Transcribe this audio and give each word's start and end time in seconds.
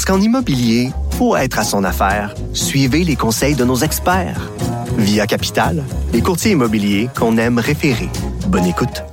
Parce 0.00 0.16
qu'en 0.16 0.24
immobilier, 0.24 0.92
pour 1.18 1.36
être 1.36 1.58
à 1.58 1.62
son 1.62 1.84
affaire, 1.84 2.34
suivez 2.54 3.04
les 3.04 3.16
conseils 3.16 3.54
de 3.54 3.66
nos 3.66 3.76
experts. 3.76 4.50
Via 4.96 5.26
Capital, 5.26 5.84
les 6.14 6.22
courtiers 6.22 6.52
immobiliers 6.52 7.10
qu'on 7.14 7.36
aime 7.36 7.58
référer. 7.58 8.08
Bonne 8.48 8.64
écoute. 8.64 9.04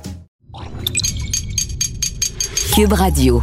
Cube 2.74 2.94
Radio. 2.94 3.42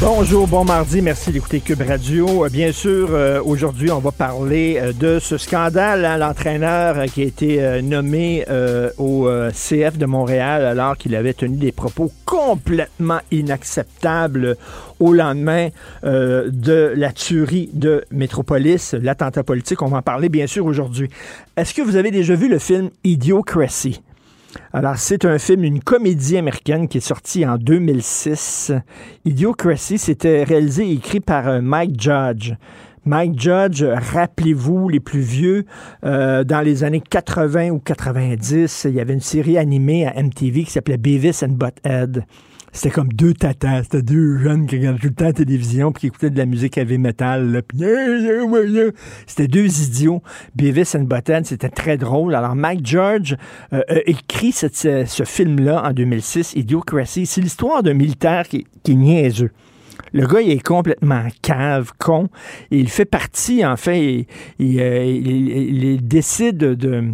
Bonjour, 0.00 0.48
bon 0.48 0.64
mardi, 0.64 1.00
merci 1.00 1.30
d'écouter 1.30 1.60
Cube 1.60 1.82
Radio. 1.82 2.44
Euh, 2.44 2.48
Bien 2.48 2.72
sûr, 2.72 3.10
euh, 3.12 3.40
aujourd'hui, 3.44 3.90
on 3.92 4.00
va 4.00 4.10
parler 4.10 4.78
euh, 4.80 4.92
de 4.92 5.18
ce 5.20 5.38
scandale, 5.38 6.04
hein, 6.04 6.18
l'entraîneur 6.18 7.04
qui 7.06 7.22
a 7.22 7.24
été 7.24 7.82
nommé 7.82 8.44
au 8.98 9.28
CF 9.52 9.98
de 9.98 10.06
Montréal 10.06 10.64
alors 10.64 10.96
qu'il 10.96 11.14
avait 11.14 11.34
tenu 11.34 11.56
des 11.56 11.72
propos 11.72 12.10
complètement 12.24 13.20
inacceptables 13.30 14.56
au 15.00 15.12
lendemain 15.12 15.68
de 16.02 16.92
la 16.96 17.12
tuerie 17.12 17.70
de 17.72 18.04
Métropolis, 18.10 18.94
l'attentat 19.00 19.42
politique. 19.42 19.82
On 19.82 19.88
va 19.88 19.98
en 19.98 20.02
parler 20.02 20.28
bien 20.28 20.46
sûr 20.46 20.66
aujourd'hui. 20.66 21.08
Est-ce 21.56 21.74
que 21.74 21.82
vous 21.82 21.96
avez 21.96 22.10
déjà 22.10 22.34
vu 22.34 22.48
le 22.48 22.58
film 22.58 22.90
Idiocracy? 23.04 24.00
Alors, 24.72 24.96
c'est 24.96 25.24
un 25.24 25.38
film, 25.38 25.64
une 25.64 25.80
comédie 25.80 26.36
américaine 26.36 26.88
qui 26.88 26.98
est 26.98 27.02
sortie 27.02 27.46
en 27.46 27.56
2006. 27.56 28.72
Idiocracy, 29.24 29.98
c'était 29.98 30.44
réalisé 30.44 30.88
et 30.88 30.92
écrit 30.92 31.20
par 31.20 31.48
euh, 31.48 31.60
Mike 31.60 32.00
Judge. 32.00 32.54
Mike 33.04 33.40
Judge, 33.40 33.82
rappelez-vous, 33.82 34.88
les 34.88 35.00
plus 35.00 35.20
vieux, 35.20 35.64
euh, 36.04 36.44
dans 36.44 36.60
les 36.60 36.84
années 36.84 37.00
80 37.00 37.70
ou 37.70 37.80
90, 37.80 38.86
il 38.88 38.94
y 38.94 39.00
avait 39.00 39.14
une 39.14 39.20
série 39.20 39.58
animée 39.58 40.06
à 40.06 40.22
MTV 40.22 40.64
qui 40.64 40.70
s'appelait 40.70 40.98
Beavis 40.98 41.42
and 41.42 41.54
Butthead. 41.54 42.24
C'était 42.74 42.90
comme 42.90 43.08
deux 43.12 43.34
tatas, 43.34 43.82
c'était 43.82 44.00
deux 44.00 44.38
jeunes 44.38 44.66
qui 44.66 44.76
regardaient 44.76 44.98
tout 44.98 45.08
le 45.08 45.14
temps 45.14 45.24
la 45.26 45.32
télévision 45.34 45.92
puis 45.92 46.00
qui 46.00 46.06
écoutaient 46.06 46.30
de 46.30 46.38
la 46.38 46.46
musique 46.46 46.78
heavy 46.78 46.96
metal. 46.96 47.62
C'était 49.26 49.46
deux 49.48 49.82
idiots. 49.82 50.22
Beavis 50.56 50.94
and 50.96 51.02
Butthead, 51.04 51.44
c'était 51.44 51.68
très 51.68 51.98
drôle. 51.98 52.34
Alors 52.34 52.54
Mike 52.54 52.86
George 52.86 53.36
euh, 53.74 53.82
écrit 54.06 54.52
cette- 54.52 54.74
ce, 54.76 55.22
film-là 55.24 55.82
en 55.86 55.92
2006, 55.92 56.54
Idiocracy. 56.56 57.26
C'est 57.26 57.40
l'histoire 57.42 57.82
d'un 57.82 57.94
militaire 57.94 58.48
qui, 58.48 58.66
qui 58.82 58.92
est 58.92 58.96
niaiseux. 58.96 59.50
Le 60.14 60.26
gars, 60.26 60.40
il 60.40 60.50
est 60.50 60.62
complètement 60.62 61.26
cave, 61.42 61.92
con. 61.98 62.28
Il 62.70 62.88
fait 62.88 63.04
partie, 63.06 63.64
en 63.64 63.76
fait, 63.76 64.02
il, 64.02 64.26
il, 64.58 64.80
euh, 64.80 65.04
il- 65.04 65.84
il 65.84 66.06
décide 66.06 66.56
de 66.58 67.04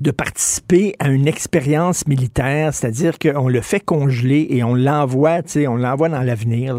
de 0.00 0.10
participer 0.10 0.94
à 0.98 1.08
une 1.08 1.26
expérience 1.26 2.06
militaire, 2.06 2.74
c'est-à-dire 2.74 3.18
qu'on 3.18 3.48
le 3.48 3.60
fait 3.60 3.80
congeler 3.80 4.46
et 4.50 4.62
on 4.62 4.74
l'envoie, 4.74 5.42
tu 5.42 5.50
sais, 5.50 5.66
on 5.66 5.76
l'envoie 5.76 6.08
dans 6.08 6.22
l'avenir. 6.22 6.76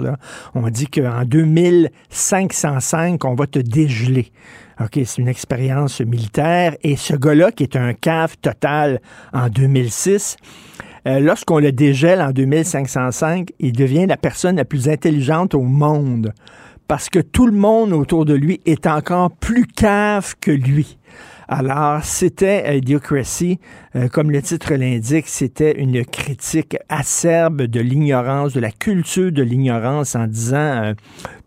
On 0.53 0.69
dit 0.69 0.87
qu'en 0.87 1.23
2505, 1.25 3.25
on 3.25 3.35
va 3.35 3.47
te 3.47 3.59
dégeler. 3.59 4.31
OK, 4.79 4.99
c'est 5.05 5.17
une 5.17 5.27
expérience 5.27 6.01
militaire. 6.01 6.75
Et 6.83 6.95
ce 6.95 7.15
gars-là, 7.15 7.51
qui 7.51 7.63
est 7.63 7.75
un 7.75 7.93
cave 7.93 8.37
total 8.37 9.01
en 9.33 9.49
2006, 9.49 10.37
euh, 11.07 11.19
lorsqu'on 11.19 11.59
le 11.59 11.71
dégèle 11.71 12.21
en 12.21 12.31
2505, 12.31 13.49
il 13.59 13.71
devient 13.71 14.05
la 14.05 14.17
personne 14.17 14.57
la 14.57 14.65
plus 14.65 14.89
intelligente 14.89 15.55
au 15.55 15.61
monde. 15.61 16.33
Parce 16.87 17.09
que 17.09 17.19
tout 17.19 17.47
le 17.47 17.53
monde 17.53 17.91
autour 17.91 18.25
de 18.25 18.33
lui 18.33 18.61
est 18.65 18.87
encore 18.87 19.31
plus 19.31 19.65
cave 19.65 20.35
que 20.39 20.51
lui. 20.51 20.97
Alors, 21.49 22.03
c'était 22.03 22.65
euh, 22.67 22.75
Idiocracy, 22.75 23.59
euh, 23.95 24.09
comme 24.09 24.31
le 24.31 24.41
titre 24.41 24.73
l'indique, 24.73 25.27
c'était 25.27 25.79
une 25.79 26.03
critique 26.03 26.75
acerbe 26.89 27.61
de 27.63 27.79
l'ignorance, 27.79 28.53
de 28.53 28.59
la 28.59 28.71
culture 28.71 29.31
de 29.31 29.43
l'ignorance, 29.43 30.15
en 30.15 30.27
disant 30.27 30.83
euh, 30.83 30.93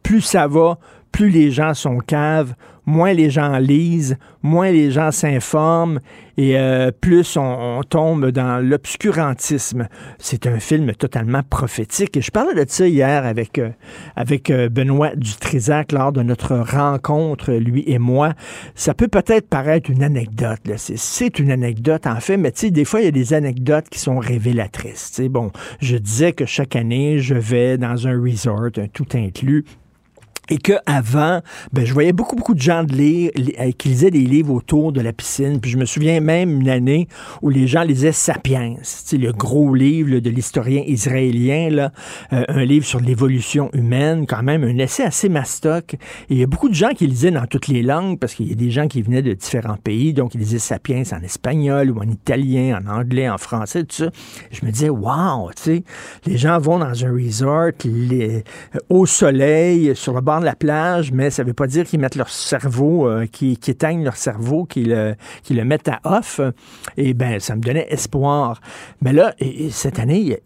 plus 0.03 0.23
ça 0.23 0.47
va, 0.47 0.79
plus 1.13 1.29
les 1.29 1.51
gens 1.51 1.75
sont 1.75 1.99
caves, 1.99 2.55
moins 2.91 3.13
les 3.13 3.31
gens 3.31 3.57
lisent, 3.59 4.19
moins 4.43 4.71
les 4.71 4.91
gens 4.91 5.13
s'informent 5.13 6.01
et 6.37 6.59
euh, 6.59 6.91
plus 6.91 7.37
on, 7.37 7.83
tombe 7.89 8.31
dans 8.31 8.65
l'obscurantisme. 8.65 9.89
C'est 10.19 10.47
un 10.47 10.59
film 10.59 10.93
totalement 10.95 11.43
prophétique. 11.43 12.17
Et 12.17 12.23
je 12.23 12.31
parlais 12.31 12.55
de 12.55 12.69
ça 12.71 12.87
hier 12.87 13.27
avec, 13.27 13.59
euh, 13.59 13.71
avec 14.17 14.51
euh, 14.51 14.69
Benoît 14.69 15.15
Dutrisac 15.17 15.93
lors 15.93 16.13
de 16.13 16.23
notre 16.23 16.57
rencontre, 16.57 17.53
lui 17.53 17.85
et 17.87 17.99
moi. 17.99 18.33
Ça 18.75 18.95
peut 18.95 19.09
peut-être 19.09 19.49
paraître 19.49 19.91
une 19.91 20.03
anecdote. 20.03 20.61
C'est- 20.77 21.39
une 21.39 21.53
anecdote, 21.53 22.07
en 22.07 22.19
fait, 22.19 22.37
mais 22.37 22.51
tu 22.51 22.71
des 22.71 22.85
fois, 22.85 23.01
il 23.01 23.05
y 23.05 23.09
a 23.09 23.13
des 23.13 23.35
anecdotes 23.35 23.89
qui 23.89 23.99
sont 24.01 24.19
révélatrices. 24.19 25.11
Tu 25.11 25.23
sais, 25.23 25.29
bon, 25.29 25.53
je 25.81 25.97
disais 25.97 26.33
que 26.33 26.45
chaque 26.45 26.75
année, 26.75 27.19
je 27.19 27.35
vais 27.35 27.79
dans 27.79 28.09
un 28.09 28.21
resort, 28.21 28.71
tout 28.93 29.07
inclus, 29.15 29.65
et 30.51 30.59
que 30.59 30.75
avant, 30.85 31.41
ben, 31.73 31.85
je 31.87 31.93
voyais 31.95 32.13
beaucoup, 32.13 32.37
beaucoup 32.37 32.55
de 32.55 32.61
gens 32.61 32.85
de 32.85 32.93
lire, 32.93 33.31
li- 33.37 33.55
euh, 33.59 33.71
qui 33.71 33.89
lisaient 33.89 34.11
des 34.11 34.19
livres 34.19 34.53
autour 34.53 34.93
de 34.93 35.01
la 35.01 35.13
piscine. 35.13 35.61
Puis 35.61 35.71
je 35.71 35.79
me 35.79 35.85
souviens 35.85 36.21
même 36.21 36.61
une 36.61 36.69
année 36.69 37.09
où 37.41 37.49
les 37.49 37.67
gens 37.67 37.83
lisaient 37.83 38.13
Sapiens, 38.13 38.75
le 39.13 39.33
gros 39.33 39.75
livre 39.75 40.11
là, 40.15 40.21
de 40.21 40.31
l'historien 40.31 40.83
israélien, 40.87 41.71
là, 41.71 41.93
euh, 42.33 42.45
un 42.49 42.65
livre 42.65 42.85
sur 42.85 43.01
l'évolution 43.01 43.71
humaine, 43.73 44.27
quand 44.27 44.43
même, 44.43 44.65
un 44.65 44.79
essai 44.79 45.05
assez 45.05 45.29
mastoc. 45.29 45.95
Et 45.95 45.99
il 46.31 46.39
y 46.39 46.43
a 46.43 46.47
beaucoup 46.47 46.69
de 46.69 46.75
gens 46.75 46.91
qui 46.91 47.07
lisaient 47.07 47.31
dans 47.31 47.47
toutes 47.47 47.69
les 47.69 47.83
langues, 47.83 48.19
parce 48.19 48.35
qu'il 48.35 48.49
y 48.49 48.53
a 48.53 48.57
des 48.57 48.71
gens 48.71 48.89
qui 48.89 49.03
venaient 49.03 49.23
de 49.23 49.35
différents 49.35 49.77
pays, 49.77 50.13
donc 50.13 50.35
ils 50.35 50.41
lisaient 50.41 50.59
Sapiens 50.59 51.05
en 51.13 51.23
espagnol 51.23 51.91
ou 51.91 51.99
en 52.01 52.09
italien, 52.11 52.81
en 52.85 52.91
anglais, 52.91 53.29
en 53.29 53.39
français, 53.39 53.85
tout 53.85 53.97
ça. 53.97 54.11
Je 54.51 54.67
me 54.67 54.73
disais, 54.73 54.91
wow, 54.91 55.51
tu 55.55 55.63
sais, 55.63 55.85
les 56.27 56.37
gens 56.37 56.59
vont 56.59 56.79
dans 56.81 57.05
un 57.05 57.13
resort 57.13 57.71
euh, 57.87 58.41
au 58.89 59.07
soleil, 59.07 59.95
sur 59.95 60.13
le 60.13 60.21
bord 60.21 60.40
la 60.45 60.55
plage, 60.55 61.13
mais 61.13 61.31
ça 61.31 61.43
veut 61.43 61.53
pas 61.53 61.67
dire 61.67 61.85
qu'ils 61.85 62.01
mettent 62.01 62.17
leur 62.17 62.29
cerveau, 62.31 63.09
euh, 63.09 63.27
qu'ils 63.27 63.59
éteignent 63.69 64.05
leur 64.05 64.17
cerveau, 64.17 64.65
qu'ils 64.65 64.89
le, 65.51 65.65
mettent 65.65 65.89
à 65.89 66.01
off. 66.05 66.41
Et 66.97 67.15
ben, 67.15 67.41
ça 67.41 67.57
me 67.57 67.61
donnait 67.61 67.87
espoir. 67.91 68.61
Mais 69.03 69.13
là, 69.13 69.35
et- 69.39 69.67
et 69.67 69.71
cette 69.71 69.99
année, 69.99 70.39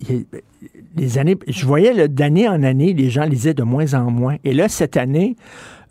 les 0.97 1.19
années, 1.19 1.37
je 1.47 1.67
voyais 1.67 2.09
d'année 2.09 2.49
en 2.49 2.63
année, 2.63 2.93
les 2.93 3.11
gens 3.11 3.25
lisaient 3.25 3.55
de 3.55 3.63
moins 3.63 3.95
en 3.95 4.11
moins. 4.11 4.37
Et 4.45 4.53
là, 4.55 4.69
cette 4.69 4.97
année, 4.97 5.37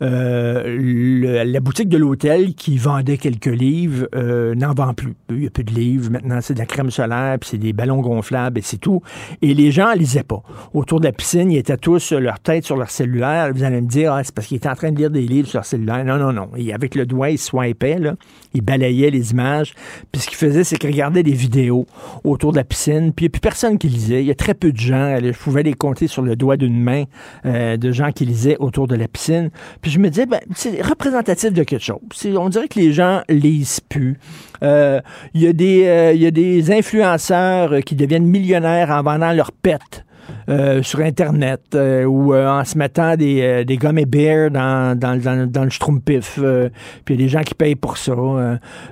euh, 0.04 1.44
la 1.44 1.60
boutique 1.60 1.88
de 1.88 1.96
l'hôtel 1.96 2.54
qui 2.54 2.76
vendait 2.76 3.16
quelques 3.16 3.46
livres 3.46 4.06
euh, 4.14 4.54
n'en 4.54 4.74
vend 4.74 4.92
plus. 4.92 5.14
Il 5.30 5.36
n'y 5.36 5.46
a 5.46 5.50
plus 5.50 5.64
de 5.64 5.72
livres. 5.72 6.10
Maintenant, 6.10 6.40
c'est 6.42 6.54
de 6.54 6.58
la 6.58 6.66
crème 6.66 6.90
solaire, 6.90 7.38
puis 7.40 7.50
c'est 7.50 7.58
des 7.58 7.72
ballons 7.72 8.00
gonflables, 8.00 8.58
et 8.58 8.62
c'est 8.62 8.76
tout. 8.76 9.02
Et 9.40 9.54
les 9.54 9.70
gens 9.70 9.92
lisaient 9.94 10.22
pas. 10.22 10.42
Autour 10.74 11.00
de 11.00 11.06
la 11.06 11.12
piscine, 11.12 11.50
ils 11.50 11.58
étaient 11.58 11.76
tous 11.78 12.12
euh, 12.12 12.18
leur 12.18 12.38
tête 12.40 12.64
sur 12.64 12.76
leur 12.76 12.90
cellulaire. 12.90 13.50
Vous 13.54 13.62
allez 13.62 13.80
me 13.80 13.88
dire, 13.88 14.12
ah, 14.12 14.22
c'est 14.22 14.34
parce 14.34 14.46
qu'ils 14.46 14.58
étaient 14.58 14.68
en 14.68 14.74
train 14.74 14.92
de 14.92 14.98
lire 14.98 15.10
des 15.10 15.22
livres 15.22 15.48
sur 15.48 15.58
leur 15.58 15.64
cellulaire. 15.64 16.04
Non, 16.04 16.18
non, 16.18 16.32
non. 16.32 16.50
Et 16.56 16.74
avec 16.74 16.94
le 16.94 17.06
doigt, 17.06 17.30
ils 17.30 17.38
swipaient, 17.38 17.98
là. 17.98 18.14
Ils 18.52 18.62
balayaient 18.62 19.10
les 19.10 19.32
images. 19.32 19.74
Puis 20.12 20.22
ce 20.22 20.28
qu'ils 20.28 20.36
faisaient, 20.36 20.64
c'est 20.64 20.76
qu'ils 20.76 20.90
regardaient 20.90 21.22
des 21.22 21.32
vidéos 21.32 21.86
autour 22.24 22.52
de 22.52 22.56
la 22.56 22.64
piscine. 22.64 23.12
Puis 23.12 23.24
il 23.24 23.28
n'y 23.28 23.30
a 23.30 23.32
plus 23.32 23.40
personne 23.40 23.78
qui 23.78 23.88
lisait. 23.88 24.22
Il 24.22 24.26
y 24.26 24.30
a 24.30 24.36
très 24.36 24.54
peu 24.54 24.70
de 24.70 24.78
gens. 24.78 25.18
Je 25.20 25.36
pouvais 25.38 25.62
les 25.62 25.74
compter 25.74 26.06
sur 26.06 26.22
le 26.22 26.36
doigt 26.36 26.56
d'une 26.56 26.80
main 26.80 27.04
de 27.44 27.92
gens 27.92 28.12
qui 28.12 28.24
lisaient 28.24 28.56
autour 28.58 28.86
de 28.86 28.94
la 28.94 29.08
piscine. 29.08 29.50
Je 29.94 30.00
me 30.00 30.10
disais, 30.10 30.26
ben, 30.26 30.40
c'est 30.56 30.82
représentatif 30.82 31.52
de 31.52 31.62
quelque 31.62 31.84
chose. 31.84 31.98
On 32.36 32.48
dirait 32.48 32.66
que 32.66 32.80
les 32.80 32.92
gens 32.92 33.22
lisent 33.28 33.78
plus. 33.80 34.18
Euh, 34.64 35.00
Il 35.34 35.42
y, 35.42 35.46
a 35.46 35.52
des, 35.52 35.86
euh, 35.86 36.12
y 36.14 36.26
a 36.26 36.32
des 36.32 36.72
influenceurs 36.72 37.80
qui 37.86 37.94
deviennent 37.94 38.26
millionnaires 38.26 38.90
en 38.90 39.02
vendant 39.02 39.32
leurs 39.32 39.52
pets. 39.52 40.04
Euh, 40.48 40.82
sur 40.82 41.00
Internet 41.00 41.60
euh, 41.74 42.04
ou 42.04 42.34
euh, 42.34 42.48
en 42.48 42.64
se 42.64 42.76
mettant 42.76 43.16
des, 43.16 43.64
des 43.64 43.76
gommes 43.76 43.98
et 43.98 44.06
bears 44.06 44.50
dans, 44.50 44.98
dans, 44.98 45.20
dans, 45.20 45.50
dans 45.50 45.64
le 45.64 45.70
schtroumpif. 45.70 46.38
puis 47.04 47.14
il 47.14 47.20
y 47.20 47.24
a 47.24 47.26
des 47.26 47.28
gens 47.28 47.42
qui 47.42 47.54
payent 47.54 47.76
pour 47.76 47.96
ça. 47.96 48.14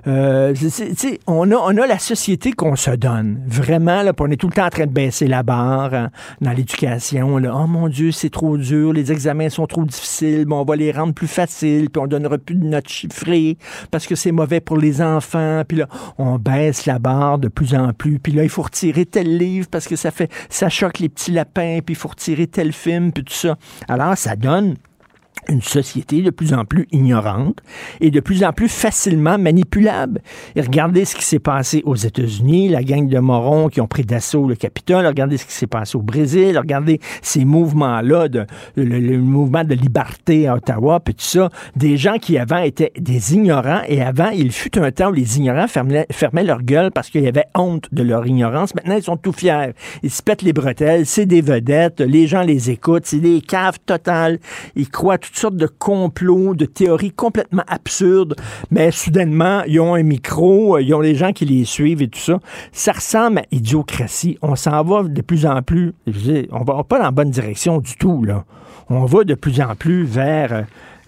C'est, 0.04 1.20
on, 1.26 1.50
a, 1.50 1.54
on 1.54 1.76
a 1.76 1.87
la 1.87 1.99
société 1.99 2.52
qu'on 2.52 2.76
se 2.76 2.93
donne. 2.93 3.40
Vraiment, 3.46 4.02
là, 4.02 4.12
on 4.19 4.31
est 4.31 4.37
tout 4.37 4.46
le 4.46 4.52
temps 4.52 4.66
en 4.66 4.70
train 4.70 4.87
de 4.87 4.93
baisser 4.93 5.26
la 5.26 5.43
barre 5.43 5.94
hein, 5.94 6.10
dans 6.40 6.52
l'éducation. 6.52 7.38
Là. 7.38 7.52
Oh 7.55 7.66
mon 7.66 7.88
Dieu, 7.88 8.12
c'est 8.12 8.31
trop 8.31 8.56
dur, 8.56 8.93
les 8.93 9.10
examens 9.10 9.48
sont 9.48 9.66
trop 9.66 9.84
difficiles, 9.84 10.44
bon, 10.44 10.60
on 10.60 10.64
va 10.64 10.76
les 10.76 10.93
rendre 10.93 11.12
plus 11.12 11.26
faciles, 11.26 11.90
puis 11.90 12.00
on 12.00 12.06
donnera 12.06 12.38
plus 12.38 12.55
de 12.55 12.64
notes 12.64 12.88
chiffrées 12.88 13.56
parce 13.90 14.06
que 14.06 14.14
c'est 14.14 14.32
mauvais 14.32 14.60
pour 14.60 14.76
les 14.76 15.02
enfants. 15.02 15.62
Puis 15.66 15.78
là, 15.78 15.88
on 16.19 16.38
baisse 16.38 16.87
la 16.87 16.98
barre 16.98 17.38
de 17.38 17.48
plus 17.48 17.75
en 17.75 17.93
plus. 17.93 18.19
Puis 18.19 18.32
là, 18.32 18.43
il 18.44 18.48
faut 18.48 18.62
retirer 18.62 19.06
tel 19.06 19.37
livre 19.37 19.69
parce 19.70 19.88
que 19.88 19.96
ça 19.96 20.10
fait 20.10 20.31
ça 20.48 20.69
choque 20.69 20.98
les 20.98 21.08
petits 21.08 21.32
lapins, 21.43 21.81
puis 21.85 21.94
il 21.94 21.97
faut 21.97 22.09
retirer 22.09 22.47
tel 22.47 22.73
film, 22.73 23.12
puis 23.12 23.25
tout 23.25 23.33
ça. 23.35 23.56
Alors, 23.89 24.17
ça 24.17 24.37
donne 24.37 24.77
une 25.49 25.62
société 25.62 26.23
de 26.23 26.31
plus 26.31 26.55
en 26.55 26.65
plus 26.65 26.87
ignorante 26.93 27.59
et 28.00 28.11
de 28.11 28.21
plus 28.21 28.44
en 28.44 28.53
plus 28.53 28.69
facilement 28.69 29.39
manipulable. 29.39 30.21
Et 30.55 30.61
regardez 30.61 31.05
ce 31.05 31.17
qui 31.17 31.25
s'est 31.25 31.39
passé 31.39 31.83
aux 31.85 31.97
États-Unis, 31.97 32.69
la 32.69 32.83
gang 32.83 33.09
de 33.09 33.19
morons 33.19 33.69
qui 33.69 33.81
ont 33.81 33.89
pris 33.89 34.05
d'assaut 34.05 34.47
le 34.47 34.55
Capitole, 34.55 35.06
regardez 35.06 35.37
ce 35.37 35.47
qui 35.47 35.53
s'est 35.53 35.67
passé 35.67 35.97
au 35.97 36.03
Brésil, 36.03 36.56
regardez 36.59 37.00
ces 37.23 37.44
mouvements-là, 37.44 38.29
de, 38.29 38.47
le, 38.77 39.19
mouvement 39.19 39.65
de 39.65 39.75
liberté 39.75 40.47
à 40.47 40.55
Ottawa, 40.55 41.00
puis 41.00 41.15
tout 41.15 41.25
ça, 41.25 41.49
des 41.77 41.97
gens 41.97 42.19
qui 42.19 42.39
avant 42.39 42.59
étaient 42.59 42.93
des 42.99 43.35
ignorants 43.35 43.83
et 43.89 44.03
avant, 44.03 44.31
il 44.31 44.53
fut 44.53 44.79
un 44.79 44.91
temps 44.93 45.11
où 45.11 45.12
les 45.12 45.39
ignorants 45.39 45.67
fermaient, 45.67 46.06
leur 46.44 46.62
gueule 46.62 46.91
parce 46.93 47.11
qu'il 47.11 47.23
y 47.23 47.29
avait 47.29 47.47
honte 47.55 47.89
de 47.93 48.03
leur 48.03 48.27
ignorance. 48.27 48.75
Maintenant, 48.75 48.97
ils 48.97 49.03
sont 49.03 49.17
tout 49.17 49.33
fiers. 49.33 49.73
Ils 50.03 50.11
se 50.11 50.23
pètent 50.23 50.43
les 50.43 50.53
bretelles, 50.53 51.06
c'est 51.06 51.27
des 51.27 51.41
vedettes, 51.41 52.00
les 52.00 52.27
gens 52.27 52.43
les 52.43 52.71
écoutent, 52.71 53.06
c'est 53.06 53.21
des 53.21 53.41
caves 53.41 53.79
totales. 53.85 54.39
Ils 54.77 54.89
croient 54.89 55.19
toutes 55.32 55.40
sortes 55.40 55.56
de 55.56 55.67
complots, 55.67 56.55
de 56.55 56.67
théories 56.67 57.11
complètement 57.11 57.64
absurdes, 57.67 58.37
mais 58.70 58.90
soudainement, 58.90 59.62
ils 59.67 59.81
ont 59.81 59.94
un 59.94 60.02
micro, 60.02 60.79
ils 60.79 60.93
ont 60.93 61.00
les 61.00 61.14
gens 61.14 61.32
qui 61.32 61.46
les 61.46 61.64
suivent 61.64 62.02
et 62.02 62.08
tout 62.08 62.20
ça. 62.20 62.38
Ça 62.70 62.93
ressemble 62.93 63.38
à 63.38 63.43
idiocratie. 63.50 64.37
On 64.43 64.56
s'en 64.56 64.84
va 64.84 65.05
de 65.05 65.23
plus 65.23 65.46
en 65.46 65.62
plus, 65.62 65.94
on 66.50 66.64
va 66.64 66.84
pas 66.84 66.99
dans 66.99 67.05
la 67.05 67.11
bonne 67.11 67.31
direction 67.31 67.79
du 67.79 67.96
tout, 67.96 68.25
là. 68.25 68.44
On 68.90 69.06
va 69.06 69.25
de 69.25 69.34
plus 69.34 69.58
en 69.62 69.75
plus 69.75 70.05
vers 70.05 70.52
euh, 70.52 70.62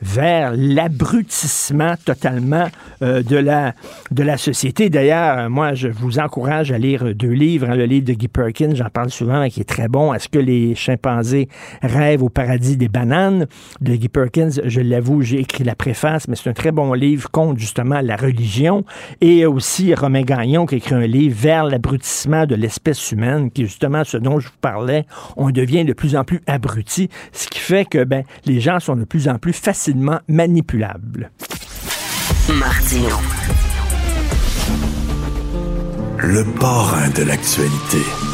vers 0.05 0.53
l'abrutissement 0.55 1.95
totalement 2.05 2.69
euh, 3.03 3.23
de, 3.23 3.37
la, 3.37 3.75
de 4.11 4.23
la 4.23 4.37
société. 4.37 4.91
D'ailleurs, 4.91 5.49
moi, 5.49 5.75
je 5.75 5.89
vous 5.89 6.19
encourage 6.19 6.71
à 6.71 6.79
lire 6.79 7.15
deux 7.15 7.31
livres. 7.33 7.69
Hein. 7.71 7.77
le 7.77 7.87
livre 7.87 8.07
de 8.07 8.13
Guy 8.13 8.29
Perkins, 8.29 8.75
j'en 8.75 8.91
parle 8.91 9.11
souvent, 9.11 9.49
qui 9.49 9.61
est 9.61 9.69
très 9.69 9.89
bon. 9.89 10.13
Est-ce 10.13 10.29
que 10.29 10.39
les 10.39 10.75
chimpanzés 10.75 11.49
rêvent 11.83 12.23
au 12.23 12.29
paradis 12.29 12.77
des 12.77 12.89
bananes? 12.89 13.47
De 13.81 13.97
Guy 13.97 14.09
Perkins, 14.09 14.51
je 14.65 14.81
l'avoue, 14.81 15.23
j'ai 15.23 15.41
écrit 15.41 15.65
la 15.65 15.75
préface, 15.75 16.29
mais 16.29 16.37
c'est 16.37 16.51
un 16.51 16.55
très 16.55 16.71
bon 16.71 16.93
livre 16.93 17.31
contre 17.31 17.59
justement 17.59 18.01
la 18.03 18.17
religion. 18.17 18.85
Et 19.23 19.47
aussi 19.47 19.95
Romain 19.95 20.23
Gagnon 20.23 20.67
qui 20.67 20.75
a 20.75 20.79
écrit 20.79 20.95
un 20.95 21.07
livre 21.07 21.37
vers 21.37 21.65
l'abrutissement 21.65 22.47
de 22.47 22.55
l'espèce 22.55 23.11
humaine, 23.11 23.51
qui 23.51 23.63
est 23.63 23.67
justement 23.67 24.05
ce 24.05 24.19
dont 24.19 24.39
je 24.39 24.49
vous 24.49 24.59
parlais. 24.61 25.07
On 25.37 25.51
devient 25.51 25.85
de 25.85 25.95
plus 25.95 26.15
en 26.15 26.25
plus 26.25 26.43
abruti, 26.47 27.09
ce 27.33 27.49
qui 27.49 27.59
fait 27.59 27.87
que 27.87 28.05
ben, 28.05 28.25
les 28.45 28.61
gens 28.61 28.81
sont 28.81 28.97
de 28.97 29.05
plus 29.05 29.29
en 29.29 29.39
plus 29.39 29.55
facilement 29.95 30.21
manipulable. 30.29 31.31
Martino. 32.59 33.17
Le 36.19 36.45
parrain 36.59 37.09
de 37.11 37.23
l'actualité. 37.23 38.34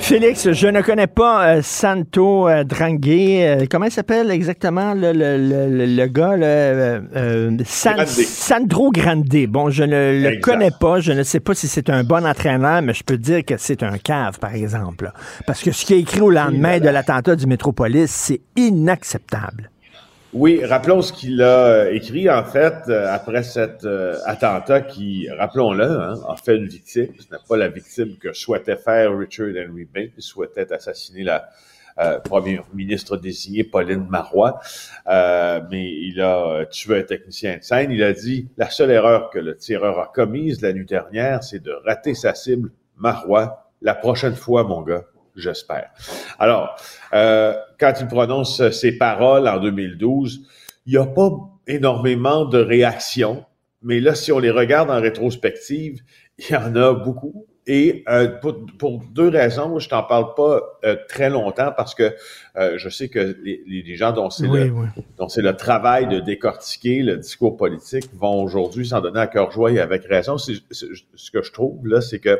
Félix, 0.00 0.50
je 0.50 0.66
ne 0.66 0.80
connais 0.80 1.06
pas 1.06 1.46
euh, 1.46 1.62
Santo 1.62 2.48
euh, 2.48 2.64
Drangué. 2.64 3.46
Euh, 3.46 3.66
comment 3.70 3.84
il 3.84 3.92
s'appelle 3.92 4.30
exactement 4.30 4.94
le, 4.94 5.12
le, 5.12 6.06
gars? 6.06 6.36
Sandro 7.64 8.90
Grande. 8.90 9.28
Bon, 9.48 9.70
je 9.70 9.84
ne 9.84 10.28
le 10.28 10.40
connais 10.40 10.72
pas. 10.72 11.00
Je 11.00 11.12
ne 11.12 11.22
sais 11.22 11.40
pas 11.40 11.54
si 11.54 11.68
c'est 11.68 11.90
un 11.90 12.02
bon 12.02 12.26
entraîneur, 12.26 12.82
mais 12.82 12.94
je 12.94 13.04
peux 13.04 13.18
dire 13.18 13.44
que 13.44 13.54
c'est 13.56 13.82
un 13.82 13.98
cave, 13.98 14.38
par 14.38 14.54
exemple. 14.54 15.12
Parce 15.46 15.62
que 15.62 15.70
ce 15.70 15.84
qui 15.84 15.94
est 15.94 16.00
écrit 16.00 16.22
au 16.22 16.30
lendemain 16.30 16.80
de 16.80 16.88
l'attentat 16.88 17.36
du 17.36 17.46
Métropolis, 17.46 18.10
c'est 18.10 18.40
inacceptable. 18.56 19.70
Oui, 20.32 20.64
rappelons 20.64 21.02
ce 21.02 21.12
qu'il 21.12 21.42
a 21.42 21.90
écrit, 21.90 22.30
en 22.30 22.44
fait, 22.44 22.84
euh, 22.88 23.12
après 23.12 23.42
cet 23.42 23.84
euh, 23.84 24.16
attentat 24.26 24.80
qui, 24.80 25.28
rappelons-le, 25.28 25.82
hein, 25.82 26.14
a 26.28 26.36
fait 26.36 26.56
une 26.56 26.68
victime. 26.68 27.08
Ce 27.18 27.34
n'est 27.34 27.40
pas 27.48 27.56
la 27.56 27.66
victime 27.66 28.16
que 28.16 28.32
souhaitait 28.32 28.76
faire 28.76 29.18
Richard 29.18 29.48
Henry 29.48 29.86
Bay. 29.86 30.12
Il 30.16 30.22
souhaitait 30.22 30.72
assassiner 30.72 31.24
la 31.24 31.48
euh, 31.98 32.20
première 32.20 32.62
ministre 32.72 33.16
désignée, 33.16 33.64
Pauline 33.64 34.06
Marois. 34.08 34.60
mais 35.08 35.90
il 35.90 36.20
a 36.20 36.64
tué 36.70 37.00
un 37.00 37.02
technicien 37.02 37.56
de 37.56 37.64
scène. 37.64 37.90
Il 37.90 38.04
a 38.04 38.12
dit, 38.12 38.46
la 38.56 38.70
seule 38.70 38.92
erreur 38.92 39.30
que 39.30 39.40
le 39.40 39.56
tireur 39.56 39.98
a 39.98 40.12
commise 40.14 40.62
la 40.62 40.72
nuit 40.72 40.86
dernière, 40.86 41.42
c'est 41.42 41.60
de 41.60 41.72
rater 41.84 42.14
sa 42.14 42.36
cible, 42.36 42.70
Marois. 42.96 43.72
La 43.82 43.94
prochaine 43.94 44.36
fois, 44.36 44.62
mon 44.62 44.82
gars, 44.82 45.06
j'espère. 45.34 45.90
Alors, 46.38 46.76
euh, 47.14 47.54
quand 47.80 47.94
il 48.00 48.06
prononce 48.06 48.70
ces 48.70 48.96
paroles 48.96 49.48
en 49.48 49.58
2012, 49.58 50.46
il 50.86 50.92
n'y 50.92 50.98
a 50.98 51.06
pas 51.06 51.30
énormément 51.66 52.44
de 52.44 52.58
réactions, 52.58 53.44
mais 53.82 54.00
là, 54.00 54.14
si 54.14 54.30
on 54.32 54.38
les 54.38 54.50
regarde 54.50 54.90
en 54.90 55.00
rétrospective, 55.00 56.00
il 56.38 56.50
y 56.50 56.56
en 56.56 56.76
a 56.76 56.92
beaucoup. 56.92 57.46
Et 57.66 58.04
euh, 58.08 58.28
pour, 58.78 59.00
deux 59.12 59.28
raisons, 59.28 59.78
je 59.78 59.88
t'en 59.88 60.02
parle 60.02 60.34
pas 60.34 60.60
euh, 60.84 60.96
très 61.08 61.30
longtemps 61.30 61.72
parce 61.76 61.94
que 61.94 62.14
je 62.76 62.88
sais 62.88 63.08
que 63.08 63.36
les, 63.42 63.96
gens 63.96 64.12
dont 64.12 64.28
c'est 64.28 64.46
le, 64.46 64.72
le 65.18 65.52
travail 65.52 66.08
de 66.08 66.20
décortiquer 66.20 67.02
le 67.02 67.16
discours 67.16 67.56
politique 67.56 68.06
vont 68.14 68.42
aujourd'hui 68.42 68.88
s'en 68.88 69.00
donner 69.00 69.20
à 69.20 69.26
cœur 69.26 69.50
joie 69.50 69.70
et 69.70 69.78
avec 69.78 70.04
raison. 70.04 70.36
ce 70.36 71.30
que 71.30 71.42
je 71.42 71.52
trouve 71.52 71.86
là, 71.86 72.00
c'est 72.00 72.18
que 72.18 72.38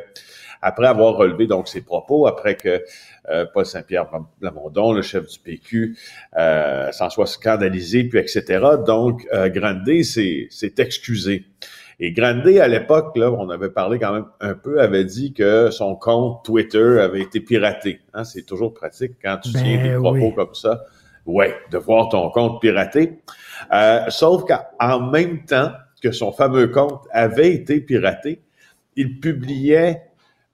après 0.62 0.87
avoir 0.87 1.17
relevé 1.17 1.47
donc 1.47 1.69
ses 1.69 1.81
propos, 1.81 2.26
après 2.26 2.57
que 2.57 2.83
euh, 3.29 3.47
Paul 3.52 3.67
Saint-Pierre 3.67 4.09
Plamondon, 4.40 4.93
le 4.93 5.02
chef 5.02 5.26
du 5.26 5.38
PQ, 5.38 5.97
euh, 6.37 6.90
s'en 6.93 7.11
soit 7.11 7.26
scandalisé, 7.26 8.05
puis 8.05 8.19
etc. 8.19 8.64
Donc, 8.87 9.26
euh, 9.33 9.49
Grandet 9.49 10.02
s'est 10.02 10.49
excusé. 10.79 11.47
Et 12.02 12.12
Grandet, 12.12 12.61
à 12.61 12.69
l'époque, 12.69 13.17
là, 13.17 13.31
on 13.31 13.50
avait 13.50 13.69
parlé 13.69 13.99
quand 13.99 14.14
même 14.14 14.26
un 14.40 14.55
peu, 14.55 14.81
avait 14.81 15.05
dit 15.05 15.35
que 15.35 15.71
son 15.71 15.95
compte 15.97 16.45
Twitter 16.45 16.99
avait 17.00 17.21
été 17.21 17.40
piraté. 17.40 18.00
Hein, 18.14 18.25
c'est 18.25 18.45
toujours 18.45 18.73
pratique 18.73 19.12
quand 19.23 19.37
tu 19.43 19.52
tiens 19.52 19.83
des 19.83 19.90
ben 19.90 20.00
propos 20.00 20.33
comme 20.33 20.55
ça. 20.55 20.81
Ouais, 21.26 21.55
de 21.71 21.76
voir 21.76 22.09
ton 22.09 22.31
compte 22.31 22.61
piraté. 22.62 23.21
Euh, 23.73 24.00
sauf 24.09 24.45
qu'en 24.45 25.11
même 25.11 25.45
temps 25.45 25.73
que 26.02 26.11
son 26.11 26.33
fameux 26.33 26.69
compte 26.69 27.02
avait 27.12 27.52
été 27.52 27.83
piraté, 27.83 28.40
il 28.97 29.21
publiait 29.21 30.10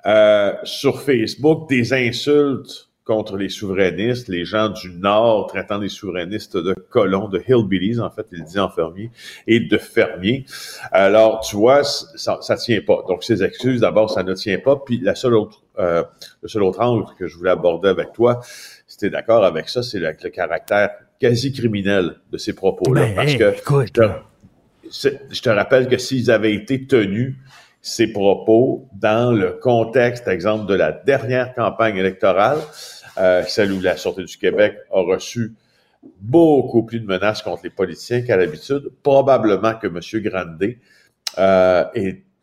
euh, 0.07 0.53
sur 0.65 1.01
Facebook 1.03 1.69
des 1.69 1.93
insultes 1.93 2.87
contre 3.07 3.37
les 3.37 3.49
souverainistes, 3.49 4.27
les 4.27 4.45
gens 4.45 4.69
du 4.69 4.91
Nord 4.91 5.47
traitant 5.47 5.79
les 5.79 5.89
souverainistes 5.89 6.57
de 6.57 6.75
colons, 6.75 7.29
de 7.29 7.41
hillbillies, 7.47 8.01
en 8.01 8.11
fait, 8.11 8.27
il 8.33 8.43
dit 8.43 8.59
en 8.59 8.69
fermier, 8.69 9.13
et 9.47 9.61
de 9.61 9.79
fermiers. 9.79 10.45
Alors, 10.91 11.41
tu 11.41 11.55
vois, 11.55 11.85
ça, 11.85 12.39
ça 12.41 12.57
tient 12.57 12.81
pas. 12.81 13.05
Donc, 13.09 13.23
ces 13.23 13.45
excuses, 13.45 13.81
d'abord, 13.81 14.11
ça 14.11 14.25
ne 14.25 14.35
tient 14.35 14.59
pas. 14.59 14.77
Puis, 14.77 14.99
la 14.99 15.15
seule 15.15 15.37
autre, 15.37 15.63
euh, 15.79 16.03
le 16.43 16.49
seul 16.49 16.65
autre 16.65 16.81
angle 16.81 17.07
que 17.17 17.29
je 17.29 17.37
voulais 17.37 17.51
aborder 17.51 17.89
avec 17.89 18.13
toi, 18.13 18.41
si 18.89 18.99
tu 18.99 19.07
es 19.07 19.11
d'accord 19.11 19.45
avec 19.45 19.69
ça, 19.69 19.85
c'est 19.85 20.01
le, 20.01 20.13
le, 20.21 20.31
caractère 20.31 20.91
quasi 21.21 21.53
criminel 21.53 22.17
de 22.33 22.39
ces 22.39 22.55
propos-là. 22.55 23.07
Ben, 23.07 23.15
parce 23.15 23.37
que 23.37 23.55
je 24.91 25.43
te 25.43 25.49
rappelle 25.49 25.87
que 25.87 25.99
s'ils 25.99 26.31
avaient 26.33 26.55
été 26.55 26.87
tenus, 26.87 27.37
ses 27.87 28.09
propos 28.09 28.88
dans 28.95 29.33
le 29.33 29.52
contexte, 29.52 30.26
exemple, 30.26 30.66
de 30.66 30.75
la 30.75 30.90
dernière 30.90 31.55
campagne 31.55 31.97
électorale, 31.97 32.59
euh, 33.16 33.45
celle 33.47 33.71
où 33.71 33.81
la 33.81 33.97
Sûreté 33.97 34.25
du 34.25 34.37
Québec 34.37 34.76
a 34.93 35.02
reçu 35.02 35.55
beaucoup 36.21 36.83
plus 36.83 36.99
de 36.99 37.07
menaces 37.07 37.43
contre 37.43 37.61
les 37.62 37.71
politiciens 37.71 38.23
qu'à 38.23 38.37
l'habitude. 38.37 38.90
Probablement 39.05 39.75
que 39.75 39.87
M. 39.87 40.00
Grandet 40.21 40.81
euh, 41.38 41.85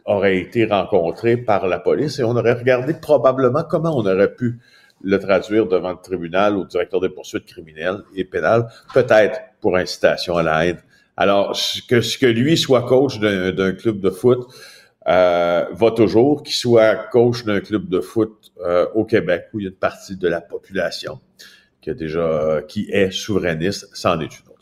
aurait 0.05 0.37
été 0.37 0.63
rencontré 0.63 1.35
par 1.35 1.67
la 1.67 1.77
police 1.77 2.19
et 2.19 2.23
on 2.23 2.37
aurait 2.37 2.53
regardé 2.53 2.93
probablement 2.93 3.63
comment 3.69 3.97
on 3.97 4.05
aurait 4.05 4.33
pu 4.33 4.59
le 5.03 5.19
traduire 5.19 5.67
devant 5.67 5.91
le 5.91 6.01
tribunal 6.01 6.55
le 6.55 6.63
directeur 6.63 7.01
des 7.01 7.09
poursuites 7.09 7.45
criminelles 7.45 7.99
et 8.15 8.23
pénales, 8.23 8.69
peut-être 8.93 9.41
pour 9.59 9.75
incitation 9.75 10.37
à 10.37 10.43
la 10.43 10.67
haine 10.67 10.79
Alors, 11.17 11.59
que, 11.89 12.17
que 12.17 12.27
lui 12.27 12.55
soit 12.55 12.83
coach 12.83 13.19
d'un 13.19 13.73
club 13.73 13.99
de 13.99 14.09
foot 14.09 14.47
euh, 15.07 15.65
va 15.71 15.91
toujours, 15.91 16.43
qu'il 16.43 16.55
soit 16.55 16.95
coach 16.95 17.43
d'un 17.43 17.59
club 17.59 17.89
de 17.89 17.99
foot 17.99 18.51
euh, 18.61 18.87
au 18.95 19.05
Québec, 19.05 19.45
où 19.53 19.59
il 19.59 19.63
y 19.63 19.65
a 19.67 19.69
une 19.69 19.75
partie 19.75 20.15
de 20.15 20.27
la 20.27 20.41
population 20.41 21.19
qui, 21.81 21.89
a 21.89 21.93
déjà, 21.93 22.61
qui 22.67 22.89
est 22.91 23.11
souverainiste, 23.11 23.89
c'en 23.93 24.19
est 24.19 24.39
une 24.39 24.47
autre. 24.47 24.52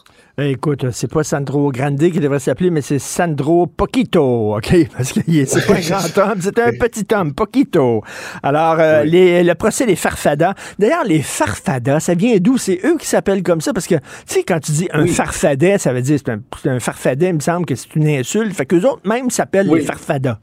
Eh, 0.43 0.51
écoute, 0.51 0.89
c'est 0.91 1.11
pas 1.11 1.23
Sandro 1.23 1.71
Grande 1.71 1.99
qui 1.99 2.19
devrait 2.19 2.39
s'appeler, 2.39 2.71
mais 2.71 2.81
c'est 2.81 2.97
Sandro 2.97 3.67
Poquito, 3.67 4.55
OK? 4.55 4.87
Parce 4.97 5.13
que 5.13 5.19
c'est 5.45 5.67
pas 5.67 5.75
un 5.75 5.79
grand 5.79 6.31
homme, 6.31 6.39
c'est 6.41 6.57
un 6.57 6.71
petit 6.71 7.05
homme, 7.13 7.33
Poquito. 7.33 8.01
Alors, 8.41 8.77
euh, 8.79 9.03
les, 9.03 9.43
le 9.43 9.53
procès 9.53 9.85
des 9.85 9.95
farfadas. 9.95 10.55
D'ailleurs, 10.79 11.03
les 11.03 11.21
farfadas, 11.21 11.99
ça 11.99 12.15
vient 12.15 12.37
d'où? 12.39 12.57
C'est 12.57 12.79
eux 12.85 12.97
qui 12.97 13.05
s'appellent 13.05 13.43
comme 13.43 13.61
ça, 13.61 13.71
parce 13.71 13.85
que, 13.85 13.95
tu 13.95 14.01
sais, 14.25 14.43
quand 14.43 14.59
tu 14.59 14.71
dis 14.71 14.89
un 14.93 15.05
farfadet, 15.05 15.77
ça 15.77 15.93
veut 15.93 16.01
dire, 16.01 16.17
c'est 16.17 16.31
un, 16.31 16.41
un, 16.65 16.79
farfadet, 16.79 17.29
il 17.29 17.35
me 17.35 17.39
semble 17.39 17.67
que 17.67 17.75
c'est 17.75 17.95
une 17.95 18.07
insulte. 18.07 18.55
Fait 18.55 18.65
qu'eux 18.65 18.83
autres 18.83 19.07
même 19.07 19.29
s'appellent 19.29 19.69
les 19.69 19.81
farfadas. 19.81 20.39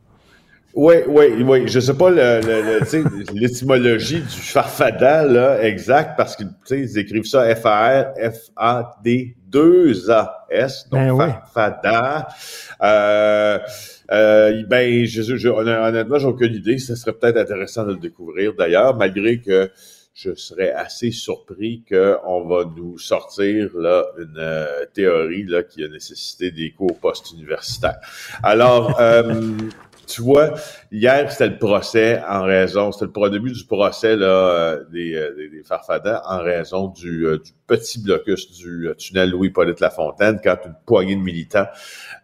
Oui, 0.74 0.94
oui, 1.08 1.42
oui. 1.44 1.66
Je 1.66 1.80
sais 1.80 1.94
pas 1.94 2.10
l'étymologie 3.34 4.20
du 4.20 4.28
farfada, 4.28 5.24
là, 5.24 5.60
exact, 5.64 6.12
parce 6.16 6.36
que, 6.36 6.44
tu 6.44 6.50
sais, 6.66 6.80
ils 6.80 6.98
écrivent 6.98 7.24
ça 7.24 7.52
F-A-R, 7.56 8.12
F-A-D, 8.16 9.34
2 9.48 10.10
A-S, 10.10 10.88
donc 10.90 11.18
ben 11.18 11.32
farfada. 11.32 12.28
Euh, 12.82 13.58
euh, 14.10 14.62
ben, 14.66 15.04
je, 15.04 15.22
je, 15.36 15.48
honnêtement, 15.48 16.18
j'ai 16.18 16.26
aucune 16.26 16.54
idée. 16.54 16.78
Ce 16.78 16.94
serait 16.94 17.12
peut-être 17.12 17.36
intéressant 17.36 17.84
de 17.84 17.92
le 17.92 17.98
découvrir, 17.98 18.54
d'ailleurs, 18.54 18.96
malgré 18.96 19.40
que 19.40 19.70
je 20.18 20.34
serais 20.34 20.72
assez 20.72 21.12
surpris 21.12 21.84
qu'on 21.88 22.44
va 22.44 22.64
nous 22.64 22.98
sortir 22.98 23.70
là 23.76 24.04
une 24.18 24.34
euh, 24.36 24.84
théorie 24.92 25.44
là 25.44 25.62
qui 25.62 25.84
a 25.84 25.88
nécessité 25.88 26.50
des 26.50 26.72
cours 26.72 26.98
post-universitaires. 26.98 28.00
Alors, 28.42 29.00
euh, 29.00 29.52
tu 30.08 30.22
vois, 30.22 30.54
hier, 30.90 31.30
c'était 31.30 31.48
le 31.48 31.58
procès 31.58 32.20
en 32.26 32.42
raison, 32.42 32.92
c'était 32.92 33.06
le 33.14 33.30
début 33.30 33.52
du 33.52 33.64
procès 33.64 34.16
là, 34.16 34.26
euh, 34.26 34.84
des, 34.90 35.14
euh, 35.14 35.34
des, 35.36 35.48
des 35.50 35.62
farfadans 35.62 36.20
en 36.24 36.42
raison 36.42 36.88
du, 36.88 37.26
euh, 37.26 37.38
du 37.38 37.52
petit 37.66 38.02
blocus 38.02 38.50
du 38.50 38.88
tunnel 38.96 39.30
Louis-Polyte 39.30 39.80
Lafontaine 39.80 40.40
quand 40.42 40.56
une 40.64 40.74
poignée 40.86 41.14
de 41.14 41.20
militants 41.20 41.66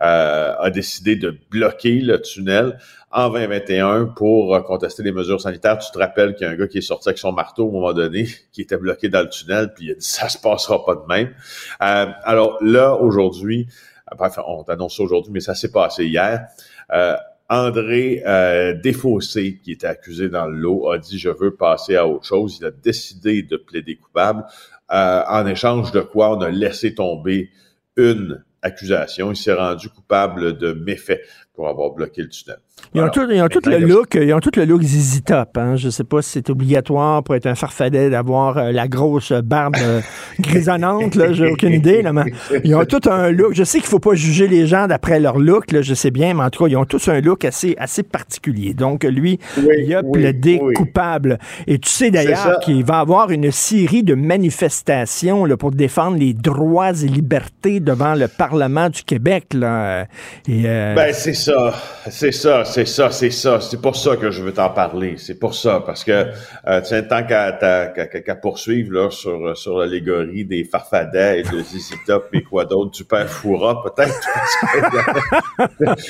euh, 0.00 0.54
a 0.58 0.70
décidé 0.70 1.16
de 1.16 1.36
bloquer 1.50 2.00
le 2.00 2.20
tunnel 2.20 2.78
en 3.12 3.28
2021 3.28 4.06
pour 4.06 4.64
contester 4.64 5.02
les 5.02 5.12
mesures 5.12 5.40
sanitaires. 5.40 5.78
Tu 5.78 5.90
te 5.92 5.98
rappelles 5.98 6.34
qu'il 6.34 6.46
y 6.46 6.50
a 6.50 6.52
un 6.52 6.56
gars 6.56 6.66
qui 6.66 6.78
est 6.78 6.82
sorti 6.82 7.10
avec 7.10 7.18
son 7.18 7.32
marteau 7.32 7.66
au 7.66 7.70
moment 7.70 7.92
donné, 7.92 8.26
qui 8.52 8.62
était 8.62 8.78
bloqué 8.78 9.08
dans 9.08 9.22
le 9.22 9.28
tunnel, 9.28 9.72
puis 9.74 9.86
il 9.86 9.90
a 9.92 9.94
dit 9.94 10.04
ça 10.04 10.28
se 10.28 10.38
passera 10.38 10.84
pas 10.84 10.94
de 10.94 11.06
même. 11.06 11.34
Euh, 11.82 12.06
alors 12.24 12.58
là, 12.62 12.94
aujourd'hui, 12.94 13.68
enfin, 14.10 14.42
on 14.46 14.64
t'annonce 14.64 14.98
aujourd'hui, 15.00 15.32
mais 15.32 15.40
ça 15.40 15.54
s'est 15.54 15.70
passé 15.70 16.06
hier. 16.06 16.46
Euh, 16.92 17.16
André 17.48 18.22
euh, 18.26 18.74
qui 18.80 19.72
était 19.72 19.86
accusé 19.86 20.28
dans 20.28 20.46
le 20.46 20.56
lot, 20.56 20.90
a 20.90 20.98
dit 20.98 21.18
je 21.18 21.28
veux 21.28 21.54
passer 21.54 21.96
à 21.96 22.06
autre 22.06 22.24
chose. 22.24 22.58
Il 22.60 22.66
a 22.66 22.70
décidé 22.70 23.42
de 23.42 23.56
plaider 23.56 23.96
coupable, 23.96 24.44
euh, 24.90 25.22
en 25.28 25.46
échange 25.46 25.92
de 25.92 26.00
quoi 26.00 26.36
on 26.36 26.40
a 26.40 26.50
laissé 26.50 26.94
tomber 26.94 27.50
une 27.96 28.42
accusation. 28.62 29.30
Il 29.30 29.36
s'est 29.36 29.52
rendu 29.52 29.88
coupable 29.88 30.56
de 30.56 30.72
méfaits 30.72 31.20
pour 31.54 31.68
avoir 31.68 31.90
bloqué 31.90 32.22
le 32.22 32.28
tunnel. 32.28 32.58
Ils 32.94 33.00
ont, 33.00 33.08
tout, 33.08 33.20
le 33.26 33.78
look, 33.78 34.14
ils 34.20 34.32
ont 34.34 34.40
tout 34.40 34.50
le 34.56 34.64
look 34.64 34.82
ZZ 34.82 35.22
Top. 35.24 35.56
Hein. 35.56 35.76
Je 35.76 35.88
sais 35.88 36.04
pas 36.04 36.22
si 36.22 36.30
c'est 36.30 36.50
obligatoire 36.50 37.22
pour 37.22 37.34
être 37.34 37.46
un 37.46 37.54
farfadet 37.54 38.10
d'avoir 38.10 38.58
euh, 38.58 38.72
la 38.72 38.88
grosse 38.88 39.32
barbe 39.32 39.76
euh, 39.80 40.00
grisonnante. 40.40 41.14
Là, 41.14 41.32
j'ai 41.32 41.50
aucune 41.50 41.72
idée. 41.72 42.02
Là, 42.02 42.12
mais 42.12 42.32
ils 42.64 42.74
ont 42.74 42.84
tout 42.84 43.00
un 43.10 43.30
look. 43.30 43.54
Je 43.54 43.64
sais 43.64 43.78
qu'il 43.78 43.88
faut 43.88 43.98
pas 43.98 44.14
juger 44.14 44.46
les 44.48 44.66
gens 44.66 44.86
d'après 44.86 45.20
leur 45.20 45.38
look. 45.38 45.72
Là, 45.72 45.82
je 45.82 45.94
sais 45.94 46.10
bien, 46.10 46.34
mais 46.34 46.42
en 46.42 46.50
tout 46.50 46.64
cas, 46.64 46.70
ils 46.70 46.76
ont 46.76 46.84
tous 46.84 47.08
un 47.08 47.20
look 47.20 47.44
assez, 47.44 47.74
assez 47.78 48.02
particulier. 48.02 48.74
Donc, 48.74 49.04
lui, 49.04 49.38
il 49.56 49.94
a 49.94 50.02
plaidé 50.02 50.60
coupable. 50.74 51.38
Et 51.66 51.78
tu 51.78 51.88
sais 51.88 52.10
d'ailleurs 52.10 52.60
qu'il 52.60 52.84
va 52.84 52.98
avoir 52.98 53.30
une 53.30 53.50
série 53.50 54.02
de 54.02 54.14
manifestations 54.14 55.44
là, 55.44 55.56
pour 55.56 55.70
défendre 55.70 56.16
les 56.18 56.34
droits 56.34 56.90
et 56.90 57.08
libertés 57.08 57.80
devant 57.80 58.14
le 58.14 58.28
Parlement 58.28 58.88
du 58.88 59.02
Québec. 59.02 59.46
Là. 59.54 60.06
Et, 60.48 60.62
euh, 60.66 60.94
ben, 60.94 61.12
c'est 61.12 61.34
ça. 61.34 61.74
C'est 62.10 62.32
ça 62.32 62.64
c'est 62.74 62.86
ça, 62.86 63.12
c'est 63.12 63.30
ça. 63.30 63.60
C'est 63.60 63.80
pour 63.80 63.94
ça 63.94 64.16
que 64.16 64.32
je 64.32 64.42
veux 64.42 64.52
t'en 64.52 64.68
parler. 64.68 65.14
C'est 65.16 65.38
pour 65.38 65.54
ça, 65.54 65.80
parce 65.86 66.02
que 66.02 66.26
euh, 66.66 66.80
tiens, 66.82 67.02
tant 67.02 67.22
qu'à 67.22 68.34
poursuivre 68.34 68.92
là, 68.92 69.10
sur, 69.10 69.56
sur 69.56 69.78
l'allégorie 69.78 70.44
des 70.44 70.64
farfadets 70.64 71.38
et 71.38 71.42
de 71.44 71.60
Zizi 71.60 71.94
Top 72.04 72.30
et 72.32 72.42
quoi 72.42 72.64
d'autre, 72.64 72.90
du 72.90 73.04
père 73.04 73.30
Foura, 73.30 73.80
peut-être. 73.84 74.20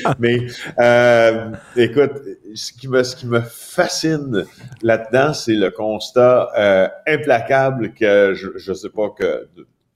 Mais 0.19 0.39
euh, 0.81 1.51
écoute, 1.77 2.13
ce 2.55 2.73
qui 2.73 2.89
me, 2.89 3.03
ce 3.03 3.15
qui 3.15 3.27
me 3.27 3.41
fascine 3.41 4.47
là-dedans, 4.83 5.35
c'est 5.35 5.57
le 5.57 5.71
constat 5.71 6.49
euh, 6.57 6.89
implacable 7.07 7.93
que 7.93 8.33
je, 8.33 8.57
je 8.57 8.73
sais 8.73 8.89
pas 8.89 9.11
que 9.11 9.47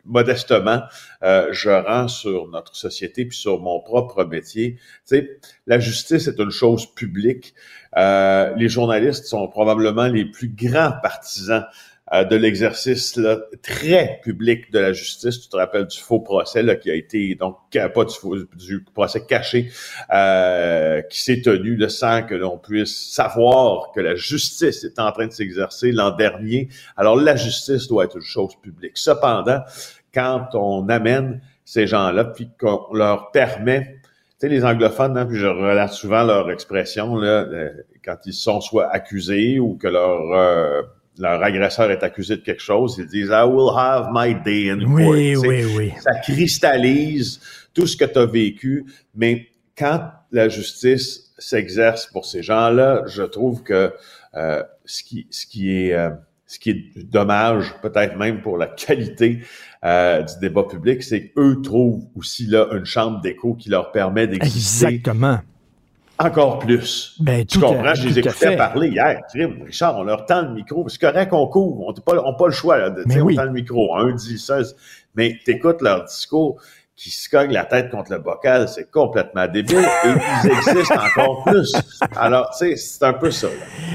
modestement, 0.08 0.82
euh, 1.22 1.48
je 1.52 1.70
rends 1.70 2.08
sur 2.08 2.48
notre 2.48 2.74
société 2.74 3.24
puis 3.26 3.36
sur 3.36 3.60
mon 3.60 3.80
propre 3.80 4.24
métier. 4.24 4.76
Tu 5.06 5.16
sais, 5.16 5.38
la 5.66 5.78
justice 5.78 6.26
est 6.26 6.38
une 6.38 6.50
chose 6.50 6.86
publique. 6.94 7.54
Euh, 7.96 8.52
les 8.56 8.68
journalistes 8.68 9.26
sont 9.26 9.46
probablement 9.48 10.06
les 10.06 10.24
plus 10.24 10.48
grands 10.48 10.92
partisans 11.02 11.64
euh, 12.14 12.24
de 12.24 12.36
l'exercice 12.36 13.20
très 13.62 14.20
public 14.22 14.72
de 14.72 14.78
la 14.78 14.94
justice. 14.94 15.40
Tu 15.40 15.48
te 15.50 15.56
rappelles 15.56 15.86
du 15.86 15.98
faux 15.98 16.20
procès 16.20 16.62
là, 16.62 16.74
qui 16.74 16.90
a 16.90 16.94
été 16.94 17.34
donc 17.34 17.58
pas 17.70 18.04
du, 18.04 18.14
faux, 18.14 18.36
du 18.56 18.82
procès 18.94 19.26
caché 19.26 19.70
euh, 20.14 21.02
qui 21.02 21.20
s'est 21.20 21.42
tenu 21.42 21.76
là, 21.76 21.90
sans 21.90 22.22
que 22.22 22.34
l'on 22.34 22.56
puisse 22.56 23.12
savoir 23.12 23.92
que 23.94 24.00
la 24.00 24.14
justice 24.14 24.84
est 24.84 24.98
en 24.98 25.12
train 25.12 25.26
de 25.26 25.32
s'exercer 25.32 25.92
l'an 25.92 26.10
dernier. 26.10 26.70
Alors 26.96 27.14
la 27.14 27.36
justice 27.36 27.88
doit 27.88 28.04
être 28.04 28.16
une 28.16 28.22
chose 28.22 28.54
publique. 28.62 28.96
Cependant, 28.96 29.60
quand 30.12 30.48
on 30.54 30.88
amène 30.88 31.40
ces 31.64 31.86
gens-là, 31.86 32.24
puis 32.24 32.50
qu'on 32.58 32.92
leur 32.94 33.30
permet, 33.30 33.96
tu 34.02 34.08
sais, 34.38 34.48
les 34.48 34.64
anglophones, 34.64 35.16
hein, 35.18 35.26
puis 35.26 35.38
je 35.38 35.46
relate 35.46 35.92
souvent 35.92 36.24
leur 36.24 36.50
expression, 36.50 37.16
là, 37.16 37.42
euh, 37.42 37.70
quand 38.04 38.16
ils 38.24 38.32
sont 38.32 38.60
soit 38.60 38.88
accusés 38.88 39.58
ou 39.58 39.76
que 39.76 39.88
leur 39.88 40.32
euh, 40.32 40.82
leur 41.18 41.42
agresseur 41.42 41.90
est 41.90 42.02
accusé 42.02 42.36
de 42.36 42.42
quelque 42.42 42.62
chose, 42.62 42.96
ils 42.98 43.06
disent 43.06 43.30
I 43.30 43.44
will 43.44 43.76
have 43.76 44.08
my 44.12 44.34
day 44.34 44.70
in 44.70 44.78
court. 44.78 45.08
Oui, 45.08 45.36
oui, 45.36 45.64
oui. 45.76 45.92
Ça 46.00 46.14
cristallise 46.20 47.40
tout 47.74 47.86
ce 47.86 47.96
que 47.96 48.04
tu 48.04 48.18
as 48.18 48.26
vécu, 48.26 48.86
mais 49.14 49.48
quand 49.76 50.10
la 50.32 50.48
justice 50.48 51.32
s'exerce 51.38 52.06
pour 52.06 52.24
ces 52.24 52.42
gens-là, 52.42 53.02
je 53.06 53.22
trouve 53.24 53.62
que 53.62 53.92
euh, 54.34 54.62
ce 54.84 55.02
qui 55.02 55.26
ce 55.30 55.46
qui 55.46 55.70
est 55.70 55.96
ce 56.48 56.58
qui 56.58 56.70
est 56.70 57.04
dommage, 57.04 57.74
peut-être 57.82 58.16
même 58.16 58.40
pour 58.40 58.56
la 58.56 58.66
qualité 58.86 59.40
euh, 59.84 60.22
du 60.22 60.32
débat 60.40 60.64
public, 60.64 61.02
c'est 61.02 61.28
qu'eux 61.28 61.60
trouvent 61.62 62.06
aussi 62.16 62.46
là 62.46 62.66
une 62.72 62.86
chambre 62.86 63.20
d'écho 63.20 63.54
qui 63.54 63.68
leur 63.68 63.92
permet 63.92 64.26
d'exister. 64.26 64.86
Exactement. 64.86 65.38
Encore 66.18 66.58
plus. 66.58 67.16
Ben, 67.20 67.46
tu 67.46 67.60
comprends? 67.60 67.94
Je 67.94 68.08
les 68.08 68.18
écoutais 68.18 68.56
parler 68.56 68.88
hier. 68.88 69.20
Richard, 69.64 69.98
on 69.98 70.02
leur 70.02 70.26
tend 70.26 70.42
le 70.42 70.54
micro. 70.54 70.88
C'est 70.88 71.00
correct 71.00 71.28
qu'on 71.28 71.46
couvre. 71.46 71.82
On 71.86 71.92
n'a 71.92 72.00
pas, 72.00 72.32
pas, 72.32 72.46
le 72.46 72.52
choix. 72.52 72.76
Là, 72.76 72.90
de, 72.90 73.04
On 73.06 73.32
tend 73.32 73.44
le 73.44 73.52
micro. 73.52 73.94
Un 73.94 74.12
dit 74.14 74.36
ça. 74.36 74.58
Mais 75.14 75.38
t'écoutes 75.44 75.80
leur 75.80 76.06
discours 76.06 76.60
qui 76.98 77.10
se 77.10 77.28
cognent 77.28 77.52
la 77.52 77.64
tête 77.64 77.90
contre 77.90 78.10
le 78.10 78.18
bocal, 78.18 78.68
c'est 78.68 78.90
complètement 78.90 79.46
débile 79.46 79.88
et 80.04 80.08
ils 80.44 80.50
existent 80.50 80.96
encore 80.96 81.44
plus. 81.44 81.72
Alors, 82.16 82.50
tu 82.50 82.70
sais, 82.70 82.76
c'est 82.76 83.04
un 83.04 83.12
peu 83.12 83.30
ça. 83.30 83.46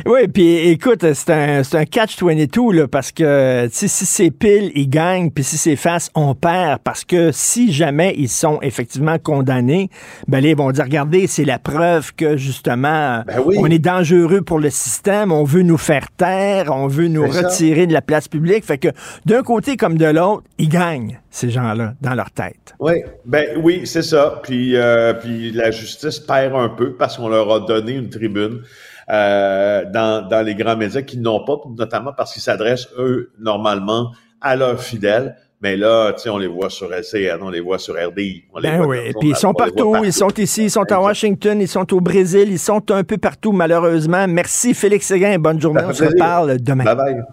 Oui, 0.06 0.30
puis 0.30 0.70
écoute, 0.70 1.14
c'est 1.14 1.30
un, 1.30 1.62
un 1.74 1.84
catch-22, 1.86 2.74
là, 2.74 2.88
parce 2.88 3.12
que 3.12 3.68
si 3.70 3.90
c'est 3.90 4.32
pile, 4.32 4.72
ils 4.74 4.88
gagnent, 4.88 5.32
puis 5.32 5.44
si 5.44 5.58
c'est 5.58 5.76
face, 5.76 6.12
on 6.16 6.34
perd, 6.34 6.80
parce 6.80 7.04
que 7.04 7.34
si 7.34 7.74
jamais 7.74 8.16
ils 8.18 8.30
sont 8.30 8.60
effectivement 8.62 9.20
condamnés, 9.20 9.90
ben 10.30 10.42
là, 10.42 10.50
ils 10.50 10.56
vont 10.56 10.72
dire, 10.72 10.86
regardez, 10.86 11.28
c'est 11.28 11.44
la 11.44 11.60
preuve 11.60 12.14
que, 12.16 12.38
justement, 12.38 13.24
ben 13.28 13.44
on 13.58 13.66
est 13.66 13.80
dangereux 13.80 14.44
pour 14.44 14.60
le 14.60 14.70
système, 14.70 15.34
on 15.34 15.44
veut 15.44 15.64
nous 15.64 15.78
faire 15.78 16.08
taire, 16.16 16.72
on 16.72 16.88
veut 16.88 17.10
nous 17.10 17.28
retirer 17.28 17.86
de 17.86 17.94
la 17.94 18.02
place 18.02 18.30
publique. 18.30 18.64
Fait 18.64 18.78
que, 18.78 18.90
d'un 19.26 19.44
côté 19.44 19.76
comme 19.76 19.98
de 19.98 20.06
l'autre, 20.06 20.44
ils 20.58 20.70
gagnent, 20.70 21.20
ces 21.32 21.50
gens-là, 21.50 21.96
dans 22.00 22.14
leur 22.14 22.32
tête. 22.32 22.76
Oui, 22.80 22.93
ben 23.26 23.58
oui, 23.62 23.82
c'est 23.86 24.02
ça. 24.02 24.40
Puis, 24.44 24.76
euh, 24.76 25.14
puis 25.14 25.52
la 25.52 25.72
justice 25.72 26.20
perd 26.20 26.56
un 26.56 26.70
peu 26.70 26.96
parce 26.96 27.18
qu'on 27.18 27.30
leur 27.30 27.52
a 27.52 27.60
donné 27.62 27.94
une 27.94 28.10
tribune 28.10 28.62
euh, 29.10 29.86
dans, 29.92 30.28
dans 30.28 30.42
les 30.42 30.56
grands 30.56 30.78
médias 30.78 31.02
qui 31.02 31.18
n'ont 31.18 31.44
pas, 31.44 31.58
notamment 31.78 32.14
parce 32.16 32.34
qu'ils 32.34 32.42
s'adressent, 32.42 32.90
eux, 32.98 33.32
normalement, 33.40 34.12
à 34.42 34.56
leurs 34.56 34.82
fidèles. 34.82 35.36
Mais 35.62 35.78
là, 35.78 36.12
tu 36.12 36.24
sais, 36.24 36.30
on 36.30 36.38
les 36.38 36.48
voit 36.48 36.70
sur 36.70 36.94
LCN, 36.94 37.38
on 37.42 37.50
les 37.50 37.62
voit 37.62 37.80
sur 37.80 37.96
RDI. 37.96 38.44
On 38.54 38.60
ben 38.60 38.84
oui, 38.86 39.14
puis 39.18 39.30
ils 39.30 39.36
sont 39.36 39.54
partout, 39.54 39.96
ils 40.04 40.12
sont 40.12 40.28
ici, 40.38 40.66
ils 40.66 40.72
sont 40.72 40.92
à 40.92 41.00
Washington, 41.00 41.62
ils 41.62 41.70
sont 41.70 41.94
au 41.94 42.02
Brésil, 42.02 42.50
ils 42.52 42.60
sont 42.60 42.92
un 42.92 43.06
peu 43.06 43.18
partout, 43.18 43.54
malheureusement. 43.54 44.28
Merci, 44.28 44.74
Félix 44.74 45.06
Séguin. 45.06 45.40
Bonne 45.40 45.62
journée. 45.62 45.84
On 45.88 45.94
se 45.94 46.04
reparle 46.04 46.62
demain. 46.62 46.84
Bye 46.84 46.96
bye. 46.96 47.24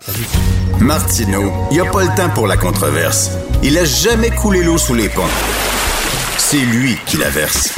Martino, 0.78 1.52
il 1.70 1.74
n'y 1.74 1.80
a 1.80 1.90
pas 1.90 2.02
le 2.02 2.14
temps 2.16 2.30
pour 2.30 2.46
la 2.46 2.56
controverse. 2.56 3.30
Il 3.62 3.76
a 3.78 3.84
jamais 3.84 4.30
coulé 4.30 4.62
l'eau 4.62 4.78
sous 4.78 4.94
les 4.94 5.08
ponts. 5.08 5.22
c'est 6.38 6.58
lui 6.58 6.96
qui 7.06 7.16
la 7.18 7.28
verse. 7.28 7.74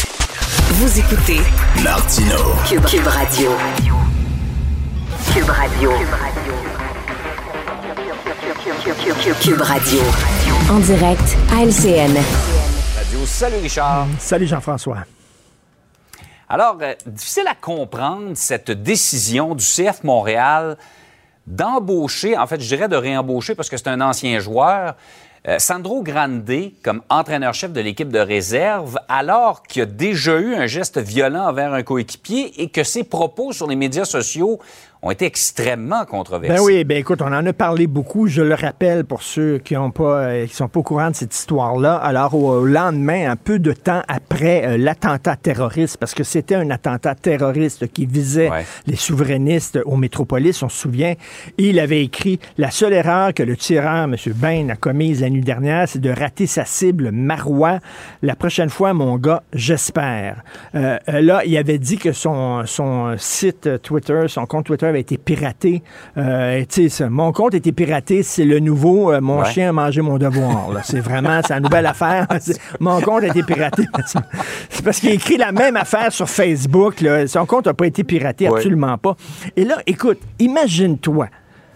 Vous 0.72 0.98
écoutez 0.98 1.40
Martino. 1.82 2.36
Cube, 2.68 2.84
Cube 2.84 3.06
Radio. 3.06 3.50
Cube 5.32 5.48
Radio. 5.48 5.90
Cube 9.40 9.60
Radio. 9.60 10.00
En 10.70 10.78
direct 10.78 11.36
à 11.52 11.64
LCN. 11.64 12.14
Radio. 12.96 13.26
Salut 13.26 13.56
Richard. 13.62 14.06
Salut 14.18 14.46
Jean-François. 14.46 14.98
Alors, 16.48 16.76
euh, 16.82 16.94
difficile 17.06 17.46
à 17.48 17.54
comprendre 17.54 18.32
cette 18.34 18.70
décision 18.70 19.54
du 19.54 19.64
CF 19.64 20.04
Montréal 20.04 20.76
d'embaucher, 21.46 22.36
en 22.36 22.46
fait, 22.46 22.60
je 22.60 22.68
dirais 22.68 22.88
de 22.88 22.96
réembaucher 22.96 23.54
parce 23.54 23.68
que 23.68 23.76
c'est 23.76 23.88
un 23.88 24.00
ancien 24.00 24.38
joueur, 24.38 24.96
euh, 25.48 25.58
Sandro 25.58 26.02
Grande 26.02 26.48
comme 26.84 27.02
entraîneur-chef 27.08 27.72
de 27.72 27.80
l'équipe 27.80 28.10
de 28.10 28.20
réserve, 28.20 28.98
alors 29.08 29.64
qu'il 29.64 29.82
a 29.82 29.86
déjà 29.86 30.38
eu 30.38 30.54
un 30.54 30.66
geste 30.66 30.98
violent 30.98 31.48
envers 31.48 31.72
un 31.72 31.82
coéquipier 31.82 32.62
et 32.62 32.68
que 32.68 32.84
ses 32.84 33.02
propos 33.02 33.52
sur 33.52 33.66
les 33.66 33.74
médias 33.74 34.04
sociaux 34.04 34.60
ont 35.04 35.10
été 35.10 35.24
extrêmement 35.26 36.04
controversés. 36.04 36.54
Ben 36.56 36.62
oui, 36.62 36.84
ben 36.84 36.96
écoute, 36.96 37.22
on 37.22 37.32
en 37.32 37.44
a 37.44 37.52
parlé 37.52 37.88
beaucoup. 37.88 38.28
Je 38.28 38.40
le 38.40 38.54
rappelle 38.54 39.04
pour 39.04 39.22
ceux 39.22 39.58
qui 39.58 39.76
ont 39.76 39.90
pas, 39.90 40.22
euh, 40.22 40.46
qui 40.46 40.54
sont 40.54 40.68
pas 40.68 40.78
au 40.78 40.84
courant 40.84 41.10
de 41.10 41.16
cette 41.16 41.34
histoire-là. 41.34 41.96
Alors 41.96 42.34
au 42.36 42.64
lendemain, 42.64 43.28
un 43.28 43.34
peu 43.34 43.58
de 43.58 43.72
temps 43.72 44.02
après 44.06 44.64
euh, 44.64 44.76
l'attentat 44.76 45.34
terroriste, 45.34 45.96
parce 45.96 46.14
que 46.14 46.22
c'était 46.22 46.54
un 46.54 46.70
attentat 46.70 47.16
terroriste 47.16 47.92
qui 47.92 48.06
visait 48.06 48.48
Ouais. 48.48 48.64
les 48.86 48.94
souverainistes 48.96 49.80
au 49.86 49.96
Métropolis, 49.96 50.62
on 50.62 50.68
se 50.68 50.78
souvient. 50.78 51.14
Il 51.58 51.80
avait 51.80 52.04
écrit 52.04 52.38
la 52.56 52.70
seule 52.70 52.92
erreur 52.92 53.34
que 53.34 53.42
le 53.42 53.56
tireur, 53.56 54.04
M. 54.04 54.14
Bain, 54.36 54.68
a 54.68 54.76
commise 54.76 55.20
la 55.20 55.30
nuit 55.30 55.40
dernière, 55.42 55.88
c'est 55.88 56.00
de 56.00 56.10
rater 56.10 56.46
sa 56.46 56.64
cible 56.64 57.10
Marois. 57.10 57.80
La 58.22 58.36
prochaine 58.36 58.70
fois, 58.70 58.92
mon 58.94 59.16
gars, 59.16 59.42
j'espère. 59.52 60.44
Euh, 60.76 60.98
là, 61.08 61.42
il 61.44 61.56
avait 61.56 61.78
dit 61.78 61.98
que 61.98 62.12
son, 62.12 62.64
son 62.66 63.16
site 63.18 63.82
Twitter, 63.82 64.26
son 64.28 64.46
compte 64.46 64.66
Twitter 64.66 64.91
avait 64.92 65.00
été 65.00 65.18
piraté. 65.18 65.82
Euh, 66.16 66.64
ça, 66.88 67.10
mon 67.10 67.32
compte 67.32 67.54
a 67.54 67.56
été 67.56 67.72
piraté, 67.72 68.22
c'est 68.22 68.44
le 68.44 68.60
nouveau. 68.60 69.12
euh, 69.12 69.20
mon 69.20 69.40
Ouais. 69.40 69.50
chien 69.50 69.68
a 69.70 69.72
mangé 69.72 70.00
mon 70.00 70.18
devoir. 70.18 70.68
C'est 70.84 71.00
vraiment, 71.00 71.40
la 71.48 71.60
nouvelle 71.60 71.86
affaire. 71.86 72.26
Mon 72.80 73.00
compte 73.00 73.24
a 73.24 73.26
été 73.28 73.42
piraté. 73.42 73.82
C'est 74.68 74.84
parce 74.84 75.00
qu'il 75.00 75.10
a 75.10 75.12
écrit 75.12 75.36
la 75.36 75.52
même 75.52 75.76
affaire 75.76 76.12
sur 76.12 76.28
Facebook. 76.28 77.00
là. 77.00 77.26
Son 77.26 77.44
compte 77.46 77.66
n'a 77.66 77.74
pas 77.74 77.86
été 77.86 78.04
piraté, 78.04 78.48
Ouais. 78.48 78.56
absolument 78.56 78.96
pas. 78.98 79.16
Et 79.56 79.64
là, 79.64 79.78
écoute, 79.86 80.18
imagine-toi. 80.38 81.28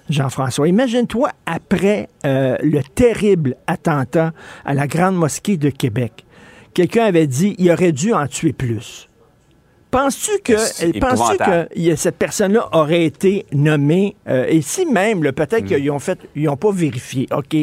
Jean-François, 0.08 0.68
imagine-toi 0.68 1.30
après 1.46 2.08
euh, 2.24 2.56
le 2.62 2.80
terrible 2.82 3.56
attentat 3.66 4.32
à 4.64 4.72
la 4.74 4.86
Grande 4.86 5.16
Mosquée 5.16 5.56
de 5.56 5.68
Québec. 5.70 6.24
Quelqu'un 6.74 7.06
avait 7.06 7.26
dit 7.26 7.54
il 7.58 7.70
aurait 7.72 7.92
dû 7.92 8.12
en 8.12 8.26
tuer 8.26 8.52
plus. 8.52 9.08
Penses-tu 9.96 10.30
que, 10.44 10.84
épouvantable. 10.84 11.68
que 11.74 11.96
cette 11.96 12.16
personne-là 12.16 12.68
aurait 12.72 13.04
été 13.04 13.46
nommée, 13.52 14.14
euh, 14.28 14.44
et 14.48 14.60
si 14.60 14.84
même, 14.86 15.20
peut-être 15.32 15.62
Mm. 15.62 15.66
qu'ils 15.66 15.90
ont 15.90 15.98
fait, 15.98 16.18
ils 16.34 16.44
n'ont 16.44 16.56
pas 16.56 16.70
vérifié, 16.70 17.26
OK. 17.34 17.54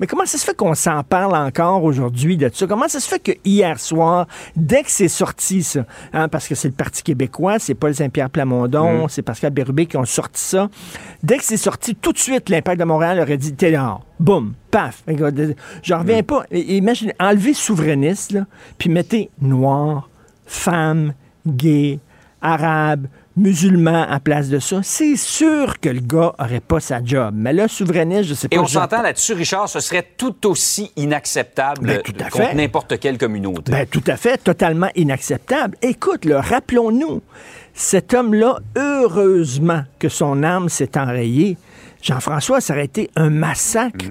Mais 0.00 0.06
comment 0.06 0.24
ça 0.24 0.38
se 0.38 0.44
fait 0.44 0.56
qu'on 0.56 0.74
s'en 0.74 1.02
parle 1.02 1.36
encore 1.36 1.84
aujourd'hui 1.84 2.36
de 2.38 2.50
ça? 2.52 2.66
Comment 2.66 2.88
ça 2.88 3.00
se 3.00 3.08
fait 3.08 3.18
que 3.18 3.32
hier 3.44 3.78
soir, 3.78 4.26
dès 4.56 4.82
que 4.82 4.90
c'est 4.90 5.08
sorti, 5.08 5.62
ça, 5.62 5.84
hein, 6.12 6.28
parce 6.28 6.48
que 6.48 6.54
c'est 6.54 6.68
le 6.68 6.74
Parti 6.74 7.02
québécois, 7.02 7.58
c'est 7.58 7.74
Paul 7.74 7.94
Saint-Pierre 7.94 8.30
Plamondon, 8.30 9.08
c'est 9.08 9.22
Pascal 9.22 9.50
Bérubé 9.52 9.86
qui 9.86 9.96
ont 9.98 10.04
sorti 10.06 10.40
ça, 10.42 10.70
dès 11.22 11.36
que 11.36 11.44
c'est 11.44 11.56
sorti, 11.58 11.94
tout 11.94 12.12
de 12.12 12.18
suite, 12.18 12.48
l'Impact 12.48 12.80
de 12.80 12.84
Montréal 12.84 13.20
aurait 13.20 13.36
dit, 13.36 13.54
t'es 13.54 13.72
dehors. 13.72 14.04
Boum, 14.18 14.54
paf. 14.70 15.02
J'en 15.82 15.98
reviens 15.98 16.22
pas. 16.22 16.44
I- 16.50 16.76
Imagine, 16.76 17.12
enlevez 17.20 17.52
souverainiste, 17.52 18.32
là, 18.32 18.46
puis 18.78 18.88
mettez 18.88 19.28
noir, 19.42 20.08
femme, 20.46 21.12
gay, 21.46 21.98
arabe, 22.40 23.06
musulman 23.36 24.02
à 24.08 24.20
place 24.20 24.48
de 24.48 24.58
ça. 24.58 24.80
C'est 24.82 25.16
sûr 25.16 25.80
que 25.80 25.88
le 25.88 26.00
gars 26.00 26.34
aurait 26.38 26.60
pas 26.60 26.78
sa 26.80 27.04
job. 27.04 27.34
Mais 27.36 27.52
là, 27.52 27.66
souverainiste, 27.68 28.28
je 28.28 28.34
sais 28.34 28.48
pas. 28.48 28.56
Et 28.56 28.58
on 28.58 28.66
s'entend 28.66 29.02
là-dessus, 29.02 29.32
Richard, 29.32 29.68
ce 29.68 29.80
serait 29.80 30.06
tout 30.16 30.46
aussi 30.48 30.92
inacceptable 30.96 31.86
Ben, 31.86 32.02
tout 32.02 32.12
à 32.20 32.30
contre 32.30 32.48
fait. 32.48 32.54
n'importe 32.54 32.98
quelle 33.00 33.18
communauté. 33.18 33.72
Ben, 33.72 33.86
tout 33.86 34.04
à 34.06 34.16
fait, 34.16 34.38
totalement 34.38 34.88
inacceptable. 34.94 35.76
Écoute, 35.82 36.24
là, 36.24 36.40
rappelons-nous, 36.40 37.22
cet 37.72 38.14
homme-là, 38.14 38.58
heureusement 38.76 39.82
que 39.98 40.08
son 40.08 40.42
âme 40.44 40.68
s'est 40.68 40.96
enrayée. 40.96 41.56
Jean-François, 42.02 42.60
ça 42.60 42.74
aurait 42.74 42.84
été 42.84 43.10
un 43.16 43.30
massacre 43.30 44.06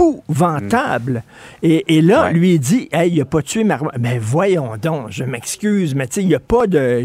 épouvantable. 0.00 1.22
Et, 1.62 1.96
et 1.96 2.02
là, 2.02 2.24
Ouais. 2.24 2.32
lui, 2.32 2.54
il 2.54 2.58
dit, 2.60 2.88
hey, 2.92 3.10
il 3.12 3.20
a 3.20 3.24
pas 3.24 3.42
tué 3.42 3.64
Marois. 3.64 3.92
Mais 3.98 4.18
voyons 4.18 4.76
donc, 4.80 5.06
je 5.10 5.24
m'excuse, 5.24 5.94
mais 5.94 6.06
tu 6.06 6.14
sais, 6.14 6.22
il 6.22 6.28
n'y 6.28 6.34
a 6.34 6.40
pas 6.40 6.66
de, 6.66 7.00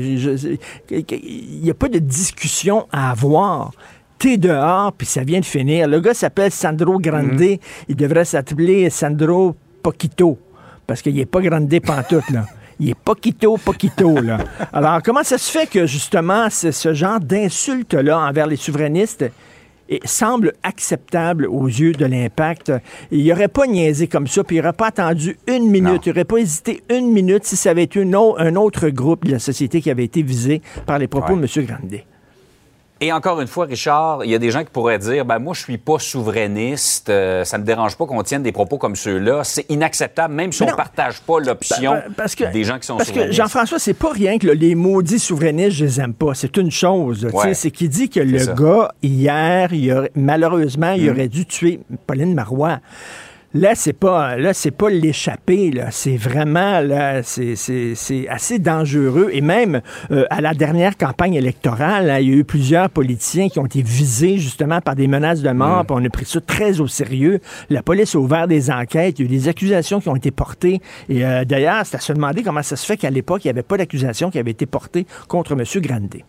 il 0.91 1.69
a 1.69 1.73
pas 1.73 1.89
de 1.89 1.99
discussion 1.99 2.88
à 2.91 3.12
avoir. 3.12 3.71
T'es 4.17 4.38
dehors, 4.38 4.93
puis 4.93 5.05
ça 5.05 5.23
vient 5.23 5.39
de 5.41 5.45
finir. 5.45 5.88
Le 5.88 5.99
gars 5.99 6.13
s'appelle 6.13 6.51
Sandro 6.51 6.99
Grande. 6.99 7.41
Il 7.89 7.95
devrait 7.95 8.25
s'appeler 8.25 8.89
Sandro 8.89 9.55
Poquito. 9.84 10.38
Parce 10.88 11.01
qu'il 11.01 11.15
n'est 11.15 11.25
pas 11.25 11.41
grandé 11.41 11.79
pantoute, 11.79 12.29
là. 12.31 12.45
Il 12.79 12.89
est 12.89 12.95
Poquito, 12.95 13.58
Poquito, 13.58 14.21
là. 14.21 14.38
Alors, 14.73 15.01
comment 15.03 15.23
ça 15.23 15.38
se 15.38 15.49
fait 15.51 15.65
que, 15.67 15.86
justement, 15.86 16.49
ce, 16.49 16.93
genre 16.93 17.19
d'insulte-là 17.19 18.19
envers 18.19 18.47
les 18.47 18.58
souverainistes 18.58 19.25
semble 20.06 20.54
acceptable 20.63 21.45
aux 21.45 21.67
yeux 21.67 21.91
de 21.93 22.06
l'impact. 22.06 22.71
Il 23.12 23.26
n'aurait 23.28 23.48
pas 23.48 23.67
niaisé 23.67 24.08
comme 24.08 24.28
ça, 24.28 24.43
puis 24.43 24.58
il 24.58 24.60
n'aurait 24.62 24.74
pas 24.74 24.88
attendu 24.88 25.38
une 25.48 25.69
minute, 25.69 25.91
Non. 25.93 26.00
il 26.06 26.10
n'aurait 26.10 26.26
pas 26.26 26.38
hésité 26.38 26.82
une 26.89 27.12
minute 27.12 27.43
si 27.45 27.56
ça 27.56 27.71
avait 27.71 27.84
été 27.84 28.00
une 28.02 28.15
un 28.15 28.56
autre 28.56 28.89
groupe 28.89 29.26
de 29.26 29.32
la 29.34 29.39
société 29.39 29.82
qui 29.82 29.89
avait 29.91 30.06
été 30.06 30.21
visé 30.21 30.62
par 30.86 31.00
les 31.00 31.08
propos 31.08 31.34
Ouais. 31.34 31.41
de 31.48 31.60
M. 31.60 31.65
Grandet. 31.65 32.06
Et 33.06 33.13
encore 33.13 33.39
une 33.39 33.46
fois, 33.48 33.65
Richard, 33.65 34.26
il 34.26 34.32
y 34.32 34.36
a 34.36 34.39
des 34.39 34.50
gens 34.50 34.63
qui 34.63 34.72
pourraient 34.72 34.98
dire 34.98 35.26
ben 35.26 35.38
moi, 35.38 35.54
je 35.54 35.62
suis 35.62 35.78
pas 35.78 36.00
souverainiste, 36.00 37.10
euh, 37.10 37.44
ça 37.44 37.60
me 37.60 37.63
dérange 37.63 37.96
pas 37.98 38.08
qu'on 38.08 38.24
tienne 38.24 38.41
des 38.41 38.52
propos 38.52 38.80
comme 38.80 38.96
ceux-là. 38.96 39.44
C'est 39.44 39.68
inacceptable, 39.70 40.34
même 40.34 40.52
si 40.52 40.63
on 40.63 40.68
non. 40.72 40.76
partage 40.76 41.22
pas 41.22 41.39
l'option 41.39 41.91
Ben, 41.91 42.04
ben, 42.08 42.13
parce 42.18 42.34
que- 42.34 42.52
des 42.52 42.63
gens 42.63 42.80
qui 42.80 42.88
sont 42.88 42.98
Parce 42.98 43.12
que. 43.12 43.32
Jean-François, 43.32 43.78
c'est 43.78 43.94
pas 43.94 44.12
rien 44.12 44.39
que 44.39 44.48
là, 44.48 44.56
les 44.56 44.74
maudits 44.74 45.20
souverainistes, 45.20 45.78
je 45.78 45.86
les 45.86 46.02
aime 46.02 46.15
pas. 46.15 46.34
C'est 46.34 46.58
une 46.58 46.72
chose. 46.72 47.28
Ouais. 47.32 47.54
C'est 47.54 47.70
qu'il 47.70 47.89
dit 47.89 48.10
que 48.10 48.20
le 48.22 48.39
ça. 48.39 48.54
gars, 48.54 48.91
hier, 49.04 49.72
il 49.72 49.94
aurait- 49.94 50.12
malheureusement, 50.15 50.94
il 50.94 51.08
aurait 51.12 51.28
dû 51.28 51.46
tuer 51.46 51.82
Pauline 52.08 52.34
Marois. 52.34 52.80
Là, 53.56 53.74
c'est 53.74 53.94
pas, 53.94 54.36
là, 54.36 54.54
c'est 54.54 54.72
pas 54.72 54.89
l'échapper, 54.89 55.72
là. 55.72 55.89
C'est 55.89 56.18
vraiment, 56.18 56.82
là, 56.82 57.24
c'est, 57.24 57.56
assez 58.28 58.60
dangereux. 58.60 59.30
Et 59.32 59.39
même, 59.39 59.80
euh, 60.12 60.26
à 60.30 60.41
la 60.41 60.54
dernière 60.54 60.98
campagne 60.98 61.36
électorale, 61.36 62.08
là, 62.08 62.20
il 62.20 62.30
y 62.30 62.34
a 62.34 62.36
eu 62.36 62.44
plusieurs 62.44 62.89
politiciens 62.89 63.48
qui 63.48 63.58
ont 63.60 63.65
été 63.65 63.82
visés, 63.82 64.39
justement, 64.39 64.82
par 64.82 64.96
des 64.96 65.08
menaces 65.08 65.41
de 65.41 65.52
mort, 65.52 65.86
puis 65.86 65.96
on 65.98 66.04
a 66.04 66.10
pris 66.10 66.26
ça 66.26 66.41
très 66.41 66.82
au 66.82 66.88
sérieux. 66.88 67.39
La 67.70 67.82
police 67.82 68.13
a 68.15 68.20
ouvert 68.20 68.50
des 68.50 68.70
enquêtes, 68.70 69.20
il 69.20 69.22
y 69.22 69.26
a 69.30 69.32
eu 69.32 69.38
des 69.39 69.48
accusations 69.48 70.02
qui 70.02 70.10
ont 70.10 70.18
été 70.18 70.32
portées. 70.32 70.82
Et 71.08 71.26
euh, 71.26 71.46
d'ailleurs, 71.46 71.86
c'est 71.86 71.96
à 71.96 72.02
se 72.02 72.12
demander 72.12 72.44
comment 72.44 72.62
ça 72.62 72.76
se 72.76 72.86
fait 72.86 72.98
qu'à 72.98 73.10
l'époque, 73.10 73.46
il 73.46 73.48
n'y 73.48 73.52
avait 73.52 73.63
pas 73.63 73.78
d'accusation 73.78 74.32
qui 74.32 74.38
avait 74.38 74.52
été 74.52 74.65
portée 74.65 75.08
contre 75.30 75.54
M. 75.54 75.63
Grandet. 75.82 76.26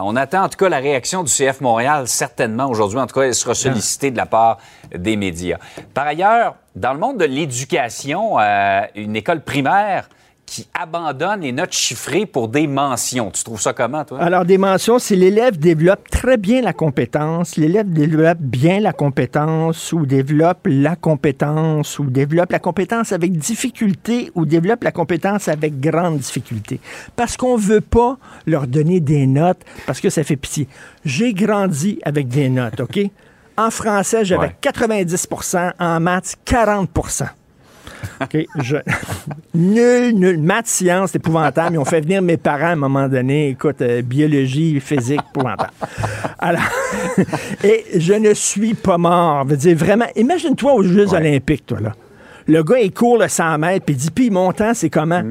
On 0.00 0.16
attend 0.16 0.44
en 0.44 0.48
tout 0.48 0.58
cas 0.58 0.68
la 0.68 0.78
réaction 0.78 1.22
du 1.22 1.32
CF 1.32 1.60
Montréal, 1.60 2.06
certainement 2.06 2.66
aujourd'hui. 2.68 2.98
En 2.98 3.06
tout 3.06 3.14
cas, 3.14 3.22
elle 3.22 3.34
sera 3.34 3.54
sollicitée 3.54 4.10
de 4.10 4.16
la 4.16 4.26
part 4.26 4.58
des 4.94 5.16
médias. 5.16 5.58
Par 5.94 6.06
ailleurs, 6.06 6.56
dans 6.76 6.92
le 6.92 6.98
monde 6.98 7.18
de 7.18 7.24
l'éducation, 7.24 8.38
euh, 8.38 8.82
une 8.94 9.16
école 9.16 9.40
primaire 9.40 10.08
qui 10.46 10.68
abandonne 10.74 11.40
les 11.40 11.52
notes 11.52 11.72
chiffrées 11.72 12.26
pour 12.26 12.48
des 12.48 12.66
mentions. 12.66 13.30
Tu 13.30 13.42
trouves 13.42 13.60
ça 13.60 13.72
comment, 13.72 14.04
toi? 14.04 14.18
Alors, 14.20 14.44
des 14.44 14.58
mentions, 14.58 14.98
si 14.98 15.16
l'élève 15.16 15.58
développe 15.58 16.10
très 16.10 16.36
bien 16.36 16.60
la 16.60 16.74
compétence, 16.74 17.56
l'élève 17.56 17.90
développe 17.90 18.38
bien 18.38 18.80
la 18.80 18.92
compétence 18.92 19.92
ou 19.92 20.04
développe 20.04 20.66
la 20.66 20.94
compétence 20.94 21.98
ou 21.98 22.04
développe 22.04 22.52
la 22.52 22.58
compétence 22.58 23.12
avec 23.12 23.32
difficulté 23.38 24.30
ou 24.34 24.44
développe 24.44 24.84
la 24.84 24.92
compétence 24.92 25.48
avec 25.48 25.80
grande 25.80 26.18
difficulté. 26.18 26.80
Parce 27.16 27.36
qu'on 27.38 27.56
veut 27.56 27.80
pas 27.80 28.18
leur 28.46 28.66
donner 28.66 29.00
des 29.00 29.26
notes 29.26 29.60
parce 29.86 30.00
que 30.00 30.10
ça 30.10 30.22
fait 30.22 30.36
pitié. 30.36 30.68
J'ai 31.04 31.32
grandi 31.32 31.98
avec 32.04 32.28
des 32.28 32.50
notes, 32.50 32.80
OK? 32.80 33.00
En 33.56 33.70
français, 33.70 34.24
j'avais 34.24 34.46
Ouais. 34.46 34.56
90% 34.62 35.72
en 35.78 36.00
maths, 36.00 36.36
40 36.44 36.90
OK, 38.20 38.46
je... 38.60 38.76
nul, 39.54 40.14
nul. 40.14 40.38
Maths, 40.38 40.66
sciences, 40.66 41.10
c'est 41.12 41.18
épouvantable. 41.18 41.74
Ils 41.74 41.78
ont 41.78 41.84
fait 41.84 42.00
venir 42.00 42.22
mes 42.22 42.36
parents 42.36 42.66
à 42.66 42.72
un 42.72 42.76
moment 42.76 43.08
donné. 43.08 43.50
Écoute, 43.50 43.82
euh, 43.82 44.02
biologie, 44.02 44.80
physique, 44.80 45.20
épouvantable. 45.30 45.72
Alors, 46.38 46.62
et 47.64 47.84
je 47.96 48.14
ne 48.14 48.34
suis 48.34 48.74
pas 48.74 48.98
mort. 48.98 49.44
Je 49.44 49.50
veux 49.50 49.56
dire, 49.56 49.76
vraiment, 49.76 50.06
imagine-toi 50.16 50.72
aux 50.72 50.82
Jeux 50.82 51.12
olympiques, 51.14 51.66
toi, 51.66 51.80
là. 51.80 51.92
Le 52.48 52.62
gars, 52.64 52.80
il 52.80 52.92
court 52.92 53.18
le 53.18 53.28
100 53.28 53.58
mètres, 53.58 53.84
puis 53.84 53.94
il 53.94 53.98
dit, 53.98 54.10
puis 54.10 54.30
mon 54.30 54.52
temps, 54.52 54.74
c'est 54.74 54.90
comment? 54.90 55.22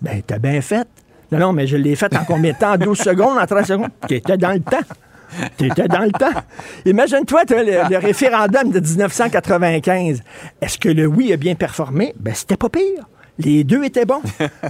Ben, 0.00 0.22
t'as 0.26 0.38
bien 0.38 0.60
fait. 0.62 0.88
Non, 1.30 1.38
non, 1.38 1.52
mais 1.52 1.66
je 1.66 1.76
l'ai 1.76 1.96
fait 1.96 2.14
en 2.16 2.24
combien 2.24 2.52
de 2.52 2.58
temps? 2.58 2.72
En 2.72 2.78
12 2.78 2.98
secondes, 2.98 3.38
en 3.38 3.46
30 3.46 3.66
secondes? 3.66 3.90
T'étais 4.06 4.36
dans 4.36 4.52
le 4.52 4.60
temps. 4.60 4.78
T'étais 5.56 5.88
dans 5.88 6.00
le 6.04 6.12
temps. 6.12 6.40
Imagine-toi, 6.84 7.44
toi, 7.44 7.62
le, 7.62 7.88
le 7.90 7.98
référendum 7.98 8.70
de 8.70 8.80
1995. 8.80 10.22
Est-ce 10.60 10.78
que 10.78 10.88
le 10.88 11.06
oui 11.06 11.32
a 11.32 11.36
bien 11.36 11.54
performé? 11.54 12.14
Ben, 12.18 12.34
c'était 12.34 12.56
pas 12.56 12.68
pire. 12.68 13.04
Les 13.38 13.64
deux 13.64 13.84
étaient 13.84 14.06
bons. 14.06 14.22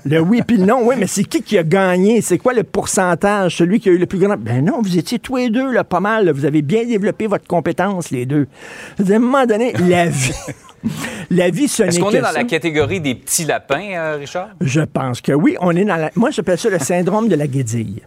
le 0.04 0.18
oui 0.20 0.42
puis 0.46 0.56
le 0.56 0.64
non. 0.66 0.80
Oui, 0.82 0.96
mais 0.98 1.06
c'est 1.06 1.22
qui 1.22 1.40
qui 1.42 1.56
a 1.56 1.62
gagné? 1.62 2.20
C'est 2.20 2.38
quoi 2.38 2.52
le 2.52 2.64
pourcentage? 2.64 3.56
Celui 3.56 3.78
qui 3.78 3.88
a 3.88 3.92
eu 3.92 3.98
le 3.98 4.06
plus 4.06 4.18
grand? 4.18 4.36
Ben 4.36 4.64
non, 4.64 4.80
vous 4.82 4.98
étiez 4.98 5.20
tous 5.20 5.36
les 5.36 5.50
deux 5.50 5.70
là, 5.72 5.84
pas 5.84 6.00
mal. 6.00 6.24
là. 6.24 6.32
Vous 6.32 6.44
avez 6.44 6.62
bien 6.62 6.84
développé 6.84 7.28
votre 7.28 7.46
compétence, 7.46 8.10
les 8.10 8.26
deux. 8.26 8.48
À 8.98 9.12
un 9.14 9.18
moment 9.20 9.46
donné, 9.46 9.72
la 9.88 10.06
vie... 10.06 10.32
La 11.30 11.50
vie, 11.50 11.66
ce 11.66 11.82
n'est 11.82 11.88
Est-ce 11.88 11.98
qu'on 11.98 12.10
est 12.10 12.20
dans 12.20 12.26
ça. 12.28 12.32
la 12.34 12.44
catégorie 12.44 13.00
des 13.00 13.16
petits 13.16 13.44
lapins, 13.44 13.90
euh, 13.96 14.16
Richard? 14.20 14.50
Je 14.60 14.82
pense 14.82 15.20
que 15.20 15.32
oui. 15.32 15.56
On 15.60 15.74
est 15.74 15.84
dans 15.84 15.96
la... 15.96 16.12
Moi, 16.14 16.30
j'appelle 16.30 16.58
ça 16.58 16.68
le 16.70 16.78
syndrome 16.78 17.26
de 17.26 17.34
la 17.34 17.48
guédille. 17.48 18.02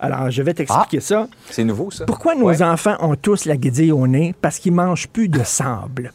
Alors, 0.00 0.30
je 0.30 0.42
vais 0.42 0.54
t'expliquer 0.54 1.00
ça. 1.00 1.26
C'est 1.50 1.64
nouveau, 1.64 1.90
ça. 1.90 2.04
Pourquoi 2.06 2.34
nos 2.34 2.46
Ouais. 2.46 2.62
enfants 2.62 2.96
ont 3.00 3.16
tous 3.16 3.44
la 3.46 3.56
guédille 3.56 3.92
au 3.92 4.06
nez? 4.06 4.34
Parce 4.40 4.58
qu'ils 4.58 4.72
mangent 4.72 5.08
plus 5.08 5.28
de 5.28 5.42
sable. 5.42 6.12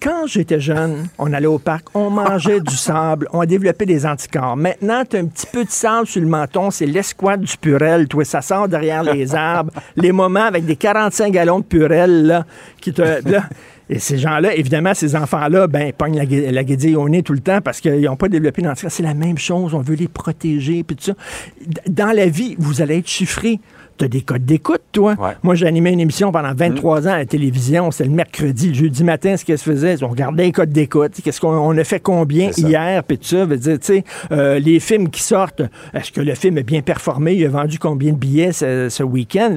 Quand 0.00 0.26
j'étais 0.26 0.60
jeune, 0.60 1.06
on 1.18 1.32
allait 1.32 1.46
au 1.46 1.58
parc, 1.58 1.86
on 1.94 2.10
mangeait 2.10 2.60
du 2.60 2.76
sable, 2.76 3.26
on 3.32 3.42
développait 3.46 3.86
des 3.86 4.04
anticorps. 4.04 4.54
Maintenant, 4.56 5.02
tu 5.08 5.16
as 5.16 5.20
un 5.20 5.24
petit 5.26 5.46
peu 5.46 5.64
de 5.64 5.70
sable 5.70 6.06
sur 6.06 6.20
le 6.20 6.26
menton, 6.26 6.70
c'est 6.70 6.84
l'escouade 6.84 7.40
du 7.40 7.56
purel, 7.56 8.06
toi, 8.06 8.22
ça 8.24 8.42
sort 8.42 8.68
derrière 8.68 9.02
les 9.02 9.34
arbres. 9.34 9.72
Les 9.96 10.12
moments 10.12 10.44
avec 10.44 10.66
des 10.66 10.76
45 10.76 11.32
gallons 11.32 11.60
de 11.60 11.64
purel, 11.64 12.26
là, 12.26 12.44
qui 12.82 12.92
te... 12.92 13.00
là, 13.02 13.44
et 13.90 13.98
ces 13.98 14.16
gens-là, 14.16 14.54
évidemment, 14.54 14.94
ces 14.94 15.14
enfants-là, 15.14 15.66
ben, 15.66 15.92
pognent 15.92 16.16
la, 16.16 16.52
la 16.52 16.64
guédille 16.64 16.96
au 16.96 17.08
nez 17.08 17.22
tout 17.22 17.34
le 17.34 17.40
temps 17.40 17.60
parce 17.60 17.80
qu'ils 17.80 18.00
n'ont 18.00 18.16
pas 18.16 18.28
développé 18.28 18.62
d'anticorps. 18.62 18.90
C'est 18.90 19.02
la 19.02 19.14
même 19.14 19.36
chose, 19.36 19.74
on 19.74 19.80
veut 19.80 19.94
les 19.94 20.08
protéger, 20.08 20.82
puis 20.84 20.96
tout 20.96 21.04
ça. 21.04 21.14
Dans 21.88 22.14
la 22.14 22.26
vie, 22.26 22.56
vous 22.58 22.80
allez 22.80 22.98
être 22.98 23.08
chiffré. 23.08 23.60
Tu 23.96 24.04
as 24.04 24.08
des 24.08 24.22
codes 24.22 24.44
d'écoute, 24.44 24.80
toi. 24.90 25.14
Moi, 25.44 25.54
j'ai 25.54 25.66
animé 25.68 25.90
une 25.92 26.00
émission 26.00 26.32
pendant 26.32 26.52
23 26.52 27.06
ans 27.06 27.12
à 27.12 27.18
la 27.18 27.26
télévision. 27.26 27.90
C'était 27.92 28.08
le 28.08 28.14
mercredi, 28.16 28.68
le 28.68 28.74
jeudi 28.74 29.04
matin, 29.04 29.36
ce 29.36 29.44
qu'elle 29.44 29.58
se 29.58 29.64
faisait, 29.70 30.02
on 30.02 30.08
regardait 30.08 30.44
les 30.44 30.52
codes 30.52 30.70
d'écoute. 30.70 31.12
Qu'est-ce 31.22 31.40
qu'on 31.40 31.52
on 31.56 31.78
a 31.78 31.84
fait 31.84 32.00
combien 32.00 32.50
C'est 32.50 32.62
hier, 32.62 33.04
puis 33.04 33.18
tout 33.18 33.24
ça. 33.26 33.44
Veut 33.44 33.56
dire, 33.56 33.78
tu 33.78 33.86
sais, 33.86 34.04
euh, 34.32 34.58
les 34.58 34.80
films 34.80 35.10
qui 35.10 35.22
sortent, 35.22 35.62
est-ce 35.92 36.10
que 36.10 36.20
le 36.20 36.34
film 36.34 36.58
est 36.58 36.64
bien 36.64 36.82
performé? 36.82 37.34
Il 37.34 37.44
a 37.46 37.48
vendu 37.48 37.78
combien 37.78 38.12
de 38.12 38.18
billets 38.18 38.52
ce, 38.52 38.88
ce 38.88 39.02
week-end? 39.04 39.56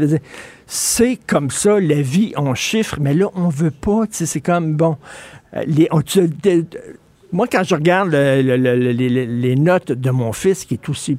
C'est 0.67 1.17
comme 1.25 1.49
ça, 1.49 1.79
la 1.79 2.01
vie, 2.01 2.33
on 2.37 2.53
chiffre, 2.53 2.97
mais 3.01 3.13
là, 3.15 3.27
on 3.35 3.49
veut 3.49 3.71
pas. 3.71 4.05
tu 4.07 4.17
sais, 4.17 4.25
C'est 4.27 4.41
comme, 4.41 4.75
bon, 4.75 4.97
euh, 5.55 5.63
les, 5.65 5.87
on- 5.91 6.01
moi, 7.31 7.47
quand 7.51 7.63
je 7.63 7.75
regarde 7.75 8.09
le- 8.11 8.41
le- 8.41 8.57
le- 8.57 8.75
le- 8.77 8.91
les, 8.91 9.25
les 9.25 9.55
notes 9.55 9.91
de 9.91 10.11
mon 10.11 10.31
fils, 10.31 10.63
qui 10.65 10.75
est 10.75 10.89
aussi 10.89 11.17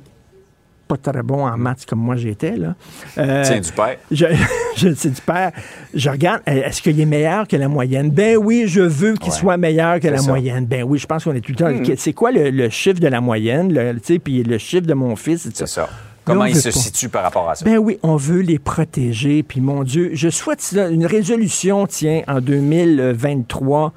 pas 0.88 0.96
très 0.96 1.22
bon 1.22 1.46
en 1.46 1.56
maths 1.56 1.84
comme 1.86 2.00
moi 2.00 2.16
j'étais, 2.16 2.56
là. 2.56 2.74
euh, 3.18 3.42
Tiens, 3.44 3.60
du 3.60 3.70
père. 3.72 3.96
je, 4.10 4.26
je 4.76 4.94
c'est 4.94 5.10
du 5.14 5.20
père. 5.20 5.52
Je 5.94 6.08
regarde, 6.10 6.40
euh, 6.48 6.62
est-ce 6.64 6.80
qu'il 6.82 6.98
est 7.00 7.04
meilleur 7.04 7.46
que 7.46 7.56
la 7.56 7.68
moyenne? 7.68 8.10
Ben 8.10 8.36
oui, 8.36 8.64
je 8.66 8.80
veux 8.80 9.14
qu'il 9.14 9.32
soit 9.32 9.56
meilleur 9.56 9.96
que 9.96 10.02
c'est 10.02 10.10
la 10.10 10.18
ça. 10.18 10.28
moyenne. 10.28 10.66
Ben 10.66 10.82
oui, 10.82 10.98
je 10.98 11.06
pense 11.06 11.24
qu'on 11.24 11.34
est 11.34 11.40
tout 11.40 11.52
le 11.52 11.56
temps. 11.56 11.70
Mhm. 11.70 11.94
C'est 11.96 12.12
quoi 12.12 12.32
le, 12.32 12.50
le 12.50 12.68
chiffre 12.70 13.00
de 13.00 13.08
la 13.08 13.20
moyenne, 13.20 13.72
le- 13.72 13.94
tu 14.00 14.14
sais, 14.14 14.18
puis 14.18 14.42
le 14.42 14.58
chiffre 14.58 14.86
de 14.86 14.94
mon 14.94 15.14
fils? 15.14 15.48
C'est 15.54 15.68
ça. 15.68 15.88
Comment 16.24 16.42
on 16.42 16.46
il 16.46 16.54
veut 16.54 16.60
se 16.60 16.68
pas. 16.68 16.74
situe 16.78 17.08
par 17.08 17.22
rapport 17.22 17.48
à 17.48 17.54
ça? 17.54 17.64
Ben 17.64 17.78
oui, 17.78 17.98
on 18.02 18.16
veut 18.16 18.40
les 18.40 18.58
protéger. 18.58 19.42
Puis 19.42 19.60
mon 19.62 19.82
Dieu, 19.82 20.10
je 20.12 20.28
souhaite 20.28 20.74
une 20.90 21.06
résolution, 21.06 21.86
tiens, 21.86 22.20
en 22.28 22.40
2023, 22.40 23.92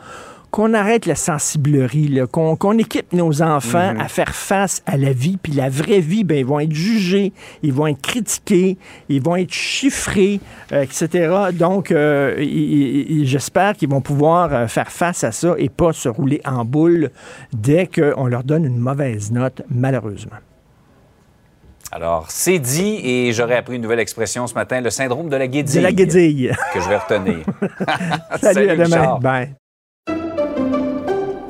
qu'on 0.51 0.73
arrête 0.73 1.05
la 1.05 1.15
sensiblerie, 1.15 2.09
là, 2.09 2.27
qu'on 2.27 2.55
qu'on 2.57 2.77
équipe 2.77 3.13
nos 3.13 3.41
enfants 3.41 3.93
Mhm. 3.93 4.01
à 4.01 4.07
faire 4.09 4.35
face 4.35 4.83
à 4.85 4.97
la 4.97 5.13
vie. 5.13 5.37
Puis 5.41 5.53
la 5.53 5.69
vraie 5.69 6.01
vie, 6.01 6.23
ben, 6.25 6.37
ils 6.37 6.45
vont 6.45 6.59
être 6.59 6.73
jugés, 6.73 7.31
ils 7.63 7.71
vont 7.73 7.87
être 7.87 8.01
critiqués, 8.01 8.77
ils 9.09 9.21
vont 9.21 9.37
être 9.37 9.53
chiffrés, 9.53 10.39
euh, 10.73 10.81
etc. 10.83 11.33
Donc, 11.53 11.91
euh, 11.91 12.35
j'espère 13.23 13.73
qu'ils 13.75 13.89
vont 13.89 14.01
pouvoir 14.01 14.53
euh, 14.53 14.67
faire 14.67 14.91
face 14.91 15.23
à 15.23 15.31
ça 15.31 15.55
et 15.57 15.69
pas 15.69 15.93
se 15.93 16.09
rouler 16.09 16.41
en 16.45 16.65
boule 16.65 17.09
dès 17.53 17.87
qu'on 17.87 18.27
leur 18.27 18.43
donne 18.43 18.65
une 18.65 18.77
mauvaise 18.77 19.31
note, 19.31 19.61
malheureusement. 19.69 20.37
Alors, 21.93 22.27
c'est 22.29 22.59
dit, 22.59 22.99
et 23.03 23.33
j'aurais 23.33 23.57
appris 23.57 23.75
une 23.75 23.81
nouvelle 23.81 23.99
expression 23.99 24.47
ce 24.47 24.53
matin, 24.53 24.79
le 24.81 24.89
syndrome 24.89 25.27
de 25.29 25.35
la 25.35 25.47
guédille. 25.47 25.77
De 25.77 25.83
la 25.83 25.91
guédille. 25.91 26.51
Que 26.73 26.79
je 26.79 26.87
vais 26.89 26.97
retenir. 26.97 27.39
Salut, 28.41 28.69
à 28.69 28.75
demain. 28.77 29.19
Bye. 29.21 29.55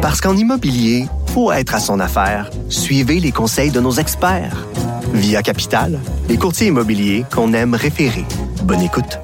Parce 0.00 0.22
qu'en 0.22 0.34
immobilier, 0.34 1.06
pour 1.34 1.52
être 1.52 1.74
à 1.74 1.78
son 1.78 2.00
affaire, 2.00 2.48
suivez 2.70 3.20
les 3.20 3.32
conseils 3.32 3.70
de 3.70 3.80
nos 3.80 3.92
experts. 3.92 4.66
Via 5.12 5.42
Capital, 5.42 6.00
les 6.26 6.38
courtiers 6.38 6.68
immobiliers 6.68 7.26
qu'on 7.30 7.52
aime 7.52 7.74
référer. 7.74 8.24
Bonne 8.62 8.80
écoute. 8.80 9.18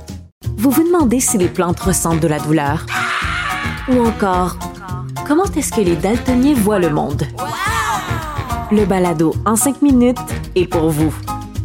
Vous 0.58 0.70
vous 0.70 0.84
demandez 0.84 1.18
si 1.18 1.38
les 1.38 1.48
plantes 1.48 1.80
ressentent 1.80 2.20
de 2.20 2.28
la 2.28 2.38
douleur? 2.38 2.84
Ou 3.88 4.06
encore, 4.06 4.58
comment 5.26 5.46
est-ce 5.56 5.72
que 5.72 5.80
les 5.80 5.96
daltoniens 5.96 6.52
voient 6.54 6.78
le 6.78 6.90
monde? 6.90 7.22
Le 8.70 8.84
balado 8.84 9.34
en 9.46 9.56
cinq 9.56 9.80
minutes 9.80 10.18
est 10.56 10.66
pour 10.66 10.90
vous. 10.90 11.14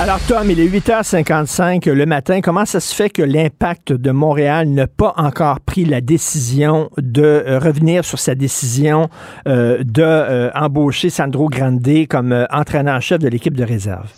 Alors, 0.00 0.18
Tom, 0.26 0.50
il 0.50 0.58
est 0.58 0.66
8h55 0.66 1.90
le 1.90 2.06
matin. 2.06 2.40
Comment 2.40 2.64
ça 2.64 2.80
se 2.80 2.94
fait 2.94 3.10
que 3.10 3.20
l'impact 3.20 3.92
de 3.92 4.10
Montréal 4.10 4.66
n'a 4.70 4.86
pas 4.86 5.12
encore 5.18 5.60
pris 5.60 5.84
la 5.84 6.00
décision 6.00 6.88
de 6.96 7.22
euh, 7.22 7.58
revenir 7.58 8.02
sur 8.02 8.18
sa 8.18 8.34
décision 8.34 9.10
euh, 9.46 9.84
d'embaucher 9.84 11.10
Sandro 11.10 11.50
Grande 11.50 12.06
comme 12.08 12.32
euh, 12.32 12.46
entraîneur-chef 12.50 13.18
de 13.18 13.28
l'équipe 13.28 13.54
de 13.54 13.62
réserve? 13.62 14.08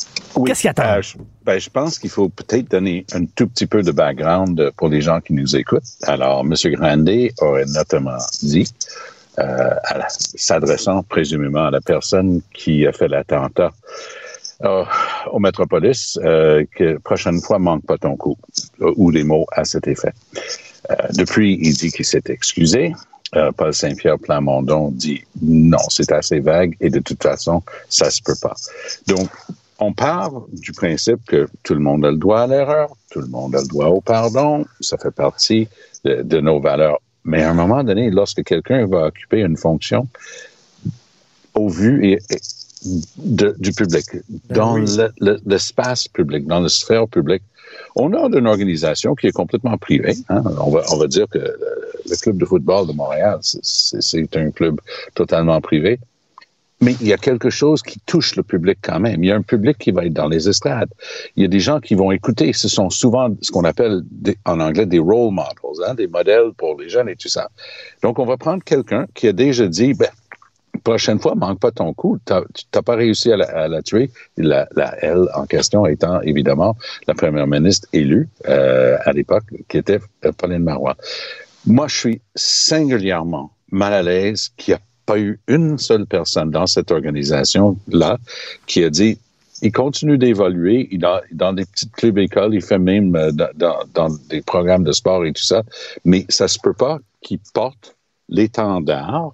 Qu'est-ce 0.47 0.61
qu'il 0.61 0.71
attend? 0.71 0.85
Euh, 0.85 1.03
je, 1.03 1.17
ben, 1.45 1.59
je 1.59 1.69
pense 1.69 1.99
qu'il 1.99 2.11
faut 2.11 2.29
peut-être 2.29 2.71
donner 2.71 3.05
un 3.13 3.25
tout 3.25 3.49
petit 3.49 3.67
peu 3.67 3.83
de 3.83 3.91
background 3.91 4.61
euh, 4.61 4.71
pour 4.77 4.89
les 4.89 5.01
gens 5.01 5.21
qui 5.21 5.33
nous 5.33 5.57
écoutent. 5.57 5.83
Alors, 6.05 6.43
M. 6.43 6.55
Grande 6.75 7.11
aurait 7.41 7.67
notamment 7.67 8.19
dit, 8.41 8.73
euh, 9.41 9.71
s'adressant 10.37 11.03
présumément 11.03 11.65
à 11.65 11.71
la 11.73 11.81
personne 11.81 12.41
qui 12.55 12.87
a 12.87 12.93
fait 12.93 13.09
l'attentat 13.09 13.73
euh, 14.65 14.85
au 15.31 15.39
Métropolis, 15.39 16.19
euh, 16.23 16.65
que 16.77 16.99
prochaine 16.99 17.41
fois, 17.41 17.59
manque 17.59 17.85
pas 17.87 17.99
ton 17.99 18.17
coup, 18.17 18.37
euh, 18.81 18.93
ou 18.97 19.13
des 19.13 19.25
mots 19.25 19.47
à 19.53 19.65
cet 19.65 19.87
effet. 19.87 20.13
Euh, 20.91 20.95
depuis, 21.17 21.59
il 21.61 21.75
dit 21.75 21.91
qu'il 21.91 22.05
s'est 22.05 22.25
excusé. 22.27 22.93
Paul 23.57 23.73
Saint-Pierre 23.73 24.19
Plamondon 24.19 24.91
dit 24.91 25.25
non, 25.41 25.79
c'est 25.89 26.13
assez 26.13 26.41
vague 26.41 26.77
et 26.83 26.91
de 26.91 26.99
toute 26.99 27.23
façon, 27.23 27.63
ça 27.89 28.11
se 28.11 28.21
peut 28.21 28.37
pas. 28.43 28.55
Donc, 29.07 29.31
on 29.79 29.95
part 29.95 30.33
du 30.53 30.73
principe 30.73 31.25
que 31.27 31.49
tout 31.63 31.73
le 31.73 31.81
monde 31.81 32.05
a 32.05 32.11
le 32.11 32.19
droit 32.19 32.43
à 32.43 32.47
l'erreur, 32.47 32.91
tout 33.11 33.21
le 33.21 33.29
monde 33.29 33.57
a 33.57 33.63
le 33.63 33.67
droit 33.67 33.87
au 33.87 34.03
pardon, 34.03 34.67
ça 34.81 34.99
fait 34.99 35.11
partie 35.11 35.67
de, 36.05 36.41
nos 36.41 36.61
valeurs. 36.61 37.01
Mais 37.25 37.43
à 37.43 37.51
un 37.51 37.55
moment 37.55 37.83
donné, 37.83 38.11
lorsque 38.11 38.45
quelqu'un 38.45 38.87
va 38.87 39.07
occuper 39.07 39.41
une 39.41 39.57
fonction 39.57 40.07
au 41.55 41.71
vu 41.71 42.05
et 42.07 42.19
de- 43.17 43.55
du 43.59 43.73
public, 43.73 44.05
dans 44.51 44.75
oui. 44.75 44.85
le- 44.97 45.13
le- 45.21 45.41
l'espace 45.47 46.09
public, 46.09 46.47
dans 46.47 46.61
la 46.61 46.69
sphère 46.69 47.07
publique, 47.09 47.43
on 47.97 48.13
a 48.15 48.21
une 48.39 48.47
organisation 48.47 49.15
qui 49.15 49.27
est 49.29 49.33
complètement 49.33 49.77
privée. 49.79 50.17
hein. 50.29 50.43
On, 50.61 50.71
va, 50.71 50.83
on 50.93 50.97
va 50.97 51.07
dire 51.07 51.27
que 51.29 51.39
le, 51.39 51.57
le 52.11 52.17
club 52.17 52.37
de 52.39 52.45
football 52.45 52.87
de 52.87 52.93
Montréal, 52.93 53.39
c'est 53.43 54.37
un 54.37 54.51
club 54.51 54.81
totalement 55.15 55.61
privé. 55.61 55.99
mais 56.81 56.97
il 57.01 57.07
y 57.07 57.13
a 57.13 57.17
quelque 57.29 57.49
chose 57.49 57.81
qui 57.83 57.99
touche 58.07 58.35
le 58.35 58.43
public 58.43 58.79
quand 58.83 58.99
même. 58.99 59.23
Il 59.23 59.29
y 59.29 59.33
a 59.33 59.37
un 59.37 59.43
public 59.43 59.77
qui 59.79 59.91
va 59.93 60.05
être 60.05 60.13
dans 60.13 60.27
les 60.29 60.49
estrades. 60.49 60.91
Il 61.37 61.43
y 61.45 61.47
a 61.47 61.49
des 61.49 61.61
gens 61.61 61.79
qui 61.81 61.95
vont 61.95 62.11
écouter. 62.11 62.53
Ce 62.53 62.69
sont 62.69 62.91
souvent 62.91 63.29
ce 63.41 63.51
qu'on 63.53 63.63
appelle 63.65 64.03
en 64.45 64.59
anglais 64.59 64.87
des 64.87 64.99
role 64.99 65.33
models, 65.33 65.85
hein, 65.87 65.95
des 65.95 66.09
modèles 66.09 66.51
pour 66.57 66.79
les 66.81 66.89
jeunes 66.89 67.09
et 67.09 67.15
tout 67.17 67.29
ça. 67.29 67.49
Donc, 68.03 68.19
on 68.19 68.27
va 68.27 68.37
prendre 68.37 68.63
quelqu'un 68.65 69.07
qui 69.15 69.29
a 69.29 69.33
déjà 69.33 69.67
dit, 69.69 69.95
ben, 69.95 70.09
prochaine 70.79 71.19
fois, 71.19 71.35
manque 71.35 71.61
pas 71.61 71.71
ton 71.71 71.93
coup. 71.93 72.19
Tu 72.27 72.33
n'as 72.33 72.83
pas 72.83 72.97
réussi 72.97 73.33
à 73.33 73.37
la, 73.37 73.83
tuer. 73.83 74.11
La, 74.37 74.69
la, 74.75 74.97
elle 75.03 75.29
en 75.35 75.47
question 75.47 75.87
étant 75.87 76.21
évidemment 76.23 76.77
la 77.07 77.15
première 77.15 77.47
ministre 77.47 77.89
élue 77.93 78.29
euh, 78.49 78.97
à 79.05 79.13
l'époque, 79.13 79.45
qui 79.69 79.79
était 79.79 80.01
euh, 80.25 80.33
Pauline 80.33 80.65
Marois. 80.65 80.97
Moi, 81.67 81.87
je 81.89 81.97
suis 81.97 82.21
singulièrement 82.35 83.53
mal 83.71 83.93
à 83.93 84.03
l'aise 84.03 84.51
qu'il 84.57 84.73
n'y 84.73 84.77
a 84.77 84.83
pas 85.07 85.19
eu 85.19 85.41
une 85.49 85.79
seule 85.79 86.07
personne 86.07 86.51
dans 86.51 86.67
cette 86.67 86.91
organisation-là 86.91 88.19
qui 88.67 88.85
a 88.85 88.91
dit 88.91 89.19
il 89.63 89.71
continue 89.71 90.19
d'évoluer, 90.19 90.89
il 90.91 91.05
a, 91.05 91.23
dans 91.31 91.53
des 91.53 91.65
petites 91.65 91.93
clubs 91.93 92.19
écoles, 92.19 92.53
il 92.53 92.63
fait 92.63 92.81
même 92.81 93.15
euh, 93.15 93.31
dans, 93.31 93.85
dans, 93.95 94.09
des 94.29 94.43
programmes 94.43 94.83
de 94.83 94.91
sport 94.91 95.25
et 95.25 95.33
tout 95.33 95.45
ça, 95.45 95.63
mais 96.05 96.27
ça 96.29 96.49
se 96.49 96.59
peut 96.59 96.73
pas 96.73 96.99
qu'il 97.21 97.39
porte 97.55 97.97
l'étendard 98.29 99.33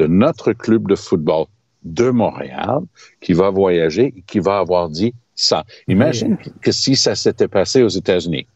de 0.00 0.06
notre 0.06 0.52
club 0.54 0.88
de 0.88 0.96
football 0.96 1.44
de 1.82 2.08
Montréal 2.10 2.80
qui 3.20 3.32
va 3.34 3.50
voyager 3.50 4.14
et 4.16 4.22
qui 4.26 4.38
va 4.38 4.58
avoir 4.58 4.88
dit 4.88 5.12
ça. 5.34 5.64
Imagine 5.88 6.36
que 6.62 6.72
si 6.72 6.96
ça 6.96 7.14
s'était 7.14 7.48
passé 7.48 7.82
aux 7.82 7.88
États-Unis 7.88 8.46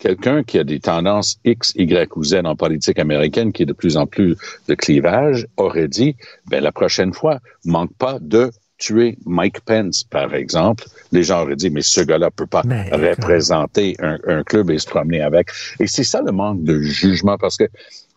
quelqu'un 0.00 0.42
qui 0.42 0.58
a 0.58 0.64
des 0.64 0.80
tendances 0.80 1.38
X, 1.44 1.72
Y 1.76 2.16
ou 2.16 2.24
Z 2.24 2.40
en 2.44 2.56
politique 2.56 2.98
américaine, 2.98 3.52
qui 3.52 3.62
est 3.62 3.66
de 3.66 3.74
plus 3.74 3.96
en 3.96 4.06
plus 4.06 4.34
de 4.66 4.74
clivage, 4.74 5.46
aurait 5.58 5.88
dit, 5.88 6.16
ben, 6.48 6.62
la 6.62 6.72
prochaine 6.72 7.12
fois, 7.12 7.38
manque 7.66 7.94
pas 7.98 8.18
de 8.18 8.50
tuer 8.78 9.18
Mike 9.26 9.60
Pence, 9.60 10.04
par 10.04 10.34
exemple. 10.34 10.84
Les 11.12 11.22
gens 11.22 11.42
auraient 11.42 11.60
dit, 11.64 11.68
mais 11.68 11.82
ce 11.82 12.00
gars-là 12.00 12.30
peut 12.30 12.46
pas 12.46 12.62
représenter 12.92 13.94
un, 13.98 14.18
un, 14.26 14.42
club 14.42 14.70
et 14.70 14.78
se 14.78 14.86
promener 14.86 15.20
avec. 15.20 15.50
Et 15.78 15.86
c'est 15.86 16.08
ça 16.12 16.22
le 16.22 16.32
manque 16.32 16.64
de 16.64 16.80
jugement, 16.80 17.36
parce 17.36 17.58
que 17.58 17.68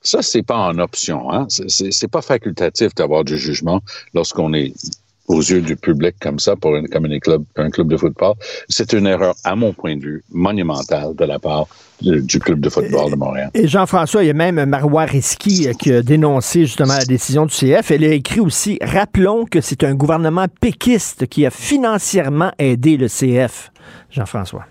ça, 0.03 0.21
c'est 0.21 0.43
pas 0.43 0.57
en 0.57 0.77
option. 0.79 1.31
Hein? 1.31 1.47
C'est 1.49 2.07
pas 2.07 2.21
facultatif 2.21 2.93
d'avoir 2.95 3.23
du 3.23 3.37
jugement 3.37 3.81
lorsqu'on 4.13 4.53
est 4.53 4.73
aux 5.27 5.41
yeux 5.41 5.61
du 5.61 5.75
public 5.75 6.15
comme 6.19 6.39
ça 6.39 6.55
pour 6.55 6.75
comme 6.91 7.05
un 7.05 7.69
club 7.69 7.87
de 7.87 7.97
football. 7.97 8.33
C'est 8.67 8.93
une 8.93 9.07
erreur, 9.07 9.35
à 9.43 9.55
mon 9.55 9.71
point 9.73 9.95
de 9.95 10.01
vue, 10.01 10.23
monumentale 10.31 11.15
de 11.15 11.25
la 11.25 11.39
part 11.39 11.67
du 12.01 12.39
club 12.39 12.59
de 12.59 12.69
football 12.69 13.11
de 13.11 13.15
Montréal. 13.15 13.49
Et 13.53 13.67
Jean-François, 13.67 14.23
il 14.23 14.27
y 14.27 14.29
a 14.29 14.33
même 14.33 14.65
Marois 14.65 15.05
Risky 15.05 15.69
euh, 15.69 15.73
qui 15.73 15.93
a 15.93 16.01
dénoncé 16.01 16.65
justement 16.65 16.97
la 16.97 17.05
décision 17.05 17.45
du 17.45 17.53
CF. 17.53 17.91
Elle 17.91 18.03
a 18.03 18.13
écrit 18.13 18.41
aussi 18.41 18.77
Rappelons 18.81 19.45
que 19.45 19.61
c'est 19.61 19.85
un 19.85 19.95
gouvernement 19.95 20.47
péquiste 20.59 21.27
qui 21.27 21.45
a 21.45 21.49
financièrement 21.49 22.51
aidé 22.59 22.97
le 22.97 23.07
CF. 23.07 23.71
Jean-François. 24.11 24.65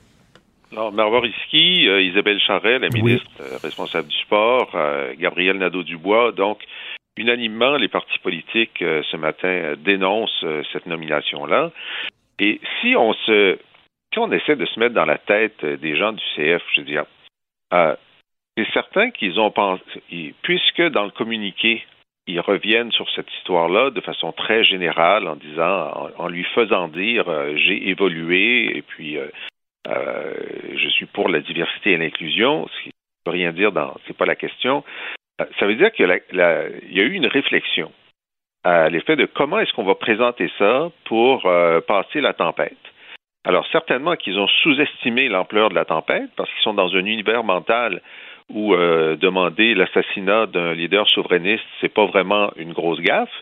Alors, 0.72 0.92
Marois 0.92 1.20
Risky, 1.20 1.86
euh, 1.86 2.00
Isabelle 2.02 2.40
Charret, 2.40 2.78
la 2.78 2.88
ministre 2.88 3.30
euh, 3.40 3.58
responsable 3.62 4.08
du 4.08 4.16
sport, 4.16 4.70
Gabriel 5.18 5.58
Nadeau-Dubois, 5.58 6.32
donc 6.32 6.64
unanimement, 7.16 7.76
les 7.76 7.88
partis 7.88 8.18
politiques 8.20 8.82
euh, 8.82 9.02
ce 9.10 9.16
matin 9.16 9.48
euh, 9.48 9.76
dénoncent 9.76 10.44
euh, 10.44 10.62
cette 10.72 10.86
nomination-là. 10.86 11.70
Et 12.38 12.60
si 12.80 12.96
on 12.96 13.12
se, 13.12 13.58
si 14.12 14.18
on 14.18 14.32
essaie 14.32 14.56
de 14.56 14.66
se 14.66 14.80
mettre 14.80 14.94
dans 14.94 15.04
la 15.04 15.18
tête 15.18 15.64
des 15.64 15.96
gens 15.96 16.12
du 16.12 16.22
CF, 16.34 16.62
je 16.74 16.80
veux 16.80 16.86
dire, 16.86 17.04
c'est 18.56 18.70
certain 18.72 19.10
qu'ils 19.10 19.38
ont 19.40 19.50
pensé, 19.50 19.82
puisque 20.42 20.82
dans 20.82 21.04
le 21.04 21.10
communiqué, 21.10 21.84
ils 22.26 22.40
reviennent 22.40 22.92
sur 22.92 23.08
cette 23.10 23.32
histoire-là 23.38 23.90
de 23.90 24.00
façon 24.00 24.32
très 24.32 24.64
générale 24.64 25.26
en 25.28 25.36
disant, 25.36 26.10
en, 26.18 26.28
lui 26.28 26.44
faisant 26.54 26.88
dire, 26.88 27.24
j'ai 27.56 27.88
évolué 27.88 28.76
et 28.76 28.82
puis 28.82 29.16
je 29.86 30.88
suis 30.90 31.06
pour 31.06 31.28
la 31.28 31.40
diversité 31.40 31.92
et 31.92 31.96
l'inclusion, 31.96 32.68
ce 32.68 32.82
qui 32.82 32.88
ne 32.88 33.30
veut 33.30 33.38
rien 33.38 33.52
dire 33.52 33.72
dans, 33.72 33.94
c'est 34.06 34.16
pas 34.16 34.26
la 34.26 34.36
question. 34.36 34.84
Ça 35.58 35.66
veut 35.66 35.74
dire 35.74 35.92
qu'il 35.92 36.06
y, 36.06 36.40
a 36.40 37.02
eu 37.02 37.12
une 37.12 37.26
réflexion 37.26 37.90
à 38.64 38.88
l'effet 38.88 39.16
de 39.16 39.26
comment 39.26 39.58
est-ce 39.58 39.72
qu'on 39.72 39.84
va 39.84 39.94
présenter 39.94 40.50
ça 40.58 40.90
pour 41.04 41.46
euh, 41.46 41.80
passer 41.80 42.20
la 42.20 42.32
tempête. 42.32 42.76
Alors 43.44 43.66
certainement 43.72 44.14
qu'ils 44.14 44.38
ont 44.38 44.46
sous-estimé 44.62 45.28
l'ampleur 45.28 45.68
de 45.68 45.74
la 45.74 45.84
tempête 45.84 46.30
parce 46.36 46.48
qu'ils 46.50 46.62
sont 46.62 46.74
dans 46.74 46.94
un 46.94 47.04
univers 47.04 47.42
mental 47.42 48.00
où 48.50 48.74
euh, 48.74 49.16
demander 49.16 49.74
l'assassinat 49.74 50.46
d'un 50.46 50.74
leader 50.74 51.08
souverainiste, 51.08 51.64
c'est 51.80 51.92
pas 51.92 52.06
vraiment 52.06 52.52
une 52.56 52.72
grosse 52.72 53.00
gaffe, 53.00 53.32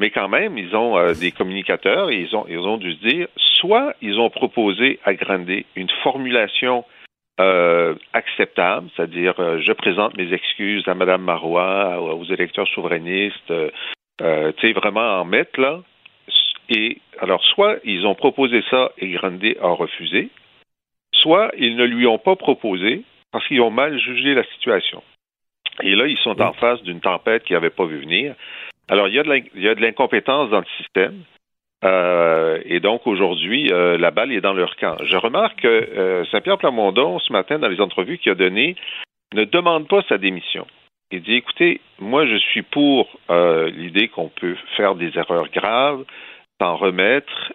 mais 0.00 0.10
quand 0.10 0.28
même, 0.28 0.56
ils 0.56 0.74
ont 0.74 0.96
euh, 0.96 1.12
des 1.12 1.30
communicateurs 1.30 2.10
et 2.10 2.16
ils 2.16 2.34
ont, 2.34 2.46
ils 2.48 2.58
ont 2.58 2.78
dû 2.78 2.94
se 2.94 3.06
dire, 3.06 3.28
soit 3.36 3.94
ils 4.00 4.18
ont 4.18 4.30
proposé 4.30 4.98
à 5.04 5.12
Grandet 5.12 5.66
une 5.76 5.90
formulation 6.02 6.84
euh, 7.38 7.94
acceptable, 8.14 8.88
c'est-à-dire 8.96 9.34
euh, 9.38 9.60
je 9.60 9.72
présente 9.72 10.16
mes 10.16 10.32
excuses 10.32 10.88
à 10.88 10.94
Mme 10.94 11.22
Marois, 11.22 12.00
aux 12.00 12.24
électeurs 12.24 12.66
souverainistes, 12.68 13.50
euh, 13.50 14.52
tu 14.56 14.66
sais, 14.66 14.72
vraiment 14.72 15.20
en 15.20 15.24
mettre 15.26 15.60
là. 15.60 15.80
Et 16.70 16.98
alors, 17.18 17.44
soit 17.44 17.76
ils 17.84 18.06
ont 18.06 18.14
proposé 18.14 18.62
ça 18.70 18.92
et 18.96 19.08
Grandet 19.10 19.58
a 19.60 19.68
refusé, 19.68 20.30
soit 21.12 21.50
ils 21.58 21.76
ne 21.76 21.84
lui 21.84 22.06
ont 22.06 22.18
pas 22.18 22.36
proposé 22.36 23.04
parce 23.32 23.46
qu'ils 23.46 23.60
ont 23.60 23.70
mal 23.70 23.98
jugé 23.98 24.34
la 24.34 24.44
situation. 24.54 25.02
Et 25.82 25.94
là, 25.94 26.06
ils 26.06 26.18
sont 26.18 26.40
en 26.40 26.54
face 26.54 26.82
d'une 26.82 27.00
tempête 27.00 27.44
qu'ils 27.44 27.54
n'avaient 27.54 27.70
pas 27.70 27.84
vu 27.84 28.00
venir. 28.00 28.34
Alors, 28.90 29.06
il 29.06 29.14
y 29.14 29.68
a 29.68 29.74
de 29.74 29.80
l'incompétence 29.80 30.50
dans 30.50 30.58
le 30.58 30.66
système. 30.76 31.22
Euh, 31.84 32.58
et 32.64 32.80
donc 32.80 33.06
aujourd'hui, 33.06 33.72
euh, 33.72 33.96
la 33.96 34.10
balle 34.10 34.32
est 34.32 34.40
dans 34.40 34.52
leur 34.52 34.74
camp. 34.76 34.96
Je 35.04 35.16
remarque 35.16 35.60
que 35.60 35.68
euh, 35.68 36.24
Saint-Pierre 36.26 36.58
Plamondon, 36.58 37.20
ce 37.20 37.32
matin, 37.32 37.60
dans 37.60 37.68
les 37.68 37.80
entrevues 37.80 38.18
qu'il 38.18 38.32
a 38.32 38.34
données, 38.34 38.74
ne 39.32 39.44
demande 39.44 39.86
pas 39.86 40.02
sa 40.08 40.18
démission. 40.18 40.66
Il 41.12 41.22
dit 41.22 41.36
écoutez, 41.36 41.80
moi 42.00 42.26
je 42.26 42.36
suis 42.36 42.62
pour 42.62 43.08
l'idée 43.28 44.08
qu'on 44.08 44.28
peut 44.28 44.56
faire 44.76 44.94
des 44.94 45.16
erreurs 45.16 45.48
graves, 45.50 46.04
s'en 46.60 46.76
remettre, 46.76 47.52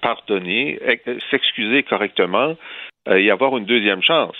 pardonner, 0.00 0.78
s'excuser 1.32 1.82
correctement 1.82 2.54
et 3.10 3.28
avoir 3.32 3.56
une 3.56 3.64
deuxième 3.64 4.02
chance. 4.02 4.36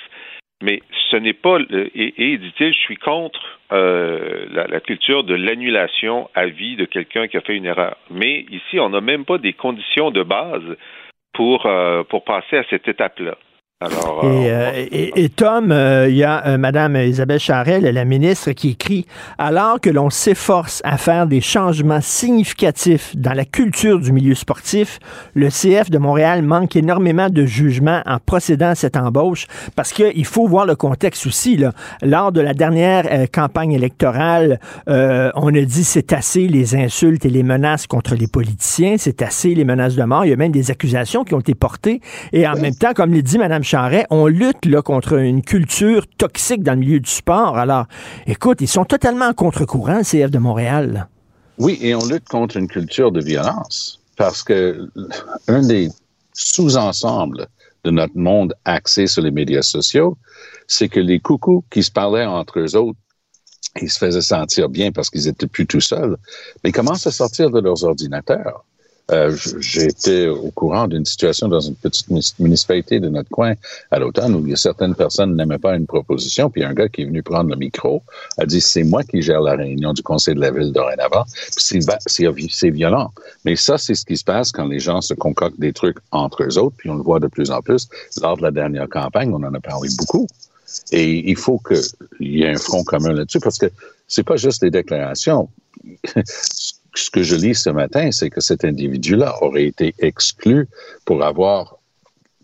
Mais 0.63 0.83
ce 1.11 1.17
n'est 1.17 1.35
pas, 1.35 1.59
et, 1.71 2.39
dit-il, 2.39 2.73
je 2.73 2.79
suis 2.79 2.97
contre 2.97 3.61
euh, 3.73 4.47
la, 4.51 4.81
culture 4.81 5.23
de 5.23 5.35
l'annulation 5.35 6.29
à 6.35 6.47
vie 6.47 6.75
de 6.77 6.85
quelqu'un 6.85 7.29
qui 7.29 7.37
a 7.37 7.41
fait 7.41 7.57
une 7.57 7.67
erreur. 7.67 7.97
Mais 8.11 8.45
ici, 8.51 8.81
on 8.81 8.91
n'a 8.91 9.01
même 9.01 9.25
pas 9.25 9.39
des 9.39 9.53
conditions 9.53 10.11
de 10.11 10.23
base 10.23 10.77
pour, 11.33 11.67
euh, 11.67 12.03
pour 12.03 12.25
passer 12.25 12.57
à 12.57 12.65
cette 12.71 12.89
étape-là. 12.89 13.37
Alors, 13.81 14.25
et, 14.25 14.51
euh, 14.51 14.87
et, 14.91 15.29
Tom, 15.29 15.71
euh, 15.71 16.09
il 16.09 16.17
y 16.17 16.25
a 16.25 16.45
euh, 16.49 16.59
Madame 16.59 16.97
Isabelle 16.97 17.39
Charel, 17.39 17.85
la 17.85 18.05
ministre, 18.05 18.51
qui 18.51 18.71
écrit 18.71 19.07
Alors 19.39 19.81
que 19.81 19.89
l'on 19.89 20.11
s'efforce 20.11 20.83
à 20.83 20.99
faire 20.99 21.29
des 21.29 21.41
changements 21.41 22.01
significatifs 22.01 23.15
dans 23.15 23.35
la 23.35 23.45
culture 23.45 24.01
du 24.01 24.11
milieu 24.11 24.35
sportif, 24.35 24.99
le 25.35 25.49
CF 25.49 25.91
de 25.91 25.99
Montréal 25.99 26.43
manque 26.43 26.75
énormément 26.75 27.31
de 27.31 27.47
jugement 27.47 28.03
en 28.05 28.19
procédant 28.19 28.71
à 28.71 28.75
cette 28.75 28.97
embauche 28.97 29.47
parce 29.77 29.93
qu'il 29.93 30.25
faut 30.25 30.49
voir 30.49 30.67
le 30.67 30.75
contexte 30.75 31.25
aussi. 31.29 31.57
Là. 31.57 31.71
Lors 32.03 32.33
de 32.33 32.41
la 32.41 32.55
dernière 32.55 33.31
campagne 33.31 33.71
électorale, 33.71 34.59
on 34.89 35.55
a 35.55 35.61
dit 35.61 35.85
c'est 35.85 36.13
assez 36.13 36.49
les 36.49 36.75
insultes 36.75 37.25
et 37.25 37.31
les 37.31 37.45
menaces 37.45 37.87
contre 37.87 38.17
les 38.17 38.27
politiciens, 38.27 38.97
c'est 38.99 39.23
assez 39.23 39.55
les 39.55 39.65
menaces 39.65 39.95
de 39.95 40.03
mort. 40.03 40.25
Il 40.25 40.31
y 40.31 40.33
a 40.33 40.37
même 40.37 40.51
des 40.51 40.73
accusations 40.73 41.23
qui 41.23 41.35
ont 41.35 41.41
été 41.41 41.55
portées. 41.55 42.01
Et 42.33 42.45
en 42.49 42.57
même 42.57 42.75
temps, 42.75 42.93
comme 42.93 43.15
l'a 43.15 43.23
dit 43.23 43.39
Madame 43.39 43.63
on 44.11 44.27
lutte 44.27 44.65
là, 44.65 44.83
contre 44.83 45.15
une 45.15 45.43
culture 45.43 46.07
toxique 46.17 46.63
dans 46.63 46.73
le 46.73 46.81
milieu 46.81 47.01
du 47.01 47.11
sport. 47.11 47.59
Alors, 47.59 47.87
écoute, 48.27 48.61
ils 48.61 48.69
sont 48.69 48.85
totalement 48.85 49.27
en 49.27 49.35
contre-courant, 49.35 50.03
CF 50.03 50.31
de 50.31 50.39
Montréal. 50.39 51.09
Oui, 51.59 51.79
et 51.81 51.95
on 51.95 52.05
lutte 52.07 52.29
contre 52.29 52.57
une 52.57 52.69
culture 52.69 53.11
de 53.11 53.21
violence 53.21 54.01
parce 54.17 54.43
que 54.43 54.89
un 55.49 55.63
des 55.63 55.89
sous-ensembles 56.33 57.47
de 57.85 57.91
notre 57.91 58.17
monde 58.17 58.55
axé 58.65 59.07
sur 59.07 59.23
les 59.23 59.31
médias 59.31 59.63
sociaux, 59.63 60.17
c'est 60.67 60.89
que 60.89 61.01
les 61.01 61.21
coucous 61.21 61.65
qui 61.71 61.83
se 61.83 61.91
parlaient 61.91 62.27
entre 62.27 62.61
eux 62.61 62.77
autres, 62.77 62.99
ils 63.81 63.91
se 63.91 63.99
faisaient 63.99 64.21
sentir 64.21 64.69
bien 64.69 64.93
parce 64.93 65.11
qu'ils 65.11 65.29
étaient 65.29 65.47
plus 65.47 65.67
tout 65.67 65.81
seuls, 65.81 66.17
mais 66.63 66.71
ils 66.71 66.73
commencent 66.73 67.07
à 67.07 67.13
sortir 67.13 67.51
de 67.51 67.61
leurs 67.61 67.85
ordinateurs? 67.85 68.65
Euh, 69.11 69.35
j'ai 69.61 69.87
été 69.87 70.29
au 70.29 70.51
courant 70.51 70.87
d'une 70.87 71.07
situation 71.07 71.49
dans 71.49 71.61
une 71.61 71.77
petite 71.77 72.09
municipalité 72.39 73.01
de 73.01 73.09
notre 73.09 73.31
coin 73.31 73.55
à 73.91 73.99
l'automne 73.99 74.35
où 74.35 74.57
certaines 74.57 74.95
personnes 74.95 75.35
n'aimaient 75.35 75.59
pas 75.59 75.77
une 75.77 75.87
proposition, 75.87 76.51
puis 76.51 76.63
un 76.63 76.75
gars 76.75 76.89
qui 76.89 77.03
est 77.03 77.05
venu 77.07 77.23
prendre 77.23 77.49
le 77.49 77.57
micro 77.57 78.03
a 78.37 78.45
dit 78.45 78.61
c'est 78.61 78.85
moi 78.85 79.03
qui 79.05 79.23
gère 79.23 79.41
la 79.41 79.57
réunion 79.57 79.95
du 79.95 80.03
conseil 80.03 80.35
de 80.35 80.41
la 80.41 80.51
ville 80.51 80.73
dorénavant. 80.73 81.25
C'est 81.57 82.71
violent, 82.71 83.11
mais 83.47 83.57
ça 83.57 83.79
c'est 83.79 83.95
ce 83.95 84.05
qui 84.05 84.19
se 84.19 84.25
passe 84.25 84.53
quand 84.53 84.67
les 84.67 84.79
gens 84.79 85.01
se 85.01 85.15
concoctent 85.15 85.59
des 85.59 85.73
trucs 85.73 85.99
entre 86.11 86.45
eux 86.45 86.59
autres, 86.59 86.77
puis 86.77 86.91
on 86.91 86.97
le 86.97 87.03
voit 87.03 87.21
de 87.21 87.29
plus 87.29 87.51
en 87.51 87.63
plus. 87.63 87.89
Lors 88.21 88.37
de 88.37 88.43
la 88.43 88.51
dernière 88.51 88.91
campagne, 88.91 89.33
on 89.33 89.43
en 89.43 89.55
a 89.55 89.61
parlé 89.61 89.89
beaucoup. 89.97 90.27
Et 90.93 91.31
il 91.31 91.37
faut 91.37 91.59
qu'il 91.59 91.81
y 92.21 92.43
ait 92.43 92.51
un 92.51 92.59
front 92.59 92.85
commun 92.85 93.15
là-dessus 93.15 93.41
parce 93.41 93.57
que 93.57 93.71
c'est 94.07 94.23
pas 94.23 94.37
juste 94.37 94.61
des 94.61 94.71
déclarations 94.71 95.49
ce 97.05 97.11
que 97.11 97.23
je 97.23 97.37
lis 97.37 97.55
ce 97.55 97.71
matin, 97.71 98.11
c'est 98.13 98.31
que 98.31 98.41
cet 98.41 98.65
individu-là 98.65 99.43
aurait 99.43 99.67
été 99.67 99.95
exclu 99.99 100.69
pour 101.05 101.23
avoir 101.23 101.79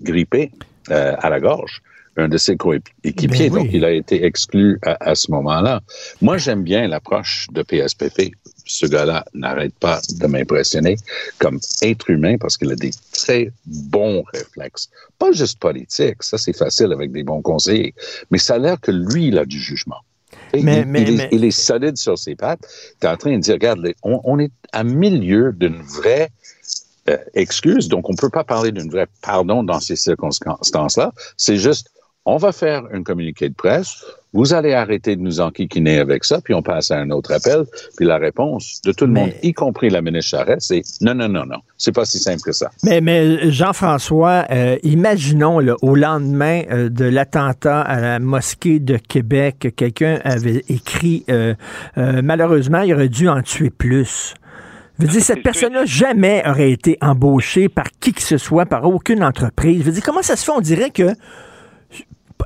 grippé 0.00 0.50
euh, 0.90 1.14
à 1.18 1.30
la 1.30 1.40
gorge 1.40 1.82
un 2.16 2.28
de 2.28 2.36
ses 2.36 2.56
coéquipiers. 2.56 3.50
Ben 3.50 3.56
oui. 3.56 3.64
Donc, 3.64 3.68
il 3.72 3.84
a 3.84 3.90
été 3.90 4.24
exclu 4.24 4.78
à, 4.82 4.96
à 5.10 5.14
ce 5.14 5.30
moment-là. 5.32 5.80
Moi, 6.20 6.38
j'aime 6.38 6.62
bien 6.62 6.86
l'approche 6.86 7.48
de 7.52 7.62
PSPP. 7.62 8.32
Ce 8.66 8.86
gars-là 8.86 9.24
n'arrête 9.34 9.74
pas 9.74 10.00
de 10.08 10.26
m'impressionner 10.26 10.96
comme 11.38 11.58
être 11.82 12.10
humain 12.10 12.36
parce 12.38 12.56
qu'il 12.56 12.70
a 12.70 12.76
des 12.76 12.92
très 13.12 13.50
bons 13.66 14.24
réflexes. 14.32 14.88
Pas 15.18 15.32
juste 15.32 15.58
politiques, 15.58 16.22
ça 16.22 16.38
c'est 16.38 16.56
facile 16.56 16.92
avec 16.92 17.12
des 17.12 17.24
bons 17.24 17.42
conseillers, 17.42 17.94
mais 18.30 18.38
ça 18.38 18.54
a 18.54 18.58
l'air 18.58 18.80
que 18.80 18.90
lui, 18.90 19.28
il 19.28 19.38
a 19.38 19.44
du 19.44 19.58
jugement. 19.58 19.98
Mais- 20.52 20.60
il, 20.60 20.64
mais- 20.64 21.02
est, 21.02 21.10
mais- 21.16 21.28
il 21.32 21.44
est 21.44 21.50
solide 21.50 21.96
sur 21.96 22.18
ses 22.18 22.34
pattes. 22.34 22.60
Tu 23.00 23.06
es 23.06 23.10
en 23.10 23.16
train 23.16 23.36
de 23.36 23.40
dire, 23.42 23.54
regarde, 23.54 23.86
on, 24.02 24.20
on 24.24 24.38
est 24.38 24.52
à 24.72 24.84
milieu 24.84 25.52
d'une 25.52 25.80
vraie 25.82 26.30
euh, 27.08 27.18
excuse, 27.34 27.88
donc 27.88 28.08
on 28.08 28.12
ne 28.12 28.16
peut 28.16 28.30
pas 28.30 28.44
parler 28.44 28.72
d'une 28.72 28.90
vraie 28.90 29.08
pardon 29.20 29.62
dans 29.62 29.80
ces 29.80 29.96
circonstances-là. 29.96 31.12
C'est 31.36 31.58
juste, 31.58 31.90
on 32.24 32.38
va 32.38 32.52
faire 32.52 32.84
un 32.92 33.02
communiqué 33.02 33.48
de 33.48 33.54
presse, 33.54 34.04
vous 34.34 34.52
allez 34.52 34.74
arrêter 34.74 35.16
de 35.16 35.22
nous 35.22 35.40
enquiquiner 35.40 35.98
avec 35.98 36.24
ça, 36.24 36.40
puis 36.42 36.52
on 36.54 36.62
passe 36.62 36.90
à 36.90 36.98
un 36.98 37.10
autre 37.10 37.32
appel. 37.32 37.64
Puis 37.96 38.04
la 38.04 38.18
réponse 38.18 38.80
de 38.84 38.92
tout 38.92 39.06
le 39.06 39.12
monde, 39.12 39.30
y 39.42 39.52
compris 39.52 39.90
la 39.90 40.02
ministre 40.02 40.36
Charest, 40.36 40.68
c'est 40.68 40.82
non, 41.00 41.14
non, 41.14 41.28
non, 41.28 41.46
non. 41.46 41.58
C'est 41.78 41.94
pas 41.94 42.04
si 42.04 42.18
simple 42.18 42.42
que 42.42 42.52
ça. 42.52 42.70
Mais, 42.82 43.00
mais 43.00 43.50
Jean-François, 43.50 44.46
euh, 44.50 44.76
imaginons 44.82 45.60
là, 45.60 45.76
au 45.82 45.94
lendemain 45.94 46.62
euh, 46.70 46.88
de 46.88 47.04
l'attentat 47.04 47.80
à 47.80 48.00
la 48.00 48.18
mosquée 48.18 48.80
de 48.80 48.96
Québec, 48.96 49.56
que 49.60 49.68
quelqu'un 49.68 50.18
avait 50.24 50.64
écrit 50.68 51.24
euh, 51.30 51.54
euh, 51.98 52.20
malheureusement, 52.22 52.80
il 52.80 52.92
aurait 52.94 53.08
dû 53.08 53.28
en 53.28 53.42
tuer 53.42 53.70
plus. 53.70 54.34
Je 54.98 55.06
veux 55.06 55.12
dire, 55.12 55.22
cette 55.22 55.42
personne-là 55.44 55.84
jamais 55.84 56.42
aurait 56.46 56.70
été 56.70 56.98
embauchée 57.00 57.68
par 57.68 57.86
qui 58.00 58.12
que 58.12 58.22
ce 58.22 58.38
soit, 58.38 58.66
par 58.66 58.84
aucune 58.84 59.22
entreprise. 59.22 59.80
Je 59.80 59.84
veux 59.84 59.92
dire, 59.92 60.02
comment 60.02 60.22
ça 60.22 60.36
se 60.36 60.44
fait? 60.44 60.52
On 60.52 60.60
dirait 60.60 60.90
que, 60.90 61.14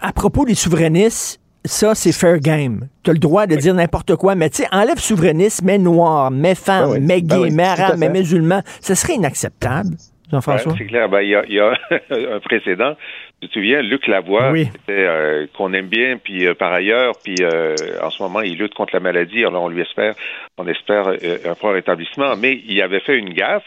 à 0.01 0.12
propos 0.12 0.44
des 0.44 0.55
souverainistes, 0.55 1.40
ça, 1.64 1.94
c'est 1.94 2.12
fair 2.12 2.38
game. 2.38 2.88
Tu 3.03 3.11
as 3.11 3.12
le 3.12 3.18
droit 3.18 3.47
de 3.47 3.57
dire 3.57 3.75
n'importe 3.75 4.16
quoi, 4.16 4.35
mais 4.35 4.49
tu 4.51 4.62
sais, 4.62 4.68
enlève 4.73 4.99
souverainiste, 4.99 5.62
mais 5.64 5.79
noir, 5.79 6.31
mais 6.31 6.55
femme, 6.55 6.90
Ben 6.92 6.92
oui. 6.92 6.99
mais 7.01 7.21
Ben 7.21 7.42
gay, 7.44 7.51
mais 7.51 7.64
arabe, 7.64 7.97
mais 7.99 8.09
musulman. 8.09 8.62
Ce 8.81 8.94
serait 8.94 9.14
inacceptable, 9.14 9.90
Jean-François. 10.33 10.75
C'est 10.79 10.87
clair. 10.87 11.09
Ben, 11.09 11.21
il 11.23 11.29
y 11.31 11.35
a, 11.35 11.44
y 11.47 11.59
a 11.61 11.73
un 12.37 12.40
précédent. 12.40 12.94
Tu 13.40 13.47
te 13.49 13.53
souviens, 13.53 13.83
Luc 13.83 14.07
Lavoie, 14.09 14.53
euh, 14.90 15.47
qu'on 15.57 15.73
aime 15.73 15.87
bien, 15.87 16.16
puis 16.16 16.47
euh, 16.47 16.55
par 16.55 16.73
ailleurs, 16.73 17.14
puis 17.23 17.37
euh, 17.40 17.75
en 18.03 18.11
ce 18.11 18.21
moment, 18.23 18.40
il 18.40 18.57
lutte 18.59 18.75
contre 18.75 18.94
la 18.94 19.01
maladie. 19.01 19.44
Alors, 19.44 19.62
on 19.62 19.68
lui 19.68 19.83
espère, 19.83 20.14
on 20.57 20.66
espère 20.66 21.07
euh, 21.09 21.37
un 21.49 21.55
fort 21.55 21.73
rétablissement. 21.73 22.35
Mais 22.37 22.61
il 22.66 22.81
avait 22.83 22.99
fait 23.01 23.16
une 23.16 23.33
gaffe. 23.33 23.62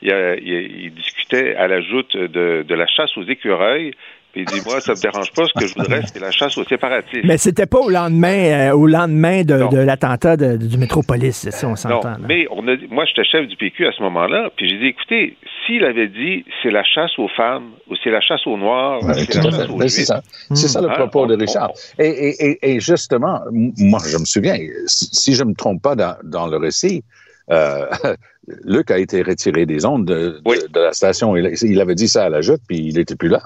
Il, 0.00 0.12
a- 0.12 0.34
il, 0.34 0.84
il 0.86 0.92
discutait 0.94 1.54
à 1.54 1.68
la 1.68 1.80
joute 1.80 2.16
de, 2.16 2.64
de 2.66 2.74
la 2.74 2.86
chasse 2.88 3.16
aux 3.16 3.22
écureuils. 3.22 3.92
Puis 4.32 4.42
il 4.42 4.46
dit, 4.46 4.62
moi, 4.66 4.80
ça 4.80 4.92
me 4.92 5.00
dérange 5.00 5.30
pas. 5.32 5.44
Ce 5.46 5.52
que 5.60 5.66
je 5.66 5.74
voudrais, 5.74 6.00
c'est 6.10 6.18
la 6.20 6.30
chasse 6.30 6.56
aux 6.56 6.64
séparatistes. 6.64 7.24
Mais 7.24 7.36
c'était 7.36 7.66
pas 7.66 7.78
au 7.80 7.90
lendemain, 7.90 8.70
euh, 8.70 8.72
au 8.74 8.86
lendemain 8.86 9.42
de, 9.42 9.68
de 9.70 9.78
l'attentat 9.78 10.38
de- 10.38 10.56
du 10.56 10.78
Métropolis, 10.78 11.50
ça, 11.50 11.66
on 11.66 11.70
Non, 11.70 11.76
s'entend. 11.76 12.08
là. 12.12 12.18
mais 12.26 12.46
on 12.50 12.66
a, 12.66 12.76
moi, 12.90 13.04
j'étais 13.04 13.24
chef 13.28 13.46
du 13.46 13.56
PQ 13.56 13.86
à 13.86 13.92
ce 13.92 14.02
moment-là, 14.02 14.48
puis 14.56 14.70
j'ai 14.70 14.78
dit, 14.78 14.86
écoutez, 14.86 15.36
s'il 15.66 15.84
avait 15.84 16.08
dit 16.08 16.44
c'est 16.62 16.70
la 16.70 16.82
chasse 16.82 17.10
aux 17.18 17.28
femmes, 17.28 17.72
ou 17.90 17.94
c'est 18.02 18.10
la 18.10 18.20
chasse 18.22 18.46
aux 18.46 18.56
noirs, 18.56 19.02
Ouais, 19.04 19.12
c'est 19.14 19.34
la 19.34 19.42
chasse 19.50 19.68
aux 19.68 19.80
c'est 19.88 20.04
ça. 20.06 20.22
C'est 20.54 20.68
ça 20.68 20.80
le 20.80 20.88
hein, 20.88 20.94
propos 20.94 21.24
on- 21.24 21.26
de 21.26 21.36
Richard. 21.36 21.70
Et, 21.98 22.06
et, 22.08 22.46
et, 22.52 22.74
et 22.76 22.80
justement, 22.80 23.40
moi, 23.52 24.00
je 24.08 24.16
me 24.16 24.24
souviens, 24.24 24.56
si 24.86 25.08
si 25.12 25.34
je 25.34 25.44
ne 25.44 25.50
me 25.50 25.54
trompe 25.54 25.82
pas 25.82 25.94
dans, 25.94 26.16
dans 26.24 26.46
le 26.46 26.56
récit, 26.56 27.04
euh, 27.50 27.84
Luc 28.64 28.90
a 28.90 28.98
été 28.98 29.22
retiré 29.22 29.66
des 29.66 29.84
ondes 29.84 30.06
de, 30.06 30.40
de- 30.44 30.72
de 30.72 30.80
la 30.80 30.92
station. 30.94 31.36
Il, 31.36 31.52
il 31.62 31.80
avait 31.80 31.94
dit 31.94 32.08
ça 32.08 32.24
à 32.24 32.28
la 32.30 32.40
joute, 32.40 32.60
puis 32.66 32.78
il 32.78 32.94
n'était 32.96 33.14
plus 33.14 33.28
là. 33.28 33.42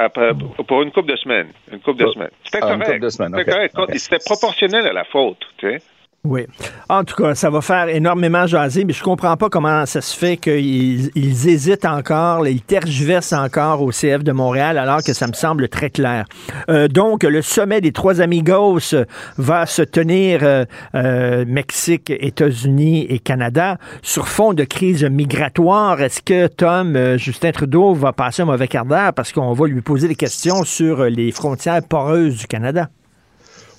Après, 0.00 0.32
pour 0.66 0.82
une 0.82 0.92
couple 0.92 1.10
de 1.10 1.16
semaines. 1.16 1.48
Une 1.72 1.80
couple 1.80 2.04
de 2.04 2.10
semaines. 2.12 2.30
C'était 2.44 2.58
Ah, 2.62 2.76
correct. 2.76 3.10
C'était 3.10 3.24
ok, 3.24 3.44
correct. 3.74 3.98
C'était 3.98 4.18
proportionnel 4.24 4.86
à 4.86 4.92
la 4.92 5.02
faute, 5.02 5.44
tu 5.56 5.68
sais. 5.68 5.82
Oui. 6.28 6.46
En 6.90 7.04
tout 7.04 7.22
cas, 7.22 7.34
ça 7.34 7.48
va 7.48 7.62
faire 7.62 7.88
énormément 7.88 8.46
jaser, 8.46 8.84
mais 8.84 8.92
je 8.92 9.02
comprends 9.02 9.38
pas 9.38 9.48
comment 9.48 9.86
ça 9.86 10.02
se 10.02 10.14
fait 10.14 10.36
qu'ils 10.36 11.10
ils 11.14 11.48
hésitent 11.48 11.86
encore, 11.86 12.46
ils 12.46 12.60
tergiversent 12.60 13.32
encore 13.32 13.80
au 13.80 13.90
CF 13.90 14.22
de 14.22 14.32
Montréal, 14.32 14.76
alors 14.76 15.02
que 15.02 15.14
ça 15.14 15.26
me 15.26 15.32
semble 15.32 15.70
très 15.70 15.88
clair. 15.88 16.26
Euh, 16.68 16.86
donc, 16.86 17.22
le 17.22 17.40
sommet 17.40 17.80
des 17.80 17.92
trois 17.92 18.20
amigos 18.20 18.94
va 19.38 19.64
se 19.64 19.80
tenir 19.80 20.40
euh, 20.42 20.66
euh, 20.94 21.46
Mexique, 21.48 22.10
États-Unis 22.10 23.06
et 23.08 23.20
Canada 23.20 23.78
sur 24.02 24.28
fond 24.28 24.52
de 24.52 24.64
crise 24.64 25.04
migratoire. 25.04 26.02
Est-ce 26.02 26.20
que 26.20 26.46
Tom, 26.46 27.16
Justin 27.16 27.52
Trudeau 27.52 27.94
va 27.94 28.12
passer 28.12 28.42
un 28.42 28.46
mauvais 28.46 28.68
quart 28.68 28.84
d'heure 28.84 29.14
parce 29.14 29.32
qu'on 29.32 29.54
va 29.54 29.66
lui 29.66 29.80
poser 29.80 30.08
des 30.08 30.14
questions 30.14 30.64
sur 30.64 31.04
les 31.04 31.32
frontières 31.32 31.82
poreuses 31.82 32.36
du 32.36 32.46
Canada? 32.46 32.90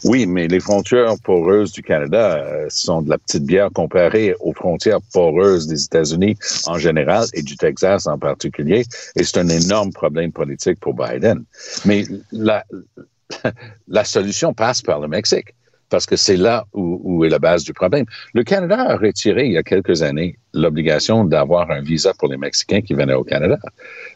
Oui, 0.03 0.25
mais 0.25 0.47
les 0.47 0.59
frontières 0.59 1.15
poreuses 1.23 1.71
du 1.71 1.81
Canada 1.81 2.37
euh, 2.37 2.65
sont 2.69 3.01
de 3.01 3.09
la 3.09 3.17
petite 3.17 3.43
bière 3.43 3.69
comparée 3.73 4.33
aux 4.39 4.53
frontières 4.53 5.01
poreuses 5.13 5.67
des 5.67 5.83
États-Unis 5.83 6.37
en 6.67 6.77
général 6.77 7.25
et 7.33 7.41
du 7.41 7.57
Texas 7.57 8.07
en 8.07 8.17
particulier. 8.17 8.83
Et 9.15 9.23
c'est 9.23 9.39
un 9.39 9.49
énorme 9.49 9.91
problème 9.91 10.31
politique 10.31 10.79
pour 10.79 10.93
Biden. 10.93 11.43
Mais 11.85 12.05
la, 12.31 12.63
la 13.87 14.03
solution 14.05 14.53
passe 14.53 14.81
par 14.81 14.99
le 14.99 15.07
Mexique 15.07 15.53
parce 15.89 16.05
que 16.05 16.15
c'est 16.15 16.37
là 16.37 16.65
où, 16.73 17.01
où 17.03 17.25
est 17.25 17.29
la 17.29 17.39
base 17.39 17.63
du 17.63 17.73
problème. 17.73 18.05
Le 18.33 18.43
Canada 18.43 18.79
a 18.79 18.95
retiré 18.95 19.47
il 19.47 19.53
y 19.53 19.57
a 19.57 19.63
quelques 19.63 20.01
années 20.03 20.37
l'obligation 20.53 21.25
d'avoir 21.25 21.69
un 21.71 21.81
visa 21.81 22.13
pour 22.13 22.29
les 22.29 22.37
Mexicains 22.37 22.81
qui 22.81 22.93
venaient 22.93 23.13
au 23.13 23.23
Canada. 23.23 23.57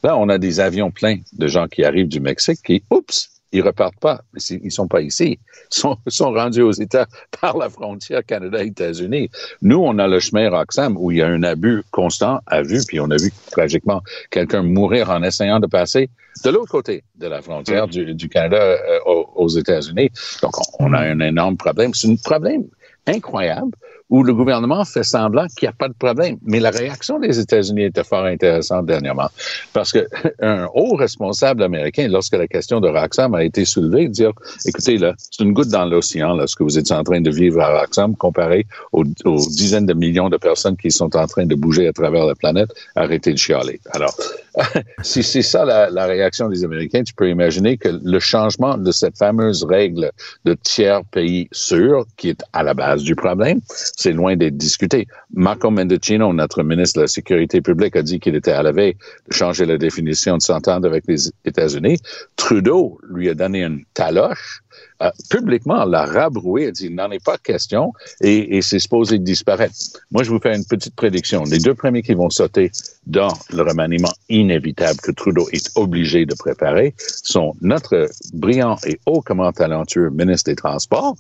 Là, 0.04 0.18
on 0.18 0.30
a 0.30 0.38
des 0.38 0.60
avions 0.60 0.92
pleins 0.92 1.18
de 1.34 1.48
gens 1.48 1.68
qui 1.68 1.84
arrivent 1.84 2.08
du 2.08 2.20
Mexique 2.20 2.60
qui, 2.64 2.84
oups, 2.92 3.33
ils 3.54 3.62
repartent 3.62 4.00
pas. 4.00 4.22
Ils 4.50 4.72
sont 4.72 4.88
pas 4.88 5.02
ici. 5.02 5.40
Ils 5.72 5.76
sont, 5.78 5.98
sont 6.08 6.32
rendus 6.34 6.62
aux 6.62 6.72
États 6.72 7.06
par 7.42 7.58
la 7.58 7.70
frontière 7.70 8.26
Canada-États-Unis. 8.26 9.30
Nous, 9.62 9.78
on 9.78 9.98
a 10.00 10.08
le 10.08 10.20
chemin 10.20 10.50
Roxham 10.50 10.98
où 10.98 11.12
il 11.12 11.20
y 11.20 11.22
a 11.22 11.28
un 11.28 11.44
abus 11.44 11.84
constant 11.92 12.40
à 12.48 12.64
vue, 12.64 12.82
puis 12.88 13.00
on 13.00 13.10
a 13.12 13.18
vu 13.18 13.32
tragiquement 13.52 14.02
quelqu'un 14.32 14.64
mourir 14.64 15.10
en 15.10 15.24
essayant 15.24 15.60
de 15.60 15.68
passer 15.68 16.10
de 16.44 16.50
l'autre 16.50 16.72
côté 16.72 17.04
de 17.16 17.28
la 17.28 17.42
frontière 17.42 17.88
du, 17.88 18.16
du 18.16 18.28
Canada 18.28 18.58
euh, 18.58 19.00
aux, 19.06 19.30
aux 19.36 19.48
États-Unis. 19.48 20.10
Donc, 20.42 20.58
on, 20.80 20.88
on 20.88 20.94
a 20.94 21.02
un 21.02 21.20
énorme 21.20 21.56
problème. 21.56 21.94
C'est 21.94 22.10
un 22.10 22.16
problème 22.16 22.64
incroyable 23.06 23.72
où 24.14 24.22
le 24.22 24.32
gouvernement 24.32 24.86
fait 24.86 25.02
semblant 25.02 25.48
qu'il 25.48 25.66
n'y 25.66 25.72
a 25.72 25.76
pas 25.76 25.88
de 25.88 25.96
problème. 25.96 26.38
Mais 26.44 26.60
la 26.60 26.70
réaction 26.70 27.18
des 27.18 27.40
États-Unis 27.40 27.86
était 27.86 28.04
fort 28.04 28.26
intéressante 28.26 28.86
dernièrement. 28.86 29.28
Parce 29.74 29.92
que 29.92 30.08
un 30.40 30.68
haut 30.76 30.94
responsable 30.96 31.64
américain, 31.64 32.08
lorsque 32.08 32.36
la 32.36 32.48
question 32.48 32.80
de 32.80 32.88
Roxham 32.88 33.34
a 33.34 33.44
été 33.44 33.66
soulevée, 33.66 34.08
dire, 34.08 34.32
écoutez, 34.68 35.00
là, 35.00 35.16
c'est 35.18 35.44
une 35.44 35.54
goutte 35.54 35.70
dans 35.70 35.86
l'océan, 35.86 36.36
là, 36.36 36.46
ce 36.46 36.56
que 36.56 36.62
vous 36.62 36.78
êtes 36.78 36.92
en 36.92 37.04
train 37.04 37.22
de 37.22 37.32
vivre 37.32 37.60
à 37.60 37.80
Roxham, 37.80 38.16
comparé 38.16 38.68
aux, 38.92 39.04
dizaines 39.04 39.88
de 39.88 39.96
millions 39.96 40.30
de 40.30 40.38
personnes 40.38 40.78
qui 40.78 40.92
sont 40.92 41.16
en 41.16 41.26
train 41.26 41.48
de 41.48 41.56
bouger 41.56 41.88
à 41.88 41.92
travers 41.92 42.28
la 42.28 42.36
planète, 42.36 42.70
arrêtez 42.96 43.32
de 43.32 43.38
chialer. 43.40 43.80
Alors, 43.94 44.16
si 45.02 45.24
c'est 45.24 45.42
ça 45.42 45.66
la 45.66 46.06
réaction 46.06 46.50
des 46.50 46.64
Américains, 46.64 47.02
tu 47.02 47.16
peux 47.16 47.30
imaginer 47.32 47.78
que 47.78 47.90
le 47.90 48.20
changement 48.20 48.78
de 48.78 48.92
cette 48.92 49.18
fameuse 49.18 49.64
règle 49.64 50.12
de 50.46 50.54
tiers 50.54 51.04
pays 51.06 51.48
sûr, 51.52 52.06
qui 52.16 52.30
est 52.30 52.44
à 52.54 52.62
la 52.62 52.76
base 52.76 53.02
du 53.02 53.16
problème, 53.16 53.60
c'est 54.04 54.12
loin 54.12 54.36
d'être 54.36 54.58
discuté. 54.58 55.08
Marco 55.34 55.72
Mendocino, 55.72 56.34
notre 56.34 56.62
ministre 56.64 56.98
de 56.98 57.04
la 57.04 57.08
Sécurité 57.08 57.62
publique, 57.62 57.96
a 57.96 58.02
dit 58.02 58.20
qu'il 58.20 58.36
était 58.36 58.52
à 58.52 58.62
la 58.62 58.74
veille 58.74 58.96
de 59.30 59.34
changer 59.34 59.66
la 59.66 59.78
définition 59.78 60.36
de 60.36 60.42
s'entendre 60.42 60.86
avec 60.88 61.06
les 61.08 61.32
États-Unis. 61.46 62.00
Trudeau 62.36 63.00
lui 63.10 63.30
a 63.30 63.34
donné 63.34 63.64
une 63.64 63.86
taloche. 63.94 64.63
Euh, 65.04 65.12
publiquement, 65.30 65.84
l'a 65.84 66.06
rabroué, 66.06 66.68
a 66.68 66.72
dit 66.72 66.86
il 66.86 66.96
n'en 66.96 67.12
est 67.12 67.24
pas 67.24 67.38
question 67.38 67.92
et, 68.22 68.58
et 68.58 68.62
c'est 68.62 68.80
supposé 68.80 69.20
disparaître. 69.20 69.76
Moi, 70.12 70.24
je 70.24 70.30
vous 70.30 70.40
fais 70.40 70.56
une 70.56 70.64
petite 70.64 70.96
prédiction. 70.96 71.44
Les 71.44 71.60
deux 71.60 71.74
premiers 71.74 72.02
qui 72.02 72.14
vont 72.14 72.30
sauter 72.30 72.72
dans 73.06 73.34
le 73.52 73.64
remaniement 73.64 74.14
inévitable 74.30 75.00
que 75.02 75.12
Trudeau 75.12 75.50
est 75.52 75.72
obligé 75.76 76.26
de 76.26 76.36
préparer 76.36 76.96
sont 76.98 77.54
notre 77.62 78.10
brillant 78.34 78.78
et 78.86 79.00
hautement 79.06 79.52
talentueux 79.52 80.10
ministre 80.10 80.52
des 80.52 80.56
Transports, 80.56 81.16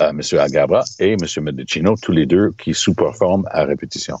euh, 0.00 0.10
M. 0.10 0.20
Agabra, 0.38 0.84
et 0.98 1.12
M. 1.12 1.44
Medicino, 1.44 1.94
tous 2.00 2.12
les 2.12 2.26
deux 2.26 2.52
qui 2.58 2.72
sous-performent 2.72 3.46
à 3.50 3.64
répétition. 3.64 4.16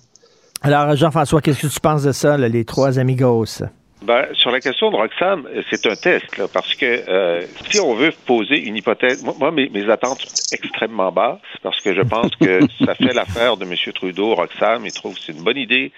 Alors, 0.62 0.94
Jean-François, 0.94 1.40
qu'est-ce 1.40 1.62
que 1.62 1.72
tu 1.72 1.80
penses 1.80 2.02
de 2.02 2.12
ça, 2.12 2.36
les 2.36 2.64
trois 2.64 2.98
amigos? 2.98 3.62
Ben, 4.06 4.28
sur 4.34 4.52
la 4.52 4.60
question 4.60 4.92
de 4.92 4.96
Roxham, 4.96 5.48
euh, 5.52 5.62
c'est 5.68 5.84
un 5.84 5.96
test, 5.96 6.38
là, 6.38 6.46
parce 6.52 6.76
que 6.76 6.86
euh, 6.86 7.40
si 7.68 7.80
on 7.80 7.94
veut 7.94 8.12
poser 8.24 8.56
une 8.64 8.76
hypothèse, 8.76 9.24
moi, 9.24 9.50
mes, 9.50 9.68
mes 9.68 9.90
attentes 9.90 10.20
sont 10.20 10.54
extrêmement 10.54 11.10
basses, 11.10 11.40
parce 11.64 11.80
que 11.80 11.92
je 11.92 12.02
pense 12.02 12.30
que 12.36 12.60
ça 12.84 12.94
fait 12.94 13.12
l'affaire 13.12 13.56
de 13.56 13.64
M. 13.64 13.74
Trudeau, 13.92 14.36
Roxham, 14.36 14.86
il 14.86 14.92
trouve 14.92 15.14
que 15.14 15.20
c'est 15.20 15.32
une 15.32 15.42
bonne 15.42 15.56
idée. 15.56 15.90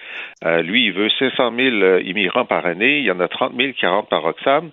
Euh, 0.43 0.63
lui, 0.63 0.87
il 0.87 0.91
veut 0.91 1.07
500 1.19 1.53
000 1.55 1.75
euh, 1.75 2.01
immigrants 2.01 2.45
par 2.45 2.65
année, 2.65 2.97
il 2.97 3.05
y 3.05 3.11
en 3.11 3.19
a 3.19 3.27
30 3.27 3.53
000 3.55 3.73
qui 3.73 3.85
rentrent 3.85 4.09
par 4.09 4.23
Roxham. 4.23 4.71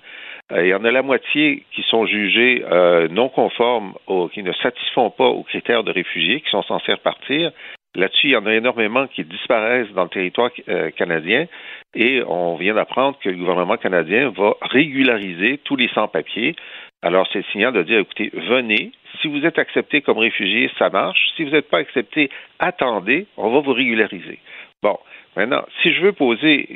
Euh, 0.52 0.64
il 0.64 0.68
y 0.68 0.74
en 0.74 0.86
a 0.86 0.90
la 0.90 1.02
moitié 1.02 1.66
qui 1.74 1.82
sont 1.90 2.06
jugés 2.06 2.64
non 3.10 3.28
conformes, 3.28 3.92
aux, 4.06 4.28
qui 4.28 4.42
ne 4.44 4.52
satisfont 4.54 5.10
pas 5.10 5.26
aux 5.26 5.42
critères 5.42 5.84
de 5.84 5.92
réfugiés, 5.92 6.40
qui 6.40 6.48
sont 6.48 6.62
censés 6.62 6.92
repartir. 6.92 7.52
Là-dessus, 7.96 8.28
il 8.28 8.32
y 8.32 8.36
en 8.36 8.44
a 8.44 8.54
énormément 8.54 9.06
qui 9.06 9.24
disparaissent 9.24 9.90
dans 9.92 10.04
le 10.04 10.10
territoire 10.10 10.50
euh, 10.68 10.90
canadien 10.90 11.46
et 11.94 12.22
on 12.26 12.56
vient 12.56 12.74
d'apprendre 12.74 13.18
que 13.18 13.30
le 13.30 13.36
gouvernement 13.36 13.78
canadien 13.78 14.28
va 14.36 14.54
régulariser 14.60 15.58
tous 15.64 15.76
les 15.76 15.88
sans-papiers. 15.88 16.54
Alors, 17.00 17.26
c'est 17.32 17.38
le 17.38 17.44
signal 17.52 17.72
de 17.72 17.82
dire, 17.82 18.00
écoutez, 18.00 18.30
venez. 18.34 18.92
Si 19.22 19.28
vous 19.28 19.46
êtes 19.46 19.58
accepté 19.58 20.02
comme 20.02 20.18
réfugié, 20.18 20.70
ça 20.78 20.90
marche. 20.90 21.18
Si 21.36 21.44
vous 21.44 21.50
n'êtes 21.50 21.70
pas 21.70 21.78
accepté, 21.78 22.28
attendez, 22.58 23.26
on 23.38 23.50
va 23.50 23.60
vous 23.60 23.72
régulariser. 23.72 24.40
Bon, 24.82 24.98
maintenant, 25.34 25.64
si 25.80 25.94
je 25.94 26.02
veux 26.02 26.12
poser, 26.12 26.68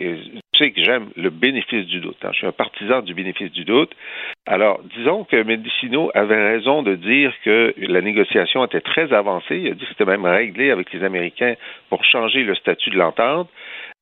tu 0.49 0.49
que 0.68 0.82
j'aime 0.82 1.08
le 1.16 1.30
bénéfice 1.30 1.86
du 1.86 2.00
doute. 2.00 2.16
hein, 2.22 2.30
je 2.32 2.38
suis 2.38 2.46
un 2.46 2.52
partisan 2.52 3.00
du 3.00 3.14
bénéfice 3.14 3.50
du 3.52 3.64
doute. 3.64 3.90
Alors, 4.46 4.80
disons 4.96 5.24
que 5.24 5.42
Mendicino 5.42 6.10
avait 6.14 6.52
raison 6.52 6.82
de 6.82 6.94
dire 6.94 7.32
que 7.44 7.74
la 7.78 8.00
négociation 8.00 8.64
était 8.64 8.80
très 8.80 9.12
avancée. 9.12 9.58
Il 9.58 9.68
a 9.68 9.74
dit 9.74 9.80
que 9.80 9.90
c'était 9.90 10.04
même 10.04 10.26
réglé 10.26 10.70
avec 10.70 10.92
les 10.92 11.02
Américains 11.02 11.54
pour 11.88 12.04
changer 12.04 12.42
le 12.44 12.54
statut 12.54 12.90
de 12.90 12.98
l'entente. 12.98 13.48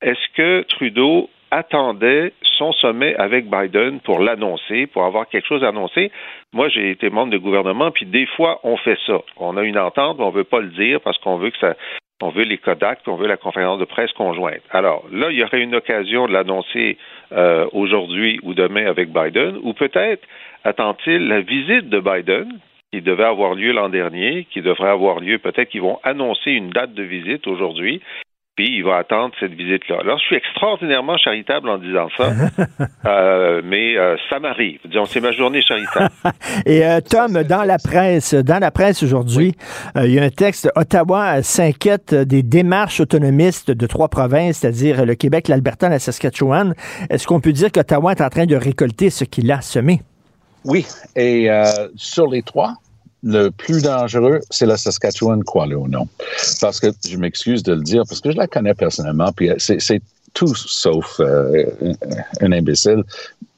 Est-ce 0.02 0.34
que 0.34 0.62
Trudeau 0.62 1.30
attendait 1.50 2.32
son 2.42 2.72
sommet 2.72 3.14
avec 3.16 3.48
Biden 3.48 4.00
pour 4.00 4.20
l'annoncer, 4.20 4.86
pour 4.86 5.04
avoir 5.04 5.28
quelque 5.28 5.46
chose 5.46 5.64
à 5.64 5.68
annoncer? 5.68 6.10
Moi, 6.52 6.68
j'ai 6.68 6.90
été 6.90 7.10
membre 7.10 7.32
de 7.32 7.38
gouvernement, 7.38 7.90
puis 7.90 8.06
des 8.06 8.26
fois, 8.26 8.60
on 8.64 8.76
fait 8.76 8.98
ça. 9.06 9.18
On 9.36 9.56
a 9.56 9.62
une 9.62 9.78
entente, 9.78 10.18
mais 10.18 10.24
on 10.24 10.30
veut 10.30 10.44
pas 10.44 10.60
le 10.60 10.68
dire 10.68 11.00
parce 11.00 11.18
qu'on 11.18 11.38
veut 11.38 11.50
que 11.50 11.58
ça, 11.58 11.74
on 12.20 12.30
veut 12.30 12.44
les 12.44 12.58
Kodak, 12.58 13.00
on 13.06 13.16
veut 13.16 13.28
la 13.28 13.36
conférence 13.36 13.78
de 13.78 13.84
presse 13.84 14.12
conjointe. 14.12 14.62
Alors 14.70 15.04
là, 15.12 15.28
il 15.30 15.38
y 15.38 15.44
aurait 15.44 15.60
une 15.60 15.74
occasion 15.74 16.26
de 16.26 16.32
l'annoncer 16.32 16.98
euh, 17.32 17.66
aujourd'hui 17.72 18.40
ou 18.42 18.54
demain 18.54 18.86
avec 18.86 19.12
Biden, 19.12 19.58
ou 19.62 19.72
peut-être 19.72 20.26
attend-il 20.64 21.28
la 21.28 21.40
visite 21.40 21.88
de 21.88 22.00
Biden 22.00 22.58
qui 22.92 23.02
devait 23.02 23.24
avoir 23.24 23.54
lieu 23.54 23.72
l'an 23.72 23.88
dernier, 23.88 24.46
qui 24.50 24.62
devrait 24.62 24.88
avoir 24.88 25.20
lieu, 25.20 25.38
peut-être 25.38 25.68
qu'ils 25.68 25.82
vont 25.82 26.00
annoncer 26.02 26.52
une 26.52 26.70
date 26.70 26.94
de 26.94 27.02
visite 27.02 27.46
aujourd'hui, 27.46 28.00
puis 28.58 28.76
il 28.78 28.82
va 28.82 28.96
attendre 28.96 29.32
cette 29.38 29.52
visite-là. 29.52 29.98
Alors, 30.00 30.18
je 30.18 30.24
suis 30.24 30.34
extraordinairement 30.34 31.16
charitable 31.16 31.68
en 31.68 31.78
disant 31.78 32.08
ça, 32.16 32.32
euh, 33.06 33.62
mais 33.64 33.96
euh, 33.96 34.16
ça 34.28 34.40
m'arrive. 34.40 34.80
Disons, 34.84 35.04
c'est 35.04 35.20
ma 35.20 35.30
journée 35.30 35.62
charitable. 35.62 36.10
Et 36.66 36.84
euh, 36.84 37.00
Tom, 37.00 37.44
dans 37.44 37.62
la 37.62 37.78
presse, 37.78 38.34
dans 38.34 38.58
la 38.58 38.72
presse 38.72 39.04
aujourd'hui, 39.04 39.54
euh, 39.96 40.08
il 40.08 40.14
y 40.14 40.18
a 40.18 40.24
un 40.24 40.30
texte. 40.30 40.68
Ottawa 40.74 41.40
s'inquiète 41.44 42.12
des 42.12 42.42
démarches 42.42 42.98
autonomistes 42.98 43.70
de 43.70 43.86
trois 43.86 44.08
provinces, 44.08 44.58
c'est-à-dire 44.58 45.06
le 45.06 45.14
Québec, 45.14 45.46
l'Alberta 45.46 45.86
et 45.86 45.90
la 45.90 46.00
Saskatchewan. 46.00 46.74
Est-ce 47.10 47.28
qu'on 47.28 47.38
peut 47.38 47.52
dire 47.52 47.70
qu'Ottawa 47.70 48.10
est 48.10 48.20
en 48.20 48.28
train 48.28 48.46
de 48.46 48.56
récolter 48.56 49.10
ce 49.10 49.22
qu'il 49.22 49.52
a 49.52 49.60
semé? 49.60 50.00
Oui, 50.64 50.84
et 51.14 51.48
euh, 51.48 51.64
sur 51.94 52.26
les 52.26 52.42
trois, 52.42 52.74
le 53.22 53.50
plus 53.50 53.82
dangereux, 53.82 54.40
c'est 54.50 54.66
la 54.66 54.76
Saskatchewan, 54.76 55.42
non. 55.88 56.08
Parce 56.60 56.80
que, 56.80 56.88
je 57.08 57.16
m'excuse 57.16 57.62
de 57.62 57.72
le 57.72 57.82
dire, 57.82 58.02
parce 58.08 58.20
que 58.20 58.30
je 58.30 58.36
la 58.36 58.46
connais 58.46 58.74
personnellement, 58.74 59.32
puis 59.32 59.50
c'est 59.58 59.80
c'est 59.80 60.00
tout 60.34 60.54
sauf 60.54 61.20
euh, 61.20 61.64
un 62.40 62.52
imbécile. 62.52 63.02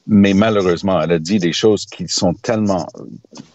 Mais 0.06 0.34
malheureusement, 0.34 1.00
elle 1.00 1.12
a 1.12 1.18
dit 1.18 1.38
des 1.38 1.52
choses 1.52 1.86
qui 1.86 2.08
sont 2.08 2.34
tellement, 2.34 2.88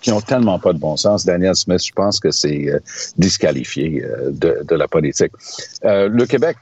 qui 0.01 0.11
ont 0.11 0.21
tellement 0.21 0.57
pas 0.57 0.71
de 0.71 0.77
bon 0.77 0.95
sens. 0.95 1.25
Daniel 1.25 1.55
Smith, 1.55 1.83
je 1.85 1.91
pense 1.91 2.19
que 2.19 2.31
c'est 2.31 2.69
euh, 2.69 2.79
disqualifié 3.17 4.03
euh, 4.03 4.31
de, 4.31 4.63
de 4.63 4.75
la 4.75 4.87
politique. 4.87 5.33
Euh, 5.83 6.07
le 6.07 6.25
Québec, 6.25 6.55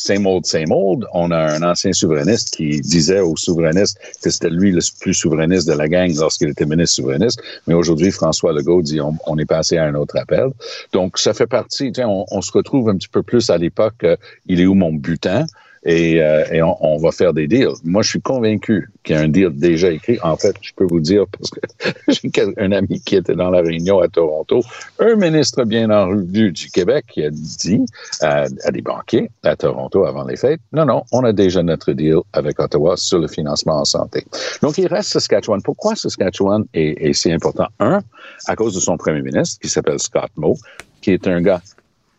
same 0.00 0.26
old, 0.26 0.46
same 0.46 0.72
old. 0.72 1.06
On 1.12 1.30
a 1.30 1.38
un 1.38 1.62
ancien 1.62 1.92
souverainiste 1.92 2.50
qui 2.50 2.80
disait 2.80 3.20
aux 3.20 3.36
souverainistes 3.36 3.98
que 4.22 4.30
c'était 4.30 4.50
lui 4.50 4.72
le 4.72 4.80
plus 5.00 5.14
souverainiste 5.14 5.68
de 5.68 5.74
la 5.74 5.88
gang 5.88 6.12
lorsqu'il 6.16 6.48
était 6.48 6.66
ministre 6.66 6.96
souverainiste. 6.96 7.40
Mais 7.66 7.74
aujourd'hui, 7.74 8.10
François 8.10 8.52
Legault 8.52 8.82
dit 8.82 9.00
on, 9.00 9.38
est 9.38 9.46
passé 9.46 9.76
à 9.76 9.84
un 9.84 9.94
autre 9.94 10.16
appel. 10.16 10.48
Donc, 10.92 11.18
ça 11.18 11.34
fait 11.34 11.46
partie, 11.46 11.92
on, 11.98 12.24
on, 12.30 12.40
se 12.40 12.52
retrouve 12.52 12.88
un 12.88 12.96
petit 12.96 13.08
peu 13.08 13.22
plus 13.22 13.50
à 13.50 13.58
l'époque, 13.58 14.04
euh, 14.04 14.16
il 14.46 14.60
est 14.60 14.66
où 14.66 14.74
mon 14.74 14.92
butin? 14.92 15.46
Et, 15.84 16.20
euh, 16.20 16.44
et 16.52 16.62
on, 16.62 16.76
on, 16.84 16.98
va 16.98 17.10
faire 17.10 17.32
des 17.32 17.46
deals. 17.46 17.76
Moi, 17.84 18.02
je 18.02 18.10
suis 18.10 18.20
convaincu 18.20 18.90
qu'il 19.02 19.16
y 19.16 19.18
a 19.18 19.22
un 19.22 19.28
deal 19.28 19.50
déjà 19.50 19.90
écrit. 19.90 20.18
En 20.22 20.36
fait, 20.36 20.54
je 20.60 20.72
peux 20.74 20.84
vous 20.84 21.00
dire, 21.00 21.24
parce 21.26 21.50
que 21.50 21.60
j'ai 22.08 22.54
un 22.58 22.72
ami 22.72 23.00
qui 23.00 23.16
était 23.16 23.34
dans 23.34 23.50
la 23.50 23.62
réunion 23.62 24.00
à 24.00 24.08
Toronto, 24.08 24.62
un 24.98 25.14
ministre 25.16 25.64
bien 25.64 25.90
en 25.90 26.08
revue 26.08 26.52
du 26.52 26.70
Québec 26.70 27.06
qui 27.08 27.24
a 27.24 27.30
dit 27.30 27.84
à, 28.20 28.46
des 28.48 28.82
banquiers 28.82 29.30
à 29.42 29.56
Toronto 29.56 30.04
avant 30.04 30.24
les 30.24 30.36
fêtes, 30.36 30.60
non, 30.72 30.84
non, 30.84 31.02
on 31.12 31.24
a 31.24 31.32
déjà 31.32 31.62
notre 31.62 31.92
deal 31.92 32.18
avec 32.34 32.60
Ottawa 32.60 32.96
sur 32.96 33.18
le 33.18 33.28
financement 33.28 33.80
en 33.80 33.84
santé. 33.84 34.26
Donc, 34.62 34.76
il 34.76 34.86
reste 34.86 35.10
Saskatchewan. 35.10 35.62
Pourquoi 35.62 35.96
Saskatchewan 35.96 36.64
est, 36.74 37.08
est 37.08 37.12
si 37.14 37.32
important? 37.32 37.68
Un, 37.78 38.00
à 38.46 38.56
cause 38.56 38.74
de 38.74 38.80
son 38.80 38.98
premier 38.98 39.22
ministre, 39.22 39.58
qui 39.60 39.68
s'appelle 39.68 39.98
Scott 39.98 40.30
Moe, 40.36 40.56
qui 41.00 41.12
est 41.12 41.26
un 41.26 41.40
gars 41.40 41.62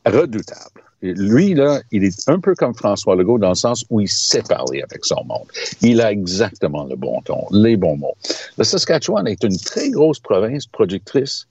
redoutable 0.06 0.81
lui, 1.02 1.54
là, 1.54 1.82
il 1.92 2.04
est 2.04 2.30
un 2.30 2.40
peu 2.40 2.54
comme 2.54 2.76
François 2.76 3.16
Legault 3.16 3.40
dans 3.40 3.50
le 3.50 3.56
sens 3.56 3.86
où 3.90 4.02
il 4.02 4.10
sait 4.10 4.44
parler 4.44 4.82
avec 4.82 5.04
son 5.04 5.24
monde. 5.26 5.48
Il 5.82 6.00
a 6.02 6.12
exactement 6.12 6.84
le 6.84 6.96
bon 6.96 7.22
ton, 7.22 7.46
les 7.52 7.76
bons 7.76 7.98
mots. 7.98 8.16
Le 8.58 8.64
Saskatchewan 8.64 9.28
est 9.28 9.44
une 9.44 9.58
très 9.58 9.90
grosse 9.90 10.20
province 10.20 10.68
productrice 10.68 11.48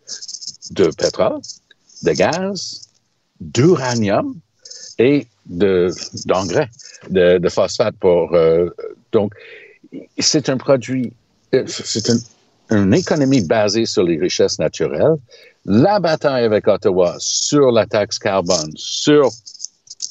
de 0.70 0.90
pétrole, 0.96 1.40
de 2.04 2.12
gaz, 2.12 2.88
d'uranium 3.40 4.36
et 4.98 5.26
de, 5.46 5.90
d'engrais, 6.26 6.68
de, 7.08 7.38
de, 7.38 7.48
phosphate 7.48 7.96
pour, 7.96 8.34
euh, 8.34 8.70
donc, 9.10 9.32
c'est 10.18 10.48
un 10.48 10.58
produit, 10.58 11.12
c'est 11.66 12.08
une, 12.08 12.20
une 12.70 12.94
économie 12.94 13.42
basée 13.42 13.86
sur 13.86 14.02
les 14.02 14.18
richesses 14.18 14.58
naturelles, 14.58 15.16
la 15.64 16.00
bataille 16.00 16.44
avec 16.44 16.66
Ottawa 16.66 17.16
sur 17.18 17.70
la 17.70 17.86
taxe 17.86 18.18
carbone, 18.18 18.72
sur 18.76 19.30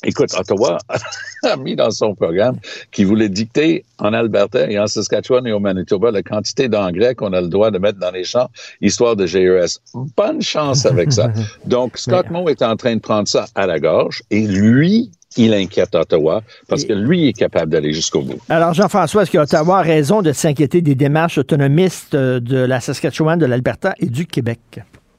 Écoute, 0.06 0.34
Ottawa 0.34 0.78
a 1.44 1.58
mis 1.58 1.76
dans 1.76 1.92
son 1.92 2.16
programme 2.16 2.58
qu'il 2.92 3.06
voulait 3.06 3.28
dicter 3.28 3.84
en 3.98 4.14
Alberta 4.14 4.72
et 4.72 4.80
en 4.80 4.88
Saskatchewan 4.88 5.46
et 5.46 5.52
au 5.52 5.60
Manitoba 5.60 6.12
la 6.12 6.24
quantité 6.24 6.70
d'engrais 6.70 7.16
qu'on 7.16 7.34
a 7.34 7.42
le 7.42 7.50
droit 7.50 7.70
de 7.70 7.80
mettre 7.80 8.00
dans 8.00 8.12
les 8.12 8.24
champs, 8.24 8.50
histoire 8.80 9.18
de 9.18 9.26
GES. 9.26 9.80
Bonne 10.16 10.42
chance 10.42 10.86
avec 10.86 11.12
ça. 11.12 11.32
Donc, 11.66 11.98
Scott 11.98 12.30
Moe 12.30 12.50
est 12.50 12.62
en 12.62 12.78
train 12.78 12.96
de 12.96 13.02
prendre 13.02 13.28
ça 13.28 13.48
à 13.56 13.68
la 13.68 13.80
gorge 13.80 14.24
et 14.32 14.48
lui, 14.48 15.12
il 15.38 15.54
inquiète 15.54 15.96
Ottawa 15.96 16.42
parce 16.68 16.86
que 16.86 16.94
lui 16.94 17.28
est 17.28 17.38
capable 17.38 17.72
d'aller 17.72 17.94
jusqu'au 17.94 18.22
bout. 18.22 18.40
Alors, 18.50 18.74
Jean-François, 18.74 19.24
est-ce 19.24 19.32
qu'Ottawa 19.32 19.80
a 19.80 19.82
raison 19.82 20.22
de 20.22 20.32
s'inquiéter 20.32 20.82
des 20.82 20.96
démarches 20.96 21.38
autonomistes 21.38 22.16
de 22.16 22.66
la 22.66 22.80
Saskatchewan, 22.80 23.38
de 23.38 23.46
l'Alberta 23.46 23.94
et 24.00 24.08
du 24.08 24.26
Québec? 24.26 24.60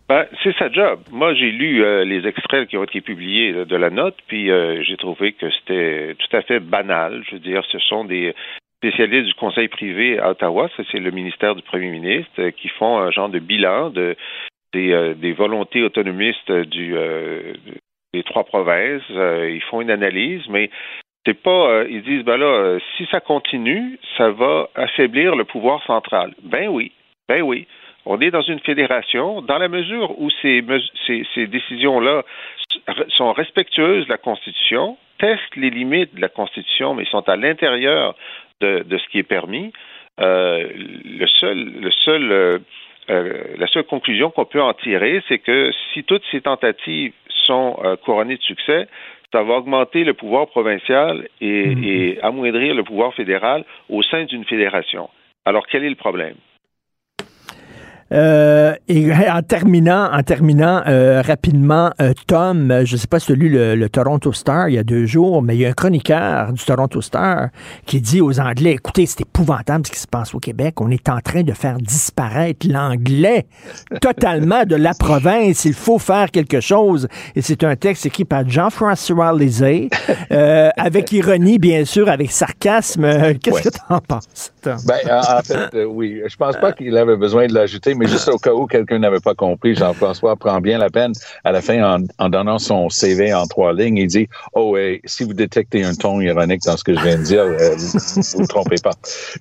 Ben, 0.09 0.27
c'est 0.43 0.57
sa 0.57 0.69
job. 0.69 0.99
Moi, 1.13 1.35
j'ai 1.35 1.53
lu 1.53 1.85
euh, 1.85 2.05
les 2.05 2.27
extraits 2.27 2.69
qui 2.69 2.77
ont 2.77 2.83
été 2.83 3.01
publiés 3.01 3.53
de, 3.53 3.63
de 3.63 3.77
la 3.77 3.91
note, 3.91 4.17
puis 4.27 4.51
euh, 4.51 4.83
j'ai 4.83 4.97
trouvé 4.97 5.35
que 5.35 5.47
c'était 5.51 6.17
tout 6.19 6.37
à 6.37 6.43
fait 6.43 6.59
banal. 6.59 7.23
Je 7.29 7.37
veux 7.37 7.41
dire, 7.41 7.63
ce 7.71 7.79
sont 7.79 8.05
des 8.05 8.35
spécialistes 8.79 9.29
du 9.29 9.35
conseil 9.35 9.69
privé 9.69 10.19
à 10.19 10.31
Ottawa, 10.31 10.69
ça 10.77 10.83
c'est 10.91 10.99
le 10.99 11.13
ministère 11.13 11.55
du 11.55 11.63
premier 11.63 11.91
ministre, 11.91 12.33
euh, 12.41 12.51
qui 12.51 12.67
font 12.71 12.99
un 12.99 13.13
genre 13.13 13.29
de 13.29 13.39
bilan 13.39 13.91
de 13.91 14.17
des, 14.73 15.15
des 15.17 15.33
volontés 15.33 15.83
autonomistes 15.83 16.51
du 16.51 16.95
des 18.13 18.23
trois 18.23 18.45
provinces. 18.45 19.03
ils 19.09 19.63
font 19.71 19.81
une 19.81 19.91
analyse, 19.91 20.43
mais 20.49 20.71
c'est 21.27 21.41
pas. 21.41 21.85
ils 21.89 22.03
disent 22.03 22.25
ben 22.25 22.37
là, 22.37 22.79
si 22.97 23.07
ça 23.11 23.21
continue, 23.21 23.99
ça 24.17 24.31
va 24.31 24.69
affaiblir 24.75 25.37
le 25.37 25.45
pouvoir 25.45 25.83
central. 25.85 26.35
Ben 26.43 26.69
oui, 26.69 26.93
ben 27.29 27.43
oui. 27.43 27.67
On 28.07 28.21
est 28.21 28.31
dans 28.31 28.43
une 28.43 28.61
fédération, 28.61 29.43
dans 29.43 29.59
la 29.59 29.69
mesure 29.69 30.19
où 30.19 30.31
ces, 30.43 30.65
ces, 31.07 31.27
ces 31.35 31.47
décisions-là 31.47 32.25
sont 33.09 33.33
respectueuses 33.33 34.07
de 34.07 34.11
la 34.11 34.19
Constitution, 34.19 34.97
testent 35.19 35.57
les 35.57 35.71
limites 35.71 36.15
de 36.15 36.21
la 36.21 36.29
Constitution, 36.29 36.95
mais 36.95 37.05
sont 37.05 37.29
à 37.29 37.37
l'intérieur 37.37 38.15
de, 38.61 38.83
de, 38.83 38.99
ce 38.99 39.07
qui 39.09 39.19
est 39.19 39.23
permis. 39.23 39.73
Euh, 40.21 40.69
le 40.75 41.27
seul, 41.27 41.73
le 41.81 41.91
seul, 41.91 42.33
euh, 42.33 42.59
euh, 43.11 43.43
la 43.59 43.67
seule 43.69 43.85
conclusion 43.85 44.31
qu'on 44.31 44.45
peut 44.45 44.63
en 44.63 44.75
tirer, 44.75 45.23
c'est 45.29 45.39
que 45.39 45.71
si 45.93 46.05
toutes 46.05 46.25
ces 46.31 46.41
tentatives 46.41 47.13
sont 47.51 47.77
euh, 47.85 47.97
couronnées 48.05 48.37
de 48.37 48.43
succès, 48.43 48.89
ça 49.33 49.43
va 49.43 49.55
augmenter 49.61 50.05
le 50.05 50.15
pouvoir 50.15 50.47
provincial 50.49 51.29
et, 51.41 51.75
mmh. 51.75 51.85
et 51.85 52.19
amoindrir 52.23 52.75
le 52.75 52.85
pouvoir 52.85 53.15
fédéral 53.15 53.65
au 53.89 54.03
sein 54.03 54.25
d'une 54.25 54.45
fédération. 54.45 55.09
Alors, 55.45 55.67
quel 55.71 55.85
est 55.85 55.95
le 55.97 56.03
problème? 56.07 56.37
Euh, 58.13 58.75
et 58.89 59.13
en 59.31 59.43
terminant, 59.43 60.11
en 60.13 60.23
terminant 60.23 60.83
euh, 60.87 61.23
rapidement, 61.23 61.91
euh, 62.01 62.13
Tom, 62.27 62.83
je 62.85 62.95
ne 62.95 62.99
sais 62.99 63.07
pas 63.07 63.21
si 63.21 63.27
tu 63.27 63.33
as 63.33 63.37
lu 63.37 63.49
le, 63.49 63.77
le, 63.77 63.89
Toronto 63.89 64.33
Star 64.33 64.69
il 64.69 64.75
y 64.75 64.79
a 64.79 64.83
deux 64.83 65.07
jours, 65.07 65.43
mais 65.43 65.57
il 65.57 65.61
y 65.61 65.67
a 65.67 65.69
un 65.69 65.73
chroniqueur 65.73 66.53
du 66.53 66.65
Toronto 66.65 67.01
Star 67.01 67.49
qui 67.87 68.01
dit 68.01 68.21
aux 68.21 68.41
Anglais, 68.41 68.73
écoutez, 68.73 69.07
c'est 69.07 69.21
épouvantable 69.21 69.87
ce 69.87 69.93
qui 69.93 69.99
se 69.99 70.07
passe 70.09 70.35
au 70.35 70.39
Québec. 70.39 70.81
On 70.81 70.91
est 70.91 71.09
en 71.09 71.21
train 71.21 71.43
de 71.43 71.53
faire 71.53 71.77
disparaître 71.77 72.67
l'anglais 72.69 73.47
totalement 74.01 74.65
de 74.65 74.77
la 74.77 74.95
province. 74.95 75.65
Il 75.65 75.75
faut 75.75 75.99
faire 75.99 76.31
quelque 76.31 76.61
chose. 76.61 77.07
Et 77.37 77.43
c'est 77.43 77.65
un 77.65 77.77
texte 77.77 78.07
écrit 78.07 78.25
par 78.25 78.49
Jean-François 78.49 79.33
Lisée, 79.33 79.89
avec 80.31 81.13
ironie, 81.13 81.59
bien 81.59 81.85
sûr, 81.85 82.09
avec 82.09 82.31
sarcasme. 82.33 83.07
Qu'est-ce 83.41 83.55
ouais. 83.55 83.63
que 83.63 83.69
tu 83.69 83.81
en 83.89 84.01
penses? 84.01 84.53
Tom? 84.63 84.77
Ben, 84.87 84.99
en 85.11 85.43
fait, 85.43 85.85
oui. 85.85 86.23
Je 86.27 86.37
pense 86.37 86.57
pas 86.57 86.73
qu'il 86.73 86.97
avait 86.97 87.17
besoin 87.17 87.47
de 87.47 87.55
l'ajouter 87.55 87.95
mais 88.01 88.07
juste 88.07 88.29
au 88.29 88.39
cas 88.39 88.55
où 88.55 88.67
quelqu'un 88.67 88.99
n'avait 88.99 89.21
pas 89.21 89.35
compris, 89.35 89.75
Jean-François 89.75 90.35
prend 90.35 90.59
bien 90.63 90.79
la 90.79 90.89
peine 90.89 91.13
à 91.45 91.53
la 91.53 91.61
fin 91.61 91.83
en, 91.83 92.05
en, 92.19 92.29
donnant 92.31 92.59
son 92.59 92.89
CV 92.89 93.35
en 93.35 93.47
trois 93.47 93.75
lignes. 93.75 93.99
Il 93.99 94.07
dit 94.07 94.27
Oh, 94.55 94.75
hey, 94.79 95.03
si 95.05 95.23
vous 95.23 95.35
détectez 95.35 95.85
un 95.85 95.95
ton 95.95 96.19
ironique 96.19 96.63
dans 96.65 96.79
ce 96.79 96.85
que 96.85 96.95
je 96.95 97.01
viens 97.01 97.19
de 97.19 97.23
dire, 97.25 97.43
euh, 97.43 97.77
vous 98.35 98.41
ne 98.41 98.47
trompez 98.47 98.77
pas. 98.83 98.93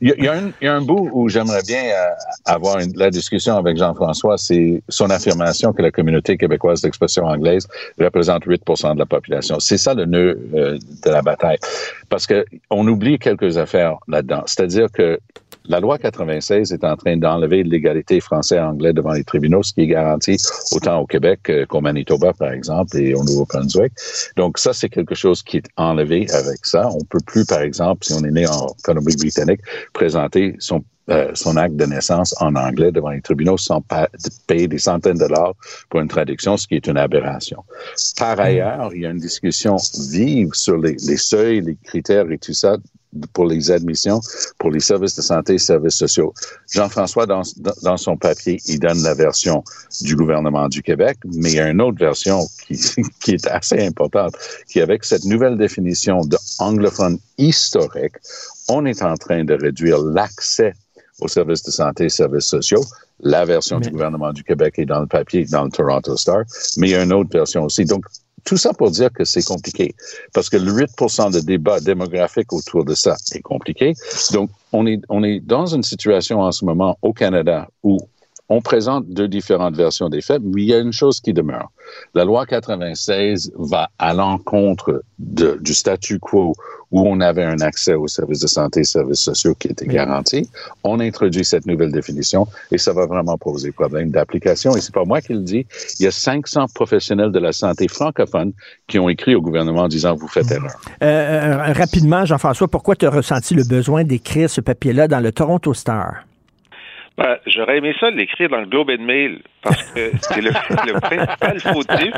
Il 0.02 0.10
y, 0.10 0.28
a, 0.28 0.34
un, 0.34 0.52
y, 0.62 0.68
a, 0.68 0.76
un, 0.76 0.82
bout 0.82 1.10
où 1.14 1.30
j'aimerais 1.30 1.62
bien 1.66 1.84
euh, 1.84 2.10
avoir 2.46 2.80
une, 2.80 2.92
la 2.98 3.10
discussion 3.10 3.56
avec 3.56 3.78
Jean-François, 3.78 4.38
c'est 4.38 4.84
son 4.90 5.10
affirmation 5.10 5.72
que 5.72 5.82
la 5.82 5.92
communauté 5.92 6.36
québécoise 6.36 6.82
d'expression 6.82 7.24
anglaise 7.24 7.66
représente 7.98 8.46
8% 8.46 8.94
de 8.96 9.00
la 9.00 9.06
population. 9.06 9.62
C'est 9.62 9.78
ça 9.78 9.94
le 9.94 10.04
nœud 10.04 10.38
euh, 10.54 10.78
de 11.06 11.10
la 11.10 11.22
bataille. 11.22 11.60
Parce 12.10 12.28
que 12.28 12.44
on 12.70 12.86
oublie 12.88 13.20
quelques 13.20 13.58
affaires 13.58 13.96
là-dedans. 14.10 14.44
C'est-à-dire 14.48 14.92
que 14.92 15.18
la 15.66 15.80
loi 15.80 15.98
96 15.98 16.72
est 16.72 16.84
en 16.84 16.96
train 16.96 17.18
d'enlever 17.18 17.64
l'égalité 17.64 18.20
français-anglais 18.20 18.94
devant 18.94 19.14
les 19.14 19.24
tribunaux, 19.24 19.64
ce 19.64 19.74
qui 19.74 19.82
est 19.82 19.88
garanti 19.88 20.38
autant 20.72 21.00
au 21.00 21.06
Québec 21.06 21.52
qu'au 21.68 21.82
Manitoba, 21.82 22.34
par 22.34 22.52
exemple, 22.52 22.98
et 22.98 23.14
au 23.14 23.24
Nouveau-Brunswick. 23.24 23.94
Donc 24.36 24.58
ça, 24.58 24.74
c'est 24.74 24.90
quelque 24.90 25.16
chose 25.16 25.44
qui 25.44 25.58
est 25.58 25.70
enlevé 25.78 26.30
avec 26.32 26.66
ça. 26.66 26.90
On 26.90 27.04
peut 27.04 27.20
plus, 27.26 27.46
par 27.46 27.62
exemple, 27.62 28.06
si 28.06 28.14
on 28.14 28.24
est 28.24 28.32
né 28.32 28.48
en 28.48 28.68
Colombie-Britannique, 28.84 29.62
présenter 29.94 30.56
son 30.60 30.84
euh, 31.10 31.32
son 31.34 31.58
acte 31.58 31.76
de 31.76 31.86
naissance 31.86 32.36
en 32.40 32.56
anglais 32.56 32.92
devant 32.92 33.10
les 33.10 33.22
tribunaux 33.22 33.58
sans 33.58 33.84
payer 34.46 34.68
des 34.68 34.78
centaines 34.78 35.18
de 35.18 35.28
dollars 35.28 35.56
pour 35.90 36.02
une 36.02 36.08
traduction, 36.08 36.56
ce 36.56 36.68
qui 36.68 36.76
est 36.76 36.86
une 36.86 36.98
aberration. 36.98 37.64
Par 38.18 38.40
ailleurs, 38.40 38.92
il 38.94 39.02
y 39.02 39.06
a 39.08 39.10
une 39.10 39.18
discussion 39.18 39.78
vive 40.12 40.54
sur 40.54 40.78
les, 40.78 40.98
les 41.08 41.18
seuils, 41.18 41.62
les 41.62 41.78
critères 41.84 42.30
et 42.30 42.38
tout 42.38 42.54
ça 42.54 42.78
pour 43.34 43.46
les 43.46 43.72
admissions, 43.72 44.22
pour 44.58 44.72
les 44.72 44.80
services 44.80 45.16
de 45.16 45.22
santé 45.22 45.56
et 45.56 45.58
services 45.58 45.96
sociaux. 45.96 46.34
Jean-François, 46.72 47.26
dans, 47.26 47.42
dans 47.82 47.98
son 47.98 48.18
papier, 48.18 48.60
il 48.68 48.80
donne 48.80 49.02
la 49.02 49.14
version 49.14 49.64
du 50.02 50.16
gouvernement 50.16 50.70
du 50.70 50.82
Québec, 50.84 51.18
mais 51.26 51.52
il 51.52 51.56
y 51.56 51.60
a 51.60 51.70
une 51.70 51.82
autre 51.82 51.98
version 51.98 52.46
qui, 52.68 52.80
qui 53.22 53.32
est 53.32 53.48
assez 53.48 53.86
importante, 53.86 54.36
qui 54.68 54.82
avec 54.82 55.04
cette 55.04 55.26
nouvelle 55.26 55.58
définition 55.58 56.22
de 56.22 56.38
anglophone 56.60 57.18
historique, 57.38 58.16
on 58.68 58.86
est 58.86 59.02
en 59.02 59.16
train 59.16 59.44
de 59.44 59.54
réduire 59.54 60.00
l'accès 60.00 60.74
aux 61.22 61.28
services 61.28 61.64
de 61.64 61.72
santé 61.72 62.06
et 62.06 62.10
services 62.10 62.46
sociaux. 62.46 62.84
La 63.22 63.44
version 63.46 63.80
mais... 63.80 63.88
du 63.88 63.92
gouvernement 63.92 64.32
du 64.32 64.44
Québec 64.44 64.76
est 64.78 64.86
dans 64.86 65.02
le 65.02 65.08
papier, 65.08 65.46
dans 65.46 65.66
le 65.66 65.72
Toronto 65.72 66.16
Star, 66.16 66.44
mais 66.78 66.90
il 66.90 66.92
y 66.92 66.96
a 66.96 67.04
une 67.04 67.14
autre 67.14 67.30
version 67.32 67.64
aussi. 67.64 67.86
Donc, 67.86 68.06
tout 68.44 68.58
ça 68.58 68.74
pour 68.74 68.92
dire 68.92 69.12
que 69.12 69.24
c'est 69.24 69.44
compliqué, 69.44 69.96
parce 70.34 70.50
que 70.50 70.58
le 70.58 70.72
8 70.72 70.90
de 71.34 71.40
débat 71.40 71.80
démographique 71.80 72.52
autour 72.54 72.86
de 72.86 72.94
ça 72.94 73.16
est 73.34 73.42
compliqué. 73.42 73.94
Donc, 74.34 74.50
on 74.72 74.86
est, 74.86 75.02
on 75.10 75.24
est 75.24 75.40
dans 75.40 75.66
une 75.66 75.84
situation 75.84 76.42
en 76.42 76.52
ce 76.52 76.66
moment 76.66 76.98
au 77.02 77.14
Canada 77.14 77.68
où 77.84 77.98
on 78.50 78.62
présente 78.62 79.08
deux 79.08 79.28
différentes 79.28 79.76
versions 79.76 80.10
des 80.10 80.22
faits, 80.22 80.42
mais 80.44 80.64
il 80.64 80.68
y 80.70 80.74
a 80.74 80.80
une 80.80 80.94
chose 80.94 81.22
qui 81.22 81.34
demeure. 81.34 81.72
La 82.14 82.26
loi 82.26 82.46
96 82.46 83.52
va 83.58 83.90
à 84.00 84.14
l'encontre 84.14 85.04
du 85.18 85.74
statu 85.74 86.20
quo 86.20 86.54
où 86.92 87.08
on 87.08 87.20
avait 87.20 87.44
un 87.44 87.60
accès 87.60 87.94
aux 87.94 88.08
services 88.08 88.40
de 88.40 88.48
santé 88.48 88.80
et 88.80 88.84
services 88.84 89.22
sociaux 89.22 89.54
qui 89.54 89.68
était 89.68 89.86
garanti. 89.86 90.50
On 90.84 91.00
introduit 91.00 91.46
cette 91.46 91.68
nouvelle 91.68 91.92
définition 91.92 92.48
et 92.72 92.78
ça 92.78 92.94
va 92.94 93.06
vraiment 93.06 93.38
poser 93.38 93.72
problème 93.72 94.10
d'application. 94.10 94.76
Et 94.76 94.82
c'est 94.82 94.94
pas 94.94 95.06
moi 95.06 95.22
qui 95.22 95.34
le 95.34 95.42
dis. 95.42 95.68
Il 96.00 96.04
y 96.04 96.08
a 96.08 96.12
500 96.12 96.66
professionnels 96.74 97.32
de 97.32 97.40
la 97.40 97.52
santé 97.52 97.88
francophones 97.88 98.54
qui 98.88 98.98
ont 98.98 99.10
écrit 99.10 99.36
au 99.36 99.42
gouvernement 99.42 99.84
en 99.84 99.88
disant 99.88 100.16
vous 100.16 100.28
faites 100.28 100.50
erreur. 100.52 100.82
Euh, 101.04 101.74
rapidement, 101.74 102.26
Jean-François, 102.26 102.68
pourquoi 102.68 102.96
tu 102.96 103.06
as 103.06 103.12
ressenti 103.12 103.54
le 103.54 103.64
besoin 103.64 104.04
d'écrire 104.04 104.50
ce 104.50 104.62
papier-là 104.62 105.08
dans 105.08 105.20
le 105.20 105.32
Toronto 105.32 105.74
Star? 105.74 106.29
Ben, 107.20 107.38
J'aurais 107.48 107.80
aimé 107.80 107.94
ça 108.00 108.10
l'écrire 108.12 108.48
dans 108.48 108.62
le 108.62 108.66
Globe 108.66 108.92
and 108.92 109.04
Mail 109.04 109.42
parce 109.62 109.92
que 109.92 110.12
c'est 110.22 110.40
le, 110.40 110.52
le, 110.52 111.00
principal 111.02 111.60
fautif. 111.60 112.14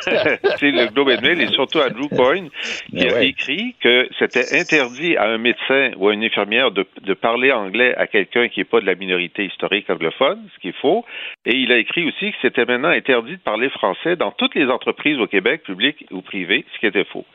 c'est 0.60 0.70
le 0.70 0.92
Globe 0.92 1.08
and 1.08 1.22
Mail 1.22 1.40
et 1.40 1.48
surtout 1.48 1.80
Andrew 1.80 2.08
Coyne 2.08 2.48
qui 2.88 3.08
a 3.08 3.14
ouais. 3.14 3.28
écrit 3.28 3.74
que 3.80 4.08
c'était 4.16 4.60
interdit 4.60 5.16
à 5.16 5.24
un 5.24 5.38
médecin 5.38 5.90
ou 5.96 6.08
à 6.08 6.14
une 6.14 6.22
infirmière 6.22 6.70
de, 6.70 6.86
de 7.02 7.14
parler 7.14 7.50
anglais 7.50 7.96
à 7.96 8.06
quelqu'un 8.06 8.46
qui 8.48 8.60
n'est 8.60 8.64
pas 8.64 8.80
de 8.80 8.86
la 8.86 8.94
minorité 8.94 9.46
historique 9.46 9.90
anglophone, 9.90 10.48
ce 10.54 10.60
qui 10.60 10.68
est 10.68 10.80
faux. 10.80 11.04
Et 11.44 11.56
il 11.56 11.72
a 11.72 11.78
écrit 11.78 12.06
aussi 12.06 12.30
que 12.30 12.36
c'était 12.40 12.64
maintenant 12.64 12.90
interdit 12.90 13.32
de 13.32 13.42
parler 13.42 13.68
français 13.70 14.14
dans 14.14 14.30
toutes 14.30 14.54
les 14.54 14.66
entreprises 14.66 15.18
au 15.18 15.26
Québec, 15.26 15.64
publiques 15.64 16.06
ou 16.12 16.22
privées, 16.22 16.64
ce 16.74 16.78
qui 16.78 16.86
était 16.86 17.04
faux. 17.04 17.26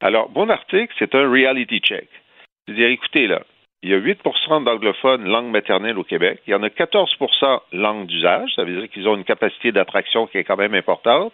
Alors, 0.00 0.30
mon 0.34 0.48
article, 0.48 0.94
c'est 0.98 1.14
un 1.14 1.30
reality 1.30 1.80
check. 1.80 2.08
C'est-à-dire, 2.66 2.88
écoutez, 2.88 3.26
là, 3.26 3.42
il 3.86 3.92
y 3.92 3.94
a 3.94 4.00
8% 4.00 4.64
d'anglophones 4.64 5.28
langue 5.28 5.52
maternelle 5.52 5.96
au 5.96 6.02
Québec. 6.02 6.40
Il 6.48 6.50
y 6.50 6.54
en 6.54 6.62
a 6.64 6.68
14% 6.68 7.60
langue 7.72 8.06
d'usage. 8.06 8.50
Ça 8.56 8.64
veut 8.64 8.80
dire 8.80 8.90
qu'ils 8.90 9.06
ont 9.06 9.14
une 9.14 9.22
capacité 9.22 9.70
d'attraction 9.70 10.26
qui 10.26 10.38
est 10.38 10.44
quand 10.44 10.56
même 10.56 10.74
importante. 10.74 11.32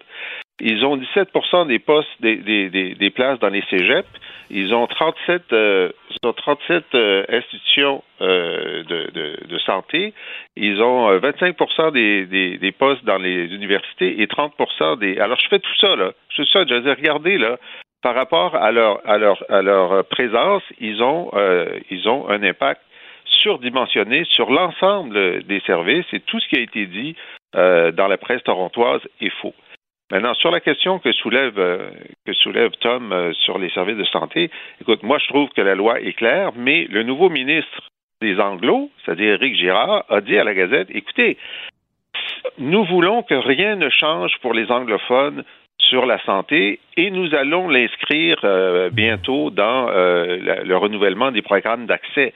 Ils 0.61 0.84
ont 0.84 0.98
17 0.98 1.30
des 1.66 1.78
postes, 1.78 2.11
des, 2.20 2.36
des, 2.36 2.68
des, 2.94 3.11
places 3.11 3.38
dans 3.38 3.48
les 3.48 3.64
cégeps. 3.70 4.07
Ils 4.50 4.74
ont 4.74 4.86
37, 4.86 5.44
euh, 5.55 5.92
ils 6.11 6.28
ont 6.28 6.34
37 6.34 6.84
euh, 6.94 7.24
institutions 7.30 8.05
euh, 8.20 8.84
de, 8.84 9.46
de, 9.48 9.59
santé. 9.61 10.12
Ils 10.55 10.82
ont 10.82 11.18
25 11.18 11.57
des, 11.94 12.26
des, 12.26 12.59
des, 12.59 12.72
postes 12.72 13.05
dans 13.07 13.16
les 13.16 13.46
universités 13.46 14.20
et 14.20 14.26
30% 14.26 14.98
des. 14.98 15.18
Alors, 15.18 15.40
je 15.40 15.48
fais 15.48 15.59
tout 15.59 15.76
ça, 15.80 15.96
là. 15.96 16.12
Je 16.28 16.42
fais 16.42 16.50
ça. 16.53 16.64
Je 16.68 16.80
dis, 16.80 16.90
regardez, 16.90 17.38
là 17.38 17.57
par 18.03 18.14
rapport 18.14 18.57
à 18.57 18.72
leur, 18.72 19.00
leur 19.48 20.05
présence, 20.07 20.62
ils 20.80 21.03
ont, 21.03 21.30
euh, 21.34 21.78
ils 21.90 22.09
ont 22.09 22.28
un 22.28 22.42
impact 22.42 22.82
surdimensionné 23.24 24.24
sur 24.24 24.50
l'ensemble 24.50 25.42
des 25.44 25.61
services 25.61 26.07
et 26.12 26.20
tout 26.20 26.38
ce 26.40 26.48
qui 26.48 26.57
a 26.57 26.61
été 26.61 26.86
dit 26.86 27.16
euh, 27.55 27.92
dans 27.92 28.09
la 28.09 28.18
presse 28.18 28.42
torontoise 28.42 29.03
est 29.20 29.32
faux. 29.40 29.55
Maintenant, 30.11 30.34
sur 30.34 30.50
la 30.50 30.61
question 30.61 30.98
que 30.98 31.11
soulève, 31.12 31.59
euh, 31.59 31.90
Tom 32.80 33.12
euh, 33.12 33.32
sur 33.32 33.59
les 33.59 33.70
services 33.70 33.96
de 33.96 34.05
santé, 34.05 34.50
écoute, 34.80 35.03
moi 35.03 35.18
je 35.18 35.26
trouve 35.28 35.48
que 35.50 35.62
la 35.62 35.74
loi 35.74 36.00
est 36.00 36.12
claire, 36.12 36.50
mais 36.55 36.86
le 36.90 37.03
nouveau 37.03 37.30
ministre 37.30 37.88
des 38.20 38.38
Anglos, 38.38 38.90
c'est-à-dire 39.05 39.34
Éric 39.34 39.57
Girard, 39.57 40.05
a 40.11 40.20
dit 40.20 40.36
à 40.36 40.44
la 40.44 40.55
Gazette, 40.55 40.88
écoutez, 40.90 41.38
nous 42.59 42.84
voulons 42.84 43.22
que 43.22 43.34
rien 43.34 43.76
ne 43.76 43.88
change 43.88 44.38
pour 44.42 44.53
les 44.53 44.70
anglophones 44.70 45.44
sur 45.89 46.07
la 46.07 46.18
santé 46.24 46.80
et 46.97 47.11
nous 47.11 47.35
allons 47.35 47.68
l'inscrire 47.68 48.39
euh, 48.45 48.91
bientôt 48.91 49.51
dans 49.51 49.89
euh, 49.89 50.39
la, 50.43 50.62
le 50.62 50.76
renouvellement 50.76 51.30
des 51.30 51.43
programmes 51.43 51.87
d'accès. 51.87 52.33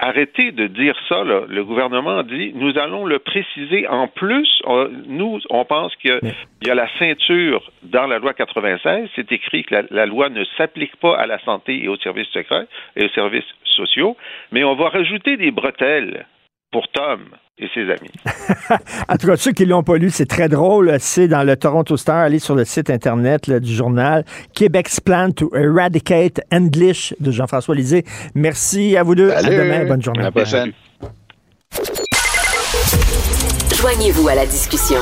Arrêtez 0.00 0.52
de 0.52 0.68
dire 0.68 0.94
ça. 1.08 1.24
Là. 1.24 1.42
Le 1.48 1.64
gouvernement 1.64 2.22
dit 2.22 2.52
nous 2.54 2.78
allons 2.78 3.04
le 3.06 3.18
préciser 3.18 3.88
en 3.88 4.06
plus. 4.06 4.48
On, 4.64 4.88
nous, 5.08 5.40
on 5.50 5.64
pense 5.64 5.94
qu'il 5.96 6.20
y 6.64 6.70
a 6.70 6.74
la 6.74 6.88
ceinture 6.98 7.68
dans 7.82 8.06
la 8.06 8.18
loi 8.18 8.34
96. 8.34 9.08
C'est 9.16 9.32
écrit 9.32 9.64
que 9.64 9.74
la, 9.74 9.82
la 9.90 10.06
loi 10.06 10.28
ne 10.28 10.44
s'applique 10.56 10.94
pas 10.96 11.16
à 11.16 11.26
la 11.26 11.40
santé 11.40 11.82
et 11.82 11.88
aux 11.88 11.96
services 11.96 12.28
secrets 12.28 12.66
et 12.94 13.06
aux 13.06 13.10
services 13.10 13.52
sociaux, 13.64 14.16
mais 14.52 14.62
on 14.62 14.76
va 14.76 14.88
rajouter 14.90 15.36
des 15.36 15.50
bretelles 15.50 16.26
pour 16.70 16.86
Tom 16.88 17.24
et 17.58 17.68
ses 17.74 17.82
amis. 17.82 18.10
en 19.08 19.16
tout 19.16 19.26
cas, 19.26 19.36
ceux 19.36 19.52
qui 19.52 19.64
ne 19.64 19.70
l'ont 19.70 19.82
pas 19.82 19.96
lu, 19.96 20.10
c'est 20.10 20.26
très 20.26 20.48
drôle. 20.48 20.96
C'est 21.00 21.28
dans 21.28 21.42
le 21.42 21.56
Toronto 21.56 21.96
Star. 21.96 22.18
Allez 22.18 22.38
sur 22.38 22.54
le 22.54 22.64
site 22.64 22.90
Internet 22.90 23.46
là, 23.46 23.60
du 23.60 23.74
journal 23.74 24.24
Québec's 24.54 25.00
Plan 25.00 25.30
to 25.32 25.50
Eradicate 25.54 26.40
English 26.52 27.14
de 27.20 27.30
Jean-François 27.30 27.74
Lisée. 27.74 28.04
Merci 28.34 28.96
à 28.96 29.02
vous 29.02 29.14
deux. 29.14 29.30
Salut. 29.30 29.54
À 29.54 29.64
demain. 29.64 29.84
Bonne 29.86 30.02
journée. 30.02 30.20
À 30.20 30.24
la 30.24 30.30
prochaine. 30.30 30.72
Joignez-vous 33.80 34.28
à 34.28 34.34
la 34.34 34.46
discussion. 34.46 34.98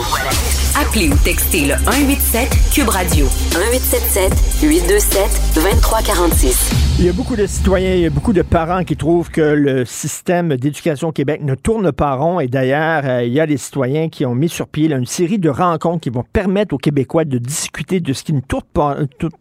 Appelez 0.78 1.08
ou 1.08 1.16
textez 1.24 1.62
le 1.62 1.74
187 1.86 2.50
Cube 2.74 2.90
Radio 2.90 3.24
1877 3.24 4.60
827 4.62 5.54
2346. 5.54 6.86
Il 6.98 7.04
y 7.04 7.08
a 7.08 7.12
beaucoup 7.12 7.36
de 7.36 7.46
citoyens, 7.46 7.94
il 7.94 8.00
y 8.00 8.06
a 8.06 8.10
beaucoup 8.10 8.32
de 8.32 8.42
parents 8.42 8.84
qui 8.84 8.96
trouvent 8.96 9.30
que 9.30 9.40
le 9.40 9.84
système 9.86 10.56
d'éducation 10.56 11.08
au 11.08 11.12
Québec 11.12 11.42
ne 11.42 11.54
tourne 11.54 11.92
pas 11.92 12.14
rond. 12.14 12.40
Et 12.40 12.48
d'ailleurs, 12.48 13.02
euh, 13.04 13.22
il 13.22 13.32
y 13.32 13.40
a 13.40 13.46
des 13.46 13.56
citoyens 13.58 14.08
qui 14.08 14.24
ont 14.24 14.34
mis 14.34 14.48
sur 14.48 14.66
pied 14.66 14.88
là, 14.88 14.96
une 14.96 15.06
série 15.06 15.38
de 15.38 15.50
rencontres 15.50 16.00
qui 16.00 16.10
vont 16.10 16.24
permettre 16.30 16.74
aux 16.74 16.78
Québécois 16.78 17.24
de 17.24 17.38
discuter 17.38 18.00
de 18.00 18.12
ce 18.12 18.22
qui 18.22 18.32
ne 18.32 18.40
tourne 18.40 18.64
pas, 18.72 18.96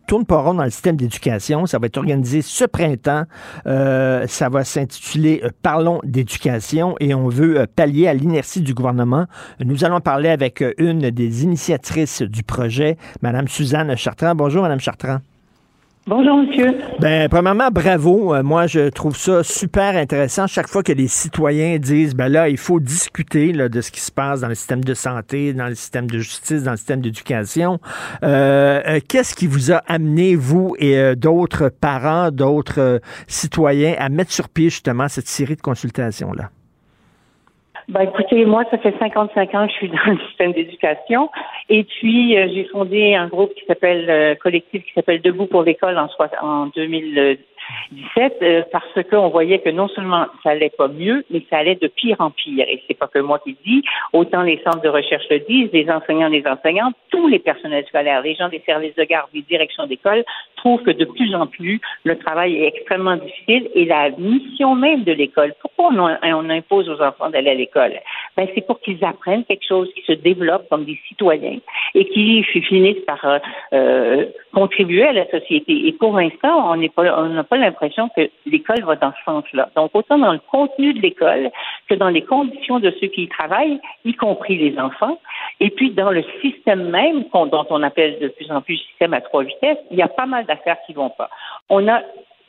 tourne 0.08 0.26
pas 0.26 0.42
rond 0.42 0.54
dans 0.54 0.64
le 0.64 0.70
système 0.70 0.98
d'éducation. 0.98 1.66
Ça 1.66 1.80
va 1.80 1.88
être 1.88 1.98
organisé 1.98 2.42
ce 2.42 2.66
printemps. 2.66 3.24
Euh, 3.68 4.26
ça 4.28 4.50
va 4.50 4.64
s'intituler 4.64 5.42
euh, 5.44 5.50
Parlons 5.62 6.00
d'éducation 6.04 6.96
et 7.00 7.14
on 7.14 7.28
veut 7.28 7.60
euh, 7.60 7.66
pallier 7.74 8.08
à 8.08 8.14
l'inertie 8.14 8.62
du 8.62 8.74
gouvernement. 8.74 9.26
Nous 9.64 9.84
allons 9.84 10.02
parler 10.02 10.30
avec 10.30 10.62
euh, 10.62 10.74
une 10.78 11.10
des 11.10 11.25
initiatrices 11.44 12.22
du 12.22 12.44
projet, 12.44 12.98
Madame 13.22 13.48
Suzanne 13.48 13.96
Chartrand. 13.96 14.36
Bonjour, 14.36 14.62
Madame 14.62 14.80
Chartrand. 14.80 15.20
Bonjour, 16.08 16.38
monsieur. 16.38 16.76
Ben, 17.00 17.28
premièrement, 17.30 17.70
bravo. 17.72 18.36
Euh, 18.36 18.44
moi, 18.44 18.68
je 18.68 18.90
trouve 18.90 19.18
ça 19.18 19.44
super 19.44 19.98
intéressant. 19.98 20.46
Chaque 20.46 20.68
fois 20.68 20.84
que 20.84 20.92
les 20.92 21.08
citoyens 21.08 21.80
disent, 21.80 22.14
ben 22.14 22.28
là, 22.28 22.48
il 22.48 22.60
faut 22.60 22.80
discuter 22.80 23.52
là, 23.52 23.70
de 23.70 23.82
ce 23.82 23.90
qui 23.90 24.02
se 24.02 24.12
passe 24.12 24.42
dans 24.42 24.48
le 24.48 24.54
système 24.54 24.84
de 24.84 24.94
santé, 24.94 25.52
dans 25.54 25.66
le 25.66 25.74
système 25.74 26.08
de 26.08 26.20
justice, 26.20 26.62
dans 26.62 26.72
le 26.72 26.78
système 26.78 27.02
d'éducation. 27.02 27.80
Euh, 28.22 28.84
euh, 28.86 29.00
Qu'est-ce 29.08 29.34
qui 29.34 29.48
vous 29.48 29.72
a 29.72 29.78
amené, 29.88 30.36
vous 30.36 30.76
et 30.78 30.96
euh, 30.96 31.16
d'autres 31.16 31.70
parents, 31.70 32.30
d'autres 32.30 32.80
euh, 32.80 33.00
citoyens, 33.28 33.96
à 33.98 34.10
mettre 34.10 34.32
sur 34.32 34.48
pied 34.48 34.70
justement 34.70 35.08
cette 35.08 35.28
série 35.28 35.56
de 35.56 35.62
consultations-là? 35.62 36.52
Ben, 37.88 38.02
écoutez, 38.02 38.46
moi, 38.46 38.64
ça 38.72 38.80
fait 38.80 38.96
55 38.98 39.54
ans 39.54 39.68
que 39.68 39.74
je 39.74 39.78
suis 39.78 39.90
dans 39.90 40.12
le 40.12 40.20
système 40.28 40.54
d'éducation. 40.54 41.30
Et 41.70 41.84
puis, 41.84 42.38
euh, 42.38 42.48
j'ai 42.52 42.66
fondé 42.66 43.14
un 43.14 43.28
groupe 43.28 43.54
qui 43.54 43.66
s'appelle, 43.66 44.10
euh, 44.10 44.36
collectif 44.36 44.84
qui 44.84 44.94
s'appelle 44.94 45.22
Debout 45.22 45.46
pour 45.46 45.64
l'école 45.64 45.98
en, 45.98 46.08
en 46.42 46.66
2010 46.68 47.38
17 47.92 48.38
euh, 48.42 48.64
parce 48.72 49.08
qu'on 49.10 49.30
voyait 49.30 49.60
que 49.60 49.70
non 49.70 49.88
seulement 49.88 50.26
ça 50.44 50.52
allait 50.52 50.72
pas 50.78 50.88
mieux, 50.88 51.26
mais 51.30 51.44
ça 51.50 51.58
allait 51.58 51.76
de 51.76 51.88
pire 51.88 52.18
en 52.20 52.32
pire. 52.32 52.66
Et 52.68 52.82
c'est 52.88 52.98
pas 52.98 53.08
que 53.08 53.20
moi 53.20 53.40
qui 53.40 53.52
le 53.52 53.58
dis, 53.66 53.84
autant 54.14 54.42
les 54.44 54.62
centres 54.64 54.82
de 54.82 54.90
recherche 54.90 55.26
le 55.30 55.40
disent, 55.40 55.70
les 55.74 55.90
enseignants, 55.90 56.30
les 56.30 56.46
enseignantes, 56.46 56.96
tous 57.10 57.28
les 57.28 57.40
personnels 57.40 57.86
scolaires, 57.88 58.22
les 58.22 58.36
gens 58.36 58.50
des 58.50 58.62
services 58.66 58.96
de 58.96 59.04
garde, 59.04 59.30
des 59.34 59.42
directions 59.42 59.86
d'école 59.88 60.24
trouvent 60.58 60.82
que 60.82 60.92
de 60.92 61.06
plus 61.06 61.36
en 61.36 61.48
plus 61.48 61.80
le 62.04 62.18
travail 62.18 62.56
est 62.56 62.68
extrêmement 62.68 63.18
difficile 63.18 63.70
et 63.76 63.86
la 63.86 64.10
mission 64.12 64.76
même 64.76 65.04
de 65.04 65.12
l'école. 65.12 65.54
Pourquoi 65.62 65.92
on, 65.94 66.50
impose 66.50 66.90
aux 66.90 67.02
enfants 67.02 67.30
d'aller 67.30 67.52
à 67.52 67.54
l'école? 67.54 67.94
Ben 68.38 68.48
c'est 68.54 68.66
pour 68.66 68.80
qu'ils 68.82 69.04
apprennent 69.04 69.44
quelque 69.46 69.66
chose, 69.68 69.92
qu'ils 69.94 70.04
se 70.06 70.20
développent 70.22 70.68
comme 70.70 70.86
des 70.86 71.00
citoyens 71.08 71.60
et 71.94 72.06
qu'ils 72.06 72.44
finissent 72.46 73.06
par 73.06 73.24
euh, 73.26 73.40
euh, 73.74 74.26
contribuer 74.54 75.04
à 75.04 75.14
la 75.14 75.30
société. 75.30 75.88
Et 75.88 75.94
pour 75.94 76.18
l'instant, 76.18 76.72
on 76.72 76.78
n'est 76.78 76.92
on 76.98 77.30
n'a 77.30 77.44
pas 77.44 77.55
l'impression 77.58 78.10
que 78.10 78.30
l'école 78.46 78.84
va 78.84 78.96
dans 78.96 79.12
ce 79.12 79.24
sens-là. 79.26 79.70
Donc, 79.76 79.92
autant 79.94 80.18
dans 80.18 80.34
le 80.34 80.40
contenu 80.52 80.94
de 80.94 81.02
l'école 81.02 81.52
que 81.90 81.96
dans 81.96 82.10
les 82.10 82.22
conditions 82.22 82.80
de 82.80 82.92
ceux 83.00 83.08
qui 83.08 83.24
y 83.24 83.28
travaillent, 83.28 83.80
y 84.04 84.14
compris 84.14 84.58
les 84.58 84.80
enfants, 84.80 85.20
et 85.60 85.70
puis 85.70 85.92
dans 85.92 86.12
le 86.12 86.24
système 86.42 86.90
même, 86.90 87.26
dont 87.34 87.68
on 87.70 87.84
appelle 87.84 88.20
de 88.20 88.28
plus 88.30 88.52
en 88.52 88.62
plus 88.62 88.78
système 88.78 89.14
à 89.14 89.22
trois 89.22 89.44
vitesses, 89.44 89.78
il 89.92 89.98
y 89.98 90.02
a 90.02 90.08
pas 90.08 90.26
mal 90.26 90.46
d'affaires 90.46 90.78
qui 90.86 90.94
vont 90.94 91.10
pas. 91.10 91.30
On 91.70 91.88
a 91.88 92.02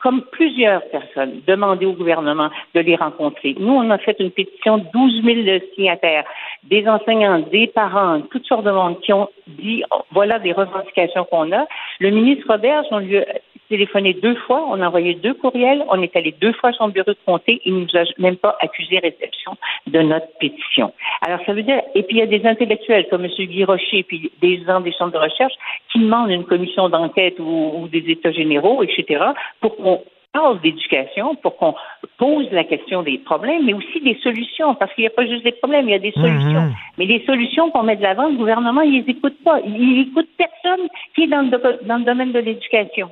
comme 0.06 0.22
plusieurs 0.30 0.82
personnes, 0.90 1.40
demandé 1.46 1.84
au 1.86 1.92
gouvernement 1.92 2.50
de 2.74 2.80
les 2.80 2.96
rencontrer. 2.96 3.56
Nous, 3.58 3.72
on 3.72 3.90
a 3.90 3.98
fait 3.98 4.16
une 4.20 4.30
pétition 4.30 4.78
de 4.78 4.84
12 4.92 5.24
000 5.24 5.58
signataires, 5.74 6.24
des 6.64 6.86
enseignants, 6.86 7.40
des 7.40 7.66
parents, 7.66 8.20
toutes 8.30 8.46
sortes 8.46 8.64
de 8.64 8.70
monde 8.70 9.00
qui 9.00 9.12
ont 9.12 9.28
dit, 9.46 9.82
oh, 9.90 10.02
voilà 10.12 10.38
des 10.38 10.52
revendications 10.52 11.24
qu'on 11.24 11.50
a. 11.50 11.66
Le 11.98 12.10
ministre 12.10 12.46
Roberge, 12.48 12.86
on 12.90 12.98
lui 12.98 13.18
a 13.18 13.24
téléphoné 13.68 14.14
deux 14.14 14.34
fois, 14.34 14.64
on 14.68 14.80
a 14.80 14.88
envoyé 14.88 15.14
deux 15.14 15.34
courriels, 15.34 15.84
on 15.88 16.02
est 16.02 16.14
allé 16.16 16.34
deux 16.40 16.52
fois 16.52 16.70
à 16.70 16.72
son 16.72 16.88
bureau 16.88 17.10
de 17.10 17.18
comté, 17.24 17.60
il 17.64 17.74
ne 17.74 17.80
nous 17.80 17.96
a 17.96 18.04
même 18.18 18.36
pas 18.36 18.56
accusé 18.60 18.98
réception 18.98 19.56
de 19.86 20.00
notre 20.00 20.26
pétition. 20.38 20.92
Alors, 21.22 21.40
ça 21.46 21.52
veut 21.52 21.62
dire, 21.62 21.80
et 21.94 22.02
puis 22.02 22.16
il 22.16 22.18
y 22.18 22.22
a 22.22 22.26
des 22.26 22.46
intellectuels 22.46 23.06
comme 23.08 23.24
M. 23.24 23.30
Guy 23.30 23.64
Rocher, 23.64 24.02
puis 24.02 24.30
des 24.40 24.62
gens 24.64 24.80
des 24.80 24.92
centres 24.92 25.12
de 25.12 25.18
recherche 25.18 25.54
qui 25.92 25.98
demandent 25.98 26.30
une 26.30 26.44
commission 26.44 26.88
d'enquête 26.88 27.38
ou, 27.38 27.72
ou 27.76 27.88
des 27.88 28.04
états 28.08 28.32
généraux, 28.32 28.82
etc., 28.82 29.24
pour 29.60 29.76
qu'on 29.76 30.02
parle 30.36 30.60
d'éducation, 30.60 31.34
pour 31.36 31.56
qu'on 31.56 31.74
pose 32.18 32.46
la 32.52 32.64
question 32.64 33.02
des 33.02 33.18
problèmes, 33.18 33.64
mais 33.64 33.74
aussi 33.74 34.00
des 34.00 34.18
solutions, 34.22 34.74
parce 34.74 34.92
qu'il 34.94 35.02
n'y 35.02 35.08
a 35.08 35.10
pas 35.10 35.26
juste 35.26 35.44
des 35.44 35.52
problèmes, 35.52 35.88
il 35.88 35.92
y 35.92 35.94
a 35.94 35.98
des 35.98 36.12
solutions. 36.12 36.62
Mhm. 36.62 36.74
Mais 36.98 37.06
les 37.06 37.24
solutions 37.24 37.70
qu'on 37.70 37.82
met 37.82 37.96
de 37.96 38.02
l'avant, 38.02 38.28
le 38.28 38.36
gouvernement, 38.36 38.82
il 38.82 39.02
les 39.02 39.10
écoute 39.10 39.36
pas. 39.44 39.60
Il 39.60 40.00
écoute 40.08 40.28
personne 40.36 40.86
qui 41.14 41.24
est 41.24 41.26
dans 41.26 41.42
le, 41.42 41.86
dans 41.86 41.96
le 41.96 42.04
domaine 42.04 42.32
de 42.32 42.38
l'éducation. 42.40 43.10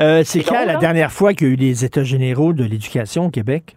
Euh, 0.00 0.22
c'est 0.24 0.42
quand 0.42 0.64
la 0.64 0.76
hein? 0.76 0.78
dernière 0.78 1.12
fois 1.12 1.34
qu'il 1.34 1.46
y 1.48 1.50
a 1.50 1.52
eu 1.54 1.56
des 1.56 1.84
États 1.84 2.04
généraux 2.04 2.52
de 2.52 2.64
l'éducation 2.64 3.26
au 3.26 3.30
Québec? 3.30 3.76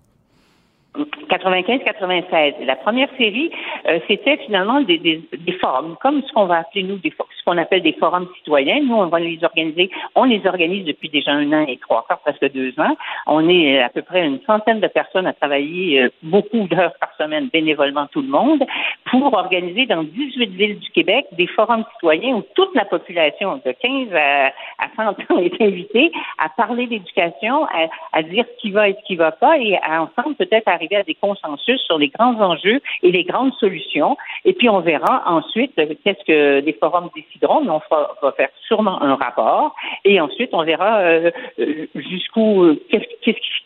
95-96. 1.30 2.66
La 2.66 2.76
première 2.76 3.10
série, 3.18 3.52
euh, 3.88 4.00
c'était 4.08 4.38
finalement 4.38 4.82
des, 4.82 4.98
des, 4.98 5.22
des 5.38 5.52
forums, 5.54 5.96
comme 6.02 6.22
ce 6.24 6.34
qu'on 6.34 6.46
va 6.46 6.60
appeler 6.60 6.84
nous, 6.84 6.98
des, 6.98 7.12
ce 7.12 7.44
qu'on 7.46 7.58
appelle 7.58 7.82
des 7.82 7.94
forums 7.94 8.28
citoyens. 8.38 8.82
Nous, 8.82 8.96
on 8.96 9.08
va 9.08 9.20
les 9.20 9.44
organiser. 9.44 9.90
On 10.16 10.26
les 10.26 10.46
organise 10.46 10.86
depuis 10.86 11.10
déjà 11.10 11.32
un 11.32 11.52
an 11.54 11.66
et 11.68 11.78
trois 11.78 12.06
presque 12.24 12.54
deux 12.54 12.74
ans. 12.80 12.96
On 13.28 13.48
est 13.50 13.80
à 13.82 13.90
peu 13.90 14.02
près 14.02 14.26
une 14.26 14.40
centaine 14.46 14.80
de 14.80 14.88
personnes 14.88 15.28
à 15.28 15.34
travailler 15.34 16.02
euh, 16.02 16.10
beaucoup 16.24 16.68
d'heures 16.68 16.94
par 17.00 17.14
semaine, 17.18 17.50
bénévolement 17.52 18.08
tout 18.08 18.22
le 18.22 18.28
monde, 18.28 18.64
pour 19.10 19.34
organiser 19.34 19.86
dans 19.86 20.04
18 20.04 20.50
villes 20.52 20.80
du 20.80 20.90
Québec 20.92 21.26
des 21.34 21.48
forums 21.48 21.86
citoyens 21.94 22.36
où 22.36 22.44
toute 22.56 22.74
la 22.76 22.86
population 22.86 23.62
de 23.66 23.72
15 23.72 24.14
à, 24.14 24.48
à 24.80 24.90
100 24.96 25.34
ans 25.34 25.40
est 25.40 25.62
invitée 25.62 26.12
à 26.38 26.50
parler 26.50 26.88
d'éducation, 26.88 27.66
à, 27.66 27.88
à 28.14 28.24
dire 28.24 28.46
ce 28.46 28.62
qui 28.62 28.72
va 28.72 28.90
et 28.90 28.94
ce 28.94 29.06
qui 29.06 29.16
va 29.16 29.32
pas, 29.32 29.58
et 29.58 29.78
à 29.78 30.04
ensemble 30.04 30.36
peut-être 30.36 30.68
arriver 30.68 30.89
à 30.96 31.04
des 31.04 31.16
consensus 31.16 31.80
sur 31.82 31.98
les 31.98 32.10
grands 32.10 32.40
enjeux 32.42 32.82
et 33.04 33.12
les 33.12 33.24
grandes 33.24 33.54
solutions. 33.56 34.18
Et 34.46 34.54
puis 34.54 34.70
on 34.70 34.80
verra 34.80 35.24
ensuite 35.26 35.78
euh, 35.80 35.94
qu'est-ce 36.04 36.24
que 36.26 36.60
les 36.66 36.74
forums 36.74 37.10
décideront, 37.16 37.62
mais 37.62 37.72
on 37.72 37.80
fera- 37.80 38.16
va 38.22 38.32
faire 38.34 38.50
sûrement 38.68 39.02
un 39.02 39.16
rapport, 39.16 39.76
et 40.06 40.20
ensuite 40.22 40.50
on 40.54 40.64
verra 40.64 41.00
euh, 41.00 41.32
euh, 41.60 41.88
jusqu'où 41.96 42.76
qu'est-ce 42.90 43.06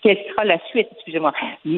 quelle 0.01 0.17
sera 0.29 0.43
la 0.43 0.59
suite, 0.69 0.89
excusez-moi. 0.91 1.31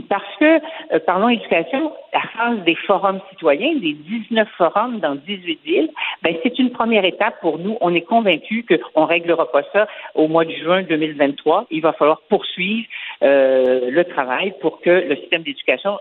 Parce 0.10 0.24
que 0.40 0.98
parlons 1.06 1.30
éducation, 1.30 1.92
la 2.12 2.22
phase 2.36 2.64
des 2.66 2.74
forums 2.74 3.20
citoyens, 3.30 3.76
des 3.76 3.94
19 3.94 4.48
forums 4.58 5.00
dans 5.00 5.14
18 5.14 5.60
villes, 5.64 5.90
ben 6.24 6.36
c'est 6.42 6.58
une 6.58 6.72
première 6.72 7.06
étape 7.06 7.40
pour 7.42 7.60
nous. 7.60 7.78
On 7.82 7.94
est 7.94 8.02
convaincus 8.02 8.66
qu'on 8.66 9.02
ne 9.02 9.08
réglera 9.08 9.52
pas 9.52 9.62
ça 9.72 9.88
au 10.16 10.28
mois 10.28 10.44
de 10.44 10.54
juin 10.54 10.82
2023. 10.82 11.68
Il 11.70 11.82
va 11.82 11.94
falloir 11.94 12.22
poursuivre 12.30 12.88
le 13.22 14.04
travail 14.04 14.56
pour 14.60 14.82
que 14.82 14.90
le 14.90 15.16
système 15.26 15.44
d'éducation 15.44 16.00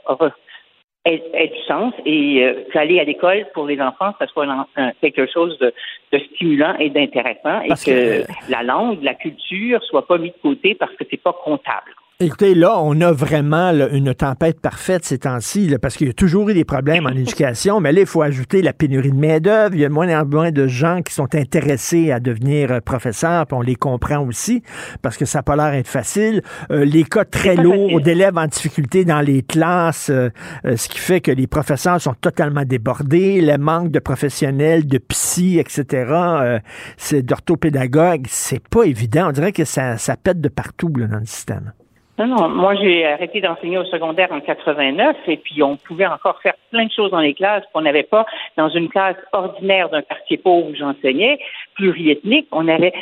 ait, 1.06 1.22
ait 1.34 1.48
du 1.48 1.62
sens 1.66 1.92
et 2.06 2.42
euh, 2.44 2.64
qu'aller 2.72 2.98
à 3.00 3.04
l'école 3.04 3.46
pour 3.52 3.66
les 3.66 3.78
enfants, 3.80 4.12
ça 4.18 4.26
soit 4.26 4.46
un- 4.46 4.66
un- 4.76 4.92
quelque 5.02 5.26
chose 5.26 5.58
de, 5.58 5.72
de 6.12 6.18
stimulant 6.18 6.74
et 6.78 6.88
d'intéressant 6.90 7.60
et 7.60 7.68
que, 7.68 8.22
que- 8.22 8.50
la 8.50 8.62
langue, 8.62 9.02
la 9.02 9.14
culture 9.14 9.82
soit 9.84 10.06
pas 10.06 10.16
mis 10.18 10.30
de 10.30 10.36
côté 10.42 10.74
parce 10.74 10.94
que 10.96 11.04
c'est 11.10 11.22
pas 11.22 11.34
comptable. 11.44 11.92
Écoutez, 12.20 12.54
là, 12.54 12.78
on 12.78 13.00
a 13.00 13.10
vraiment 13.10 13.72
là, 13.72 13.88
une 13.88 14.14
tempête 14.14 14.60
parfaite 14.60 15.04
ces 15.04 15.18
temps-ci, 15.18 15.74
parce 15.82 15.96
qu'il 15.96 16.06
y 16.06 16.10
a 16.10 16.12
toujours 16.12 16.48
eu 16.48 16.54
des 16.54 16.64
problèmes 16.64 17.06
en 17.06 17.10
éducation, 17.16 17.80
mais 17.80 17.90
là, 17.90 18.02
il 18.02 18.06
faut 18.06 18.22
ajouter 18.22 18.62
la 18.62 18.72
pénurie 18.72 19.10
de 19.10 19.16
main-d'œuvre. 19.16 19.74
Il 19.74 19.80
y 19.80 19.84
a 19.84 19.88
de 19.88 19.92
moins 19.92 20.20
en 20.20 20.24
moins 20.24 20.52
de 20.52 20.68
gens 20.68 21.02
qui 21.02 21.12
sont 21.12 21.34
intéressés 21.34 22.12
à 22.12 22.20
devenir 22.20 22.70
euh, 22.70 22.78
professeurs, 22.78 23.48
puis 23.48 23.56
on 23.56 23.62
les 23.62 23.74
comprend 23.74 24.24
aussi, 24.24 24.62
parce 25.02 25.16
que 25.16 25.24
ça 25.24 25.40
n'a 25.40 25.42
pas 25.42 25.56
l'air 25.56 25.72
d'être 25.72 25.88
facile. 25.88 26.42
Euh, 26.70 26.84
les 26.84 27.02
cas 27.02 27.24
très 27.24 27.56
lourds 27.56 28.00
d'élèves 28.00 28.38
en 28.38 28.46
difficulté 28.46 29.04
dans 29.04 29.20
les 29.20 29.42
classes, 29.42 30.08
euh, 30.08 30.30
euh, 30.66 30.76
ce 30.76 30.88
qui 30.88 31.00
fait 31.00 31.20
que 31.20 31.32
les 31.32 31.48
professeurs 31.48 32.00
sont 32.00 32.14
totalement 32.14 32.64
débordés, 32.64 33.40
le 33.40 33.58
manque 33.58 33.90
de 33.90 33.98
professionnels, 33.98 34.86
de 34.86 34.98
psy, 34.98 35.58
etc., 35.58 35.84
euh, 36.12 36.58
c'est 36.96 37.22
d'orthopédagogues, 37.22 38.26
c'est 38.28 38.62
pas 38.68 38.84
évident. 38.84 39.30
On 39.30 39.32
dirait 39.32 39.50
que 39.50 39.64
ça, 39.64 39.98
ça 39.98 40.16
pète 40.16 40.40
de 40.40 40.48
partout 40.48 40.92
là, 40.96 41.08
dans 41.08 41.18
le 41.18 41.26
système. 41.26 41.72
Non, 42.16 42.28
non, 42.28 42.48
moi 42.48 42.76
j'ai 42.76 43.04
arrêté 43.04 43.40
d'enseigner 43.40 43.76
au 43.76 43.84
secondaire 43.84 44.30
en 44.30 44.40
89 44.40 45.16
et 45.26 45.36
puis 45.36 45.64
on 45.64 45.76
pouvait 45.76 46.06
encore 46.06 46.40
faire 46.40 46.54
plein 46.70 46.86
de 46.86 46.92
choses 46.92 47.10
dans 47.10 47.18
les 47.18 47.34
classes 47.34 47.64
qu'on 47.72 47.80
n'avait 47.80 48.04
pas. 48.04 48.24
Dans 48.56 48.68
une 48.68 48.88
classe 48.88 49.16
ordinaire 49.32 49.88
d'un 49.88 50.02
quartier 50.02 50.36
pauvre 50.36 50.68
où 50.68 50.74
j'enseignais, 50.76 51.40
pluriethnique, 51.74 52.46
on 52.52 52.64
n'avait 52.64 52.92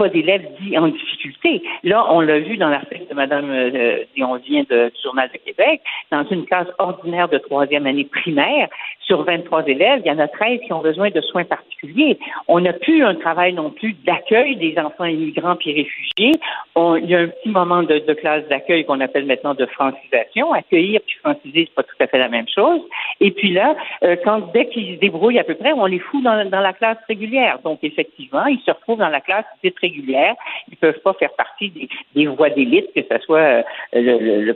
pas 0.00 0.08
d'élèves 0.08 0.46
dits 0.58 0.78
en 0.78 0.88
difficulté. 0.88 1.62
Là, 1.84 2.06
on 2.08 2.22
l'a 2.22 2.38
vu 2.38 2.56
dans 2.56 2.70
l'article 2.70 3.04
de 3.10 3.14
Mme 3.14 3.50
euh, 3.50 4.04
on 4.22 4.36
vient 4.36 4.62
du 4.62 4.90
Journal 5.02 5.28
de 5.30 5.36
Québec, 5.36 5.82
dans 6.10 6.24
une 6.30 6.46
classe 6.46 6.68
ordinaire 6.78 7.28
de 7.28 7.36
troisième 7.36 7.86
année 7.86 8.06
primaire, 8.06 8.68
sur 9.10 9.24
23 9.24 9.66
élèves, 9.66 10.02
il 10.04 10.08
y 10.08 10.14
en 10.14 10.20
a 10.20 10.28
13 10.28 10.60
qui 10.64 10.72
ont 10.72 10.82
besoin 10.82 11.10
de 11.10 11.20
soins 11.20 11.42
particuliers. 11.42 12.16
On 12.46 12.60
n'a 12.60 12.72
plus 12.72 13.02
un 13.04 13.16
travail 13.16 13.52
non 13.52 13.70
plus 13.70 13.92
d'accueil 14.06 14.54
des 14.54 14.78
enfants 14.78 15.04
immigrants 15.04 15.56
puis 15.56 15.74
réfugiés. 15.74 16.40
Il 16.76 17.10
y 17.10 17.16
a 17.16 17.18
un 17.18 17.26
petit 17.26 17.48
moment 17.48 17.82
de, 17.82 17.98
classe 18.14 18.46
d'accueil 18.48 18.84
qu'on 18.84 19.00
appelle 19.00 19.26
maintenant 19.26 19.54
de 19.54 19.66
francisation. 19.66 20.52
Accueillir 20.52 21.00
puis 21.04 21.16
franciser, 21.24 21.64
c'est 21.66 21.74
pas 21.74 21.82
tout 21.82 21.96
à 21.98 22.06
fait 22.06 22.18
la 22.18 22.28
même 22.28 22.46
chose. 22.54 22.80
Et 23.20 23.32
puis 23.32 23.52
là, 23.52 23.74
euh, 24.04 24.14
quand 24.24 24.52
dès 24.52 24.68
qu'ils 24.68 24.94
se 24.94 25.00
débrouillent 25.00 25.40
à 25.40 25.44
peu 25.44 25.56
près, 25.56 25.72
on 25.72 25.86
les 25.86 25.98
fout 25.98 26.22
dans, 26.22 26.48
dans 26.48 26.60
la 26.60 26.72
classe 26.72 26.98
régulière. 27.08 27.58
Donc 27.64 27.80
effectivement, 27.82 28.46
ils 28.46 28.60
se 28.60 28.70
retrouvent 28.70 28.98
dans 28.98 29.08
la 29.08 29.20
classe 29.20 29.44
dite 29.64 29.78
régulière. 29.80 29.89
Ils 29.96 30.76
peuvent 30.76 31.00
pas 31.00 31.14
faire 31.14 31.32
partie 31.34 31.72
des, 32.14 32.26
voies 32.26 32.50
d'élite, 32.50 32.86
que 32.94 33.00
ce 33.02 33.18
soit 33.24 33.64
euh, 33.94 34.52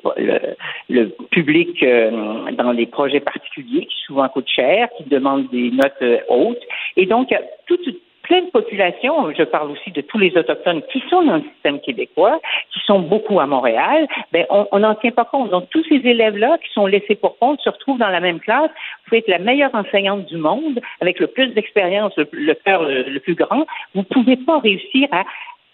le, 0.88 1.06
public 1.30 1.82
euh, 1.82 2.50
dans 2.52 2.72
les 2.72 2.86
projets 2.86 3.20
particuliers 3.20 3.86
qui 3.86 3.96
souvent 4.06 4.28
coûtent 4.28 4.48
cher, 4.48 4.88
qui 4.96 5.04
demandent 5.04 5.48
des 5.50 5.70
notes 5.70 5.92
euh, 6.02 6.18
hautes. 6.28 6.62
Et 6.96 7.06
donc, 7.06 7.34
toute 7.66 7.86
plein 8.24 8.42
de 8.42 8.50
populations, 8.50 9.32
je 9.32 9.44
parle 9.44 9.70
aussi 9.70 9.90
de 9.92 10.00
tous 10.00 10.18
les 10.18 10.36
Autochtones 10.36 10.82
qui 10.90 11.02
sont 11.08 11.22
dans 11.22 11.36
le 11.36 11.42
système 11.54 11.80
québécois, 11.80 12.40
qui 12.72 12.80
sont 12.80 13.00
beaucoup 13.00 13.38
à 13.38 13.46
Montréal, 13.46 14.08
ben, 14.32 14.44
on 14.50 14.78
n'en 14.78 14.94
tient 14.96 15.12
pas 15.12 15.24
compte. 15.24 15.50
Donc, 15.50 15.70
tous 15.70 15.84
ces 15.88 16.00
élèves-là 16.04 16.58
qui 16.58 16.72
sont 16.72 16.86
laissés 16.86 17.14
pour 17.14 17.38
compte 17.38 17.60
se 17.60 17.68
retrouvent 17.68 17.98
dans 17.98 18.08
la 18.08 18.20
même 18.20 18.40
classe. 18.40 18.70
Vous 18.70 19.04
pouvez 19.08 19.18
être 19.18 19.28
la 19.28 19.38
meilleure 19.38 19.74
enseignante 19.74 20.26
du 20.26 20.36
monde, 20.36 20.80
avec 21.00 21.20
le 21.20 21.28
plus 21.28 21.48
d'expérience, 21.48 22.12
le, 22.16 22.26
le 22.32 22.54
cœur 22.54 22.82
le, 22.82 23.02
le 23.02 23.20
plus 23.20 23.34
grand. 23.34 23.66
Vous 23.94 24.00
ne 24.00 24.14
pouvez 24.14 24.36
pas 24.36 24.58
réussir 24.58 25.08
à 25.12 25.24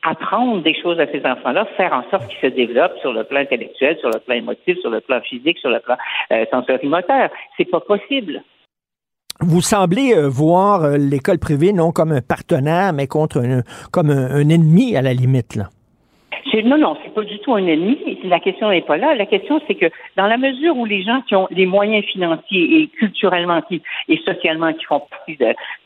apprendre 0.02 0.62
des 0.62 0.74
choses 0.80 0.98
à 0.98 1.06
ces 1.06 1.24
enfants-là, 1.24 1.66
faire 1.76 1.92
en 1.92 2.08
sorte 2.10 2.26
qu'ils 2.28 2.40
se 2.40 2.54
développent 2.54 2.98
sur 3.00 3.12
le 3.12 3.24
plan 3.24 3.40
intellectuel, 3.40 3.98
sur 3.98 4.10
le 4.10 4.18
plan 4.18 4.34
émotif, 4.34 4.78
sur 4.80 4.90
le 4.90 5.00
plan 5.00 5.20
physique, 5.20 5.58
sur 5.58 5.70
le 5.70 5.78
plan 5.80 5.96
euh, 6.32 6.44
sensorimoteur. 6.50 7.28
C'est 7.56 7.70
pas 7.70 7.80
possible. 7.80 8.42
Vous 9.42 9.62
semblez 9.62 10.12
euh, 10.14 10.28
voir 10.28 10.84
euh, 10.84 10.96
l'école 10.98 11.38
privée 11.38 11.72
non 11.72 11.92
comme 11.92 12.12
un 12.12 12.20
partenaire, 12.20 12.92
mais 12.92 13.06
contre 13.06 13.40
un- 13.40 13.62
comme 13.90 14.10
un, 14.10 14.30
un 14.30 14.48
ennemi 14.48 14.96
à 14.96 15.02
la 15.02 15.14
limite. 15.14 15.54
Là. 15.56 15.70
Non, 16.64 16.78
non, 16.78 16.96
c'est 17.02 17.12
pas 17.14 17.22
du 17.22 17.38
tout 17.40 17.54
un 17.54 17.66
ennemi. 17.66 18.18
La 18.24 18.40
question 18.40 18.70
n'est 18.70 18.80
pas 18.82 18.96
là. 18.96 19.14
La 19.14 19.26
question, 19.26 19.60
c'est 19.66 19.74
que 19.74 19.86
dans 20.16 20.26
la 20.26 20.36
mesure 20.36 20.76
où 20.76 20.84
les 20.84 21.02
gens 21.02 21.20
qui 21.22 21.34
ont 21.34 21.46
les 21.50 21.66
moyens 21.66 22.04
financiers 22.06 22.80
et 22.82 22.86
culturellement 22.88 23.60
et 24.08 24.16
socialement 24.24 24.72
qui 24.72 24.84
font 24.84 25.00
partie 25.00 25.36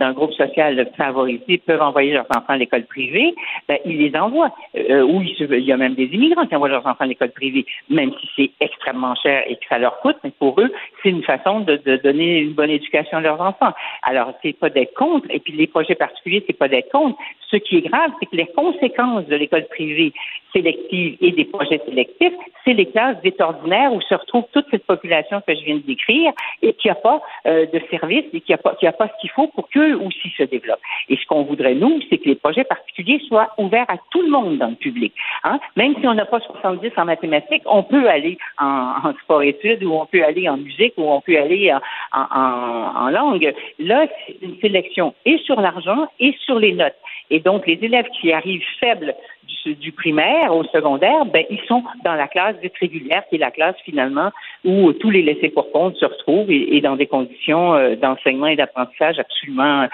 d'un 0.01 0.13
groupe 0.13 0.33
social 0.33 0.89
favorisé 0.97 1.59
peuvent 1.59 1.83
envoyer 1.83 2.13
leurs 2.13 2.27
enfants 2.31 2.45
à 2.55 2.57
l'école 2.57 2.85
privée, 2.85 3.35
ben, 3.69 3.79
ils 3.85 3.99
les 3.99 4.17
envoient. 4.17 4.53
Euh, 4.77 5.03
ou 5.03 5.23
il, 5.23 5.35
se- 5.37 5.53
il 5.53 5.65
y 5.65 5.73
a 5.73 5.77
même 5.77 5.95
des 5.95 6.07
immigrants 6.07 6.47
qui 6.47 6.55
envoient 6.57 6.69
leurs 6.69 6.87
enfants 6.87 7.05
à 7.05 7.07
l'école 7.07 7.31
privée, 7.33 7.67
même 7.89 8.13
si 8.21 8.29
c'est 8.37 8.51
extrêmement 8.65 9.15
cher 9.17 9.43
et 9.49 9.57
que 9.57 9.65
ça 9.69 9.79
leur 9.79 10.01
coûte, 10.01 10.17
mais 10.25 10.31
pour 10.39 10.61
eux, 10.61 10.73
c'est 11.03 11.11
une 11.11 11.23
façon 11.23 11.61
de, 11.61 11.77
de 11.77 11.97
donner 11.97 12.39
une 12.41 12.53
bonne 12.53 12.71
éducation 12.71 13.19
à 13.19 13.21
leurs 13.21 13.41
enfants. 13.41 13.73
Alors, 14.03 14.33
c'est 14.43 14.53
pas 14.59 14.71
d'être 14.71 14.95
contre, 14.95 15.27
et 15.31 15.41
puis 15.41 15.53
les 15.53 15.67
projets 15.67 15.95
particuliers, 15.95 16.43
c'est 16.47 16.59
pas 16.59 16.69
d'être 16.69 16.91
contre. 16.91 17.17
Ce 17.51 17.57
qui 17.57 17.77
est 17.79 17.83
grave, 17.89 18.11
c'est 18.21 18.27
que 18.27 18.37
les 18.37 18.47
conséquences 18.47 19.27
de 19.27 19.37
l'école 19.37 19.67
privée 19.69 20.13
sélective 20.55 21.17
et 21.21 21.33
des 21.33 21.45
projets 21.45 21.81
sélectifs, 21.87 22.33
c'est 22.65 22.73
les 22.73 22.87
classes 22.87 23.21
d'État 23.23 23.49
ordinaire 23.49 23.93
où 23.93 24.01
se 24.01 24.15
retrouve 24.15 24.45
toute 24.53 24.67
cette 24.71 24.87
population 24.87 25.43
que 25.47 25.55
je 25.55 25.61
viens 25.65 25.77
de 25.77 25.81
décrire 25.83 26.33
et 26.63 26.73
qui 26.75 26.89
n'a 26.89 26.95
pas 26.95 27.21
euh, 27.47 27.67
de 27.67 27.81
services 27.91 28.25
et 28.33 28.41
qui 28.41 28.53
n'a 28.53 28.59
pas, 28.59 28.75
qui 28.77 28.87
a 28.87 28.93
pas 28.93 29.09
ce 29.09 29.21
qu'il 29.21 29.31
faut 29.31 29.49
pour 29.49 29.69
qu'eux 29.69 29.95
aussi 29.97 30.31
se 30.39 30.45
développent. 30.45 30.81
Et 31.09 31.17
ce 31.17 31.27
qu'on 31.27 31.43
voudrait, 31.43 31.75
nous, 31.75 32.01
c'est 32.09 32.19
que 32.19 32.29
les 32.29 32.35
projets 32.37 32.65
particuliers 32.65 33.21
soient 33.29 33.51
ouverts 33.59 33.87
à 33.89 33.97
tout 34.11 34.23
le 34.23 34.31
monde 34.31 34.59
dans 34.59 34.69
le 34.69 34.77
public. 34.77 35.13
Hein? 35.45 35.59
Même 35.77 35.95
si 36.01 36.07
on 36.07 36.15
n'a 36.15 36.25
pas 36.25 36.41
70 36.41 36.93
en 36.97 37.05
mathématiques, 37.05 37.63
on 37.67 37.83
peut 37.83 38.09
aller 38.09 38.39
en, 38.59 38.95
en 39.05 39.13
sport-études 39.25 39.83
ou 39.85 39.93
on 39.93 40.07
peut 40.07 40.25
aller 40.25 40.49
en 40.49 40.57
musique 40.57 40.95
ou 40.97 41.03
on 41.11 41.21
peut 41.21 41.37
aller 41.39 41.73
en, 41.73 41.81
en, 42.19 42.27
en- 42.41 43.07
en 43.07 43.11
langue. 43.11 43.53
Là, 43.79 44.07
c'est 44.27 44.37
une 44.43 44.59
sélection 44.61 45.15
et 45.27 45.39
sur 45.39 45.61
l'argent 45.61 46.07
et 46.21 46.35
sur 46.45 46.59
les 46.59 46.73
notes. 46.73 46.95
Et 47.31 47.41
donc, 47.41 47.67
les 47.67 47.79
élèves 47.83 48.09
qui 48.21 48.33
arrivent 48.33 48.63
faibles 48.81 49.15
du, 49.47 49.75
du 49.75 49.93
primaire 49.93 50.55
au 50.55 50.65
secondaire, 50.65 51.25
ben, 51.27 51.45
ils 51.51 51.61
sont 51.67 51.83
dans 52.05 52.15
la 52.15 52.29
classe 52.29 52.57
dite 52.61 52.77
régulière, 52.81 53.23
qui 53.29 53.37
est 53.37 53.39
la 53.39 53.51
classe 53.51 53.77
finalement 53.85 54.31
où 54.65 54.93
tous 54.93 55.11
les 55.11 55.23
laissés 55.23 55.49
pour 55.49 55.71
compte 55.73 55.97
se 55.97 56.05
retrouvent 56.05 56.51
et, 56.51 56.77
et 56.77 56.81
dans 56.81 56.97
des 56.97 57.07
conditions 57.07 57.75
euh, 57.75 57.97
d'enseignement 57.97 58.47
et 58.47 58.57
d'apprentissage 58.57 59.19
absolument 59.19 59.83
euh, 59.83 59.87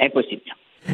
impossibles. 0.00 0.42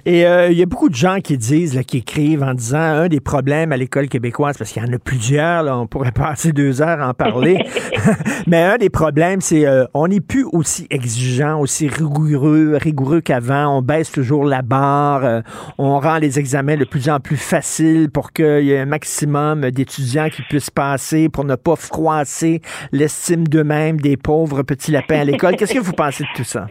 Et 0.04 0.26
euh, 0.26 0.50
il 0.50 0.58
y 0.58 0.62
a 0.62 0.66
beaucoup 0.66 0.88
de 0.88 0.94
gens 0.94 1.18
qui 1.20 1.36
disent, 1.36 1.74
là, 1.74 1.82
qui 1.82 1.98
écrivent 1.98 2.42
en 2.42 2.54
disant 2.54 2.78
un 2.78 3.08
des 3.08 3.20
problèmes 3.20 3.72
à 3.72 3.76
l'école 3.76 4.08
québécoise, 4.08 4.56
parce 4.56 4.70
qu'il 4.70 4.82
y 4.82 4.86
en 4.88 4.92
a 4.92 4.98
plusieurs, 4.98 5.62
là, 5.62 5.76
on 5.76 5.86
pourrait 5.86 6.12
passer 6.14 6.52
deux 6.52 6.80
heures 6.82 7.00
à 7.00 7.08
en 7.08 7.14
parler, 7.14 7.64
mais 8.46 8.62
un 8.62 8.76
des 8.76 8.90
problèmes, 8.90 9.40
c'est 9.40 9.66
euh, 9.66 9.84
on 9.94 10.08
n'est 10.08 10.20
plus 10.20 10.44
aussi 10.52 10.86
exigeant, 10.90 11.60
aussi 11.60 11.88
rigoureux, 11.88 12.78
rigoureux 12.80 13.20
qu'avant. 13.20 13.78
On 13.78 13.82
baisse 13.82 14.10
toujours 14.10 14.44
la 14.44 14.62
barre, 14.62 15.24
euh, 15.24 15.40
on 15.78 15.98
rend 15.98 16.18
les 16.18 16.38
examens 16.38 16.76
de 16.76 16.84
plus 16.84 17.08
en 17.08 17.20
plus 17.20 17.36
faciles 17.36 18.10
pour 18.10 18.32
qu'il 18.32 18.64
y 18.64 18.72
ait 18.72 18.80
un 18.80 18.86
maximum 18.86 19.70
d'étudiants 19.70 20.28
qui 20.28 20.42
puissent 20.42 20.70
passer, 20.70 21.28
pour 21.28 21.44
ne 21.44 21.56
pas 21.56 21.76
froisser 21.76 22.62
l'estime 22.92 23.46
d'eux-mêmes 23.46 24.00
des 24.00 24.16
pauvres 24.16 24.62
petits 24.62 24.92
lapins 24.92 25.20
à 25.20 25.24
l'école. 25.24 25.56
Qu'est-ce 25.56 25.74
que 25.74 25.78
vous 25.78 25.92
pensez 25.92 26.24
de 26.24 26.28
tout 26.36 26.44
ça? 26.44 26.66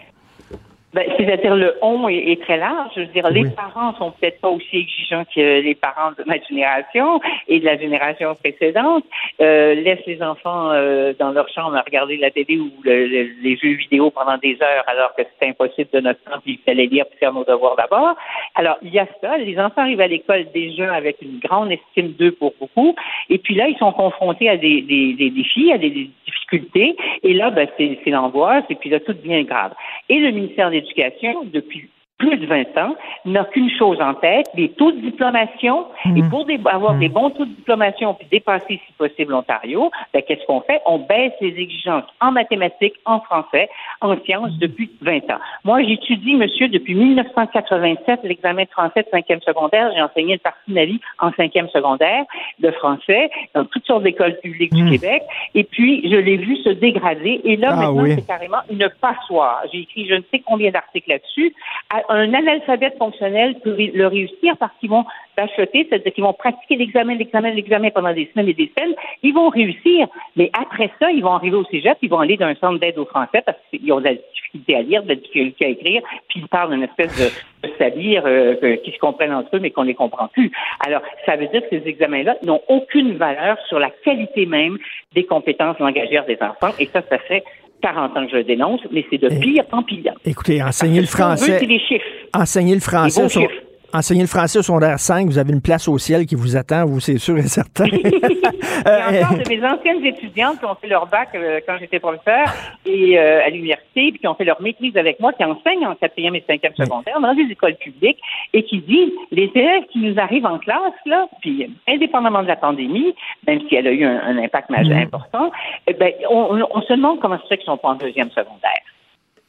Ben, 0.92 1.06
C'est-à-dire 1.18 1.56
le 1.56 1.76
on 1.84 2.10
est, 2.10 2.32
est 2.32 2.42
très 2.42 2.58
large. 2.58 2.92
Je 2.96 3.02
veux 3.02 3.06
dire, 3.08 3.30
les 3.30 3.48
parents 3.52 3.94
sont 4.00 4.10
peut-être 4.12 4.42
pas 4.42 4.50
aussi 4.50 4.78
exigeants 4.78 5.24
que 5.36 5.62
les 5.62 5.76
parents 5.76 6.12
de 6.18 6.24
ma 6.26 6.40
génération 6.50 7.22
et 7.48 7.60
de 7.60 7.66
la 7.66 7.78
génération 7.78 8.34
précédente. 8.34 9.04
Euh, 9.40 9.76
laissent 9.76 10.06
les 10.08 10.22
enfants 10.24 10.72
euh, 10.72 11.14
dans 11.20 11.30
leur 11.32 11.48
chambre 11.50 11.76
à 11.76 11.82
regarder 11.82 12.18
la 12.18 12.32
télé 12.32 12.58
ou 12.58 12.72
le- 12.84 13.06
le- 13.06 13.30
les 13.44 13.56
jeux 13.58 13.74
vidéo 13.74 14.10
pendant 14.10 14.38
des 14.38 14.58
heures 14.64 14.84
alors 14.88 15.14
que 15.16 15.22
c'est 15.40 15.50
impossible 15.50 15.90
de 15.94 16.00
notre 16.00 16.24
temps, 16.24 16.40
puis 16.44 16.54
il 16.60 16.60
fallait 16.66 16.88
lire 16.88 17.06
puis 17.08 17.20
faire 17.20 17.34
nos 17.34 17.44
devoirs 17.44 17.76
d'abord. 17.76 18.16
Alors, 18.56 18.78
il 18.82 18.90
y 18.92 18.98
a 18.98 19.06
ça. 19.22 19.38
Les 19.38 19.60
enfants 19.60 19.82
arrivent 19.82 20.02
à 20.02 20.08
l'école 20.08 20.48
déjà 20.56 20.92
avec 20.94 21.18
une 21.22 21.38
grande 21.38 21.72
estime 21.72 22.14
d'eux 22.14 22.32
pour 22.32 22.54
beaucoup. 22.60 22.96
Et 23.30 23.38
puis 23.38 23.54
là, 23.54 23.68
ils 23.68 23.78
sont 23.78 23.92
confrontés 23.92 24.50
à 24.50 24.58
des, 24.58 24.82
des, 24.82 25.14
des 25.14 25.30
défis, 25.30 25.72
à 25.72 25.78
des, 25.78 25.92
des 25.92 26.10
difficultés. 26.26 26.96
Et 27.22 27.34
là, 27.34 27.52
ben, 27.52 27.68
c'est 27.78 28.00
l'angoisse. 28.08 28.64
Et 28.72 28.76
puis 28.76 28.90
là, 28.90 29.00
tout 29.00 29.14
devient 29.14 29.44
grave. 29.44 29.74
Et 30.10 30.18
le 30.18 30.32
ministère 30.32 30.72
de 30.72 30.79
l'Éducation, 30.80 31.46
depuis 31.46 31.90
plus 32.20 32.38
de 32.38 32.46
20 32.46 32.78
ans, 32.78 32.96
n'a 33.26 33.46
qu'une 33.46 33.70
chose 33.72 34.00
en 34.02 34.14
tête, 34.14 34.46
les 34.54 34.70
taux 34.70 34.92
de 34.92 35.00
diplomation. 35.00 35.86
Et 36.18 36.22
pour 36.30 36.46
des- 36.46 36.60
avoir 36.66 36.96
des 36.96 37.08
bons 37.10 37.30
taux 37.32 37.46
de 37.46 37.50
diplomation 37.52 38.14
puis 38.14 38.28
dépasser, 38.30 38.80
si 38.86 38.94
possible, 38.98 39.32
l'Ontario, 39.32 39.90
ben, 40.14 40.22
qu'est-ce 40.22 40.46
qu'on 40.46 40.60
fait? 40.62 40.82
On 40.86 41.00
baisse 41.00 41.32
les 41.40 41.58
exigences 41.58 42.04
en 42.20 42.32
mathématiques, 42.32 42.96
en 43.06 43.22
français, 43.22 43.70
en 44.02 44.16
sciences 44.26 44.52
depuis 44.60 44.92
20 45.02 45.30
ans. 45.32 45.40
Moi, 45.64 45.82
j'étudie, 45.84 46.36
monsieur, 46.36 46.68
depuis 46.68 46.94
1987, 46.94 48.20
l'examen 48.24 48.64
de 48.64 48.70
français 48.70 49.04
de 49.04 49.08
cinquième 49.12 49.42
secondaire. 49.42 49.90
J'ai 49.96 50.02
enseigné 50.02 50.34
une 50.34 50.40
partie 50.40 50.60
de 50.70 50.74
ma 50.76 50.86
vie 50.86 51.00
en 51.20 51.32
cinquième 51.34 51.70
secondaire 51.70 52.26
de 52.60 52.72
français 52.72 53.30
dans 53.56 53.64
toutes 53.66 53.86
sortes 53.86 54.04
d'écoles 54.04 54.38
publiques 54.44 54.74
du 54.74 54.84
Québec. 54.92 55.24
Et 55.56 55.64
puis, 55.64 56.02
je 56.10 56.16
l'ai 56.18 56.38
vu 56.38 56.58
se 56.58 56.70
dégrader. 56.70 57.40
Et 57.46 57.56
là, 57.56 57.70
Ah 57.72 57.76
maintenant, 57.78 58.04
oui. 58.04 58.16
c'est 58.16 58.28
carrément 58.28 58.60
une 58.70 58.90
passoire. 59.02 59.62
J'ai 59.72 59.80
écrit 59.80 60.08
je 60.08 60.16
ne 60.16 60.22
sais 60.32 60.40
combien 60.46 60.70
d'articles 60.72 61.10
là-dessus. 61.10 61.54
À- 61.90 62.02
Un 62.10 62.34
analphabète 62.34 62.98
fonctionnel 62.98 63.60
peut 63.64 63.78
le 63.78 64.08
réussir 64.08 64.58
parce 64.58 64.72
qu'ils 64.80 64.90
vont 64.90 65.06
l'acheter, 65.38 65.88
c'est-à-dire 65.88 66.12
qu'ils 66.12 66.24
vont 66.24 66.34
pratiquer 66.34 66.76
l'examen, 66.76 67.16
l'examen, 67.16 67.52
l'examen 67.52 67.92
pendant 67.92 68.14
des 68.14 68.30
semaines 68.34 68.50
et 68.50 68.54
des 68.54 68.72
semaines. 68.76 68.96
Ils 69.24 69.34
vont 69.34 69.50
réussir. 69.50 70.08
Mais 70.36 70.50
après 70.60 70.90
ça, 71.00 71.12
ils 71.12 71.22
vont 71.22 71.34
arriver 71.34 71.56
au 71.56 71.66
cégep, 71.66 71.98
ils 72.02 72.10
vont 72.10 72.20
aller 72.20 72.36
dans 72.36 72.48
un 72.48 72.56
centre 72.56 72.80
d'aide 72.80 72.98
au 72.98 73.06
français 73.06 73.44
parce 73.46 73.58
qu'ils 73.70 73.94
ont 73.94 74.00
de 74.00 74.06
la 74.06 74.16
difficulté 74.16 74.76
à 74.76 74.82
lire, 74.82 75.04
de 75.04 75.10
la 75.10 75.16
difficulté 75.16 75.66
à 75.66 75.70
écrire, 75.70 76.02
puis 76.28 76.40
ils 76.40 76.48
parlent 76.48 76.72
d'une 76.72 76.84
espèce 76.84 77.16
de, 77.18 77.68
de 77.68 77.74
sabir 77.78 78.24
euh, 78.26 78.76
qui 78.84 78.92
se 78.92 78.98
comprennent 78.98 79.34
entre 79.34 79.56
eux, 79.56 79.60
mais 79.60 79.70
qu'on 79.70 79.84
ne 79.84 79.90
les 79.90 79.96
comprend 79.96 80.28
plus. 80.30 80.52
Alors, 80.86 81.02
ça 81.26 81.36
veut 81.36 81.48
dire 81.48 81.62
que 81.62 81.80
ces 81.80 81.88
examens-là 81.88 82.38
n'ont 82.44 82.62
aucune 82.68 83.14
valeur 83.14 83.58
sur 83.68 83.80
la 83.80 83.92
qualité 83.92 84.48
même 84.48 84.78
des 85.14 85.26
compétences 85.26 85.78
langagières 85.80 86.26
des 86.26 86.38
enfants. 86.42 86.74
Et 86.80 86.88
ça, 86.88 87.02
ça 87.08 87.20
fait 87.20 87.44
40 87.82 88.18
ans 88.18 88.26
que 88.26 88.32
je 88.32 88.38
le 88.38 88.44
dénonce, 88.44 88.82
mais 88.92 89.06
c'est 89.10 89.18
de 89.18 89.30
pire 89.30 89.64
en 89.72 89.84
pire. 89.84 90.14
Écoutez, 90.26 90.62
enseigner 90.62 91.00
le 91.00 91.06
veut, 91.06 91.12
français. 91.12 91.60
c'est 91.60 91.66
les 91.66 91.80
chiffres. 91.80 92.06
Enseigner 92.34 92.76
le 92.76 92.82
français. 92.82 93.30
Sur-. 93.30 93.50
Enseigner 93.92 94.22
le 94.22 94.28
français 94.28 94.60
au 94.60 94.62
secondaire 94.62 95.00
5, 95.00 95.26
vous 95.28 95.38
avez 95.40 95.52
une 95.52 95.62
place 95.62 95.88
au 95.88 95.98
ciel 95.98 96.26
qui 96.28 96.36
vous 96.36 96.56
attend, 96.56 96.86
vous, 96.86 97.00
c'est 97.00 97.18
sûr 97.18 97.38
et 97.38 97.44
certain. 97.44 97.86
Il 97.92 98.00
y 98.02 99.18
a 99.18 99.26
encore 99.26 99.38
de 99.38 99.50
mes 99.50 99.66
anciennes 99.66 100.06
étudiantes 100.06 100.60
qui 100.60 100.66
ont 100.66 100.76
fait 100.76 100.88
leur 100.88 101.08
bac 101.08 101.30
euh, 101.36 101.60
quand 101.68 101.76
j'étais 101.80 102.00
professeur 102.00 102.46
et 102.86 103.18
euh, 103.20 103.44
à 103.46 103.50
l'université, 103.50 104.12
puis 104.12 104.20
qui 104.20 104.28
ont 104.28 104.36
fait 104.36 104.46
leur 104.46 104.62
maîtrise 104.62 104.96
avec 104.96 105.20
moi, 105.20 105.34
qui 105.34 105.44
enseignent 105.44 105.88
en 105.88 105.96
quatrième 105.96 106.36
et 106.36 106.44
cinquième 106.48 106.74
secondaire 106.76 107.20
dans 107.20 107.34
des 107.34 107.44
écoles 107.52 107.76
publiques 107.76 108.20
et 108.54 108.64
qui 108.64 108.80
disent 108.80 109.12
les 109.32 109.52
élèves 109.56 109.84
qui 109.92 110.00
nous 110.00 110.20
arrivent 110.20 110.46
en 110.46 110.60
classe 110.60 110.94
là, 111.06 111.28
puis 111.42 111.64
euh, 111.64 111.94
indépendamment 111.94 112.44
de 112.44 112.48
la 112.48 112.56
pandémie, 112.58 113.14
même 113.48 113.60
si 113.68 113.76
elle 113.76 113.88
a 113.88 113.92
eu 113.92 114.06
un, 114.06 114.22
un 114.24 114.38
impact 114.38 114.70
majeur 114.70 114.98
important, 114.98 115.52
eh 115.88 115.94
ben 115.94 116.14
on, 116.30 116.58
on- 116.60 116.68
on 116.72 116.82
se 116.84 116.94
demande 116.94 117.20
comment 117.20 117.38
ça 117.38 117.44
fait 117.50 117.58
qu'ils 117.58 117.66
sont 117.66 117.78
pas 117.78 117.90
en 117.90 117.96
deuxième 117.96 118.30
secondaire. 118.30 118.82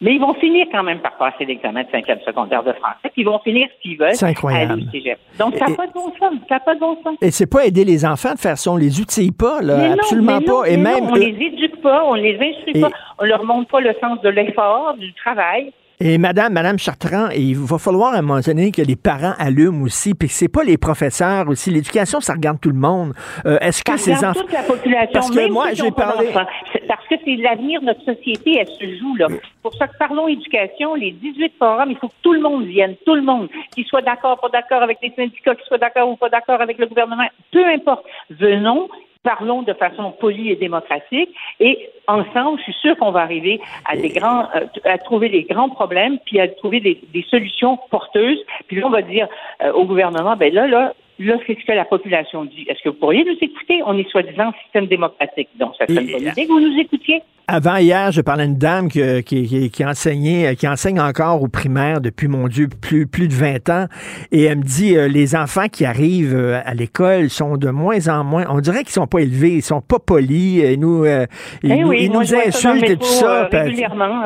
Mais 0.03 0.15
ils 0.15 0.21
vont 0.21 0.33
finir 0.35 0.67
quand 0.73 0.83
même 0.83 1.01
par 1.01 1.17
passer 1.19 1.45
l'examen 1.45 1.83
de 1.83 1.89
cinquième 1.91 2.21
secondaire 2.21 2.63
de 2.63 2.73
français, 2.73 2.97
puis 3.13 3.13
ils 3.23 3.25
vont 3.25 3.39
finir 3.41 3.69
s'ils 3.83 3.99
veulent 3.99 4.15
C'est 4.15 4.27
incroyable. 4.27 4.81
Donc 5.39 5.57
ça 5.57 5.67
n'a 5.67 5.77
pas 5.77 5.87
de 5.87 5.93
bon 5.93 6.09
sens, 6.19 6.33
ça 6.49 6.55
n'a 6.55 6.61
pas 6.61 6.75
de 6.75 6.81
bon 6.81 6.97
sens. 7.05 7.17
Et 7.21 7.31
c'est 7.31 7.47
pas 7.51 7.67
aider 7.67 7.85
les 7.85 8.07
enfants 8.07 8.33
de 8.33 8.39
faire 8.39 8.57
ça, 8.57 8.71
on 8.73 8.77
les 8.77 8.99
outille 9.01 9.31
pas, 9.33 9.61
là, 9.61 9.77
non, 9.89 9.95
absolument 9.95 10.41
non, 10.41 10.61
pas. 10.63 10.69
Et 10.71 10.77
même 10.79 11.05
non, 11.05 11.11
on 11.13 11.17
eux- 11.17 11.21
les 11.21 11.37
éduque 11.47 11.83
pas, 11.83 12.05
on 12.07 12.15
les 12.15 12.35
instruit 12.35 12.73
Et- 12.77 12.81
pas, 12.81 12.91
on 13.19 13.25
leur 13.25 13.45
montre 13.45 13.69
pas 13.71 13.81
le 13.81 13.95
sens 14.01 14.21
de 14.23 14.31
l'effort, 14.31 14.95
du 14.99 15.13
travail. 15.13 15.73
Et 16.03 16.17
Madame, 16.17 16.55
Madame 16.55 16.79
Chartrand, 16.79 17.29
il 17.37 17.55
va 17.59 17.77
falloir 17.79 18.15
à 18.15 18.19
un 18.19 18.23
moment 18.23 18.41
donné 18.41 18.73
que 18.73 18.81
les 18.81 18.97
parents 18.97 19.35
allument 19.39 19.83
aussi, 19.83 20.15
puis 20.15 20.29
que 20.29 20.35
c'est 20.35 20.49
pas 20.49 20.65
les 20.65 20.79
professeurs 20.79 21.47
aussi. 21.49 21.71
L'éducation, 21.71 22.21
ça 22.21 22.33
regarde 22.33 22.59
tout 22.59 22.71
le 22.71 22.79
monde. 22.79 23.13
Euh, 23.45 23.59
Est-ce 23.61 23.85
que 23.85 23.99
ces 23.99 24.15
enfants... 24.25 24.41
toute 24.41 24.51
la 24.53 24.63
population, 24.63 25.11
Parce 25.13 25.31
que 25.31 25.51
moi, 25.51 25.67
j'ai 25.75 25.91
parlé- 25.91 26.31
Parce 26.33 27.07
que 27.07 27.17
c'est 27.23 27.37
l'avenir 27.37 27.83
de 27.83 27.87
notre 27.87 28.03
société, 28.03 28.57
elle 28.61 28.67
se 28.69 28.99
joue 28.99 29.15
là. 29.17 29.27
Pour 29.63 29.75
ça 29.75 29.89
que 29.89 29.97
parlons 29.99 30.27
éducation, 30.27 30.95
les 30.95 31.11
18 31.13 31.53
forums, 31.59 31.91
il 31.91 31.99
faut 31.99 32.09
que 32.09 32.15
tout 32.23 32.33
le 32.33 32.41
monde 32.41 32.65
vienne, 32.65 32.95
tout 33.05 33.15
le 33.15 33.23
monde, 33.23 33.51
qu'ils 33.75 33.85
soient 33.85 34.01
d'accord, 34.01 34.41
pas 34.41 34.49
d'accord 34.49 34.83
avec 34.83 34.97
les 35.03 35.13
syndicats, 35.15 35.55
qu'ils 35.55 35.67
soient 35.67 35.77
d'accord 35.79 36.09
ou 36.09 36.17
pas 36.17 36.31
d'accord 36.31 36.63
avec 36.63 36.79
le 36.79 36.87
gouvernement, 36.87 37.25
peu 37.53 37.67
importe. 37.67 38.07
Venons, 38.31 38.89
parlons 39.23 39.63
de 39.63 39.73
façon 39.75 40.13
polie 40.13 40.51
et 40.51 40.57
démocratique 40.57 41.31
et 41.59 41.91
ensemble, 42.07 42.59
je 42.59 42.65
suis 42.65 42.81
sûr 42.81 42.97
qu'on 42.97 43.11
va 43.11 43.21
arriver 43.21 43.61
à 43.85 43.97
des 43.97 44.09
grands, 44.09 44.49
euh, 44.55 44.67
à 44.85 44.99
trouver 44.99 45.29
les 45.29 45.45
grands 45.45 45.69
problèmes, 45.69 46.19
puis 46.25 46.41
à 46.41 46.49
trouver 46.49 46.81
des, 46.81 47.01
des 47.13 47.25
solutions 47.31 47.79
porteuses. 47.91 48.39
Puis 48.67 48.81
là, 48.81 48.87
on 48.87 48.91
va 48.91 49.03
dire 49.03 49.29
euh, 49.63 49.73
au 49.73 49.85
gouvernement, 49.85 50.37
ben 50.37 50.53
là, 50.53 50.67
là, 50.67 50.95
là, 51.21 51.37
c'est 51.47 51.57
ce 51.61 51.65
que 51.67 51.73
la 51.73 51.85
population 51.85 52.45
dit. 52.45 52.67
Est-ce 52.69 52.83
que 52.83 52.89
vous 52.89 52.97
pourriez 52.99 53.25
nous 53.25 53.37
écouter? 53.41 53.81
On 53.87 53.97
est 53.99 54.09
soi-disant 54.11 54.53
système 54.65 54.87
démocratique, 54.87 55.49
donc 55.59 55.73
ça 55.79 55.87
serait 55.87 56.03
une 56.05 56.13
bonne 56.13 56.23
idée 56.29 56.47
que 56.47 56.53
vous 56.53 56.61
nous 56.61 56.79
écoutiez? 56.81 57.23
Avant 57.53 57.77
hier, 57.79 58.13
je 58.13 58.21
parlais 58.21 58.45
à 58.45 58.47
une 58.47 58.59
dame 58.59 58.89
qui, 58.89 59.01
qui, 59.25 59.71
qui 59.71 59.85
enseignait, 59.85 60.55
qui 60.55 60.69
enseigne 60.69 61.01
encore 61.01 61.43
au 61.43 61.49
primaire 61.49 62.01
depuis, 62.01 62.29
mon 62.29 62.47
Dieu, 62.47 62.69
plus, 62.69 63.09
plus 63.09 63.27
de 63.27 63.35
20 63.35 63.69
ans. 63.71 63.87
Et 64.31 64.45
elle 64.45 64.59
me 64.59 64.63
dit, 64.63 64.97
euh, 64.97 65.09
les 65.09 65.35
enfants 65.35 65.67
qui 65.67 65.85
arrivent 65.85 66.37
euh, 66.37 66.61
à 66.65 66.75
l'école 66.75 67.29
sont 67.29 67.57
de 67.57 67.71
moins 67.71 68.07
en 68.09 68.23
moins, 68.23 68.45
on 68.49 68.61
dirait 68.61 68.85
qu'ils 68.85 68.93
sont 68.93 69.09
pas 69.09 69.19
élevés, 69.19 69.55
ils 69.55 69.63
sont 69.63 69.81
pas 69.81 69.99
polis, 69.99 70.63
ils 70.63 70.79
nous, 70.79 71.05
euh, 71.05 71.27
ils 71.65 71.73
Eh 71.73 71.77
nous, 71.81 71.93
ils 71.93 72.35
insultent 72.37 72.89
et 72.89 72.97
tout 72.97 73.05
ça. 73.05 73.49
euh, 73.53 73.63
régulièrement. 73.65 74.23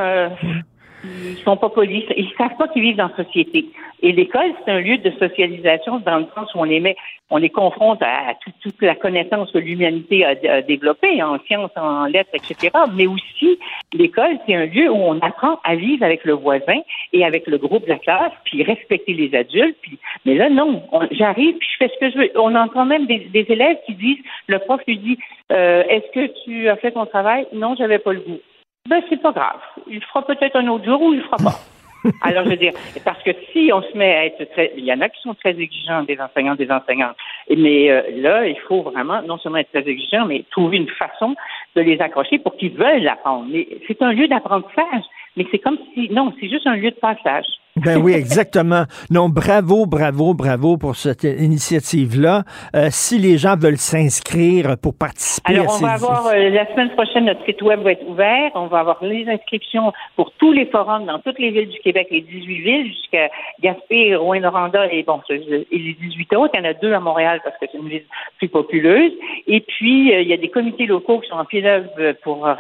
Ils 1.05 1.37
sont 1.45 1.57
pas 1.57 1.69
polis. 1.69 2.05
Ils 2.17 2.31
savent 2.39 2.57
pas 2.57 2.69
qu'ils 2.69 2.83
vivent 2.83 2.97
dans 2.97 3.11
la 3.17 3.25
société. 3.25 3.67
Et 4.03 4.13
l'école, 4.13 4.53
c'est 4.65 4.71
un 4.71 4.81
lieu 4.81 4.99
de 4.99 5.11
socialisation 5.19 5.99
dans 6.01 6.19
le 6.19 6.27
sens 6.35 6.55
où 6.55 6.59
on 6.59 6.65
les 6.65 6.81
met, 6.81 6.97
on 7.31 7.39
les 7.39 7.49
confronte 7.49 8.03
à, 8.03 8.35
toute, 8.63 8.81
la 8.83 8.95
connaissance 8.95 9.51
que 9.51 9.59
l'humanité 9.59 10.25
a, 10.25 10.61
développée 10.63 11.23
en 11.23 11.39
sciences, 11.47 11.71
en 11.77 12.05
lettres, 12.07 12.31
etc. 12.35 12.71
Mais 12.95 13.07
aussi, 13.07 13.59
l'école, 13.93 14.39
c'est 14.47 14.55
un 14.55 14.67
lieu 14.67 14.91
où 14.91 14.97
on 14.97 15.19
apprend 15.21 15.59
à 15.65 15.75
vivre 15.75 16.05
avec 16.05 16.25
le 16.25 16.35
voisin 16.35 16.81
et 17.13 17.25
avec 17.25 17.47
le 17.47 17.57
groupe 17.59 17.85
de 17.85 17.91
la 17.91 17.99
classe, 17.99 18.33
puis 18.45 18.63
respecter 18.63 19.15
les 19.15 19.35
adultes. 19.35 19.77
Puis, 19.83 19.99
mais 20.25 20.35
là, 20.35 20.51
non. 20.51 20.83
on- 20.93 21.09
J'arrive, 21.11 21.57
puis 21.57 21.69
je 21.73 21.77
fais 21.79 21.93
ce 21.95 21.99
que 22.01 22.11
je 22.11 22.19
veux. 22.19 22.31
On 22.37 22.55
entend 22.55 22.85
même 22.85 23.07
des, 23.07 23.19
des 23.19 23.47
élèves 23.49 23.79
qui 23.87 23.95
disent, 23.95 24.19
le 24.49 24.59
prof 24.59 24.81
lui 24.87 24.99
dit, 24.99 25.19
euh, 25.53 25.83
est-ce 25.89 26.11
que 26.13 26.31
tu 26.45 26.69
as 26.69 26.77
fait 26.77 26.93
ton 26.93 27.07
travail? 27.07 27.47
Non, 27.53 27.75
j'avais 27.77 27.99
pas 27.99 28.13
le 28.13 28.21
goût. 28.21 28.39
Ben, 28.87 29.03
c'est 29.09 29.23
pas 29.23 29.33
grave. 29.33 29.61
Il 29.87 30.05
fera 30.05 30.27
peut-être 30.27 30.57
un 30.57 30.69
autre 30.69 30.85
jour 30.85 31.01
ou 31.01 31.15
il 31.15 31.23
fera 31.23 31.39
pas. 31.39 31.59
Alors, 32.21 32.45
je 32.45 32.51
veux 32.51 32.57
dire, 32.57 32.75
parce 33.03 33.23
que 33.23 33.31
si 33.51 33.71
on 33.73 33.81
se 33.81 33.97
met 33.97 34.15
à 34.15 34.27
être 34.27 34.45
très, 34.53 34.75
il 34.77 34.85
y 34.85 34.93
en 34.93 35.01
a 35.01 35.09
qui 35.09 35.23
sont 35.23 35.33
très 35.33 35.59
exigeants, 35.59 36.03
des 36.03 36.21
enseignants, 36.21 36.55
des 36.55 36.71
enseignantes. 36.71 37.17
Mais 37.49 37.91
euh, 37.91 38.03
là, 38.17 38.47
il 38.47 38.59
faut 38.69 38.83
vraiment 38.83 39.23
non 39.23 39.39
seulement 39.39 39.57
être 39.57 39.71
très 39.71 39.89
exigeant, 39.89 40.27
mais 40.27 40.45
trouver 40.51 40.77
une 40.77 40.91
façon 40.91 41.35
de 41.77 41.81
les 41.81 41.99
accrocher 42.03 42.39
pour 42.39 42.59
qu'ils 42.59 42.75
veulent 42.75 43.09
apprendre. 43.09 43.47
Mais 43.51 43.67
c'est 43.87 44.03
un 44.03 44.13
lieu 44.13 44.29
d'apprentissage. 44.29 45.05
Mais 45.37 45.47
c'est 45.51 45.59
comme 45.59 45.79
si, 45.95 46.09
non, 46.11 46.33
c'est 46.41 46.49
juste 46.49 46.67
un 46.67 46.77
lieu 46.77 46.91
de 46.91 46.97
passage. 46.97 47.47
Ben 47.77 48.01
oui, 48.01 48.13
exactement. 48.15 48.85
Non, 49.11 49.29
bravo, 49.29 49.87
bravo, 49.87 50.33
bravo 50.35 50.77
pour 50.77 50.95
cette 50.95 51.25
initiative-là. 51.25 52.45
Euh, 52.77 52.87
si 52.91 53.19
les 53.19 53.37
gens 53.37 53.57
veulent 53.57 53.79
s'inscrire 53.79 54.77
pour 54.81 54.95
participer 54.97 55.55
Alors, 55.55 55.67
à 55.67 55.75
on 55.75 55.79
ces... 55.79 55.85
va 55.85 55.93
avoir, 55.93 56.27
euh, 56.29 56.51
la 56.51 56.71
semaine 56.71 56.91
prochaine, 56.91 57.25
notre 57.25 57.45
site 57.45 57.61
web 57.63 57.81
va 57.81 57.93
être 57.93 58.07
ouvert. 58.09 58.53
On 58.55 58.67
va 58.67 58.81
avoir 58.81 59.03
les 59.03 59.29
inscriptions 59.29 59.93
pour 60.15 60.31
tous 60.39 60.53
les 60.53 60.67
forums 60.67 61.07
dans 61.07 61.19
toutes 61.19 61.39
les 61.41 61.51
villes 61.51 61.69
du 61.69 61.81
Québec, 61.81 62.09
les 62.13 62.21
18 62.21 62.59
villes, 62.61 62.87
jusqu'à 62.87 63.29
Gaspé, 63.61 64.15
Rouen-Noranda 64.15 64.93
et 64.93 65.03
bon, 65.03 65.21
et 65.29 65.65
les 65.73 65.97
18 66.01 66.37
autres. 66.37 66.55
Il 66.55 66.59
y 66.59 66.67
en 66.67 66.71
a 66.71 66.75
deux 66.75 66.93
à 66.93 67.01
Montréal 67.01 67.41
parce 67.43 67.57
que 67.59 67.67
c'est 67.71 67.79
une 67.79 67.89
ville 67.89 68.05
plus 68.39 68.49
populeuse. 68.49 69.13
Et 69.49 69.61
puis, 69.61 70.15
euh, 70.15 70.21
il 70.21 70.29
y 70.29 70.33
a 70.33 70.37
des 70.37 70.49
comités 70.49 70.87
locaux 70.87 71.19
qui 71.19 71.29
sont 71.29 71.37
en 71.37 71.45
pied 71.45 71.63
d'œuvre 71.63 71.89
pour, 72.23 72.47
euh, 72.47 72.55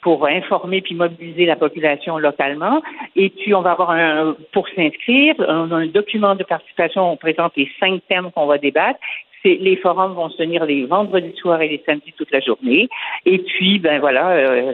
pour 0.00 0.26
informer 0.26 0.80
puis 0.80 0.94
mobiliser 0.94 1.44
la 1.44 1.56
population 1.56 2.05
localement. 2.18 2.82
Et 3.14 3.30
puis, 3.30 3.54
on 3.54 3.62
va 3.62 3.72
avoir 3.72 3.90
un, 3.90 4.36
pour 4.52 4.68
s'inscrire, 4.68 5.34
on 5.38 5.70
a 5.72 5.76
un 5.76 5.86
document 5.86 6.34
de 6.34 6.44
participation. 6.44 7.12
On 7.12 7.16
présente 7.16 7.52
les 7.56 7.68
cinq 7.80 8.02
thèmes 8.08 8.30
qu'on 8.32 8.46
va 8.46 8.58
débattre. 8.58 8.98
Les 9.44 9.76
forums 9.76 10.14
vont 10.14 10.28
se 10.28 10.38
tenir 10.38 10.64
les 10.64 10.86
vendredis 10.86 11.36
soirs 11.36 11.62
et 11.62 11.68
les 11.68 11.82
samedis 11.86 12.12
toute 12.16 12.32
la 12.32 12.40
journée. 12.40 12.88
Et 13.26 13.38
puis, 13.38 13.78
ben 13.78 14.00
voilà, 14.00 14.30
euh, 14.30 14.72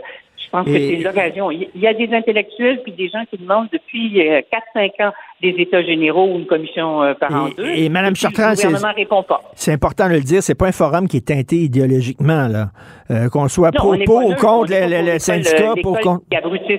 je 0.52 0.58
pense 0.58 0.66
que 0.66 0.70
Et- 0.72 0.96
c'est 0.98 1.02
l'occasion. 1.02 1.50
Il 1.50 1.68
y 1.76 1.86
a 1.86 1.94
des 1.94 2.12
intellectuels 2.12 2.82
puis 2.82 2.92
des 2.92 3.08
gens 3.08 3.24
qui 3.30 3.38
demandent 3.38 3.68
depuis 3.72 4.20
euh, 4.28 4.42
4-5 4.76 4.90
ans 5.08 5.12
des 5.40 5.48
États 5.58 5.82
généraux 5.82 6.26
ou 6.26 6.38
une 6.38 6.46
commission 6.46 7.02
euh, 7.02 7.14
par 7.14 7.34
an 7.34 7.48
deux. 7.56 7.66
et 7.74 7.88
Madame 7.88 8.12
puis 8.12 8.20
Chartrand, 8.22 8.50
le 8.50 8.56
c'est- 8.56 8.66
gouvernement 8.66 8.92
répond 8.94 9.22
pas. 9.22 9.40
C'est 9.54 9.72
important 9.72 10.08
de 10.08 10.12
le 10.14 10.20
dire, 10.20 10.42
c'est 10.42 10.54
pas 10.54 10.66
un 10.66 10.72
forum 10.72 11.08
qui 11.08 11.16
est 11.16 11.26
teinté 11.26 11.56
idéologiquement, 11.56 12.48
là. 12.48 12.66
Euh, 13.10 13.28
qu'on 13.30 13.48
soit 13.48 13.70
Non, 13.72 13.80
pro, 13.80 13.94
ou 14.22 14.34
contre 14.34 14.70
le, 14.72 14.86
le- 14.88 14.96
pour 15.02 15.12
le 15.14 15.18
syndicat, 15.18 15.70
euh, 15.72 15.82
pour 15.82 16.00
contre... 16.00 16.22
qui 16.28 16.36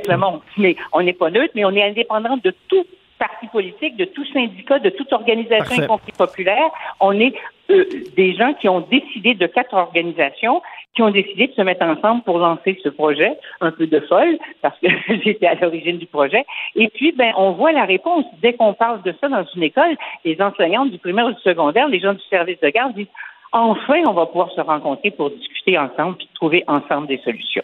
le 0.07 0.17
monde. 0.17 0.39
Mais 0.57 0.75
on 0.91 1.01
n'est 1.01 1.13
pas 1.13 1.31
neutre, 1.31 1.53
mais 1.55 1.65
on 1.65 1.71
est 1.71 1.83
indépendant 1.83 2.37
de 2.43 2.53
tout 2.67 2.85
parti 3.17 3.47
politique, 3.47 3.95
de 3.97 4.05
tout 4.05 4.25
syndicat, 4.33 4.79
de 4.79 4.89
toute 4.89 5.11
organisation, 5.13 5.83
y 5.83 5.87
compris 5.87 6.11
populaire. 6.17 6.69
On 6.99 7.17
est 7.19 7.33
euh, 7.69 7.85
des 8.17 8.35
gens 8.35 8.53
qui 8.59 8.67
ont 8.67 8.81
décidé 8.81 9.33
de 9.33 9.47
quatre 9.47 9.73
organisations 9.73 10.61
qui 10.95 11.01
ont 11.01 11.09
décidé 11.09 11.47
de 11.47 11.53
se 11.53 11.61
mettre 11.61 11.85
ensemble 11.85 12.23
pour 12.23 12.37
lancer 12.37 12.77
ce 12.83 12.89
projet, 12.89 13.37
un 13.61 13.71
peu 13.71 13.87
de 13.87 13.99
folle, 14.01 14.37
parce 14.61 14.77
que 14.79 14.87
j'étais 15.23 15.47
à 15.47 15.55
l'origine 15.55 15.97
du 15.97 16.05
projet. 16.05 16.45
Et 16.75 16.87
puis, 16.89 17.11
ben, 17.11 17.33
on 17.37 17.51
voit 17.51 17.71
la 17.71 17.85
réponse. 17.85 18.25
Dès 18.41 18.53
qu'on 18.53 18.73
parle 18.73 19.01
de 19.01 19.13
ça 19.19 19.27
dans 19.27 19.45
une 19.55 19.63
école, 19.63 19.95
les 20.23 20.39
enseignantes 20.41 20.91
du 20.91 20.99
primaire 20.99 21.25
ou 21.25 21.33
du 21.33 21.41
secondaire, 21.41 21.87
les 21.87 21.99
gens 21.99 22.13
du 22.13 22.23
service 22.29 22.59
de 22.59 22.69
garde 22.69 22.93
disent 22.93 23.07
enfin, 23.51 24.01
on 24.07 24.13
va 24.13 24.25
pouvoir 24.25 24.51
se 24.51 24.61
rencontrer 24.61 25.11
pour 25.11 25.29
discuter 25.29 25.77
ensemble 25.77 26.17
puis 26.17 26.29
trouver 26.33 26.63
ensemble 26.67 27.07
des 27.07 27.19
solutions. 27.19 27.63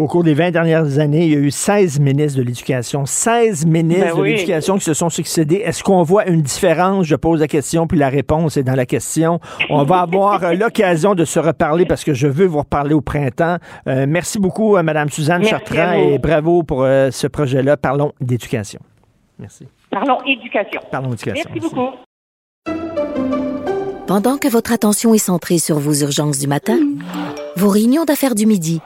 Au 0.00 0.06
cours 0.06 0.24
des 0.24 0.32
20 0.32 0.52
dernières 0.52 0.98
années, 0.98 1.26
il 1.26 1.30
y 1.30 1.36
a 1.36 1.38
eu 1.38 1.50
16 1.50 2.00
ministres 2.00 2.38
de 2.38 2.42
l'Éducation. 2.42 3.04
16 3.04 3.66
ministres 3.66 4.06
Ben 4.06 4.16
de 4.16 4.20
oui. 4.22 4.30
l'Éducation 4.30 4.76
qui 4.78 4.84
se 4.84 4.94
sont 4.94 5.10
succédés. 5.10 5.56
Est-ce 5.56 5.84
qu'on 5.84 6.02
voit 6.02 6.26
une 6.26 6.40
différence? 6.40 7.04
Je 7.04 7.16
pose 7.16 7.40
la 7.40 7.48
question, 7.48 7.86
puis 7.86 7.98
la 7.98 8.08
réponse 8.08 8.56
est 8.56 8.62
dans 8.62 8.74
la 8.74 8.86
question. 8.86 9.40
On 9.68 9.82
va 9.82 10.00
avoir 10.00 10.42
euh, 10.42 10.54
l'occasion 10.58 11.14
de 11.14 11.26
se 11.26 11.38
reparler 11.38 11.84
parce 11.84 12.02
que 12.02 12.14
je 12.14 12.28
veux 12.28 12.46
vous 12.46 12.60
reparler 12.60 12.94
au 12.94 13.02
printemps. 13.02 13.58
Euh, 13.88 14.06
merci 14.08 14.38
beaucoup, 14.38 14.78
euh, 14.78 14.82
Madame 14.82 15.10
Suzanne 15.10 15.42
Merci 15.42 15.50
Chartrand, 15.50 15.92
et 15.92 16.18
bravo 16.18 16.62
pour 16.62 16.82
euh, 16.82 17.10
ce 17.10 17.26
projet-là. 17.26 17.76
Parlons 17.76 18.12
d'éducation. 18.22 18.80
Merci. 19.38 19.68
Parlons 19.90 20.16
éducation. 20.24 20.80
Parlons 20.90 21.12
éducation. 21.12 21.44
Merci 21.54 21.60
beaucoup. 21.60 21.90
Pendant 24.06 24.38
que 24.38 24.48
votre 24.48 24.72
attention 24.72 25.12
est 25.12 25.18
centrée 25.18 25.58
sur 25.58 25.78
vos 25.78 25.92
urgences 25.92 26.38
du 26.38 26.46
matin, 26.46 26.78
vos 27.56 27.68
réunions 27.68 28.06
d'affaires 28.06 28.34
du 28.34 28.46
midi, 28.46 28.80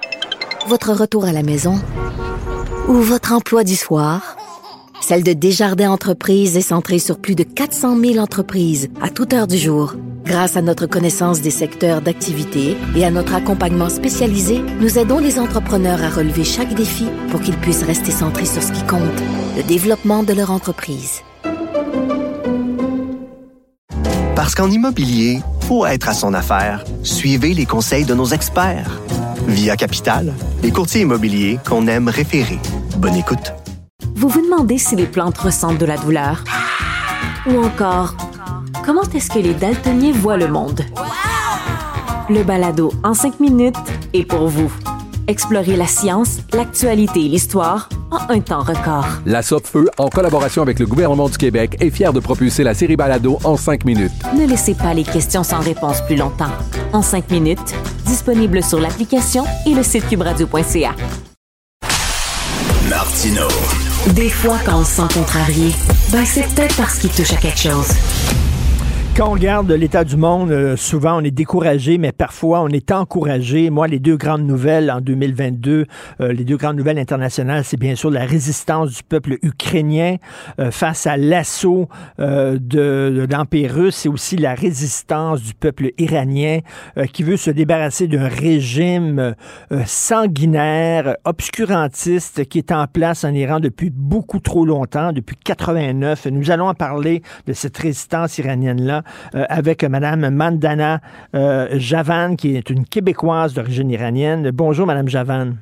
votre 0.67 0.93
retour 0.93 1.25
à 1.25 1.33
la 1.33 1.43
maison 1.43 1.79
ou 2.89 2.95
votre 2.95 3.33
emploi 3.33 3.65
du 3.65 3.77
soir, 3.77 4.37
celle 5.01 5.23
de 5.23 5.33
Desjardins 5.33 5.91
Entreprises 5.91 6.57
est 6.57 6.63
centrée 6.63 6.99
sur 6.99 7.19
plus 7.19 7.35
de 7.35 7.43
400 7.43 7.99
000 7.99 8.19
entreprises 8.19 8.89
à 9.03 9.11
toute 9.11 9.35
heure 9.35 9.47
du 9.47 9.59
jour. 9.59 9.95
Grâce 10.25 10.57
à 10.57 10.63
notre 10.63 10.87
connaissance 10.87 11.43
des 11.43 11.51
secteurs 11.51 12.01
d'activité 12.01 12.79
et 12.97 13.05
à 13.05 13.11
notre 13.11 13.35
accompagnement 13.35 13.91
spécialisé, 13.91 14.63
nous 14.81 14.99
aidons 14.99 15.19
les 15.19 15.39
entrepreneurs 15.39 16.03
à 16.03 16.09
relever 16.09 16.45
chaque 16.45 16.75
défi 16.75 17.07
pour 17.31 17.41
qu'ils 17.41 17.59
puissent 17.59 17.83
rester 17.83 18.11
centrés 18.11 18.47
sur 18.47 18.63
ce 18.63 18.73
qui 18.73 18.83
compte, 18.87 19.03
le 19.57 19.63
développement 19.63 20.23
de 20.23 20.33
leur 20.33 20.51
entreprise. 20.51 21.21
Parce 24.35 24.55
qu'en 24.55 24.71
immobilier, 24.71 25.41
pour 25.69 25.89
être 25.89 26.09
à 26.09 26.15
son 26.15 26.33
affaire, 26.33 26.85
suivez 27.03 27.53
les 27.53 27.67
conseils 27.67 28.05
de 28.05 28.15
nos 28.15 28.27
experts. 28.27 29.04
Via 29.47 29.77
Capital, 29.77 30.35
les 30.63 30.71
courtiers 30.71 31.03
immobiliers 31.03 31.59
qu'on 31.69 31.87
aime 31.87 32.09
référer. 32.09 32.59
Bonne 32.97 33.15
écoute. 33.15 33.53
Vous 34.15 34.29
vous 34.29 34.41
demandez 34.41 34.79
si 34.79 34.97
les 34.97 35.07
plantes 35.07 35.39
ressentent 35.39 35.79
de 35.79 35.87
la 35.87 35.97
douleur? 35.97 36.43
Ou 37.47 37.63
encore, 37.63 38.17
comment 38.85 39.03
est-ce 39.15 39.31
que 39.31 39.39
les 39.39 39.55
daltoniens 39.55 40.13
voient 40.13 40.39
le 40.39 40.49
monde? 40.49 40.81
Le 42.31 42.43
balado 42.43 42.93
en 43.03 43.13
cinq 43.13 43.39
minutes 43.39 43.77
est 44.15 44.25
pour 44.25 44.49
vous. 44.49 44.73
Explorez 45.27 45.77
la 45.77 45.87
science, 45.87 46.39
l'actualité 46.53 47.25
et 47.25 47.29
l'histoire 47.29 47.89
en 48.11 48.31
un 48.31 48.41
temps 48.41 48.63
record. 48.63 49.07
La 49.25 49.43
Feu, 49.43 49.89
en 49.99 50.09
collaboration 50.09 50.63
avec 50.63 50.79
le 50.79 50.87
gouvernement 50.87 51.29
du 51.29 51.39
Québec, 51.39 51.77
est 51.81 51.91
fière 51.91 52.13
de 52.13 52.21
propulser 52.21 52.63
la 52.63 52.75
série 52.75 52.97
Balado 52.97 53.39
en 53.45 53.57
cinq 53.57 53.85
minutes. 53.85 54.13
Ne 54.39 54.47
laissez 54.47 54.75
pas 54.75 54.93
les 54.95 55.05
questions 55.05 55.43
sans 55.43 55.61
réponse 55.61 56.03
plus 56.03 56.17
longtemps. 56.17 56.53
En 56.93 57.01
cinq 57.03 57.31
minutes, 57.31 57.75
disponible 58.05 58.63
sur 58.63 58.81
l'application 58.81 59.45
et 59.67 59.75
le 59.75 59.83
site 59.83 60.09
cubradio.ca. 60.09 60.95
Martino. 62.89 63.49
Des 64.15 64.29
fois, 64.29 64.59
quand 64.65 64.81
on 64.81 64.85
se 64.85 64.97
sent 64.97 65.15
contrarié, 65.15 65.75
ben 66.11 66.25
c'est 66.27 66.47
peut-être 66.55 66.77
parce 66.77 66.99
qu'il 66.99 67.11
touche 67.11 67.33
à 67.33 67.37
quelque 67.37 67.59
chose. 67.59 67.89
Quand 69.17 69.29
on 69.29 69.33
regarde 69.35 69.71
l'état 69.71 70.03
du 70.03 70.17
monde, 70.17 70.51
euh, 70.51 70.77
souvent 70.77 71.21
on 71.21 71.21
est 71.21 71.31
découragé, 71.31 71.99
mais 71.99 72.11
parfois 72.11 72.63
on 72.63 72.69
est 72.69 72.91
encouragé. 72.91 73.71
Moi, 73.71 73.87
les 73.87 74.01
deux 74.01 74.17
grandes 74.17 74.45
nouvelles 74.45 74.91
en 74.91 75.01
2022, 75.01 75.87
euh, 76.21 76.33
les 76.33 76.43
deux 76.43 76.57
grandes 76.57 76.77
nouvelles 76.77 76.99
internationales, 76.99 77.63
c'est 77.63 77.77
bien 77.77 77.95
sûr 77.95 78.11
la 78.11 78.25
résistance 78.25 78.91
du 78.91 79.05
peuple 79.05 79.39
ukrainien 79.43 80.17
euh, 80.59 80.73
face 80.73 81.07
à 81.07 81.17
l'assaut 81.17 81.89
euh, 82.19 82.55
de, 82.55 83.15
de 83.15 83.29
l'Empire 83.31 83.73
russe. 83.73 83.95
C'est 83.95 84.09
aussi 84.09 84.37
la 84.37 84.57
résistance 84.57 85.43
du 85.43 85.55
peuple 85.55 85.93
iranien 85.97 86.59
euh, 86.99 87.05
qui 87.05 87.23
veut 87.23 87.37
se 87.37 87.53
débarrasser 87.53 88.09
d'un 88.09 88.27
régime 88.27 89.37
euh, 89.71 89.83
sanguinaire, 89.87 91.19
obscurantiste 91.25 92.47
qui 92.49 92.59
est 92.59 92.73
en 92.73 92.89
place 92.89 93.23
en 93.23 93.33
Iran 93.33 93.61
depuis 93.61 93.91
beaucoup 93.91 94.41
trop 94.41 94.67
longtemps, 94.67 95.13
depuis 95.13 95.37
89. 95.37 96.27
Nous 96.33 96.51
allons 96.51 96.67
en 96.67 96.75
parler 96.75 97.23
de 97.47 97.53
cette 97.53 97.79
résistance 97.79 98.39
iranienne-là 98.39 99.04
avec 99.33 99.85
Mme 99.85 100.31
Mandana 100.31 101.01
euh, 101.35 101.69
Javan, 101.75 102.37
qui 102.37 102.57
est 102.57 102.71
une 102.71 102.85
Québécoise 102.85 103.55
d'origine 103.55 103.91
iranienne. 103.91 104.51
Bonjour, 104.51 104.87
Mme 104.87 105.09
Javan. 105.09 105.55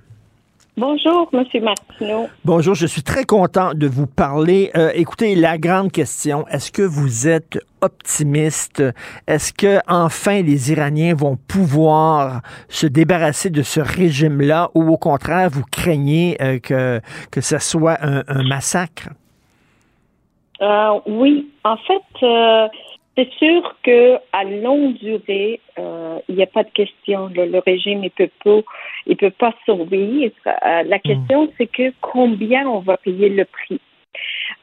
Bonjour, 0.77 1.29
Monsieur 1.35 1.61
Martineau. 1.61 2.29
Bonjour, 2.47 2.75
je 2.75 2.87
suis 2.87 3.03
très 3.03 3.25
content 3.25 3.75
de 3.75 3.87
vous 3.87 4.07
parler. 4.07 4.71
Euh, 4.75 4.91
écoutez, 4.95 5.35
la 5.35 5.59
grande 5.59 5.93
question, 5.93 6.47
est-ce 6.49 6.73
que 6.73 6.81
vous 6.81 7.29
êtes 7.29 7.59
optimiste? 7.83 8.83
Est-ce 9.27 9.53
que 9.53 9.81
enfin 9.87 10.41
les 10.41 10.73
Iraniens 10.73 11.15
vont 11.15 11.37
pouvoir 11.37 12.41
se 12.71 12.87
débarrasser 12.87 13.51
de 13.51 13.61
ce 13.63 13.81
régime-là 13.81 14.71
ou 14.75 14.91
au 14.91 14.97
contraire, 14.97 15.51
vous 15.51 15.65
craignez 15.71 16.39
euh, 16.41 16.59
que, 16.59 17.03
que 17.31 17.43
ce 17.43 17.59
soit 17.59 17.99
un, 18.01 18.23
un 18.27 18.43
massacre? 18.43 19.11
Euh, 20.63 21.01
oui, 21.07 21.51
en 21.65 21.77
fait, 21.77 22.23
euh, 22.23 22.69
C'est 23.17 23.31
sûr 23.35 23.77
que 23.83 24.17
à 24.33 24.45
longue 24.45 24.95
durée, 24.95 25.61
euh, 25.79 26.19
il 26.29 26.37
n'y 26.37 26.43
a 26.43 26.47
pas 26.47 26.65
de 26.65 26.71
question. 26.71 27.29
Le, 27.35 27.45
le 27.45 27.59
régime, 27.59 28.03
il 28.05 28.11
peut 28.11 28.31
pas, 28.43 28.61
il 29.07 29.17
peut 29.17 29.31
pas 29.31 29.55
survivre. 29.67 30.33
Euh, 30.47 30.83
la 30.85 30.99
question, 30.99 31.53
c'est 31.59 31.67
que 31.67 31.93
combien 32.01 32.67
on 32.67 32.79
va 32.79 32.97
payer 32.97 33.29
le 33.29 33.45
prix? 33.45 33.81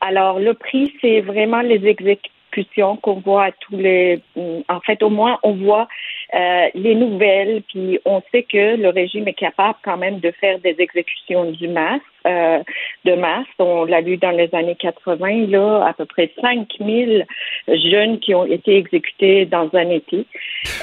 Alors, 0.02 0.40
le 0.40 0.54
prix, 0.56 0.94
c'est 1.00 1.22
vraiment 1.22 1.62
les 1.62 1.86
exécutions 1.86 2.98
qu'on 2.98 3.20
voit 3.20 3.46
à 3.46 3.52
tous 3.52 3.78
les. 3.78 4.22
En 4.68 4.80
fait, 4.80 5.04
au 5.04 5.10
moins, 5.10 5.38
on 5.44 5.54
voit 5.54 5.88
euh, 6.36 6.68
les 6.76 6.94
nouvelles, 6.94 7.64
puis 7.68 8.00
on 8.06 8.22
sait 8.32 8.44
que 8.44 8.76
le 8.76 8.90
régime 8.90 9.28
est 9.28 9.34
capable 9.34 9.80
quand 9.84 9.98
même 9.98 10.20
de 10.20 10.30
faire 10.32 10.60
des 10.60 10.76
exécutions 10.78 11.52
du 11.52 11.68
masse, 11.68 12.02
euh, 12.28 12.60
de 13.06 13.16
masse. 13.16 13.48
On 13.58 13.86
l'a 13.86 14.02
vu 14.02 14.18
dans 14.18 14.32
les 14.32 14.54
années 14.54 14.76
80, 14.76 15.48
là, 15.48 15.86
à 15.88 15.94
peu 15.94 16.06
près 16.06 16.32
5000 16.40 17.26
jeunes 17.68 18.20
qui 18.20 18.36
ont 18.36 18.46
été 18.46 18.78
exécutés 18.78 19.46
dans 19.46 19.70
un 19.74 19.90
été. 19.90 20.26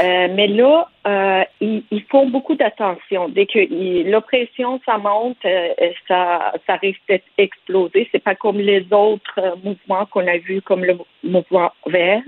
Euh, 0.00 0.28
mais 0.34 0.48
là, 0.48 0.88
euh, 1.06 1.44
ils, 1.60 1.84
ils, 1.92 2.02
font 2.10 2.28
beaucoup 2.28 2.56
d'attention. 2.56 3.28
Dès 3.28 3.46
que 3.46 4.10
l'oppression, 4.10 4.80
ça 4.84 4.98
monte, 4.98 5.44
euh, 5.44 5.68
ça, 6.08 6.54
ça 6.66 6.74
risque 6.76 7.02
d'être 7.08 7.26
explosé. 7.38 8.08
C'est 8.10 8.22
pas 8.22 8.34
comme 8.34 8.58
les 8.58 8.84
autres 8.90 9.40
mouvements 9.62 10.06
qu'on 10.06 10.26
a 10.26 10.38
vus, 10.38 10.60
comme 10.62 10.84
le 10.84 10.98
mouvement 11.22 11.70
vert. 11.86 12.22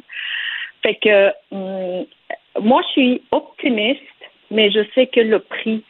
Fait 0.82 0.94
que 0.94 1.32
hum, 1.50 2.06
moi, 2.60 2.82
je 2.88 2.92
suis 2.92 3.22
optimiste, 3.30 4.02
mais 4.50 4.70
je 4.70 4.80
sais 4.94 5.06
que 5.06 5.20
le 5.20 5.40
prix 5.40 5.84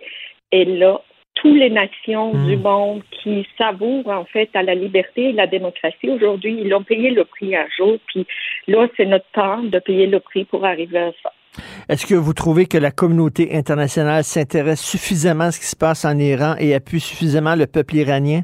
est 0.53 0.65
là. 0.65 1.01
Toutes 1.35 1.57
les 1.57 1.71
nations 1.71 2.33
du 2.47 2.57
monde 2.57 3.03
qui 3.23 3.47
savourent 3.57 4.09
en 4.09 4.25
fait 4.25 4.51
à 4.55 4.63
la 4.65 4.75
liberté 4.75 5.31
et 5.31 5.33
la 5.33 5.47
démocratie 5.47 6.11
aujourd'hui, 6.11 6.61
ils 6.65 6.75
ont 6.75 6.83
payé 6.83 7.11
le 7.11 7.25
prix 7.25 7.55
un 7.55 7.67
jour, 7.77 7.97
puis 8.09 8.27
là, 8.67 8.89
c'est 8.97 9.07
notre 9.07 9.31
temps 9.33 9.63
de 9.63 9.79
payer 9.79 10.09
le 10.09 10.19
prix 10.19 10.45
pour 10.45 10.65
arriver 10.65 10.99
à 10.99 11.13
ça. 11.23 11.33
Est-ce 11.89 12.07
que 12.07 12.15
vous 12.15 12.35
trouvez 12.35 12.67
que 12.67 12.77
la 12.77 12.91
communauté 12.91 13.55
internationale 13.55 14.25
s'intéresse 14.25 14.85
suffisamment 14.85 15.45
à 15.45 15.53
ce 15.53 15.61
qui 15.61 15.67
se 15.67 15.77
passe 15.77 16.05
en 16.05 16.19
Iran 16.19 16.55
et 16.59 16.75
appuie 16.75 17.01
suffisamment 17.01 17.55
le 17.55 17.67
peuple 17.67 17.97
iranien? 17.97 18.43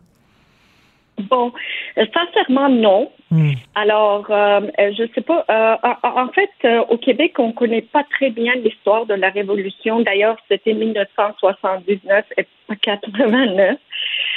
Bon, 1.18 1.52
euh, 1.96 2.06
sincèrement, 2.12 2.68
non. 2.68 3.10
Mm. 3.30 3.52
Alors, 3.74 4.26
euh, 4.30 4.60
je 4.78 5.04
sais 5.14 5.20
pas. 5.20 5.44
Euh, 5.48 5.76
en, 6.02 6.28
fait, 6.28 6.50
euh, 6.64 6.84
au 6.88 6.98
Québec, 6.98 7.38
on 7.38 7.52
connaît 7.52 7.82
pas 7.82 8.04
très 8.04 8.30
bien 8.30 8.54
l'histoire 8.56 9.06
de 9.06 9.14
la 9.14 9.30
Révolution. 9.30 10.00
D'ailleurs, 10.00 10.36
c'était 10.48 10.74
1979 10.74 12.24
et 12.36 12.46
pas 12.66 12.76
89. 12.76 13.78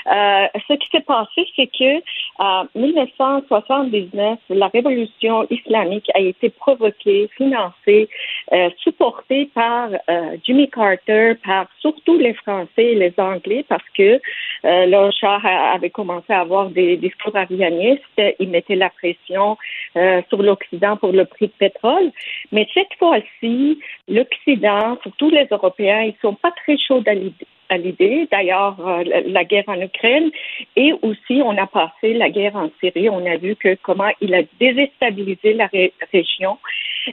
Euh, 0.07 0.47
ce 0.67 0.73
qui 0.73 0.87
s'est 0.91 1.01
passé, 1.01 1.47
c'est 1.55 1.67
que 1.67 2.01
en 2.39 2.65
1979, 2.75 4.39
la 4.49 4.67
révolution 4.67 5.47
islamique 5.49 6.09
a 6.13 6.19
été 6.19 6.49
provoquée, 6.49 7.29
financée, 7.35 8.09
euh, 8.53 8.69
supportée 8.77 9.49
par 9.53 9.89
euh, 10.09 10.37
Jimmy 10.43 10.69
Carter, 10.69 11.33
par 11.43 11.67
surtout 11.79 12.17
les 12.17 12.33
Français 12.33 12.67
et 12.77 12.95
les 12.95 13.13
Anglais, 13.17 13.65
parce 13.67 13.87
que 13.97 14.21
euh, 14.65 14.85
le 14.85 15.11
Shah 15.11 15.39
avait 15.73 15.89
commencé 15.89 16.31
à 16.31 16.41
avoir 16.41 16.69
des 16.69 16.97
discours 16.97 17.35
arianistes, 17.35 18.03
il 18.39 18.49
mettait 18.49 18.75
la 18.75 18.89
pression 18.89 19.57
euh, 19.95 20.21
sur 20.29 20.41
l'Occident 20.41 20.97
pour 20.97 21.11
le 21.11 21.25
prix 21.25 21.47
de 21.47 21.53
pétrole. 21.57 22.11
Mais 22.51 22.67
cette 22.73 22.93
fois-ci, 22.99 23.79
l'Occident, 24.07 24.97
surtout 25.01 25.29
les 25.29 25.47
Européens, 25.51 26.01
ils 26.01 26.15
sont 26.21 26.35
pas 26.35 26.51
très 26.51 26.77
chauds 26.77 27.03
à 27.05 27.13
l'idée 27.13 27.47
à 27.69 27.77
l'idée. 27.77 28.27
D'ailleurs, 28.31 28.75
euh, 28.79 29.03
la 29.25 29.43
guerre 29.43 29.63
en 29.67 29.79
Ukraine 29.79 30.29
et 30.75 30.93
aussi 31.01 31.41
on 31.43 31.57
a 31.57 31.67
passé 31.67 32.13
la 32.13 32.29
guerre 32.29 32.55
en 32.55 32.69
Syrie. 32.79 33.09
On 33.09 33.25
a 33.25 33.37
vu 33.37 33.55
que 33.55 33.75
comment 33.81 34.11
il 34.21 34.33
a 34.33 34.43
déstabilisé 34.59 35.53
la 35.53 35.67
ré 35.67 35.93
région. 36.11 36.57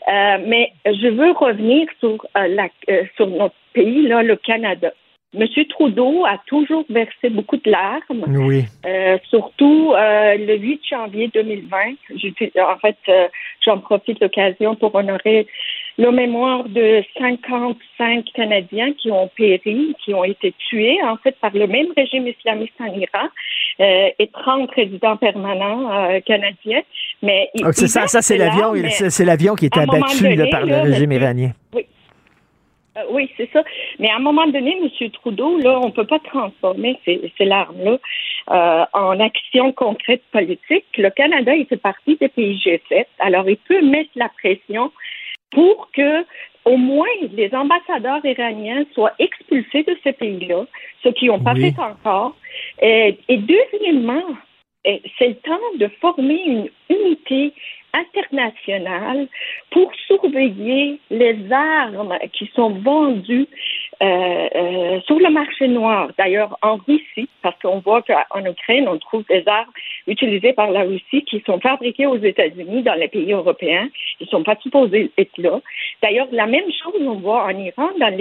Euh, 0.08 0.38
mais 0.46 0.72
je 0.86 1.08
veux 1.08 1.32
revenir 1.32 1.88
sur 2.00 2.26
euh, 2.36 2.48
la, 2.48 2.68
sur 3.16 3.26
notre 3.26 3.54
pays 3.72 4.02
là, 4.06 4.22
le 4.22 4.36
Canada. 4.36 4.92
Monsieur 5.34 5.66
Trudeau 5.66 6.24
a 6.24 6.38
toujours 6.46 6.84
versé 6.88 7.28
beaucoup 7.28 7.56
de 7.56 7.68
larmes. 7.68 8.24
Oui. 8.28 8.64
Euh, 8.86 9.18
surtout 9.28 9.92
euh, 9.92 10.36
le 10.36 10.56
8 10.56 10.80
janvier 10.88 11.28
2020. 11.34 11.78
En 12.58 12.78
fait, 12.78 12.96
euh, 13.08 13.28
j'en 13.64 13.78
profite 13.78 14.20
l'occasion 14.20 14.76
pour 14.76 14.94
honorer 14.94 15.46
le 15.96 16.10
mémoire 16.10 16.64
de 16.64 17.02
55 17.18 18.24
Canadiens 18.34 18.92
qui 18.94 19.10
ont 19.10 19.28
péri, 19.36 19.94
qui 20.04 20.12
ont 20.14 20.24
été 20.24 20.52
tués 20.68 20.98
en 21.04 21.16
fait 21.16 21.36
par 21.40 21.52
le 21.54 21.66
même 21.66 21.86
régime 21.96 22.26
islamiste 22.26 22.74
en 22.80 22.86
Iran 22.86 23.28
et 23.78 24.30
30 24.32 24.70
résidents 24.72 25.16
permanents 25.16 26.20
canadiens. 26.26 26.82
Mais 27.22 27.48
ah, 27.62 27.72
c'est 27.72 27.88
ça, 27.88 28.06
ça 28.06 28.22
c'est 28.22 28.36
l'avion, 28.36 28.72
c'est 28.90 29.24
l'avion 29.24 29.54
qui 29.54 29.66
est 29.66 29.76
abattu 29.76 30.22
donné, 30.22 30.36
là, 30.36 30.46
par 30.50 30.66
le 30.66 30.74
régime 30.80 31.12
iranien. 31.12 31.52
Oui. 31.72 31.86
Euh, 32.96 33.02
oui, 33.10 33.30
c'est 33.36 33.50
ça. 33.52 33.62
Mais 33.98 34.08
à 34.08 34.16
un 34.16 34.20
moment 34.20 34.46
donné, 34.46 34.76
M. 34.80 35.10
Trudeau, 35.10 35.58
là, 35.58 35.80
on 35.80 35.86
ne 35.86 35.92
peut 35.92 36.06
pas 36.06 36.20
transformer 36.20 36.98
ces, 37.04 37.32
ces 37.36 37.44
larmes-là 37.44 37.98
euh, 38.50 38.84
en 38.92 39.18
action 39.20 39.72
concrète 39.72 40.22
politique. 40.32 40.84
Le 40.96 41.10
Canada, 41.10 41.54
il 41.54 41.66
fait 41.66 41.76
partie 41.76 42.16
des 42.16 42.28
pays 42.28 42.56
G7. 42.56 43.06
Alors, 43.18 43.48
il 43.48 43.56
peut 43.56 43.82
mettre 43.82 44.10
la 44.14 44.28
pression 44.28 44.92
pour 45.50 45.90
que 45.92 46.24
au 46.64 46.76
moins 46.76 47.06
les 47.32 47.54
ambassadeurs 47.54 48.24
iraniens 48.24 48.84
soient 48.94 49.12
expulsés 49.18 49.82
de 49.82 49.96
ces 50.02 50.12
pays-là, 50.12 50.64
ceux 51.02 51.12
qui 51.12 51.26
n'ont 51.26 51.42
pas 51.42 51.54
fait 51.54 51.74
encore. 51.78 52.34
Et, 52.80 53.18
et 53.28 53.36
deuxièmement, 53.36 54.24
c'est 54.84 55.28
le 55.28 55.34
temps 55.36 55.58
de 55.78 55.88
former 56.00 56.42
une 56.46 56.68
unité 56.90 57.52
internationale 57.94 59.28
pour 59.70 59.92
surveiller 60.06 60.98
les 61.10 61.38
armes 61.50 62.18
qui 62.32 62.50
sont 62.54 62.70
vendues 62.70 63.46
euh, 64.02 64.48
euh, 64.54 65.00
sur 65.02 65.18
le 65.18 65.30
marché 65.30 65.68
noir. 65.68 66.10
D'ailleurs, 66.18 66.58
en 66.62 66.76
Russie, 66.76 67.28
parce 67.42 67.56
qu'on 67.60 67.78
voit 67.78 68.02
qu'en 68.02 68.44
Ukraine, 68.44 68.88
on 68.88 68.98
trouve 68.98 69.24
des 69.28 69.44
armes 69.46 69.70
utilisées 70.06 70.52
par 70.52 70.70
la 70.70 70.82
Russie 70.82 71.24
qui 71.24 71.42
sont 71.46 71.60
fabriquées 71.60 72.06
aux 72.06 72.18
États-Unis, 72.18 72.82
dans 72.82 72.94
les 72.94 73.08
pays 73.08 73.32
européens. 73.32 73.88
Ils 74.20 74.24
ne 74.24 74.30
sont 74.30 74.42
pas 74.42 74.56
supposés 74.60 75.10
être 75.16 75.38
là. 75.38 75.60
D'ailleurs, 76.02 76.28
la 76.32 76.46
même 76.46 76.70
chose, 76.82 77.00
on 77.00 77.20
voit 77.20 77.44
en 77.44 77.56
Iran. 77.56 77.90
Dans 77.98 78.16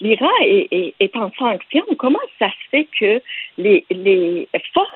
l'Iran 0.00 0.30
est, 0.42 0.68
est, 0.70 0.94
est, 0.98 1.16
en 1.16 1.30
sanction. 1.38 1.84
Comment 1.98 2.18
ça 2.38 2.48
se 2.48 2.68
fait 2.70 2.88
que 2.98 3.22
les, 3.58 3.84
les 3.90 4.48
forces 4.72 4.90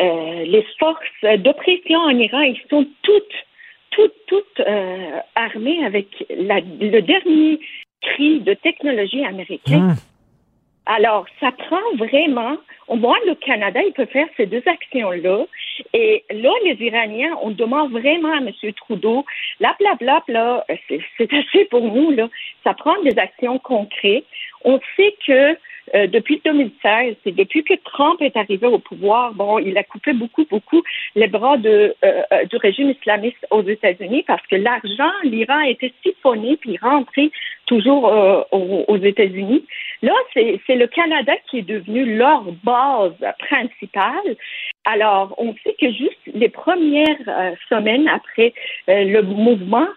euh, 0.00 0.44
les 0.44 0.66
forces 0.78 1.38
d'oppression 1.38 1.98
en 2.00 2.18
Iran, 2.18 2.40
ils 2.40 2.60
sont 2.68 2.86
toutes, 3.02 3.22
toutes, 3.90 4.26
toutes 4.26 4.60
euh, 4.60 5.20
armées 5.34 5.84
avec 5.84 6.08
la, 6.30 6.60
le 6.60 7.00
dernier 7.00 7.60
cri 8.00 8.40
de 8.40 8.54
technologie 8.54 9.24
américaine. 9.24 9.94
Mmh. 9.94 9.96
Alors, 10.86 11.24
ça 11.40 11.50
prend 11.52 11.80
vraiment, 11.96 12.56
au 12.88 12.96
moins 12.96 13.16
le 13.26 13.34
Canada, 13.36 13.80
il 13.82 13.92
peut 13.92 14.04
faire 14.06 14.26
ces 14.36 14.44
deux 14.44 14.62
actions-là. 14.66 15.46
Et 15.94 16.24
là, 16.30 16.50
les 16.64 16.76
Iraniens, 16.84 17.34
on 17.40 17.50
demande 17.50 17.92
vraiment 17.92 18.32
à 18.32 18.38
M. 18.38 18.50
Trudeau, 18.74 19.24
là, 19.60 19.74
bla, 19.80 19.94
bla, 19.94 20.22
bla, 20.28 20.66
c'est 21.16 21.32
assez 21.32 21.64
pour 21.66 21.90
nous, 21.90 22.10
là. 22.10 22.28
Ça 22.64 22.74
prend 22.74 23.00
des 23.02 23.18
actions 23.18 23.58
concrètes. 23.58 24.26
On 24.64 24.78
sait 24.96 25.14
que 25.26 25.56
euh, 25.94 26.06
depuis 26.06 26.40
2016, 26.44 27.16
c'est 27.22 27.34
depuis 27.34 27.62
que 27.62 27.74
Trump 27.84 28.20
est 28.22 28.36
arrivé 28.36 28.66
au 28.66 28.78
pouvoir, 28.78 29.34
bon, 29.34 29.58
il 29.58 29.76
a 29.76 29.84
coupé 29.84 30.12
beaucoup, 30.12 30.44
beaucoup 30.50 30.82
les 31.14 31.28
bras 31.28 31.56
euh, 31.64 31.92
euh 32.04 32.44
du 32.50 32.56
régime 32.56 32.90
islamiste 32.90 33.46
aux 33.50 33.62
États-Unis 33.62 34.24
parce 34.26 34.44
que 34.46 34.56
l'argent, 34.56 35.12
l'Iran 35.24 35.60
été 35.60 35.92
siphonné 36.02 36.56
puis 36.56 36.78
rentré 36.80 37.30
toujours 37.66 38.04
aux, 38.50 38.84
aux 38.88 38.96
États-Unis. 38.96 39.64
Là, 40.02 40.12
c'est 40.34 40.76
le 40.76 40.86
Canada 40.86 41.32
qui 41.48 41.58
est 41.58 41.62
devenu 41.62 42.16
leur 42.16 42.44
base 42.62 43.14
principale. 43.38 44.36
Alors, 44.84 45.34
on 45.38 45.54
sait 45.64 45.74
que 45.80 45.90
juste 45.90 46.20
les 46.26 46.50
premières 46.50 47.56
semaines 47.68 48.08
après 48.08 48.52
le 48.86 49.22
mouvement, 49.22 49.88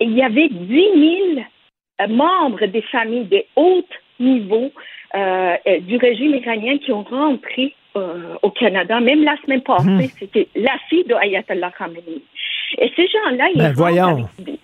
il 0.00 0.12
y 0.14 0.22
avait 0.22 0.48
10 0.48 1.36
000 1.36 2.08
membres 2.08 2.66
des 2.66 2.82
familles 2.82 3.26
des 3.26 3.46
hautes 3.56 3.86
niveaux 4.22 4.70
euh, 5.14 5.56
du 5.80 5.96
régime 5.96 6.34
iranien 6.34 6.78
qui 6.78 6.92
ont 6.92 7.02
rentré 7.02 7.74
euh, 7.96 8.34
au 8.42 8.50
Canada. 8.50 9.00
Même 9.00 9.22
la 9.22 9.36
semaine 9.44 9.60
passée, 9.62 9.90
mmh. 9.90 10.08
c'était 10.18 10.48
la 10.54 10.78
fille 10.88 11.04
de 11.04 11.14
Ayatollah 11.14 11.70
Khamenei. 11.76 12.22
Et 12.78 12.90
ces 12.96 13.06
gens-là, 13.06 13.48
ils 13.54 13.58
ben, 13.58 13.72
voyons. 13.74 14.26
Des... 14.38 14.58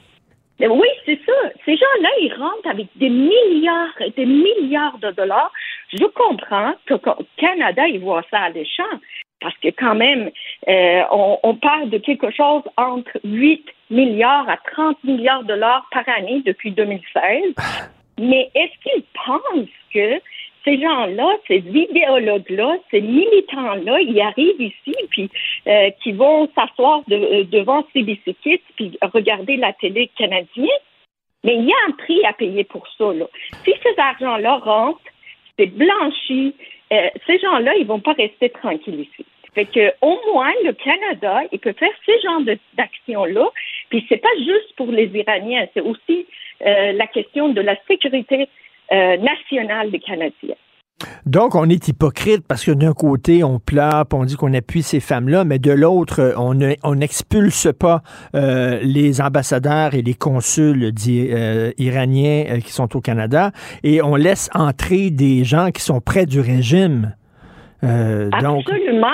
Oui, 0.67 0.89
c'est 1.05 1.21
ça. 1.27 1.33
Ces 1.67 1.77
gens-là, 1.77 2.09
ils 2.23 2.33
rentrent 2.33 2.71
avec 2.71 2.87
des 2.97 3.11
milliards 3.11 4.01
et 4.01 4.11
des 4.11 4.25
milliards 4.25 4.99
de 4.99 5.11
dollars. 5.11 5.53
Je 5.93 6.05
comprends 6.07 6.73
que 6.87 6.95
le 6.95 7.27
Canada, 7.37 7.87
ils 7.87 8.01
voient 8.01 8.25
ça 8.31 8.39
alléchant. 8.39 8.83
Parce 9.41 9.57
que 9.59 9.69
quand 9.69 9.95
même, 9.95 10.31
euh, 10.69 11.03
on, 11.11 11.39
on, 11.43 11.55
parle 11.55 11.91
de 11.91 11.99
quelque 11.99 12.31
chose 12.31 12.63
entre 12.77 13.11
8 13.25 13.63
milliards 13.91 14.49
à 14.49 14.57
30 14.73 15.05
milliards 15.05 15.43
de 15.43 15.49
dollars 15.49 15.87
par 15.93 16.09
année 16.09 16.43
depuis 16.45 16.73
2016. 16.73 17.55
Mais 18.19 18.51
est-ce 18.55 18.91
qu'ils 18.91 19.05
pensent 19.25 19.69
que 19.95 20.21
ces 20.65 20.81
gens-là, 20.81 21.37
ces 21.47 21.59
idéologues-là, 21.59 22.77
ces 22.91 23.01
militants-là, 23.01 24.01
ils 24.01 24.21
arrivent 24.21 24.61
ici, 24.61 24.95
puis 25.11 25.31
euh, 25.67 25.91
qui 26.03 26.13
vont 26.13 26.49
s'asseoir 26.55 27.03
euh, 27.11 27.45
devant 27.45 27.87
CBC 27.93 28.35
Kids, 28.43 28.61
puis 28.77 28.99
regarder 29.01 29.57
la 29.57 29.73
télé 29.73 30.11
canadienne? 30.19 30.69
Mais 31.45 31.57
il 31.57 31.65
y 31.65 31.73
a 31.73 31.77
un 31.89 31.93
prix 31.93 32.25
à 32.25 32.33
payer 32.33 32.65
pour 32.65 32.87
ça. 32.99 33.13
Là. 33.13 33.27
Si 33.65 33.73
ces 33.83 33.99
argents-là 33.99 34.57
rentrent, 34.57 35.01
c'est 35.59 35.67
blanchi, 35.67 36.55
euh, 36.93 37.09
ces 37.27 37.39
gens-là, 37.39 37.75
ils 37.77 37.87
vont 37.87 38.01
pas 38.01 38.13
rester 38.13 38.51
tranquilles 38.51 39.01
ici. 39.01 39.25
Fait 39.55 39.65
que 39.65 39.93
au 40.03 40.17
moins 40.33 40.53
le 40.65 40.73
Canada, 40.73 41.41
il 41.53 41.59
peut 41.59 41.75
faire 41.79 41.89
ce 42.07 42.13
genre 42.25 42.43
d'action-là. 42.77 43.47
Puis 43.91 44.05
c'est 44.09 44.19
pas 44.19 44.29
juste 44.39 44.75
pour 44.77 44.91
les 44.93 45.11
Iraniens, 45.15 45.67
c'est 45.75 45.81
aussi 45.81 46.27
euh, 46.67 46.93
la 46.93 47.07
question 47.07 47.49
de 47.51 47.61
la 47.61 47.77
sécurité 47.89 48.49
euh, 48.93 49.17
nationale 49.19 49.91
des 49.91 50.01
Canadiens. 50.01 50.57
Donc, 51.27 51.55
on 51.55 51.69
est 51.69 51.87
hypocrite 51.87 52.45
parce 52.49 52.65
que 52.65 52.73
d'un 52.73 52.93
côté, 52.93 53.45
on 53.45 53.61
pleure, 53.61 54.05
on 54.13 54.25
dit 54.25 54.35
qu'on 54.35 54.53
appuie 54.53 54.83
ces 54.83 54.99
femmes-là, 54.99 55.45
mais 55.45 55.61
de 55.61 55.71
l'autre, 55.71 56.35
on 56.37 56.55
ne- 56.55 56.75
on 56.83 56.97
n'expulse 56.97 57.69
pas 57.79 58.03
euh, 58.35 58.81
les 58.83 59.21
ambassadeurs 59.21 59.95
et 59.95 60.03
les 60.03 60.15
consuls 60.15 60.93
euh, 61.09 61.71
iraniens 61.79 62.47
euh, 62.49 62.59
qui 62.59 62.73
sont 62.73 62.97
au 62.97 63.01
Canada 63.01 63.53
et 63.85 64.03
on 64.03 64.17
laisse 64.17 64.51
entrer 64.55 65.11
des 65.11 65.45
gens 65.45 65.71
qui 65.71 65.83
sont 65.83 66.01
près 66.01 66.27
du 66.27 66.41
régime. 66.41 67.15
Euh, 67.85 68.29
Absolument, 68.33 69.07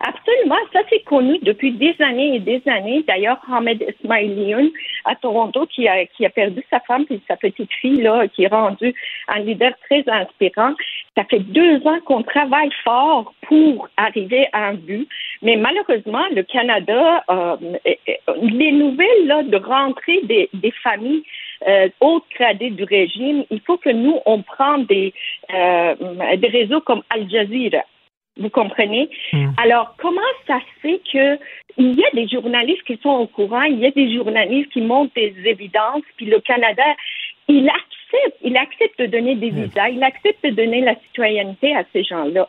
absolument. 0.00 0.56
Ça, 0.72 0.80
c'est 0.90 1.04
connu 1.04 1.38
depuis 1.42 1.70
des 1.72 1.94
années 2.00 2.36
et 2.36 2.40
des 2.40 2.60
années. 2.66 3.04
D'ailleurs, 3.06 3.38
Ahmed 3.50 3.84
Ismailion 3.88 4.70
à 5.04 5.14
Toronto, 5.14 5.66
qui 5.66 5.86
a, 5.86 6.04
qui 6.06 6.26
a 6.26 6.30
perdu 6.30 6.62
sa 6.68 6.80
femme 6.80 7.04
et 7.10 7.20
sa 7.28 7.36
petite 7.36 7.72
fille, 7.80 8.02
là, 8.02 8.26
qui 8.26 8.42
est 8.44 8.48
rendue 8.48 8.92
un 9.28 9.38
leader 9.38 9.72
très 9.84 10.02
inspirant. 10.08 10.74
Ça 11.16 11.24
fait 11.24 11.38
deux 11.38 11.76
ans 11.86 12.00
qu'on 12.04 12.22
travaille 12.22 12.72
fort 12.82 13.32
pour 13.42 13.88
arriver 13.96 14.48
à 14.52 14.66
un 14.68 14.74
but. 14.74 15.08
Mais 15.42 15.56
malheureusement, 15.56 16.24
le 16.34 16.42
Canada, 16.42 17.24
euh, 17.30 17.56
les 18.42 18.72
nouvelles 18.72 19.26
là, 19.26 19.42
de 19.44 19.56
rentrée 19.56 20.20
des, 20.24 20.50
des 20.54 20.72
familles 20.82 21.22
euh, 21.66 21.88
gradées 22.34 22.70
du 22.70 22.84
régime, 22.84 23.44
il 23.50 23.60
faut 23.60 23.78
que 23.78 23.90
nous, 23.90 24.18
on 24.26 24.42
prenne 24.42 24.84
des, 24.86 25.12
euh, 25.52 25.94
des 26.36 26.48
réseaux 26.48 26.80
comme 26.80 27.02
Al 27.10 27.28
Jazeera. 27.30 27.84
Vous 28.38 28.50
comprenez? 28.50 29.08
Alors, 29.56 29.94
comment 29.98 30.20
ça 30.46 30.58
se 30.60 30.80
fait 30.82 31.00
que 31.10 31.38
il 31.78 31.94
y 31.94 32.04
a 32.04 32.10
des 32.12 32.28
journalistes 32.28 32.82
qui 32.82 32.98
sont 33.02 33.10
au 33.10 33.26
courant, 33.26 33.62
il 33.62 33.78
y 33.78 33.86
a 33.86 33.90
des 33.90 34.14
journalistes 34.14 34.70
qui 34.72 34.82
montrent 34.82 35.14
des 35.14 35.34
évidences, 35.44 36.02
puis 36.16 36.26
le 36.26 36.40
Canada, 36.40 36.84
il 37.48 37.68
accepte, 37.68 38.36
il 38.42 38.56
accepte 38.56 38.98
de 38.98 39.06
donner 39.06 39.36
des 39.36 39.50
visas, 39.50 39.88
il 39.88 40.02
accepte 40.02 40.44
de 40.44 40.50
donner 40.50 40.82
la 40.82 40.94
citoyenneté 40.96 41.74
à 41.74 41.84
ces 41.92 42.04
gens-là. 42.04 42.48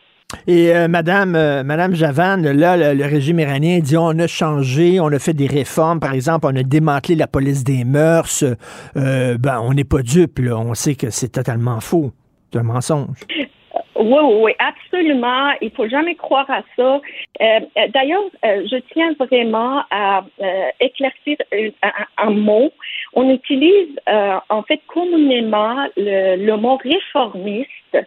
Et 0.50 0.74
euh, 0.74 0.88
Madame, 0.88 1.36
euh, 1.36 1.62
Madame 1.62 1.94
Javan, 1.94 2.40
là, 2.42 2.94
le, 2.94 3.04
régime 3.04 3.38
iranien 3.38 3.80
dit 3.80 3.98
on 3.98 4.18
a 4.18 4.26
changé, 4.26 4.98
on 4.98 5.08
a 5.08 5.18
fait 5.18 5.34
des 5.34 5.46
réformes. 5.46 6.00
Par 6.00 6.14
exemple, 6.14 6.46
on 6.50 6.56
a 6.56 6.62
démantelé 6.62 7.16
la 7.16 7.26
police 7.26 7.64
des 7.64 7.84
mœurs. 7.84 8.42
Euh, 8.96 9.36
ben, 9.38 9.60
on 9.62 9.74
n'est 9.74 9.84
pas 9.84 10.00
dupe, 10.00 10.38
là. 10.38 10.56
On 10.56 10.72
sait 10.72 10.94
que 10.94 11.10
c'est 11.10 11.28
totalement 11.28 11.80
faux. 11.80 12.12
C'est 12.50 12.60
un 12.60 12.62
mensonge. 12.62 13.18
Oui, 14.00 14.16
oui, 14.22 14.34
oui, 14.40 14.52
absolument. 14.58 15.50
Il 15.60 15.70
faut 15.72 15.86
jamais 15.86 16.14
croire 16.14 16.48
à 16.48 16.62
ça. 16.76 17.00
D'ailleurs, 17.92 18.22
je 18.42 18.80
tiens 18.94 19.12
vraiment 19.18 19.82
à 19.90 20.24
éclaircir 20.80 21.36
un, 22.16 22.30
mot. 22.30 22.70
On 23.12 23.28
utilise 23.28 24.00
en 24.06 24.62
fait 24.62 24.80
communément 24.86 25.88
le 25.96 26.56
mot 26.56 26.78
réformiste, 26.82 27.98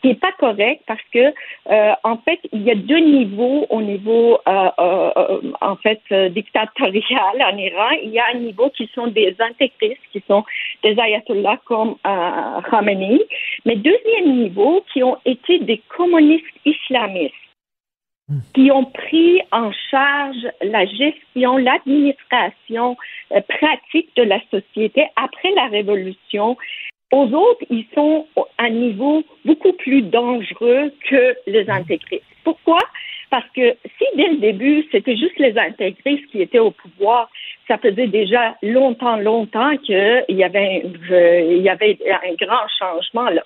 qui 0.00 0.08
n'est 0.08 0.14
pas 0.14 0.32
correct 0.32 0.82
parce 0.86 1.02
que 1.12 1.32
euh, 1.70 1.92
en 2.04 2.18
fait 2.18 2.40
il 2.52 2.62
y 2.62 2.70
a 2.70 2.74
deux 2.74 2.98
niveaux 2.98 3.66
au 3.70 3.82
niveau 3.82 4.38
euh, 4.46 4.70
euh, 4.78 5.10
euh, 5.16 5.52
en 5.60 5.76
fait 5.76 6.00
euh, 6.12 6.28
dictatorial 6.28 7.42
en 7.42 7.56
Iran. 7.56 7.90
Il 8.02 8.10
y 8.10 8.18
a 8.18 8.26
un 8.34 8.38
niveau 8.38 8.70
qui 8.70 8.88
sont 8.94 9.08
des 9.08 9.34
intégristes, 9.38 10.00
qui 10.12 10.22
sont 10.26 10.44
des 10.82 10.98
ayatollahs 10.98 11.60
comme 11.64 11.96
euh, 12.06 12.60
Khamenei, 12.70 13.24
mais 13.64 13.76
deuxième 13.76 14.36
niveau 14.36 14.84
qui 14.92 15.02
ont 15.02 15.18
été 15.24 15.58
des 15.60 15.82
communistes 15.96 16.44
islamistes 16.64 17.34
qui 18.54 18.70
ont 18.70 18.84
pris 18.84 19.40
en 19.52 19.72
charge 19.90 20.46
la 20.60 20.84
gestion, 20.84 21.56
l'administration 21.56 22.96
pratique 23.30 24.14
de 24.16 24.22
la 24.22 24.38
société 24.50 25.06
après 25.16 25.50
la 25.54 25.68
révolution. 25.68 26.58
Aux 27.10 27.26
autres, 27.32 27.64
ils 27.70 27.86
sont 27.94 28.26
à 28.36 28.64
un 28.64 28.70
niveau 28.70 29.22
beaucoup 29.44 29.72
plus 29.72 30.02
dangereux 30.02 30.92
que 31.08 31.36
les 31.46 31.68
intégristes. 31.70 32.24
Pourquoi? 32.44 32.80
Parce 33.30 33.48
que 33.54 33.76
si 33.98 34.04
dès 34.16 34.28
le 34.28 34.36
début, 34.36 34.84
c'était 34.90 35.16
juste 35.16 35.38
les 35.38 35.56
intégristes 35.58 36.26
qui 36.30 36.42
étaient 36.42 36.58
au 36.58 36.70
pouvoir, 36.70 37.30
ça 37.66 37.78
faisait 37.78 38.06
déjà 38.06 38.56
longtemps, 38.62 39.16
longtemps 39.16 39.76
qu'il 39.78 40.24
y 40.28 40.44
avait, 40.44 40.82
euh, 41.10 41.40
il 41.50 41.62
y 41.62 41.68
avait 41.68 41.98
un 42.10 42.34
grand 42.34 42.66
changement 42.78 43.28
là. 43.30 43.42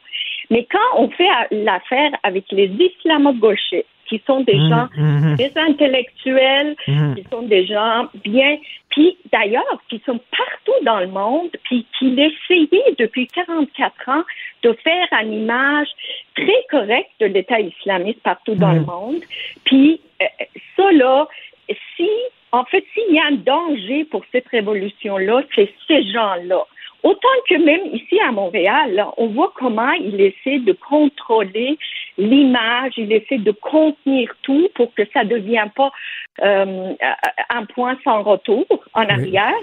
Mais 0.52 0.66
quand 0.70 0.90
on 0.98 1.08
fait 1.08 1.28
l'affaire 1.50 2.10
avec 2.22 2.44
les 2.52 2.66
islamo-gauchistes, 2.68 3.86
qui 4.06 4.22
sont 4.26 4.40
des 4.40 4.58
Mhm, 4.58 4.68
gens 4.68 4.88
mhm. 4.94 5.36
des 5.36 5.52
intellectuels, 5.56 6.76
Mhm. 6.86 7.14
qui 7.14 7.24
sont 7.30 7.42
des 7.42 7.64
gens 7.66 8.08
bien, 8.22 8.58
puis 8.90 9.16
d'ailleurs, 9.32 9.78
qui 9.88 10.02
sont 10.04 10.20
partout 10.36 10.84
dans 10.84 11.00
le 11.00 11.06
monde, 11.06 11.48
puis 11.64 11.86
qui 11.98 12.08
essayaient 12.20 12.94
depuis 12.98 13.26
44 13.28 14.08
ans 14.10 14.22
de 14.64 14.72
faire 14.84 15.06
une 15.22 15.32
image 15.32 15.88
très 16.34 16.62
correcte 16.70 17.12
de 17.20 17.26
l'État 17.26 17.58
islamiste 17.58 18.22
partout 18.22 18.54
dans 18.54 18.72
le 18.72 18.80
monde. 18.80 19.22
Puis 19.64 20.00
euh, 20.20 20.26
ça, 20.76 20.92
là, 20.92 21.26
si, 21.96 22.10
en 22.52 22.64
fait, 22.64 22.84
s'il 22.92 23.14
y 23.14 23.18
a 23.18 23.26
un 23.28 23.32
danger 23.32 24.04
pour 24.04 24.22
cette 24.30 24.48
révolution-là, 24.48 25.42
c'est 25.54 25.72
ces 25.88 26.02
gens-là. 26.12 26.66
Autant 27.02 27.28
que 27.48 27.56
même 27.56 27.86
ici 27.92 28.18
à 28.20 28.32
Montréal, 28.32 29.04
on 29.16 29.26
voit 29.28 29.52
comment 29.56 29.92
il 29.92 30.20
essaie 30.20 30.58
de 30.60 30.72
contrôler 30.72 31.78
l'image, 32.18 32.92
il 32.96 33.12
essaie 33.12 33.38
de 33.38 33.50
contenir 33.50 34.32
tout 34.42 34.68
pour 34.74 34.92
que 34.94 35.02
ça 35.12 35.24
ne 35.24 35.30
devienne 35.30 35.70
pas 35.74 35.90
euh, 36.42 36.92
un 37.50 37.64
point 37.66 37.98
sans 38.04 38.22
retour 38.22 38.66
en 38.94 39.02
arrière. 39.02 39.54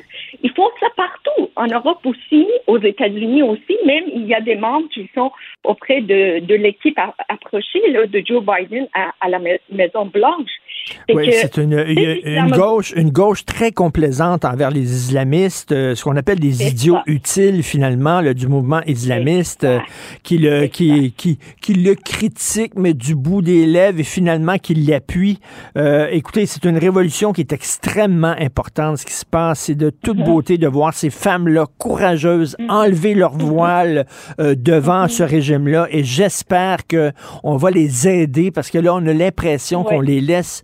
Ils 0.42 0.52
font 0.52 0.70
ça 0.80 0.88
partout, 0.96 1.50
en 1.56 1.68
Europe 1.68 2.06
aussi, 2.06 2.48
aux 2.68 2.80
États-Unis 2.80 3.44
aussi, 3.44 3.78
même 3.86 4.06
il 4.14 4.26
y 4.26 4.34
a 4.34 4.42
des 4.42 4.56
membres 4.56 4.90
qui 4.90 5.10
sont 5.14 5.32
auprès 5.64 6.02
de, 6.02 6.40
de 6.40 6.56
l'équipe 6.56 7.00
approchée 7.30 7.90
là, 7.92 8.06
de 8.06 8.22
Joe 8.26 8.44
Biden 8.44 8.88
à, 8.94 9.14
à 9.22 9.30
la 9.30 9.40
Mai- 9.40 9.62
Maison 9.72 10.06
Blanche. 10.06 10.50
Fait 10.68 10.69
Oui, 11.14 11.30
c'est 11.34 11.58
une, 11.58 11.74
une 11.88 12.52
gauche, 12.52 12.94
une 12.96 13.10
gauche 13.12 13.46
très 13.46 13.72
complaisante 13.72 14.46
envers 14.46 14.72
les 14.72 14.92
islamistes, 14.92 15.72
euh, 15.72 15.94
ce 15.96 16.04
qu'on 16.04 16.16
appelle 16.16 16.40
des 16.40 16.68
idiots 16.68 16.96
ça. 16.96 17.04
utiles 17.06 17.64
finalement 17.64 18.22
là, 18.22 18.34
du 18.34 18.48
mouvement 18.48 18.82
islamiste, 18.88 19.64
euh, 19.64 19.80
qui 20.24 20.38
le 20.38 20.66
qui, 20.68 21.14
qui 21.16 21.38
qui 21.62 21.74
le 21.74 21.96
critique 21.96 22.74
mais 22.76 22.94
du 22.94 23.16
bout 23.16 23.42
des 23.42 23.66
lèvres 23.66 24.00
et 24.00 24.04
finalement 24.04 24.58
qui 24.58 24.74
l'appuie. 24.76 25.40
Euh, 25.78 26.08
écoutez, 26.12 26.46
c'est 26.46 26.66
une 26.66 26.78
révolution 26.78 27.34
qui 27.34 27.42
est 27.42 27.54
extrêmement 27.54 28.36
importante. 28.40 28.98
Ce 28.98 29.06
qui 29.06 29.14
se 29.14 29.26
passe, 29.26 29.60
c'est 29.62 29.76
de 29.76 29.90
toute 29.92 30.18
Mhm. 30.18 30.26
beauté 30.26 30.58
de 30.58 30.68
voir 30.68 30.94
ces 30.94 31.10
femmes-là 31.12 31.66
courageuses 31.78 32.56
Mhm. 32.60 32.70
enlever 32.70 33.14
leur 33.16 33.34
voile 33.38 34.06
euh, 34.40 34.56
devant 34.58 35.08
ce 35.08 35.24
régime-là 35.24 35.88
et 35.92 36.04
j'espère 36.04 36.88
que 36.88 37.12
on 37.44 37.58
va 37.58 37.70
les 37.72 38.08
aider 38.08 38.52
parce 38.52 38.70
que 38.72 38.78
là 38.80 38.94
on 38.96 39.06
a 39.06 39.14
l'impression 39.14 39.84
qu'on 39.84 40.02
les 40.02 40.22
laisse 40.22 40.64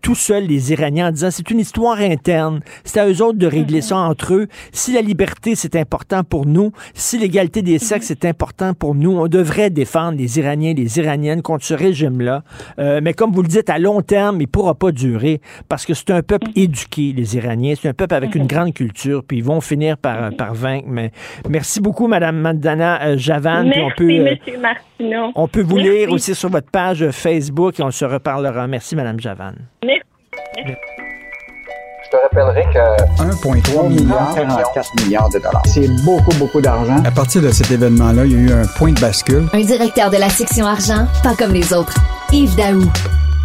tout 0.00 0.14
seuls, 0.14 0.44
les 0.44 0.72
Iraniens, 0.72 1.08
en 1.08 1.10
disant 1.12 1.30
c'est 1.30 1.50
une 1.50 1.60
histoire 1.60 1.98
interne. 2.00 2.60
C'est 2.84 3.00
à 3.00 3.08
eux 3.08 3.22
autres 3.22 3.38
de 3.38 3.46
régler 3.46 3.80
ça 3.80 3.96
entre 3.96 4.34
eux. 4.34 4.46
Si 4.72 4.92
la 4.92 5.00
liberté, 5.00 5.54
c'est 5.54 5.76
important 5.76 6.24
pour 6.24 6.46
nous, 6.46 6.72
si 6.94 7.18
l'égalité 7.18 7.62
des 7.62 7.78
sexes, 7.78 8.06
c'est 8.06 8.24
important 8.24 8.74
pour 8.74 8.94
nous, 8.94 9.12
on 9.12 9.28
devrait 9.28 9.70
défendre 9.70 10.18
les 10.18 10.38
Iraniens, 10.38 10.74
les 10.74 10.98
Iraniennes 10.98 11.42
contre 11.42 11.64
ce 11.64 11.74
régime-là. 11.74 12.42
Euh, 12.78 13.00
mais 13.02 13.14
comme 13.14 13.32
vous 13.32 13.42
le 13.42 13.48
dites, 13.48 13.70
à 13.70 13.78
long 13.78 14.02
terme, 14.02 14.40
il 14.40 14.48
pourra 14.48 14.74
pas 14.74 14.92
durer 14.92 15.40
parce 15.68 15.84
que 15.86 15.94
c'est 15.94 16.10
un 16.10 16.22
peuple 16.22 16.48
éduqué, 16.56 17.12
les 17.16 17.36
Iraniens. 17.36 17.74
C'est 17.80 17.88
un 17.88 17.94
peuple 17.94 18.14
avec 18.14 18.34
une 18.34 18.46
grande 18.46 18.74
culture, 18.74 19.22
puis 19.26 19.38
ils 19.38 19.44
vont 19.44 19.60
finir 19.60 19.96
par, 19.96 20.32
par 20.34 20.54
vaincre. 20.54 20.86
Mais 20.88 21.12
merci 21.48 21.80
beaucoup, 21.80 22.06
Madame 22.08 22.40
Mandana 22.40 23.02
euh, 23.02 23.18
Javan. 23.18 23.70
puis 23.70 23.80
Merci, 23.80 23.80
on 23.80 23.90
peut, 23.96 24.10
euh, 24.12 24.30
Monsieur 24.30 24.58
Martineau. 24.60 25.32
on 25.34 25.48
peut 25.48 25.62
vous 25.62 25.76
Merci. 25.76 25.90
lire 25.90 26.12
aussi 26.12 26.34
sur 26.34 26.48
votre 26.48 26.70
page 26.70 27.10
Facebook 27.10 27.78
et 27.80 27.82
on 27.82 27.90
se 27.90 28.04
reparlera. 28.04 28.66
Merci, 28.66 28.96
Madame 28.96 29.20
Javan. 29.20 29.52
Merci. 29.82 29.89
Je 30.32 32.10
te 32.10 32.16
rappellerai 32.22 32.64
que 32.72 33.22
1,3 33.22 33.88
milliard, 33.88 34.34
44 34.34 35.04
milliards 35.04 35.28
de 35.30 35.38
dollars. 35.38 35.62
C'est 35.66 35.88
beaucoup, 36.04 36.34
beaucoup 36.38 36.60
d'argent. 36.60 37.02
À 37.04 37.10
partir 37.10 37.42
de 37.42 37.50
cet 37.50 37.70
événement-là, 37.70 38.24
il 38.26 38.32
y 38.32 38.34
a 38.36 38.38
eu 38.38 38.52
un 38.52 38.66
point 38.66 38.92
de 38.92 39.00
bascule. 39.00 39.48
Un 39.52 39.62
directeur 39.62 40.10
de 40.10 40.16
la 40.16 40.28
section 40.28 40.66
argent, 40.66 41.06
pas 41.22 41.34
comme 41.34 41.52
les 41.52 41.72
autres. 41.72 41.94
Yves 42.32 42.54
Daou. 42.56 42.82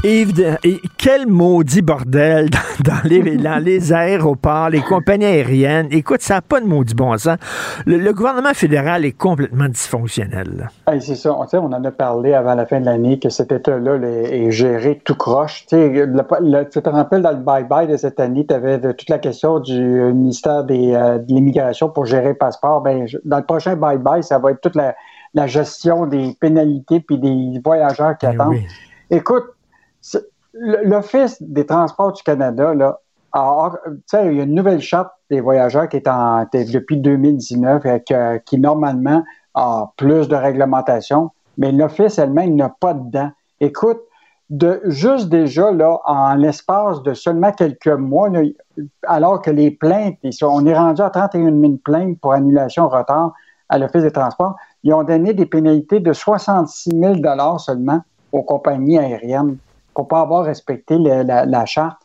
Yves, 0.05 0.57
et 0.63 0.79
quel 0.97 1.27
maudit 1.27 1.81
bordel 1.81 2.49
dans, 2.83 2.91
dans 2.93 3.01
les, 3.09 3.37
dans 3.37 3.57
les 3.63 3.91
aéroports, 3.91 4.69
les 4.69 4.81
compagnies 4.81 5.25
aériennes. 5.25 5.87
Écoute, 5.89 6.21
ça 6.21 6.35
n'a 6.35 6.41
pas 6.41 6.61
de 6.61 6.67
maudit 6.67 6.93
bon 6.93 7.17
sens. 7.17 7.37
Le, 7.87 7.97
le 7.97 8.13
gouvernement 8.13 8.53
fédéral 8.53 9.03
est 9.03 9.13
complètement 9.13 9.67
dysfonctionnel. 9.67 10.69
Hey, 10.87 11.01
c'est 11.01 11.15
ça. 11.15 11.33
On, 11.35 11.73
en 11.73 11.83
a 11.83 11.91
parlé 11.91 12.33
avant 12.33 12.53
la 12.53 12.65
fin 12.67 12.79
de 12.79 12.85
l'année 12.85 13.17
que 13.19 13.29
cet 13.29 13.51
État-là 13.51 13.97
là, 13.97 14.07
est 14.07 14.51
géré 14.51 15.01
tout 15.03 15.15
croche. 15.15 15.65
Tu, 15.67 15.75
sais, 15.75 15.89
le- 15.89 16.05
le- 16.05 16.69
tu 16.69 16.81
te 16.81 16.89
rappelles 16.89 17.23
dans 17.23 17.31
le 17.31 17.37
bye-bye 17.43 17.87
de 17.87 17.97
cette 17.97 18.19
année, 18.19 18.45
tu 18.47 18.53
avais 18.53 18.79
toute 18.79 19.09
la 19.09 19.17
question 19.19 19.59
du 19.59 19.73
euh, 19.99 20.13
ministère 20.13 20.63
des, 20.65 20.93
euh, 20.93 21.17
de 21.17 21.33
l'Immigration 21.33 21.89
pour 21.89 22.05
gérer 22.05 22.29
le 22.29 22.35
passeport. 22.37 22.81
Ben, 22.81 23.07
je- 23.07 23.17
dans 23.25 23.37
le 23.37 23.43
prochain 23.45 23.75
bye-bye, 23.75 24.21
ça 24.21 24.37
va 24.37 24.51
être 24.51 24.61
toute 24.61 24.75
la, 24.75 24.95
la 25.33 25.47
gestion 25.47 26.05
des 26.05 26.35
pénalités 26.39 26.99
puis 26.99 27.17
des 27.17 27.59
voyageurs 27.65 28.17
qui 28.19 28.27
attendent. 28.27 28.55
Écoute, 29.09 29.43
l'Office 30.53 31.41
des 31.41 31.65
transports 31.65 32.13
du 32.13 32.23
Canada, 32.23 32.73
là, 32.73 32.99
a- 33.33 33.71
il 34.13 34.33
y 34.33 34.39
a 34.39 34.43
une 34.43 34.55
nouvelle 34.55 34.81
charte 34.81 35.11
des 35.29 35.41
voyageurs 35.41 35.89
qui 35.89 35.97
est 35.97 36.07
en, 36.07 36.45
depuis 36.51 36.97
2019 36.97 37.85
et 37.85 38.01
que- 38.07 38.37
qui, 38.37 38.57
normalement, 38.59 39.23
a 39.53 39.91
plus 39.97 40.27
de 40.27 40.35
réglementation, 40.35 41.31
mais 41.57 41.71
l'Office 41.71 42.17
elle-même 42.17 42.55
n'a 42.55 42.69
pas 42.69 42.93
dedans. 42.93 43.31
Écoute, 43.59 43.99
de, 44.49 44.79
juste 44.85 45.27
déjà, 45.29 45.71
là, 45.71 45.99
en 46.05 46.35
l'espace 46.35 47.01
de 47.01 47.13
seulement 47.13 47.51
quelques 47.51 47.87
mois, 47.87 48.29
alors 49.07 49.41
que 49.41 49.49
les 49.49 49.71
plaintes, 49.71 50.17
ils 50.23 50.33
sont- 50.33 50.47
on 50.51 50.65
est 50.65 50.77
rendu 50.77 51.01
à 51.01 51.09
31 51.09 51.51
000 51.59 51.77
plaintes 51.83 52.19
pour 52.21 52.33
annulation 52.33 52.87
retard 52.87 53.33
à 53.69 53.79
l'Office 53.79 54.03
des 54.03 54.11
transports, 54.11 54.55
ils 54.83 54.93
ont 54.93 55.03
donné 55.03 55.33
des 55.33 55.47
pénalités 55.47 55.99
de 55.99 56.13
66 56.13 56.91
000 56.91 57.15
seulement 57.57 58.01
aux 58.31 58.43
compagnies 58.43 58.99
aériennes 58.99 59.57
pour 59.95 60.07
pas 60.07 60.19
avoir 60.19 60.45
respecté 60.45 60.97
la, 60.97 61.65
charte. 61.65 61.97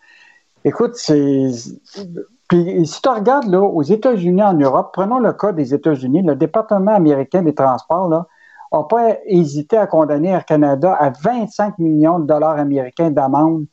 Écoute, 0.65 0.93
c'est. 0.95 1.51
Puis 2.49 2.87
si 2.87 3.03
tu 3.03 3.09
regardes 3.09 3.47
là, 3.47 3.61
aux 3.61 3.83
États-Unis, 3.83 4.43
en 4.43 4.55
Europe, 4.55 4.91
prenons 4.93 5.19
le 5.19 5.33
cas 5.33 5.53
des 5.53 5.75
États-Unis, 5.75 6.23
le 6.23 6.35
département 6.35 6.95
américain 6.95 7.43
des 7.43 7.55
transports 7.55 8.09
là, 8.09 8.27
n'a 8.73 8.83
pas 8.85 9.17
hésité 9.27 9.77
à 9.77 9.87
condamner 9.87 10.29
Air 10.31 10.45
Canada 10.45 10.97
à 10.99 11.11
25 11.11 11.79
millions 11.79 12.19
de 12.19 12.27
dollars 12.27 12.59
américains 12.59 13.11
d'amende 13.11 13.67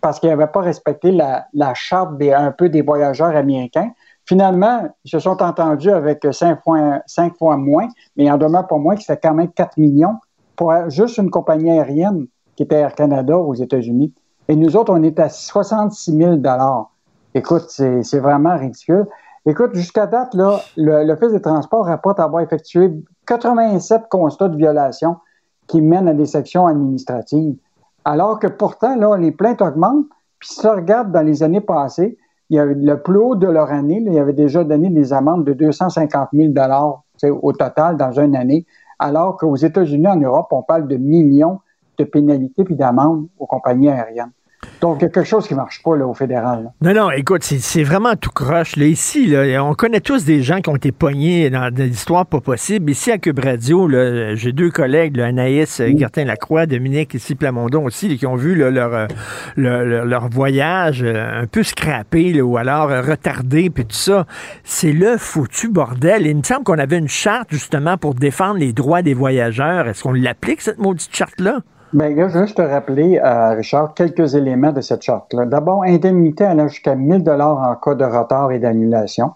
parce 0.00 0.18
qu'il 0.18 0.28
n'avait 0.30 0.48
pas 0.48 0.60
respecté 0.60 1.12
la, 1.12 1.74
charte 1.74 2.16
des, 2.18 2.32
un 2.32 2.50
peu 2.50 2.68
des 2.68 2.82
voyageurs 2.82 3.34
américains. 3.36 3.90
Finalement, 4.24 4.88
ils 5.04 5.10
se 5.10 5.18
sont 5.18 5.40
entendus 5.42 5.90
avec 5.90 6.26
cinq 6.32 6.62
fois, 6.62 7.00
cinq 7.06 7.36
fois 7.38 7.56
moins, 7.56 7.88
mais 8.16 8.24
il 8.24 8.32
en 8.32 8.36
demeure 8.36 8.66
pas 8.66 8.78
moins 8.78 8.94
que 8.94 9.02
c'était 9.02 9.28
quand 9.28 9.34
même 9.34 9.50
4 9.50 9.78
millions 9.78 10.16
pour 10.56 10.72
juste 10.90 11.18
une 11.18 11.30
compagnie 11.30 11.70
aérienne 11.70 12.26
qui 12.56 12.62
était 12.62 12.76
Air 12.76 12.94
Canada 12.94 13.36
aux 13.38 13.54
États-Unis. 13.54 14.12
Et 14.48 14.56
nous 14.56 14.76
autres, 14.76 14.92
on 14.92 15.02
est 15.02 15.18
à 15.18 15.28
66 15.28 16.16
000 16.16 16.36
Écoute, 17.34 17.66
c'est 17.68 18.18
vraiment 18.18 18.56
ridicule. 18.56 19.06
Écoute, 19.46 19.74
jusqu'à 19.74 20.06
date, 20.06 20.34
l'Office 20.76 21.32
des 21.32 21.40
transports 21.40 21.86
rapporte 21.86 22.20
avoir 22.20 22.42
effectué 22.42 22.92
87 23.26 24.02
constats 24.10 24.48
de 24.48 24.56
violation 24.56 25.16
qui 25.66 25.80
mènent 25.80 26.08
à 26.08 26.14
des 26.14 26.26
sections 26.26 26.66
administratives. 26.66 27.56
Alors 28.04 28.38
que 28.38 28.46
pourtant, 28.46 28.96
là, 28.96 29.16
les 29.16 29.32
plaintes 29.32 29.62
augmentent. 29.62 30.06
Puis 30.38 30.50
si 30.50 30.60
tu 30.60 30.66
regardes 30.66 31.12
dans 31.12 31.22
les 31.22 31.42
années 31.42 31.60
passées, 31.60 32.18
il 32.50 32.56
y 32.56 32.58
a 32.58 32.64
le 32.66 33.02
plus 33.02 33.16
haut 33.16 33.34
de 33.34 33.46
leur 33.46 33.70
année, 33.70 34.02
il 34.04 34.12
y 34.12 34.18
avait 34.18 34.32
déjà 34.34 34.62
donné 34.62 34.90
des 34.90 35.12
amendes 35.12 35.44
de 35.44 35.54
250 35.54 36.28
000 36.34 36.52
tu 36.52 36.58
sais, 37.16 37.30
au 37.30 37.52
total 37.52 37.96
dans 37.96 38.12
une 38.12 38.36
année, 38.36 38.66
alors 38.98 39.38
qu'aux 39.38 39.56
États-Unis, 39.56 40.06
en 40.06 40.16
Europe, 40.16 40.48
on 40.50 40.62
parle 40.62 40.86
de 40.86 40.96
millions 40.96 41.60
de 41.98 42.04
pénalités 42.04 42.64
puis 42.64 42.76
d'amendes 42.76 43.26
aux 43.38 43.46
compagnies 43.46 43.88
aériennes. 43.90 44.30
Donc, 44.80 44.98
il 45.00 45.02
y 45.02 45.06
a 45.06 45.08
quelque 45.08 45.26
chose 45.26 45.48
qui 45.48 45.54
ne 45.54 45.58
marche 45.58 45.82
pas 45.82 45.96
là, 45.96 46.06
au 46.06 46.14
fédéral. 46.14 46.70
là. 46.82 46.94
Non, 46.94 47.06
non, 47.06 47.10
écoute, 47.10 47.42
c'est- 47.42 47.82
vraiment 47.82 48.14
tout 48.14 48.30
croche. 48.30 48.76
Là. 48.76 48.84
Ici, 48.84 49.26
là, 49.26 49.64
on 49.64 49.74
connaît 49.74 49.98
tous 49.98 50.24
des 50.24 50.40
gens 50.42 50.60
qui 50.60 50.70
ont 50.70 50.76
été 50.76 50.92
pognés 50.92 51.50
dans 51.50 51.72
des 51.74 51.88
histoires 51.88 52.26
pas 52.26 52.40
possibles. 52.40 52.88
Ici, 52.88 53.10
à 53.10 53.18
Cube 53.18 53.40
Radio, 53.40 53.88
j'ai 54.36 54.52
deux 54.52 54.70
collègues, 54.70 55.16
là, 55.16 55.26
Anaïs 55.26 55.80
Gertin-Lacroix, 55.80 56.66
Dominique 56.66 57.14
ici 57.14 57.34
Plamondon 57.34 57.84
aussi, 57.86 58.16
qui 58.16 58.24
ont 58.24 58.36
vu 58.36 58.54
là, 58.54 58.70
leur, 58.70 58.94
euh, 58.94 59.06
leur, 59.56 59.82
leur- 59.84 60.04
leur 60.04 60.28
voyage 60.28 61.02
euh, 61.02 61.42
un 61.42 61.46
peu 61.48 61.64
scrappé 61.64 62.32
là, 62.32 62.42
ou 62.44 62.56
alors 62.56 62.88
euh, 62.92 63.02
retardé, 63.02 63.68
puis 63.68 63.84
tout 63.84 63.96
ça. 63.96 64.26
C'est 64.62 64.92
le 64.92 65.16
foutu 65.16 65.70
bordel. 65.70 66.24
Il 66.24 66.36
me 66.36 66.42
semble 66.44 66.62
qu'on 66.62 66.78
avait 66.78 66.98
une 66.98 67.08
charte, 67.08 67.48
justement, 67.50 67.96
pour 67.96 68.14
défendre 68.14 68.58
les 68.60 68.72
droits 68.72 69.02
des 69.02 69.14
voyageurs. 69.14 69.88
Est-ce 69.88 70.04
qu'on 70.04 70.12
l'applique, 70.12 70.60
cette 70.60 70.78
maudite 70.78 71.10
charte-là? 71.12 71.62
Bien, 71.92 72.08
là, 72.14 72.28
juste 72.28 72.56
te 72.56 72.62
rappeler, 72.62 73.20
euh, 73.22 73.50
Richard, 73.50 73.92
quelques 73.92 74.34
éléments 74.34 74.72
de 74.72 74.80
cette 74.80 75.02
charte-là. 75.02 75.44
D'abord, 75.44 75.82
indemnité 75.82 76.42
allant 76.42 76.66
jusqu'à 76.66 76.94
1000 76.94 77.22
dollars 77.22 77.58
en 77.58 77.74
cas 77.76 77.94
de 77.94 78.04
retard 78.04 78.50
et 78.50 78.58
d'annulation. 78.58 79.32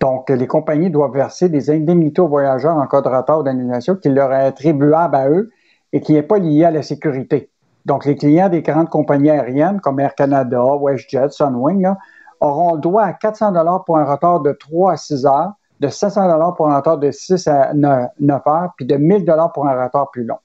Donc, 0.00 0.28
les 0.28 0.46
compagnies 0.46 0.90
doivent 0.90 1.14
verser 1.14 1.48
des 1.48 1.70
indemnités 1.70 2.20
aux 2.20 2.28
voyageurs 2.28 2.76
en 2.76 2.86
cas 2.86 3.00
de 3.00 3.08
retard 3.08 3.38
ou 3.38 3.42
d'annulation 3.42 3.96
qui 3.96 4.10
leur 4.10 4.34
est 4.34 4.44
attribuable 4.44 5.16
à 5.16 5.30
eux 5.30 5.50
et 5.94 6.02
qui 6.02 6.12
n'est 6.12 6.22
pas 6.22 6.36
lié 6.36 6.66
à 6.66 6.70
la 6.70 6.82
sécurité. 6.82 7.48
Donc, 7.86 8.04
les 8.04 8.16
clients 8.16 8.50
des 8.50 8.60
grandes 8.60 8.90
compagnies 8.90 9.30
aériennes 9.30 9.80
comme 9.80 9.98
Air 9.98 10.14
Canada, 10.14 10.62
WestJet, 10.62 11.30
Sunwing, 11.30 11.80
là, 11.80 11.96
auront 12.40 12.74
le 12.74 12.80
droit 12.82 13.04
à 13.04 13.14
400 13.14 13.52
dollars 13.52 13.82
pour 13.84 13.96
un 13.96 14.04
retard 14.04 14.40
de 14.40 14.52
3 14.52 14.92
à 14.92 14.96
6 14.98 15.24
heures, 15.24 15.52
de 15.80 15.88
700 15.88 16.28
dollars 16.28 16.54
pour 16.54 16.70
un 16.70 16.76
retard 16.76 16.98
de 16.98 17.10
6 17.10 17.48
à 17.48 17.72
9, 17.72 18.10
9 18.20 18.42
heures, 18.46 18.72
puis 18.76 18.84
de 18.84 18.96
1000 18.96 19.24
dollars 19.24 19.52
pour 19.52 19.66
un 19.66 19.84
retard 19.84 20.10
plus 20.10 20.24
long. 20.24 20.36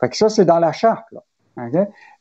Fait 0.00 0.08
que 0.08 0.16
ça, 0.16 0.28
c'est 0.28 0.44
dans 0.44 0.58
la 0.58 0.72
charte. 0.72 1.04
Là. 1.12 1.20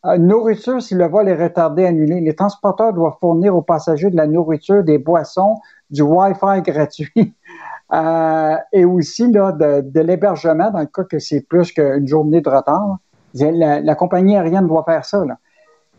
Euh, 0.06 0.18
nourriture, 0.18 0.82
si 0.82 0.96
le 0.96 1.08
vol 1.08 1.28
est 1.30 1.36
retardé, 1.36 1.86
annulé, 1.86 2.22
les 2.22 2.36
transporteurs 2.36 2.94
doivent 2.94 3.18
fournir 3.20 3.56
aux 3.56 3.62
passagers 3.62 4.10
de 4.10 4.16
la 4.16 4.28
nourriture, 4.28 4.84
des 4.84 4.98
boissons, 4.98 5.58
du 5.90 6.02
Wi-Fi 6.02 6.62
gratuit 6.64 7.12
euh, 7.94 8.56
et 8.74 8.86
aussi 8.86 9.32
là, 9.32 9.52
de, 9.52 9.82
de 9.82 10.00
l'hébergement 10.02 10.72
dans 10.72 10.80
le 10.80 10.88
cas 10.88 11.04
que 11.04 11.20
c'est 11.20 11.42
plus 11.42 11.72
qu'une 11.72 12.08
journée 12.08 12.42
de 12.42 12.50
retard. 12.50 12.98
La, 13.34 13.80
la 13.80 13.96
compagnie 13.96 14.36
aérienne 14.36 14.68
doit 14.68 14.84
faire 14.84 15.06
ça. 15.06 15.24
Là. 15.24 15.38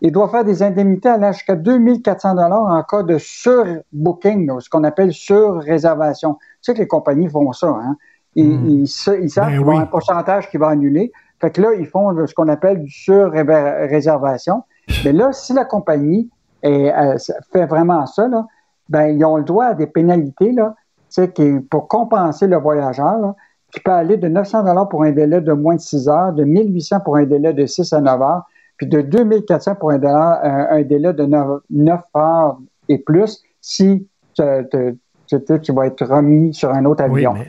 Il 0.01 0.13
doit 0.13 0.29
faire 0.29 0.45
des 0.45 0.63
indemnités 0.63 1.09
allant 1.09 1.33
jusqu'à 1.33 1.57
2400 1.57 2.35
dollars 2.35 2.65
en 2.65 2.83
cas 2.83 3.03
de 3.03 3.19
surbooking, 3.19 4.61
ce 4.61 4.69
qu'on 4.69 4.85
appelle 4.85 5.13
surréservation. 5.13 6.35
Tu 6.35 6.41
sais 6.63 6.75
que 6.75 6.79
les 6.79 6.87
compagnies 6.89 7.29
font 7.29 7.53
ça. 7.53 7.69
Hein? 7.69 7.97
Ils, 8.35 8.83
ils 8.83 8.89
savent 8.89 9.17
qu'il 9.19 9.31
va 9.37 9.53
y 9.53 9.57
avoir 9.57 9.79
un 9.81 9.87
pourcentage 9.87 10.51
qui 10.51 10.57
va 10.57 10.69
annuler. 10.69 11.13
Fait 11.41 11.51
que 11.51 11.61
là, 11.63 11.69
ils 11.79 11.87
font 11.87 12.15
ce 12.27 12.35
qu'on 12.35 12.49
appelle 12.49 12.83
du 12.83 12.91
sur-réservation. 12.91 14.65
Mais 15.05 15.13
là, 15.13 15.33
si 15.33 15.53
la 15.53 15.65
compagnie 15.65 16.31
est, 16.63 16.93
euh, 16.93 17.17
fait 17.53 17.67
vraiment 17.67 18.07
ça, 18.07 18.27
là, 18.29 18.47
ben, 18.89 19.07
ils 19.07 19.25
ont 19.25 19.37
le 19.37 19.45
droit 19.45 19.67
à 19.67 19.75
des 19.75 19.87
pénalités 19.87 20.53
là, 20.53 20.75
tu 20.79 21.23
sais, 21.23 21.31
qui, 21.31 21.61
pour 21.71 21.89
compenser 21.89 22.47
le 22.47 22.57
voyageur, 22.57 23.19
là, 23.19 23.35
qui 23.73 23.81
peut 23.81 23.91
aller 23.93 24.17
de 24.17 24.29
900 24.29 24.63
dollars 24.65 24.89
pour 24.89 25.05
un 25.05 25.13
délai 25.13 25.41
de 25.43 25.53
moins 25.53 25.75
de 25.77 25.81
6 25.81 26.09
heures, 26.09 26.33
de 26.33 26.45
1800 26.45 27.01
pour 27.01 27.17
un 27.17 27.25
délai 27.25 27.53
de 27.53 27.67
6 27.67 27.93
à 27.93 28.01
9 28.01 28.23
heures, 28.23 28.43
puis 28.79 28.87
de 28.87 29.03
2400 29.03 29.75
pour 29.75 29.91
un, 29.91 29.99
dollar- 29.99 30.41
un, 30.43 30.69
un 30.79 30.83
délai 30.83 31.13
de 31.13 31.25
9, 31.25 31.61
9 31.71 32.01
heures 32.17 32.59
et 32.89 32.99
plus 32.99 33.43
si 33.61 34.09
tu, 34.35 34.43
tu- 34.71 34.99
tu- 35.45 35.61
tu 35.61 35.73
vas 35.73 35.87
être 35.87 36.05
remis 36.07 36.55
sur 36.55 36.73
un 36.73 36.85
autre 36.87 37.05
avion. 37.05 37.33
Mais 37.35 37.47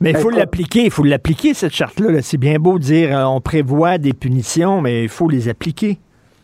il 0.00 0.16
faut 0.16 0.30
Écoute, 0.30 0.36
l'appliquer, 0.36 0.84
il 0.84 0.90
faut 0.90 1.02
l'appliquer, 1.02 1.54
cette 1.54 1.72
charte-là. 1.72 2.10
là. 2.10 2.22
C'est 2.22 2.38
bien 2.38 2.58
beau 2.58 2.78
de 2.78 2.84
dire 2.84 3.16
euh, 3.16 3.24
on 3.24 3.40
prévoit 3.40 3.98
des 3.98 4.12
punitions, 4.12 4.80
mais 4.80 5.02
il 5.02 5.08
faut 5.08 5.28
les 5.28 5.48
appliquer. 5.48 5.98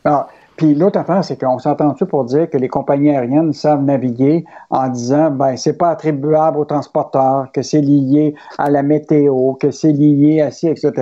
Ah, 0.04 0.26
puis 0.56 0.74
l'autre 0.74 0.98
affaire, 0.98 1.24
c'est 1.24 1.40
qu'on 1.40 1.58
s'entend-tu 1.58 2.06
pour 2.06 2.24
dire 2.24 2.48
que 2.48 2.56
les 2.56 2.68
compagnies 2.68 3.10
aériennes 3.10 3.52
savent 3.52 3.82
naviguer 3.82 4.44
en 4.70 4.88
disant 4.88 5.30
ben 5.30 5.56
c'est 5.56 5.76
pas 5.76 5.90
attribuable 5.90 6.58
aux 6.58 6.64
transporteurs, 6.64 7.50
que 7.52 7.62
c'est 7.62 7.80
lié 7.80 8.34
à 8.58 8.70
la 8.70 8.82
météo, 8.82 9.54
que 9.54 9.70
c'est 9.70 9.92
lié 9.92 10.42
à 10.42 10.50
ci, 10.50 10.68
etc. 10.68 10.92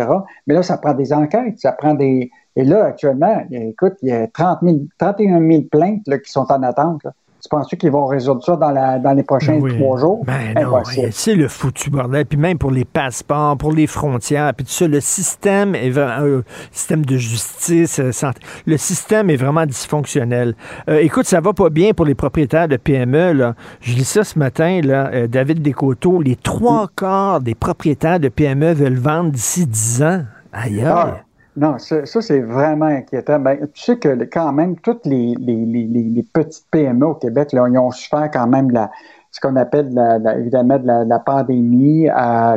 Mais 0.47 0.55
là, 0.55 0.62
ça 0.62 0.79
prend 0.79 0.95
des 0.95 1.12
enquêtes, 1.12 1.59
ça 1.59 1.73
prend 1.73 1.95
des. 1.95 2.31
Et 2.55 2.65
là, 2.65 2.85
actuellement, 2.85 3.43
écoute, 3.51 3.95
il 4.03 4.09
y 4.09 4.12
a 4.12 4.27
30 4.27 4.59
000, 4.62 4.77
31 4.99 5.41
000 5.41 5.62
plaintes 5.70 6.07
là, 6.07 6.19
qui 6.19 6.31
sont 6.31 6.47
en 6.51 6.62
attente. 6.62 7.03
là. 7.05 7.12
Tu 7.43 7.48
penses 7.48 7.66
qu'ils 7.69 7.90
vont 7.90 8.06
résoudre 8.06 8.44
ça 8.44 8.55
dans, 8.55 8.70
la, 8.70 9.01
dans 9.01 9.14
les 9.14 9.24
prochains 9.24 9.59
Oui. 9.59 9.77
trois 9.77 9.98
jours? 9.98 10.24
Ben 10.24 10.55
non, 10.55 10.77
Impossible. 10.77 11.09
c'est 11.10 11.35
le 11.35 11.48
foutu 11.48 11.90
bordel. 11.90 12.24
Puis 12.24 12.39
même 12.39 12.56
pour 12.56 12.70
les 12.70 12.85
passeports, 12.85 13.56
pour 13.59 13.73
les 13.73 13.89
frontières, 13.89 14.55
puis 14.55 14.64
tout 14.64 14.70
ça, 14.70 14.86
le 14.86 15.01
système 15.01 15.74
est 15.74 15.90
vraiment, 15.90 16.24
euh, 16.24 16.44
système 16.70 17.05
de 17.05 17.16
justice, 17.16 17.98
euh, 17.98 18.12
santé- 18.12 18.40
le 18.64 18.77
système 18.77 19.28
est 19.28 19.35
vraiment 19.36 19.66
dysfonctionnel. 19.66 20.55
Euh, 20.89 20.98
écoute, 21.01 21.27
ça 21.27 21.40
va 21.40 21.52
pas 21.52 21.69
bien 21.69 21.93
pour 21.94 22.06
les 22.06 22.14
propriétaires 22.14 22.69
de 22.69 22.77
PME. 22.77 23.32
Là. 23.32 23.55
Je 23.81 23.94
lis 23.94 24.05
ça 24.05 24.23
ce 24.23 24.39
matin, 24.39 24.81
là, 24.85 25.10
euh, 25.12 25.27
David 25.27 25.62
Descoteaux, 25.62 26.23
les 26.23 26.36
trois 26.36 26.86
quarts 26.94 27.40
des 27.40 27.56
propriétaires 27.56 28.20
de 28.20 28.28
PME 28.28 28.73
veulent 28.73 28.94
vendre 29.01 29.32
d'ici 29.32 29.66
10 29.66 30.01
ans. 30.05 30.23
Aïe, 30.52 30.81
aïe. 30.85 31.12
Non, 31.55 31.77
ça, 31.79 32.07
ça, 32.07 32.23
c'est 32.23 32.41
vraiment 32.41 32.87
inquiétant. 32.87 33.39
Ben, 33.39 33.59
tu 33.74 33.83
sais 33.83 33.99
que 33.99 34.24
quand 34.24 34.53
même, 34.53 34.77
toutes 34.79 35.05
les, 35.05 35.35
les, 35.39 35.66
les, 35.66 35.85
les- 35.85 36.03
les 36.09 36.23
petites 36.23 36.65
PME 36.70 37.07
au 37.07 37.15
Québec, 37.15 37.53
là, 37.53 37.66
ils 37.69 37.79
ont 37.79 37.91
souffert 37.91 38.31
quand 38.33 38.47
même 38.47 38.69
de 38.69 38.74
la, 38.74 38.91
ce 39.31 39.39
qu'on 39.41 39.57
appelle 39.57 39.93
la, 39.93 40.19
la- 40.19 40.39
évidemment 40.39 40.79
de 40.79 40.87
la, 40.87 41.05
la 41.05 41.19
pandémie, 41.19 42.09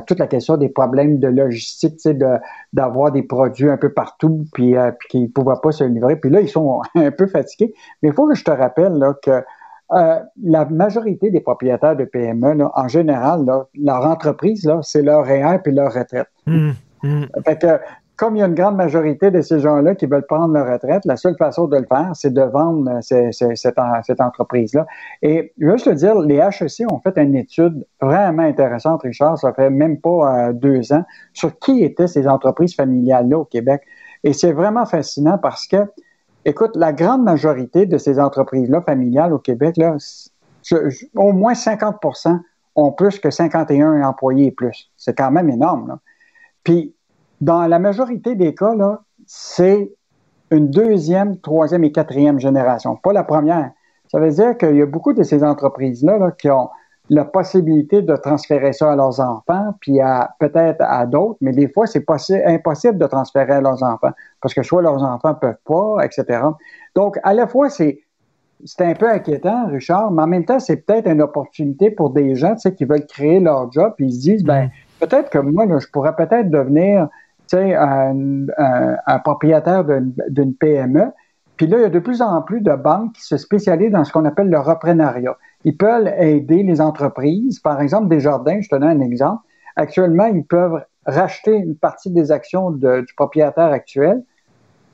toute 0.08 0.20
la 0.20 0.28
question 0.28 0.56
des 0.56 0.70
problèmes 0.70 1.20
de 1.20 1.28
logistique, 1.28 1.96
tu 1.96 2.00
sais, 2.04 2.14
de, 2.14 2.38
d'avoir 2.72 3.12
des 3.12 3.24
produits 3.24 3.70
un 3.70 3.76
peu 3.76 3.92
partout, 3.92 4.46
puis, 4.54 4.78
euh, 4.78 4.92
puis 4.98 5.10
qu'ils 5.10 5.24
ne 5.24 5.28
pouvaient 5.28 5.60
pas 5.62 5.72
se 5.74 5.84
livrer. 5.84 6.16
Puis 6.16 6.30
là, 6.30 6.40
ils 6.40 6.50
sont 6.50 6.82
un 6.96 7.12
peu 7.12 7.28
fatigués. 7.28 7.74
Mais 8.02 8.10
il 8.10 8.16
faut 8.16 8.28
que 8.30 8.36
je 8.36 8.46
te 8.46 8.52
rappelle 8.52 8.94
là, 8.94 9.14
que 9.22 9.44
euh, 9.92 10.20
la 10.42 10.66
majorité 10.66 11.32
des 11.32 11.42
propriétaires 11.42 11.98
de 11.98 12.06
PME, 12.06 12.54
là, 12.54 12.72
en 12.74 12.88
général, 12.88 13.44
là, 13.46 13.68
leur 13.78 14.06
entreprise, 14.06 14.64
là, 14.64 14.80
c'est 14.84 15.02
leur 15.02 15.26
REER 15.26 15.60
puis 15.64 15.74
leur 15.74 15.94
retraite. 15.94 16.28
Hum, 16.48 16.74
hum. 17.04 17.28
Fait 17.46 17.60
que, 17.60 17.68
comme 18.16 18.36
il 18.36 18.40
y 18.40 18.44
a 18.44 18.46
une 18.46 18.56
grande 18.56 18.76
majorité 18.76 19.30
de 19.32 19.42
ces 19.42 19.60
gens-là 19.60 19.96
qui 19.96 20.06
veulent 20.06 20.26
prendre 20.26 20.54
leur 20.54 20.72
retraite, 20.72 21.04
la 21.06 21.18
seule 21.18 21.36
façon 21.38 21.68
de 21.68 21.78
le 21.78 21.86
faire, 21.86 22.12
c'est 22.14 22.34
de 22.34 22.42
vendre 22.42 22.90
euh, 22.90 23.32
cette, 23.32 23.80
en- 23.80 24.02
cette 24.04 24.22
entreprise-là. 24.22 24.86
Et 25.22 25.54
je 25.60 25.66
veux 25.66 25.74
juste 25.74 25.86
te 25.86 25.92
dire, 25.92 26.18
les 26.20 26.36
HEC 26.38 26.92
ont 26.92 27.00
fait 27.00 27.18
une 27.18 27.36
étude 27.36 27.86
vraiment 28.02 28.44
intéressante, 28.44 29.02
Richard, 29.04 29.38
ça 29.38 29.54
fait 29.54 29.70
même 29.70 30.00
pas 30.00 30.50
euh, 30.50 30.54
deux 30.54 30.94
ans, 30.94 31.04
sur 31.34 31.58
qui 31.60 31.84
étaient 31.84 32.08
ces 32.08 32.28
entreprises 32.28 32.76
familiales-là 32.76 33.40
au 33.40 33.46
Québec. 33.46 33.82
Et 34.24 34.34
c'est 34.34 34.54
vraiment 34.54 34.86
fascinant 34.86 35.38
parce 35.38 35.68
que, 35.68 35.86
écoute, 36.46 36.76
la 36.76 36.94
grande 36.94 37.24
majorité 37.24 37.86
de 37.86 37.98
ces 37.98 38.20
entreprises-là 38.20 38.82
familiales 38.82 39.34
au 39.34 39.40
Québec, 39.40 39.80
au 41.16 41.32
moins 41.32 41.54
50% 41.54 42.40
ont 42.76 42.92
plus 42.92 43.20
que 43.20 43.30
51 43.30 44.02
employés 44.02 44.48
et 44.48 44.52
plus. 44.52 44.90
C'est 44.98 45.16
quand 45.16 45.32
même 45.32 45.50
énorme. 45.50 46.00
Puis, 46.64 46.95
dans 47.42 47.68
la 47.68 47.80
majorité 47.80 48.36
des 48.36 48.54
cas, 48.56 48.74
c'est 49.26 49.92
une 50.52 50.70
deuxième, 50.70 51.40
troisième 51.40 51.84
et 51.84 51.92
quatrième 51.92 52.40
génération, 52.40 52.96
pas 52.96 53.14
la 53.14 53.24
première. 53.24 53.72
Ça 54.12 54.20
veut 54.20 54.30
dire 54.30 54.58
qu'il 54.58 54.76
y 54.76 54.82
a 54.82 54.86
beaucoup 54.86 55.14
de 55.14 55.24
ces 55.24 55.44
entreprises-là 55.44 56.18
là, 56.18 56.32
qui 56.32 56.50
ont 56.50 56.70
la 57.10 57.26
possibilité 57.26 58.02
de 58.02 58.16
transférer 58.16 58.74
ça 58.74 58.92
à 58.92 58.96
leurs 58.96 59.20
enfants, 59.20 59.76
puis 59.80 60.00
à 60.00 60.36
peut-être 60.40 60.82
à 60.82 61.06
d'autres, 61.06 61.38
mais 61.42 61.52
des 61.52 61.68
fois, 61.68 61.86
c'est 61.86 62.00
possi- 62.00 62.42
impossible 62.48 62.98
de 62.98 63.06
transférer 63.06 63.54
à 63.54 63.62
leurs 63.62 63.84
enfants, 63.84 64.12
parce 64.42 64.54
que 64.54 64.64
soit 64.64 64.82
leurs 64.82 65.04
enfants 65.04 65.30
ne 65.30 65.34
peuvent 65.36 65.58
pas, 65.66 66.04
etc. 66.04 66.42
Donc, 66.96 67.20
à 67.24 67.34
la 67.34 67.48
fois, 67.48 67.70
c'est 67.70 68.02
c'est 68.64 68.86
un 68.86 68.94
peu 68.94 69.10
inquiétant, 69.10 69.68
Richard, 69.68 70.12
mais 70.12 70.24
en 70.24 70.28
même 70.28 70.46
temps, 70.46 70.60
c'est 70.60 70.78
peut-être 70.78 71.08
une 71.08 71.22
opportunité 71.22 71.92
pour 71.92 72.12
des 72.12 72.36
gens 72.36 72.56
qui 72.56 72.86
veulent 72.86 73.06
créer 73.06 73.40
leur 73.40 73.72
job, 73.72 73.94
puis 73.98 74.08
ils 74.08 74.14
se 74.14 74.22
disent, 74.22 74.44
ben, 74.44 74.72
peut-être 75.00 75.30
que 75.30 75.38
moi, 75.38 75.66
là, 75.66 75.78
je 75.78 75.88
pourrais 75.88 76.16
peut-être 76.16 76.50
devenir 76.50 77.10
tu 77.48 77.58
sais, 77.58 77.76
un, 77.76 79.20
propriétaire 79.24 79.84
d'une 79.84 80.56
PME. 80.56 81.12
Puis 81.58 81.68
là, 81.68 81.78
il 81.78 81.82
y 81.82 81.86
a 81.86 81.90
de 81.90 82.00
plus 82.00 82.22
en 82.22 82.42
plus 82.42 82.62
de 82.62 82.74
banques 82.74 83.14
qui 83.14 83.24
se 83.24 83.38
spécialisent 83.38 83.92
dans 83.92 84.04
ce 84.04 84.12
qu'on 84.12 84.26
appelle 84.26 84.50
le 84.50 84.60
reprenariat. 84.60 85.38
Ils 85.64 85.78
peuvent 85.78 86.08
aider 86.18 86.64
les 86.64 86.82
entreprises. 86.82 87.60
Par 87.60 87.82
exemple, 87.82 88.10
Desjardins, 88.10 88.60
je 88.62 88.70
te 88.70 88.76
donne 88.76 88.84
un 88.84 89.00
exemple. 89.00 89.42
Actuellement, 89.76 90.26
ils 90.26 90.46
peuvent 90.46 90.84
racheter 91.06 91.56
une 91.56 91.76
partie 91.76 92.12
des 92.12 92.32
actions 92.32 92.72
du 92.72 93.14
propriétaire 93.16 93.72
actuel. 93.72 94.24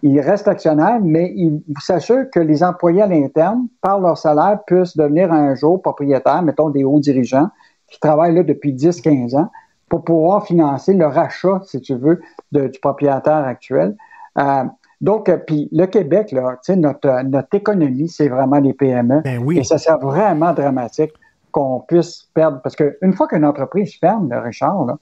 Ils 0.04 0.20
restent 0.20 0.48
actionnaires, 0.48 1.00
mais 1.02 1.32
ils 1.36 1.62
s'assurent 1.80 2.30
que 2.32 2.40
les 2.40 2.64
employés 2.64 3.04
à 3.04 3.08
l'interne, 3.08 3.68
par 3.82 4.00
leur 4.00 4.18
salaire, 4.18 4.60
puissent 4.66 4.98
devenir 4.98 5.32
un 5.32 5.54
jour 5.56 5.82
propriétaires, 5.82 6.42
mettons 6.42 6.70
des 6.70 6.84
hauts 6.84 7.00
dirigeants, 7.00 7.50
qui 7.88 8.00
travaillent 8.00 8.36
là 8.36 8.44
depuis 8.44 8.74
10-15 8.74 9.36
ans, 9.38 9.52
pour 9.92 10.06
pouvoir 10.06 10.46
financer 10.46 10.94
le 10.94 11.06
rachat, 11.06 11.60
si 11.66 11.82
tu 11.82 11.96
veux, 11.96 12.22
de- 12.54 12.68
du 12.68 12.80
propriétaire 12.80 13.44
actuel. 13.46 13.98
Euh, 14.38 14.64
donc, 15.02 15.28
euh, 15.28 15.36
puis 15.36 15.68
le 15.74 15.86
Québec, 15.86 16.32
là, 16.32 16.52
tu 16.64 16.72
sais, 16.72 16.76
notre, 16.78 17.10
euh, 17.10 17.24
notre 17.24 17.54
économie, 17.54 18.08
c'est 18.08 18.30
vraiment 18.30 18.60
les 18.60 18.74
PME. 18.74 19.22
Et 19.60 19.66
ça 19.66 19.78
serait 19.78 19.98
vraiment 19.98 20.54
dramatique 20.54 21.12
qu'on 21.52 21.82
puisse 21.82 22.30
perdre. 22.34 22.62
Parce 22.64 22.78
qu'une 22.78 23.12
fois 23.12 23.28
qu'une 23.28 23.44
entreprise 23.44 23.94
ferme, 24.00 24.32
Richard, 24.32 24.86
là, 24.86 24.96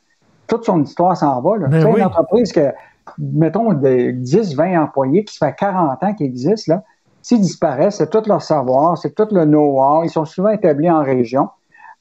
toute 0.48 0.66
son 0.66 0.82
histoire 0.82 1.16
s'en 1.16 1.40
va. 1.40 1.58
Là. 1.58 1.68
Ben 1.68 1.86
oui. 1.94 2.00
Une 2.00 2.08
entreprise 2.08 2.52
que, 2.52 2.72
mettons, 3.20 3.74
de 3.74 4.10
10, 4.10 4.56
20 4.56 4.82
employés 4.82 5.24
qui 5.24 5.36
se 5.36 5.46
fait 5.46 5.54
40 5.56 6.04
ans 6.04 6.14
qu'ils 6.16 6.26
existent, 6.26 6.74
là, 6.74 6.84
s'ils 7.22 7.42
disparaissent, 7.42 7.98
c'est 7.98 8.10
tout 8.10 8.24
leur 8.26 8.42
savoir, 8.42 8.98
c'est 8.98 9.14
tout 9.14 9.28
le 9.30 9.46
know-how. 9.46 10.04
Ils 10.04 10.10
sont 10.10 10.26
souvent 10.26 10.50
établis 10.50 10.90
en 10.90 11.04
région. 11.04 11.50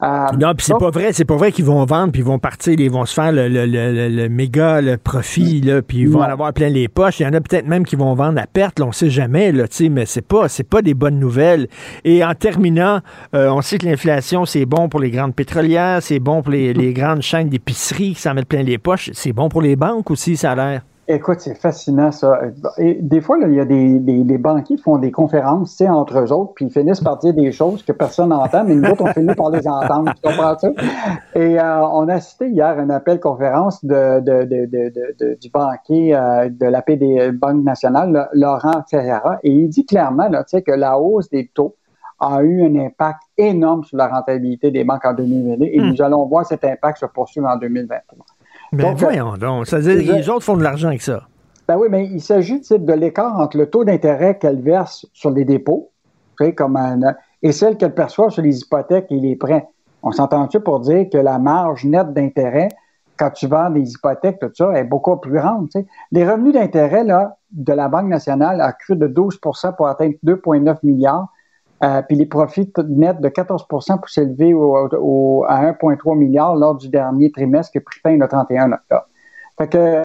Euh, 0.00 0.26
Non, 0.38 0.54
puis 0.54 0.64
c'est 0.64 0.78
pas 0.78 0.90
vrai, 0.90 1.12
c'est 1.12 1.24
pas 1.24 1.34
vrai 1.36 1.50
qu'ils 1.50 1.64
vont 1.64 1.84
vendre, 1.84 2.12
puis 2.12 2.20
ils 2.20 2.24
vont 2.24 2.38
partir, 2.38 2.78
ils 2.78 2.88
vont 2.90 3.04
se 3.04 3.12
faire 3.14 3.32
le, 3.32 3.48
le- 3.48 3.66
le- 3.66 3.92
le- 3.92 4.08
le 4.08 4.28
méga 4.28 4.80
le 4.80 4.96
profit, 4.96 5.60
là, 5.60 5.82
puis 5.82 5.98
ils 5.98 6.08
vont 6.08 6.20
Non. 6.20 6.26
en 6.26 6.28
avoir 6.30 6.52
plein 6.52 6.68
les 6.68 6.86
poches. 6.86 7.18
Il 7.18 7.24
y 7.24 7.26
en 7.26 7.32
a 7.32 7.40
peut-être 7.40 7.66
même 7.66 7.84
qui 7.84 7.96
vont 7.96 8.14
vendre 8.14 8.40
à 8.40 8.46
perte, 8.46 8.78
là, 8.78 8.86
on 8.86 8.92
sait 8.92 9.10
jamais, 9.10 9.50
là, 9.50 9.66
tu 9.66 9.76
sais, 9.76 9.88
mais 9.88 10.06
c'est 10.06 10.22
pas, 10.22 10.48
c'est 10.48 10.62
pas 10.62 10.82
des 10.82 10.94
bonnes 10.94 11.18
nouvelles. 11.18 11.66
Et 12.04 12.24
en 12.24 12.32
terminant, 12.34 13.00
euh, 13.34 13.50
on 13.50 13.60
sait 13.60 13.78
que 13.78 13.86
l'inflation, 13.86 14.44
c'est 14.44 14.66
bon 14.66 14.88
pour 14.88 15.00
les 15.00 15.10
grandes 15.10 15.34
pétrolières, 15.34 15.98
c'est 16.00 16.20
bon 16.20 16.42
pour 16.42 16.52
les, 16.52 16.72
les 16.74 16.92
grandes 16.92 17.22
chaînes 17.22 17.48
d'épicerie 17.48 18.14
qui 18.14 18.20
s'en 18.20 18.34
mettent 18.34 18.46
plein 18.48 18.62
les 18.62 18.78
poches, 18.78 19.10
c'est 19.14 19.32
bon 19.32 19.48
pour 19.48 19.62
les 19.62 19.74
banques 19.74 20.12
aussi, 20.12 20.36
ça 20.36 20.52
a 20.52 20.54
l'air. 20.54 20.82
Écoute, 21.10 21.40
c'est 21.40 21.54
fascinant 21.54 22.12
ça. 22.12 22.38
Et 22.76 22.98
des 23.00 23.22
fois, 23.22 23.38
il 23.40 23.54
y 23.54 23.60
a 23.60 23.64
des, 23.64 24.38
banquiers 24.38 24.76
qui 24.76 24.82
font 24.82 24.98
des 24.98 25.10
conférences, 25.10 25.70
tu 25.70 25.84
sais, 25.84 25.88
entre 25.88 26.18
eux 26.18 26.32
autres, 26.32 26.52
puis 26.54 26.66
ils 26.66 26.70
finissent 26.70 27.00
par 27.00 27.16
dire 27.16 27.32
des 27.32 27.50
choses 27.50 27.82
que 27.82 27.92
personne 27.92 28.28
n'entend, 28.28 28.64
mais 28.64 28.74
nous 28.74 28.90
autres, 28.90 29.04
on 29.04 29.12
finit 29.14 29.34
par 29.34 29.48
les 29.48 29.66
entendre. 29.66 30.12
Tu 30.14 30.20
comprends 30.20 30.58
ça? 30.58 30.68
Et 31.34 31.58
euh, 31.58 31.86
on 31.86 32.08
a 32.08 32.14
assisté 32.16 32.50
hier 32.50 32.66
à 32.66 32.72
un 32.72 32.90
appel 32.90 33.20
conférence 33.20 33.82
de, 33.82 34.20
de, 34.20 34.44
de, 34.44 35.38
du 35.40 35.48
banquier 35.48 36.14
euh, 36.14 36.50
de 36.50 36.66
la 36.66 36.82
PD 36.82 37.32
Banque 37.32 37.64
nationale, 37.64 38.12
là, 38.12 38.28
Laurent 38.34 38.82
Ferreira, 38.90 39.38
et 39.42 39.50
il 39.50 39.68
dit 39.70 39.86
clairement 39.86 40.28
là, 40.28 40.44
tu 40.44 40.58
sais, 40.58 40.62
que 40.62 40.72
la 40.72 40.98
hausse 40.98 41.30
des 41.30 41.48
taux 41.48 41.74
a 42.20 42.42
eu 42.42 42.64
un 42.64 42.84
impact 42.84 43.22
énorme 43.38 43.84
sur 43.84 43.96
la 43.96 44.08
rentabilité 44.08 44.70
des 44.70 44.84
banques 44.84 45.04
en 45.04 45.14
2020 45.14 45.64
et 45.64 45.80
Hmm. 45.80 45.90
nous 45.90 46.02
allons 46.02 46.26
voir 46.26 46.44
cet 46.44 46.64
impact 46.64 46.98
se 46.98 47.06
poursuivre 47.06 47.48
en 47.48 47.56
2023. 47.56 48.26
Ben 48.72 48.84
Donc, 48.84 48.92
euh, 49.02 49.04
voyons 49.06 49.36
donc, 49.36 49.70
les 49.72 50.28
autres 50.28 50.44
font 50.44 50.56
de 50.56 50.62
l'argent 50.62 50.88
avec 50.88 51.02
ça. 51.02 51.22
Ben 51.66 51.76
oui, 51.76 51.88
mais 51.90 52.06
il 52.06 52.20
s'agit 52.20 52.60
de 52.60 52.92
l'écart 52.92 53.38
entre 53.38 53.56
le 53.58 53.68
taux 53.68 53.84
d'intérêt 53.84 54.38
qu'elle 54.38 54.60
verse 54.60 55.06
sur 55.12 55.30
les 55.30 55.44
dépôts 55.44 55.90
comme 56.56 56.76
un- 56.76 57.14
et 57.42 57.52
celle 57.52 57.76
qu'elle 57.76 57.94
perçoit 57.94 58.30
sur 58.30 58.42
les 58.42 58.60
hypothèques 58.60 59.06
et 59.10 59.18
les 59.18 59.34
prêts. 59.36 59.66
On 60.02 60.12
s'entend-tu 60.12 60.60
pour 60.60 60.80
dire 60.80 61.06
que 61.12 61.18
la 61.18 61.38
marge 61.38 61.84
nette 61.84 62.12
d'intérêt, 62.12 62.68
quand 63.16 63.30
tu 63.30 63.48
vends 63.48 63.70
des 63.70 63.90
hypothèques, 63.90 64.38
tout 64.38 64.50
ça, 64.54 64.72
est 64.78 64.84
beaucoup 64.84 65.16
plus 65.16 65.32
grande. 65.32 65.68
Les 66.12 66.28
revenus 66.28 66.54
d'intérêt 66.54 67.02
là, 67.02 67.36
de 67.50 67.72
la 67.72 67.88
Banque 67.88 68.06
nationale 68.08 68.60
a 68.60 68.72
cru 68.72 68.94
de 68.96 69.08
12% 69.08 69.72
pour 69.72 69.88
atteindre 69.88 70.14
2,9 70.22 70.78
milliards. 70.84 71.26
Euh, 71.84 72.02
puis 72.02 72.16
les 72.16 72.26
profits 72.26 72.72
nets 72.88 73.20
de 73.20 73.28
14 73.28 73.66
pour 73.68 73.84
s'élever 73.84 74.52
au- 74.52 74.88
au- 75.00 75.44
à 75.46 75.60
1,3 75.60 76.16
milliard 76.16 76.56
lors 76.56 76.74
du 76.74 76.88
dernier 76.88 77.30
trimestre 77.30 77.70
qui 77.72 77.78
a 77.78 77.80
pris 77.80 78.00
fin 78.00 78.16
le 78.16 78.26
31 78.26 78.72
octobre. 78.72 79.06
Fait 79.56 79.68
que 79.68 80.02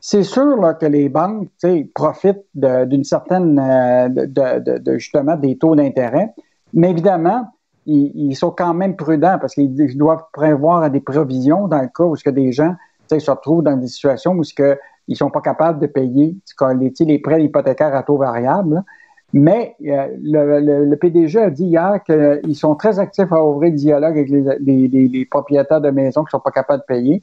c'est 0.00 0.22
sûr 0.22 0.56
là, 0.56 0.72
que 0.74 0.86
les 0.86 1.10
banques 1.10 1.48
profitent 1.94 2.46
d'une 2.54 3.04
certaine, 3.04 3.58
euh, 3.58 4.08
de, 4.08 4.78
de- 4.78 4.98
justement, 4.98 5.36
des 5.36 5.58
taux 5.58 5.76
d'intérêt, 5.76 6.32
mais 6.72 6.90
évidemment, 6.90 7.46
ils, 7.84 8.12
ils 8.14 8.34
sont 8.34 8.50
quand 8.50 8.72
même 8.72 8.96
prudents 8.96 9.38
parce 9.38 9.54
qu'ils 9.54 9.78
ils 9.78 9.98
doivent 9.98 10.24
prévoir 10.32 10.90
des 10.90 11.00
provisions 11.00 11.68
dans 11.68 11.82
le 11.82 11.88
cas 11.88 12.04
où 12.04 12.16
ce 12.16 12.24
que 12.24 12.30
des 12.30 12.52
gens 12.52 12.74
se 13.08 13.30
retrouvent 13.30 13.62
dans 13.62 13.76
des 13.76 13.88
situations 13.88 14.32
où 14.32 14.44
ce 14.44 14.54
que 14.54 14.78
ils 15.08 15.16
sont 15.16 15.30
pas 15.30 15.40
capables 15.40 15.80
de 15.80 15.86
payer 15.88 16.36
les, 16.78 16.92
les 17.00 17.18
prêts 17.18 17.42
hypothécaires 17.42 17.94
à 17.94 18.04
taux 18.04 18.16
variable. 18.16 18.74
là. 18.76 18.84
Mais 19.32 19.76
euh, 19.86 20.08
le, 20.22 20.58
le- 20.60 20.84
le 20.86 20.96
PDG 20.96 21.38
a 21.40 21.50
dit 21.50 21.66
hier 21.66 22.00
qu'ils 22.04 22.56
sont 22.56 22.74
très 22.74 22.98
actifs 22.98 23.32
à 23.32 23.44
ouvrir 23.44 23.70
le 23.70 23.76
dialogue 23.76 24.18
avec 24.18 24.28
les, 24.28 24.42
les- 24.60 24.88
les- 24.88 25.08
les 25.08 25.24
propriétaires 25.24 25.80
de 25.80 25.90
maisons 25.90 26.24
qui 26.24 26.30
sont 26.30 26.40
pas 26.40 26.50
capables 26.50 26.80
de 26.82 26.86
payer. 26.86 27.22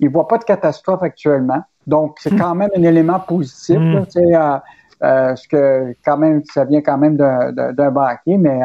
Ils 0.00 0.10
voient 0.10 0.28
pas 0.28 0.36
de 0.36 0.44
catastrophe 0.44 1.02
actuellement. 1.02 1.62
Donc, 1.86 2.16
c'est 2.20 2.36
quand 2.36 2.54
même 2.54 2.68
un 2.76 2.82
élément 2.82 3.18
positif. 3.20 3.78
là, 3.80 4.04
sais, 4.08 4.20
euh, 4.34 4.56
euh, 5.02 5.36
ce 5.36 5.48
que 5.48 5.94
quand 6.04 6.18
même, 6.18 6.42
ça 6.52 6.64
vient 6.64 6.82
quand 6.82 6.98
même 6.98 7.16
d'un 7.16 7.90
banquier, 7.90 8.36
mais, 8.36 8.60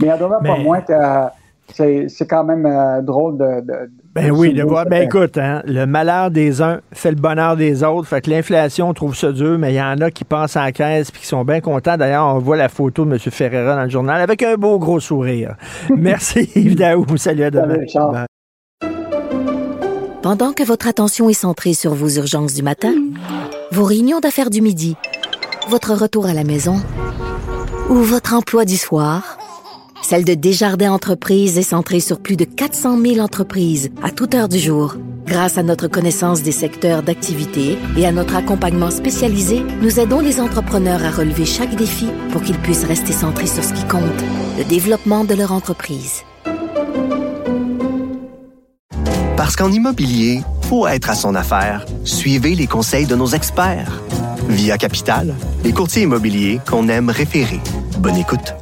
mais 0.00 0.08
il 0.08 0.12
en 0.12 0.16
demeure 0.16 0.40
pas 0.42 0.56
Mais- 0.58 0.64
moins 0.64 0.80
que 0.80 0.92
euh, 0.92 1.26
c'est 1.72 2.08
c'est 2.08 2.26
quand 2.26 2.42
même 2.44 2.66
euh, 2.66 3.00
drôle 3.02 3.38
de. 3.38 3.60
de- 3.60 3.90
Ben 4.14 4.30
oui, 4.30 4.52
de 4.52 4.62
voir. 4.62 4.84
Ben 4.84 5.04
écoute, 5.04 5.38
hein, 5.38 5.62
le 5.64 5.86
malheur 5.86 6.30
des 6.30 6.60
uns 6.60 6.80
fait 6.92 7.10
le 7.10 7.16
bonheur 7.16 7.56
des 7.56 7.82
autres. 7.82 8.06
Fait 8.06 8.20
que 8.20 8.28
l'inflation, 8.28 8.90
on 8.90 8.94
trouve 8.94 9.16
ça 9.16 9.32
dur, 9.32 9.58
mais 9.58 9.72
il 9.72 9.76
y 9.76 9.82
en 9.82 9.98
a 10.02 10.10
qui 10.10 10.24
passent 10.24 10.56
à 10.56 10.64
la 10.64 10.72
caisse 10.72 11.10
puis 11.10 11.22
qui 11.22 11.26
sont 11.26 11.44
bien 11.44 11.60
contents. 11.60 11.96
D'ailleurs, 11.96 12.26
on 12.26 12.38
voit 12.38 12.58
la 12.58 12.68
photo 12.68 13.06
de 13.06 13.12
M. 13.12 13.18
Ferreira 13.18 13.74
dans 13.74 13.84
le 13.84 13.90
journal 13.90 14.20
avec 14.20 14.42
un 14.42 14.56
beau 14.56 14.78
gros 14.78 15.00
sourire. 15.00 15.56
Merci 15.96 16.50
Yves 16.54 16.76
Daou. 16.76 17.06
Salut 17.16 17.44
à 17.44 17.50
demain. 17.50 17.86
Salut. 17.88 18.26
Pendant 20.22 20.52
que 20.52 20.62
votre 20.62 20.86
attention 20.86 21.30
est 21.30 21.32
centrée 21.32 21.72
sur 21.72 21.94
vos 21.94 22.08
urgences 22.10 22.52
du 22.52 22.62
matin, 22.62 22.92
vos 23.72 23.84
réunions 23.84 24.20
d'affaires 24.20 24.50
du 24.50 24.60
midi, 24.60 24.94
votre 25.68 25.94
retour 25.94 26.26
à 26.26 26.34
la 26.34 26.44
maison 26.44 26.76
ou 27.88 27.94
votre 27.94 28.34
emploi 28.34 28.66
du 28.66 28.76
soir, 28.76 29.38
celle 30.02 30.24
de 30.24 30.34
Desjardins 30.34 30.92
Entreprises 30.92 31.58
est 31.58 31.62
centrée 31.62 32.00
sur 32.00 32.20
plus 32.20 32.36
de 32.36 32.44
400 32.44 33.00
000 33.00 33.18
entreprises 33.18 33.90
à 34.02 34.10
toute 34.10 34.34
heure 34.34 34.48
du 34.48 34.58
jour. 34.58 34.96
Grâce 35.26 35.56
à 35.56 35.62
notre 35.62 35.88
connaissance 35.88 36.42
des 36.42 36.52
secteurs 36.52 37.02
d'activité 37.02 37.78
et 37.96 38.06
à 38.06 38.12
notre 38.12 38.36
accompagnement 38.36 38.90
spécialisé, 38.90 39.62
nous 39.80 40.00
aidons 40.00 40.20
les 40.20 40.40
entrepreneurs 40.40 41.04
à 41.04 41.10
relever 41.10 41.46
chaque 41.46 41.74
défi 41.76 42.08
pour 42.30 42.42
qu'ils 42.42 42.58
puissent 42.58 42.84
rester 42.84 43.12
centrés 43.12 43.46
sur 43.46 43.64
ce 43.64 43.72
qui 43.72 43.86
compte, 43.86 44.02
le 44.58 44.64
développement 44.64 45.24
de 45.24 45.34
leur 45.34 45.52
entreprise. 45.52 46.22
qu'en 49.56 49.70
immobilier, 49.70 50.42
pour 50.68 50.88
être 50.88 51.10
à 51.10 51.14
son 51.14 51.34
affaire, 51.34 51.84
suivez 52.04 52.54
les 52.54 52.66
conseils 52.66 53.06
de 53.06 53.14
nos 53.14 53.28
experts. 53.28 54.00
Via 54.48 54.78
Capital, 54.78 55.34
les 55.64 55.72
courtiers 55.72 56.02
immobiliers 56.02 56.60
qu'on 56.68 56.88
aime 56.88 57.10
référer. 57.10 57.60
Bonne 57.98 58.16
écoute. 58.16 58.61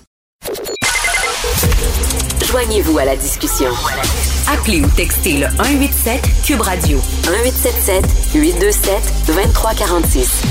Joignez-vous 2.51 2.97
à 2.97 3.05
la 3.05 3.15
discussion. 3.15 3.69
Appelez 4.51 4.81
ou 4.81 4.87
textez 4.97 5.37
le 5.37 5.47
187 5.55 6.21
Cube 6.45 6.59
Radio 6.59 6.97
1877 7.23 8.03
827 8.35 9.25
2346. 9.27 10.43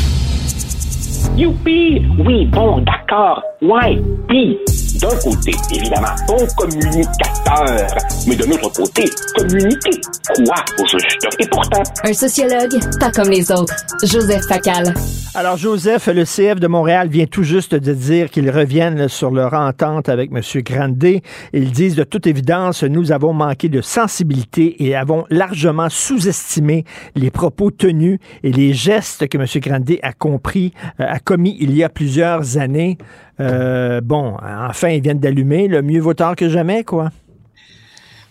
Youpi! 1.37 2.03
Oui, 2.19 2.47
bon, 2.47 2.81
d'accord. 2.81 3.43
Ouais, 3.61 4.01
puis, 4.29 4.57
d'un 5.01 5.17
côté, 5.17 5.53
évidemment, 5.73 6.15
bon 6.27 6.47
communicateur, 6.57 7.87
mais 8.27 8.37
de 8.37 8.45
l'autre 8.45 8.71
côté, 8.73 9.05
communiquer 9.35 10.01
quoi 10.37 10.57
au 10.79 10.87
juste? 10.87 11.27
Et 11.39 11.47
pourtant... 11.47 11.83
Un 12.05 12.13
sociologue, 12.13 12.79
pas 12.99 13.11
comme 13.11 13.31
les 13.31 13.51
autres. 13.51 13.75
Joseph 14.03 14.45
Facal. 14.47 14.95
Alors, 15.33 15.57
Joseph, 15.57 16.09
le 16.09 16.25
CF 16.25 16.59
de 16.59 16.67
Montréal 16.67 17.09
vient 17.09 17.27
tout 17.27 17.45
juste 17.45 17.75
de 17.75 17.95
dire 17.95 18.31
qu'ils 18.31 18.51
reviennent 18.51 19.07
sur 19.07 19.31
leur 19.31 19.55
entente 19.55 20.09
avec 20.09 20.33
M. 20.33 20.43
Grandet. 20.63 21.23
Ils 21.53 21.71
disent 21.71 21.95
de 21.95 22.03
toute 22.03 22.27
évidence, 22.27 22.83
nous 22.83 23.13
avons 23.13 23.33
manqué 23.33 23.69
de 23.69 23.81
sensibilité 23.81 24.85
et 24.85 24.97
avons 24.97 25.25
largement 25.31 25.89
sous-estimé 25.89 26.85
les 27.15 27.31
propos 27.31 27.71
tenus 27.71 28.19
et 28.43 28.51
les 28.51 28.73
gestes 28.73 29.29
que 29.29 29.39
M. 29.39 29.47
Grandet 29.63 30.01
a 30.03 30.13
compris, 30.13 30.75
euh, 30.99 31.05
a 31.09 31.21
commis 31.21 31.57
il 31.61 31.77
y 31.77 31.85
a 31.85 31.89
plusieurs 31.89 32.59
années. 32.59 32.99
Euh, 33.41 34.01
bon, 34.01 34.37
enfin, 34.43 34.91
ils 34.91 35.03
viennent 35.03 35.21
d'allumer. 35.21 35.69
Le 35.69 35.83
mieux 35.83 36.01
vaut 36.01 36.15
tard 36.15 36.37
que 36.37 36.49
jamais, 36.49 36.85
quoi. 36.85 37.11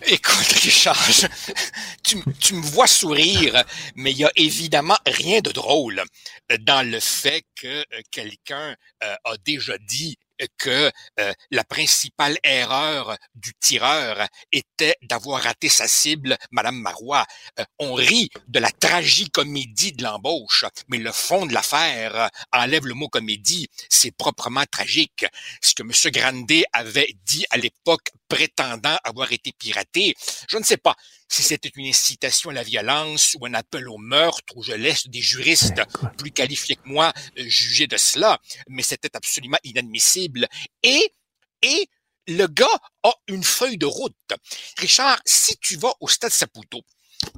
Écoute, 0.06 0.52
Richard, 0.62 0.98
tu, 2.02 2.16
tu, 2.38 2.54
me 2.54 2.62
vois 2.62 2.86
sourire, 2.86 3.62
mais 3.96 4.12
il 4.12 4.18
y 4.18 4.24
a 4.24 4.30
évidemment 4.34 4.96
rien 5.06 5.40
de 5.40 5.50
drôle 5.50 6.02
dans 6.60 6.88
le 6.88 7.00
fait 7.00 7.42
que 7.54 7.66
euh, 7.66 8.00
quelqu'un 8.10 8.74
euh, 9.04 9.14
a 9.24 9.36
déjà 9.44 9.76
dit 9.76 10.16
que 10.58 10.90
euh, 11.18 11.32
la 11.50 11.64
principale 11.64 12.36
erreur 12.42 13.16
du 13.34 13.52
tireur 13.60 14.26
était 14.52 14.96
d'avoir 15.02 15.42
raté 15.42 15.68
sa 15.68 15.88
cible, 15.88 16.36
Madame 16.50 16.76
Marois. 16.80 17.26
Euh, 17.58 17.64
on 17.78 17.94
rit 17.94 18.30
de 18.48 18.58
la 18.58 18.70
tragicomédie 18.70 19.92
de 19.92 20.02
l'embauche, 20.02 20.64
mais 20.88 20.98
le 20.98 21.12
fond 21.12 21.46
de 21.46 21.52
l'affaire 21.52 22.30
enlève 22.52 22.86
le 22.86 22.94
mot 22.94 23.08
comédie, 23.08 23.68
c'est 23.88 24.16
proprement 24.16 24.64
tragique. 24.70 25.26
Ce 25.60 25.74
que 25.74 25.82
M. 25.82 26.12
Grandet 26.12 26.64
avait 26.72 27.14
dit 27.24 27.44
à 27.50 27.56
l'époque 27.56 28.10
prétendant 28.30 28.96
avoir 29.04 29.30
été 29.32 29.52
piraté, 29.52 30.14
je 30.48 30.56
ne 30.56 30.62
sais 30.64 30.78
pas 30.78 30.96
si 31.28 31.42
c'était 31.42 31.72
une 31.76 31.86
incitation 31.86 32.50
à 32.50 32.54
la 32.54 32.62
violence 32.62 33.36
ou 33.38 33.44
un 33.44 33.54
appel 33.54 33.88
au 33.88 33.98
meurtre, 33.98 34.56
où 34.56 34.62
je 34.62 34.72
laisse 34.72 35.08
des 35.08 35.20
juristes 35.20 35.82
plus 36.16 36.30
qualifiés 36.30 36.76
que 36.76 36.88
moi 36.88 37.12
euh, 37.38 37.44
juger 37.46 37.86
de 37.86 37.98
cela, 37.98 38.38
mais 38.68 38.82
c'était 38.82 39.14
absolument 39.14 39.58
inadmissible. 39.64 40.48
Et, 40.82 41.12
et 41.62 41.88
le 42.28 42.46
gars 42.46 42.80
a 43.02 43.12
une 43.26 43.44
feuille 43.44 43.78
de 43.78 43.86
route. 43.86 44.32
Richard, 44.78 45.20
si 45.26 45.56
tu 45.58 45.76
vas 45.76 45.92
au 46.00 46.08
stade 46.08 46.32
Saputo, 46.32 46.80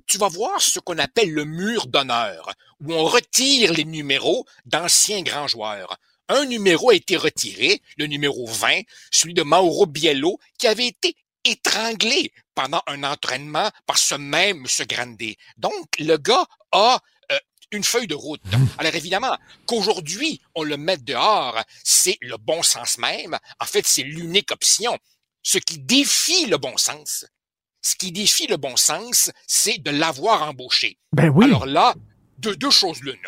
tu 0.06 0.18
vas 0.18 0.28
voir 0.28 0.60
ce 0.60 0.78
qu'on 0.78 0.98
appelle 0.98 1.32
le 1.32 1.44
mur 1.44 1.86
d'honneur, 1.86 2.52
où 2.80 2.92
on 2.92 3.04
retire 3.04 3.72
les 3.72 3.84
numéros 3.84 4.44
d'anciens 4.66 5.22
grands 5.22 5.48
joueurs. 5.48 5.96
Un 6.28 6.46
numéro 6.46 6.90
a 6.90 6.94
été 6.94 7.16
retiré, 7.16 7.82
le 7.96 8.06
numéro 8.06 8.46
20, 8.46 8.80
celui 9.10 9.34
de 9.34 9.42
Mauro 9.42 9.86
Biello, 9.86 10.38
qui 10.58 10.66
avait 10.66 10.86
été 10.86 11.16
étranglé 11.44 12.32
pendant 12.54 12.82
un 12.86 13.02
entraînement 13.02 13.70
par 13.86 13.98
ce 13.98 14.14
même 14.14 14.64
M. 14.64 14.86
Grandet. 14.86 15.36
Donc, 15.56 15.98
le 15.98 16.16
gars 16.16 16.46
a 16.70 17.00
euh, 17.32 17.38
une 17.72 17.84
feuille 17.84 18.06
de 18.06 18.14
route. 18.14 18.42
Alors 18.78 18.94
évidemment, 18.94 19.36
qu'aujourd'hui, 19.66 20.40
on 20.54 20.62
le 20.62 20.76
mette 20.76 21.04
dehors, 21.04 21.60
c'est 21.82 22.18
le 22.20 22.36
bon 22.36 22.62
sens 22.62 22.98
même. 22.98 23.38
En 23.60 23.66
fait, 23.66 23.86
c'est 23.86 24.02
l'unique 24.02 24.52
option. 24.52 24.96
Ce 25.42 25.58
qui 25.58 25.78
défie 25.78 26.46
le 26.46 26.56
bon 26.56 26.76
sens, 26.76 27.26
ce 27.80 27.96
qui 27.96 28.12
défie 28.12 28.46
le 28.46 28.56
bon 28.56 28.76
sens, 28.76 29.30
c'est 29.46 29.78
de 29.78 29.90
l'avoir 29.90 30.42
embauché. 30.42 30.98
Ben 31.12 31.28
oui. 31.30 31.46
Alors 31.46 31.66
là, 31.66 31.94
de 32.38 32.54
deux 32.54 32.70
choses 32.70 33.00
l'une. 33.02 33.18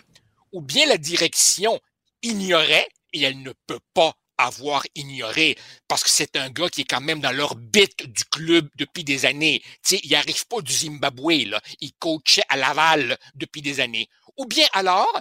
Ou 0.52 0.60
bien 0.60 0.86
la 0.86 0.96
direction 0.96 1.80
ignorait, 2.24 2.88
et 3.12 3.22
elle 3.22 3.40
ne 3.42 3.52
peut 3.66 3.80
pas 3.94 4.14
avoir 4.38 4.84
ignoré 4.94 5.56
parce 5.88 6.02
que 6.02 6.10
c'est 6.10 6.36
un 6.36 6.50
gars 6.50 6.68
qui 6.68 6.82
est 6.82 6.86
quand 6.86 7.00
même 7.00 7.20
dans 7.20 7.30
l'orbite 7.30 8.06
du 8.06 8.24
club 8.24 8.68
depuis 8.76 9.04
des 9.04 9.26
années. 9.26 9.62
Sais, 9.82 10.00
il 10.02 10.14
arrive 10.14 10.46
pas 10.46 10.60
du 10.60 10.72
Zimbabwe, 10.72 11.46
là. 11.46 11.60
Il 11.80 11.92
coachait 11.94 12.42
à 12.48 12.56
Laval 12.56 13.18
depuis 13.34 13.62
des 13.62 13.80
années. 13.80 14.08
Ou 14.36 14.46
bien 14.46 14.66
alors, 14.72 15.20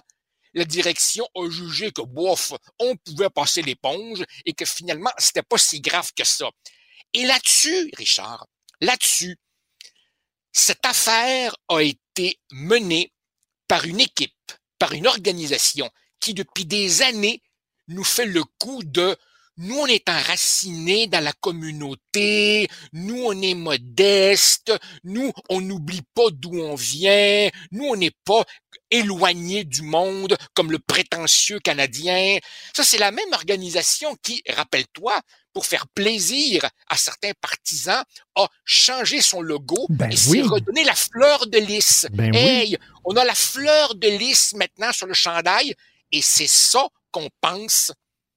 la 0.54 0.66
direction 0.66 1.28
a 1.36 1.50
jugé 1.50 1.92
que, 1.92 2.02
bof, 2.02 2.54
on 2.80 2.96
pouvait 2.98 3.30
passer 3.30 3.62
l'éponge 3.62 4.24
et 4.46 4.54
que 4.54 4.66
finalement, 4.66 5.12
c'était 5.18 5.44
pas 5.44 5.58
si 5.58 5.82
grave 5.82 6.12
que 6.16 6.24
ça. 6.24 6.50
Et 7.14 7.26
là-dessus, 7.26 7.92
Richard, 7.98 8.48
là-dessus, 8.82 9.38
cette 10.52 10.86
affaire 10.86 11.56
a 11.68 11.82
été 11.82 12.40
menée 12.52 13.12
par 13.68 13.86
une 13.86 14.00
équipe, 14.00 14.52
par 14.78 14.94
une 14.94 15.08
organisation 15.08 15.90
qui, 16.24 16.34
depuis 16.34 16.64
des 16.64 17.02
années, 17.02 17.42
nous 17.90 18.06
fait 18.06 18.26
le 18.26 18.46
coup 18.58 18.82
de 18.86 19.18
nous, 19.58 19.76
on 19.78 19.86
est 19.86 20.08
enracinés 20.10 21.06
dans 21.08 21.24
la 21.24 21.34
communauté, 21.34 22.68
nous, 22.94 23.26
on 23.26 23.40
est 23.42 23.54
modeste, 23.54 24.74
nous, 25.04 25.32
on 25.50 25.60
n'oublie 25.60 26.02
pas 26.16 26.30
d'où 26.32 26.58
on 26.60 26.76
vient, 26.76 27.50
nous, 27.72 27.84
on 27.84 27.98
n'est 27.98 28.16
pas 28.26 28.46
éloigné 28.90 29.66
du 29.66 29.82
monde 29.82 30.38
comme 30.54 30.72
le 30.72 30.80
prétentieux 30.80 31.60
Canadien. 31.60 32.40
Ça, 32.74 32.84
c'est 32.84 32.98
la 32.98 33.12
même 33.12 33.34
organisation 33.34 34.16
qui, 34.24 34.42
rappelle-toi, 34.50 35.14
pour 35.54 35.66
faire 35.66 35.88
plaisir 35.90 36.68
à 36.88 36.98
certains 36.98 37.34
partisans, 37.40 38.04
a 38.36 38.48
changé 38.66 39.22
son 39.22 39.42
logo 39.42 39.86
ben 39.90 40.10
et 40.10 40.16
oui. 40.30 40.42
s'est 40.42 40.42
redonné 40.42 40.84
la 40.84 40.96
fleur 40.96 41.46
de 41.48 41.60
lys. 41.60 42.08
Ben 42.12 42.32
oui. 42.34 42.40
hey, 42.40 42.78
on 43.04 43.16
a 43.18 43.26
la 43.26 43.36
fleur 43.36 43.94
de 43.94 44.08
lys 44.08 44.54
maintenant 44.54 44.92
sur 44.94 45.06
le 45.06 45.14
chandail 45.14 45.76
et 46.14 46.22
c'est 46.22 46.48
ça 46.48 46.88
qu'on 47.12 47.28
pense 47.42 47.92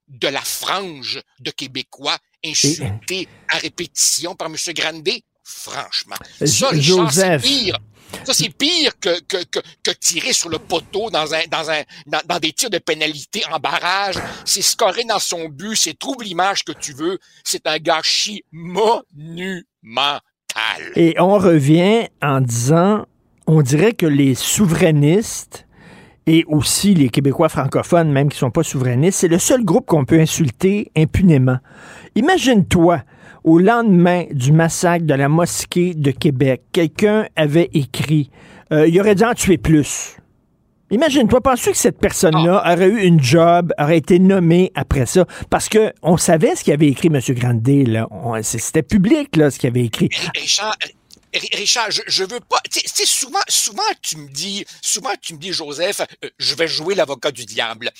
de 0.09 0.29
la 0.29 0.41
frange 0.41 1.21
de 1.41 1.51
Québécois 1.51 2.17
insultés 2.45 3.29
à 3.49 3.59
répétition 3.59 4.35
par 4.35 4.49
M. 4.49 4.57
Grandet? 4.75 5.23
Franchement. 5.45 6.17
Ça, 6.45 6.71
Richard, 6.71 6.73
c'est 6.73 6.81
Joseph. 6.83 7.43
pire. 7.43 7.79
Ça, 8.25 8.35
c'est 8.35 8.51
pire 8.51 8.99
que, 8.99 9.21
que, 9.21 9.45
que, 9.45 9.59
que 9.83 9.91
tirer 9.93 10.33
sur 10.33 10.49
le 10.49 10.59
poteau 10.59 11.11
dans, 11.11 11.35
un, 11.35 11.47
dans, 11.51 11.71
un, 11.71 11.83
dans, 12.07 12.21
dans 12.27 12.39
des 12.39 12.53
tirs 12.53 12.71
de 12.71 12.79
pénalité 12.79 13.43
en 13.51 13.59
barrage. 13.59 14.17
C'est 14.45 14.63
scorer 14.63 15.05
dans 15.05 15.19
son 15.19 15.49
but. 15.49 15.77
C'est 15.77 15.99
trouve 15.99 16.23
l'image 16.23 16.65
que 16.65 16.73
tu 16.73 16.93
veux. 16.93 17.19
C'est 17.45 17.67
un 17.67 17.79
gâchis 17.79 18.45
monumental. 18.53 19.63
Et 20.95 21.15
on 21.19 21.39
revient 21.39 22.09
en 22.23 22.41
disant, 22.41 23.07
on 23.47 23.63
dirait 23.63 23.93
que 23.93 24.07
les 24.07 24.35
souverainistes 24.35 25.66
et 26.27 26.45
aussi 26.49 26.95
les 26.95 27.09
Québécois 27.09 27.49
francophones, 27.49 28.11
même 28.11 28.29
qui 28.29 28.39
sont 28.39 28.51
pas 28.51 28.63
souverainistes, 28.63 29.21
c'est 29.21 29.29
le 29.29 29.39
seul 29.39 29.65
groupe 29.65 29.87
qu'on 29.87 30.05
peut 30.05 30.19
insulter 30.19 30.91
impunément. 30.97 31.59
Imagine-toi, 32.17 33.03
au 33.45 33.59
lendemain 33.59 34.25
du 34.33 34.53
massacre 34.53 35.07
de 35.07 35.15
la 35.15 35.29
mosquée 35.29 35.95
de 35.95 36.11
Québec, 36.11 36.63
quelqu'un 36.73 37.27
avait 37.37 37.71
écrit 37.73 38.31
euh, 38.73 38.89
il 38.89 39.01
aurait 39.01 39.15
dû 39.15 39.25
en 39.25 39.35
tuer 39.35 39.59
plus. 39.59 40.17
Imagine-toi, 40.91 41.41
penses-tu 41.41 41.71
que 41.73 41.77
cette 41.77 41.99
personne-là 41.99 42.63
aurait 42.65 42.89
eu 42.89 43.03
une 43.03 43.21
job, 43.21 43.73
aurait 43.79 43.99
été 43.99 44.21
nommée 44.21 44.71
après 44.77 45.07
ça? 45.07 45.25
Parce 45.51 45.69
que 45.69 45.93
on 46.03 46.17
savait 46.17 46.55
ce 46.55 46.63
qu'il 46.63 46.73
avait 46.73 46.89
écrit, 46.89 47.09
M. 47.09 47.21
Grandet, 47.31 47.85
C'était 48.43 48.85
public, 48.85 49.35
là, 49.37 49.51
ce 49.51 49.59
qu'il 49.59 49.69
avait 49.69 49.85
écrit. 49.85 50.11
Richard, 51.53 51.91
je, 51.91 52.03
je 52.07 52.25
veux 52.25 52.41
pas. 52.41 52.61
Tu 52.71 52.81
sais- 52.87 53.07
souvent, 53.07 53.41
souvent 53.49 53.83
tu 54.03 54.17
me 54.17 54.29
dis, 54.29 54.65
souvent 54.83 55.13
tu 55.21 55.35
me 55.35 55.39
dis, 55.39 55.53
Joseph, 55.53 56.01
euh, 56.25 56.31
je 56.39 56.55
vais 56.55 56.69
jouer 56.69 56.95
l'avocat 56.95 57.31
du 57.31 57.45
diable. 57.45 57.91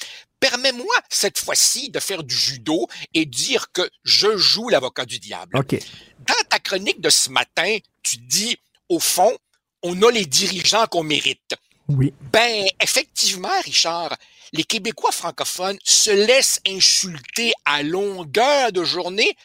Permets-moi 0.41 0.95
cette 1.09 1.39
fois-ci 1.39 1.91
de 1.91 1.99
faire 2.01 2.23
du 2.23 2.35
judo 2.37 2.87
et 3.15 3.25
dire 3.25 3.73
que 3.73 3.89
je 4.05 4.37
joue 4.37 4.69
l'avocat 4.69 5.05
du 5.07 5.19
diable. 5.19 5.57
OK. 5.59 5.77
Dans 6.21 6.35
ta 6.51 6.59
chronique 6.59 7.01
de 7.01 7.11
ce 7.11 7.31
matin, 7.31 7.79
tu 8.03 8.19
dis, 8.19 8.57
au 8.89 9.01
fond, 9.01 9.37
on 9.83 10.01
a 10.03 10.11
les 10.11 10.27
dirigeants 10.27 10.87
qu'on 10.87 11.03
mérite. 11.03 11.55
Oui. 11.89 12.13
Ben, 12.33 12.67
effectivement, 12.81 13.61
Richard, 13.65 14.17
les 14.53 14.65
Québécois 14.65 15.13
francophones 15.13 15.79
se 15.85 16.11
laissent 16.11 16.61
insulter 16.67 17.53
à 17.65 17.83
longueur 17.83 18.73
de 18.73 18.83
journée 18.85 19.37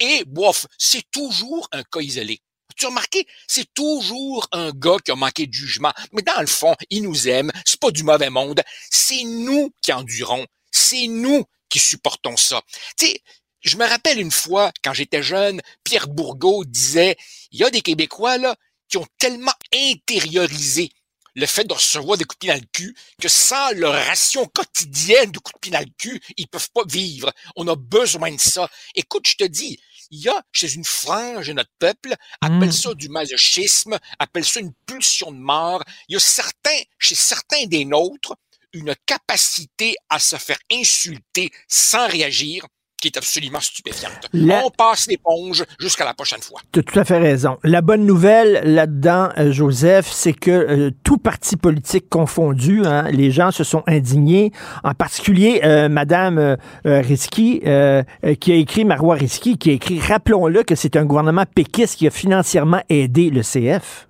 et, 0.00 0.24
bof, 0.26 0.66
c'est 0.78 1.08
toujours 1.10 1.68
un 1.72 1.82
cas 1.84 2.00
isolé. 2.00 2.40
Tu 2.76 2.86
as 2.86 2.88
remarqué, 2.88 3.26
c'est 3.46 3.72
toujours 3.74 4.48
un 4.52 4.70
gars 4.72 4.96
qui 5.04 5.10
a 5.10 5.14
manqué 5.14 5.46
de 5.46 5.52
jugement. 5.52 5.92
Mais 6.12 6.22
dans 6.22 6.40
le 6.40 6.46
fond, 6.46 6.74
il 6.90 7.02
nous 7.02 7.28
aime, 7.28 7.52
c'est 7.64 7.80
pas 7.80 7.90
du 7.90 8.02
mauvais 8.02 8.30
monde. 8.30 8.62
C'est 8.90 9.24
nous 9.24 9.72
qui 9.82 9.92
endurons. 9.92 10.46
C'est 10.70 11.06
nous 11.06 11.44
qui 11.68 11.78
supportons 11.78 12.36
ça. 12.36 12.62
Tu 12.96 13.06
sais, 13.06 13.20
je 13.60 13.76
me 13.76 13.86
rappelle 13.86 14.20
une 14.20 14.30
fois, 14.30 14.72
quand 14.82 14.92
j'étais 14.92 15.22
jeune, 15.22 15.60
Pierre 15.84 16.08
Bourgault 16.08 16.64
disait, 16.64 17.16
il 17.50 17.60
y 17.60 17.64
a 17.64 17.70
des 17.70 17.80
Québécois, 17.80 18.38
là, 18.38 18.56
qui 18.88 18.98
ont 18.98 19.06
tellement 19.18 19.54
intériorisé 19.72 20.90
le 21.34 21.46
fait 21.46 21.64
de 21.64 21.72
recevoir 21.72 22.16
des 22.16 22.24
coups 22.24 22.38
de 22.38 22.46
pied 22.46 22.50
dans 22.50 22.60
le 22.60 22.68
cul, 22.72 22.94
que 23.20 23.28
sans 23.28 23.72
leur 23.72 23.92
ration 23.92 24.46
quotidienne 24.46 25.32
de 25.32 25.38
coups 25.38 25.54
de 25.54 25.70
pied 25.70 25.78
le 25.78 25.92
cul, 25.98 26.20
ils 26.36 26.46
peuvent 26.46 26.70
pas 26.72 26.84
vivre. 26.86 27.32
On 27.56 27.66
a 27.66 27.74
besoin 27.74 28.32
de 28.32 28.40
ça. 28.40 28.70
Écoute, 28.94 29.26
je 29.26 29.36
te 29.36 29.44
dis, 29.44 29.80
il 30.10 30.20
y 30.20 30.28
a 30.28 30.42
chez 30.52 30.74
une 30.74 30.84
frange 30.84 31.48
de 31.48 31.52
notre 31.52 31.72
peuple, 31.78 32.14
appelle 32.40 32.72
ça 32.72 32.94
du 32.94 33.08
masochisme, 33.08 33.98
appelle 34.18 34.44
ça 34.44 34.60
une 34.60 34.72
pulsion 34.86 35.32
de 35.32 35.38
mort. 35.38 35.82
Il 36.08 36.14
y 36.14 36.16
a 36.16 36.20
certains, 36.20 36.82
chez 36.98 37.14
certains 37.14 37.66
des 37.66 37.84
nôtres, 37.84 38.34
une 38.72 38.94
capacité 39.06 39.94
à 40.08 40.18
se 40.18 40.36
faire 40.36 40.58
insulter 40.70 41.50
sans 41.68 42.08
réagir 42.08 42.66
qui 43.04 43.08
est 43.08 43.18
absolument 43.18 43.60
stupéfiante. 43.60 44.30
On 44.32 44.70
passe 44.70 45.08
l'éponge 45.08 45.62
jusqu'à 45.78 46.06
la 46.06 46.14
prochaine 46.14 46.40
fois. 46.40 46.60
Tu 46.72 46.80
as 46.80 46.82
tout 46.82 46.98
à 46.98 47.04
fait 47.04 47.18
raison. 47.18 47.58
La 47.62 47.82
bonne 47.82 48.06
nouvelle 48.06 48.62
là-dedans, 48.64 49.28
euh, 49.36 49.52
Joseph, 49.52 50.10
c'est 50.10 50.32
que 50.32 50.50
euh, 50.50 50.90
tout 51.02 51.18
parti 51.18 51.56
politique 51.56 52.08
confondu, 52.08 52.86
hein, 52.86 53.10
les 53.10 53.30
gens 53.30 53.50
se 53.50 53.62
sont 53.62 53.82
indignés. 53.86 54.52
En 54.84 54.94
particulier, 54.94 55.60
euh, 55.64 55.90
Madame 55.90 56.56
Risky, 56.86 57.60
qui 57.60 58.52
a 58.52 58.56
écrit, 58.56 58.86
Marois 58.86 59.16
Risky, 59.16 59.58
qui 59.58 59.70
a 59.70 59.72
écrit, 59.74 60.00
rappelons-le 60.00 60.62
que 60.62 60.74
c'est 60.74 60.96
un 60.96 61.04
gouvernement 61.04 61.44
péquiste 61.54 61.98
qui 61.98 62.06
a 62.06 62.10
financièrement 62.10 62.80
aidé 62.88 63.28
le 63.28 63.42
CF. 63.42 64.08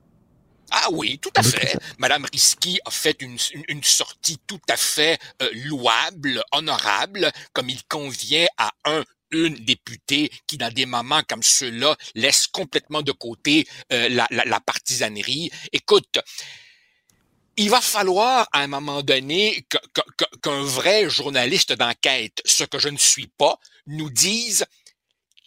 Ah 0.77 0.89
oui, 0.91 1.21
tout 1.21 1.31
à 1.37 1.43
fait. 1.45 1.79
Madame 1.99 2.27
Risky 2.33 2.81
a 2.85 2.91
fait 2.91 3.23
une, 3.23 3.39
sortie 3.85 4.39
tout 4.45 4.61
à 4.69 4.77
fait 4.77 5.21
euh, 5.41 5.49
louable, 5.67 6.43
honorable, 6.51 7.31
comme 7.53 7.71
il 7.71 7.81
convient 7.85 8.47
à 8.59 8.73
un 8.85 9.05
une 9.31 9.55
députée 9.55 10.31
qui, 10.47 10.59
dans 10.59 10.73
des 10.73 10.87
moments 10.87 11.23
comme 11.29 11.43
ceux-là, 11.43 11.97
laisse 12.17 12.49
complètement 12.49 13.03
de 13.03 13.13
côté 13.13 13.67
euh, 13.93 14.09
la, 14.09 14.27
la, 14.31 14.61
partisanerie. 14.61 15.51
Écoute, 15.73 16.19
il 17.57 17.71
va 17.71 17.81
falloir 17.81 18.49
à 18.53 18.61
un 18.61 18.67
moment 18.67 19.03
donné 19.03 19.67
qu'un 20.43 20.63
vrai 20.63 21.09
journaliste 21.09 21.73
d'enquête, 21.73 22.43
ce 22.45 22.65
que 22.65 22.81
je 22.81 22.89
ne 22.89 22.99
suis 22.99 23.29
pas, 23.29 23.59
nous 23.87 24.11
dise 24.11 24.67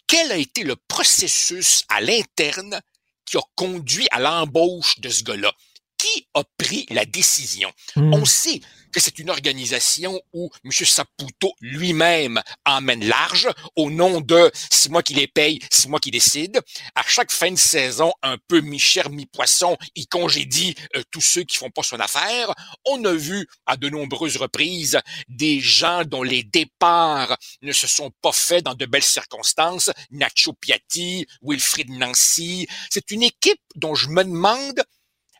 quel 0.06 0.32
a 0.32 0.36
été 0.36 0.64
le 0.64 0.76
processus 0.76 1.84
à 1.88 2.00
l'interne 2.00 2.80
qui 3.28 3.36
a 3.36 3.42
conduit 3.54 4.06
à 4.10 4.20
l'embauche 4.20 5.00
de 5.00 5.08
ce 5.08 5.22
gars-là? 5.22 5.52
Qui 5.96 6.26
a 6.34 6.42
pris 6.56 6.86
la 6.90 7.04
décision? 7.04 7.70
Hmm. 7.96 8.14
On 8.14 8.24
sait 8.24 8.60
que 8.92 9.00
c'est 9.00 9.18
une 9.18 9.30
organisation 9.30 10.20
où 10.32 10.50
M. 10.64 10.70
Saputo 10.72 11.52
lui-même 11.60 12.40
emmène 12.64 13.04
large 13.04 13.48
au 13.76 13.90
nom 13.90 14.20
de 14.20 14.50
c'est 14.70 14.90
moi 14.90 15.02
qui 15.02 15.14
les 15.14 15.26
paye, 15.26 15.58
c'est 15.70 15.88
moi 15.88 16.00
qui 16.00 16.10
décide. 16.10 16.60
À 16.94 17.02
chaque 17.06 17.30
fin 17.30 17.50
de 17.50 17.56
saison, 17.56 18.12
un 18.22 18.36
peu 18.48 18.60
mi-cher, 18.60 19.10
mi-poisson, 19.10 19.76
il 19.94 20.06
congédie 20.06 20.74
euh, 20.96 21.02
tous 21.10 21.20
ceux 21.20 21.42
qui 21.42 21.56
font 21.56 21.70
pas 21.70 21.82
son 21.82 22.00
affaire. 22.00 22.54
On 22.84 23.04
a 23.04 23.12
vu 23.12 23.46
à 23.66 23.76
de 23.76 23.88
nombreuses 23.88 24.36
reprises 24.36 24.98
des 25.28 25.60
gens 25.60 26.04
dont 26.04 26.22
les 26.22 26.42
départs 26.42 27.36
ne 27.62 27.72
se 27.72 27.86
sont 27.86 28.10
pas 28.22 28.32
faits 28.32 28.64
dans 28.64 28.74
de 28.74 28.86
belles 28.86 29.02
circonstances. 29.02 29.90
Nacho 30.10 30.52
Piatti, 30.54 31.26
Wilfried 31.42 31.90
Nancy. 31.90 32.66
C'est 32.90 33.10
une 33.10 33.22
équipe 33.22 33.60
dont 33.74 33.94
je 33.94 34.08
me 34.08 34.24
demande 34.24 34.82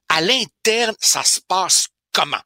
à 0.08 0.20
l'interne, 0.20 0.94
ça 1.00 1.22
se 1.22 1.40
passe 1.40 1.88
comment? 2.12 2.40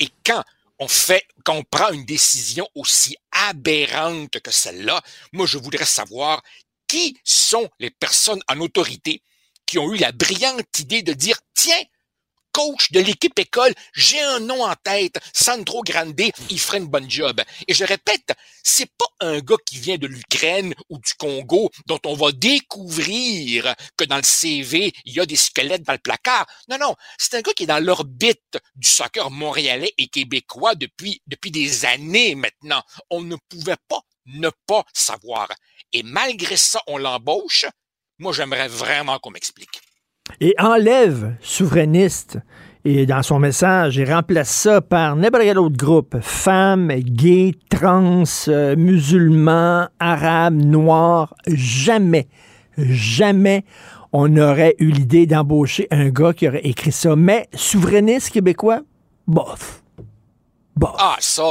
Et 0.00 0.08
quand 0.24 0.42
on 0.78 0.88
fait, 0.88 1.26
quand 1.44 1.54
on 1.54 1.64
prend 1.64 1.90
une 1.90 2.04
décision 2.04 2.68
aussi 2.74 3.16
aberrante 3.32 4.40
que 4.40 4.50
celle-là, 4.50 5.02
moi, 5.32 5.46
je 5.46 5.58
voudrais 5.58 5.84
savoir 5.84 6.42
qui 6.86 7.18
sont 7.24 7.68
les 7.78 7.90
personnes 7.90 8.40
en 8.48 8.60
autorité 8.60 9.22
qui 9.66 9.78
ont 9.78 9.92
eu 9.92 9.98
la 9.98 10.12
brillante 10.12 10.78
idée 10.78 11.02
de 11.02 11.12
dire, 11.12 11.38
tiens, 11.54 11.82
coach 12.52 12.90
de 12.92 13.00
l'équipe 13.00 13.38
école, 13.38 13.74
j'ai 13.94 14.20
un 14.20 14.40
nom 14.40 14.64
en 14.64 14.74
tête, 14.76 15.18
Sandro 15.32 15.82
Grande, 15.82 16.20
il 16.50 16.60
ferait 16.60 16.78
une 16.78 16.88
bonne 16.88 17.10
job. 17.10 17.40
Et 17.66 17.74
je 17.74 17.84
répète, 17.84 18.32
c'est 18.62 18.90
pas 18.96 19.06
un 19.20 19.40
gars 19.40 19.56
qui 19.64 19.78
vient 19.78 19.98
de 19.98 20.06
l'Ukraine 20.06 20.74
ou 20.88 20.98
du 20.98 21.14
Congo 21.14 21.70
dont 21.86 22.00
on 22.04 22.14
va 22.14 22.32
découvrir 22.32 23.74
que 23.96 24.04
dans 24.04 24.16
le 24.16 24.22
CV, 24.22 24.92
il 25.04 25.14
y 25.14 25.20
a 25.20 25.26
des 25.26 25.36
squelettes 25.36 25.84
dans 25.84 25.92
le 25.92 25.98
placard. 25.98 26.46
Non, 26.68 26.78
non, 26.78 26.94
c'est 27.18 27.34
un 27.34 27.40
gars 27.40 27.52
qui 27.52 27.64
est 27.64 27.66
dans 27.66 27.84
l'orbite 27.84 28.58
du 28.76 28.88
soccer 28.88 29.30
montréalais 29.30 29.92
et 29.98 30.08
québécois 30.08 30.74
depuis, 30.74 31.22
depuis 31.26 31.50
des 31.50 31.84
années 31.84 32.34
maintenant. 32.34 32.82
On 33.10 33.22
ne 33.22 33.36
pouvait 33.48 33.76
pas 33.88 34.00
ne 34.26 34.50
pas 34.66 34.84
savoir. 34.92 35.48
Et 35.92 36.02
malgré 36.02 36.56
ça, 36.56 36.82
on 36.86 36.98
l'embauche. 36.98 37.64
Moi, 38.18 38.32
j'aimerais 38.32 38.68
vraiment 38.68 39.18
qu'on 39.18 39.30
m'explique 39.30 39.80
et 40.40 40.54
enlève 40.58 41.34
souverainiste 41.40 42.38
et 42.84 43.06
dans 43.06 43.22
son 43.22 43.38
message, 43.38 43.96
il 43.96 44.10
remplace 44.10 44.48
ça 44.48 44.80
par 44.80 45.16
n'importe 45.16 45.42
quel 45.42 45.58
autre 45.58 45.76
groupe, 45.76 46.16
femmes, 46.22 46.88
gays, 46.88 47.52
trans, 47.68 48.22
euh, 48.48 48.76
musulmans, 48.76 49.88
arabes, 49.98 50.54
noirs, 50.54 51.34
jamais, 51.48 52.28
jamais 52.78 53.64
on 54.12 54.36
aurait 54.38 54.74
eu 54.78 54.90
l'idée 54.90 55.26
d'embaucher 55.26 55.86
un 55.90 56.08
gars 56.08 56.32
qui 56.32 56.48
aurait 56.48 56.64
écrit 56.64 56.92
ça. 56.92 57.14
Mais 57.14 57.48
souverainiste 57.52 58.30
québécois, 58.30 58.80
bof. 59.26 59.82
Bof. 60.76 60.94
Ah, 60.98 61.16
ça, 61.18 61.42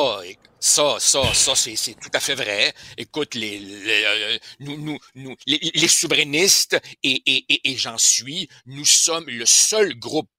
ça, 0.59 0.97
ça, 0.99 1.33
ça, 1.33 1.55
c'est 1.55 1.93
tout 1.99 2.09
à 2.13 2.19
fait 2.19 2.35
vrai. 2.35 2.73
Écoute, 2.97 3.35
les, 3.35 3.61
euh, 3.61 4.37
nous, 4.59 4.77
nous, 4.77 4.97
nous, 5.15 5.35
les, 5.45 5.87
souverainistes 5.87 6.79
et, 7.03 7.21
et, 7.25 7.71
et, 7.71 7.77
j'en 7.77 7.97
suis, 7.97 8.49
nous 8.65 8.85
sommes 8.85 9.27
le 9.27 9.45
seul 9.45 9.93
groupe 9.97 10.29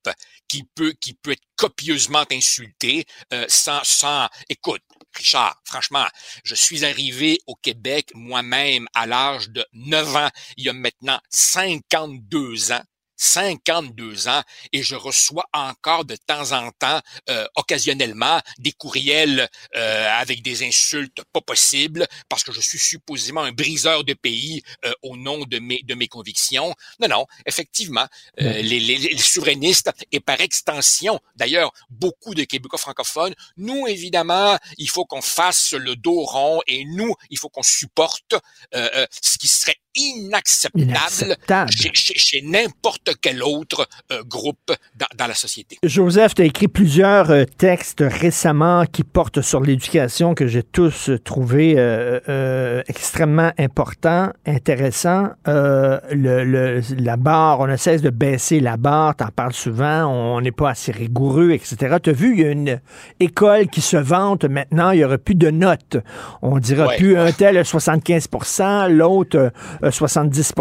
qui 0.48 0.64
peut, 0.74 0.92
qui 1.00 1.14
peut 1.14 1.32
être 1.32 1.42
copieusement 1.56 2.24
insulté 2.32 3.06
euh, 3.32 3.44
sans, 3.48 3.82
sans. 3.84 4.28
Écoute, 4.48 4.82
Richard, 5.14 5.60
franchement, 5.64 6.06
je 6.44 6.54
suis 6.54 6.84
arrivé 6.84 7.38
au 7.46 7.54
Québec 7.54 8.10
moi-même 8.14 8.86
à 8.94 9.06
l'âge 9.06 9.50
de 9.50 9.64
9 9.72 10.16
ans, 10.16 10.30
il 10.56 10.64
y 10.64 10.68
a 10.68 10.72
maintenant 10.72 11.20
52 11.30 12.72
ans. 12.72 12.82
52 13.18 14.28
ans 14.28 14.42
et 14.72 14.82
je 14.82 14.94
reçois 14.94 15.44
encore 15.52 16.04
de 16.04 16.16
temps 16.16 16.52
en 16.52 16.70
temps, 16.70 17.00
euh, 17.28 17.46
occasionnellement, 17.56 18.40
des 18.58 18.72
courriels 18.72 19.48
euh, 19.76 20.08
avec 20.18 20.42
des 20.42 20.66
insultes 20.66 21.22
pas 21.32 21.40
possibles 21.40 22.06
parce 22.28 22.44
que 22.44 22.52
je 22.52 22.60
suis 22.60 22.78
supposément 22.78 23.42
un 23.42 23.52
briseur 23.52 24.04
de 24.04 24.14
pays 24.14 24.62
euh, 24.84 24.92
au 25.02 25.16
nom 25.16 25.44
de 25.44 25.58
mes, 25.58 25.82
de 25.84 25.94
mes 25.94 26.08
convictions. 26.08 26.74
Non, 27.00 27.08
non, 27.08 27.26
effectivement, 27.44 28.06
les, 28.38 28.62
les, 28.62 28.78
les, 28.96 29.18
souverainistes 29.18 29.90
et 30.12 30.20
par 30.20 30.40
extension, 30.40 31.18
d'ailleurs, 31.34 31.72
beaucoup 31.90 32.34
de 32.34 32.44
Québécois 32.44 32.78
francophones, 32.78 33.34
nous, 33.56 33.86
évidemment, 33.88 34.56
il 34.78 34.88
faut 34.88 35.04
qu'on 35.04 35.22
fasse 35.22 35.72
le 35.72 35.96
dos 35.96 36.22
rond 36.24 36.60
et 36.66 36.84
nous, 36.84 37.14
il 37.30 37.38
faut 37.38 37.48
qu'on 37.48 37.62
supporte 37.62 38.34
ce 38.72 39.38
qui 39.38 39.48
serait 39.48 39.76
inacceptable, 39.98 41.36
chez, 41.70 41.90
chez, 41.94 42.42
n'importe 42.42 43.07
quel 43.20 43.42
autre 43.42 43.88
euh, 44.12 44.22
groupe 44.26 44.72
dans, 44.96 45.06
dans, 45.16 45.26
la 45.26 45.34
société. 45.34 45.78
Joseph, 45.82 46.34
tu 46.34 46.42
as 46.42 46.44
écrit 46.44 46.68
plusieurs 46.68 47.30
euh, 47.30 47.44
textes 47.44 48.04
récemment 48.06 48.84
qui 48.86 49.04
portent 49.04 49.40
sur 49.40 49.60
l'éducation 49.60 50.34
que 50.34 50.46
j'ai 50.46 50.62
tous 50.62 51.10
trouvé 51.24 51.74
euh, 51.78 52.82
extrêmement 52.88 53.52
importants, 53.58 54.32
intéressants. 54.46 55.28
Le, 55.46 56.00
le, 56.44 56.80
la 56.98 57.16
barre, 57.16 57.60
on 57.60 57.66
ne 57.66 57.76
cesse 57.76 58.02
de 58.02 58.10
baisser 58.10 58.60
la 58.60 58.76
barre, 58.76 59.16
tu 59.16 59.24
en 59.24 59.28
parles 59.28 59.52
souvent, 59.52 60.06
on 60.06 60.40
n'est 60.40 60.52
pas 60.52 60.70
assez 60.70 60.92
rigoureux, 60.92 61.52
etc. 61.52 61.96
Tu 62.02 62.10
as 62.10 62.12
vu, 62.12 62.34
il 62.34 62.40
y 62.40 62.44
a 62.44 62.50
une 62.50 62.80
école 63.20 63.68
qui 63.68 63.80
se 63.80 63.96
vante 63.96 64.44
maintenant, 64.44 64.90
il 64.90 64.98
n'y 64.98 65.04
aura 65.04 65.18
plus 65.18 65.34
de 65.34 65.50
notes. 65.50 65.96
On 66.42 66.58
dira 66.58 66.88
plus 66.96 67.16
un 67.16 67.32
tel 67.32 67.56
75% 67.60 68.88
l'autre 68.88 69.52
70 69.90 70.52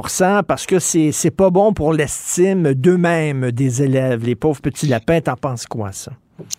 parce 0.48 0.66
que 0.66 0.80
c'est 0.80 1.32
pas 1.32 1.50
bon 1.50 1.74
pour 1.74 1.94
l'estime 1.94 2.37
d'eux-mêmes 2.40 3.52
des 3.52 3.82
élèves. 3.82 4.24
Les 4.24 4.36
pauvres 4.36 4.62
petits 4.62 4.88
lapins, 4.88 5.22
t'en 5.22 5.36
penses 5.36 5.66
quoi, 5.66 5.92
ça? 5.92 6.12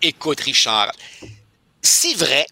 Écoute, 0.03 0.41
Richard, 0.41 0.93
c'est 1.83 2.15
vrai, 2.15 2.47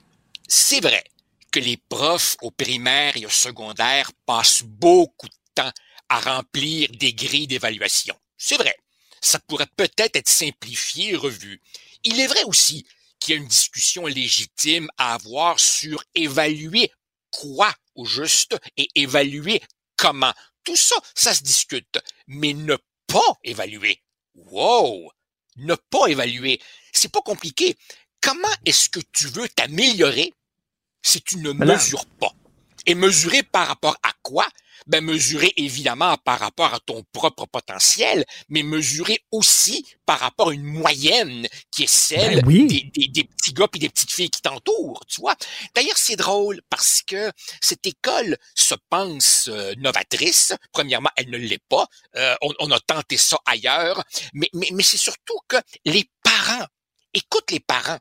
c'est 0.47 0.81
vrai 0.81 1.03
que 1.51 1.61
les 1.61 1.77
profs 1.89 2.37
au 2.43 2.51
primaire 2.51 3.17
et 3.17 3.27
au 3.27 3.31
secondaire 3.31 4.11
passent 4.27 4.63
beaucoup 4.63 5.29
de 5.29 5.35
temps 5.55 5.73
à 6.09 6.21
remplir 6.21 6.89
des 6.99 7.13
grilles 7.13 7.47
d'évaluation. 7.47 8.15
C'est 8.39 8.57
vrai. 8.57 8.77
Ça 9.21 9.41
pourrait 9.41 9.67
peut-être 9.77 10.17
être 10.17 10.29
simplifié 10.29 11.13
et 11.13 11.17
revu. 11.17 11.61
Il 12.05 12.21
est 12.21 12.27
vrai 12.29 12.45
aussi 12.45 12.87
qu'il 13.19 13.35
y 13.35 13.39
a 13.39 13.41
une 13.41 13.49
discussion 13.49 14.07
légitime 14.07 14.89
à 14.99 15.15
avoir 15.15 15.59
sur 15.59 16.05
évaluer 16.15 16.93
quoi 17.31 17.75
au 17.95 18.05
juste 18.05 18.57
et 18.77 18.89
évaluer 18.95 19.61
comment. 19.97 20.33
Tout 20.63 20.77
ça, 20.77 20.97
ça 21.15 21.35
se 21.35 21.43
discute. 21.43 21.99
Mais 22.29 22.53
ne 22.53 22.77
pas 23.07 23.39
évaluer. 23.45 24.03
Wow! 24.35 25.11
Ne 25.57 25.75
pas 25.75 26.07
évaluer. 26.09 26.61
C'est 26.93 27.11
pas 27.11 27.23
compliqué. 27.23 27.77
Comment 28.21 28.49
est-ce 28.65 28.89
que 28.89 29.01
tu 29.13 29.29
veux 29.29 29.49
t'améliorer 29.49 30.33
si 31.03 31.23
tu 31.23 31.39
ne 31.39 31.53
mesures 31.53 32.07
pas? 32.21 32.33
Et 32.87 32.95
mesurer 32.95 33.43
par 33.43 33.69
rapport 33.69 33.97
à 34.03 34.13
quoi? 34.23 34.47
Ben, 34.87 35.03
mesurer 35.05 35.53
évidemment 35.57 36.17
par 36.19 36.39
rapport 36.39 36.73
à 36.75 36.81
ton 36.81 37.03
propre 37.13 37.47
potentiel, 37.47 38.25
mais 38.49 38.63
mesurer 38.63 39.21
aussi 39.31 39.85
par 40.05 40.19
rapport 40.21 40.51
à 40.51 40.55
une 40.55 40.63
moyenne 40.65 41.47
qui 41.71 41.85
est 41.85 41.87
celle 41.91 42.43
Ben 42.43 42.67
des, 42.67 42.83
des- 42.95 43.09
des 43.09 43.25
petits 43.25 43.53
gars 43.53 43.69
et 43.75 43.79
des 43.79 43.89
petites 43.89 44.13
filles 44.13 44.31
qui 44.31 44.43
t'entourent, 44.43 45.05
tu 45.07 45.21
vois. 45.21 45.35
D'ailleurs, 45.75 45.99
c'est 45.99 46.17
drôle 46.17 46.61
parce 46.71 47.03
que 47.07 47.33
cette 47.61 47.87
école 47.87 48.37
se 48.55 48.75
pense 48.91 49.49
euh, 49.49 49.75
novatrice. 49.79 50.53
Premièrement, 50.73 51.11
elle 51.17 51.31
ne 51.31 51.39
l'est 51.39 51.63
pas. 51.69 51.87
Euh, 52.17 52.35
on, 52.43 52.53
on 52.61 52.71
a 52.71 52.81
tenté 52.81 53.17
ça 53.17 53.39
ailleurs, 53.47 54.03
mais, 54.33 54.49
mais, 54.53 54.69
mais 54.73 54.83
c'est 54.83 54.97
surtout 54.97 55.39
que 55.49 55.57
les 55.85 56.09
parents, 56.23 56.67
écoute 57.15 57.51
les 57.51 57.61
parents, 57.61 57.99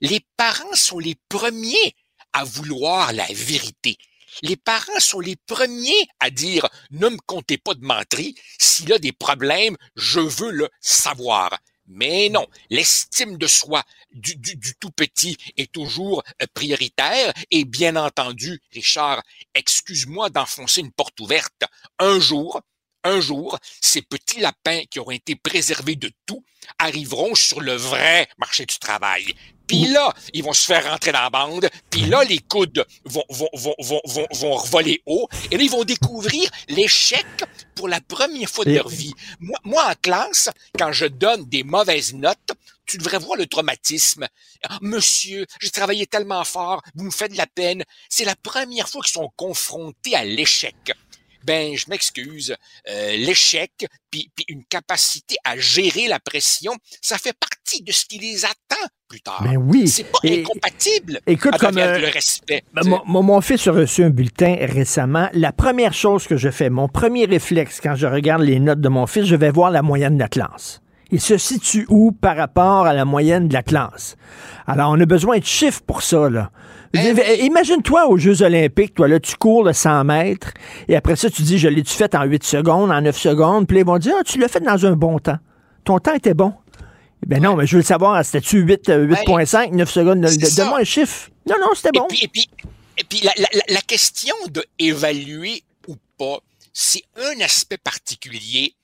les 0.00 0.20
parents 0.36 0.74
sont 0.74 0.98
les 0.98 1.16
premiers 1.28 1.94
à 2.32 2.44
vouloir 2.44 3.12
la 3.12 3.26
vérité. 3.26 3.96
Les 4.42 4.56
parents 4.56 5.00
sont 5.00 5.20
les 5.20 5.36
premiers 5.36 6.08
à 6.20 6.30
dire 6.30 6.68
ne 6.90 7.08
me 7.08 7.18
comptez 7.26 7.58
pas 7.58 7.74
de 7.74 7.84
menterie. 7.84 8.34
S'il 8.58 8.92
a 8.92 8.98
des 8.98 9.12
problèmes, 9.12 9.76
je 9.96 10.20
veux 10.20 10.50
le 10.50 10.68
savoir. 10.80 11.58
Mais 11.86 12.28
non, 12.28 12.46
l'estime 12.70 13.36
de 13.36 13.46
soi 13.46 13.82
du, 14.12 14.36
du, 14.36 14.56
du 14.56 14.74
tout 14.76 14.90
petit 14.90 15.36
est 15.56 15.70
toujours 15.70 16.22
euh, 16.40 16.46
prioritaire. 16.54 17.32
Et 17.50 17.64
bien 17.64 17.96
entendu, 17.96 18.62
Richard, 18.72 19.22
excuse-moi 19.54 20.30
d'enfoncer 20.30 20.80
une 20.80 20.92
porte 20.92 21.18
ouverte. 21.20 21.64
Un 21.98 22.18
jour, 22.18 22.62
un 23.04 23.20
jour, 23.20 23.58
ces 23.80 24.02
petits 24.02 24.40
lapins 24.40 24.82
qui 24.90 25.00
auront 25.00 25.10
été 25.10 25.34
préservés 25.34 25.96
de 25.96 26.10
tout 26.26 26.44
arriveront 26.78 27.34
sur 27.34 27.60
le 27.60 27.74
vrai 27.74 28.28
marché 28.38 28.64
du 28.64 28.78
travail. 28.78 29.34
Puis 29.72 29.86
là, 29.86 30.12
ils 30.34 30.44
vont 30.44 30.52
se 30.52 30.66
faire 30.66 30.84
rentrer 30.84 31.12
dans 31.12 31.22
la 31.22 31.30
bande. 31.30 31.70
Puis 31.88 32.02
là, 32.02 32.22
les 32.24 32.40
coudes 32.40 32.84
vont, 33.06 33.24
vont, 33.30 33.48
vont, 33.54 33.74
vont, 33.78 34.00
vont, 34.04 34.26
vont 34.30 34.54
revoler 34.54 35.02
haut. 35.06 35.26
Et 35.50 35.56
là, 35.56 35.62
ils 35.62 35.70
vont 35.70 35.84
découvrir 35.84 36.50
l'échec 36.68 37.24
pour 37.74 37.88
la 37.88 38.02
première 38.02 38.50
fois 38.50 38.66
de 38.66 38.74
leur 38.74 38.90
vie. 38.90 39.14
Moi, 39.40 39.58
moi, 39.64 39.90
en 39.90 39.94
classe, 39.94 40.50
quand 40.78 40.92
je 40.92 41.06
donne 41.06 41.48
des 41.48 41.64
mauvaises 41.64 42.12
notes, 42.12 42.52
tu 42.84 42.98
devrais 42.98 43.18
voir 43.18 43.38
le 43.38 43.46
traumatisme. 43.46 44.28
Ah, 44.64 44.78
Monsieur, 44.82 45.46
j'ai 45.58 45.70
travaillé 45.70 46.06
tellement 46.06 46.44
fort, 46.44 46.82
vous 46.94 47.04
me 47.04 47.10
faites 47.10 47.32
de 47.32 47.38
la 47.38 47.46
peine. 47.46 47.82
C'est 48.10 48.26
la 48.26 48.36
première 48.36 48.90
fois 48.90 49.00
qu'ils 49.00 49.14
sont 49.14 49.32
confrontés 49.36 50.14
à 50.14 50.22
l'échec. 50.22 50.92
Ben, 51.44 51.76
je 51.76 51.86
m'excuse. 51.88 52.54
Euh, 52.88 53.16
l'échec, 53.16 53.70
puis, 54.10 54.30
puis 54.34 54.44
une 54.48 54.64
capacité 54.64 55.36
à 55.44 55.56
gérer 55.58 56.08
la 56.08 56.18
pression, 56.20 56.72
ça 57.00 57.18
fait 57.18 57.34
partie 57.38 57.82
de 57.82 57.92
ce 57.92 58.04
qui 58.06 58.18
les 58.18 58.44
attend 58.44 58.86
plus 59.08 59.20
tard. 59.20 59.42
Ben 59.42 59.56
oui. 59.56 59.88
C'est 59.88 60.04
pas 60.04 60.18
Et- 60.24 60.40
incompatible 60.40 61.20
Écoute, 61.26 61.54
avec 61.54 61.60
comme, 61.60 61.78
euh, 61.78 61.98
le 61.98 62.08
respect. 62.08 62.62
Ben, 62.72 62.86
mon, 62.86 63.02
mon- 63.06 63.22
mon 63.22 63.40
fils 63.40 63.66
a 63.66 63.72
reçu 63.72 64.02
un 64.04 64.10
bulletin 64.10 64.56
récemment. 64.60 65.28
La 65.32 65.52
première 65.52 65.92
chose 65.94 66.26
que 66.26 66.36
je 66.36 66.50
fais, 66.50 66.70
mon 66.70 66.88
premier 66.88 67.24
réflexe 67.26 67.80
quand 67.82 67.94
je 67.94 68.06
regarde 68.06 68.42
les 68.42 68.58
notes 68.60 68.80
de 68.80 68.88
mon 68.88 69.06
fils, 69.06 69.24
je 69.26 69.36
vais 69.36 69.50
voir 69.50 69.70
la 69.70 69.82
moyenne 69.82 70.14
de 70.16 70.22
la 70.22 70.28
classe. 70.28 70.80
Il 71.10 71.20
se 71.20 71.36
situe 71.36 71.84
où 71.90 72.12
par 72.12 72.36
rapport 72.38 72.86
à 72.86 72.94
la 72.94 73.04
moyenne 73.04 73.48
de 73.48 73.52
la 73.52 73.62
classe? 73.62 74.16
Alors, 74.66 74.90
on 74.92 74.98
a 75.00 75.04
besoin 75.04 75.38
de 75.38 75.44
chiffres 75.44 75.82
pour 75.86 76.02
ça, 76.02 76.30
là. 76.30 76.50
Ben 76.92 77.16
Imagine-toi 77.40 78.06
aux 78.08 78.16
Jeux 78.18 78.42
olympiques, 78.42 78.94
toi, 78.94 79.08
là, 79.08 79.18
tu 79.20 79.36
cours 79.36 79.64
le 79.64 79.72
100 79.72 80.04
mètres, 80.04 80.52
et 80.88 80.96
après 80.96 81.16
ça, 81.16 81.30
tu 81.30 81.42
dis, 81.42 81.58
je 81.58 81.68
l'ai-tu 81.68 81.92
fait 81.94 82.14
en 82.14 82.24
8 82.24 82.44
secondes, 82.44 82.90
en 82.90 83.00
9 83.00 83.16
secondes, 83.16 83.66
puis 83.66 83.78
ils 83.78 83.84
vont 83.86 83.98
dire, 83.98 84.14
ah, 84.18 84.24
tu 84.24 84.38
l'as 84.38 84.48
fait 84.48 84.60
dans 84.60 84.84
un 84.86 84.92
bon 84.92 85.18
temps. 85.18 85.38
Ton 85.84 85.98
temps 85.98 86.14
était 86.14 86.34
bon. 86.34 86.52
Ben 87.26 87.40
non, 87.42 87.54
mais 87.56 87.66
je 87.66 87.76
veux 87.76 87.82
le 87.82 87.86
savoir, 87.86 88.22
c'était-tu 88.24 88.58
8, 88.60 88.88
euh, 88.88 89.06
8.5, 89.06 89.70
9 89.74 89.90
secondes? 89.90 90.20
Donne-moi 90.20 90.80
un 90.80 90.84
chiffre. 90.84 91.30
Non, 91.48 91.54
non, 91.60 91.68
c'était 91.74 91.90
bon. 91.92 92.06
Et 92.06 92.08
puis, 92.08 92.20
et 92.24 92.28
puis, 92.28 92.48
et 92.98 93.04
puis 93.04 93.20
la, 93.22 93.32
la- 93.68 93.80
question 93.80 94.34
de 94.50 94.64
évaluer 94.78 95.62
ou 95.88 95.94
pas, 96.18 96.38
c'est 96.72 97.02
un 97.16 97.40
aspect 97.44 97.78
particulier 97.78 98.74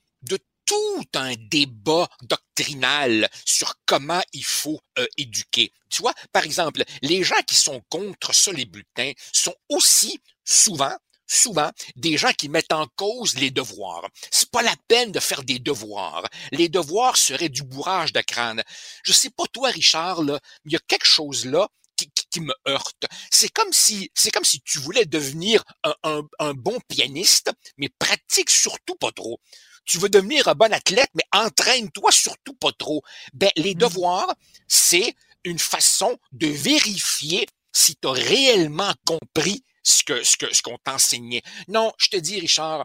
tout 0.69 1.07
un 1.15 1.35
débat 1.51 2.09
doctrinal 2.23 3.29
sur 3.47 3.75
comment 3.87 4.21
il 4.35 4.45
faut 4.45 4.81
euh, 4.99 5.07
éduquer. 5.17 5.73
Tu 5.89 6.03
vois, 6.03 6.15
par 6.33 6.45
exemple, 6.45 6.85
les 7.03 7.25
gens 7.25 7.41
qui 7.47 7.55
sont 7.55 7.83
contre 7.89 8.35
ça, 8.35 8.53
les 8.53 8.67
bulletins, 8.67 9.13
sont 9.33 9.55
aussi 9.71 10.21
souvent 10.45 10.95
souvent 11.31 11.71
des 11.97 12.17
gens 12.17 12.33
qui 12.33 12.49
mettent 12.49 12.73
en 12.73 12.87
cause 12.97 13.35
les 13.35 13.51
devoirs. 13.51 14.09
C'est 14.31 14.51
pas 14.51 14.63
la 14.63 14.75
peine 14.89 15.13
de 15.13 15.21
faire 15.21 15.43
des 15.45 15.59
devoirs. 15.59 16.27
Les 16.53 16.71
devoirs 16.71 17.19
seraient 17.19 17.51
du 17.51 17.63
bourrage 17.65 18.15
de 18.15 18.21
crâne. 18.23 18.63
Je 19.05 19.13
sais 19.13 19.31
pas 19.31 19.45
toi, 19.53 19.69
Richard, 19.71 20.23
là, 20.23 20.41
mais 20.65 20.71
il 20.71 20.75
y 20.75 20.77
a 20.77 20.81
quelque 20.89 21.07
chose 21.07 21.45
là 21.47 21.69
qui, 21.97 22.11
qui- 22.31 22.41
me 22.41 22.55
heurte. 22.69 23.05
C'est 23.31 23.51
comme 23.53 23.73
si, 23.73 24.11
c'est 24.15 24.31
comme 24.31 24.45
si 24.45 24.61
tu 24.63 24.79
voulais 24.79 25.05
devenir 25.05 25.65
un- 26.05 26.23
un 26.39 26.55
bon 26.55 26.79
pianiste, 26.89 27.51
mais 27.77 27.91
pratique 27.99 28.51
surtout 28.51 28.95
pas 28.97 29.13
trop. 29.13 29.41
Tu 29.89 29.99
veux 29.99 30.11
devenir 30.11 30.47
un 30.49 30.55
bon 30.55 30.73
athlète, 30.73 31.09
mais 31.15 31.25
entraîne-toi 31.33 32.13
surtout 32.13 32.53
pas 32.53 32.73
trop. 32.73 33.03
Ben, 33.33 33.51
les 33.57 33.75
devoirs, 33.75 34.35
c'est 34.69 35.15
une 35.45 35.59
façon 35.59 36.19
de 36.33 36.47
vérifier 36.47 37.47
si 37.73 37.97
tu 37.97 38.07
as 38.07 38.13
réellement 38.13 38.93
compris 39.07 39.65
ce 39.83 40.05
que, 40.05 40.23
ce 40.23 40.37
que, 40.37 40.55
ce 40.55 40.61
qu'on 40.61 40.77
t'enseignait. 40.79 41.43
Non, 41.69 41.93
je 41.97 42.09
te 42.09 42.17
dis, 42.19 42.39
Richard, 42.39 42.85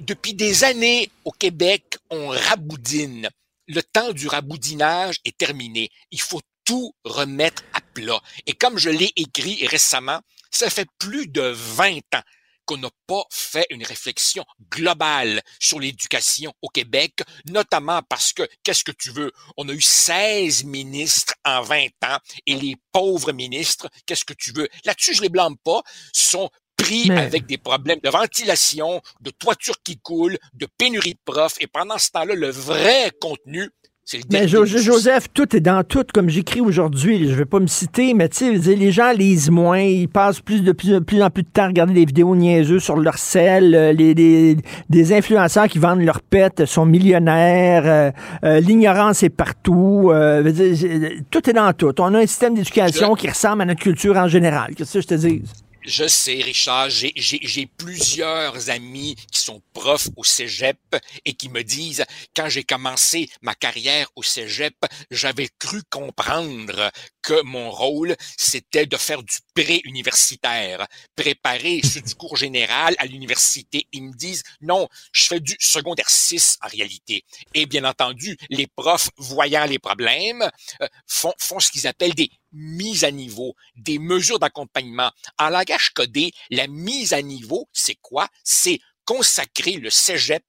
depuis 0.00 0.34
des 0.34 0.62
années, 0.62 1.10
au 1.24 1.32
Québec, 1.32 1.96
on 2.10 2.28
raboudine. 2.28 3.28
Le 3.66 3.82
temps 3.82 4.12
du 4.12 4.28
raboudinage 4.28 5.16
est 5.24 5.36
terminé. 5.36 5.90
Il 6.12 6.20
faut 6.20 6.40
tout 6.64 6.94
remettre 7.04 7.64
à 7.72 7.80
plat. 7.80 8.20
Et 8.46 8.52
comme 8.52 8.78
je 8.78 8.90
l'ai 8.90 9.12
écrit 9.16 9.66
récemment, 9.66 10.20
ça 10.52 10.70
fait 10.70 10.88
plus 10.98 11.26
de 11.26 11.42
20 11.42 11.98
ans 12.14 12.22
qu'on 12.70 12.76
n'a 12.76 12.90
pas 13.08 13.24
fait 13.30 13.66
une 13.70 13.82
réflexion 13.84 14.44
globale 14.70 15.42
sur 15.58 15.80
l'éducation 15.80 16.54
au 16.62 16.68
Québec, 16.68 17.18
notamment 17.48 18.00
parce 18.08 18.32
que, 18.32 18.46
qu'est-ce 18.62 18.84
que 18.84 18.92
tu 18.92 19.10
veux, 19.10 19.32
on 19.56 19.68
a 19.68 19.72
eu 19.72 19.80
16 19.80 20.62
ministres 20.64 21.34
en 21.44 21.62
20 21.62 21.86
ans 22.04 22.18
et 22.46 22.54
les 22.54 22.76
pauvres 22.92 23.32
ministres, 23.32 23.88
qu'est-ce 24.06 24.24
que 24.24 24.34
tu 24.34 24.52
veux, 24.52 24.68
là-dessus 24.84 25.14
je 25.14 25.22
les 25.22 25.28
blâme 25.28 25.56
pas, 25.64 25.82
sont 26.12 26.48
pris 26.76 27.10
Mais- 27.10 27.18
avec 27.18 27.46
des 27.46 27.58
problèmes 27.58 27.98
de 28.04 28.08
ventilation, 28.08 29.02
de 29.20 29.30
toiture 29.30 29.82
qui 29.82 29.98
coule, 29.98 30.38
de 30.54 30.66
pénurie 30.78 31.14
de 31.14 31.20
profs, 31.24 31.56
et 31.60 31.66
pendant 31.66 31.98
ce 31.98 32.10
temps-là, 32.10 32.34
le 32.34 32.50
vrai 32.50 33.10
contenu, 33.20 33.68
le 34.18 34.22
Mais 34.32 34.48
Jo- 34.48 34.64
Joseph, 34.66 35.26
tout 35.32 35.54
est 35.56 35.60
dans 35.60 35.82
tout, 35.84 36.04
comme 36.12 36.28
j'écris 36.28 36.60
aujourd'hui. 36.60 37.28
Je 37.28 37.34
vais 37.34 37.44
pas 37.44 37.60
me 37.60 37.66
citer, 37.66 38.12
mais 38.14 38.28
tu 38.28 38.60
sais, 38.60 38.74
les 38.74 38.90
gens 38.90 39.12
lisent 39.12 39.50
moins, 39.50 39.80
ils 39.80 40.08
passent 40.08 40.40
plus 40.40 40.62
de 40.62 40.72
plus, 40.72 41.00
plus 41.00 41.22
en 41.22 41.30
plus 41.30 41.42
de 41.42 41.48
temps 41.48 41.62
à 41.64 41.66
regarder 41.68 41.94
des 41.94 42.04
vidéos 42.04 42.34
niaiseuses 42.34 42.82
sur 42.82 42.96
leur 42.96 43.18
sel. 43.18 43.74
euh, 43.74 43.92
Les, 43.92 44.14
les- 44.14 44.56
des 44.88 45.12
influenceurs 45.12 45.68
qui 45.68 45.78
vendent 45.78 46.00
leurs 46.02 46.22
pets 46.22 46.64
sont 46.66 46.86
millionnaires. 46.86 47.82
euh, 47.86 48.10
euh, 48.44 48.60
L'ignorance 48.60 49.22
est 49.22 49.28
partout. 49.30 50.10
euh, 50.12 50.42
dire, 50.50 51.10
tout 51.30 51.48
est 51.48 51.52
dans 51.52 51.72
tout. 51.72 51.92
On 52.00 52.14
a 52.14 52.18
un 52.18 52.26
système 52.26 52.54
d'éducation 52.54 53.14
qui 53.14 53.28
ressemble 53.28 53.62
à 53.62 53.64
notre 53.66 53.80
culture 53.80 54.16
en 54.16 54.28
général. 54.28 54.74
Qu'est-ce 54.74 54.94
que 54.94 55.00
je 55.02 55.06
te 55.08 55.14
dis? 55.14 55.42
Je 55.90 56.06
sais, 56.06 56.34
Richard, 56.40 56.88
j'ai- 56.88 57.66
plusieurs 57.66 58.70
amis 58.70 59.16
qui 59.32 59.40
sont 59.40 59.60
profs 59.72 60.08
au 60.16 60.22
cégep 60.22 60.78
et 61.24 61.32
qui 61.34 61.48
me 61.48 61.64
disent, 61.64 62.04
quand 62.36 62.48
j'ai 62.48 62.62
commencé 62.62 63.28
ma 63.42 63.56
carrière 63.56 64.08
au 64.14 64.22
cégep, 64.22 64.76
j'avais 65.10 65.48
cru 65.58 65.82
comprendre 65.90 66.92
que 67.22 67.42
mon 67.42 67.72
rôle, 67.72 68.14
c'était 68.36 68.86
de 68.86 68.96
faire 68.96 69.24
du 69.24 69.38
pré-universitaire, 69.60 70.86
préparer 71.16 71.80
du 71.80 72.14
cours 72.14 72.36
général 72.36 72.94
à 72.98 73.06
l'université. 73.06 73.86
Ils 73.92 74.04
me 74.04 74.14
disent, 74.14 74.42
non, 74.60 74.88
je 75.12 75.24
fais 75.24 75.40
du 75.40 75.56
secondaire 75.58 76.08
6 76.08 76.58
en 76.62 76.68
réalité. 76.68 77.24
Et 77.54 77.66
bien 77.66 77.84
entendu, 77.84 78.36
les 78.48 78.66
profs, 78.66 79.10
voyant 79.16 79.64
les 79.66 79.78
problèmes, 79.78 80.48
euh, 80.80 80.88
font, 81.06 81.34
font 81.38 81.60
ce 81.60 81.70
qu'ils 81.70 81.86
appellent 81.86 82.14
des 82.14 82.30
mises 82.52 83.04
à 83.04 83.10
niveau, 83.10 83.54
des 83.76 83.98
mesures 83.98 84.38
d'accompagnement. 84.38 85.10
En 85.38 85.50
langage 85.50 85.90
codé, 85.90 86.32
la 86.50 86.66
mise 86.66 87.12
à 87.12 87.22
niveau, 87.22 87.68
c'est 87.72 87.98
quoi? 88.00 88.28
C'est 88.44 88.80
consacrer 89.04 89.72
le 89.72 89.90
cégep 89.90 90.44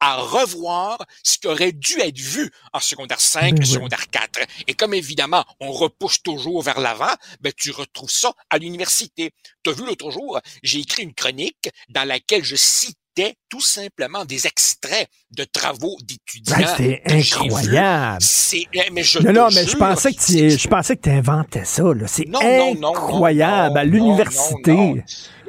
à 0.00 0.16
revoir 0.16 0.98
ce 1.22 1.38
qui 1.38 1.46
aurait 1.46 1.72
dû 1.72 2.00
être 2.00 2.18
vu 2.18 2.50
en 2.72 2.80
secondaire 2.80 3.20
5, 3.20 3.54
Ben 3.54 3.64
oui. 3.64 3.66
secondaire 3.66 4.08
4. 4.10 4.40
Et 4.66 4.74
comme 4.74 4.94
évidemment, 4.94 5.44
on 5.60 5.72
repousse 5.72 6.22
toujours 6.22 6.62
vers 6.62 6.80
l'avant, 6.80 7.14
ben, 7.40 7.52
tu 7.56 7.70
retrouves 7.70 8.10
ça 8.10 8.32
à 8.50 8.58
l'université. 8.58 9.32
Tu 9.64 9.70
as 9.70 9.72
vu 9.72 9.84
l'autre 9.84 10.10
jour, 10.10 10.40
j'ai 10.62 10.80
écrit 10.80 11.02
une 11.02 11.14
chronique 11.14 11.70
dans 11.88 12.06
laquelle 12.06 12.44
je 12.44 12.56
citais 12.56 12.97
tout 13.48 13.60
simplement 13.60 14.24
des 14.24 14.46
extraits 14.46 15.08
de 15.30 15.44
travaux 15.44 15.96
d'étudiants. 16.02 16.56
Ben, 16.56 16.76
j'ai 16.78 17.02
incroyable. 17.06 18.18
C'est, 18.20 18.64
eh, 18.72 18.90
mais 18.92 19.02
je 19.02 19.18
non, 19.18 19.32
non, 19.32 19.48
mais 19.54 19.66
je 19.66 19.76
pensais 19.76 20.12
que 20.12 20.20
tu, 20.20 20.50
je 20.50 20.68
pensais 20.68 20.96
que 20.96 21.02
tu 21.02 21.10
inventais 21.10 21.64
ça. 21.64 21.82
là. 21.82 22.06
C'est 22.06 22.26
Non, 22.26 22.40
non, 22.42 22.74
non, 22.74 22.94
incroyable. 22.94 23.78
à 23.78 23.84
l'université. 23.84 24.72
non. 24.72 24.96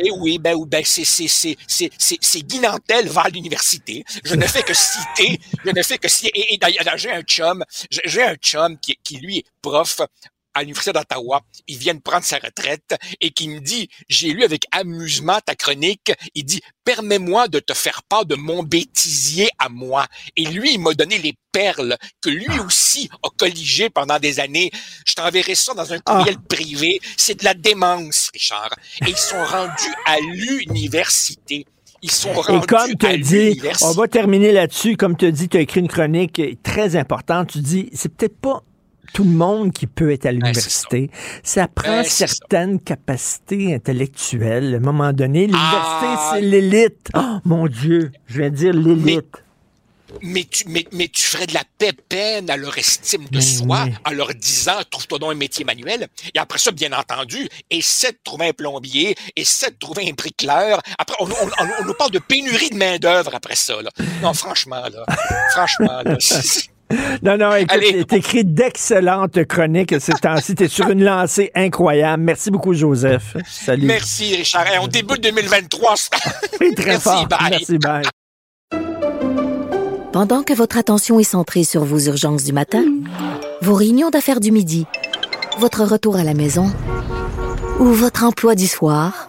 Eh 0.01 0.11
oui, 0.11 0.39
ben, 0.39 0.55
ben 0.65 0.81
c'est 0.85 1.03
c'est 1.03 1.27
c'est 1.27 1.57
c'est 1.67 1.89
c'est 1.97 2.17
c'est 2.21 2.41
Guy 2.41 2.59
Nantel 2.59 3.09
va 3.09 3.21
à 3.23 3.29
l'université. 3.29 4.03
Je 4.23 4.35
ne 4.35 4.45
fais 4.45 4.63
que 4.63 4.73
citer, 4.73 5.39
je 5.65 5.71
ne 5.71 5.83
fais 5.83 5.97
que 5.97 6.07
citer. 6.07 6.31
Et, 6.35 6.53
et 6.53 6.57
d'ailleurs, 6.57 6.97
j'ai 6.97 7.11
un 7.11 7.21
chum, 7.21 7.63
j'ai 8.05 8.23
un 8.23 8.35
chum 8.35 8.77
qui 8.79 8.97
qui 9.03 9.17
lui 9.17 9.39
est 9.39 9.45
prof 9.61 9.99
à 10.59 10.61
l'université 10.61 10.93
d'Ottawa. 10.93 11.41
Il 11.67 11.77
vient 11.77 11.93
de 11.93 12.01
prendre 12.01 12.23
sa 12.23 12.37
retraite 12.37 12.95
et 13.19 13.31
qui 13.31 13.49
me 13.49 13.59
dit, 13.59 13.89
j'ai 14.07 14.33
lu 14.33 14.43
avec 14.43 14.63
amusement 14.71 15.39
ta 15.43 15.55
chronique. 15.55 16.11
Il 16.35 16.45
dit, 16.45 16.61
permets-moi 16.83 17.47
de 17.47 17.59
te 17.59 17.73
faire 17.73 18.03
part 18.03 18.25
de 18.25 18.35
mon 18.35 18.63
bêtisier 18.63 19.49
à 19.57 19.69
moi. 19.69 20.05
Et 20.35 20.45
lui, 20.45 20.73
il 20.73 20.79
m'a 20.79 20.93
donné 20.93 21.17
les 21.17 21.33
perles 21.51 21.97
que 22.21 22.29
lui 22.29 22.59
aussi 22.59 23.09
a 23.23 23.29
colligées 23.37 23.89
pendant 23.89 24.19
des 24.19 24.39
années. 24.39 24.71
Je 25.05 25.13
t'enverrai 25.13 25.55
ça 25.55 25.73
dans 25.73 25.91
un 25.91 25.99
courriel 25.99 26.37
privé. 26.39 26.99
C'est 27.17 27.39
de 27.39 27.45
la 27.45 27.53
démence, 27.53 28.29
Richard. 28.33 28.71
Et 29.05 29.09
ils 29.09 29.17
sont 29.17 29.43
rendus 29.43 29.93
à 30.05 30.19
l'université. 30.19 31.65
Ils 32.01 32.11
sont 32.11 32.33
rendus 32.33 32.63
Et 32.63 32.67
comme 32.67 33.17
dit, 33.17 33.37
l'université. 33.37 33.85
on 33.85 33.91
va 33.91 34.07
terminer 34.07 34.51
là-dessus. 34.51 34.95
Comme 34.95 35.17
tu 35.17 35.25
as 35.25 35.31
dit, 35.31 35.49
tu 35.49 35.57
as 35.57 35.61
écrit 35.61 35.79
une 35.81 35.87
chronique 35.87 36.41
très 36.63 36.95
importante. 36.95 37.49
Tu 37.51 37.59
dis, 37.59 37.89
c'est 37.93 38.09
peut-être 38.09 38.37
pas 38.37 38.63
tout 39.13 39.23
le 39.23 39.31
monde 39.31 39.73
qui 39.73 39.87
peut 39.87 40.11
être 40.11 40.25
à 40.25 40.31
l'université. 40.31 41.09
ça. 41.43 41.67
prend 41.67 42.03
ça. 42.03 42.27
certaines 42.27 42.79
capacités 42.79 43.73
intellectuelles. 43.75 44.73
À 44.75 44.77
un 44.77 44.79
moment 44.81 45.13
donné, 45.13 45.41
l'université, 45.47 46.05
Ah. 46.07 46.31
c'est 46.33 46.41
l'élite. 46.41 47.09
Oh, 47.15 47.37
mon 47.45 47.67
Dieu, 47.67 48.11
je 48.27 48.41
vais 48.41 48.51
dire 48.51 48.73
l'élite. 48.73 49.25
Mais 50.23 50.43
tu, 50.49 50.63
mais, 50.67 50.87
mais 50.91 51.07
tu 51.07 51.23
ferais 51.23 51.45
de 51.45 51.53
la 51.53 51.61
pépène 51.77 52.49
à 52.49 52.57
leur 52.57 52.75
estime 52.79 53.25
de 53.29 53.39
soi 53.39 53.85
en 54.05 54.09
leur 54.09 54.33
disant 54.33 54.79
trouve-toi 54.89 55.19
donc 55.19 55.31
un 55.33 55.35
métier 55.35 55.63
manuel. 55.63 56.07
Et 56.33 56.39
après 56.39 56.57
ça, 56.57 56.71
bien 56.71 56.91
entendu, 56.93 57.47
essaie 57.69 58.13
de 58.13 58.17
trouver 58.23 58.47
un 58.47 58.53
plombier, 58.53 59.15
essaie 59.35 59.69
de 59.69 59.75
trouver 59.79 60.09
un 60.09 60.13
bricoleur. 60.13 60.81
Après, 60.97 61.15
on, 61.19 61.25
on, 61.25 61.29
on- 61.29 61.83
on 61.83 61.85
nous 61.85 61.93
parle 61.93 62.09
de 62.09 62.17
pénurie 62.17 62.71
de 62.71 62.75
main-d'œuvre 62.77 63.35
après 63.35 63.55
ça. 63.55 63.79
Là. 63.83 63.91
Non, 64.23 64.33
franchement, 64.33 64.81
là. 64.81 65.05
franchement, 65.51 66.01
là. 66.03 66.17
c'est- 66.91 67.21
Non, 67.23 67.37
non, 67.37 67.55
écoute, 67.55 68.07
t'écris 68.07 68.43
d'excellentes 68.45 69.43
chroniques 69.45 69.95
ces 69.99 70.13
temps-ci. 70.13 70.55
T'es 70.55 70.67
sur 70.67 70.89
une 70.89 71.03
lancée 71.03 71.51
incroyable. 71.55 72.23
Merci 72.23 72.51
beaucoup, 72.51 72.73
Joseph. 72.73 73.37
Salut. 73.47 73.85
Merci, 73.87 74.35
Richard. 74.35 74.65
Hey, 74.67 74.79
on 74.81 74.87
débute 74.87 75.21
2023. 75.21 75.95
Oui, 76.61 76.73
très 76.75 76.85
Merci, 76.87 77.01
fort. 77.03 77.27
bye. 77.27 77.49
Merci, 77.51 77.77
bye. 77.77 78.03
Pendant 80.11 80.43
que 80.43 80.53
votre 80.53 80.77
attention 80.77 81.19
est 81.19 81.23
centrée 81.23 81.63
sur 81.63 81.85
vos 81.85 81.99
urgences 81.99 82.43
du 82.43 82.51
matin, 82.51 82.83
vos 83.61 83.75
réunions 83.75 84.09
d'affaires 84.09 84.39
du 84.41 84.51
midi, 84.51 84.85
votre 85.59 85.83
retour 85.85 86.17
à 86.17 86.23
la 86.23 86.33
maison 86.33 86.65
ou 87.79 87.85
votre 87.85 88.23
emploi 88.25 88.55
du 88.55 88.67
soir, 88.67 89.28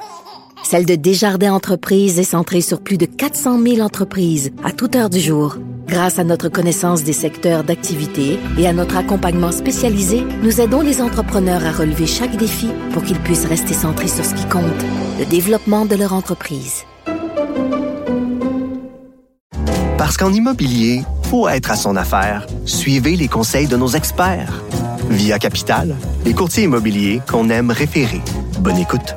celle 0.62 0.86
de 0.86 0.94
Desjardins 0.94 1.52
Entreprises 1.52 2.18
est 2.18 2.24
centrée 2.24 2.60
sur 2.60 2.80
plus 2.80 2.98
de 2.98 3.06
400 3.06 3.60
000 3.62 3.80
entreprises 3.80 4.52
à 4.64 4.72
toute 4.72 4.94
heure 4.96 5.10
du 5.10 5.20
jour. 5.20 5.56
Grâce 5.86 6.18
à 6.18 6.24
notre 6.24 6.48
connaissance 6.48 7.02
des 7.02 7.12
secteurs 7.12 7.64
d'activité 7.64 8.38
et 8.58 8.68
à 8.68 8.72
notre 8.72 8.96
accompagnement 8.96 9.50
spécialisé, 9.50 10.24
nous 10.42 10.60
aidons 10.60 10.82
les 10.82 11.02
entrepreneurs 11.02 11.64
à 11.64 11.72
relever 11.72 12.06
chaque 12.06 12.36
défi 12.36 12.68
pour 12.92 13.02
qu'ils 13.02 13.18
puissent 13.18 13.46
rester 13.46 13.74
centrés 13.74 14.08
sur 14.08 14.24
ce 14.24 14.34
qui 14.34 14.44
compte, 14.46 14.62
le 15.18 15.24
développement 15.26 15.86
de 15.86 15.96
leur 15.96 16.12
entreprise. 16.12 16.84
Parce 19.98 20.16
qu'en 20.16 20.32
immobilier, 20.32 21.02
pour 21.28 21.50
être 21.50 21.70
à 21.70 21.76
son 21.76 21.96
affaire, 21.96 22.46
suivez 22.64 23.16
les 23.16 23.28
conseils 23.28 23.66
de 23.66 23.76
nos 23.76 23.88
experts. 23.88 24.62
Via 25.08 25.38
Capital, 25.38 25.96
les 26.24 26.34
courtiers 26.34 26.64
immobiliers 26.64 27.20
qu'on 27.28 27.50
aime 27.50 27.70
référer. 27.70 28.20
Bonne 28.60 28.78
écoute. 28.78 29.16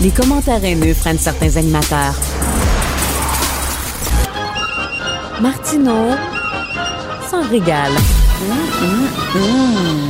Les 0.00 0.10
commentaires 0.10 0.64
haineux 0.64 0.94
freinent 0.94 1.18
certains 1.18 1.56
animateurs. 1.56 2.14
Martineau 5.40 6.14
s'en 7.28 7.42
régale. 7.48 7.92
Hum, 8.40 8.58
hum, 8.82 9.42
hum. 9.42 10.07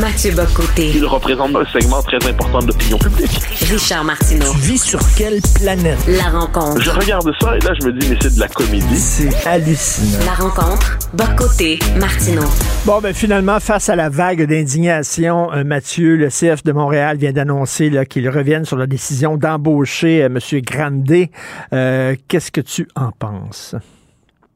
Mathieu 0.00 0.32
Bocoté. 0.32 0.92
Il 0.94 1.04
représente 1.04 1.54
un 1.54 1.64
segment 1.66 2.00
très 2.00 2.16
important 2.26 2.60
de 2.60 2.68
l'opinion 2.68 2.96
publique. 2.96 3.38
Richard 3.70 4.02
Martineau. 4.02 4.50
Tu 4.52 4.58
vis 4.60 4.78
sur 4.82 4.98
quelle 5.14 5.40
planète? 5.62 5.98
La 6.08 6.30
rencontre. 6.30 6.80
Je 6.80 6.88
regarde 6.90 7.30
ça 7.38 7.54
et 7.54 7.60
là, 7.60 7.72
je 7.78 7.86
me 7.86 7.92
dis, 7.92 8.08
mais 8.08 8.16
c'est 8.22 8.34
de 8.34 8.40
la 8.40 8.48
comédie. 8.48 8.96
C'est 8.96 9.46
hallucinant. 9.46 10.24
La 10.24 10.32
rencontre. 10.32 10.98
Bocoté. 11.12 11.78
Martineau. 11.98 12.48
Bon, 12.86 13.00
ben 13.02 13.12
finalement, 13.12 13.60
face 13.60 13.90
à 13.90 13.96
la 13.96 14.08
vague 14.08 14.46
d'indignation, 14.46 15.52
euh, 15.52 15.64
Mathieu, 15.64 16.16
le 16.16 16.28
CF 16.28 16.64
de 16.64 16.72
Montréal 16.72 17.18
vient 17.18 17.32
d'annoncer 17.32 17.90
là, 17.90 18.06
qu'ils 18.06 18.30
reviennent 18.30 18.64
sur 18.64 18.78
la 18.78 18.86
décision 18.86 19.36
d'embaucher 19.36 20.22
euh, 20.22 20.26
M. 20.26 20.38
Grandet. 20.62 21.30
Euh, 21.74 22.14
Qu'est-ce 22.26 22.50
que 22.50 22.62
tu 22.62 22.88
en 22.96 23.10
penses? 23.12 23.74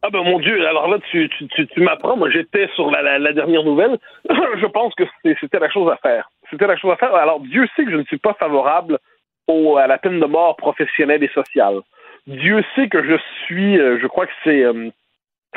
Ah 0.07 0.11
ben 0.11 0.23
mon 0.23 0.39
Dieu, 0.39 0.67
alors 0.69 0.87
là, 0.91 0.99
tu, 1.11 1.31
tu, 1.31 1.49
tu, 1.49 1.67
tu 1.67 1.81
m'apprends, 1.81 2.15
moi 2.15 2.29
j'étais 2.29 2.69
sur 2.75 2.91
la, 2.91 3.19
la, 3.19 3.33
dernière 3.33 3.63
nouvelle, 3.63 3.97
je 4.29 4.67
pense 4.67 4.95
que 4.97 5.05
c'était 5.41 5.59
la 5.59 5.71
chose 5.71 5.91
à 5.91 5.97
faire. 5.97 6.29
C'était 6.51 6.67
la 6.67 6.77
chose 6.77 6.93
à 6.93 6.97
faire. 6.97 7.15
Alors 7.15 7.41
Dieu 7.41 7.67
sait 7.75 7.87
que 7.87 7.91
je 7.91 7.97
ne 7.97 8.05
suis 8.05 8.19
pas 8.19 8.35
favorable 8.35 8.99
au, 9.49 9.79
à 9.79 9.87
la 9.87 9.97
peine 9.97 10.21
de 10.21 10.27
mort 10.27 10.57
professionnelle 10.57 11.25
et 11.25 11.29
sociale. 11.29 11.81
Dieu 12.27 12.63
sait 12.77 12.91
que 12.91 13.03
je 13.03 13.17
suis, 13.45 13.79
euh, 13.81 13.99
je 13.99 14.07
crois 14.07 14.27
que 14.27 14.33
c'est... 14.45 14.63
euh, 14.63 14.91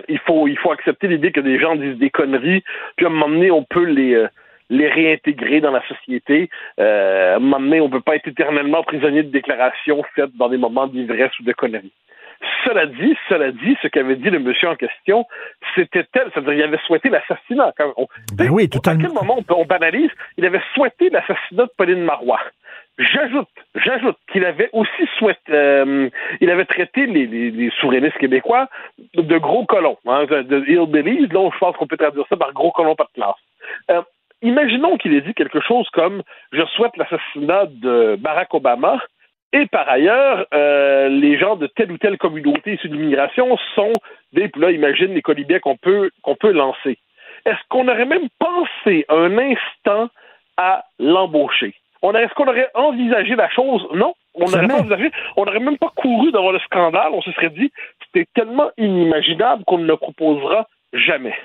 il 0.07 0.19
faut, 0.19 0.47
il 0.47 0.57
faut 0.57 0.71
accepter 0.71 1.09
l'idée 1.09 1.33
que 1.33 1.41
des 1.41 1.59
gens 1.59 1.75
disent 1.75 1.97
des 1.97 2.09
conneries, 2.09 2.63
puis 2.95 3.05
à 3.05 3.09
un 3.09 3.11
moment 3.11 3.27
donné, 3.27 3.51
on 3.51 3.63
peut 3.63 3.83
les... 3.83 4.15
euh, 4.15 4.29
les 4.69 4.89
réintégrer 4.89 5.61
dans 5.61 5.71
la 5.71 5.81
société. 5.87 6.49
À 6.77 7.35
un 7.35 7.39
moment 7.39 7.61
donné, 7.61 7.79
on 7.79 7.87
ne 7.87 7.91
peut 7.91 8.01
pas 8.01 8.17
être 8.17 8.27
éternellement 8.27 8.83
prisonnier 8.83 9.23
de 9.23 9.31
déclarations 9.31 10.03
faites 10.13 10.35
dans 10.35 10.49
des 10.49 10.57
moments 10.57 10.87
d'ivresse 10.87 11.31
ou 11.39 11.43
de 11.43 11.53
conneries. 11.53 11.93
Cela 12.65 12.85
dit, 12.85 13.15
cela 13.29 13.51
dit, 13.51 13.77
ce 13.81 13.87
qu'avait 13.87 14.15
dit 14.15 14.29
le 14.29 14.39
monsieur 14.39 14.69
en 14.69 14.75
question, 14.75 15.25
c'était 15.75 16.05
tel, 16.11 16.29
c'est-à-dire 16.33 16.53
il 16.53 16.63
avait 16.63 16.79
souhaité 16.85 17.09
l'assassinat. 17.09 17.73
Ben 18.33 18.49
oui, 18.49 18.69
tout 18.69 18.81
à 18.85 18.95
quel 18.95 19.11
moment 19.11 19.39
on, 19.49 19.65
banalise 19.65 20.11
Il 20.37 20.45
avait 20.45 20.61
souhaité 20.73 21.09
l'assassinat 21.09 21.63
de 21.63 21.71
Pauline 21.77 22.03
Marois. 22.03 22.41
J'ajoute, 22.97 23.47
j'ajoute 23.75 24.17
qu'il 24.31 24.43
avait 24.43 24.69
aussi 24.73 25.07
souhaité, 25.19 25.51
euh, 25.51 26.09
il 26.41 26.49
avait 26.49 26.65
traité 26.65 27.05
les, 27.05 27.27
les, 27.27 27.51
les 27.51 27.69
souverainistes 27.79 28.17
québécois 28.17 28.67
de 29.13 29.37
gros 29.37 29.65
colons, 29.65 29.97
hein, 30.07 30.25
de, 30.25 30.41
de 30.41 30.65
hillbillies. 30.67 31.27
Là, 31.27 31.49
je 31.53 31.57
pense 31.59 31.75
qu'on 31.77 31.85
peut 31.85 31.97
traduire 31.97 32.25
ça 32.27 32.37
par 32.37 32.53
gros 32.53 32.71
colons 32.71 32.95
pas 32.95 33.05
de 33.05 33.21
classe. 33.21 33.35
Euh, 33.91 34.01
imaginons 34.41 34.97
qu'il 34.97 35.13
ait 35.13 35.21
dit 35.21 35.35
quelque 35.35 35.61
chose 35.61 35.87
comme 35.93 36.23
je 36.51 36.65
souhaite 36.75 36.97
l'assassinat 36.97 37.65
de 37.67 38.15
Barack 38.19 38.53
Obama. 38.53 38.99
Et 39.53 39.65
par 39.67 39.87
ailleurs, 39.87 40.45
euh, 40.53 41.07
les 41.09 41.39
gens 41.39 41.55
de 41.55 41.67
telle 41.67 41.91
ou 41.91 41.97
telle 41.97 42.17
communauté 42.17 42.73
issue 42.73 42.89
de 42.89 42.95
l'immigration 42.95 43.57
sont 43.75 43.93
des, 44.33 44.51
là, 44.57 44.71
imagine 44.71 45.13
les 45.13 45.21
colibets 45.21 45.59
qu'on 45.59 45.77
peut, 45.77 46.11
qu'on 46.21 46.35
peut 46.35 46.51
lancer. 46.51 46.97
Est-ce 47.45 47.59
qu'on 47.69 47.87
aurait 47.87 48.05
même 48.05 48.27
pensé 48.39 49.05
un 49.07 49.37
instant 49.37 50.09
à 50.57 50.83
l'embaucher? 50.99 51.75
On 52.01 52.13
Est-ce 52.13 52.33
qu'on 52.33 52.47
aurait 52.47 52.69
envisagé 52.73 53.35
la 53.35 53.49
chose? 53.49 53.87
Non. 53.93 54.13
On 54.35 54.45
n'aurait 54.45 54.67
pas 54.67 54.79
envisagé. 54.79 55.11
On 55.35 55.45
n'aurait 55.45 55.59
même 55.59 55.77
pas 55.77 55.91
couru 55.95 56.31
devant 56.31 56.51
le 56.51 56.59
scandale. 56.59 57.11
On 57.13 57.21
se 57.21 57.31
serait 57.31 57.49
dit, 57.49 57.71
c'était 58.05 58.27
tellement 58.35 58.69
inimaginable 58.77 59.63
qu'on 59.65 59.79
ne 59.79 59.87
le 59.87 59.97
proposera 59.97 60.67
jamais. 60.93 61.35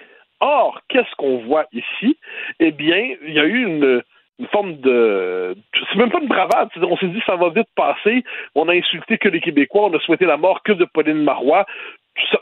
Or, 0.40 0.80
qu'est-ce 0.88 1.14
qu'on 1.16 1.38
voit 1.38 1.66
ici? 1.72 2.18
Eh 2.58 2.72
bien, 2.72 3.14
il 3.24 3.32
y 3.32 3.38
a 3.38 3.44
eu 3.44 3.64
une, 3.64 4.02
une 4.38 4.46
forme 4.48 4.76
de... 4.80 5.54
C'est 5.92 5.98
même 5.98 6.10
pas 6.10 6.20
une 6.20 6.28
bravade. 6.28 6.68
c'est-à-dire, 6.72 6.90
On 6.92 6.96
s'est 6.96 7.08
dit, 7.08 7.22
ça 7.26 7.36
va 7.36 7.50
vite 7.50 7.68
passer. 7.76 8.24
On 8.54 8.68
a 8.68 8.74
insulté 8.74 9.18
que 9.18 9.28
les 9.28 9.40
Québécois. 9.40 9.88
On 9.92 9.96
a 9.96 10.00
souhaité 10.00 10.24
la 10.26 10.36
mort 10.36 10.62
que 10.64 10.72
de 10.72 10.84
Pauline 10.84 11.22
Marois. 11.22 11.66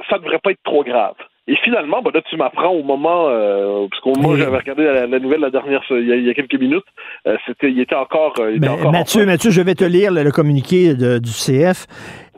Ça 0.08 0.16
ne 0.18 0.22
devrait 0.22 0.38
pas 0.42 0.50
être 0.52 0.62
trop 0.64 0.82
grave. 0.84 1.14
Et 1.46 1.56
finalement, 1.64 2.00
ben 2.02 2.10
là, 2.14 2.20
tu 2.28 2.36
m'apprends 2.36 2.70
au 2.70 2.82
moment, 2.84 3.26
euh, 3.28 3.86
parce 3.90 4.00
qu'au 4.02 4.12
moment 4.14 4.30
où 4.30 4.36
j'avais 4.36 4.56
regardé 4.58 4.84
la, 4.84 5.06
la 5.06 5.18
nouvelle 5.18 5.40
la 5.40 5.50
dernière, 5.50 5.82
il 5.90 6.06
y 6.06 6.12
a, 6.12 6.16
il 6.16 6.24
y 6.24 6.30
a 6.30 6.34
quelques 6.34 6.54
minutes, 6.60 6.84
euh, 7.26 7.36
c'était, 7.46 7.70
il 7.70 7.80
était 7.80 7.94
encore, 7.96 8.34
il 8.38 8.56
était 8.56 8.60
Ben, 8.60 8.72
encore 8.72 8.88
en 8.88 8.92
Mathieu, 8.92 9.26
Mathieu, 9.26 9.50
je 9.50 9.60
vais 9.60 9.74
te 9.74 9.82
lire 9.84 10.12
le, 10.12 10.22
le 10.22 10.30
communiqué 10.30 10.94
de- 10.94 11.18
du 11.18 11.30
CF. 11.30 11.86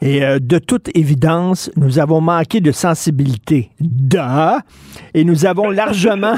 Et 0.05 0.25
euh, 0.25 0.41
de 0.41 0.59
toute 0.59 0.91
évidence, 0.97 1.71
nous 1.77 2.01
avons 2.01 2.21
manqué 2.21 2.61
de 2.61 2.73
sensibilité. 2.73 3.71
Da! 3.81 4.63
Et 5.15 5.23
nous 5.23 5.47
avons 5.47 5.71
largement, 5.83 6.35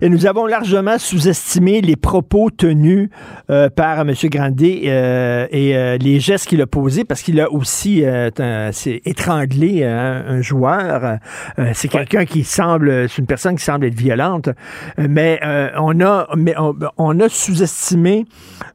et 0.00 0.08
nous 0.08 0.24
avons 0.26 0.46
largement 0.46 0.98
sous-estimé 0.98 1.80
les 1.80 1.96
propos 1.96 2.50
tenus 2.50 3.08
euh, 3.50 3.70
par 3.70 3.98
M. 4.02 4.12
Grandet 4.24 4.82
euh, 4.86 5.48
et 5.50 5.76
euh, 5.76 5.96
les 5.98 6.20
gestes 6.20 6.46
qu'il 6.46 6.62
a 6.62 6.66
posés 6.68 7.04
parce 7.04 7.22
qu'il 7.22 7.40
a 7.40 7.50
aussi 7.50 8.04
euh, 8.04 8.30
un- 8.38 8.70
c'est 8.70 9.00
étranglé 9.04 9.80
euh, 9.82 10.38
un 10.38 10.40
joueur. 10.40 11.18
Euh, 11.58 11.70
c'est 11.74 11.88
quelqu'un 11.88 12.24
qui 12.24 12.44
semble, 12.44 13.08
c'est 13.08 13.18
une 13.18 13.26
personne 13.26 13.56
qui 13.56 13.64
semble 13.64 13.86
être 13.86 13.98
violente. 13.98 14.48
Euh, 15.00 15.06
Mais 15.10 15.40
euh, 15.44 15.70
on 15.80 16.00
a, 16.00 16.28
mais 16.36 16.54
on, 16.56 16.72
on 16.98 17.18
a 17.18 17.28
sous-estimé. 17.28 18.26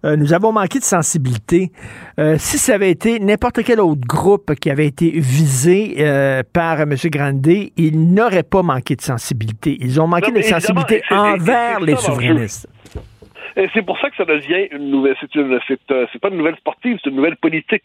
euh, 0.05 0.17
nous 0.17 0.33
avons 0.33 0.51
manqué 0.51 0.79
de 0.79 0.83
sensibilité. 0.83 1.71
Euh, 2.19 2.35
si 2.37 2.57
ça 2.57 2.73
avait 2.75 2.91
été 2.91 3.19
n'importe 3.21 3.63
quel 3.63 3.79
autre 3.79 4.01
groupe 4.05 4.32
qui 4.59 4.69
avait 4.69 4.87
été 4.87 5.09
visé 5.11 5.95
euh, 5.99 6.41
par 6.53 6.81
M. 6.81 6.95
Grandet, 7.05 7.71
il 7.77 8.13
n'aurait 8.13 8.43
pas 8.43 8.61
manqué 8.63 8.95
de 8.95 9.01
sensibilité. 9.01 9.77
Ils 9.79 9.99
ont 10.01 10.07
manqué 10.07 10.31
Non, 10.31 10.37
de 10.39 10.43
sensibilité 10.43 11.01
envers 11.11 11.79
les 11.79 11.95
souverainistes. 11.95 12.67
Et 13.55 13.69
c'est 13.75 13.83
pour 13.83 13.99
ça 13.99 14.09
que 14.09 14.15
ça 14.15 14.25
devient 14.25 14.67
une 14.71 14.89
nouvelle. 14.89 15.15
C'est 15.21 15.35
une, 15.35 15.59
c'est, 15.67 15.79
euh, 15.91 16.07
c'est 16.11 16.19
pas 16.19 16.29
une 16.29 16.37
nouvelle 16.37 16.55
sportive, 16.55 16.97
c'est 17.03 17.11
une 17.11 17.17
nouvelle 17.17 17.35
politique. 17.35 17.83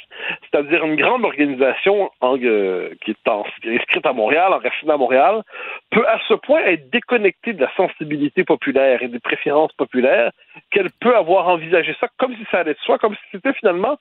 C'est-à-dire 0.51 0.83
une 0.83 0.97
grande 0.97 1.25
organisation 1.27 2.11
en, 2.23 2.39
euh, 2.43 2.89
qui, 3.05 3.11
est 3.11 3.29
en- 3.29 3.45
qui 3.61 3.69
est 3.69 3.77
inscrite 3.79 4.07
à 4.07 4.15
Montréal, 4.15 4.51
enracinée 4.55 4.93
à 4.93 4.97
Montréal, 4.97 5.43
peut 5.91 6.07
à 6.09 6.19
ce 6.27 6.33
point 6.33 6.61
être 6.65 6.89
déconnectée 6.91 7.53
de 7.53 7.61
la 7.61 7.71
sensibilité 7.77 8.45
populaire 8.45 9.03
et 9.03 9.09
des 9.09 9.19
préférences 9.21 9.73
populaires 9.75 10.31
qu'elle 10.71 10.89
peut 11.01 11.15
avoir 11.15 11.49
envisagé 11.49 11.95
ça 12.01 12.09
comme 12.19 12.35
si 12.35 12.47
ça 12.51 12.61
allait 12.61 12.73
de 12.73 12.79
soi, 12.87 12.97
comme 12.97 13.15
si 13.15 13.21
c'était 13.33 13.53
finalement 13.53 13.99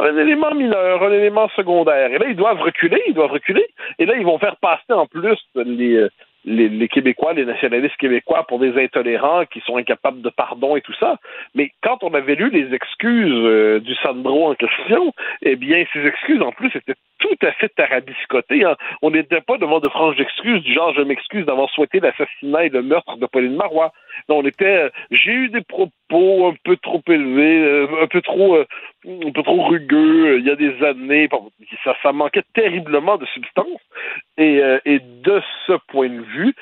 un 0.00 0.16
élément 0.16 0.54
mineur, 0.54 1.02
un 1.02 1.12
élément 1.12 1.48
secondaire. 1.50 2.12
Et 2.12 2.18
là, 2.18 2.26
ils 2.28 2.36
doivent 2.36 2.60
reculer, 2.60 3.02
ils 3.06 3.14
doivent 3.14 3.32
reculer. 3.32 3.66
Et 3.98 4.06
là, 4.06 4.14
ils 4.16 4.24
vont 4.24 4.38
faire 4.38 4.56
passer 4.56 4.92
en 4.92 5.06
plus 5.06 5.38
les, 5.54 5.96
euh, 5.96 6.08
les, 6.44 6.68
les 6.68 6.88
Québécois, 6.88 7.32
les 7.34 7.44
nationalistes 7.44 7.96
québécois 7.96 8.44
pour 8.48 8.58
des 8.58 8.82
intolérants 8.82 9.44
qui 9.44 9.60
sont 9.60 9.76
incapables 9.76 10.22
de 10.22 10.30
pardon 10.30 10.76
et 10.76 10.80
tout 10.80 10.94
ça. 10.94 11.18
Mais 11.54 11.70
quand 11.82 12.02
on 12.02 12.14
avait 12.14 12.34
lu 12.34 12.50
les 12.50 12.74
excuses 12.74 13.32
euh, 13.32 13.80
du 13.80 13.94
Sandro 13.96 14.50
en 14.50 14.54
question, 14.54 15.12
eh 15.42 15.56
bien, 15.56 15.84
ces 15.92 16.06
excuses, 16.06 16.42
en 16.42 16.52
plus, 16.52 16.74
étaient 16.74 16.94
tout 17.18 17.36
à 17.42 17.52
fait 17.52 17.68
tarabiscotées. 17.68 18.64
hein. 18.64 18.76
On 19.02 19.10
n'était 19.10 19.42
pas 19.42 19.58
devant 19.58 19.80
de 19.80 19.88
franches 19.88 20.18
excuses 20.18 20.62
du 20.62 20.72
genre 20.72 20.94
«je 20.96 21.02
m'excuse 21.02 21.44
d'avoir 21.44 21.68
souhaité 21.70 22.00
l'assassinat 22.00 22.64
et 22.64 22.70
le 22.70 22.82
meurtre 22.82 23.16
de 23.18 23.26
Pauline 23.26 23.56
Marois». 23.56 23.92
On 24.28 24.44
était 24.44 24.64
euh, 24.64 24.90
j'ai 25.10 25.32
eu 25.32 25.48
des 25.48 25.62
propos 25.62 26.48
un 26.48 26.54
peu 26.64 26.76
trop 26.76 27.02
élevés, 27.08 27.62
euh, 27.62 27.86
un 28.02 28.06
peu 28.06 28.20
trop 28.20 28.56
euh, 28.56 28.66
un 29.06 29.30
peu 29.30 29.42
trop 29.42 29.62
rugueux 29.64 30.38
il 30.38 30.46
y 30.46 30.50
a 30.50 30.56
des 30.56 30.82
années. 30.84 31.28
Ça, 32.02 32.12
manquait 32.12 32.42
terriblement 32.54 33.16
de 33.16 33.26
substance. 33.26 33.80
Et, 34.36 34.60
de 35.22 35.42
ce 35.66 35.74
point 35.88 36.08
de 36.08 36.22
vue, 36.22 36.54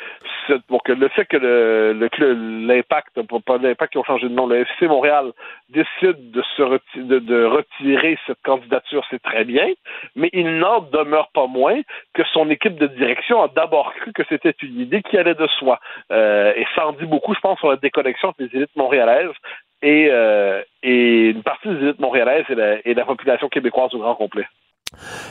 donc, 0.68 0.88
le 0.88 1.08
fait 1.08 1.26
que 1.26 1.36
le, 1.36 1.92
le- 1.92 2.66
l'impact, 2.66 3.20
pas- 3.46 3.58
l'impact 3.58 3.92
qui 3.92 3.98
ont 3.98 4.04
changé 4.04 4.28
de 4.28 4.34
nom, 4.34 4.46
le 4.46 4.60
FC 4.60 4.88
Montréal 4.88 5.32
décide 5.68 6.30
de 6.32 6.42
se 6.56 6.62
de, 6.96 7.44
retirer 7.44 8.18
cette 8.26 8.42
candidature, 8.42 9.04
c'est 9.10 9.22
très 9.22 9.44
bien, 9.44 9.68
mais 10.16 10.28
il 10.32 10.58
n'en 10.58 10.80
demeure 10.80 11.28
pas 11.32 11.46
moins 11.46 11.80
que 12.14 12.22
son 12.32 12.50
équipe 12.50 12.76
de 12.78 12.88
direction 12.88 13.42
a 13.42 13.48
d'abord 13.48 13.94
cru 13.94 14.12
que 14.12 14.22
c'était 14.28 14.54
une 14.62 14.80
idée 14.80 15.02
qui 15.02 15.16
allait 15.16 15.34
de 15.34 15.46
soi. 15.58 15.78
Et 16.10 16.64
ça 16.74 16.88
en 16.88 16.92
dit 16.92 17.06
beaucoup, 17.06 17.34
je 17.34 17.40
pense, 17.40 17.47
sur 17.56 17.70
la 17.70 17.76
déconnexion 17.76 18.32
les 18.38 18.50
élites 18.54 18.76
montréalaises 18.76 19.34
et, 19.82 20.08
euh, 20.10 20.62
et 20.82 21.30
une 21.30 21.42
partie 21.42 21.68
des 21.68 21.76
élites 21.76 22.00
montréalaises 22.00 22.46
et 22.48 22.54
la, 22.54 22.86
et 22.86 22.94
la 22.94 23.04
population 23.04 23.48
québécoise 23.48 23.94
au 23.94 23.98
grand 23.98 24.14
complet. 24.14 24.46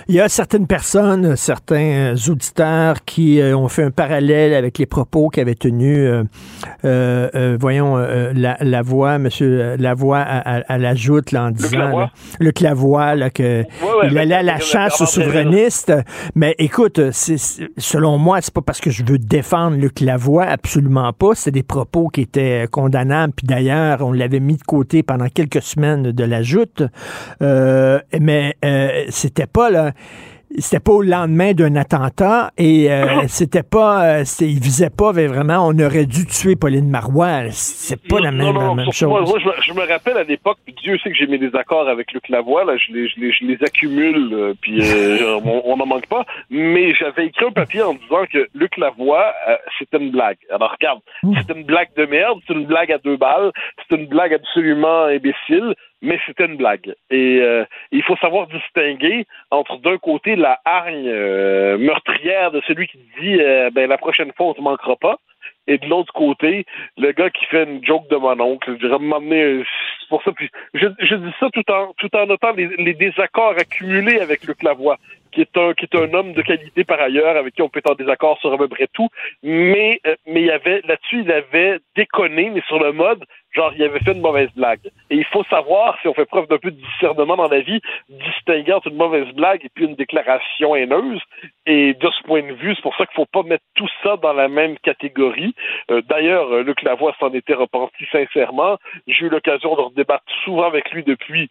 Il 0.08 0.16
y 0.16 0.22
a 0.22 0.30
certaines 0.30 0.68
personnes, 0.68 1.36
certains 1.36 2.14
euh, 2.16 2.32
auditeurs 2.32 3.04
qui 3.06 3.42
euh, 3.42 3.58
ont 3.58 3.68
fait 3.68 3.84
un 3.84 3.92
parallèle 3.92 4.54
avec 4.54 4.78
les 4.78 4.86
propos 4.86 5.28
qu'avait 5.30 5.56
tenus, 5.56 5.98
euh, 5.98 6.24
euh, 6.86 7.30
euh, 7.36 7.58
voyons, 7.60 7.98
euh, 7.98 8.32
la, 8.34 8.58
la 8.62 8.82
voix, 8.82 9.18
monsieur 9.18 9.76
Lavoie 9.78 10.20
à, 10.20 10.58
à, 10.58 10.74
à 10.74 10.78
l'ajoute 10.78 11.32
là, 11.32 11.46
en 11.46 11.52
disant, 11.52 11.78
Lavoie. 11.80 12.02
là, 12.02 12.12
Luc 12.40 12.62
Lavoie, 12.62 13.16
là, 13.16 13.30
que 13.30 13.64
il 14.10 14.18
allait 14.18 14.36
à 14.36 14.44
la 14.44 14.60
chasse 14.60 15.02
aux 15.02 15.06
souverainistes. 15.06 15.92
Mais 16.36 16.56
écoute, 16.60 17.02
selon 17.12 18.18
moi, 18.18 18.40
c'est 18.42 18.54
pas 18.54 18.62
parce 18.62 18.80
que 18.80 18.90
je 18.92 19.04
veux 19.04 19.18
défendre 19.20 19.76
Luc 19.78 20.00
Lavoie, 20.00 20.46
absolument 20.46 21.12
pas. 21.14 21.36
C'est 21.36 21.52
des 21.52 21.64
propos 21.64 22.08
qui 22.08 22.22
étaient 22.22 22.68
condamnables. 22.72 23.34
Puis 23.36 23.46
d'ailleurs, 23.48 24.02
on 24.02 24.14
l'avait 24.14 24.40
mis 24.40 24.56
de 24.56 24.64
côté 24.64 25.04
pendant 25.04 25.28
quelques 25.28 25.62
semaines 25.62 26.12
de 26.12 26.24
la 26.24 26.42
joute. 26.42 26.84
Euh, 27.42 28.00
mais 28.20 28.56
euh, 28.64 29.04
c'était 29.48 29.52
pas 29.54 29.70
là. 29.70 29.92
C'était 30.60 30.80
pas 30.80 30.94
au 30.94 31.02
lendemain 31.02 31.52
d'un 31.52 31.76
attentat 31.76 32.52
et 32.58 32.90
euh, 32.90 33.24
c'était 33.28 33.64
pas, 33.64 34.20
euh, 34.20 34.24
il 34.40 34.62
visait 34.62 34.90
pas 34.90 35.12
mais 35.12 35.28
vraiment. 35.28 35.68
On 35.68 35.78
aurait 35.78 36.06
dû 36.06 36.26
tuer 36.26 36.56
Pauline 36.56 36.90
Marois. 36.90 37.50
C'est 37.52 38.02
pas 38.08 38.22
la 38.22 38.32
même, 38.32 38.46
Non, 38.46 38.54
non, 38.54 38.60
la 38.62 38.66
non, 38.68 38.76
même 38.76 38.92
surtout, 38.94 39.10
moi, 39.12 39.20
chose. 39.26 39.30
moi, 39.30 39.40
je, 39.44 39.48
me- 39.50 39.62
je 39.62 39.74
me 39.82 39.86
rappelle 39.86 40.16
à 40.18 40.24
l'époque, 40.24 40.58
Dieu 40.82 40.98
sait 41.04 41.10
que 41.10 41.16
j'ai 41.18 41.28
mes 41.28 41.38
désaccords 41.38 41.90
avec 41.90 42.14
Luc 42.14 42.30
Lavoie, 42.30 42.64
là, 42.64 42.78
je 42.78 42.94
les, 42.94 43.10
je 43.10 43.20
les, 43.20 43.34
je 43.34 43.44
les 43.44 43.58
accumule, 43.62 44.30
euh, 44.34 44.54
puis 44.62 44.80
on 45.44 45.76
n'en 45.76 45.86
manque 45.86 46.08
pas, 46.08 46.24
mais 46.50 46.94
j'avais 46.96 47.26
écrit 47.26 47.46
un 47.46 47.52
papier 47.52 47.82
en 47.82 47.96
disant 47.96 48.24
que 48.32 48.48
Luc 48.56 48.78
Lavoie, 48.78 49.26
c'était 49.78 49.98
une 49.98 50.12
blague. 50.12 50.38
Alors 50.50 50.72
regarde, 50.72 51.00
c'est 51.46 51.54
une 51.58 51.66
blague 51.66 51.90
de 51.98 52.06
merde, 52.06 52.40
c'est 52.48 52.54
une 52.54 52.66
blague 52.66 52.94
à 52.94 53.00
deux 53.00 53.18
balles, 53.18 53.52
c'est 53.90 53.98
une 53.98 54.06
blague 54.08 54.34
absolument 54.34 55.04
imbécile, 55.08 55.74
mais 56.02 56.20
c'était 56.26 56.46
une 56.46 56.58
blague. 56.58 56.96
Et 57.10 57.40
euh, 57.42 57.66
il 57.92 58.04
faut 58.04 58.18
savoir 58.18 58.48
distinguer 58.48 59.26
entre 59.52 59.78
d'un 59.78 59.98
côté 59.98 60.36
la 60.36 60.60
hargne 60.66 61.08
euh, 61.08 61.78
meurtrière 61.78 62.52
de 62.52 62.62
celui 62.68 62.88
qui 62.88 63.00
dit 63.20 63.42
euh, 63.42 63.70
ben 63.72 63.90
la 63.90 63.98
prochaine 63.98 64.32
fois 64.34 64.48
on 64.48 64.54
te 64.54 64.62
manquera 64.62 64.96
pas, 64.96 65.18
et 65.68 65.78
de 65.78 65.86
l'autre 65.88 66.14
côté, 66.14 66.66
le 66.98 67.12
gars 67.12 67.30
qui 67.30 67.46
fait 67.46 67.64
une 67.64 67.84
joke 67.86 68.10
de 68.10 68.16
mon 68.16 68.40
oncle, 68.40 68.78
je 68.82 68.88
m'emmener 68.88 69.44
euh, 69.44 69.64
pour 70.10 70.24
ça. 70.24 70.32
Puis 70.32 70.50
je, 70.74 70.88
je 71.00 71.16
dis 71.16 71.32
ça 71.40 71.50
tout 71.52 71.70
en 71.72 71.94
tout 71.98 72.16
en 72.16 72.26
notant 72.26 72.54
les, 72.54 72.68
les 72.78 72.94
désaccords 72.94 73.56
accumulés 73.58 74.20
avec 74.20 74.46
Luc 74.46 74.64
Lavoie, 74.64 74.98
qui 75.34 75.42
est 75.42 75.58
un 75.58 75.74
qui 75.74 75.86
est 75.86 75.96
un 75.96 76.14
homme 76.14 76.32
de 76.34 76.42
qualité 76.42 76.86
par 76.86 77.02
ailleurs, 77.02 77.36
avec 77.36 77.54
qui 77.54 77.62
on 77.62 77.70
peut 77.70 77.80
être 77.80 77.92
en 77.92 77.96
désaccord 77.96 78.40
sur 78.40 78.54
à 78.54 78.58
peu 78.58 78.70
près 78.70 78.88
tout. 78.94 79.10
Mais 79.44 80.00
euh, 80.08 80.16
mais 80.26 80.42
il 80.42 80.48
y 80.48 80.52
avait 80.52 80.82
là-dessus, 80.88 81.22
il 81.22 81.32
avait 81.32 81.80
déconné, 81.98 82.50
mais 82.50 82.62
sur 82.68 82.80
le 82.80 82.94
mode, 82.94 83.26
genre 83.52 83.72
il 83.76 83.84
avait 83.84 84.00
fait 84.00 84.14
une 84.14 84.22
mauvaise 84.22 84.50
blague. 84.56 84.80
Et 85.10 85.16
il 85.16 85.26
faut 85.26 85.44
savoir, 85.46 85.98
si 86.02 86.08
on 86.08 86.14
fait 86.14 86.26
preuve 86.26 86.48
d'un 86.48 86.58
peu 86.58 86.72
de 86.72 86.80
discernement 86.80 87.36
dans 87.36 87.48
la 87.48 87.62
vie, 87.62 87.82
distinguer 88.10 88.74
entre 88.74 88.88
une 88.88 88.98
mauvaise 88.98 89.34
blague 89.34 89.64
et 89.64 89.70
puis 89.74 89.86
une 89.86 89.96
déclaration 89.96 90.76
haineuse. 90.76 91.22
Et 91.66 91.94
de 91.94 92.10
ce 92.10 92.24
point 92.24 92.42
de 92.42 92.54
vue, 92.54 92.76
c'est 92.76 92.82
pour 92.82 92.96
ça 92.96 93.06
qu'il 93.06 93.16
faut 93.16 93.26
pas 93.26 93.44
mettre 93.44 93.64
tout 93.76 93.90
ça 94.04 94.18
dans 94.18 94.34
la 94.34 94.48
même 94.48 94.78
catégorie. 94.80 95.54
Euh, 95.92 96.02
D'ailleurs, 96.08 96.52
euh, 96.52 96.64
Luc 96.64 96.82
Lavoie 96.82 97.16
s'en 97.20 97.34
était 97.34 97.54
repenti 97.54 98.06
sincèrement. 98.12 98.78
J'ai 99.08 99.26
eu 99.26 99.30
l'occasion 99.30 99.76
de 99.76 99.96
débattre 99.96 100.24
souvent 100.44 100.64
avec 100.64 100.92
lui 100.92 101.04
depuis. 101.04 101.50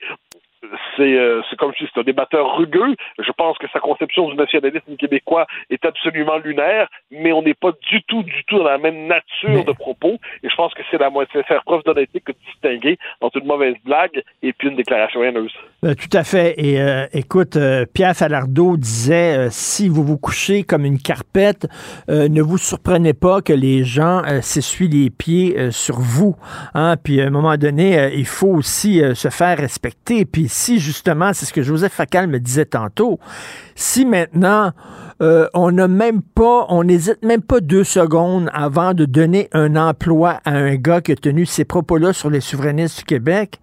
C'est 0.96 1.18
euh, 1.18 1.42
c'est 1.48 1.56
comme 1.56 1.72
si 1.78 1.84
c'est 1.92 2.00
un 2.00 2.04
débatteur 2.04 2.56
rugueux. 2.56 2.96
Je 3.18 3.30
pense 3.32 3.58
que 3.58 3.66
sa 3.72 3.80
conception 3.80 4.28
du 4.30 4.36
nationalisme 4.36 4.96
québécois 4.96 5.46
est 5.70 5.84
absolument 5.84 6.38
lunaire, 6.38 6.88
mais 7.10 7.32
on 7.32 7.42
n'est 7.42 7.54
pas 7.54 7.72
du 7.90 8.02
tout, 8.04 8.22
du 8.22 8.44
tout 8.46 8.58
dans 8.58 8.64
la 8.64 8.78
même 8.78 9.06
nature 9.06 9.64
de 9.64 9.72
propos. 9.72 10.18
Et 10.42 10.48
je 10.48 10.54
pense 10.56 10.72
que 10.74 10.82
c'est 10.90 10.98
la 10.98 11.10
moitié 11.10 11.42
faire 11.42 11.62
preuve 11.64 11.82
d'honnêteté 11.84 12.20
que 12.20 12.32
de 12.32 12.38
distinguer 12.50 12.98
entre 13.20 13.38
une 13.38 13.46
mauvaise 13.46 13.76
blague 13.84 14.22
et 14.42 14.52
puis 14.54 14.68
une 14.68 14.76
déclaration 14.76 15.22
haineuse. 15.22 15.52
Euh, 15.84 15.94
tout 15.94 16.16
à 16.16 16.24
fait. 16.24 16.54
Et 16.56 16.80
euh, 16.80 17.06
écoute, 17.12 17.58
Pierre 17.92 18.16
Falardeau 18.16 18.76
disait 18.78 19.50
si 19.50 19.88
vous 19.88 20.04
vous 20.04 20.18
couchez 20.18 20.62
comme 20.62 20.84
une 20.84 20.98
carpette, 20.98 21.66
ne 22.08 22.40
vous 22.40 22.58
surprenez 22.58 23.12
pas 23.12 23.42
que 23.42 23.52
les 23.52 23.84
gens 23.84 24.22
s'essuient 24.40 24.88
les 24.88 25.10
pieds 25.10 25.70
sur 25.70 25.96
vous. 25.96 26.34
Hein? 26.74 26.96
Puis 27.02 27.20
à 27.20 27.26
un 27.26 27.30
moment 27.30 27.56
donné, 27.56 28.10
il 28.14 28.26
faut 28.26 28.48
aussi 28.48 29.02
se 29.14 29.28
faire 29.28 29.58
respecter. 29.58 30.24
Puis 30.24 30.45
si 30.48 30.78
justement, 30.78 31.32
c'est 31.32 31.46
ce 31.46 31.52
que 31.52 31.62
Joseph 31.62 31.92
Facal 31.92 32.26
me 32.26 32.38
disait 32.40 32.64
tantôt, 32.66 33.18
si 33.74 34.04
maintenant 34.04 34.72
euh, 35.22 35.46
on 35.54 35.70
n'a 35.72 35.88
même 35.88 36.20
pas, 36.22 36.66
on 36.68 36.84
n'hésite 36.84 37.24
même 37.24 37.42
pas 37.42 37.60
deux 37.60 37.84
secondes 37.84 38.50
avant 38.52 38.92
de 38.94 39.04
donner 39.06 39.48
un 39.52 39.76
emploi 39.76 40.40
à 40.44 40.50
un 40.52 40.74
gars 40.76 41.00
qui 41.00 41.12
a 41.12 41.16
tenu 41.16 41.46
ces 41.46 41.64
propos-là 41.64 42.12
sur 42.12 42.28
les 42.30 42.40
souverainistes 42.40 42.98
du 42.98 43.04
Québec, 43.04 43.60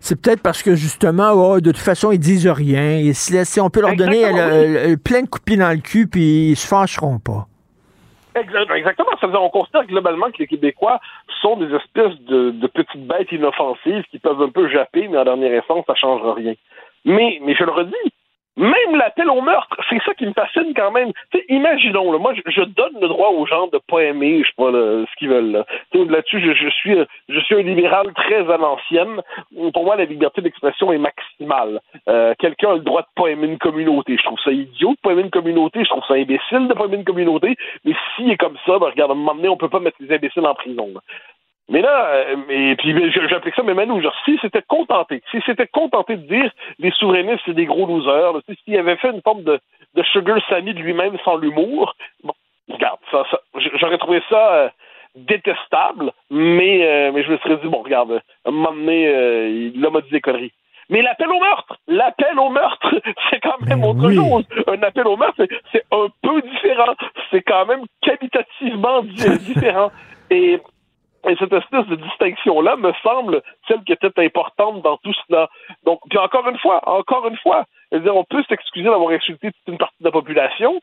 c'est 0.00 0.16
peut-être 0.16 0.40
parce 0.42 0.62
que 0.62 0.74
justement, 0.74 1.30
oh, 1.32 1.60
de 1.60 1.70
toute 1.72 1.80
façon, 1.80 2.12
ils 2.12 2.18
disent 2.18 2.46
rien. 2.46 2.98
Ils 2.98 3.14
se 3.14 3.32
laissent, 3.32 3.58
on 3.58 3.70
peut 3.70 3.80
leur 3.80 3.96
donner 3.96 4.22
Exactement, 4.22 4.48
le- 4.50 4.90
le- 4.90 4.96
plein 4.98 5.22
de 5.22 5.26
coups 5.28 5.56
dans 5.58 5.70
le 5.70 5.78
cul, 5.80 6.06
puis 6.06 6.50
ils 6.50 6.56
se 6.56 6.66
fâcheront 6.66 7.18
pas. 7.18 7.48
Exact- 8.34 8.70
Exactement. 8.70 9.10
Ça 9.20 9.26
veut 9.26 9.32
dire, 9.32 9.42
on 9.42 9.50
considère 9.50 9.86
globalement 9.86 10.30
que 10.30 10.38
les 10.38 10.46
Québécois 10.46 11.00
sont 11.40 11.56
des 11.56 11.72
espèces 11.74 12.18
de, 12.22 12.50
de 12.50 12.66
petites 12.66 13.06
bêtes 13.06 13.30
inoffensives 13.32 14.04
qui 14.10 14.18
peuvent 14.18 14.42
un 14.42 14.48
peu 14.50 14.68
japper, 14.68 15.08
mais 15.08 15.18
en 15.18 15.24
dernière 15.24 15.58
instance, 15.58 15.84
ça 15.86 15.92
ne 15.92 15.98
changera 15.98 16.34
rien. 16.34 16.54
Mais, 17.04 17.38
mais 17.42 17.54
je 17.54 17.64
le 17.64 17.70
redis, 17.70 18.12
Même 18.56 18.96
l'appel 18.96 19.28
au 19.30 19.40
meurtre, 19.40 19.76
c'est 19.90 20.00
ça 20.04 20.14
qui 20.14 20.26
me 20.26 20.32
fascine 20.32 20.74
quand 20.76 20.92
même. 20.92 21.10
imaginons, 21.48 22.12
là, 22.12 22.18
moi, 22.18 22.34
je, 22.46 22.62
donne 22.62 23.00
le 23.00 23.08
droit 23.08 23.30
aux 23.30 23.46
gens 23.46 23.66
de 23.66 23.78
pas 23.78 24.02
aimer, 24.04 24.42
je 24.42 24.46
sais 24.46 24.54
pas, 24.56 24.70
ce 24.70 25.16
qu'ils 25.18 25.28
veulent. 25.28 25.50
Là. 25.50 25.64
Là-dessus, 25.92 26.40
je, 26.40 26.52
je, 26.54 26.68
suis, 26.68 26.96
je 27.28 27.40
suis 27.40 27.56
un 27.56 27.62
libéral 27.62 28.12
très 28.14 28.48
à 28.48 28.56
l'ancienne. 28.56 29.20
Pour 29.72 29.84
moi, 29.84 29.96
la 29.96 30.04
liberté 30.04 30.40
d'expression 30.40 30.92
est 30.92 30.98
maximale. 30.98 31.80
Euh, 32.08 32.34
quelqu'un 32.38 32.70
a 32.70 32.74
le 32.74 32.80
droit 32.80 33.02
de 33.02 33.08
pas 33.16 33.28
aimer 33.28 33.48
une 33.48 33.58
communauté. 33.58 34.16
Je 34.16 34.22
trouve 34.22 34.38
ça 34.44 34.52
idiot 34.52 34.90
de 34.90 35.00
pas 35.02 35.12
aimer 35.12 35.22
une 35.22 35.30
communauté. 35.30 35.82
Je 35.82 35.88
trouve 35.88 36.04
ça 36.06 36.14
imbécile 36.14 36.68
de 36.68 36.74
pas 36.74 36.84
aimer 36.84 36.96
une 36.96 37.04
communauté. 37.04 37.56
Mais 37.84 37.94
s'il 38.14 38.30
est 38.30 38.36
comme 38.36 38.56
ça, 38.66 38.78
ben, 38.78 38.86
regarde, 38.86 39.10
à 39.10 39.14
un 39.14 39.16
moment 39.16 39.34
donné, 39.34 39.48
on 39.48 39.56
peut 39.56 39.68
pas 39.68 39.80
mettre 39.80 39.96
les 39.98 40.14
imbéciles 40.14 40.46
en 40.46 40.54
prison. 40.54 40.94
Mais 41.68 41.80
là, 41.80 42.06
euh, 42.06 42.36
et 42.50 42.76
puis 42.76 42.94
j'applique 43.28 43.54
ça, 43.54 43.62
mais 43.62 43.74
Manu, 43.74 44.02
genre, 44.02 44.14
si 44.24 44.38
c'était 44.42 44.62
contenté, 44.62 45.22
si 45.30 45.38
c'était 45.46 45.66
contenté 45.66 46.16
de 46.16 46.26
dire 46.26 46.50
les 46.78 46.90
souverainistes, 46.92 47.40
c'est 47.46 47.54
des 47.54 47.64
gros 47.64 47.86
losers, 47.86 48.34
s'il 48.64 48.78
avait 48.78 48.96
fait 48.96 49.10
une 49.10 49.22
forme 49.22 49.44
de, 49.44 49.58
de 49.94 50.02
Sugar 50.02 50.38
Sammy 50.48 50.74
de 50.74 50.80
lui-même 50.80 51.16
sans 51.24 51.36
l'humour, 51.36 51.96
bon, 52.22 52.34
regarde, 52.68 52.98
ça, 53.10 53.24
ça 53.30 53.40
j'aurais 53.80 53.96
trouvé 53.96 54.22
ça 54.28 54.54
euh, 54.54 54.68
détestable, 55.14 56.12
mais, 56.30 56.86
euh, 56.86 57.12
mais 57.14 57.22
je 57.22 57.32
me 57.32 57.38
serais 57.38 57.56
dit, 57.56 57.68
bon, 57.68 57.82
regarde, 57.82 58.20
à 58.44 58.48
un 58.48 58.52
moment 58.52 58.72
donné, 58.72 59.70
l'homme 59.74 59.96
a 59.96 60.00
dit 60.02 60.10
des 60.10 60.20
conneries. 60.20 60.52
Mais 60.90 61.00
l'appel 61.00 61.30
au 61.30 61.40
meurtre, 61.40 61.78
l'appel 61.88 62.38
au 62.38 62.50
meurtre, 62.50 62.94
c'est 63.30 63.40
quand 63.40 63.58
même 63.62 63.84
autre 63.84 64.12
chose. 64.12 64.44
Un 64.66 64.82
appel 64.82 65.06
au 65.06 65.16
meurtre, 65.16 65.46
c'est 65.72 65.84
un 65.90 66.08
peu 66.22 66.42
différent. 66.42 66.94
C'est 67.30 67.40
quand 67.40 67.64
même 67.64 67.84
qualitativement 68.02 69.02
différent. 69.02 69.90
Et 70.30 70.60
et 71.28 71.36
cette 71.36 71.52
espèce 71.52 71.86
de 71.86 71.96
distinction-là 71.96 72.76
me 72.76 72.92
semble 73.02 73.42
celle 73.66 73.82
qui 73.84 73.92
était 73.92 74.12
importante 74.18 74.82
dans 74.82 74.96
tout 74.98 75.14
cela. 75.26 75.48
Donc, 75.84 76.00
puis 76.08 76.18
encore 76.18 76.48
une 76.48 76.58
fois, 76.58 76.80
encore 76.88 77.26
une 77.28 77.36
fois, 77.38 77.64
dire, 77.92 78.16
on 78.16 78.24
peut 78.24 78.44
s'excuser 78.48 78.88
d'avoir 78.88 79.10
insulté 79.10 79.50
toute 79.52 79.72
une 79.72 79.78
partie 79.78 80.00
de 80.00 80.04
la 80.04 80.12
population, 80.12 80.80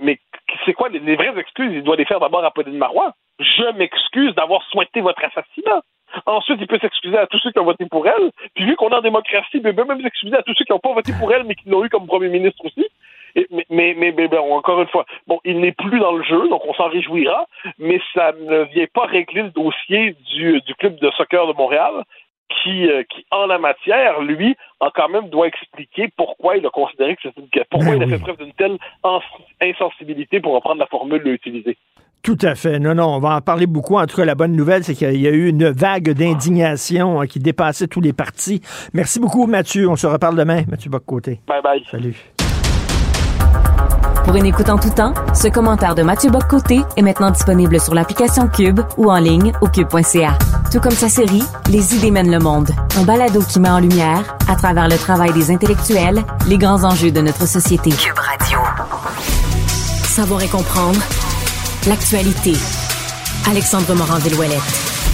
mais 0.00 0.18
c'est 0.64 0.72
quoi 0.72 0.88
les, 0.88 1.16
vraies 1.16 1.38
excuses? 1.38 1.72
Il 1.72 1.82
doit 1.82 1.96
les 1.96 2.04
faire 2.04 2.20
d'abord 2.20 2.44
à 2.44 2.50
Pauline 2.50 2.78
Marois. 2.78 3.12
Je 3.38 3.72
m'excuse 3.76 4.34
d'avoir 4.34 4.62
souhaité 4.70 5.00
votre 5.00 5.24
assassinat. 5.24 5.82
Ensuite, 6.26 6.58
il 6.60 6.66
peut 6.66 6.78
s'excuser 6.80 7.16
à 7.18 7.26
tous 7.26 7.38
ceux 7.38 7.52
qui 7.52 7.58
ont 7.60 7.64
voté 7.64 7.86
pour 7.86 8.06
elle. 8.06 8.30
Puis 8.54 8.64
vu 8.64 8.76
qu'on 8.76 8.88
est 8.90 8.94
en 8.94 9.00
démocratie, 9.00 9.48
il 9.54 9.62
peut 9.62 9.84
même 9.84 10.02
s'excuser 10.02 10.36
à 10.36 10.42
tous 10.42 10.54
ceux 10.54 10.64
qui 10.64 10.72
n'ont 10.72 10.80
pas 10.80 10.92
voté 10.92 11.12
pour 11.18 11.32
elle, 11.32 11.44
mais 11.44 11.54
qui 11.54 11.68
l'ont 11.68 11.84
eu 11.84 11.88
comme 11.88 12.06
premier 12.06 12.28
ministre 12.28 12.64
aussi 12.64 12.86
mais, 13.34 13.94
mais, 13.96 14.12
mais, 14.16 14.28
bon, 14.28 14.52
encore 14.54 14.80
une 14.80 14.88
fois, 14.88 15.06
bon, 15.26 15.40
il 15.44 15.60
n'est 15.60 15.72
plus 15.72 15.98
dans 15.98 16.12
le 16.12 16.22
jeu, 16.22 16.48
donc 16.48 16.62
on 16.66 16.74
s'en 16.74 16.88
réjouira, 16.88 17.46
mais 17.78 18.00
ça 18.14 18.32
ne 18.32 18.64
vient 18.64 18.86
pas 18.92 19.06
régler 19.06 19.42
le 19.42 19.50
dossier 19.50 20.16
du, 20.34 20.60
du 20.62 20.74
club 20.74 20.96
de 20.96 21.10
soccer 21.12 21.46
de 21.46 21.52
Montréal, 21.52 22.04
qui, 22.62 22.88
euh, 22.88 23.02
qui, 23.04 23.24
en 23.30 23.46
la 23.46 23.58
matière, 23.58 24.20
lui, 24.20 24.56
en 24.80 24.90
quand 24.90 25.08
même 25.08 25.28
doit 25.28 25.46
expliquer 25.46 26.08
pourquoi 26.16 26.56
il 26.56 26.66
a 26.66 26.70
considéré 26.70 27.16
que 27.16 27.22
c'était 27.22 27.64
pourquoi 27.70 27.90
ben 27.90 28.02
il 28.02 28.02
a 28.02 28.08
fait 28.08 28.22
preuve 28.22 28.38
d'une 28.38 28.52
telle 28.52 28.76
insensibilité 29.60 30.40
pour 30.40 30.54
reprendre 30.54 30.80
la 30.80 30.86
formule 30.86 31.26
utilisée. 31.28 31.76
Tout 32.22 32.38
à 32.42 32.54
fait. 32.54 32.78
Non, 32.78 32.94
non, 32.94 33.06
on 33.06 33.18
va 33.18 33.36
en 33.36 33.40
parler 33.40 33.66
beaucoup. 33.66 33.96
En 33.96 34.04
tout 34.06 34.16
cas, 34.16 34.26
la 34.26 34.34
bonne 34.34 34.54
nouvelle, 34.54 34.84
c'est 34.84 34.94
qu'il 34.94 35.20
y 35.20 35.26
a 35.26 35.30
eu 35.30 35.48
une 35.48 35.70
vague 35.70 36.10
d'indignation 36.10 37.20
hein, 37.20 37.26
qui 37.26 37.38
dépassait 37.38 37.88
tous 37.88 38.02
les 38.02 38.12
partis. 38.12 38.60
Merci 38.92 39.20
beaucoup, 39.20 39.46
Mathieu. 39.46 39.88
On 39.88 39.96
se 39.96 40.06
reparle 40.06 40.36
demain. 40.36 40.62
Mathieu 40.68 40.90
Boccoté. 40.90 41.40
Bye 41.46 41.62
bye. 41.62 41.82
Salut. 41.90 42.16
Pour 44.30 44.36
une 44.36 44.46
écoute 44.46 44.68
en 44.68 44.78
tout 44.78 44.90
temps, 44.90 45.12
ce 45.34 45.48
commentaire 45.48 45.96
de 45.96 46.04
Mathieu 46.04 46.30
Boccoté 46.30 46.82
est 46.96 47.02
maintenant 47.02 47.32
disponible 47.32 47.80
sur 47.80 47.96
l'application 47.96 48.46
Cube 48.46 48.78
ou 48.96 49.10
en 49.10 49.16
ligne 49.16 49.52
au 49.60 49.66
cube.ca. 49.66 50.38
Tout 50.70 50.78
comme 50.78 50.92
sa 50.92 51.08
série 51.08 51.42
Les 51.68 51.96
idées 51.96 52.12
mènent 52.12 52.30
le 52.30 52.38
monde, 52.38 52.70
un 52.96 53.02
balado 53.02 53.42
qui 53.42 53.58
met 53.58 53.70
en 53.70 53.80
lumière, 53.80 54.36
à 54.46 54.54
travers 54.54 54.86
le 54.86 54.96
travail 54.98 55.32
des 55.32 55.50
intellectuels, 55.50 56.22
les 56.46 56.58
grands 56.58 56.84
enjeux 56.84 57.10
de 57.10 57.20
notre 57.20 57.48
société. 57.48 57.90
Cube 57.90 58.20
Radio. 58.20 58.60
Savoir 60.04 60.42
et 60.42 60.48
comprendre 60.48 61.00
l'actualité. 61.88 62.52
Alexandre 63.50 63.96
Morand-Villouellette. 63.96 65.09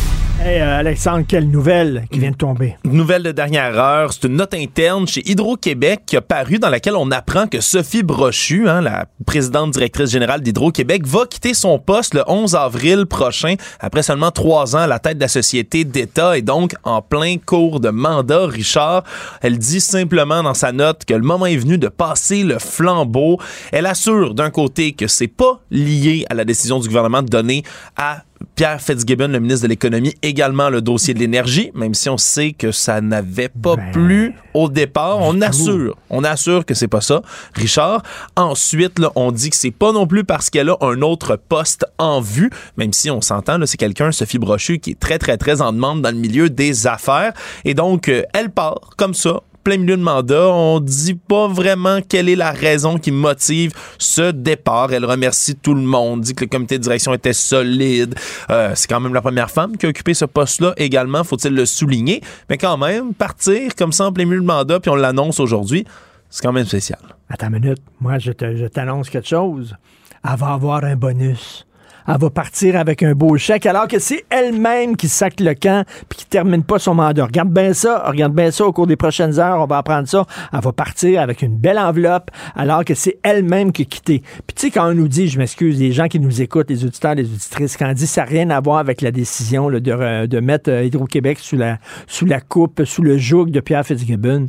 Euh, 0.47 0.79
Alexandre, 0.79 1.25
quelle 1.27 1.49
nouvelle 1.49 2.05
qui 2.09 2.21
vient 2.21 2.31
de 2.31 2.37
tomber? 2.37 2.77
Nouvelle 2.85 3.25
de 3.25 3.33
dernière 3.33 3.77
heure, 3.77 4.13
c'est 4.13 4.29
une 4.29 4.37
note 4.37 4.55
interne 4.55 5.09
chez 5.09 5.29
Hydro-Québec 5.29 6.03
qui 6.07 6.17
a 6.17 6.21
paru 6.21 6.61
dans 6.61 6.69
laquelle 6.69 6.95
on 6.95 7.11
apprend 7.11 7.49
que 7.49 7.61
Sophie 7.61 8.05
Brochu, 8.05 8.69
hein, 8.69 8.81
la 8.81 9.07
présidente 9.27 9.73
directrice 9.73 10.11
générale 10.11 10.43
d'Hydro-Québec, 10.43 11.05
va 11.05 11.27
quitter 11.27 11.53
son 11.53 11.81
poste 11.81 12.15
le 12.15 12.23
11 12.29 12.55
avril 12.55 13.07
prochain, 13.07 13.57
après 13.81 14.05
seulement 14.05 14.31
trois 14.31 14.77
ans 14.77 14.81
à 14.81 14.87
la 14.87 15.01
tête 15.01 15.17
de 15.17 15.23
la 15.23 15.29
société 15.29 15.85
d'État 15.85 16.39
et 16.39 16.43
donc 16.43 16.77
en 16.85 17.03
plein 17.03 17.39
cours 17.39 17.81
de 17.81 17.91
mandat. 17.91 18.47
Richard, 18.47 19.03
elle 19.43 19.59
dit 19.59 19.81
simplement 19.81 20.45
dans 20.45 20.55
sa 20.55 20.71
note 20.71 21.05
que 21.05 21.15
le 21.15 21.23
moment 21.23 21.47
est 21.47 21.57
venu 21.57 21.77
de 21.77 21.89
passer 21.89 22.45
le 22.45 22.61
flambeau. 22.61 23.41
Elle 23.73 23.87
assure 23.87 24.33
d'un 24.33 24.51
côté 24.51 24.93
que 24.93 25.09
c'est 25.09 25.27
pas 25.27 25.61
lié 25.73 26.25
à 26.31 26.35
la 26.35 26.45
décision 26.45 26.79
du 26.79 26.87
gouvernement 26.87 27.23
de 27.23 27.29
donner 27.29 27.65
à 27.97 28.23
Pierre 28.55 28.81
Fitzgibbon, 28.81 29.29
le 29.29 29.41
ministre 29.41 29.65
de 29.65 29.69
l'Économie, 29.69 30.15
également 30.23 30.71
le 30.71 30.81
dossier 30.81 31.15
de 31.15 31.19
l'énergie, 31.19 31.71
même 31.75 31.95
si 31.95 32.09
on 32.09 32.19
sait 32.19 32.53
que 32.53 32.73
ça 32.73 33.01
n'avait 33.01 33.49
pas 33.49 33.77
ben, 33.77 33.93
plu 33.93 34.35
au 34.55 34.69
départ. 34.69 35.19
On 35.21 35.41
assure, 35.41 35.97
on 36.11 36.25
assure 36.25 36.65
que 36.65 36.75
c'est 36.75 36.89
pas 36.89 37.01
ça, 37.01 37.23
Richard. 37.55 38.03
Ensuite, 38.37 38.99
là, 38.99 39.11
on 39.15 39.33
dit 39.33 39.51
que 39.51 39.57
c'est 39.57 39.71
pas 39.71 39.93
non 39.93 40.07
plus 40.07 40.25
parce 40.25 40.51
qu'elle 40.51 40.71
a 40.71 40.77
un 40.81 41.03
autre 41.03 41.37
poste 41.37 41.87
en 41.99 42.21
vue, 42.21 42.51
même 42.77 42.93
si 42.93 43.11
on 43.11 43.21
s'entend, 43.21 43.59
c'est 43.67 43.77
quelqu'un, 43.77 44.13
Sophie 44.13 44.39
Brochu, 44.39 44.79
qui 44.79 44.93
est 44.93 45.01
très, 45.01 45.19
très, 45.19 45.37
très 45.37 45.61
en 45.61 45.73
demande 45.73 46.03
dans 46.03 46.11
le 46.11 46.17
milieu 46.17 46.49
des 46.49 46.87
affaires. 46.87 47.33
Et 47.65 47.75
donc, 47.75 48.09
euh, 48.09 48.23
elle 48.33 48.51
part 48.51 48.91
comme 48.97 49.15
ça, 49.15 49.41
plein 49.67 49.79
milieu 49.79 49.97
de 49.97 50.03
mandat. 50.03 50.49
On 50.49 50.79
dit 50.79 51.15
pas 51.15 51.49
vraiment 51.49 51.99
quelle 52.01 52.29
est 52.29 52.37
la 52.37 52.53
raison 52.53 52.99
qui 52.99 53.11
motive 53.11 53.73
ce 53.99 54.31
départ. 54.31 54.93
Elle 54.93 55.05
remercie 55.05 55.57
tout 55.57 55.75
le 55.75 55.81
monde, 55.81 56.21
dit 56.21 56.35
que 56.35 56.45
le 56.45 56.49
comité 56.49 56.79
de 56.79 56.85
direction 56.85 57.13
était 57.13 57.33
solide. 57.33 58.15
Euh, 58.51 58.71
c'est 58.77 58.87
quand 58.87 59.01
même 59.01 59.13
la 59.13 59.21
première 59.21 59.51
femme 59.51 59.77
qui 59.77 59.87
a 59.87 59.89
occupé 59.89 60.15
ce 60.15 60.25
poste-là 60.25 60.73
également, 60.77 61.25
faut-il 61.25 61.53
le 61.53 61.67
souligner. 61.67 62.21
Mais 62.49 62.59
quand 62.59 62.79
même, 62.79 63.13
partir 63.13 63.75
comme 63.75 63.91
ça 63.91 64.07
en 64.07 64.13
plein 64.13 64.25
milieu 64.25 64.41
de 64.41 64.47
mandat, 64.47 64.79
puis 64.79 64.89
on 64.89 64.95
l'annonce 64.95 65.41
aujourd'hui, 65.41 65.85
c'est 66.31 66.45
quand 66.45 66.53
même 66.53 66.67
spécial. 66.67 67.01
Attends 67.29 67.49
une 67.49 67.55
minute. 67.55 67.83
Moi, 68.01 68.21
je 68.21 68.31
t'annonce 68.31 69.11
quelque 69.11 69.27
chose. 69.27 69.75
Elle 70.23 70.39
va 70.39 70.53
avoir 70.53 70.85
un 70.85 70.95
bonus 70.95 71.67
elle 72.09 72.19
va 72.19 72.31
partir 72.31 72.77
avec 72.77 73.03
un 73.03 73.15
beau 73.15 73.37
chèque, 73.37 73.67
alors 73.67 73.89
que 73.89 73.99
c'est 73.99 74.25
elle-même 74.31 74.97
qui 74.97 75.09
sac 75.09 75.41
le 75.41 75.55
camp 75.55 75.85
puis 76.09 76.21
qui 76.21 76.27
termine 76.27 76.63
pas 76.63 76.79
son 76.79 76.95
mandat. 76.95 77.27
Regarde 77.27 77.51
bien 77.51 77.73
ça, 77.73 78.05
regarde 78.07 78.35
bien 78.35 78.51
ça 78.51 78.67
au 78.67 78.73
cours 78.73 78.87
des 78.87 78.97
prochaines 78.97 79.39
heures, 79.39 79.61
on 79.61 79.67
va 79.67 79.79
apprendre 79.79 80.09
ça. 80.09 80.27
Elle 80.53 80.61
va 80.61 80.73
partir 80.73 81.21
avec 81.21 81.43
une 81.43 81.57
belle 81.57 81.79
enveloppe, 81.79 82.31
alors 82.55 82.85
que 82.85 82.95
c'est 82.95 83.19
elle-même 83.23 83.73
qui 83.73 83.83
a 83.83 83.85
quitté. 83.85 84.23
Puis 84.47 84.55
tu 84.55 84.63
sais, 84.63 84.71
quand 84.71 84.89
on 84.89 84.95
nous 84.95 85.09
dit, 85.09 85.29
je 85.29 85.39
m'excuse, 85.39 85.79
les 85.79 85.93
gens 85.93 86.09
qui 86.09 86.21
nous 86.21 86.43
écoutent, 86.43 86.71
les 86.71 86.85
auditeurs, 86.85 87.15
les 87.15 87.25
auditrices, 87.25 87.77
quand 87.77 87.89
on 87.91 87.93
dit 87.93 88.07
ça 88.07 88.23
n'a 88.23 88.29
rien 88.29 88.51
à 88.51 88.61
voir 88.61 88.79
avec 88.79 89.01
la 89.01 89.11
décision 89.11 89.71
de, 89.71 89.79
de, 89.79 90.41
mettre 90.41 90.71
euh, 90.71 90.85
Hydro-Québec 90.85 91.39
sous 91.41 91.57
la, 91.57 91.79
sous 92.07 92.27
la 92.27 92.41
coupe, 92.41 92.85
sous 92.85 93.03
le 93.03 93.17
joug 93.17 93.47
de 93.47 93.61
Pierre 93.61 93.85
Fitzgibbon, 93.85 94.49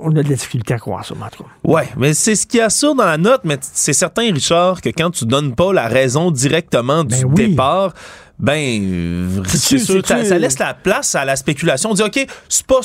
on 0.00 0.10
a 0.10 0.22
de 0.22 0.28
la 0.28 0.34
difficulté 0.34 0.74
à 0.74 0.78
croire 0.78 1.04
ça, 1.04 1.14
Matro. 1.14 1.44
Ouais, 1.64 1.88
mais 1.96 2.14
c'est 2.14 2.34
ce 2.34 2.46
qui 2.46 2.60
assure 2.60 2.94
dans 2.94 3.04
la 3.04 3.18
note, 3.18 3.42
mais 3.44 3.58
c'est 3.60 3.92
certain, 3.92 4.32
Richard, 4.32 4.80
que 4.80 4.88
quand 4.88 5.10
tu 5.10 5.24
donnes 5.24 5.54
pas 5.54 5.72
la 5.72 5.88
raison 5.88 6.30
directement 6.30 7.04
du 7.04 7.24
ben 7.26 7.34
départ, 7.34 7.94
ben, 8.38 9.42
c'est 9.46 9.78
sûr, 9.78 10.06
ça, 10.06 10.38
laisse 10.38 10.58
la 10.58 10.74
place 10.74 11.14
à 11.14 11.24
la 11.24 11.36
spéculation. 11.36 11.90
On 11.90 11.94
dit, 11.94 12.02
OK, 12.02 12.26
c'est 12.50 12.66
pas, 12.66 12.80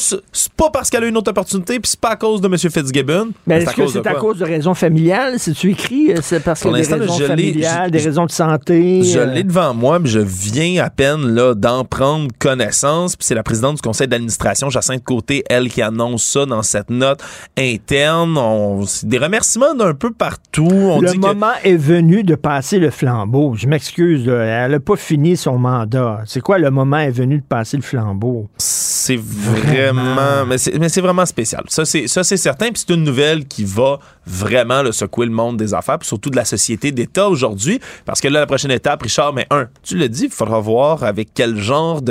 pas 0.56 0.70
parce 0.70 0.90
qu'elle 0.90 1.04
a 1.04 1.08
une 1.08 1.18
autre 1.18 1.30
opportunité, 1.30 1.80
puis 1.80 1.90
c'est 1.90 2.00
pas 2.00 2.12
à 2.12 2.16
cause 2.16 2.40
de 2.40 2.48
M. 2.48 2.58
Fitzgibbon. 2.58 3.32
Mais 3.46 3.62
est-ce 3.62 3.76
que 3.76 3.88
c'est 3.88 4.08
à 4.08 4.14
cause 4.14 4.38
de 4.38 4.46
raisons 4.46 4.74
familiales? 4.74 5.40
Si 5.40 5.52
tu 5.54 5.72
écris, 5.72 6.14
euh, 6.14 6.20
c'est 6.22 6.42
parce 6.42 6.62
que 6.62 6.70
des 6.70 6.84
raisons 6.84 7.18
familiales, 7.20 7.92
des 7.92 8.00
raisons 8.00 8.26
de 8.26 8.32
santé. 8.32 9.04
Je 9.04 9.20
euh. 9.20 9.26
l'ai 9.26 9.44
devant 9.44 9.74
moi, 9.74 10.00
mais 10.00 10.08
je 10.08 10.20
viens 10.20 10.84
à 10.86 10.90
peine 10.90 11.28
là, 11.28 11.54
d'en 11.54 11.84
prendre 11.84 12.30
connaissance. 12.40 13.18
Puis 13.18 13.26
c'est 13.26 13.36
la 13.36 13.44
présidente 13.44 13.76
du 13.76 13.82
conseil 13.82 14.08
d'administration, 14.08 14.70
Jacinthe 14.70 15.04
Côté, 15.04 15.44
elle, 15.50 15.70
qui 15.70 15.82
annonce 15.82 16.24
ça 16.24 16.46
dans 16.46 16.64
cette 16.64 16.90
note 16.90 17.22
interne. 17.58 18.38
On, 18.38 18.86
des 19.04 19.18
remerciements 19.18 19.74
d'un 19.74 19.94
peu 19.94 20.12
partout. 20.12 20.70
On 20.72 21.02
le 21.02 21.14
moment 21.14 21.52
est 21.64 21.76
venu 21.76 22.24
de 22.24 22.36
passer 22.36 22.80
le 22.80 22.90
flambeau. 22.90 23.56
Je 23.56 23.68
m'excuse, 23.68 24.30
elle 24.30 24.72
n'a 24.72 24.80
pas 24.80 24.96
fini 24.96 25.36
son 25.42 25.58
mandat. 25.58 26.22
C'est 26.26 26.42
quoi 26.42 26.58
le 26.58 26.72
moment 26.72 26.98
est 26.98 27.12
venu 27.12 27.38
de 27.38 27.44
passer 27.44 27.78
le 27.78 27.84
flambeau? 27.84 28.50
C'est 28.58 29.20
vraiment, 29.20 30.46
mais 30.46 30.58
c'est 30.58 31.02
vraiment 31.02 31.26
spécial. 31.26 31.64
Ça, 31.68 31.84
c'est 31.86 32.08
certain. 32.08 32.68
Puis 32.68 32.84
c'est 32.88 32.94
une 32.94 33.04
nouvelle 33.04 33.46
qui 33.46 33.64
va 33.64 34.00
vraiment 34.26 34.84
le 34.84 34.92
secouer 34.92 35.26
le 35.26 35.32
monde 35.32 35.58
des 35.58 35.74
affaires, 35.74 35.98
puis 35.98 36.08
surtout 36.08 36.30
de 36.30 36.36
la 36.36 36.46
société 36.46 36.92
d'État 36.92 37.28
aujourd'hui. 37.28 37.80
Parce 38.06 38.22
que 38.22 38.28
là, 38.28 38.40
la 38.40 38.46
prochaine 38.46 38.72
étape, 38.72 39.02
Richard, 39.02 39.34
mais 39.34 39.48
un, 39.50 39.68
tu 39.84 39.98
le 39.98 40.08
dis, 40.08 40.26
il 40.26 40.32
faudra 40.32 40.60
voir 40.60 41.04
avec 41.04 41.30
quel 41.34 41.58
genre 41.58 42.02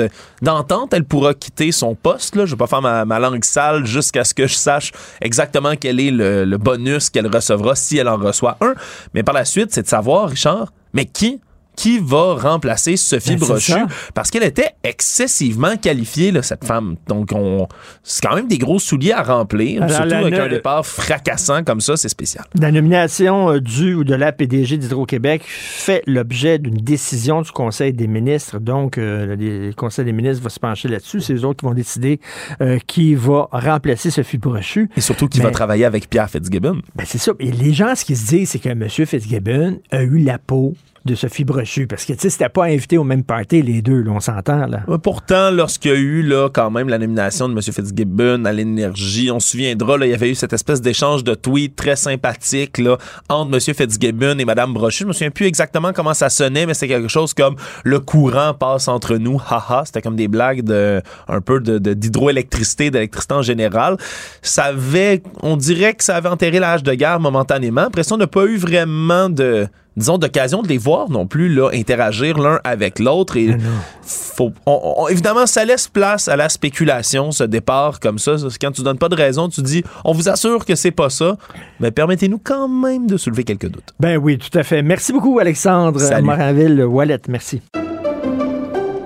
d'entente 0.41 0.93
elle 0.93 1.05
pourra 1.05 1.33
quitter 1.33 1.71
son 1.71 1.95
poste. 1.95 2.35
Là. 2.35 2.45
Je 2.45 2.51
vais 2.51 2.57
pas 2.57 2.67
faire 2.67 2.81
ma, 2.81 3.19
langue 3.19 3.45
sale 3.45 3.85
jusqu'à 3.85 4.23
ce 4.23 4.33
que 4.33 4.47
je 4.47 4.55
sache 4.55 4.91
exactement 5.21 5.75
quel 5.79 5.99
est 5.99 6.11
le, 6.11 6.43
le 6.43 6.57
bonus 6.57 7.09
qu'elle 7.09 7.27
recevra 7.27 7.75
si 7.75 7.97
elle 7.97 8.09
en 8.09 8.17
reçoit 8.17 8.57
un. 8.61 8.73
Mais 9.13 9.23
par 9.23 9.33
la 9.35 9.45
suite, 9.45 9.69
c'est 9.71 9.83
de 9.83 9.87
savoir, 9.87 10.29
Richard, 10.29 10.73
mais 10.93 11.05
qui 11.05 11.39
qui 11.81 11.97
va 11.97 12.35
remplacer 12.35 12.95
Sophie 12.95 13.37
Ben, 13.37 13.39
Brochu 13.39 13.71
ça. 13.71 13.87
parce 14.13 14.29
qu'elle 14.29 14.43
était 14.43 14.69
excessivement 14.83 15.77
qualifiée, 15.77 16.31
là, 16.31 16.43
cette 16.43 16.63
femme. 16.63 16.95
Donc, 17.07 17.31
on, 17.33 17.67
c'est 18.03 18.21
quand 18.21 18.35
même 18.35 18.47
des 18.47 18.59
gros 18.59 18.77
souliers 18.77 19.13
à 19.13 19.23
remplir, 19.23 19.81
Alors, 19.81 19.95
surtout 19.95 20.13
avec 20.13 20.35
un 20.35 20.47
départ 20.47 20.85
fracassant 20.85 21.63
comme 21.63 21.81
ça, 21.81 21.97
c'est 21.97 22.07
spécial. 22.07 22.45
La 22.59 22.71
nomination 22.71 23.53
euh, 23.53 23.59
du 23.59 23.95
ou 23.95 24.03
de 24.03 24.13
la 24.13 24.31
PDG 24.31 24.77
d'Hydro-Québec 24.77 25.41
fait 25.43 26.03
l'objet 26.05 26.59
d'une 26.59 26.77
décision 26.77 27.41
du 27.41 27.49
Conseil 27.49 27.93
des 27.93 28.05
ministres. 28.05 28.59
Donc, 28.59 28.99
euh, 28.99 29.35
le 29.35 29.73
Conseil 29.73 30.05
des 30.05 30.13
ministres 30.13 30.43
va 30.43 30.51
se 30.51 30.59
pencher 30.59 30.87
là-dessus. 30.87 31.21
C'est 31.21 31.33
eux 31.33 31.45
autres 31.45 31.61
qui 31.61 31.65
vont 31.65 31.73
décider 31.73 32.19
euh, 32.61 32.77
qui 32.85 33.15
va 33.15 33.47
remplacer 33.51 34.11
Sophie 34.11 34.37
Brochu. 34.37 34.87
Et 34.95 35.01
surtout 35.01 35.27
qui 35.27 35.39
va 35.39 35.49
travailler 35.49 35.85
avec 35.85 36.11
Pierre 36.11 36.29
Fitzgibbon. 36.29 36.79
Ben, 36.95 37.05
c'est 37.07 37.17
ça. 37.17 37.31
Et 37.39 37.51
les 37.51 37.73
gens, 37.73 37.95
ce 37.95 38.05
qu'ils 38.05 38.17
se 38.17 38.27
disent, 38.27 38.49
c'est 38.51 38.59
que 38.59 38.69
M. 38.69 38.87
Fitzgibbon 38.87 39.79
a 39.89 40.03
eu 40.03 40.19
la 40.19 40.37
peau 40.37 40.75
de 41.05 41.15
Sophie 41.15 41.43
Brochu. 41.43 41.87
Parce 41.87 42.05
que, 42.05 42.13
tu 42.13 42.19
sais, 42.19 42.29
c'était 42.29 42.49
pas 42.49 42.65
invité 42.65 42.97
au 42.97 43.03
même 43.03 43.23
party, 43.23 43.61
les 43.61 43.81
deux, 43.81 44.01
là, 44.01 44.11
on 44.11 44.19
s'entend, 44.19 44.67
là. 44.67 44.83
Pourtant, 45.01 45.51
lorsqu'il 45.51 45.91
y 45.91 45.93
a 45.93 45.97
eu 45.97 46.21
là, 46.21 46.49
quand 46.53 46.69
même 46.69 46.89
la 46.89 46.97
nomination 46.97 47.49
de 47.49 47.53
M. 47.53 47.61
Fitzgibbon 47.61 48.45
à 48.45 48.51
l'énergie, 48.51 49.31
on 49.31 49.39
se 49.39 49.51
souviendra, 49.51 49.97
là, 49.97 50.05
il 50.05 50.11
y 50.11 50.13
avait 50.13 50.29
eu 50.29 50.35
cette 50.35 50.53
espèce 50.53 50.81
d'échange 50.81 51.23
de 51.23 51.33
tweets 51.33 51.75
très 51.75 51.95
sympathique 51.95 52.77
là, 52.77 52.97
entre 53.29 53.53
M. 53.53 53.59
Fitzgibbon 53.59 54.37
et 54.37 54.45
Mme 54.45 54.73
Brochu. 54.73 55.03
Je 55.03 55.07
me 55.07 55.13
souviens 55.13 55.31
plus 55.31 55.45
exactement 55.45 55.93
comment 55.93 56.13
ça 56.13 56.29
sonnait, 56.29 56.65
mais 56.65 56.73
c'était 56.73 56.89
quelque 56.93 57.07
chose 57.07 57.33
comme 57.33 57.55
le 57.83 57.99
courant 57.99 58.53
passe 58.53 58.87
entre 58.87 59.15
nous, 59.17 59.41
haha. 59.49 59.83
C'était 59.85 60.01
comme 60.01 60.15
des 60.15 60.27
blagues 60.27 60.61
de 60.61 61.01
un 61.27 61.41
peu 61.41 61.59
d'hydroélectricité, 61.59 62.91
d'électricité 62.91 63.33
en 63.33 63.41
général. 63.41 63.97
Ça 64.41 64.65
avait, 64.65 65.23
on 65.41 65.57
dirait 65.57 65.93
que 65.93 66.03
ça 66.03 66.15
avait 66.15 66.29
enterré 66.29 66.59
l'âge 66.59 66.83
de 66.83 66.93
guerre 66.93 67.19
momentanément. 67.19 67.81
Après 67.81 68.03
ça, 68.03 68.15
on 68.15 68.17
n'a 68.17 68.27
pas 68.27 68.45
eu 68.45 68.57
vraiment 68.57 69.29
de 69.29 69.67
disons 69.97 70.17
d'occasion 70.17 70.61
de 70.61 70.67
les 70.67 70.77
voir 70.77 71.09
non 71.09 71.27
plus 71.27 71.53
là 71.53 71.69
interagir 71.73 72.37
l'un 72.37 72.59
avec 72.63 72.97
l'autre 72.99 73.35
et 73.37 73.57
faut 74.01 74.51
on- 74.65 74.95
on- 74.99 75.07
évidemment 75.09 75.45
ça 75.45 75.65
laisse 75.65 75.87
place 75.89 76.27
à 76.29 76.35
la 76.37 76.47
spéculation 76.49 77.31
ce 77.31 77.43
départ 77.43 77.99
comme 77.99 78.17
ça 78.17 78.35
quand 78.61 78.71
tu 78.71 78.83
donnes 78.83 78.97
pas 78.97 79.09
de 79.09 79.15
raison 79.15 79.49
tu 79.49 79.61
dis 79.61 79.83
on 80.05 80.13
vous 80.13 80.29
assure 80.29 80.63
que 80.65 80.75
c'est 80.75 80.91
pas 80.91 81.09
ça 81.09 81.35
mais 81.81 81.91
permettez-nous 81.91 82.39
quand 82.43 82.67
même 82.69 83.05
de 83.07 83.17
soulever 83.17 83.43
quelques 83.43 83.67
doutes 83.67 83.93
Ben 83.99 84.17
oui, 84.17 84.37
tout 84.37 84.57
à 84.57 84.63
fait. 84.63 84.81
Merci 84.81 85.11
beaucoup, 85.13 85.39
Alexandre 85.39 85.99
Salut. 85.99 86.25
Morinville 86.25 86.83
Wallet. 86.85 87.19
Merci. 87.27 87.61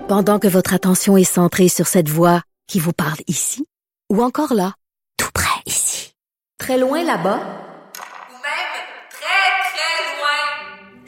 Pendant 0.08 0.38
que 0.40 0.48
votre 0.48 0.74
attention 0.74 1.18
est 1.18 1.24
centrée 1.24 1.68
sur 1.68 1.88
cette 1.88 2.10
voix 2.10 2.42
qui 2.68 2.80
vous 2.80 2.94
parle 2.94 3.18
ici, 3.28 3.66
ou 4.12 4.22
encore 4.24 4.54
là, 4.54 4.74
tout 5.18 5.30
près 5.34 5.60
ici, 5.66 6.14
très 6.60 6.78
loin 6.78 7.04
là-bas, 7.04 7.40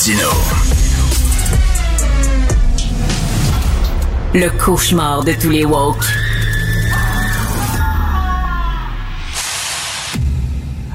Martino. 0.00 0.30
Le 4.32 4.48
cauchemar 4.58 5.22
de 5.24 5.32
tous 5.32 5.50
les 5.50 5.66
woke. 5.66 6.06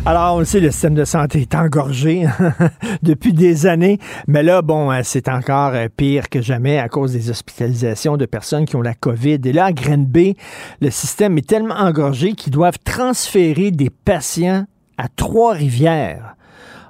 Alors, 0.08 0.36
on 0.36 0.40
le 0.40 0.46
sait, 0.46 0.60
le 0.60 0.72
système 0.72 0.96
de 0.96 1.06
santé 1.06 1.42
est 1.42 1.54
engorgé 1.54 2.26
depuis 3.04 3.34
des 3.34 3.68
années, 3.68 4.00
mais 4.26 4.42
là, 4.42 4.64
bon, 4.64 4.92
euh, 4.92 5.02
c'est 5.04 5.30
encore 5.30 5.74
euh, 5.76 5.86
pire 5.96 6.28
que 6.28 6.42
jamais 6.42 6.80
à 6.80 6.90
cause 6.90 7.14
des 7.14 7.30
hospitalisations 7.30 8.18
de 8.18 8.26
personnes 8.26 8.66
qui 8.66 8.76
ont 8.76 8.82
la 8.82 8.96
COVID. 8.96 9.40
Et 9.46 9.54
là, 9.54 9.66
à 9.66 9.72
Grenby, 9.72 10.36
le 10.82 10.90
système 10.90 11.38
est 11.38 11.48
tellement 11.48 11.76
engorgé 11.76 12.34
qu'ils 12.34 12.54
doivent 12.54 12.80
transférer 12.84 13.70
des 13.70 13.92
patients 13.92 14.66
à 14.98 15.08
Trois-Rivières. 15.10 16.36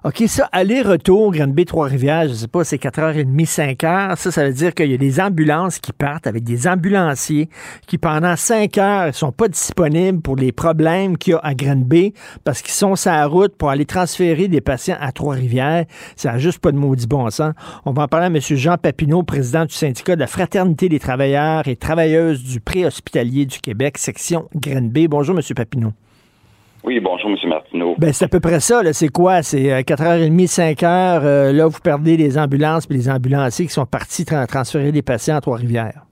OK, 0.06 0.24
ça, 0.28 0.48
aller-retour, 0.52 1.32
Granby, 1.32 1.66
Trois-Rivières, 1.66 2.28
je 2.28 2.34
sais 2.36 2.48
pas, 2.48 2.64
c'est 2.64 2.78
4h30, 2.78 3.26
5h. 3.48 4.16
Ça, 4.18 4.32
ça 4.32 4.46
veut 4.46 4.54
dire 4.54 4.76
qu'il 4.76 4.92
y 4.92 4.94
a 4.94 4.98
des 4.98 5.20
ambulances 5.20 5.80
qui 5.80 5.92
partent 5.94 6.28
avec 6.28 6.44
des 6.44 6.68
ambulanciers 6.68 7.50
qui, 7.88 7.98
pendant 7.98 8.36
5 8.36 8.78
heures, 8.78 9.16
sont 9.16 9.32
pas 9.32 9.48
disponibles 9.48 10.22
pour 10.22 10.36
les 10.36 10.52
problèmes 10.52 11.18
qu'il 11.18 11.32
y 11.32 11.34
a 11.34 11.40
à 11.40 11.56
Granby 11.56 12.14
parce 12.44 12.62
qu'ils 12.62 12.76
sont 12.76 12.96
sur 12.96 13.10
la 13.10 13.26
route 13.26 13.56
pour 13.58 13.72
aller 13.72 13.88
transférer 13.88 14.48
des 14.48 14.62
patients 14.62 14.98
à 15.00 15.12
Trois-Rivières. 15.12 15.86
Ça 16.16 16.34
n'a 16.34 16.38
juste 16.38 16.60
pas 16.60 16.72
de 16.72 16.78
maudit 16.78 17.08
bon 17.08 17.28
sens. 17.32 17.54
On 17.86 17.92
va 17.92 18.04
en 18.04 18.08
parler 18.08 18.28
à 18.28 18.30
M. 18.30 18.40
Jean 18.40 18.78
Papineau, 18.78 19.24
président 19.24 19.66
du 19.66 19.74
syndicat 19.74 20.14
de 20.16 20.20
la 20.20 20.28
Fraternité 20.28 20.88
des 20.88 21.00
travailleurs 21.00 21.68
et 21.68 21.76
travailleuses 21.76 22.44
du 22.44 22.60
préhospitalier 22.60 23.48
du 23.48 23.58
Québec, 23.58 23.98
section 23.98 24.50
Granby. 24.54 25.08
Bonjour, 25.08 25.36
M. 25.36 25.42
Papineau. 25.56 25.94
Oui, 26.86 27.00
bonjour, 27.00 27.32
M. 27.32 27.38
Martineau. 27.50 27.96
Ben, 27.98 28.14
c'est 28.14 28.26
à 28.26 28.28
peu 28.28 28.40
près 28.40 28.60
ça. 28.60 28.84
là. 28.84 28.94
C'est 28.94 29.10
quoi? 29.10 29.42
C'est 29.42 29.72
euh, 29.72 29.80
4h30, 29.82 30.48
5h. 30.48 30.86
euh, 31.24 31.52
là, 31.52 31.66
vous 31.68 31.80
perdez 31.84 32.16
les 32.16 32.38
ambulances 32.38 32.86
puis 32.86 32.96
les 32.98 33.10
ambulanciers 33.10 33.66
qui 33.66 33.72
sont 33.74 33.86
partis 33.88 34.24
tra- 34.24 34.46
transférer 34.48 34.92
des 34.92 35.02
patients 35.02 35.36
à 35.38 35.42
Trois-Rivières. 35.42 36.04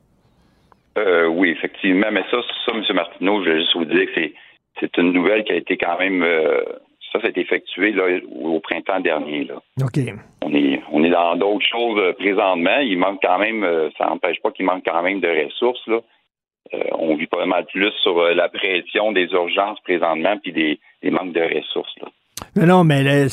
Euh, 0.98 1.28
oui, 1.28 1.50
effectivement, 1.50 2.08
mais 2.12 2.24
ça, 2.32 2.38
ça, 2.66 2.72
M. 2.76 2.82
Martineau, 2.95 3.44
je 3.44 3.50
vais 3.50 3.60
juste 3.60 3.76
vous 3.76 3.86
dire 3.86 4.06
que 4.08 4.12
c'est, 4.16 4.34
c'est 4.80 4.98
une 4.98 5.12
nouvelle 5.14 5.44
qui 5.44 5.52
a 5.52 5.56
été 5.58 5.78
quand 5.78 5.98
même. 6.00 6.24
euh, 6.24 6.62
ça, 7.12 7.20
ça 7.22 7.28
a 7.28 7.30
été 7.30 7.41
effectué 7.41 7.91
là, 7.91 8.06
au, 8.41 8.60
printemps 8.60 9.00
dernier. 9.00 9.44
Là. 9.45 9.56
OK. 9.84 10.00
On 10.41 10.52
est, 10.56 10.82
on 10.91 11.04
est 11.04 11.12
dans 11.12 11.36
d'autres 11.36 11.66
choses 11.72 12.02
présentement. 12.18 12.80
Il 12.80 12.98
manque 12.98 13.20
quand 13.22 13.38
même, 13.38 13.64
ça 14.00 14.06
n'empêche 14.08 14.41
pas 14.41 14.50
qu'il 14.50 14.66
manque 14.66 14.84
quand 14.84 15.04
même 15.04 15.20
de 15.20 15.28
ressources. 15.45 15.86
Là. 15.88 16.00
Euh, 16.73 16.80
on 16.94 17.15
vit 17.15 17.27
pas 17.27 17.45
mal 17.45 17.65
plus 17.65 17.91
sur 18.02 18.18
euh, 18.19 18.34
la 18.34 18.49
pression 18.49 19.11
des 19.11 19.26
urgences 19.31 19.80
présentement 19.81 20.38
puis 20.41 20.53
des, 20.53 20.80
des 21.02 21.11
manques 21.11 21.34
de 21.34 21.41
ressources. 21.41 21.94
Là. 22.02 22.07
Mais 22.56 22.65
non, 22.65 22.84
mais 22.84 23.03
là, 23.03 23.26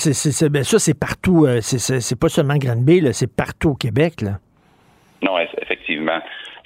ben, 0.50 0.64
ça, 0.64 0.78
c'est 0.78 0.98
partout. 0.98 1.46
euh, 1.46 1.60
c'est, 1.60 2.18
pas 2.18 2.28
seulement 2.28 2.56
Granby, 2.56 3.02
c'est 3.12 3.34
partout 3.34 3.70
au 3.70 3.74
Québec. 3.74 4.20
Là. 4.22 4.38
Non, 5.22 5.38
eff- 5.38 5.54
effectivement. 5.62 6.18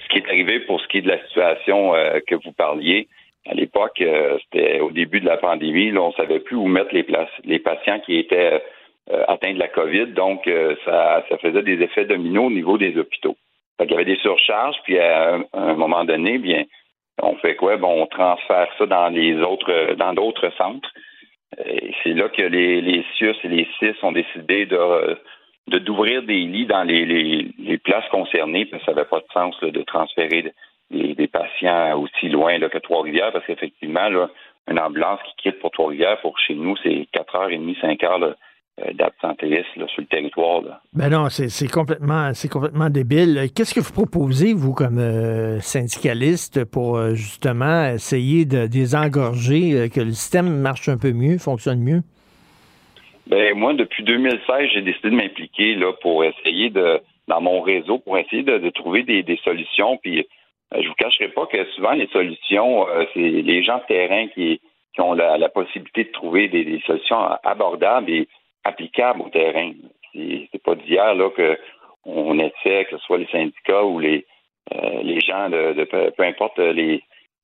Ce 0.03 0.07
qui 0.09 0.17
est 0.17 0.27
arrivé 0.27 0.59
pour 0.61 0.81
ce 0.81 0.87
qui 0.87 0.97
est 0.97 1.01
de 1.01 1.09
la 1.09 1.21
situation 1.25 1.93
que 2.27 2.35
vous 2.35 2.51
parliez, 2.51 3.07
à 3.49 3.55
l'époque, 3.55 4.03
c'était 4.43 4.79
au 4.79 4.91
début 4.91 5.19
de 5.19 5.25
la 5.25 5.37
pandémie, 5.37 5.91
là, 5.91 6.01
on 6.01 6.11
savait 6.13 6.39
plus 6.39 6.55
où 6.55 6.67
mettre 6.67 6.93
les, 6.93 7.01
places, 7.01 7.27
les 7.43 7.57
patients 7.57 7.99
qui 8.05 8.17
étaient 8.17 8.61
atteints 9.27 9.55
de 9.55 9.59
la 9.59 9.67
COVID, 9.67 10.07
donc 10.13 10.47
ça, 10.85 11.25
ça 11.27 11.37
faisait 11.39 11.63
des 11.63 11.81
effets 11.81 12.05
dominos 12.05 12.45
au 12.45 12.51
niveau 12.51 12.77
des 12.77 12.95
hôpitaux. 12.97 13.35
Fait 13.77 13.85
qu'il 13.85 13.91
y 13.91 13.95
avait 13.95 14.05
des 14.05 14.19
surcharges, 14.21 14.77
puis 14.83 14.99
à 14.99 15.39
un, 15.53 15.73
moment 15.73 16.05
donné, 16.05 16.37
bien, 16.37 16.63
on 17.21 17.35
fait 17.35 17.55
quoi? 17.55 17.77
Bon, 17.77 18.03
on 18.03 18.07
transfère 18.07 18.67
ça 18.77 18.85
dans 18.85 19.09
les 19.09 19.35
autres, 19.41 19.95
dans 19.95 20.13
d'autres 20.13 20.49
centres. 20.57 20.89
C'est 22.03 22.13
là 22.13 22.29
que 22.29 22.41
les, 22.41 22.81
les 22.81 23.03
CIUS 23.17 23.35
et 23.43 23.47
les 23.47 23.67
CIS 23.79 23.95
ont 24.03 24.11
décidé 24.11 24.65
de, 24.65 25.17
de 25.67 25.79
d'ouvrir 25.79 26.23
des 26.23 26.41
lits 26.41 26.65
dans 26.65 26.83
les, 26.83 27.05
les, 27.05 27.47
les 27.57 27.77
places 27.77 28.07
concernées, 28.11 28.65
parce 28.65 28.83
que 28.83 28.91
ça 28.91 28.95
n'avait 28.95 29.07
pas 29.07 29.19
de 29.19 29.27
sens 29.33 29.61
là, 29.61 29.71
de 29.71 29.81
transférer 29.83 30.53
des, 30.91 31.13
des 31.13 31.27
patients 31.27 31.99
aussi 31.99 32.29
loin 32.29 32.57
là, 32.57 32.69
que 32.69 32.77
Trois-Rivières, 32.77 33.31
parce 33.31 33.45
qu'effectivement, 33.45 34.09
là, 34.09 34.29
une 34.69 34.79
ambulance 34.79 35.19
qui 35.23 35.49
quitte 35.49 35.59
pour 35.59 35.71
Trois-Rivières, 35.71 36.19
pour 36.21 36.37
chez 36.39 36.55
nous, 36.55 36.75
c'est 36.77 37.07
4h30, 37.13 37.79
5h 37.79 38.19
là, 38.19 38.27
euh, 38.27 38.33
d'absentéisme 38.93 39.79
là, 39.81 39.87
sur 39.87 40.01
le 40.01 40.07
territoire. 40.07 40.61
Là. 40.61 40.81
Ben 40.93 41.09
non, 41.09 41.29
c'est, 41.29 41.71
complètement, 41.71 42.31
complètement 42.51 42.89
débile. 42.89 43.47
Qu'est-ce 43.55 43.73
que 43.73 43.79
vous 43.79 43.93
proposez, 43.93 44.53
vous, 44.53 44.73
comme 44.73 44.99
euh, 44.99 45.59
syndicaliste, 45.61 46.65
pour 46.65 46.97
euh, 46.97 47.13
justement 47.13 47.87
essayer 47.87 48.45
de 48.45 48.67
désengorger, 48.67 49.73
euh, 49.73 49.87
que 49.87 50.01
le 50.01 50.11
système 50.11 50.57
marche 50.57 50.89
un 50.89 50.97
peu 50.97 51.13
mieux, 51.13 51.37
fonctionne 51.37 51.79
mieux? 51.79 52.01
Ben 53.27 53.57
moi, 53.57 53.73
depuis 53.73 54.03
2016, 54.03 54.69
j'ai 54.73 54.81
décidé 54.81 55.09
de 55.09 55.15
m'impliquer 55.15 55.75
là 55.75 55.93
pour 56.01 56.23
essayer 56.23 56.69
de, 56.69 56.99
dans 57.27 57.41
mon 57.41 57.61
réseau 57.61 57.99
pour 57.99 58.17
essayer 58.17 58.43
de, 58.43 58.57
de 58.57 58.69
trouver 58.69 59.03
des, 59.03 59.23
des 59.23 59.39
solutions. 59.43 59.97
Puis 59.97 60.19
euh, 60.73 60.81
je 60.81 60.87
vous 60.87 60.93
cacherai 60.95 61.29
pas 61.29 61.45
que 61.47 61.63
souvent 61.71 61.93
les 61.93 62.07
solutions, 62.07 62.87
euh, 62.87 63.05
c'est 63.13 63.19
les 63.19 63.63
gens 63.63 63.77
de 63.77 63.85
terrain 63.87 64.27
qui, 64.27 64.59
qui 64.93 65.01
ont 65.01 65.13
la, 65.13 65.37
la 65.37 65.49
possibilité 65.49 66.05
de 66.05 66.11
trouver 66.11 66.47
des, 66.47 66.63
des, 66.63 66.81
solutions 66.85 67.17
abordables 67.43 68.09
et 68.09 68.27
applicables 68.65 69.21
au 69.21 69.29
terrain. 69.29 69.71
C'est 70.13 70.63
pas 70.63 70.75
d'hier 70.75 71.15
là 71.15 71.29
que 71.29 71.57
on 72.05 72.37
essaie, 72.39 72.85
que 72.85 72.97
ce 72.97 73.03
soit 73.05 73.17
les 73.17 73.27
syndicats 73.27 73.83
ou 73.83 73.99
les 73.99 74.25
euh, 74.73 75.03
les 75.03 75.19
gens 75.21 75.49
de, 75.49 75.73
de 75.73 75.83
peu, 75.83 76.23
importe 76.23 76.57
les, 76.57 77.03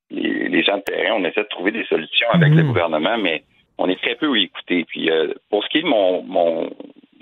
les, 0.10 0.50
les 0.50 0.64
gens 0.64 0.78
de 0.78 0.82
terrain, 0.82 1.16
on 1.16 1.24
essaie 1.24 1.44
de 1.44 1.48
trouver 1.48 1.72
des 1.72 1.86
solutions 1.86 2.30
avec 2.32 2.52
le 2.54 2.64
gouvernement, 2.64 3.18
mais 3.20 3.44
on 3.78 3.88
est 3.90 4.02
très 4.02 4.16
peu 4.16 4.36
écouté. 4.40 4.86
Puis 4.86 5.12
euh, 5.12 5.32
pour 5.50 5.64
ce 5.64 5.70
qui 5.70 5.80
est 5.80 5.84
de 5.84 5.88
mon, 5.88 6.24
mon 6.24 6.72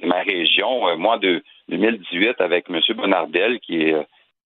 ma 0.02 0.22
région, 0.22 0.88
euh, 0.88 0.96
moi 0.96 1.18
de 1.18 1.44
2018 1.68 2.40
avec 2.40 2.70
M. 2.70 2.80
Bonardel, 2.96 3.60
qui 3.60 3.82
est 3.82 3.96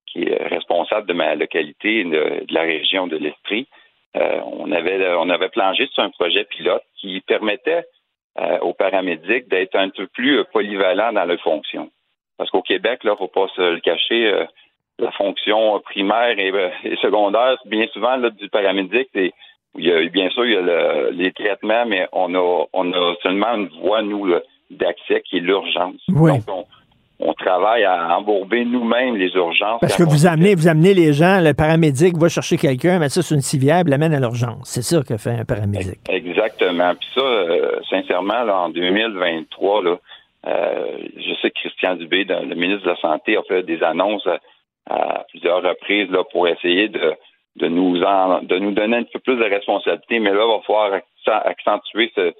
qui 0.07 0.23
est 0.23 0.47
responsable 0.47 1.07
de 1.07 1.13
ma 1.13 1.35
localité 1.35 2.03
de, 2.03 2.45
de 2.45 2.53
la 2.53 2.61
région 2.61 3.07
de 3.07 3.17
l'Estrie, 3.17 3.67
on 4.15 4.71
avait 4.71 5.07
on 5.15 5.29
avait 5.29 5.49
plongé 5.49 5.87
sur 5.91 6.03
un 6.03 6.11
projet 6.11 6.45
pilote 6.45 6.83
qui 6.99 7.21
permettait 7.21 7.85
euh, 8.39 8.59
aux 8.59 8.73
paramédics 8.73 9.47
d'être 9.47 9.75
un 9.75 9.89
peu 9.89 10.07
plus 10.07 10.43
polyvalents 10.51 11.13
dans 11.13 11.25
leurs 11.25 11.41
fonctions. 11.41 11.89
Parce 12.37 12.49
qu'au 12.49 12.61
Québec, 12.61 13.03
là, 13.03 13.15
faut 13.15 13.27
pas 13.27 13.47
se 13.55 13.73
le 13.75 13.79
cacher, 13.79 14.27
euh, 14.33 14.45
la 14.99 15.11
fonction 15.11 15.79
primaire 15.81 16.37
et, 16.37 16.51
et 16.83 16.95
secondaire, 16.97 17.57
bien 17.65 17.87
souvent 17.93 18.15
là, 18.15 18.29
du 18.29 18.49
paramédic, 18.49 19.09
c'est 19.13 19.33
il 19.75 19.85
y 19.85 19.91
a, 19.91 20.07
bien 20.09 20.29
sûr, 20.29 20.45
il 20.45 20.53
y 20.53 20.55
a 20.55 20.61
le, 20.61 21.09
les 21.11 21.31
traitements, 21.31 21.85
mais 21.85 22.07
on 22.11 22.35
a, 22.35 22.65
on 22.73 22.93
a 22.93 23.15
seulement 23.23 23.55
une 23.55 23.69
voie, 23.81 24.01
nous, 24.01 24.31
d'accès 24.69 25.21
qui 25.21 25.37
est 25.37 25.41
l'urgence. 25.41 26.01
Oui. 26.09 26.31
Donc, 26.31 26.43
on, 26.47 26.65
on, 27.19 27.33
travaille 27.33 27.83
à 27.83 28.17
embourber 28.17 28.65
nous-mêmes 28.65 29.15
les 29.15 29.33
urgences. 29.35 29.79
Parce 29.81 29.95
que 29.95 30.03
vous 30.03 30.25
amenez, 30.25 30.55
vous 30.55 30.67
amenez 30.67 30.93
les 30.93 31.13
gens, 31.13 31.39
le 31.41 31.53
paramédic 31.53 32.17
va 32.17 32.29
chercher 32.29 32.57
quelqu'un, 32.57 32.99
met 32.99 33.09
ça 33.09 33.21
sur 33.21 33.35
une 33.35 33.41
civière, 33.41 33.83
l'amène 33.85 34.13
à 34.13 34.19
l'urgence. 34.19 34.69
C'est 34.69 34.81
ça 34.81 35.01
que 35.03 35.17
fait 35.17 35.39
un 35.39 35.45
paramédic. 35.45 35.99
Exactement. 36.09 36.93
Puis 36.95 37.09
ça, 37.13 37.21
euh, 37.21 37.79
sincèrement, 37.89 38.43
là, 38.43 38.57
en 38.57 38.69
2023, 38.69 39.83
là, 39.83 39.97
euh, 40.45 40.97
je 41.15 41.33
sais 41.41 41.49
que 41.51 41.59
Christian 41.59 41.95
Dubé, 41.95 42.25
le 42.25 42.55
ministre 42.55 42.83
de 42.83 42.89
la 42.89 42.97
Santé, 42.97 43.37
a 43.37 43.43
fait 43.43 43.63
des 43.63 43.81
annonces 43.83 44.27
à, 44.27 44.39
à 44.89 45.25
plusieurs 45.29 45.61
reprises 45.61 46.09
là, 46.11 46.23
pour 46.31 46.47
essayer 46.47 46.89
de 46.89 47.15
de 47.55 47.67
nous 47.67 48.01
en, 48.01 48.41
de 48.41 48.57
nous 48.57 48.71
donner 48.71 48.97
un 48.97 49.03
peu 49.03 49.19
plus 49.19 49.35
de 49.35 49.43
responsabilité, 49.43 50.19
mais 50.19 50.31
là, 50.31 50.43
il 50.43 50.57
va 50.57 50.61
falloir 50.65 51.01
accentuer 51.45 52.11
ce, 52.15 52.33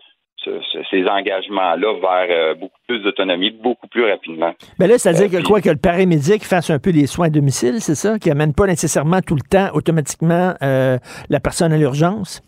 ce, 0.44 0.52
ce, 0.72 0.78
ces 0.90 1.08
engagements-là 1.08 1.94
vers 2.00 2.28
euh, 2.30 2.54
beaucoup 2.54 2.80
plus 2.88 3.00
d'autonomie, 3.00 3.52
beaucoup 3.52 3.88
plus 3.88 4.06
rapidement. 4.06 4.54
Mais 4.80 4.88
là, 4.88 4.98
c'est-à-dire 4.98 5.30
euh, 5.34 5.42
que 5.42 5.48
quoi, 5.48 5.62
que 5.62 5.70
le 5.70 5.78
paramédic 5.78 6.44
fasse 6.44 6.70
un 6.70 6.80
peu 6.80 6.92
des 6.92 7.08
soins 7.08 7.28
à 7.28 7.30
domicile, 7.30 7.80
c'est 7.80 7.96
ça? 7.96 8.20
Qui 8.20 8.30
amène 8.30 8.54
pas 8.54 8.68
nécessairement 8.68 9.22
tout 9.22 9.36
le 9.36 9.48
temps, 9.48 9.70
automatiquement, 9.74 10.54
euh, 10.62 10.98
la 11.30 11.40
personne 11.40 11.74
à 11.74 11.78
l'urgence? 11.78 12.42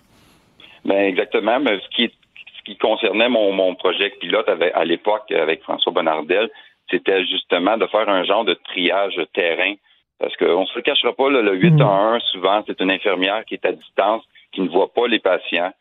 Ben 0.83 1.05
exactement. 1.05 1.59
Mais 1.59 1.79
ce 1.79 1.95
qui, 1.95 2.11
ce 2.57 2.63
qui 2.65 2.77
concernait 2.77 3.29
mon, 3.29 3.51
mon 3.51 3.75
projet 3.75 4.11
pilote 4.19 4.47
avec, 4.47 4.71
à 4.75 4.85
l'époque 4.85 5.31
avec 5.31 5.63
François 5.63 5.91
Bonnardel, 5.91 6.49
c'était 6.91 7.25
justement 7.25 7.77
de 7.77 7.87
faire 7.87 8.07
un 8.07 8.23
genre 8.23 8.45
de 8.45 8.53
triage 8.53 9.19
terrain 9.33 9.73
parce 10.19 10.35
qu'on 10.37 10.61
ne 10.61 10.65
se 10.65 10.75
le 10.75 10.81
cachera 10.81 11.13
pas, 11.13 11.29
là, 11.29 11.41
le 11.41 11.55
8 11.55 11.81
à 11.81 11.85
1, 11.85 12.19
souvent, 12.31 12.63
c'est 12.65 12.79
une 12.79 12.91
infirmière 12.91 13.43
qui 13.45 13.55
est 13.55 13.65
à 13.65 13.73
distance, 13.73 14.23
qui 14.53 14.61
ne 14.61 14.69
voit 14.69 14.93
pas 14.93 15.07
les 15.07 15.19
patients, 15.19 15.71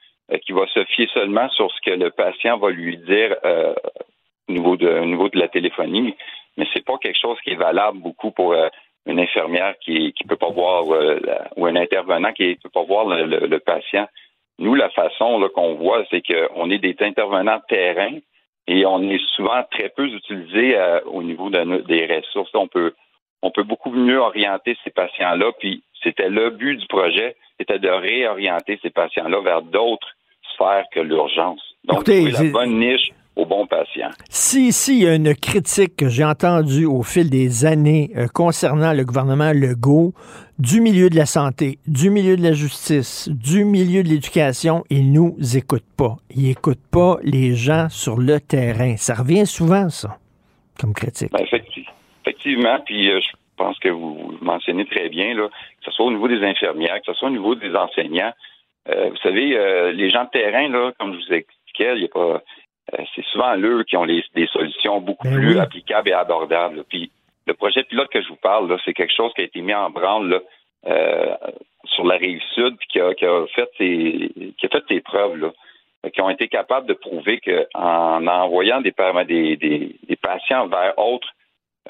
qui 0.45 0.53
va 0.53 0.67
se 0.69 0.85
fier 0.87 1.09
seulement 1.13 1.49
sur 1.51 1.71
ce 1.71 1.81
que 1.85 1.97
le 1.97 2.11
patient 2.11 2.59
va 2.59 2.71
lui 2.71 2.97
dire 2.99 3.37
euh, 3.45 3.75
au, 4.49 4.53
niveau 4.53 4.77
de, 4.77 4.89
au 4.89 5.05
niveau 5.05 5.29
de 5.29 5.39
la 5.39 5.49
téléphonie. 5.49 6.15
Mais 6.57 6.67
c'est 6.73 6.85
pas 6.85 6.99
quelque 6.99 7.19
chose 7.21 7.39
qui 7.43 7.51
est 7.51 7.57
valable 7.57 7.99
beaucoup 7.99 8.31
pour 8.31 8.53
euh, 8.53 8.69
une 9.07 9.21
infirmière 9.21 9.75
qui 9.81 10.13
qui 10.13 10.25
peut 10.25 10.37
pas 10.37 10.51
voir 10.51 10.91
euh, 10.93 11.21
ou 11.57 11.67
un 11.67 11.77
intervenant 11.77 12.33
qui 12.33 12.49
ne 12.49 12.55
peut 12.55 12.71
pas 12.71 12.85
voir 12.85 13.07
le, 13.07 13.59
patient. 13.59 14.09
Nous, 14.59 14.75
la 14.75 14.89
façon 14.91 15.47
qu'on 15.55 15.75
voit, 15.75 16.05
c'est 16.11 16.23
qu'on 16.23 16.71
est 16.71 16.79
des 16.79 16.97
intervenants 17.01 17.61
terrain 17.69 18.19
et 18.67 18.87
on 18.87 19.03
est 19.03 19.23
souvent 19.35 19.63
très 19.71 19.91
peu 19.91 20.07
utilisés 20.07 20.77
euh, 20.77 21.01
au 21.07 21.23
niveau 21.23 21.51
de, 21.51 21.83
des 21.83 22.07
ressources. 22.07 22.55
On 22.55 22.69
peut 22.69 22.95
on 23.43 23.51
peut 23.51 23.63
beaucoup 23.63 23.91
mieux 23.91 24.19
orienter 24.19 24.75
ces 24.85 24.91
patients-là. 24.91 25.53
Puis 25.59 25.83
c'était 26.05 26.29
le 26.29 26.51
but 26.51 26.77
du 26.77 26.87
projet, 26.87 27.37
c'était 27.59 27.79
de 27.79 27.89
réorienter 27.89 28.79
ces 28.83 28.91
patients-là 28.91 29.41
vers 29.41 29.63
d'autres 29.63 30.09
sphères 30.55 30.85
que 30.93 31.01
l'urgence. 31.01 31.61
Donc, 31.85 32.09
Écoutez, 32.09 32.31
la 32.31 32.45
bonne 32.45 32.79
niche 32.79 33.11
aux 33.37 33.47
bons 33.47 33.67
patients. 33.67 34.11
Si, 34.31 34.73
si, 34.73 34.99
il 34.99 35.03
y 35.03 35.09
a 35.09 35.15
une 35.15 35.35
critique 35.35 35.97
que 35.97 36.09
j'ai 36.09 36.25
entendue 36.25 36.87
au 36.87 37.03
fil 37.03 37.31
des 37.31 37.65
années 37.65 38.11
euh, 38.17 38.29
concernant 38.33 38.93
le 38.93 39.05
gouvernement 39.05 39.53
Legault, 39.53 40.13
du 40.59 40.81
milieu 40.81 41.11
de 41.11 41.17
la 41.17 41.27
santé, 41.27 41.79
du 41.89 42.11
milieu 42.11 42.37
de 42.37 42.43
la 42.43 42.53
justice, 42.53 43.29
du 43.29 43.65
milieu 43.65 44.05
de 44.05 44.09
l'éducation, 44.09 44.85
ils 44.89 45.11
nous 45.11 45.35
écoutent 45.57 45.83
pas. 45.97 46.17
Ils 46.31 46.51
écoutent 46.51 46.87
pas 46.93 47.19
les 47.25 47.57
gens 47.57 47.89
sur 47.89 48.19
le 48.19 48.39
terrain. 48.39 48.97
Ça 48.97 49.15
revient 49.15 49.47
souvent, 49.47 49.89
ça, 49.89 50.17
comme 50.79 50.95
critique. 50.95 51.33
Ben, 51.33 51.41
effectivement. 51.43 51.91
Effectivement, 52.27 52.79
puis 52.87 53.11
euh, 53.11 53.21
je 53.21 53.37
pense 53.57 53.79
que 53.79 53.89
vous, 53.89 54.15
vous, 54.15 54.39
mentionnez 54.41 54.85
très 54.87 55.09
bien, 55.09 55.35
là, 55.35 55.49
que 55.49 55.85
ce 55.85 55.91
soit 55.91 56.07
au 56.07 56.11
niveau 56.11 56.29
des 56.29 56.43
infirmières, 56.45 57.01
que 57.01 57.07
ce 57.07 57.15
soit 57.15 57.29
au 57.29 57.33
niveau 57.33 57.55
des 57.55 57.75
enseignants. 57.75 58.33
Euh, 58.89 59.11
vous 59.11 59.17
savez, 59.17 59.57
euh, 59.57 59.93
les 59.93 60.11
gens 60.11 60.25
de 60.25 60.31
terrain, 60.31 60.69
là, 60.69 60.93
comme 60.99 61.13
je 61.15 61.27
vous 61.27 61.33
expliquais, 61.33 61.97
il 61.97 62.03
y 62.03 62.05
a 62.05 62.09
pas. 62.09 62.43
c'est 63.15 63.25
souvent 63.27 63.57
eux 63.59 63.85
qui 63.85 63.97
ont 63.97 64.05
les, 64.05 64.25
des 64.35 64.47
solutions 64.49 65.01
beaucoup 65.01 65.29
ben 65.29 65.37
plus 65.37 65.55
oui. 65.55 65.61
applicables 65.61 66.09
et 66.09 66.13
abordables. 66.13 66.77
Là. 66.77 66.83
Puis 66.89 67.11
le 67.47 67.55
projet 67.55 67.83
pilote 67.85 68.11
que 68.11 68.23
je 68.23 68.29
vous 68.29 68.37
parle, 68.37 68.69
là, 68.69 68.77
c'est 68.85 68.95
quelque 68.95 69.15
chose 69.15 69.33
qui 69.35 69.43
a 69.43 69.45
été 69.45 69.61
mis 69.61 69.75
en 69.75 69.91
branle 69.91 70.29
là, 70.29 71.39
sur 71.85 72.05
la 72.05 72.17
rive 72.17 72.43
sud, 72.55 72.77
puis 72.77 72.89
qui 72.89 73.01
a, 73.01 73.15
qui 73.15 73.25
a 73.25 73.47
fait 73.55 73.71
ses, 73.79 74.55
qui 74.59 74.67
a 74.67 74.69
fait 74.69 74.85
ses 74.89 75.01
preuves 75.01 75.37
là 75.37 75.51
qui 76.11 76.21
ont 76.21 76.31
été 76.31 76.49
capables 76.49 76.87
de 76.87 76.95
prouver 76.95 77.41
qu'en 77.41 78.27
envoyant 78.27 78.81
des, 78.81 78.93
des, 79.27 79.57
des, 79.57 79.97
des 80.07 80.17
patients 80.17 80.67
vers 80.67 80.99
autres 80.99 81.29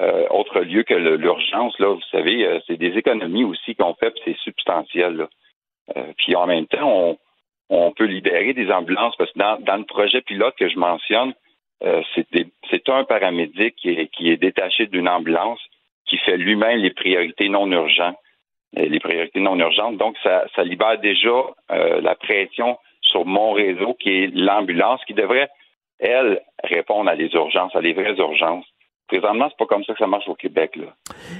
euh, 0.01 0.27
autre 0.29 0.59
lieu 0.61 0.83
que 0.83 0.93
l'urgence, 0.93 1.77
là, 1.79 1.87
vous 1.87 2.01
savez, 2.11 2.45
euh, 2.45 2.59
c'est 2.67 2.77
des 2.77 2.97
économies 2.97 3.45
aussi 3.45 3.75
qu'on 3.75 3.93
fait, 3.93 4.11
puis 4.11 4.21
c'est 4.25 4.37
substantiel. 4.37 5.15
Là. 5.15 5.29
Euh, 5.95 6.11
puis 6.17 6.35
en 6.35 6.47
même 6.47 6.67
temps, 6.67 6.89
on, 6.89 7.17
on, 7.69 7.91
peut 7.91 8.05
libérer 8.05 8.53
des 8.53 8.71
ambulances 8.71 9.15
parce 9.15 9.31
que 9.31 9.39
dans, 9.39 9.57
dans 9.61 9.77
le 9.77 9.85
projet 9.85 10.21
pilote 10.21 10.55
que 10.57 10.67
je 10.67 10.77
mentionne, 10.77 11.33
euh, 11.83 12.01
c'est 12.15 12.89
un 12.89 13.03
paramédic 13.03 13.75
qui 13.75 13.89
est, 13.89 14.07
qui 14.07 14.29
est 14.29 14.37
détaché 14.37 14.87
d'une 14.87 15.09
ambulance 15.09 15.59
qui 16.05 16.17
fait 16.17 16.37
lui-même 16.37 16.79
les 16.79 16.91
priorités 16.91 17.49
non 17.49 17.71
urgentes. 17.71 18.17
Les 18.73 18.99
priorités 18.99 19.39
non 19.39 19.57
urgentes. 19.57 19.97
Donc, 19.97 20.17
ça, 20.21 20.45
ça 20.55 20.63
libère 20.63 20.99
déjà 20.99 21.31
la 21.69 22.15
pression 22.15 22.77
sur 23.01 23.25
mon 23.25 23.53
réseau 23.53 23.93
qui 23.93 24.09
est 24.09 24.35
l'ambulance 24.35 25.03
qui 25.05 25.13
devrait, 25.13 25.49
elle, 25.99 26.41
répondre 26.63 27.09
à 27.09 27.15
des 27.15 27.33
urgences, 27.33 27.75
à 27.75 27.81
des 27.81 27.93
vraies 27.93 28.17
urgences. 28.17 28.65
Présentement, 29.07 29.47
c'est 29.49 29.57
pas 29.57 29.65
comme 29.65 29.83
ça 29.83 29.93
que 29.93 29.99
ça 29.99 30.07
marche 30.07 30.27
au 30.27 30.35
Québec. 30.35 30.75
Là. 30.75 30.87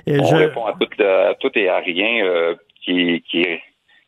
Et 0.06 0.20
on 0.20 0.26
je... 0.26 0.36
répond 0.36 0.66
à 0.66 0.74
tout, 0.74 1.04
à 1.04 1.34
tout, 1.36 1.52
et 1.56 1.68
à 1.68 1.78
rien 1.78 2.24
euh, 2.26 2.56
qui, 2.84 3.24
qui, 3.30 3.42
est, 3.42 3.62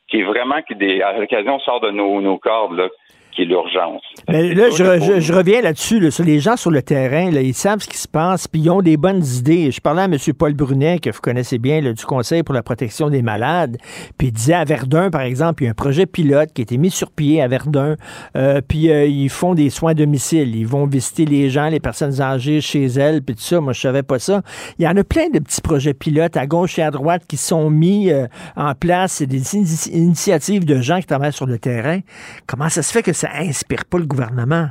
qui 0.08 0.20
est 0.20 0.24
vraiment 0.24 0.62
qui 0.62 0.76
des, 0.76 1.02
à 1.02 1.18
l'occasion 1.18 1.58
sort 1.60 1.80
de 1.80 1.90
nos, 1.90 2.20
nos 2.20 2.38
cordes. 2.38 2.76
Là 2.76 2.88
qui 3.38 3.42
est 3.42 3.46
l'urgence. 3.46 4.02
Mais 4.28 4.52
là, 4.52 4.68
je, 4.70 4.76
je, 4.76 5.20
je, 5.20 5.32
reviens 5.32 5.62
là-dessus. 5.62 6.00
Là, 6.00 6.10
sur 6.10 6.24
les 6.24 6.40
gens 6.40 6.56
sur 6.56 6.72
le 6.72 6.82
terrain, 6.82 7.30
là, 7.30 7.40
ils 7.40 7.54
savent 7.54 7.78
ce 7.78 7.88
qui 7.88 7.96
se 7.96 8.08
passe, 8.08 8.48
puis 8.48 8.62
ils 8.62 8.70
ont 8.70 8.82
des 8.82 8.96
bonnes 8.96 9.24
idées. 9.24 9.70
Je 9.70 9.80
parlais 9.80 10.02
à 10.02 10.04
M. 10.06 10.16
Paul 10.36 10.54
Brunet, 10.54 10.98
que 10.98 11.10
vous 11.10 11.20
connaissez 11.20 11.58
bien, 11.58 11.80
là, 11.80 11.92
du 11.92 12.04
Conseil 12.04 12.42
pour 12.42 12.54
la 12.54 12.64
protection 12.64 13.10
des 13.10 13.22
malades, 13.22 13.76
puis 14.18 14.28
il 14.28 14.32
disait 14.32 14.54
à 14.54 14.64
Verdun, 14.64 15.10
par 15.10 15.20
exemple, 15.20 15.62
il 15.62 15.66
y 15.66 15.68
a 15.68 15.70
un 15.70 15.74
projet 15.74 16.06
pilote 16.06 16.52
qui 16.52 16.62
a 16.62 16.64
été 16.64 16.78
mis 16.78 16.90
sur 16.90 17.12
pied 17.12 17.40
à 17.40 17.46
Verdun, 17.46 17.94
euh, 18.36 18.60
puis 18.66 18.90
euh, 18.90 19.06
ils 19.06 19.30
font 19.30 19.54
des 19.54 19.70
soins 19.70 19.92
à 19.92 19.94
domicile. 19.94 20.56
Ils 20.56 20.66
vont 20.66 20.86
visiter 20.86 21.24
les 21.24 21.48
gens, 21.48 21.68
les 21.68 21.80
personnes 21.80 22.20
âgées 22.20 22.60
chez 22.60 22.86
elles, 22.86 23.22
puis 23.22 23.36
tout 23.36 23.42
ça. 23.42 23.60
Moi, 23.60 23.72
je 23.72 23.80
savais 23.80 24.02
pas 24.02 24.18
ça. 24.18 24.42
Il 24.80 24.84
y 24.84 24.88
en 24.88 24.96
a 24.96 25.04
plein 25.04 25.28
de 25.28 25.38
petits 25.38 25.60
projets 25.60 25.94
pilotes 25.94 26.36
à 26.36 26.46
gauche 26.46 26.78
et 26.80 26.82
à 26.82 26.90
droite 26.90 27.22
qui 27.28 27.36
sont 27.36 27.70
mis 27.70 28.10
euh, 28.10 28.26
en 28.56 28.74
place. 28.74 29.12
C'est 29.12 29.26
des 29.26 29.56
in 29.56 29.64
initiatives 29.92 30.64
de 30.64 30.80
gens 30.80 30.98
qui 30.98 31.06
travaillent 31.06 31.32
sur 31.32 31.46
le 31.46 31.58
terrain. 31.58 32.00
Comment 32.46 32.68
ça 32.68 32.82
se 32.82 32.92
fait 32.92 33.02
que 33.02 33.12
ça 33.12 33.27
inspire 33.34 33.84
pas 33.84 33.98
le 33.98 34.06
gouvernement. 34.06 34.68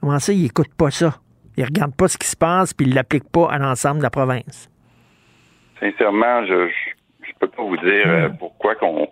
Comment 0.00 0.18
ça, 0.18 0.32
il 0.32 0.46
écoute 0.46 0.74
pas 0.76 0.90
ça? 0.90 1.14
Il 1.56 1.64
regarde 1.64 1.94
pas 1.96 2.08
ce 2.08 2.18
qui 2.18 2.26
se 2.26 2.36
passe, 2.36 2.72
puis 2.74 2.86
il 2.86 2.94
l'applique 2.94 3.30
pas 3.30 3.48
à 3.50 3.58
l'ensemble 3.58 3.98
de 3.98 4.02
la 4.02 4.10
province. 4.10 4.70
Sincèrement, 5.80 6.46
je 6.46 6.68
je 7.22 7.32
peux 7.38 7.48
pas 7.48 7.62
vous 7.62 7.76
dire 7.76 8.06
euh, 8.06 8.28
pourquoi 8.38 8.74
qu'on 8.74 9.08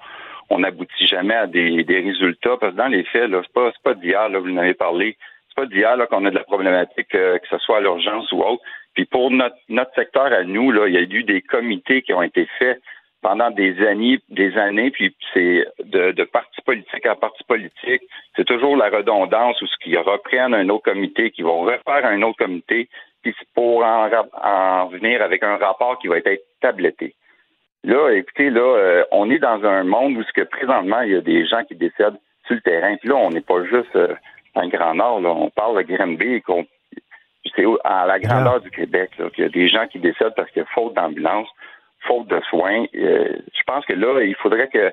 on 0.51 0.59
n'aboutit 0.59 1.07
jamais 1.07 1.35
à 1.35 1.47
des, 1.47 1.85
des, 1.85 2.01
résultats, 2.01 2.57
parce 2.61 2.73
que 2.73 2.79
dans 2.79 2.89
les 2.89 3.05
faits, 3.05 3.31
là, 3.31 3.41
c'est 3.45 3.53
pas, 3.53 3.73
pas 3.85 3.95
d'hier, 3.95 4.29
là, 4.29 4.41
vous 4.41 4.51
en 4.51 4.57
avez 4.57 4.75
parlé, 4.75 5.17
c'est 5.49 5.55
pas 5.55 5.67
d'hier 5.67 5.97
là, 5.97 6.07
qu'on 6.07 6.25
a 6.25 6.31
de 6.31 6.35
la 6.35 6.45
problématique, 6.45 7.15
euh, 7.15 7.39
que 7.39 7.47
ce 7.49 7.59
soit 7.59 7.79
à 7.79 7.81
l'urgence 7.81 8.31
ou 8.33 8.43
autre. 8.43 8.63
Puis 8.95 9.05
pour 9.05 9.31
notre, 9.31 9.57
notre 9.69 9.95
secteur 9.95 10.25
à 10.25 10.43
nous, 10.43 10.73
là, 10.73 10.89
il 10.89 10.95
y 10.95 10.99
a 10.99 11.03
eu 11.03 11.23
des 11.23 11.41
comités 11.41 12.03
qui 12.03 12.13
ont 12.13 12.23
été 12.23 12.49
faits 12.59 12.81
pendant 13.23 13.51
des 13.51 13.87
années, 13.87 14.21
des 14.29 14.57
années, 14.57 14.91
puis 14.91 15.15
c'est 15.35 15.67
de, 15.85 16.13
de 16.13 16.25
parti 16.25 16.61
politique 16.63 17.07
à 17.07 17.15
parti 17.15 17.45
politique, 17.45 18.03
c'est 18.37 18.47
toujours 18.47 18.77
la 18.77 18.89
redondance 18.89 19.61
où 19.61 19.67
ce 19.67 19.77
qu'ils 19.83 19.99
reprennent 19.99 20.55
un 20.55 20.69
autre 20.69 20.85
comité, 20.85 21.31
qui 21.31 21.43
vont 21.43 21.61
refaire 21.61 22.05
un 22.05 22.23
autre 22.23 22.39
comité, 22.39 22.89
puis 23.23 23.35
c'est 23.39 23.49
pour 23.55 23.85
en, 23.85 24.09
en 24.43 24.87
venir 24.87 25.23
avec 25.23 25.43
un 25.43 25.57
rapport 25.57 25.99
qui 25.99 26.09
va 26.09 26.19
être 26.19 26.45
tabletté. 26.61 27.15
Là, 27.85 28.11
écoutez, 28.11 28.51
là, 28.51 28.61
euh, 28.61 29.05
on 29.11 29.31
est 29.31 29.39
dans 29.39 29.65
un 29.65 29.85
monde 29.85 30.17
où 30.17 30.23
ce 30.23 30.33
que 30.33 30.43
présentement, 30.43 31.01
il 31.01 31.13
y 31.13 31.17
a 31.17 31.21
des 31.21 31.47
gens 31.47 31.65
qui 31.65 31.75
décèdent 31.75 32.19
sur 32.47 32.55
le 32.55 32.61
terrain. 32.61 32.97
Puis 32.97 33.09
là, 33.09 33.17
on 33.17 33.31
n'est 33.31 33.41
pas 33.41 33.65
juste 33.65 33.97
euh, 33.97 34.15
dans 34.55 34.63
le 34.63 34.69
Grand 34.69 34.95
Nord, 34.95 35.21
là, 35.21 35.31
on 35.31 35.51
parle 35.51 35.83
de 35.85 35.95
Granby, 35.95 36.43
qu'on 36.43 36.67
c'est 37.57 37.65
à 37.85 38.07
la 38.07 38.19
grandeur 38.19 38.61
du 38.61 38.71
Québec, 38.71 39.11
là, 39.19 39.31
qu'il 39.31 39.45
y 39.45 39.47
a 39.47 39.51
des 39.51 39.69
gens 39.69 39.87
qui 39.87 39.99
décèdent 39.99 40.35
parce 40.37 40.51
qu'il 40.51 40.61
y 40.61 40.65
a 40.65 40.69
faute 40.75 40.95
d'ambulance, 40.95 41.49
faute 42.03 42.29
de 42.29 42.41
soins. 42.49 42.87
Euh, 42.95 43.39
je 43.53 43.63
pense 43.67 43.85
que 43.87 43.93
là, 43.93 44.23
il 44.23 44.35
faudrait 44.37 44.69
que 44.69 44.93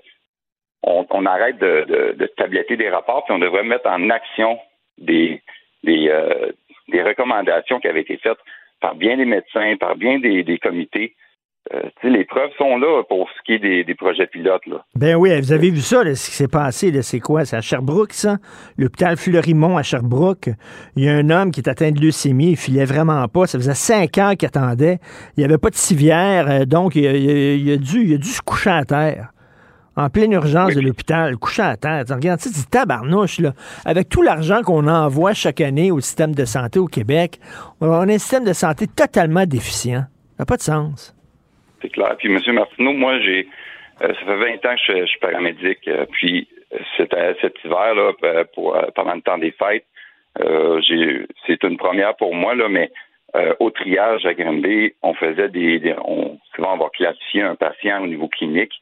on, 0.84 1.26
arrête 1.26 1.58
de, 1.58 1.86
de, 1.88 2.14
de, 2.14 2.26
tabletter 2.38 2.78
des 2.78 2.90
rapports, 2.90 3.26
puis 3.26 3.34
on 3.34 3.40
devrait 3.40 3.64
mettre 3.64 3.90
en 3.90 4.10
action 4.10 4.58
des, 4.98 5.42
des, 5.84 6.08
euh, 6.10 6.52
des 6.88 7.04
recommandations 7.04 7.80
qui 7.80 7.88
avaient 7.88 8.02
été 8.02 8.18
faites 8.18 8.38
par 8.80 8.96
bien 8.96 9.18
des 9.18 9.26
médecins, 9.26 9.76
par 9.78 9.96
bien 9.96 10.20
des, 10.20 10.44
des 10.44 10.60
comités. 10.60 11.16
Euh, 11.74 11.90
les 12.04 12.26
preuves 12.26 12.50
sont 12.58 12.78
là 12.78 13.04
pour 13.10 13.28
ce 13.30 13.44
qui 13.46 13.54
est 13.54 13.60
des, 13.60 13.84
des 13.84 13.96
projets 13.96 14.28
pilotes. 14.28 14.66
Là. 14.68 14.86
Ben 14.96 15.16
oui, 15.16 15.40
vous 15.40 15.52
avez 15.52 15.70
vu 15.70 15.82
ça, 15.82 16.04
là, 16.04 16.16
ce 16.16 16.30
qui 16.30 16.36
s'est 16.36 16.48
passé. 16.48 16.92
C'est 17.02 17.20
quoi? 17.20 17.46
C'est 17.46 17.58
à 17.58 17.62
Sherbrooke, 17.62 18.14
ça? 18.14 18.38
L'hôpital 18.78 19.18
Fleurimont 19.18 19.78
à 19.78 19.84
Sherbrooke. 19.84 20.50
Il 20.96 21.04
y 21.04 21.10
a 21.10 21.14
un 21.14 21.30
homme 21.30 21.52
qui 21.52 21.60
est 21.60 21.70
atteint 21.70 21.92
de 21.92 22.00
leucémie. 22.00 22.52
Il 22.52 22.58
filait 22.58 22.86
vraiment 22.86 23.28
pas. 23.28 23.48
Ça 23.48 23.58
faisait 23.58 23.74
cinq 23.74 24.18
ans 24.18 24.34
qu'il 24.38 24.48
attendait. 24.48 25.00
Il 25.36 25.42
n'y 25.42 25.46
avait 25.46 25.58
pas 25.58 25.70
de 25.70 25.76
civière. 25.76 26.50
Euh, 26.50 26.66
donc, 26.66 26.96
il, 26.96 27.04
il, 27.04 27.72
a 27.72 27.78
dû, 27.78 28.04
il 28.04 28.14
a 28.14 28.18
dû 28.18 28.30
se 28.30 28.42
coucher 28.42 28.70
à 28.70 28.86
terre 28.86 29.32
en 29.98 30.10
pleine 30.10 30.32
urgence 30.32 30.76
de 30.76 30.80
l'hôpital, 30.80 31.36
couché 31.38 31.64
à 31.64 31.76
terre. 31.76 32.06
regarde, 32.08 32.40
tu 32.40 32.50
tabarnouche, 32.70 33.40
là. 33.40 33.54
Avec 33.84 34.10
tout 34.10 34.22
l'argent 34.22 34.62
qu'on 34.62 34.88
envoie 34.88 35.34
chaque 35.34 35.60
année 35.60 35.92
au 35.92 36.00
système 36.00 36.36
de 36.36 36.46
santé 36.46 36.78
au 36.78 36.86
Québec, 36.86 37.40
on 37.82 37.92
a 37.92 38.06
un 38.06 38.18
système 38.20 38.46
de 38.46 38.54
santé 38.54 38.86
totalement 38.86 39.46
déficient. 39.48 40.06
Ça 40.38 40.44
n'a 40.44 40.46
pas 40.46 40.58
de 40.58 40.62
sens. 40.62 41.17
C'est 41.82 41.90
clair. 41.90 42.16
Puis, 42.18 42.30
M. 42.30 42.40
Martineau, 42.54 42.94
moi, 42.94 43.20
j'ai. 43.20 43.48
Euh, 44.02 44.14
ça 44.14 44.26
fait 44.26 44.36
20 44.36 44.66
ans 44.66 44.76
que 44.76 45.00
je, 45.00 45.06
suis 45.06 45.20
paramédic. 45.20 45.88
Euh, 45.88 46.06
puis, 46.12 46.48
cet 46.98 47.14
hiver, 47.64 47.96
là, 47.96 48.14
pour, 48.54 48.78
pendant 48.96 49.16
le 49.16 49.22
temps 49.22 49.38
des 49.38 49.52
fêtes, 49.52 49.86
euh, 50.40 50.82
c'est 51.48 51.64
une 51.64 51.78
première 51.78 52.16
pour 52.16 52.36
moi, 52.36 52.56
là, 52.56 52.68
mais 52.70 52.92
au 53.60 53.70
triage 53.70 54.26
à 54.26 54.34
Granby, 54.34 54.94
on 55.04 55.14
faisait 55.14 55.50
des, 55.50 55.96
on, 56.04 56.40
souvent 56.56 56.74
on 56.74 56.78
va 56.78 56.90
classifier 56.90 57.44
un 57.44 57.56
patient 57.56 58.04
au 58.04 58.08
niveau 58.08 58.28
clinique 58.28 58.74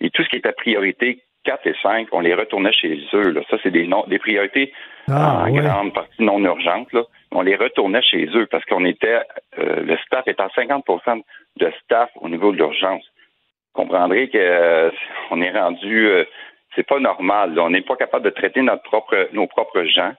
et 0.00 0.10
tout 0.10 0.22
ce 0.22 0.28
qui 0.28 0.36
était 0.36 0.52
priorité 0.52 1.22
4 1.44 1.66
et 1.66 1.74
5, 1.82 2.08
on 2.12 2.20
les 2.20 2.34
retournait 2.34 2.72
chez 2.72 3.00
eux. 3.14 3.30
Là. 3.30 3.40
Ça, 3.50 3.56
c'est 3.62 3.70
des, 3.70 3.88
des 4.06 4.18
priorités 4.18 4.72
ah, 5.08 5.44
en 5.44 5.50
grande 5.50 5.94
partie 5.94 6.22
non 6.22 6.42
urgentes. 6.44 6.92
Là. 6.92 7.02
On 7.32 7.42
les 7.42 7.56
retournait 7.56 8.02
chez 8.02 8.26
eux 8.34 8.46
parce 8.46 8.64
qu'on 8.64 8.84
était, 8.84 9.20
euh, 9.58 9.82
le 9.82 9.96
staff 10.06 10.26
est 10.26 10.40
à 10.40 10.48
50% 10.48 11.22
de 11.56 11.72
staff 11.82 12.10
au 12.16 12.28
niveau 12.28 12.52
de 12.52 12.58
l'urgence. 12.58 13.04
Vous 13.74 13.82
comprendrez 13.82 14.28
qu'on 14.28 14.38
euh, 14.38 14.90
est 15.42 15.58
rendu, 15.58 16.08
euh, 16.08 16.24
c'est 16.74 16.86
pas 16.86 17.00
normal. 17.00 17.58
On 17.58 17.70
n'est 17.70 17.82
pas 17.82 17.96
capable 17.96 18.24
de 18.24 18.30
traiter 18.30 18.62
notre 18.62 18.82
propre, 18.82 19.28
nos 19.32 19.46
propres 19.46 19.84
gens. 19.84 20.12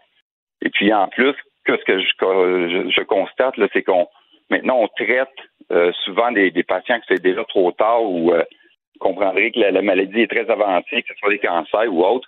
Et 0.61 0.69
puis 0.69 0.93
en 0.93 1.07
plus, 1.07 1.35
que 1.65 1.77
ce 1.77 1.83
que 1.85 1.99
je, 1.99 2.89
je, 2.89 3.03
constate, 3.03 3.55
c'est 3.71 3.83
qu'on 3.83 4.07
maintenant 4.49 4.79
on 4.79 4.87
traite 4.89 5.29
souvent 6.03 6.31
des, 6.31 6.51
des 6.51 6.63
patients 6.63 6.99
qui 6.99 7.05
c'est 7.07 7.21
déjà 7.21 7.43
trop 7.45 7.71
tard 7.71 8.03
ou 8.03 8.33
comprendrez 8.99 9.51
que 9.51 9.59
la, 9.59 9.81
maladie 9.81 10.21
est 10.21 10.31
très 10.31 10.49
avancée, 10.49 11.01
que 11.01 11.13
ce 11.13 11.19
soit 11.19 11.29
des 11.29 11.39
cancers 11.39 11.93
ou 11.93 12.03
autres. 12.03 12.27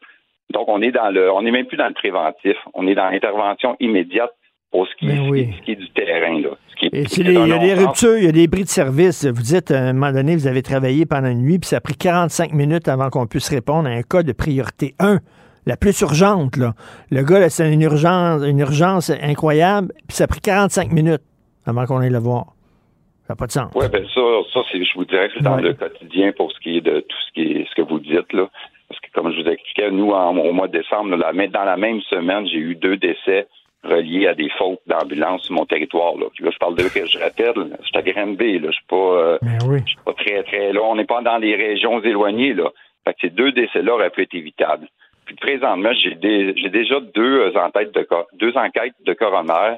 Donc, 0.51 0.67
on 0.67 0.81
est 0.81 0.91
dans 0.91 1.09
le, 1.09 1.31
on 1.31 1.41
n'est 1.41 1.51
même 1.51 1.65
plus 1.65 1.77
dans 1.77 1.87
le 1.87 1.93
préventif. 1.93 2.55
On 2.73 2.87
est 2.87 2.95
dans 2.95 3.09
l'intervention 3.09 3.75
immédiate 3.79 4.31
pour 4.71 4.87
ce 4.87 4.95
qui, 4.95 5.07
ben 5.07 5.33
est, 5.35 5.75
du 5.75 5.89
terrain. 5.91 6.39
Là. 6.39 6.49
il 6.81 7.47
y 7.47 7.51
a 7.53 7.57
des 7.57 7.73
ruptures, 7.73 8.17
il 8.17 8.25
y 8.25 8.27
a 8.27 8.31
des 8.31 8.47
bris 8.47 8.63
de 8.63 8.69
service. 8.69 9.25
Vous 9.25 9.41
dites, 9.41 9.71
à 9.71 9.79
un 9.79 9.93
moment 9.93 10.11
donné, 10.11 10.35
vous 10.35 10.47
avez 10.47 10.61
travaillé 10.61 11.05
pendant 11.05 11.29
une 11.29 11.41
nuit, 11.41 11.59
puis 11.59 11.69
ça 11.69 11.77
a 11.77 11.81
pris 11.81 11.95
45 11.95 12.51
minutes 12.53 12.87
avant 12.87 13.09
qu'on 13.09 13.25
puisse 13.25 13.49
répondre 13.49 13.87
à 13.87 13.91
un 13.91 14.01
cas 14.01 14.23
de 14.23 14.33
priorité 14.33 14.93
1 14.99 15.19
la 15.65 15.77
plus 15.77 15.99
urgente. 16.01 16.57
Là. 16.57 16.73
Le 17.09 17.23
gars, 17.23 17.49
c'est 17.49 17.71
une 17.71 17.81
urgence, 17.81 18.43
une 18.43 18.59
urgence 18.59 19.09
incroyable, 19.09 19.93
puis 20.07 20.17
ça 20.17 20.25
a 20.25 20.27
pris 20.27 20.41
45 20.41 20.91
minutes 20.91 21.23
avant 21.65 21.85
qu'on 21.85 21.99
aille 21.99 22.09
le 22.09 22.19
voir. 22.19 22.54
Ça 23.27 23.33
n'a 23.33 23.35
pas 23.35 23.47
de 23.47 23.51
sens. 23.51 23.71
Oui, 23.73 23.87
bien 23.89 24.03
ça, 24.13 24.21
ça 24.53 24.59
je 24.71 24.93
vous 24.93 25.05
dirais 25.05 25.29
que 25.29 25.35
c'est 25.37 25.43
dans 25.43 25.57
le 25.57 25.73
quotidien 25.73 26.31
pour 26.33 26.51
ce 26.51 26.59
qui 26.59 26.77
est 26.77 26.81
de 26.81 26.99
tout 26.99 27.17
ce 27.27 27.33
qui 27.33 27.41
est 27.41 27.67
ce 27.69 27.75
que 27.75 27.81
vous 27.81 27.99
dites 27.99 28.33
là. 28.33 28.47
Parce 28.87 28.99
que 29.01 29.07
comme 29.13 29.31
je 29.31 29.41
vous 29.41 29.47
expliquais, 29.49 29.89
nous, 29.89 30.11
au 30.11 30.53
mois 30.53 30.67
de 30.67 30.77
décembre, 30.77 31.17
dans 31.17 31.63
la 31.63 31.77
même 31.77 32.01
semaine, 32.01 32.47
j'ai 32.47 32.57
eu 32.57 32.75
deux 32.75 32.97
décès 32.97 33.47
reliés 33.83 34.27
à 34.27 34.35
des 34.35 34.49
fautes 34.57 34.79
d'ambulance 34.87 35.43
sur 35.43 35.55
mon 35.55 35.65
territoire. 35.65 36.15
Là. 36.17 36.25
Puis 36.33 36.43
là, 36.43 36.51
je 36.51 36.57
parle 36.57 36.75
de 36.75 36.83
que 36.83 37.05
je 37.05 37.17
rappelle, 37.19 37.77
je 37.81 37.87
suis 37.87 37.97
à 37.97 38.01
Granby, 38.01 38.59
là. 38.59 38.69
Je 38.69 38.75
suis 38.75 38.85
pas, 38.87 38.95
euh, 38.95 39.37
ben 39.41 39.57
je 39.59 39.89
suis 39.89 39.97
pas 40.05 40.13
très, 40.13 40.43
très 40.43 40.73
là. 40.73 40.81
On 40.83 40.95
n'est 40.95 41.05
pas 41.05 41.21
dans 41.21 41.37
les 41.37 41.55
régions 41.55 42.01
éloignées, 42.01 42.53
là. 42.53 42.69
Fait 43.05 43.13
que 43.13 43.19
ces 43.21 43.29
deux 43.29 43.51
décès-là 43.51 43.93
auraient 43.93 44.09
pu 44.09 44.23
être 44.23 44.33
évitables. 44.33 44.87
Puis 45.25 45.35
présentement, 45.35 45.91
j'ai, 45.93 46.17
j'ai 46.55 46.69
déjà 46.69 46.99
deux 46.99 47.51
enquêtes 47.55 47.93
de 47.93 48.07
deux 48.33 48.55
enquêtes 48.55 48.93
de 49.03 49.13
coroner 49.13 49.77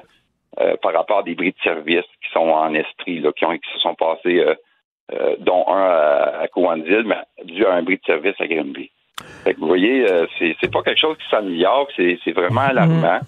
euh, 0.60 0.76
par 0.82 0.92
rapport 0.92 1.18
à 1.18 1.22
des 1.22 1.36
bris 1.36 1.52
de 1.52 1.62
service 1.62 2.04
qui 2.20 2.32
sont 2.32 2.48
en 2.50 2.74
esprit, 2.74 3.20
là, 3.20 3.30
qui, 3.32 3.44
ont, 3.44 3.56
qui 3.56 3.72
se 3.72 3.78
sont 3.78 3.94
passés, 3.94 4.40
euh, 4.40 4.54
euh, 5.12 5.36
dont 5.38 5.64
un 5.68 5.82
à, 5.82 6.40
à 6.40 6.48
Coandil, 6.48 7.04
mais 7.06 7.18
dû 7.44 7.64
à 7.64 7.74
un 7.74 7.82
bris 7.82 7.98
de 7.98 8.04
service 8.04 8.34
à 8.40 8.46
Grimby. 8.48 8.90
Fait 9.44 9.54
que 9.54 9.60
vous 9.60 9.68
voyez, 9.68 10.04
c'est, 10.38 10.56
c'est 10.60 10.72
pas 10.72 10.82
quelque 10.82 11.00
chose 11.00 11.16
qui 11.18 11.28
s'améliore, 11.28 11.88
c'est, 11.94 12.18
c'est 12.24 12.32
vraiment 12.32 12.62
mhm. 12.62 12.70
alarmant. 12.70 13.20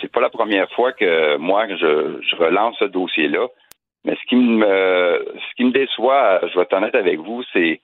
C'est 0.00 0.10
pas 0.12 0.20
la 0.20 0.30
première 0.30 0.70
fois 0.70 0.92
que 0.92 1.36
moi 1.36 1.66
je, 1.68 2.20
je 2.22 2.36
relance 2.36 2.76
ce 2.78 2.84
dossier-là. 2.84 3.48
Mais 4.04 4.14
ce 4.14 4.28
qui 4.28 4.36
me 4.36 5.34
ce 5.34 5.54
qui 5.56 5.64
me 5.64 5.72
déçoit, 5.72 6.40
je 6.46 6.54
vais 6.54 6.62
être 6.62 6.72
honnête 6.72 6.94
avec 6.94 7.18
vous, 7.18 7.42
c'est 7.52 7.80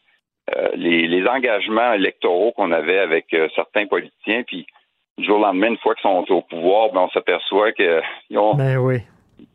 les, 0.77 1.09
les 1.09 1.27
engagements 1.27 1.93
électoraux 1.93 2.53
qu'on 2.53 2.71
avait 2.71 2.99
avec 2.99 3.35
certains 3.55 3.87
politiciens, 3.87 4.43
puis 4.45 4.67
du 5.19 5.25
jour 5.25 5.39
au 5.39 5.43
lendemain, 5.43 5.69
une 5.69 5.79
fois 5.79 5.95
qu'ils 5.95 6.03
sont 6.03 6.25
au 6.33 6.43
pouvoir, 6.43 6.93
ben, 6.93 7.03
on 7.03 7.11
s'aperçoit 7.11 7.73
qu'ils 7.73 8.39
ont, 8.39 8.55
ben 8.55 8.79
oui. 8.79 8.99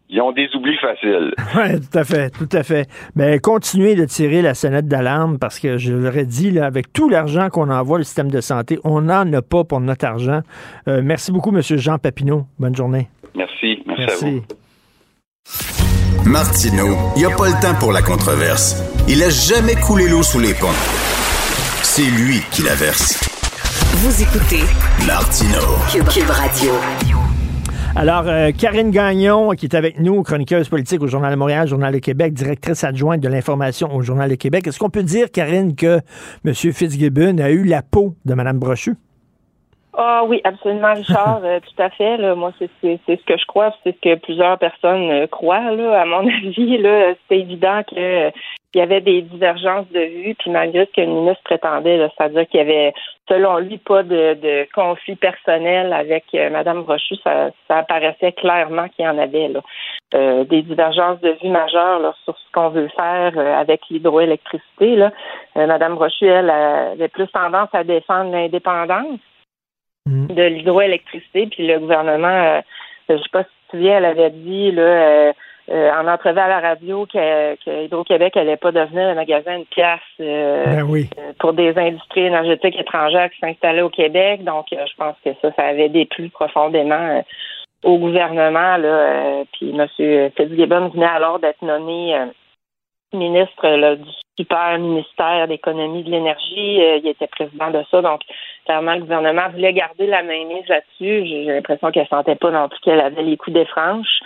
ils 0.09 0.21
ont 0.21 0.31
des 0.31 0.47
oublis 0.55 0.77
faciles. 0.77 1.33
Oui, 1.55 1.79
tout 1.79 1.97
à 1.97 2.03
fait, 2.03 2.29
tout 2.29 2.49
à 2.51 2.63
fait. 2.63 2.87
Mais 3.15 3.31
ben, 3.31 3.39
continuez 3.41 3.95
de 3.95 4.05
tirer 4.05 4.41
la 4.41 4.53
sonnette 4.53 4.87
d'alarme 4.87 5.37
parce 5.39 5.59
que 5.59 5.77
je 5.77 5.93
l'aurais 5.93 6.25
dit, 6.25 6.51
là, 6.51 6.65
avec 6.65 6.93
tout 6.93 7.09
l'argent 7.09 7.49
qu'on 7.49 7.69
envoie 7.69 7.99
au 7.99 8.03
système 8.03 8.31
de 8.31 8.41
santé, 8.41 8.79
on 8.83 9.01
n'en 9.01 9.31
a 9.33 9.41
pas 9.41 9.63
pour 9.63 9.79
notre 9.81 10.05
argent. 10.05 10.41
Euh, 10.87 11.01
merci 11.03 11.31
beaucoup, 11.31 11.55
M. 11.55 11.61
Jean 11.61 11.97
Papineau. 11.97 12.45
Bonne 12.57 12.75
journée. 12.75 13.09
Merci. 13.35 13.83
Merci, 13.85 14.25
à 14.25 14.29
vous. 14.29 14.41
Martineau, 16.25 16.95
il 17.15 17.19
n'y 17.19 17.25
a 17.25 17.35
pas 17.35 17.47
le 17.47 17.61
temps 17.61 17.77
pour 17.79 17.91
la 17.91 18.01
controverse. 18.01 18.75
Il 19.07 19.23
a 19.23 19.29
jamais 19.29 19.75
coulé 19.75 20.07
l'eau 20.07 20.21
sous 20.21 20.39
les 20.39 20.53
ponts. 20.53 20.67
C'est 21.81 22.03
lui 22.03 22.41
qui 22.51 22.61
la 22.61 22.75
verse. 22.75 23.28
Vous 23.91 24.21
écoutez 24.21 24.61
Martino 25.07 25.59
Cube, 25.89 26.29
Radio. 26.29 26.73
Alors, 27.95 28.27
euh, 28.27 28.51
Karine 28.51 28.91
Gagnon, 28.91 29.49
qui 29.53 29.65
est 29.65 29.75
avec 29.75 29.99
nous, 29.99 30.21
chroniqueuse 30.21 30.69
politique 30.69 31.01
au 31.01 31.07
Journal 31.07 31.33
de 31.33 31.35
Montréal, 31.35 31.67
Journal 31.67 31.91
de 31.91 31.97
Québec, 31.97 32.33
directrice 32.33 32.83
adjointe 32.83 33.19
de 33.19 33.27
l'information 33.27 33.93
au 33.93 34.01
Journal 34.03 34.29
de 34.29 34.35
Québec. 34.35 34.67
Est-ce 34.67 34.77
qu'on 34.77 34.91
peut 34.91 35.01
dire, 35.01 35.31
Karine, 35.31 35.75
que 35.75 36.01
M. 36.45 36.53
Fitzgibbon 36.53 37.39
a 37.39 37.49
eu 37.49 37.63
la 37.63 37.81
peau 37.81 38.13
de 38.25 38.35
Mme 38.35 38.59
Brochu? 38.59 38.93
Ah 39.97 40.21
oui, 40.27 40.39
absolument, 40.43 40.93
Richard, 40.93 41.41
euh, 41.43 41.59
tout 41.59 41.81
à 41.81 41.89
fait. 41.89 42.35
Moi, 42.35 42.53
c'est 42.59 42.69
ce 42.83 43.25
que 43.25 43.37
je 43.37 43.45
crois, 43.47 43.73
c'est 43.83 43.95
ce 43.95 44.01
que 44.01 44.19
plusieurs 44.19 44.59
personnes 44.59 45.09
euh, 45.09 45.27
croient. 45.27 45.71
Là. 45.71 46.01
À 46.01 46.05
mon 46.05 46.19
avis, 46.27 46.77
là, 46.77 47.15
c'est 47.27 47.39
évident 47.39 47.81
que 47.89 48.29
il 48.75 48.77
y 48.77 48.81
avait 48.81 49.01
des 49.01 49.23
divergences 49.23 49.89
de 49.89 49.99
vues, 49.99 50.35
puis 50.35 50.51
malgré 50.51 50.85
ce 50.85 50.91
que 50.91 51.01
le 51.01 51.07
ministre 51.07 51.41
prétendait, 51.43 52.07
c'est-à-dire 52.15 52.47
qu'il 52.47 52.59
y 52.59 52.61
avait, 52.61 52.93
selon 53.27 53.57
lui, 53.57 53.79
pas 53.79 54.03
de, 54.03 54.35
de 54.35 54.67
conflit 54.75 55.15
personnel 55.15 55.91
avec 55.91 56.25
euh, 56.35 56.51
Mme 56.51 56.83
Brochu, 56.83 57.15
ça, 57.23 57.49
ça 57.67 57.77
apparaissait 57.77 58.31
clairement 58.33 58.87
qu'il 58.89 59.05
y 59.05 59.07
en 59.07 59.17
avait 59.17 59.47
là. 59.47 59.61
Euh, 60.13 60.43
des 60.43 60.61
divergences 60.61 61.19
de 61.21 61.35
vues 61.41 61.49
majeures 61.49 61.99
là, 61.99 62.13
sur 62.23 62.37
ce 62.37 62.51
qu'on 62.51 62.69
veut 62.69 62.89
faire 62.89 63.33
euh, 63.37 63.55
avec 63.55 63.81
l'hydroélectricité. 63.89 64.95
Là. 64.95 65.11
Mme 65.55 65.95
Brochu, 65.95 66.25
elle, 66.25 66.51
avait 66.51 67.07
plus 67.07 67.27
tendance 67.27 67.69
à 67.73 67.83
défendre 67.83 68.31
l'indépendance 68.31 69.19
mmh. 70.05 70.27
de 70.27 70.43
l'hydroélectricité, 70.43 71.47
puis 71.47 71.65
le 71.65 71.79
gouvernement, 71.79 72.61
je 73.09 73.17
sais 73.17 73.29
pas 73.31 73.43
si 73.43 73.49
tu 73.49 73.65
te 73.65 73.77
souviens, 73.77 73.97
elle 73.97 74.05
avait 74.05 74.29
dit 74.29 74.71
là 74.71 75.33
euh, 75.71 75.91
en 75.91 76.07
entrevue 76.07 76.39
à 76.39 76.47
la 76.47 76.61
radio 76.61 77.05
que, 77.05 77.55
que 77.63 77.85
Hydro-Québec 77.85 78.35
n'allait 78.35 78.57
pas 78.57 78.71
devenir 78.71 79.09
un 79.09 79.13
magasin 79.13 79.59
de 79.59 79.65
pièces 79.65 79.99
euh, 80.19 80.65
ben 80.65 80.89
euh, 80.89 81.33
pour 81.37 81.53
des 81.53 81.77
industries 81.77 82.25
énergétiques 82.25 82.79
étrangères 82.79 83.29
qui 83.29 83.39
s'installaient 83.39 83.83
au 83.83 83.89
Québec. 83.89 84.43
Donc, 84.43 84.65
je 84.71 84.95
pense 84.97 85.15
que 85.23 85.29
ça, 85.41 85.51
ça 85.55 85.65
avait 85.65 85.89
déplu 85.89 86.29
profondément 86.29 87.23
au 87.83 87.99
gouvernement. 87.99 88.77
Là, 88.77 89.43
puis 89.53 89.69
M. 89.69 89.87
Fitzgibbon 90.35 90.89
venait 90.89 91.05
alors 91.05 91.37
d'être 91.37 91.61
nommé 91.61 92.17
ministre 93.13 93.95
du 93.95 94.11
super 94.39 94.79
ministère 94.79 95.47
d'économie 95.47 96.03
de 96.03 96.09
l'énergie. 96.09 96.79
il 97.03 97.07
était 97.07 97.27
président 97.27 97.69
de 97.69 97.83
ça. 97.91 98.01
Donc, 98.01 98.21
clairement, 98.65 98.95
le 98.95 99.01
gouvernement 99.01 99.49
voulait 99.49 99.73
garder 99.73 100.07
la 100.07 100.23
main 100.23 100.45
mise 100.45 100.67
là-dessus. 100.67 101.27
J'ai 101.27 101.45
l'impression 101.45 101.91
qu'elle 101.91 102.07
sentait 102.07 102.35
pas 102.35 102.49
non 102.49 102.69
plus 102.69 102.79
qu'elle 102.79 103.01
avait 103.01 103.23
les 103.23 103.37
coups 103.37 103.53
des 103.53 103.65
franches. 103.65 104.19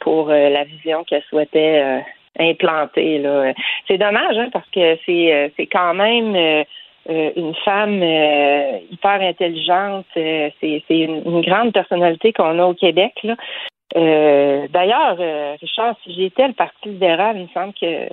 Pour 0.00 0.28
la 0.28 0.64
vision 0.64 1.04
qu'elle 1.04 1.22
souhaitait 1.28 2.02
implanter. 2.38 3.18
Là. 3.18 3.52
C'est 3.86 3.98
dommage 3.98 4.36
hein, 4.36 4.48
parce 4.52 4.68
que 4.70 4.98
c'est 5.06 5.52
c'est 5.56 5.66
quand 5.66 5.94
même 5.94 6.64
une 7.08 7.54
femme 7.64 8.02
hyper 8.90 9.20
intelligente. 9.20 10.06
c'est 10.14 10.54
c'est 10.60 10.82
une, 10.88 11.42
grande 11.42 11.72
personnalité 11.72 12.32
qu'on 12.32 12.58
a 12.58 12.64
au 12.64 12.74
Québec. 12.74 13.12
Là. 13.22 13.36
D'ailleurs, 13.94 15.18
Richard, 15.60 15.96
si 16.04 16.14
j'étais 16.14 16.48
le 16.48 16.54
Parti 16.54 16.88
libéral, 16.88 17.36
il 17.36 17.42
me 17.42 17.48
semble 17.48 17.74
que 17.74 18.08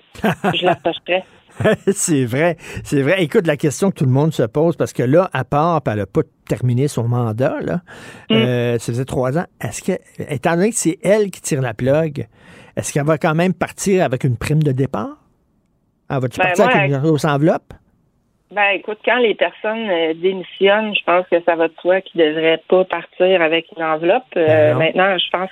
je 0.57 0.65
l'approcherais. 0.65 1.23
c'est 1.91 2.25
vrai, 2.25 2.57
c'est 2.83 3.01
vrai. 3.01 3.21
Écoute, 3.23 3.47
la 3.47 3.57
question 3.57 3.89
que 3.89 3.95
tout 3.95 4.05
le 4.05 4.11
monde 4.11 4.33
se 4.33 4.43
pose, 4.43 4.75
parce 4.75 4.93
que 4.93 5.03
là, 5.03 5.29
à 5.33 5.43
part, 5.43 5.81
elle 5.87 5.97
n'a 5.97 6.05
pas 6.05 6.21
terminé 6.47 6.87
son 6.87 7.07
mandat, 7.07 7.57
là, 7.61 7.81
mm. 8.29 8.33
euh, 8.33 8.77
ça 8.79 8.91
faisait 8.91 9.05
trois 9.05 9.37
ans, 9.37 9.45
est-ce 9.61 9.81
que, 9.81 9.93
étant 10.31 10.55
donné 10.55 10.69
que 10.69 10.75
c'est 10.75 10.97
elle 11.03 11.31
qui 11.31 11.41
tire 11.41 11.61
la 11.61 11.73
plug, 11.73 12.27
est-ce 12.75 12.93
qu'elle 12.93 13.05
va 13.05 13.17
quand 13.17 13.35
même 13.35 13.53
partir 13.53 14.03
avec 14.03 14.23
une 14.23 14.37
prime 14.37 14.61
de 14.61 14.71
départ? 14.71 15.17
Elle 16.09 16.19
va-tu 16.19 16.39
ben, 16.39 16.45
partir 16.45 16.69
avec 16.69 16.91
une 16.91 16.99
grosse 16.99 17.25
enveloppe? 17.25 17.73
Ben, 18.51 18.69
écoute, 18.75 18.99
quand 19.03 19.17
les 19.17 19.35
personnes 19.35 19.89
euh, 19.89 20.13
démissionnent, 20.13 20.95
je 20.95 21.03
pense 21.03 21.25
que 21.29 21.41
ça 21.43 21.55
va 21.55 21.67
de 21.67 21.73
soi 21.81 22.01
qu'ils 22.01 22.21
ne 22.21 22.29
devraient 22.29 22.61
pas 22.69 22.85
partir 22.85 23.41
avec 23.41 23.67
une 23.75 23.83
enveloppe. 23.83 24.23
Euh, 24.37 24.73
ben 24.73 24.77
maintenant, 24.77 25.17
je 25.17 25.29
pense, 25.31 25.49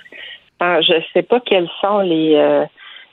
je 0.60 1.02
sais 1.12 1.22
pas 1.22 1.40
quels 1.40 1.68
sont 1.82 1.98
les 1.98 2.66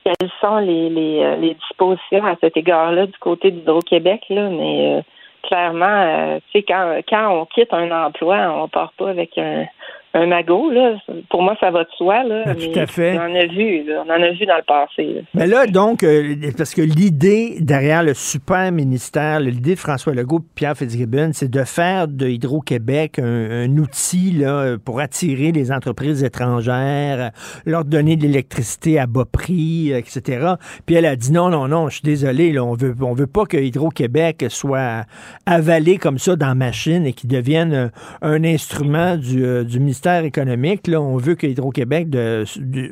quelles 0.03 0.29
sont 0.41 0.57
les, 0.57 0.89
les, 0.89 1.23
euh, 1.23 1.35
les 1.37 1.53
dispositions 1.53 2.25
à 2.25 2.35
cet 2.41 2.57
égard-là 2.57 3.07
du 3.07 3.17
côté 3.19 3.51
d'Hydro-Québec, 3.51 4.23
là, 4.29 4.49
mais 4.49 4.97
euh, 4.97 5.01
clairement, 5.43 5.85
euh, 5.85 6.39
tu 6.51 6.59
sais, 6.59 6.65
quand, 6.67 6.99
quand 7.07 7.41
on 7.41 7.45
quitte 7.45 7.73
un 7.73 7.91
emploi, 8.05 8.37
on 8.55 8.67
part 8.67 8.93
pas 8.97 9.09
avec 9.09 9.37
un, 9.37 9.65
un 10.15 10.27
magot, 10.27 10.69
là. 10.69 10.95
Pour 11.29 11.41
moi, 11.41 11.55
ça 11.59 11.71
va 11.71 11.83
de 11.83 11.89
soi, 11.97 12.23
là. 12.23 12.43
Ah, 12.45 12.55
tout 12.55 12.79
à 12.79 12.85
fait. 12.85 13.17
On 13.17 13.21
en 13.21 13.35
a 13.35 13.45
vu, 13.47 13.83
là. 13.83 14.03
On 14.05 14.09
en 14.09 14.21
a 14.21 14.31
vu 14.31 14.45
dans 14.45 14.57
le 14.57 14.63
passé. 14.63 15.23
Mais 15.33 15.47
là, 15.47 15.65
donc, 15.65 16.03
euh, 16.03 16.35
parce 16.55 16.75
que 16.75 16.83
l'idée 16.83 17.57
derrière 17.59 18.03
le 18.03 18.13
super 18.13 18.71
ministère, 18.71 19.39
l'idée 19.39 19.73
de 19.73 19.79
François 19.79 20.13
Legault 20.13 20.39
et 20.39 20.53
Pierre 20.53 20.77
Fitzgibbon, 20.77 21.31
c'est 21.33 21.49
de 21.49 21.63
faire 21.63 22.07
de 22.07 22.27
Hydro-Québec 22.27 23.17
un, 23.17 23.75
outil 23.77 24.31
là, 24.31 24.77
pour 24.83 24.99
attirer 24.99 25.51
les 25.51 25.71
entreprises 25.71 26.23
étrangères, 26.23 27.31
leur 27.65 27.83
donner 27.83 28.15
de 28.15 28.21
l'électricité 28.23 28.99
à 28.99 29.07
bas 29.07 29.25
prix, 29.25 29.91
etc. 29.91 30.53
Puis 30.85 30.95
elle 30.95 31.07
a 31.07 31.15
dit 31.15 31.31
non, 31.31 31.49
non, 31.49 31.67
non, 31.67 31.89
je 31.89 31.95
suis 31.95 32.03
désolé, 32.03 32.51
là, 32.51 32.63
on 32.63 32.75
veut, 32.75 32.93
on 33.01 33.13
veut 33.13 33.27
pas 33.27 33.45
que 33.45 33.57
Hydro-Québec 33.57 34.45
soit 34.49 35.05
avalé 35.47 35.97
comme 35.97 36.19
ça 36.19 36.35
dans 36.35 36.47
la 36.47 36.55
machine 36.55 37.07
et 37.07 37.13
qu'il 37.13 37.29
devienne 37.29 37.91
un, 38.21 38.43
instrument 38.43 39.15
du, 39.17 39.43
euh, 39.43 39.63
du 39.63 39.79
ministère 39.79 40.02
économique, 40.07 40.87
là, 40.87 41.01
on 41.01 41.17
veut 41.17 41.35
que 41.35 41.47
Hydro-Québec 41.47 42.07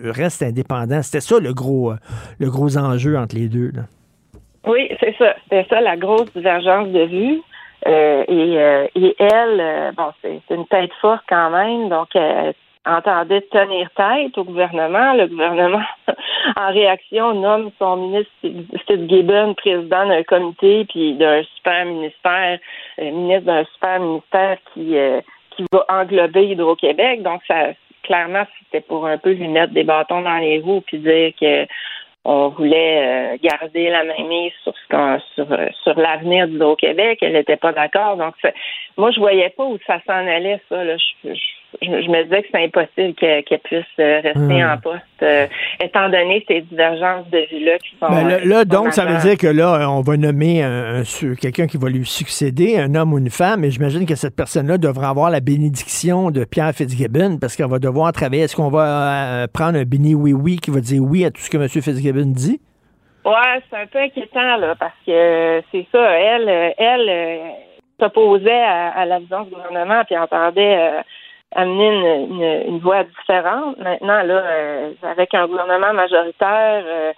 reste 0.04 0.44
indépendant. 0.44 1.02
C'était 1.02 1.22
ça 1.22 1.40
le 1.40 1.54
gros, 1.54 1.92
euh, 1.92 1.96
le 2.40 2.50
gros 2.50 2.78
enjeu 2.78 3.18
entre 3.18 3.36
les 3.36 3.48
deux. 3.48 3.72
Oui, 4.66 4.90
c'est 5.00 5.16
ça. 5.18 5.36
C'était 5.44 5.66
ça 5.70 5.82
la 5.82 5.98
grosse 5.98 6.32
divergence 6.34 6.90
de 6.90 7.04
vue. 7.06 7.42
Euh, 7.88 8.24
euh, 8.30 8.88
et, 8.96 9.16
elle, 9.20 9.94
bon, 9.96 10.12
c'est 10.22 10.42
une 10.52 10.68
tête 10.68 10.92
forte 11.02 11.24
quand 11.28 11.50
même, 11.50 11.90
donc 11.90 12.10
elle 12.16 12.54
entendait 12.86 13.42
tenir 13.52 13.90
tête 13.96 14.38
au 14.38 14.44
gouvernement. 14.44 15.14
Le 15.14 15.28
gouvernement, 15.28 15.82
en 16.56 16.72
réaction, 16.72 17.34
nomme 17.34 17.72
son 17.80 17.98
ministre 17.98 18.32
Steve 18.84 19.10
Gibbon 19.10 19.56
président 19.56 20.08
d'un 20.08 20.24
comité 20.24 20.86
puis 20.86 21.16
d'un 21.16 21.42
super 21.56 21.86
ministère, 21.86 22.60
ministre 23.00 23.46
d'un 23.46 23.66
super 23.74 24.00
ministère 24.00 24.58
qui 24.74 24.96
qui 25.56 25.66
va 25.72 25.86
englober 25.90 26.48
Hydro-Québec. 26.48 27.24
Donc, 27.24 27.42
ça, 27.48 27.70
clairement, 28.04 28.46
c'était 28.60 28.86
pour 28.86 29.06
un 29.06 29.18
peu 29.18 29.32
lui 29.32 29.48
mettre 29.48 29.74
des 29.74 29.84
bâtons 29.84 30.22
dans 30.22 30.38
les 30.38 30.60
roues 30.60 30.82
puis 30.82 31.00
dire 31.00 31.34
que 31.40 31.68
on 32.24 32.50
voulait 32.50 33.34
euh, 33.34 33.38
garder 33.42 33.90
la 33.90 34.04
mainmise 34.04 34.52
sur 34.64 34.74
sur, 35.36 35.52
euh, 35.52 35.68
sur 35.84 36.00
l'avenir 36.00 36.48
d'Hydro-Québec. 36.48 37.20
Elle 37.22 37.34
n'était 37.34 37.58
pas 37.58 37.72
d'accord. 37.72 38.16
Donc, 38.16 38.36
moi, 38.98 39.12
je 39.12 39.20
voyais 39.20 39.50
pas 39.50 39.66
où 39.66 39.80
ça 39.88 40.00
s'en 40.06 40.28
allait, 40.28 40.62
ça. 40.70 40.84
Là. 40.84 40.98
Je, 40.98 41.34
me 41.82 42.24
disais 42.24 42.42
que 42.42 42.48
c'est 42.52 42.64
impossible 42.64 43.14
qu'elle 43.16 43.60
puisse 43.64 43.86
euh, 44.00 44.22
rester 44.22 44.40
hmm. 44.40 44.70
en 44.70 44.78
poste, 44.78 45.04
euh, 45.22 45.48
étant 45.80 46.10
donné 46.10 46.44
ces 46.48 46.62
divergences 46.62 47.30
de 47.30 47.46
vue-là 47.50 47.78
qui 47.80 47.96
sont. 48.00 48.10
Ben, 48.10 48.40
là, 48.44 48.66
donc, 48.66 48.94
ça 48.94 49.06
veut 49.06 49.18
dire 49.20 49.38
que 49.38 49.48
là, 49.48 49.90
on 49.90 50.02
va 50.02 50.18
nommer 50.18 50.64
un, 50.64 51.04
quelqu'un 51.40 51.68
qui 51.68 51.78
va 51.78 51.90
lui 51.90 52.06
succéder, 52.06 52.78
un 52.78 52.96
homme 52.96 53.14
ou 53.14 53.18
une 53.18 53.30
femme, 53.30 53.64
et 53.64 53.72
j'imagine 53.72 54.06
que 54.06 54.16
cette 54.16 54.36
personne-là 54.36 54.78
devra 54.78 55.10
avoir 55.10 55.30
la 55.30 55.40
bénédiction 55.40 56.32
de 56.32 56.44
Pierre 56.44 56.74
Fitzgibbon 56.74 57.38
parce 57.40 57.56
qu'elle 57.56 57.70
va 57.70 57.80
devoir 57.80 58.12
travailler. 58.12 58.44
Est-ce 58.44 58.56
qu'on 58.56 58.70
va 58.70 59.44
euh, 59.44 59.48
prendre 59.52 59.78
un 59.78 59.84
béni 59.84 60.14
oui-oui 60.14 60.58
qui 60.58 60.72
va 60.72 60.80
dire 60.80 61.02
oui 61.02 61.26
à 61.26 61.32
tout 61.32 61.42
ce 61.42 61.50
que 61.50 61.58
M. 61.58 61.68
Fitzgibbon 61.68 62.32
dit? 62.34 62.60
Ouais, 63.24 63.62
c'est 63.70 63.78
un 63.78 63.86
peu 63.86 64.00
inquiétant, 64.00 64.58
là, 64.58 64.76
parce 64.80 64.96
que 65.06 65.62
c'est 65.72 65.86
ça, 65.92 66.00
elle, 66.00 66.74
elle 66.78 67.40
s'opposait 68.00 68.64
à, 68.64 69.06
la 69.06 69.20
vision 69.20 69.44
du 69.44 69.52
gouvernement, 69.52 70.04
puis 70.06 70.18
entendait 70.18 71.04
amener 71.54 71.88
une, 71.88 72.74
une, 72.74 72.80
voie 72.80 73.04
différente. 73.04 73.78
Maintenant, 73.78 74.24
là, 74.24 74.44
euh, 74.46 74.92
avec 75.04 75.34
un 75.34 75.48
gouvernement 75.48 75.94
majoritaire, 75.94 76.84
euh, 76.86 77.14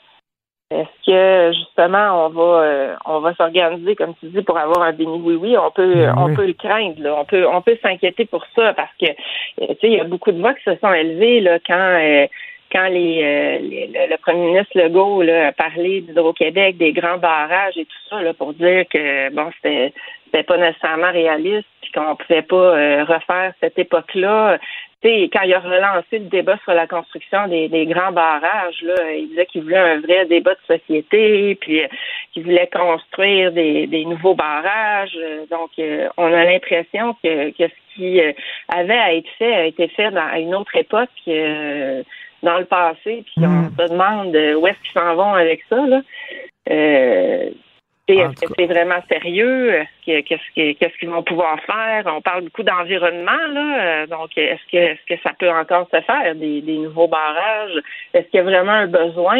est-ce 0.71 1.05
que 1.05 1.55
justement 1.55 2.25
on 2.25 2.29
va 2.29 2.63
euh, 2.63 2.95
on 3.05 3.19
va 3.19 3.35
s'organiser 3.35 3.95
comme 3.95 4.15
tu 4.15 4.27
dis 4.27 4.41
pour 4.41 4.57
avoir 4.57 4.81
un 4.81 4.91
béni 4.91 5.21
oui 5.23 5.35
oui? 5.35 5.55
On 5.55 5.69
peut 5.69 5.93
ben 5.93 6.15
on 6.17 6.33
peut 6.33 6.47
le 6.47 6.53
craindre 6.53 6.99
là. 6.99 7.15
on 7.15 7.25
peut 7.25 7.45
on 7.47 7.61
peut 7.61 7.77
s'inquiéter 7.79 8.25
pour 8.25 8.43
ça 8.55 8.73
parce 8.73 8.93
que 8.99 9.05
tu 9.05 9.67
sais 9.67 9.77
il 9.83 9.93
y 9.93 9.99
a 9.99 10.05
beaucoup 10.05 10.31
de 10.31 10.39
voix 10.39 10.55
qui 10.55 10.63
se 10.63 10.75
sont 10.77 10.91
élevées 10.91 11.41
là 11.41 11.59
quand 11.59 12.27
quand 12.71 12.87
les, 12.87 13.59
le 13.93 14.17
premier 14.17 14.47
ministre 14.47 14.79
Legault 14.79 15.21
là, 15.21 15.49
a 15.49 15.51
parlé 15.51 16.01
d'Hydro-Québec, 16.01 16.77
des 16.77 16.91
grands 16.91 17.19
barrages 17.19 17.77
et 17.77 17.85
tout 17.85 18.09
ça 18.09 18.23
là, 18.23 18.33
pour 18.33 18.53
dire 18.53 18.85
que 18.89 19.29
bon 19.29 19.51
c'était 19.57 19.93
c'était 20.33 20.43
pas 20.43 20.57
nécessairement 20.57 21.11
réaliste, 21.11 21.67
puis 21.81 21.91
qu'on 21.91 22.15
pouvait 22.15 22.41
pas 22.41 22.55
euh, 22.55 23.03
refaire 23.03 23.53
cette 23.59 23.77
époque-là. 23.77 24.57
sais, 25.03 25.29
quand 25.31 25.43
il 25.43 25.53
a 25.53 25.59
relancé 25.59 26.19
le 26.19 26.25
débat 26.25 26.57
sur 26.63 26.73
la 26.73 26.87
construction 26.87 27.47
des, 27.47 27.85
grands 27.85 28.11
barrages, 28.11 28.81
là, 28.81 29.11
il 29.15 29.29
disait 29.29 29.45
qu'il 29.45 29.61
voulait 29.61 29.77
un 29.77 29.99
vrai 29.99 30.25
débat 30.25 30.55
de 30.55 30.77
société, 30.77 31.55
puis 31.55 31.83
euh, 31.83 31.87
qu'il 32.33 32.43
voulait 32.43 32.69
construire 32.73 33.51
des, 33.51 34.05
nouveaux 34.05 34.33
barrages. 34.33 35.17
Donc, 35.51 35.69
euh, 35.77 36.09
on 36.17 36.33
a 36.33 36.45
l'impression 36.45 37.15
que, 37.23 37.51
que 37.51 37.67
ce 37.67 37.95
qui 37.95 38.19
avait 38.69 38.97
à 38.97 39.13
être 39.13 39.29
fait 39.37 39.53
a 39.53 39.65
été 39.65 39.87
fait 39.89 40.09
dans, 40.09 40.27
à 40.27 40.39
une 40.39 40.55
autre 40.55 40.75
époque 40.75 41.11
dans 41.27 42.57
le 42.57 42.65
passé, 42.65 43.23
puis 43.23 43.45
on 43.45 43.47
hmm. 43.47 43.71
se 43.77 43.87
demande 43.87 44.35
où 44.35 44.67
est-ce 44.67 44.79
qu'ils 44.79 44.99
s'en 44.99 45.15
vont 45.15 45.33
avec 45.35 45.61
ça. 45.69 45.85
Là. 45.85 46.01
Est-ce 48.07 48.41
que 48.41 48.53
c'est 48.57 48.65
vraiment 48.65 49.01
sérieux? 49.09 49.85
Qu'est-ce 50.05 50.97
qu'ils 50.99 51.09
vont 51.09 51.23
pouvoir 51.23 51.57
faire? 51.61 52.03
On 52.07 52.21
parle 52.21 52.43
beaucoup 52.43 52.63
d'environnement, 52.63 53.31
là. 53.53 54.03
Euh, 54.03 54.07
donc, 54.07 54.37
est-ce 54.37 54.61
que, 54.69 54.77
est-ce 54.77 55.15
que 55.15 55.21
ça 55.23 55.31
peut 55.39 55.49
encore 55.49 55.87
se 55.89 56.01
faire, 56.01 56.35
des, 56.35 56.61
des 56.61 56.77
nouveaux 56.77 57.07
barrages? 57.07 57.79
Est-ce 58.13 58.27
qu'il 58.27 58.39
y 58.39 58.41
a 58.41 58.43
vraiment 58.43 58.73
un 58.73 58.87
besoin? 58.87 59.39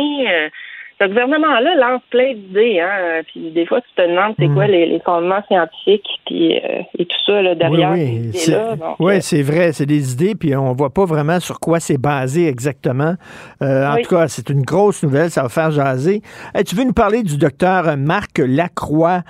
Ce 1.04 1.10
gouvernement-là 1.10 1.76
lance 1.76 2.02
plein 2.10 2.34
d'idées, 2.34 2.80
hein. 2.80 3.22
Puis 3.28 3.52
des 3.52 3.66
fois, 3.66 3.82
tu 3.82 3.88
te 3.96 4.08
demandes 4.08 4.36
c'est 4.40 4.48
quoi 4.48 4.68
hmm. 4.68 4.72
les, 4.72 5.02
fondements 5.04 5.44
scientifiques 5.48 6.08
puis, 6.26 6.56
euh, 6.56 6.82
et 6.98 7.06
tout 7.06 7.18
ça 7.26 7.42
là, 7.42 7.56
derrière 7.56 7.92
oui, 7.92 8.32
oui. 8.34 8.52
là 8.52 8.76
Oui, 9.00 9.16
euh, 9.16 9.20
c'est 9.20 9.42
vrai, 9.42 9.74
c'est 9.74 9.86
des 9.86 10.14
idées, 10.14 10.36
puis 10.36 10.56
on 10.56 10.72
voit 10.74 10.92
pas 10.92 11.04
vraiment 11.04 11.42
sur 11.42 11.60
quoi 11.60 11.82
c'est 11.82 11.98
basé 11.98 12.48
exactement. 12.48 13.16
Euh, 13.62 13.92
en 13.92 13.98
tout 13.98 14.16
cas, 14.16 14.30
c'est 14.30 14.50
une 14.50 14.62
grosse 14.62 15.04
nouvelle, 15.04 15.30
ça 15.30 15.44
va 15.44 15.50
faire 15.50 15.72
jaser. 15.72 16.22
tu 16.66 16.76
veux 16.76 16.86
nous 16.86 16.94
parler 16.94 17.24
du 17.24 17.38
docteur 17.38 17.98
Marc 17.98 18.38
Lacroix, 18.38 19.24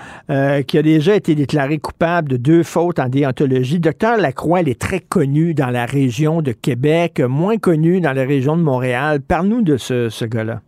qui 0.68 0.78
a 0.78 0.82
déjà 0.82 1.16
été 1.16 1.34
déclaré 1.34 1.80
coupable 1.80 2.30
de 2.30 2.38
deux 2.38 2.64
fautes 2.64 3.00
en 3.00 3.10
déontologie. 3.10 3.80
Docteur 3.80 4.18
Lacroix, 4.18 4.62
il 4.62 4.70
est 4.70 4.80
très 4.80 5.00
connu 5.00 5.56
dans 5.56 5.72
la 5.72 5.86
région 5.86 6.44
de 6.44 6.52
Québec, 6.52 7.20
moins 7.20 7.58
connu 7.58 8.00
dans 8.00 8.14
la 8.14 8.24
région 8.24 8.58
de 8.58 8.62
Montréal. 8.62 9.22
Parle-nous 9.28 9.64
de 9.64 9.78
ce, 9.78 10.10
ce 10.10 10.26
gars-là. 10.26 10.60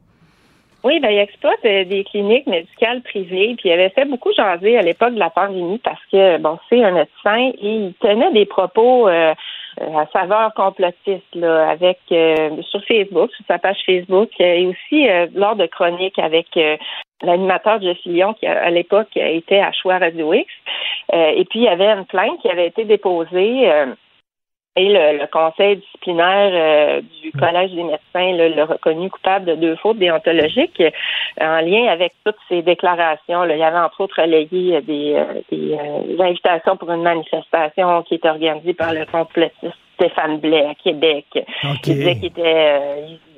Oui, 0.85 0.99
ben, 0.99 1.09
il 1.09 1.17
exploite 1.17 1.65
euh, 1.65 1.83
des 1.83 2.03
cliniques 2.03 2.45
médicales 2.45 3.01
privées, 3.01 3.55
puis 3.57 3.69
il 3.69 3.71
avait 3.71 3.89
fait 3.89 4.05
beaucoup 4.05 4.31
jaser 4.31 4.77
à 4.77 4.83
l'époque 4.83 5.15
de 5.15 5.19
la 5.19 5.31
pandémie 5.31 5.79
parce 5.79 5.99
que, 6.11 6.37
bon, 6.37 6.59
c'est 6.69 6.83
un 6.83 6.91
médecin 6.91 7.53
et 7.59 7.75
il 7.75 7.93
tenait 7.99 8.31
des 8.33 8.45
propos 8.45 9.09
euh, 9.09 9.33
euh, 9.81 9.97
à 9.97 10.05
saveur 10.13 10.53
complotiste, 10.53 11.33
là, 11.33 11.71
avec 11.71 11.97
sur 12.07 12.85
Facebook, 12.85 13.31
sur 13.31 13.45
sa 13.47 13.57
page 13.57 13.79
Facebook, 13.83 14.29
et 14.39 14.67
aussi 14.67 15.07
lors 15.33 15.55
de 15.55 15.65
chroniques 15.65 16.19
avec 16.19 16.47
l'animateur 17.23 17.81
Jeff 17.81 17.97
Lyon, 18.05 18.35
qui 18.35 18.45
à 18.45 18.69
l'époque 18.69 19.09
était 19.15 19.61
à 19.61 19.71
Choix 19.71 19.97
Radio 19.97 20.35
X. 20.35 20.47
et 21.13 21.45
puis 21.45 21.61
il 21.61 21.65
y 21.65 21.67
avait 21.67 21.89
une 21.89 22.05
plainte 22.05 22.39
qui 22.43 22.47
avait 22.47 22.67
été 22.67 22.85
déposée 22.85 23.67
et 24.77 24.89
le, 24.89 25.25
conseil 25.27 25.77
disciplinaire 25.77 26.51
euh, 26.53 27.01
du 27.21 27.31
Collège 27.31 27.71
des 27.71 27.83
médecins 27.83 28.55
l'a 28.55 28.65
reconnu 28.65 29.09
coupable 29.09 29.45
de 29.45 29.55
deux 29.55 29.75
fautes 29.77 29.97
déontologiques 29.97 30.81
euh, 30.81 30.89
en 31.39 31.61
lien 31.61 31.87
avec 31.87 32.13
toutes 32.25 32.35
ces 32.49 32.61
déclarations. 32.61 33.45
Il 33.45 33.57
y 33.57 33.63
avait 33.63 33.77
entre 33.77 34.01
autres 34.01 34.21
relayé 34.21 34.81
des, 34.81 35.15
euh, 35.15 35.41
des, 35.49 36.21
invitations 36.21 36.75
pour 36.75 36.91
une 36.91 37.03
manifestation 37.03 38.03
qui 38.03 38.15
était 38.15 38.27
organisée 38.27 38.73
par 38.73 38.93
le 38.93 39.05
complotiste 39.05 39.77
Stéphane 39.95 40.39
Blais 40.39 40.65
à 40.65 40.75
Québec. 40.75 41.25
Il 41.63 41.79
disait 41.79 42.15
qu'il 42.15 42.25
était 42.25 42.81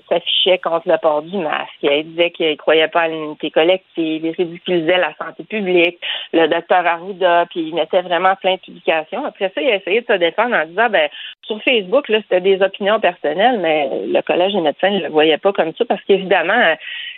s'affichait 0.10 0.58
contre 0.60 0.90
le 0.90 0.98
port 0.98 1.22
du 1.22 1.38
masque. 1.38 1.72
Il 1.82 2.12
disait 2.12 2.32
qu'il 2.32 2.50
ne 2.50 2.56
croyait 2.56 2.88
pas 2.88 3.02
à 3.02 3.08
l'unité 3.08 3.52
collective. 3.52 4.26
Il 4.26 4.32
ridiculisait 4.32 4.98
la 4.98 5.14
santé 5.16 5.44
publique, 5.44 6.00
le 6.34 6.48
docteur 6.48 6.86
Arruda, 6.86 7.46
puis 7.50 7.70
il 7.70 7.76
mettait 7.76 8.02
vraiment 8.02 8.36
plein 8.36 8.56
de 8.56 8.60
publications. 8.60 9.26
Après 9.26 9.52
ça, 9.54 9.62
il 9.62 9.70
a 9.70 9.76
essayé 9.76 10.02
de 10.02 10.08
se 10.08 10.18
défendre 10.18 10.56
en 10.56 10.66
disant, 10.66 10.90
ben, 10.90 11.10
sur 11.44 11.62
Facebook, 11.64 12.10
là, 12.10 12.20
c'était 12.22 12.42
des 12.42 12.62
opinions 12.62 13.00
personnelles, 13.00 13.60
mais 13.60 13.90
le 14.08 14.22
Collège 14.22 14.54
des 14.54 14.62
médecins 14.62 14.90
ne 14.90 15.00
le 15.00 15.10
voyait 15.10 15.38
pas 15.38 15.54
comme 15.54 15.74
ça 15.78 15.86
parce 15.86 16.02
qu'évidemment, 16.04 16.76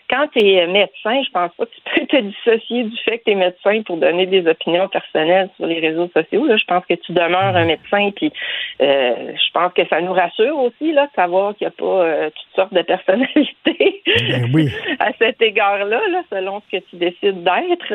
quand 0.09 0.27
tu 0.35 0.43
es 0.43 0.65
médecin, 0.67 1.21
je 1.23 1.29
pense 1.31 1.51
pas 1.55 1.65
que 1.65 1.71
tu 1.71 1.81
peux 1.99 2.05
te 2.07 2.17
dissocier 2.17 2.83
du 2.83 2.97
fait 2.97 3.19
que 3.19 3.25
tu 3.25 3.31
es 3.31 3.35
médecin 3.35 3.81
pour 3.83 3.97
donner 3.97 4.25
des 4.25 4.47
opinions 4.47 4.87
personnelles 4.87 5.49
sur 5.55 5.67
les 5.67 5.79
réseaux 5.79 6.09
sociaux. 6.15 6.45
Là. 6.45 6.57
Je 6.57 6.65
pense 6.65 6.83
que 6.85 6.95
tu 6.95 7.13
demeures 7.13 7.55
un 7.55 7.65
médecin, 7.65 8.09
puis 8.15 8.33
euh, 8.81 9.33
je 9.33 9.51
pense 9.53 9.71
que 9.73 9.87
ça 9.87 10.01
nous 10.01 10.13
rassure 10.13 10.57
aussi 10.57 10.91
là, 10.91 11.05
de 11.05 11.11
savoir 11.15 11.55
qu'il 11.55 11.67
n'y 11.67 11.73
a 11.73 11.77
pas 11.77 12.03
euh, 12.03 12.29
toutes 12.29 12.55
sortes 12.55 12.73
de 12.73 12.81
personnalités 12.81 14.01
Ben 14.05 14.49
oui. 14.53 14.69
à 14.99 15.11
cet 15.19 15.41
égard-là, 15.41 16.01
là, 16.09 16.23
selon 16.31 16.61
ce 16.61 16.77
que 16.77 16.83
tu 16.89 16.95
décides 16.95 17.43
d'être. 17.43 17.93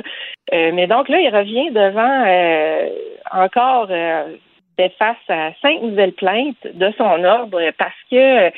Euh, 0.52 0.70
mais 0.72 0.86
donc 0.86 1.08
là, 1.08 1.18
il 1.20 1.34
revient 1.34 1.70
devant 1.72 2.14
encore 3.32 3.88
fait 4.76 4.92
face 4.98 5.16
à 5.28 5.52
cinq 5.62 5.82
nouvelles 5.82 6.12
plaintes 6.12 6.66
de 6.74 6.92
son 6.96 7.24
ordre 7.24 7.60
parce 7.78 7.94
que 8.10 8.50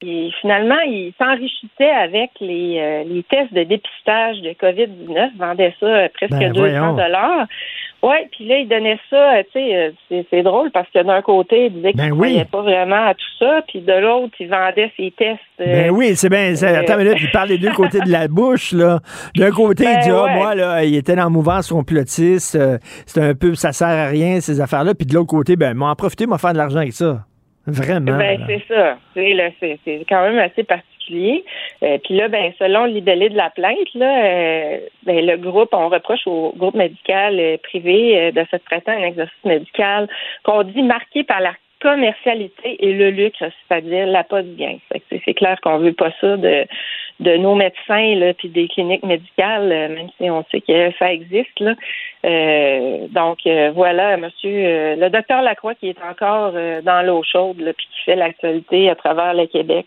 et 0.00 0.30
finalement, 0.40 0.78
il 0.86 1.12
s'enrichissait 1.18 1.90
avec 1.90 2.30
les, 2.40 2.78
euh, 2.78 3.04
les 3.04 3.22
tests 3.24 3.52
de 3.52 3.64
dépistage 3.64 4.40
de 4.42 4.50
COVID-19, 4.52 5.36
vendait 5.38 5.74
ça 5.80 5.86
euh, 5.86 6.08
presque 6.14 6.32
Ben, 6.38 6.52
200 6.52 6.60
voyons. 6.60 6.94
dollars. 6.94 7.46
Ouais, 8.00 8.28
puis 8.30 8.46
là, 8.46 8.58
il 8.58 8.68
donnait 8.68 9.00
ça, 9.10 9.38
euh, 9.38 9.42
tu 9.52 9.58
sais, 10.08 10.24
c'est, 10.30 10.42
drôle 10.44 10.70
parce 10.70 10.88
que 10.90 11.02
d'un 11.02 11.20
côté, 11.20 11.66
il 11.66 11.72
disait 11.72 11.90
qu'il 11.92 12.00
Ben 12.00 12.08
ne 12.10 12.12
oui. 12.14 12.44
pas 12.44 12.62
vraiment 12.62 13.06
à 13.08 13.14
tout 13.14 13.26
ça, 13.40 13.60
puis 13.66 13.80
de 13.80 13.92
l'autre, 13.92 14.34
il 14.38 14.48
vendait 14.48 14.92
ses 14.96 15.10
tests. 15.10 15.40
euh, 15.60 15.64
Ben 15.64 15.90
oui, 15.90 16.14
c'est 16.14 16.28
bien. 16.28 16.54
euh, 16.54 16.80
Attends 16.80 17.00
une 17.00 17.06
minute, 17.08 17.18
il 17.20 17.30
parle 17.32 17.48
des 17.48 17.58
deux 17.58 17.72
côtés 17.72 17.98
de 17.98 18.12
la 18.12 18.28
bouche, 18.28 18.70
là. 18.72 19.00
D'un 19.36 19.50
côté, 19.50 19.82
il 19.82 19.94
Ben 19.96 20.00
dit, 20.00 20.10
ah, 20.12 20.24
ouais. 20.26 20.34
moi, 20.36 20.54
là, 20.54 20.84
il 20.84 20.94
était 20.94 21.16
dans 21.16 21.24
la 21.24 21.28
mouvance 21.28 21.70
complotiste, 21.70 22.56
c'est 23.04 23.20
un 23.20 23.34
peu, 23.34 23.56
ça 23.56 23.72
sert 23.72 23.88
à 23.88 24.06
rien, 24.06 24.40
ces 24.40 24.60
affaires-là. 24.60 24.94
Puis 24.94 25.06
de 25.06 25.14
l'autre 25.14 25.30
côté, 25.30 25.56
ben, 25.56 25.74
m'en 25.74 25.92
profiter, 25.96 26.26
m'en 26.26 26.38
faire 26.38 26.52
de 26.52 26.58
l'argent 26.58 26.78
avec 26.78 26.92
ça. 26.92 27.24
Vraiment. 27.68 28.16
Ben, 28.16 28.40
c'est 28.46 28.62
ça. 28.66 28.96
C'est, 29.14 29.78
c'est 29.84 30.04
quand 30.08 30.22
même 30.22 30.38
assez 30.38 30.64
particulier. 30.64 31.44
Euh, 31.82 31.98
Puis 32.02 32.16
là, 32.16 32.28
ben, 32.28 32.50
selon 32.58 32.86
libellé 32.86 33.28
de 33.28 33.36
la 33.36 33.50
plainte, 33.50 33.92
là, 33.94 34.24
euh, 34.24 34.78
ben, 35.04 35.24
le 35.24 35.36
groupe, 35.36 35.68
on 35.72 35.90
reproche 35.90 36.26
au 36.26 36.54
groupe 36.56 36.74
médical 36.74 37.38
euh, 37.38 37.56
privé 37.62 38.18
euh, 38.18 38.32
de 38.32 38.44
se 38.50 38.56
prêter 38.56 38.90
un 38.90 39.02
exercice 39.02 39.44
médical 39.44 40.08
qu'on 40.44 40.62
dit 40.62 40.82
marqué 40.82 41.24
par 41.24 41.40
la 41.40 41.52
commercialité 41.80 42.76
et 42.80 42.92
le 42.92 43.10
lucre, 43.10 43.38
c'est-à-dire 43.38 44.06
la 44.06 44.24
pas 44.24 44.42
de 44.42 44.54
gain. 44.54 44.78
C'est- 45.10 45.34
clair 45.34 45.60
qu'on 45.60 45.78
veut 45.78 45.92
pas 45.92 46.10
ça 46.20 46.36
de, 46.36 46.64
de 47.20 47.36
nos 47.36 47.54
médecins 47.54 48.14
là, 48.16 48.32
des 48.42 48.68
cliniques 48.68 49.04
médicales, 49.04 49.70
euh, 49.70 49.88
même 49.88 50.08
si 50.16 50.30
on 50.30 50.44
sait 50.50 50.60
que 50.60 50.90
ça 50.98 51.12
existe. 51.12 51.60
Là. 51.60 51.74
Euh, 52.24 53.06
donc 53.10 53.38
euh, 53.46 53.70
voilà, 53.74 54.16
monsieur 54.16 54.50
euh, 54.50 54.96
le 54.96 55.10
docteur 55.10 55.42
Lacroix 55.42 55.74
qui 55.74 55.88
est 55.90 56.02
encore 56.02 56.52
euh, 56.54 56.82
dans 56.82 57.02
l'eau 57.06 57.22
chaude 57.22 57.60
là, 57.60 57.72
puis 57.72 57.86
qui 57.92 58.04
fait 58.04 58.16
l'actualité 58.16 58.90
à 58.90 58.96
travers 58.96 59.34
le 59.34 59.46
Québec 59.46 59.86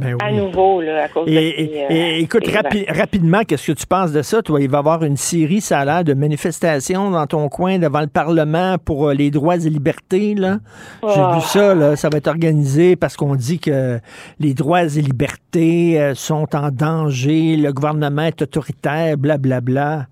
Ben 0.00 0.16
à 0.22 0.30
nouveau 0.32 0.80
là, 0.80 1.04
à 1.04 1.08
cause 1.08 1.28
Et, 1.28 1.34
de 1.34 1.38
et- 1.40 1.84
euh, 1.84 1.86
et 1.90 2.20
écoute, 2.20 2.46
rapi- 2.46 2.86
rapidement, 2.90 3.40
qu'est-ce 3.46 3.68
que 3.72 3.78
tu 3.78 3.86
penses 3.86 4.12
de 4.12 4.22
ça? 4.22 4.42
Toi, 4.42 4.60
il 4.60 4.68
va 4.68 4.78
y 4.78 4.80
avoir 4.80 5.02
une 5.04 5.16
série, 5.16 5.60
ça 5.60 5.80
a 5.80 5.84
l'air, 5.84 6.04
de 6.04 6.14
manifestations 6.14 7.10
dans 7.10 7.26
ton 7.26 7.48
coin 7.48 7.78
devant 7.78 8.00
le 8.00 8.06
Parlement 8.06 8.76
pour 8.84 9.08
euh, 9.08 9.14
les 9.14 9.30
droits 9.30 9.56
et 9.56 9.70
libertés. 9.70 10.34
Là. 10.34 10.58
J'ai 11.02 11.20
Oh. 11.20 11.34
vu 11.36 11.40
ça, 11.42 11.74
là, 11.74 11.96
ça 11.96 12.08
va 12.10 12.18
être 12.18 12.28
organisé 12.28 12.96
parce 12.96 13.16
qu'on 13.16 13.34
dit 13.36 13.58
que 13.58 13.98
les 14.38 14.54
droits 14.54 14.82
et 14.84 15.00
libertés 15.00 16.00
euh, 16.00 16.14
sont 16.14 16.54
en 16.54 16.70
danger, 16.70 17.56
le 17.56 17.72
gouvernement 17.72 18.22
est 18.22 18.42
autoritaire, 18.42 19.16
blablabla. 19.16 20.06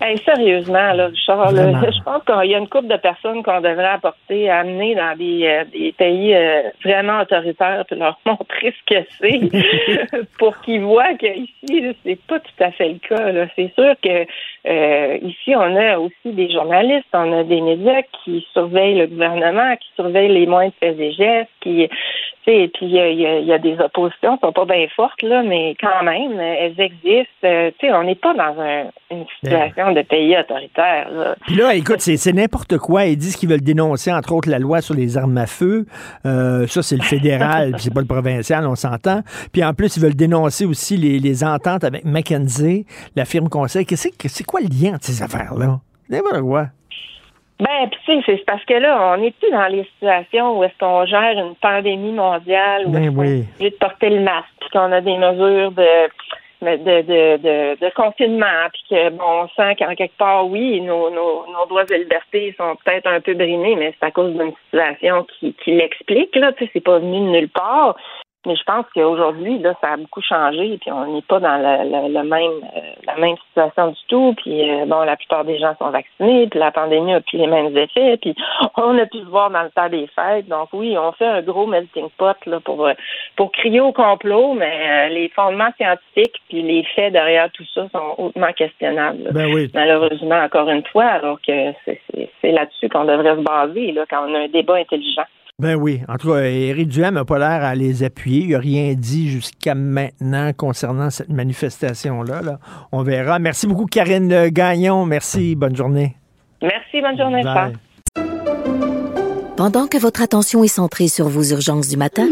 Hey, 0.00 0.18
sérieusement, 0.24 0.92
là, 0.92 1.06
Richard, 1.06 1.52
là, 1.52 1.70
je 1.90 2.02
pense 2.02 2.22
qu'il 2.24 2.50
y 2.50 2.54
a 2.54 2.58
une 2.58 2.68
couple 2.68 2.88
de 2.88 2.96
personnes 2.96 3.42
qu'on 3.42 3.60
devrait 3.60 3.84
apporter, 3.86 4.50
amener 4.50 4.94
dans 4.94 5.16
des, 5.16 5.46
euh, 5.46 5.64
des 5.72 5.92
pays 5.92 6.34
euh, 6.34 6.62
vraiment 6.84 7.20
autoritaires, 7.20 7.84
puis 7.86 7.96
leur 7.98 8.18
montrer 8.26 8.74
ce 8.86 8.94
que 8.94 9.06
c'est, 9.20 10.20
pour 10.38 10.60
qu'ils 10.60 10.82
voient 10.82 11.14
qu'ici, 11.14 11.96
c'est 12.04 12.20
pas 12.26 12.38
tout 12.40 12.62
à 12.64 12.70
fait 12.72 12.88
le 12.90 12.98
cas. 12.98 13.48
C'est 13.56 13.72
sûr 13.74 13.94
que 14.02 14.26
euh, 14.66 15.18
ici, 15.22 15.54
on 15.56 15.76
a 15.76 15.98
aussi 15.98 16.32
des 16.32 16.50
journalistes, 16.50 17.06
on 17.14 17.32
a 17.40 17.44
des 17.44 17.60
médias 17.60 18.02
qui 18.24 18.46
surveillent 18.52 18.98
le 18.98 19.06
gouvernement, 19.06 19.74
qui 19.76 19.88
surveillent 19.96 20.32
les 20.34 20.46
moindres 20.46 20.74
faits 20.80 20.98
et 20.98 21.12
gestes, 21.12 21.50
qui 21.62 21.88
sais, 22.44 22.70
puis 22.74 22.86
il 22.86 22.92
y 22.92 23.00
a, 23.00 23.08
y 23.08 23.44
y 23.46 23.58
des 23.60 23.80
oppositions, 23.80 24.36
qui 24.36 24.40
sont 24.46 24.52
pas 24.52 24.64
bien 24.66 24.86
fortes, 24.94 25.22
là, 25.22 25.42
mais 25.42 25.74
quand 25.80 26.02
même, 26.02 26.38
elles 26.38 26.78
existent. 26.78 27.24
Euh, 27.44 27.70
tu 27.78 27.86
sais, 27.86 27.92
on 27.94 28.04
n'est 28.04 28.14
pas 28.14 28.34
dans 28.34 28.60
un- 28.60 28.90
une 29.10 29.24
situation 29.40 29.73
de 29.76 30.02
pays 30.02 30.36
autoritaire. 30.38 31.10
Là. 31.12 31.36
Puis 31.46 31.56
là, 31.56 31.74
écoute, 31.74 32.00
c'est 32.00 32.32
n'importe 32.32 32.78
quoi. 32.78 33.06
Ils 33.06 33.16
disent 33.16 33.36
qu'ils 33.36 33.48
veulent 33.48 33.60
dénoncer, 33.60 34.12
entre 34.12 34.32
autres, 34.32 34.48
la 34.48 34.58
loi 34.58 34.80
sur 34.80 34.94
les 34.94 35.16
armes 35.16 35.36
à 35.38 35.46
feu. 35.46 35.86
Euh, 36.26 36.66
ça, 36.66 36.82
c'est 36.82 36.96
le 36.96 37.02
fédéral, 37.02 37.72
puis 37.72 37.82
c'est 37.82 37.94
pas 37.94 38.00
le 38.00 38.06
provincial, 38.06 38.66
on 38.66 38.74
s'entend. 38.74 39.20
Puis 39.52 39.64
en 39.64 39.74
plus, 39.74 39.96
ils 39.96 40.02
veulent 40.02 40.14
dénoncer 40.14 40.64
aussi 40.64 40.96
les, 40.96 41.18
les 41.18 41.44
ententes 41.44 41.84
avec 41.84 42.04
McKenzie, 42.04 42.86
la 43.16 43.24
firme 43.24 43.48
conseil. 43.48 43.86
C'est 43.88 44.44
quoi 44.44 44.60
le 44.60 44.68
lien 44.68 44.94
entre 44.94 45.04
ces 45.04 45.22
affaires-là? 45.22 45.80
N'importe 46.08 46.40
quoi. 46.40 46.66
Ben, 47.60 47.88
puis 47.88 48.00
tu 48.04 48.12
sais, 48.14 48.22
c'est 48.26 48.44
parce 48.46 48.64
que 48.64 48.74
là, 48.74 49.14
on 49.14 49.20
n'est 49.20 49.30
plus 49.30 49.50
dans 49.50 49.66
les 49.68 49.84
situations 49.94 50.58
où 50.58 50.64
est-ce 50.64 50.76
qu'on 50.78 51.06
gère 51.06 51.38
une 51.38 51.54
pandémie 51.54 52.12
mondiale, 52.12 52.82
où 52.86 52.90
Ben 52.90 53.04
est-ce 53.04 53.10
qu'on 53.12 53.20
oui. 53.20 53.28
est 53.28 53.54
obligé 53.54 53.70
de 53.70 53.76
porter 53.76 54.10
le 54.10 54.20
masque, 54.22 54.48
puis 54.60 54.70
qu'on 54.70 54.90
a 54.90 55.00
des 55.00 55.16
mesures 55.16 55.70
de 55.70 56.08
de, 56.64 57.02
de, 57.02 57.36
de, 57.36 57.80
de 57.80 57.94
confinement, 57.94 58.68
puis 58.72 58.82
que 58.90 59.10
bon, 59.10 59.24
on 59.24 59.48
sent 59.48 59.76
qu'en 59.76 59.94
quelque 59.94 60.16
part, 60.16 60.46
oui, 60.48 60.80
nos, 60.80 61.10
nos, 61.10 61.46
nos 61.52 61.66
droits 61.68 61.84
et 61.90 61.98
libertés 61.98 62.54
sont 62.56 62.76
peut-être 62.84 63.06
un 63.06 63.20
peu 63.20 63.34
brimés, 63.34 63.76
mais 63.76 63.94
c'est 63.98 64.06
à 64.06 64.10
cause 64.10 64.32
d'une 64.32 64.52
situation 64.64 65.24
qui, 65.24 65.54
qui 65.62 65.72
l'explique, 65.72 66.34
là, 66.36 66.52
tu 66.52 66.64
sais, 66.64 66.70
c'est 66.72 66.84
pas 66.84 66.98
venu 66.98 67.20
de 67.20 67.30
nulle 67.30 67.48
part. 67.48 67.96
Mais 68.46 68.56
je 68.56 68.64
pense 68.64 68.86
qu'aujourd'hui, 68.94 69.58
là, 69.58 69.74
ça 69.80 69.92
a 69.92 69.96
beaucoup 69.96 70.22
changé, 70.22 70.78
puis 70.80 70.92
on 70.92 71.14
n'est 71.14 71.22
pas 71.22 71.40
dans 71.40 71.56
la 71.56 72.22
même 72.22 72.52
euh, 72.76 72.94
la 73.06 73.16
même 73.16 73.36
situation 73.48 73.88
du 73.88 74.00
tout. 74.08 74.34
Puis 74.36 74.70
euh, 74.70 74.86
bon, 74.86 75.00
la 75.02 75.16
plupart 75.16 75.44
des 75.44 75.58
gens 75.58 75.74
sont 75.78 75.90
vaccinés, 75.90 76.46
puis 76.48 76.58
la 76.58 76.70
pandémie 76.70 77.14
a 77.14 77.20
plus 77.20 77.38
les 77.38 77.46
mêmes 77.46 77.76
effets, 77.76 78.16
puis 78.18 78.34
on 78.76 78.98
a 78.98 79.06
pu 79.06 79.18
se 79.18 79.24
voir 79.24 79.50
dans 79.50 79.62
le 79.62 79.70
temps 79.70 79.88
des 79.88 80.06
fêtes. 80.08 80.48
Donc 80.48 80.68
oui, 80.72 80.96
on 80.98 81.12
fait 81.12 81.26
un 81.26 81.42
gros 81.42 81.66
melting 81.66 82.08
pot 82.16 82.36
là 82.46 82.60
pour 82.60 82.86
euh, 82.86 82.92
pour 83.36 83.52
crier 83.52 83.80
au 83.80 83.92
complot, 83.92 84.54
mais 84.54 85.08
euh, 85.08 85.08
les 85.08 85.28
fondements 85.30 85.72
scientifiques 85.76 86.40
puis 86.48 86.62
les 86.62 86.84
faits 86.94 87.12
derrière 87.12 87.50
tout 87.52 87.64
ça 87.74 87.86
sont 87.92 88.14
hautement 88.18 88.52
questionnables. 88.52 89.30
Ben 89.32 89.52
oui. 89.52 89.70
Malheureusement, 89.74 90.40
encore 90.42 90.68
une 90.68 90.84
fois, 90.86 91.06
alors 91.06 91.38
que 91.40 91.72
c'est 91.84 92.52
là-dessus 92.52 92.88
qu'on 92.88 93.04
devrait 93.04 93.36
se 93.36 93.40
baser 93.40 93.92
là 93.92 94.04
quand 94.08 94.28
on 94.28 94.34
a 94.34 94.40
un 94.40 94.48
débat 94.48 94.76
intelligent. 94.76 95.24
Ben 95.60 95.76
oui. 95.76 96.02
En 96.08 96.16
tout 96.16 96.32
cas, 96.32 96.40
Éric 96.42 96.88
Duhem 96.88 97.14
n'a 97.14 97.24
pas 97.24 97.38
l'air 97.38 97.62
à 97.62 97.76
les 97.76 98.02
appuyer. 98.02 98.42
Il 98.42 98.50
n'a 98.50 98.58
rien 98.58 98.94
dit 98.94 99.30
jusqu'à 99.30 99.76
maintenant 99.76 100.52
concernant 100.52 101.10
cette 101.10 101.28
manifestation-là. 101.28 102.42
là. 102.42 102.58
On 102.90 103.02
verra. 103.02 103.38
Merci 103.38 103.68
beaucoup, 103.68 103.86
Karine 103.86 104.48
Gagnon. 104.48 105.06
Merci. 105.06 105.54
Bonne 105.54 105.76
journée. 105.76 106.16
Merci, 106.60 107.00
bonne 107.00 107.16
journée, 107.16 107.42
Bye. 107.44 107.76
Pendant 109.56 109.86
que 109.86 109.96
votre 109.96 110.22
attention 110.22 110.64
est 110.64 110.68
centrée 110.68 111.06
sur 111.06 111.28
vos 111.28 111.44
urgences 111.44 111.88
du 111.88 111.96
matin, 111.96 112.28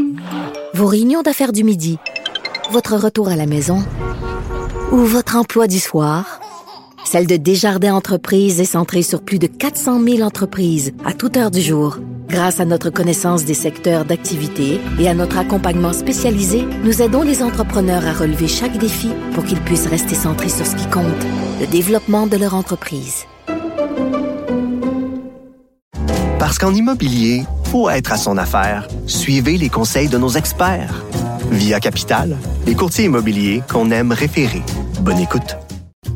vos 0.74 0.86
réunions 0.86 1.22
d'affaires 1.22 1.52
du 1.52 1.62
midi, 1.62 1.98
votre 2.72 2.96
retour 2.96 3.28
à 3.28 3.36
la 3.36 3.46
maison 3.46 3.78
ou 4.90 4.96
votre 4.96 5.36
emploi 5.36 5.68
du 5.68 5.78
soir, 5.78 6.41
celle 7.04 7.26
de 7.26 7.36
Desjardins 7.36 7.94
Entreprises 7.94 8.60
est 8.60 8.64
centrée 8.64 9.02
sur 9.02 9.22
plus 9.22 9.38
de 9.38 9.46
400 9.46 10.02
000 10.02 10.20
entreprises 10.22 10.92
à 11.04 11.12
toute 11.12 11.36
heure 11.36 11.50
du 11.50 11.60
jour. 11.60 11.98
Grâce 12.28 12.60
à 12.60 12.64
notre 12.64 12.88
connaissance 12.88 13.44
des 13.44 13.54
secteurs 13.54 14.04
d'activité 14.04 14.80
et 14.98 15.08
à 15.08 15.14
notre 15.14 15.36
accompagnement 15.36 15.92
spécialisé, 15.92 16.64
nous 16.82 17.02
aidons 17.02 17.22
les 17.22 17.42
entrepreneurs 17.42 18.06
à 18.06 18.12
relever 18.12 18.48
chaque 18.48 18.78
défi 18.78 19.10
pour 19.34 19.44
qu'ils 19.44 19.60
puissent 19.60 19.86
rester 19.86 20.14
centrés 20.14 20.48
sur 20.48 20.64
ce 20.64 20.76
qui 20.76 20.86
compte, 20.86 21.04
le 21.60 21.66
développement 21.66 22.26
de 22.26 22.36
leur 22.36 22.54
entreprise. 22.54 23.24
Parce 26.38 26.58
qu'en 26.58 26.74
immobilier, 26.74 27.44
pour 27.70 27.90
être 27.90 28.12
à 28.12 28.16
son 28.16 28.38
affaire, 28.38 28.88
suivez 29.06 29.58
les 29.58 29.68
conseils 29.68 30.08
de 30.08 30.18
nos 30.18 30.30
experts. 30.30 31.04
Via 31.50 31.80
Capital, 31.80 32.36
les 32.66 32.74
courtiers 32.74 33.04
immobiliers 33.04 33.62
qu'on 33.70 33.90
aime 33.90 34.12
référer. 34.12 34.62
Bonne 35.00 35.18
écoute. 35.18 35.56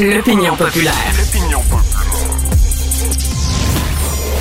L'opinion 0.00 0.56
populaire. 0.56 0.94
L'opinion 1.18 1.60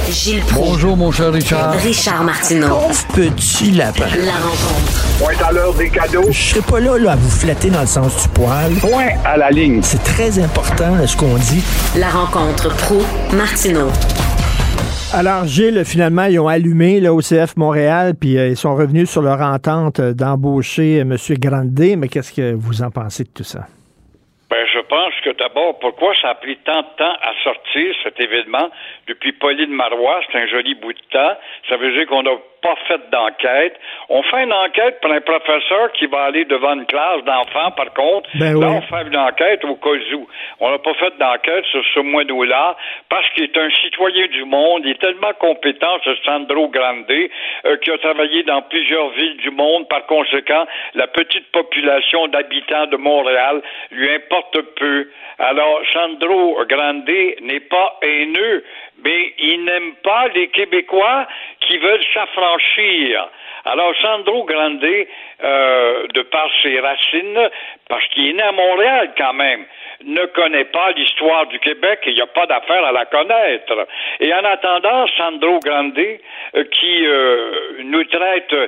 Gilles 0.10 0.42
Bonjour, 0.54 0.96
mon 0.96 1.12
cher 1.12 1.34
Richard. 1.34 1.74
Richard 1.74 2.24
Martineau. 2.24 2.78
petit 3.14 3.72
lapin. 3.72 4.06
La 4.24 4.38
rencontre. 4.38 5.20
Point 5.20 5.46
à 5.46 5.52
l'heure 5.52 5.74
des 5.74 5.90
cadeaux. 5.90 6.24
Je 6.32 6.40
serai 6.40 6.62
pas 6.62 6.80
là, 6.80 6.98
là, 6.98 7.12
à 7.12 7.16
vous 7.18 7.30
flatter 7.30 7.70
dans 7.70 7.82
le 7.82 7.88
sens 7.88 8.24
du 8.24 8.30
poil. 8.30 8.72
Point 8.80 9.10
à 9.26 9.36
la 9.36 9.52
ligne. 9.52 9.82
C'est 9.84 10.02
très 10.02 10.40
important, 10.40 11.06
ce 11.06 11.18
qu'on 11.18 11.36
dit. 11.36 11.62
La 12.00 12.08
rencontre 12.08 12.74
pro 12.78 13.02
martineau 13.36 13.90
Alors, 15.14 15.46
Gilles, 15.46 15.84
finalement, 15.84 16.24
ils 16.24 16.40
ont 16.40 16.48
allumé 16.48 17.02
là, 17.02 17.14
au 17.14 17.20
CF 17.20 17.58
Montréal, 17.58 18.14
puis 18.18 18.38
euh, 18.38 18.48
ils 18.48 18.58
sont 18.58 18.76
revenus 18.78 19.10
sur 19.10 19.22
leur 19.22 19.42
entente 19.42 20.00
d'embaucher 20.00 21.00
euh, 21.00 21.02
M. 21.02 21.18
Grandet. 21.38 21.98
Mais 21.98 22.08
qu'est-ce 22.08 22.32
que 22.32 22.54
vous 22.54 22.82
en 22.82 22.92
pensez 22.92 23.26
de 23.26 23.30
tout 23.34 23.44
ça? 23.44 23.68
Ben, 24.50 24.66
je 24.74 24.80
pense 24.80 25.14
que 25.24 25.30
d'abord, 25.50 25.80
pourquoi 25.80 26.14
ça 26.22 26.30
a 26.30 26.36
pris 26.36 26.58
tant 26.58 26.82
de 26.82 26.98
temps 26.98 27.16
à 27.22 27.34
sortir 27.44 27.96
cet 28.04 28.20
événement 28.20 28.70
depuis 29.08 29.32
Pauline 29.34 29.72
Marois? 29.72 30.22
C'est 30.32 30.38
un 30.38 30.48
joli 30.48 30.76
bout 30.76 30.94
de 30.94 31.00
temps. 31.12 31.38
Ça 31.68 31.78
veut 31.78 31.92
dire 31.92 32.08
qu'on 32.08 32.24
n'a 32.24 32.36
pas 32.62 32.76
fait 32.88 33.02
d'enquête. 33.10 33.80
On 34.10 34.22
fait 34.24 34.44
une 34.44 34.54
enquête 34.54 35.00
pour 35.02 35.12
un 35.12 35.22
professeur 35.22 35.92
qui 35.94 36.08
va 36.08 36.24
aller 36.24 36.46
devant 36.46 36.74
une 36.74 36.86
classe 36.86 37.24
d'enfants, 37.24 37.72
par 37.72 37.94
contre. 37.94 38.30
Ben 38.36 38.60
là, 38.60 38.68
oui. 38.68 38.76
on 38.78 38.82
fait 38.82 39.08
une 39.08 39.18
enquête 39.18 39.64
au 39.66 39.76
cas 39.76 39.90
où. 40.14 40.28
On 40.60 40.72
n'a 40.72 40.80
pas 40.80 40.94
fait 40.96 41.18
d'enquête 41.18 41.66
sur 41.66 41.84
ce 41.94 42.00
moineau-là 42.02 42.76
parce 43.10 43.28
qu'il 43.30 43.46
est 43.46 43.58
un 43.58 43.70
citoyen 43.82 44.28
du 44.28 44.44
monde. 44.46 44.82
Il 44.86 44.92
est 44.92 45.02
tellement 45.02 45.34
compétent, 45.40 46.00
ce 46.04 46.16
Sandro 46.26 46.68
Grande, 46.70 47.06
euh, 47.10 47.78
qui 47.78 47.92
a 47.92 47.98
travaillé 47.98 48.44
dans 48.44 48.62
plusieurs 48.64 49.10
villes 49.12 49.38
du 49.38 49.52
monde. 49.52 49.88
Par 49.88 50.06
conséquent, 50.06 50.66
la 50.96 51.08
petite 51.08 51.50
population 51.52 52.28
d'habitants 52.28 52.88
de 52.88 52.98
Montréal 52.98 53.62
lui 53.92 54.10
importe 54.14 54.62
peu. 54.76 55.08
Alors, 55.40 55.82
Sandro 55.94 56.58
Grande 56.66 57.10
n'est 57.42 57.62
pas 57.62 57.98
haineux, 58.02 58.64
mais 59.04 59.34
il 59.38 59.64
n'aime 59.64 59.94
pas 60.04 60.28
les 60.28 60.50
Québécois 60.50 61.28
qui 61.62 61.78
veulent 61.78 62.04
s'affranchir. 62.14 63.30
Alors, 63.64 63.94
Sandro 64.02 64.44
Grande, 64.44 64.84
euh, 64.84 66.08
de 66.14 66.22
par 66.24 66.50
ses 66.62 66.80
racines, 66.82 67.50
parce 67.88 68.06
qu'il 68.08 68.30
est 68.30 68.34
né 68.34 68.44
à 68.44 68.52
Montréal 68.52 69.14
quand 69.18 69.34
même, 69.34 69.66
ne 70.06 70.26
connaît 70.28 70.66
pas 70.66 70.92
l'histoire 70.92 71.48
du 71.48 71.60
Québec 71.60 72.00
et 72.06 72.12
il 72.12 72.16
n'y 72.16 72.22
a 72.22 72.28
pas 72.28 72.46
d'affaire 72.46 72.84
à 72.86 72.92
la 72.92 73.06
connaître. 73.06 73.88
Et 74.20 74.34
en 74.34 74.44
attendant, 74.46 75.06
Sandro 75.18 75.60
Grande, 75.60 75.90
euh, 76.00 76.64
qui 76.72 77.06
euh, 77.06 77.84
nous 77.84 78.04
traite 78.06 78.54
euh, 78.54 78.68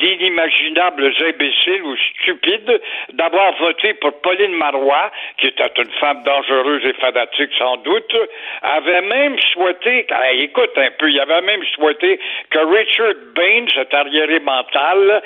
d'inimaginables 0.00 1.12
imbéciles 1.26 1.82
ou 1.82 1.96
stupides 1.96 2.80
d'avoir 3.12 3.54
voté 3.56 3.94
pour 3.94 4.20
Pauline 4.20 4.54
Marois, 4.54 5.10
qui 5.38 5.46
était 5.48 5.70
une 5.78 5.90
femme 6.00 6.22
dangereuse 6.24 6.84
et 6.84 6.92
fanatique 6.94 7.50
sans 7.58 7.76
doute, 7.78 8.16
avait 8.62 9.02
même 9.02 9.38
souhaité, 9.52 10.06
ah, 10.10 10.32
écoute 10.32 10.72
un 10.76 10.90
peu, 10.98 11.10
il 11.10 11.20
avait 11.20 11.42
même 11.42 11.64
souhaité 11.74 12.18
que 12.50 12.58
Richard 12.58 13.14
Bain, 13.34 13.66
cet 13.74 13.94
arriéré 13.94 14.40
mental, 14.40 15.22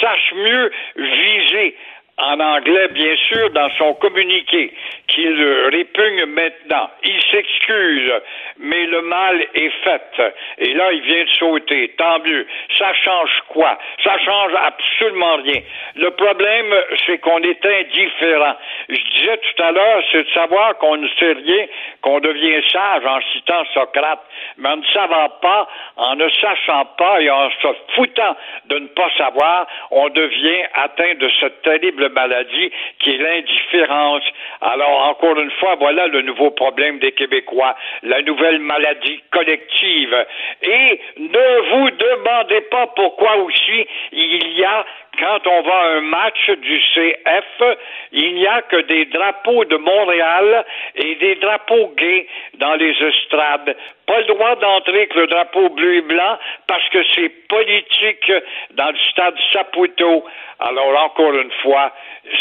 sache 0.00 0.32
mieux 0.34 0.70
viser 0.96 1.76
en 2.16 2.38
anglais, 2.38 2.88
bien 2.88 3.16
sûr, 3.16 3.50
dans 3.50 3.70
son 3.76 3.94
communiqué, 3.94 4.72
qu'il 5.08 5.42
répugne 5.72 6.26
maintenant. 6.26 6.88
Il 7.02 7.20
s'excuse, 7.30 8.12
mais 8.58 8.86
le 8.86 9.02
mal 9.02 9.44
est 9.54 9.72
fait. 9.82 10.34
Et 10.58 10.74
là, 10.74 10.92
il 10.92 11.00
vient 11.02 11.24
de 11.24 11.30
sauter. 11.30 11.88
Tant 11.98 12.20
mieux. 12.20 12.46
Ça 12.78 12.92
change 12.94 13.42
quoi? 13.48 13.78
Ça 14.04 14.16
change 14.18 14.52
absolument 14.54 15.36
rien. 15.36 15.60
Le 15.96 16.10
problème, 16.10 16.74
c'est 17.04 17.18
qu'on 17.18 17.42
est 17.42 17.66
indifférent. 17.66 18.56
Je 18.88 18.94
disais 18.94 19.36
tout 19.38 19.62
à 19.62 19.72
l'heure, 19.72 20.02
c'est 20.12 20.22
de 20.22 20.30
savoir 20.30 20.78
qu'on 20.78 20.96
ne 20.96 21.08
sait 21.18 21.32
rien, 21.32 21.66
qu'on 22.00 22.20
devient 22.20 22.62
sage 22.70 23.04
en 23.06 23.20
citant 23.32 23.64
Socrate. 23.74 24.22
Mais 24.58 24.68
en 24.68 24.76
ne 24.76 24.86
savant 24.92 25.30
pas, 25.42 25.68
en 25.96 26.14
ne 26.14 26.28
sachant 26.28 26.84
pas 26.96 27.20
et 27.20 27.30
en 27.30 27.50
se 27.50 27.68
foutant 27.94 28.36
de 28.66 28.78
ne 28.78 28.86
pas 28.88 29.10
savoir, 29.18 29.66
on 29.90 30.08
devient 30.10 30.64
atteint 30.74 31.14
de 31.14 31.28
cette 31.40 31.62
terrible 31.62 32.03
maladie 32.08 32.70
qui 32.98 33.10
est 33.10 33.18
l'indifférence. 33.18 34.22
Alors, 34.60 35.08
encore 35.08 35.38
une 35.38 35.50
fois, 35.52 35.76
voilà 35.76 36.06
le 36.06 36.22
nouveau 36.22 36.50
problème 36.50 36.98
des 36.98 37.12
Québécois, 37.12 37.76
la 38.02 38.22
nouvelle 38.22 38.58
maladie 38.58 39.20
collective. 39.30 40.26
Et 40.62 41.00
ne 41.18 41.70
vous 41.70 41.90
demandez 41.90 42.60
pas 42.62 42.86
pourquoi 42.88 43.36
aussi 43.36 43.86
il 44.12 44.58
y 44.58 44.64
a 44.64 44.84
quand 45.18 45.46
on 45.46 45.62
va 45.62 45.74
à 45.74 45.88
un 45.96 46.00
match 46.00 46.50
du 46.50 46.80
CF, 46.94 47.76
il 48.12 48.34
n'y 48.34 48.46
a 48.46 48.62
que 48.62 48.80
des 48.82 49.06
drapeaux 49.06 49.64
de 49.64 49.76
Montréal 49.76 50.64
et 50.96 51.14
des 51.16 51.34
drapeaux 51.36 51.92
gays 51.96 52.26
dans 52.58 52.74
les 52.74 52.92
estrades. 53.02 53.76
Pas 54.06 54.20
le 54.20 54.26
droit 54.26 54.56
d'entrer 54.56 54.96
avec 54.96 55.14
le 55.14 55.26
drapeau 55.26 55.70
bleu 55.70 55.96
et 55.96 56.00
blanc 56.02 56.38
parce 56.66 56.88
que 56.90 56.98
c'est 57.14 57.30
politique 57.48 58.32
dans 58.74 58.90
le 58.90 58.98
stade 59.10 59.34
Saputo. 59.52 60.24
Alors 60.60 61.04
encore 61.04 61.34
une 61.34 61.52
fois, 61.62 61.92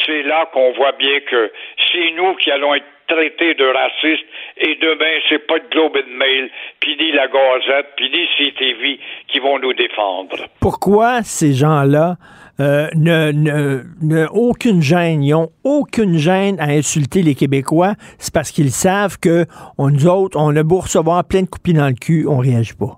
c'est 0.05 0.23
là 0.23 0.45
qu'on 0.51 0.71
voit 0.73 0.91
bien 0.93 1.19
que 1.21 1.51
c'est 1.91 2.11
nous 2.11 2.35
qui 2.35 2.51
allons 2.51 2.75
être 2.75 2.85
traités 3.07 3.53
de 3.53 3.65
racistes 3.65 4.25
et 4.57 4.75
demain 4.75 5.19
c'est 5.29 5.45
pas 5.45 5.55
le 5.55 5.67
Globe 5.69 5.97
and 5.97 6.11
Mail, 6.17 6.49
puis 6.79 6.95
ni 6.97 7.11
la 7.11 7.27
Gazette, 7.27 7.87
puis 7.95 8.09
ni 8.09 8.27
CTV 8.37 8.99
qui 9.27 9.39
vont 9.39 9.59
nous 9.59 9.73
défendre. 9.73 10.37
Pourquoi 10.61 11.21
ces 11.23 11.53
gens-là 11.53 12.15
euh, 12.59 12.87
ne, 12.95 13.31
ne, 13.31 13.81
ne- 14.01 14.27
aucune 14.31 14.81
gêne, 14.81 15.23
ils 15.23 15.33
ont 15.33 15.49
aucune 15.63 16.17
gêne 16.17 16.59
à 16.59 16.65
insulter 16.69 17.21
les 17.23 17.35
Québécois, 17.35 17.93
c'est 18.19 18.33
parce 18.33 18.51
qu'ils 18.51 18.71
savent 18.71 19.17
que 19.19 19.45
on, 19.77 19.89
nous 19.89 20.07
autres, 20.07 20.37
on 20.39 20.55
a 20.55 20.63
beau 20.63 20.79
recevoir 20.81 21.23
plein 21.23 21.41
de 21.41 21.47
coupis 21.47 21.73
dans 21.73 21.87
le 21.87 21.93
cul, 21.95 22.25
on 22.27 22.37
réagit 22.37 22.73
pas. 22.75 22.97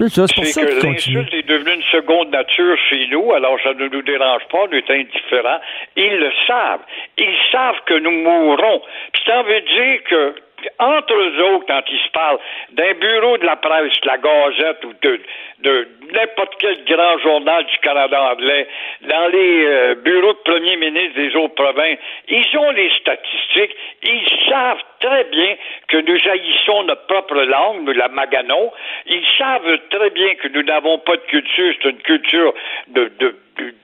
C'est 0.00 0.10
ça, 0.10 0.26
c'est 0.28 0.34
pour 0.36 0.44
ça 0.46 0.64
que 0.64 0.86
l'insulte 0.86 1.34
est 1.34 1.48
devenue 1.48 1.74
une 1.74 1.82
seconde 1.90 2.30
nature 2.30 2.76
chez 2.88 3.08
nous, 3.10 3.32
alors 3.32 3.56
ça 3.64 3.74
ne 3.74 3.88
nous 3.88 4.02
dérange 4.02 4.42
pas, 4.48 4.58
on 4.68 4.72
est 4.72 4.88
indifférents. 4.88 5.58
Ils 5.96 6.18
le 6.20 6.30
savent. 6.46 6.82
Ils 7.18 7.36
savent 7.50 7.80
que 7.84 7.98
nous 7.98 8.12
mourrons. 8.12 8.80
Puis 9.12 9.22
ça 9.26 9.42
veut 9.42 9.60
dire 9.60 10.00
que 10.08 10.34
entre 10.78 11.14
eux 11.14 11.42
autres, 11.42 11.66
quand 11.66 11.82
ils 11.90 11.98
se 11.98 12.10
parlent 12.10 12.38
d'un 12.72 12.94
bureau 12.94 13.38
de 13.38 13.46
la 13.46 13.56
presse, 13.56 14.00
de 14.00 14.06
la 14.06 14.18
Gazette 14.18 14.84
ou 14.84 14.92
de, 15.02 15.20
de 15.60 15.88
n'importe 16.12 16.54
quel 16.58 16.84
grand 16.84 17.18
journal 17.18 17.64
du 17.64 17.78
Canada 17.78 18.32
anglais, 18.32 18.66
dans 19.02 19.28
les 19.28 19.64
euh, 19.64 19.94
bureaux 19.96 20.32
de 20.32 20.38
premier 20.44 20.76
ministre 20.76 21.16
des 21.16 21.36
autres 21.36 21.54
provinces, 21.54 21.98
ils 22.28 22.58
ont 22.58 22.70
les 22.70 22.90
statistiques, 23.00 23.76
ils 24.02 24.48
savent 24.48 24.82
très 25.00 25.24
bien 25.24 25.56
que 25.88 25.98
nous 25.98 26.28
haïssons 26.28 26.84
notre 26.84 27.06
propre 27.06 27.40
langue, 27.42 27.84
nous 27.84 27.92
la 27.92 28.08
maganons, 28.08 28.72
ils 29.06 29.26
savent 29.36 29.78
très 29.90 30.10
bien 30.10 30.34
que 30.36 30.48
nous 30.48 30.62
n'avons 30.62 30.98
pas 30.98 31.16
de 31.16 31.22
culture, 31.22 31.74
c'est 31.82 31.90
une 31.90 32.02
culture 32.02 32.54
de, 32.88 33.12
de, 33.18 33.36
de 33.58 33.74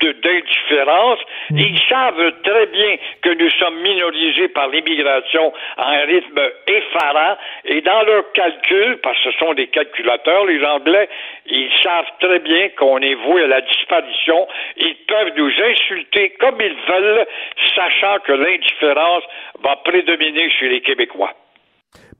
de- 0.00 0.12
d'indifférence. 0.12 1.18
Ils 1.50 1.78
savent 1.88 2.32
très 2.42 2.66
bien 2.66 2.96
que 3.22 3.30
nous 3.30 3.50
sommes 3.50 3.80
minorisés 3.80 4.48
par 4.48 4.68
l'immigration 4.68 5.52
à 5.76 5.90
un 5.90 6.04
rythme 6.06 6.40
effarant 6.66 7.36
et 7.64 7.80
dans 7.80 8.02
leurs 8.02 8.30
calculs, 8.32 8.98
parce 9.02 9.16
que 9.22 9.30
ce 9.32 9.38
sont 9.38 9.54
des 9.54 9.68
calculateurs, 9.68 10.44
les 10.46 10.64
Anglais, 10.64 11.08
ils 11.46 11.70
savent 11.82 12.10
très 12.20 12.38
bien 12.40 12.68
qu'on 12.70 12.98
est 13.00 13.14
voué 13.14 13.44
à 13.44 13.46
la 13.46 13.60
disparition. 13.60 14.46
Ils 14.76 14.96
peuvent 15.06 15.32
nous 15.36 15.52
insulter 15.70 16.30
comme 16.40 16.60
ils 16.60 16.76
veulent, 16.88 17.26
sachant 17.74 18.18
que 18.20 18.32
l'indifférence 18.32 19.24
va 19.62 19.76
prédominer 19.76 20.50
chez 20.50 20.68
les 20.68 20.80
Québécois. 20.80 21.32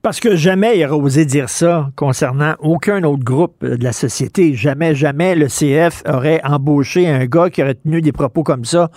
Parce 0.03 0.21
que 0.21 0.37
jamais 0.37 0.79
il 0.79 0.87
aurait 0.87 1.03
osé 1.03 1.25
dire 1.25 1.49
ça 1.49 1.89
concernant 1.97 2.55
aucun 2.61 3.03
autre 3.03 3.25
groupe 3.25 3.65
de 3.65 3.83
la 3.83 3.91
société. 3.91 4.55
Jamais, 4.55 4.95
jamais 4.95 5.35
le 5.35 5.47
CF 5.47 6.03
aurait 6.07 6.41
embauché 6.45 7.09
un 7.09 7.25
gars 7.27 7.51
qui 7.51 7.61
aurait 7.61 7.75
tenu 7.75 8.01
des 8.01 8.13
propos 8.13 8.45
comme 8.45 8.65
ça 8.65 8.89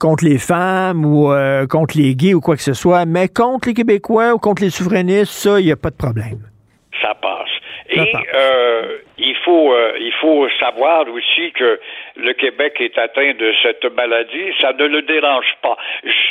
contre 0.00 0.24
les 0.24 0.38
femmes 0.38 1.04
ou 1.04 1.32
euh, 1.32 1.68
contre 1.68 1.96
les 1.96 2.16
gays 2.16 2.34
ou 2.34 2.40
quoi 2.40 2.56
que 2.56 2.62
ce 2.62 2.72
soit. 2.72 3.06
Mais 3.06 3.28
contre 3.28 3.68
les 3.68 3.74
Québécois 3.74 4.34
ou 4.34 4.38
contre 4.38 4.62
les 4.62 4.70
souverainistes, 4.70 5.30
ça, 5.30 5.60
il 5.60 5.66
n'y 5.66 5.72
a 5.72 5.76
pas 5.76 5.90
de 5.90 5.96
problème. 5.96 6.40
ça 7.00 7.14
passe. 7.14 7.48
Et 7.90 8.00
euh, 8.00 8.98
il 9.16 9.36
faut 9.44 9.72
euh, 9.72 9.92
il 9.98 10.12
faut 10.20 10.46
savoir 10.60 11.06
aussi 11.08 11.52
que 11.52 11.78
le 12.18 12.32
Québec 12.32 12.76
est 12.80 12.98
atteint 12.98 13.32
de 13.34 13.54
cette 13.62 13.84
maladie, 13.94 14.52
ça 14.60 14.72
ne 14.72 14.86
le 14.86 15.02
dérange 15.02 15.54
pas. 15.62 15.76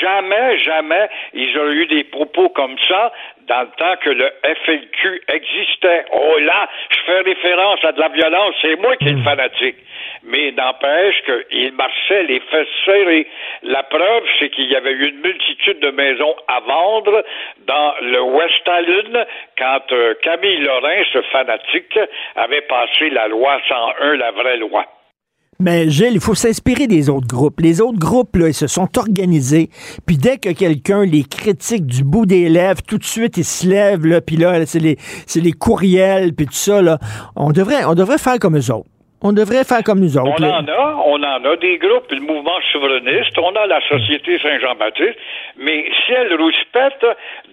Jamais, 0.01 0.59
jamais, 0.59 1.09
ils 1.33 1.57
ont 1.57 1.71
eu 1.71 1.85
des 1.87 2.03
propos 2.03 2.49
comme 2.49 2.77
ça 2.87 3.11
dans 3.47 3.61
le 3.61 3.69
temps 3.77 3.95
que 4.01 4.09
le 4.09 4.29
FLQ 4.43 5.21
existait. 5.29 6.05
Oh 6.11 6.37
là, 6.39 6.67
je 6.89 6.97
fais 7.05 7.21
référence 7.21 7.83
à 7.83 7.93
de 7.93 7.99
la 7.99 8.09
violence, 8.09 8.55
c'est 8.61 8.75
moi 8.75 8.95
qui 8.97 9.07
est 9.07 9.13
le 9.13 9.23
fanatique. 9.23 9.77
Mais 10.23 10.51
n'empêche 10.51 11.23
qu'il 11.23 11.71
marchait 11.73 12.23
les 12.23 12.41
fesses 12.51 12.67
serrées. 12.83 13.27
La 13.63 13.83
preuve, 13.83 14.23
c'est 14.39 14.49
qu'il 14.49 14.69
y 14.69 14.75
avait 14.75 14.91
eu 14.91 15.09
une 15.09 15.21
multitude 15.21 15.79
de 15.79 15.91
maisons 15.91 16.35
à 16.49 16.59
vendre 16.59 17.23
dans 17.65 17.93
le 18.01 18.21
West 18.21 18.67
Island 18.67 19.25
quand 19.57 19.91
euh, 19.93 20.13
Camille 20.21 20.59
Lorrain, 20.59 21.03
ce 21.13 21.21
fanatique, 21.23 21.97
avait 22.35 22.61
passé 22.61 23.09
la 23.09 23.29
loi 23.29 23.61
101, 23.69 24.15
la 24.17 24.31
vraie 24.31 24.57
loi. 24.57 24.85
Mais 25.59 25.89
Gilles, 25.89 26.13
il 26.13 26.19
faut 26.19 26.35
s'inspirer 26.35 26.85
des 26.87 27.09
autres 27.09 27.27
groupes. 27.27 27.59
Les 27.59 27.81
autres 27.81 27.97
groupes, 27.97 28.35
là, 28.35 28.47
ils 28.47 28.53
se 28.53 28.67
sont 28.67 28.87
organisés. 28.97 29.69
Puis 30.05 30.17
dès 30.17 30.37
que 30.37 30.53
quelqu'un 30.53 31.03
les 31.03 31.23
critique 31.23 31.85
du 31.85 32.03
bout 32.03 32.25
des 32.25 32.47
lèvres, 32.47 32.81
tout 32.87 32.97
de 32.97 33.03
suite, 33.03 33.37
ils 33.37 33.43
se 33.43 33.67
lèvent, 33.67 34.05
là, 34.05 34.21
puis 34.21 34.37
là, 34.37 34.65
c'est 34.65 34.79
les, 34.79 34.97
c'est 35.25 35.41
les 35.41 35.53
courriels, 35.53 36.33
puis 36.35 36.45
tout 36.45 36.53
ça, 36.53 36.81
là. 36.81 36.99
On 37.35 37.51
devrait, 37.51 37.85
on 37.85 37.95
devrait 37.95 38.19
faire 38.19 38.37
comme 38.39 38.57
eux 38.57 38.71
autres. 38.71 38.89
On 39.21 39.33
devrait 39.33 39.63
faire 39.63 39.81
comme 39.83 39.99
nous 39.99 40.15
autres. 40.15 40.29
On 40.39 40.43
en 40.43 40.67
a, 40.67 40.95
on 41.07 41.23
en 41.23 41.43
a 41.43 41.55
des 41.57 41.79
groupes, 41.79 42.05
le 42.11 42.19
mouvement 42.19 42.59
souverainiste, 42.71 43.35
on 43.39 43.49
a 43.55 43.65
la 43.65 43.81
Société 43.89 44.37
Saint-Jean-Baptiste, 44.37 45.17
mais 45.57 45.89
si 46.05 46.13
elle 46.13 46.39
rouspète, 46.39 47.03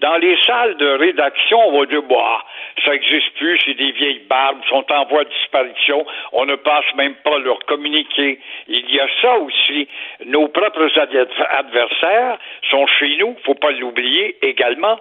dans 0.02 0.16
les 0.18 0.36
salles 0.47 0.76
de 0.76 0.99
rédaction, 0.99 1.58
on 1.68 1.81
va 1.81 1.86
dire, 1.86 2.02
bah, 2.02 2.44
ça 2.85 2.91
n'existe 2.91 3.35
plus, 3.36 3.59
c'est 3.65 3.75
des 3.75 3.93
vieilles 3.93 4.23
barbes, 4.28 4.59
sont 4.69 4.85
en 4.91 5.07
voie 5.07 5.25
de 5.25 5.31
disparition, 5.31 6.05
on 6.33 6.47
ne 6.47 6.57
passe 6.57 6.85
même 6.97 7.15
pas 7.25 7.39
leur 7.39 7.59
communiquer. 7.67 8.39
Il 8.69 8.91
y 8.91 9.01
a 9.01 9.07
ça 9.20 9.39
aussi. 9.39 9.89
Nos 10.27 10.49
propres 10.49 10.89
adversaires 10.99 12.39
sont 12.70 12.86
chez 12.99 13.17
nous, 13.19 13.36
faut 13.44 13.55
pas 13.55 13.73
l'oublier 13.73 14.36
également. 14.43 14.99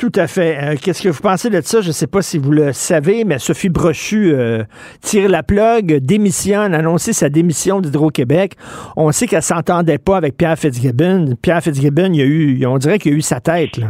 Tout 0.00 0.12
à 0.14 0.26
fait. 0.26 0.56
Euh, 0.56 0.76
qu'est-ce 0.82 1.02
que 1.02 1.10
vous 1.10 1.20
pensez 1.20 1.50
de 1.50 1.60
ça? 1.60 1.82
Je 1.82 1.88
ne 1.88 1.92
sais 1.92 2.06
pas 2.06 2.22
si 2.22 2.38
vous 2.38 2.52
le 2.52 2.72
savez, 2.72 3.24
mais 3.24 3.38
Sophie 3.38 3.68
Brochu 3.68 4.32
euh, 4.32 4.64
tire 5.02 5.28
la 5.28 5.42
plug, 5.42 5.98
démissionne, 5.98 6.72
annonce 6.72 7.10
sa 7.10 7.28
démission 7.28 7.82
d'Hydro-Québec. 7.82 8.54
On 8.96 9.12
sait 9.12 9.26
qu'elle 9.26 9.42
s'entendait 9.42 9.98
pas 9.98 10.16
avec 10.16 10.38
Pierre 10.38 10.58
Fitzgibbon. 10.58 11.36
Pierre 11.42 11.62
Fitzgibbon, 11.62 12.14
il 12.14 12.16
y 12.16 12.22
a 12.22 12.24
eu, 12.24 12.64
on 12.64 12.78
dirait 12.78 12.98
qu'il 12.98 13.12
a 13.12 13.16
eu 13.16 13.20
sa 13.20 13.40
tête. 13.40 13.76
Là. 13.76 13.88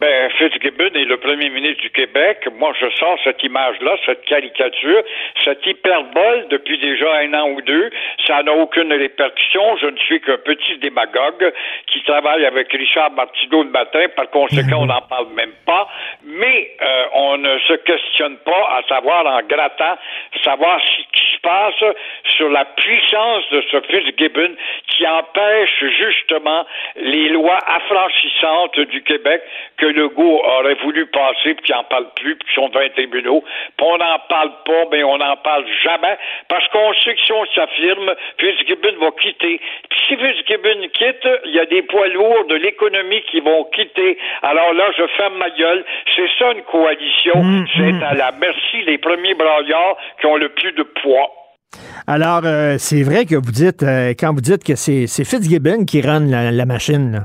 Ben, 0.00 0.30
Fitzgibbon 0.30 0.94
est 0.94 1.04
le 1.04 1.18
premier 1.18 1.50
ministre 1.50 1.82
du 1.82 1.90
Québec. 1.90 2.48
Moi, 2.58 2.72
je 2.80 2.88
sors 2.96 3.18
cette 3.22 3.42
image-là, 3.42 3.96
cette 4.06 4.24
caricature, 4.24 5.02
cette 5.44 5.66
hyperbole 5.66 6.48
depuis 6.48 6.78
déjà 6.78 7.16
un 7.16 7.34
an 7.34 7.50
ou 7.50 7.60
deux. 7.60 7.90
Ça 8.26 8.42
n'a 8.42 8.54
aucune 8.54 8.90
répercussion. 8.94 9.76
Je 9.76 9.88
ne 9.88 9.98
suis 9.98 10.22
qu'un 10.22 10.38
petit 10.38 10.78
démagogue 10.78 11.52
qui 11.86 12.02
travaille 12.04 12.46
avec 12.46 12.72
Richard 12.72 13.10
Martineau 13.10 13.62
le 13.62 13.68
matin. 13.68 14.06
Par 14.16 14.30
conséquent, 14.30 14.78
on 14.80 14.86
n'en 14.86 15.02
parle 15.02 15.34
même 15.34 15.52
pas. 15.66 15.86
Mais 16.24 16.70
euh, 16.80 17.04
on 17.12 17.36
ne 17.36 17.58
se 17.58 17.74
questionne 17.74 18.38
pas 18.38 18.78
à 18.78 18.82
savoir, 18.88 19.26
en 19.26 19.42
grattant, 19.42 19.98
savoir 20.42 20.80
ce 20.80 21.02
qui 21.12 21.32
se 21.34 21.40
passe 21.42 21.94
sur 22.38 22.48
la 22.48 22.64
puissance 22.64 23.44
de 23.52 23.62
ce 23.70 23.80
Fitzgibbon 23.82 24.54
qui 24.86 25.06
empêche 25.06 25.84
justement 25.98 26.64
les 26.96 27.28
lois 27.28 27.58
affranchissantes 27.66 28.80
du 28.80 29.02
Québec 29.02 29.42
que 29.76 29.89
Legault 29.92 30.40
aurait 30.44 30.76
voulu 30.82 31.06
passer, 31.06 31.54
puis 31.54 31.64
qu'il 31.64 31.74
n'en 31.74 31.84
parle 31.84 32.06
plus, 32.16 32.36
puis 32.36 32.46
qu'ils 32.48 32.62
sont 32.62 32.68
devant 32.68 32.80
les 32.80 32.90
tribunaux. 32.90 33.42
Puis 33.76 33.86
on 33.86 33.98
n'en 33.98 34.18
parle 34.28 34.52
pas, 34.64 34.84
mais 34.90 35.02
on 35.02 35.18
n'en 35.18 35.36
parle 35.38 35.64
jamais, 35.84 36.16
parce 36.48 36.66
qu'on 36.68 36.92
sait 36.94 37.14
que 37.14 37.20
si 37.20 37.32
on 37.32 37.44
s'affirme, 37.54 38.14
Fitzgibbon 38.38 38.98
va 39.00 39.10
quitter. 39.20 39.60
Puis 39.88 39.98
si 40.08 40.16
Fitzgibbon 40.16 40.88
quitte, 40.92 41.28
il 41.46 41.54
y 41.54 41.60
a 41.60 41.66
des 41.66 41.82
poids 41.82 42.08
lourds 42.08 42.46
de 42.48 42.56
l'économie 42.56 43.22
qui 43.30 43.40
vont 43.40 43.64
quitter. 43.74 44.18
Alors 44.42 44.72
là, 44.74 44.90
je 44.96 45.06
ferme 45.16 45.38
ma 45.38 45.50
gueule. 45.50 45.84
C'est 46.16 46.28
ça 46.38 46.52
une 46.52 46.62
coalition. 46.62 47.42
Mmh, 47.42 47.66
C'est 47.76 47.92
mmh. 47.92 48.02
à 48.02 48.14
la 48.14 48.32
merci 48.32 48.84
des 48.84 48.98
premiers 48.98 49.34
braillards 49.34 49.96
qui 50.20 50.26
ont 50.26 50.36
le 50.36 50.48
plus 50.50 50.72
de 50.72 50.82
poids. 50.82 51.30
Alors, 52.06 52.42
euh, 52.44 52.76
c'est 52.78 53.02
vrai 53.02 53.24
que 53.24 53.36
vous 53.36 53.52
dites, 53.52 53.82
euh, 53.82 54.14
quand 54.18 54.32
vous 54.34 54.40
dites 54.40 54.64
que 54.64 54.74
c'est 54.74 55.06
Fitzgibbon 55.06 55.84
qui 55.84 56.00
run 56.00 56.26
la, 56.26 56.50
la 56.50 56.66
machine, 56.66 57.12
là, 57.12 57.20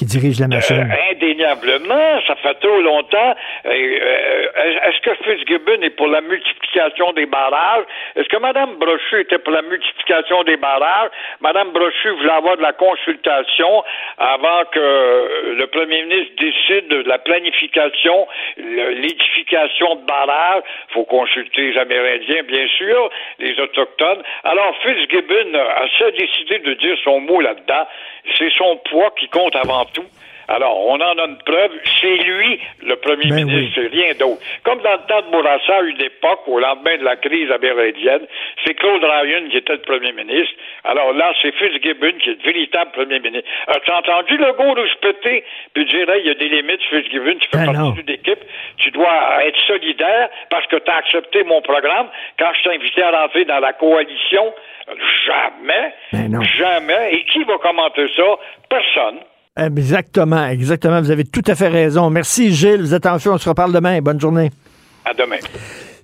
qui 0.00 0.06
dirige 0.06 0.40
la. 0.40 0.46
Euh, 0.48 1.12
indéniablement, 1.12 2.20
ça 2.26 2.34
fait 2.36 2.54
trop 2.54 2.80
longtemps. 2.80 3.34
Euh, 3.66 4.80
Est-ce 4.86 5.00
que 5.02 5.14
Fitzgibbon 5.24 5.82
est 5.82 5.90
pour 5.90 6.08
la 6.08 6.22
multiplication 6.22 7.12
des 7.12 7.26
barrages? 7.26 7.84
Est-ce 8.16 8.28
que 8.30 8.38
Mme 8.38 8.76
Brochu 8.76 9.20
était 9.20 9.38
pour 9.38 9.52
la 9.52 9.60
multiplication 9.60 10.42
des 10.44 10.56
barrages? 10.56 11.10
Mme 11.42 11.72
Brochu 11.72 12.08
voulait 12.16 12.32
avoir 12.32 12.56
de 12.56 12.62
la 12.62 12.72
consultation 12.72 13.84
avant 14.16 14.64
que 14.72 15.54
le 15.58 15.66
premier 15.66 16.02
ministre 16.04 16.32
décide 16.38 16.88
de 16.88 17.02
la 17.06 17.18
planification, 17.18 18.26
l'édification 18.56 19.96
de 19.96 20.06
barrages. 20.06 20.62
Il 20.88 20.94
faut 20.94 21.04
consulter 21.04 21.72
les 21.72 21.78
Amérindiens, 21.78 22.42
bien 22.44 22.66
sûr, 22.78 23.10
les 23.38 23.52
Autochtones. 23.60 24.22
Alors, 24.44 24.74
Fitzgibbon 24.82 25.52
a 25.54 25.84
a 26.00 26.10
décidé 26.12 26.58
de 26.60 26.72
dire 26.74 26.96
son 27.04 27.20
mot 27.20 27.42
là-dedans. 27.42 27.86
C'est 28.38 28.52
son 28.56 28.76
poids 28.88 29.12
qui 29.18 29.28
compte 29.28 29.54
avant 29.56 29.84
Alors, 30.48 30.84
on 30.88 30.94
en 30.96 31.16
a 31.16 31.26
une 31.26 31.38
preuve. 31.38 31.70
C'est 32.00 32.16
lui, 32.16 32.58
le 32.82 32.96
premier 32.96 33.28
Ben 33.28 33.44
ministre, 33.44 33.70
c'est 33.76 33.86
rien 33.86 34.14
d'autre. 34.18 34.42
Comme 34.64 34.80
dans 34.82 34.94
le 34.94 35.06
temps 35.06 35.22
de 35.22 35.30
Bourassa, 35.30 35.76
à 35.76 35.82
une 35.82 36.02
époque, 36.02 36.40
au 36.48 36.58
lendemain 36.58 36.96
de 36.98 37.04
la 37.04 37.14
crise 37.14 37.48
amérindienne, 37.52 38.26
c'est 38.64 38.74
Claude 38.74 39.04
Ryan 39.04 39.48
qui 39.48 39.58
était 39.58 39.74
le 39.74 39.82
premier 39.82 40.10
ministre. 40.10 40.52
Alors 40.82 41.12
là, 41.12 41.32
c'est 41.40 41.54
Fitzgibbon 41.54 42.18
qui 42.18 42.30
est 42.30 42.44
le 42.44 42.52
véritable 42.52 42.90
premier 42.90 43.20
ministre. 43.20 43.48
As-tu 43.68 43.92
entendu 43.92 44.36
le 44.38 44.52
go 44.54 44.74
de 44.74 44.88
se 44.88 44.96
péter? 44.96 45.44
Puis 45.72 45.84
dire, 45.84 46.08
il 46.18 46.26
y 46.26 46.30
a 46.30 46.34
des 46.34 46.48
limites, 46.48 46.82
Fitzgibbon, 46.90 47.38
tu 47.38 47.48
fais 47.52 47.66
Ben 47.66 47.72
non. 47.72 47.90
partie 47.90 48.02
d'une 48.02 48.14
équipe, 48.14 48.40
tu 48.78 48.90
dois 48.90 49.44
être 49.46 49.60
solidaire 49.68 50.30
parce 50.50 50.66
que 50.66 50.76
tu 50.76 50.90
as 50.90 50.96
accepté 50.96 51.44
mon 51.44 51.62
programme. 51.62 52.08
Quand 52.40 52.50
je 52.58 52.62
t'ai 52.68 52.74
invité 52.74 53.02
à 53.04 53.12
rentrer 53.22 53.44
dans 53.44 53.60
la 53.60 53.72
coalition, 53.74 54.52
jamais, 55.26 55.94
Ben 56.12 56.42
jamais. 56.42 57.12
Et 57.14 57.24
qui 57.26 57.44
va 57.44 57.56
commenter 57.58 58.08
ça? 58.16 58.36
Personne. 58.68 59.20
Exactement, 59.60 60.46
exactement. 60.46 61.02
Vous 61.02 61.10
avez 61.10 61.24
tout 61.24 61.42
à 61.46 61.54
fait 61.54 61.68
raison. 61.68 62.08
Merci, 62.08 62.52
Gilles. 62.54 62.80
Vous 62.80 62.94
êtes 62.94 63.04
en 63.04 63.18
feu. 63.18 63.30
On 63.30 63.38
se 63.38 63.48
reparle 63.48 63.72
demain. 63.72 64.00
Bonne 64.00 64.18
journée. 64.18 64.50
À 65.04 65.12
demain. 65.12 65.36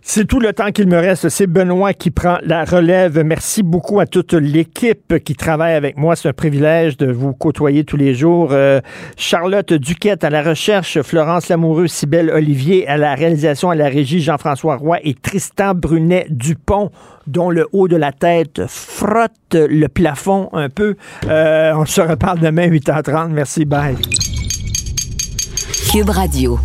C'est 0.08 0.26
tout 0.26 0.38
le 0.38 0.52
temps 0.52 0.70
qu'il 0.70 0.86
me 0.86 0.98
reste. 0.98 1.30
C'est 1.30 1.46
Benoît 1.46 1.94
qui 1.94 2.10
prend 2.10 2.38
la 2.42 2.64
relève. 2.64 3.18
Merci 3.24 3.62
beaucoup 3.62 3.98
à 3.98 4.06
toute 4.06 4.34
l'équipe 4.34 5.18
qui 5.24 5.34
travaille 5.34 5.74
avec 5.74 5.96
moi. 5.96 6.14
C'est 6.14 6.28
un 6.28 6.32
privilège 6.32 6.96
de 6.96 7.10
vous 7.10 7.32
côtoyer 7.32 7.82
tous 7.82 7.96
les 7.96 8.14
jours. 8.14 8.50
Euh, 8.52 8.80
Charlotte 9.16 9.72
Duquette 9.72 10.22
à 10.22 10.30
la 10.30 10.42
recherche, 10.42 11.00
Florence 11.00 11.48
Lamoureux, 11.48 11.88
Cybelle 11.88 12.30
Olivier 12.30 12.86
à 12.86 12.98
la 12.98 13.14
réalisation, 13.14 13.70
à 13.70 13.74
la 13.74 13.88
régie, 13.88 14.20
Jean-François 14.20 14.76
Roy 14.76 14.98
et 15.02 15.14
Tristan 15.14 15.74
Brunet 15.74 16.26
Dupont 16.28 16.92
dont 17.26 17.50
le 17.50 17.66
haut 17.72 17.88
de 17.88 17.96
la 17.96 18.12
tête 18.12 18.62
frotte 18.66 19.54
le 19.54 19.86
plafond 19.88 20.48
un 20.52 20.68
peu. 20.68 20.96
Euh, 21.26 21.74
on 21.76 21.84
se 21.84 22.00
reparle 22.00 22.40
demain 22.40 22.68
8h30. 22.68 23.30
Merci, 23.30 23.64
bye. 23.64 23.96
Cube 25.90 26.10
Radio. 26.10 26.58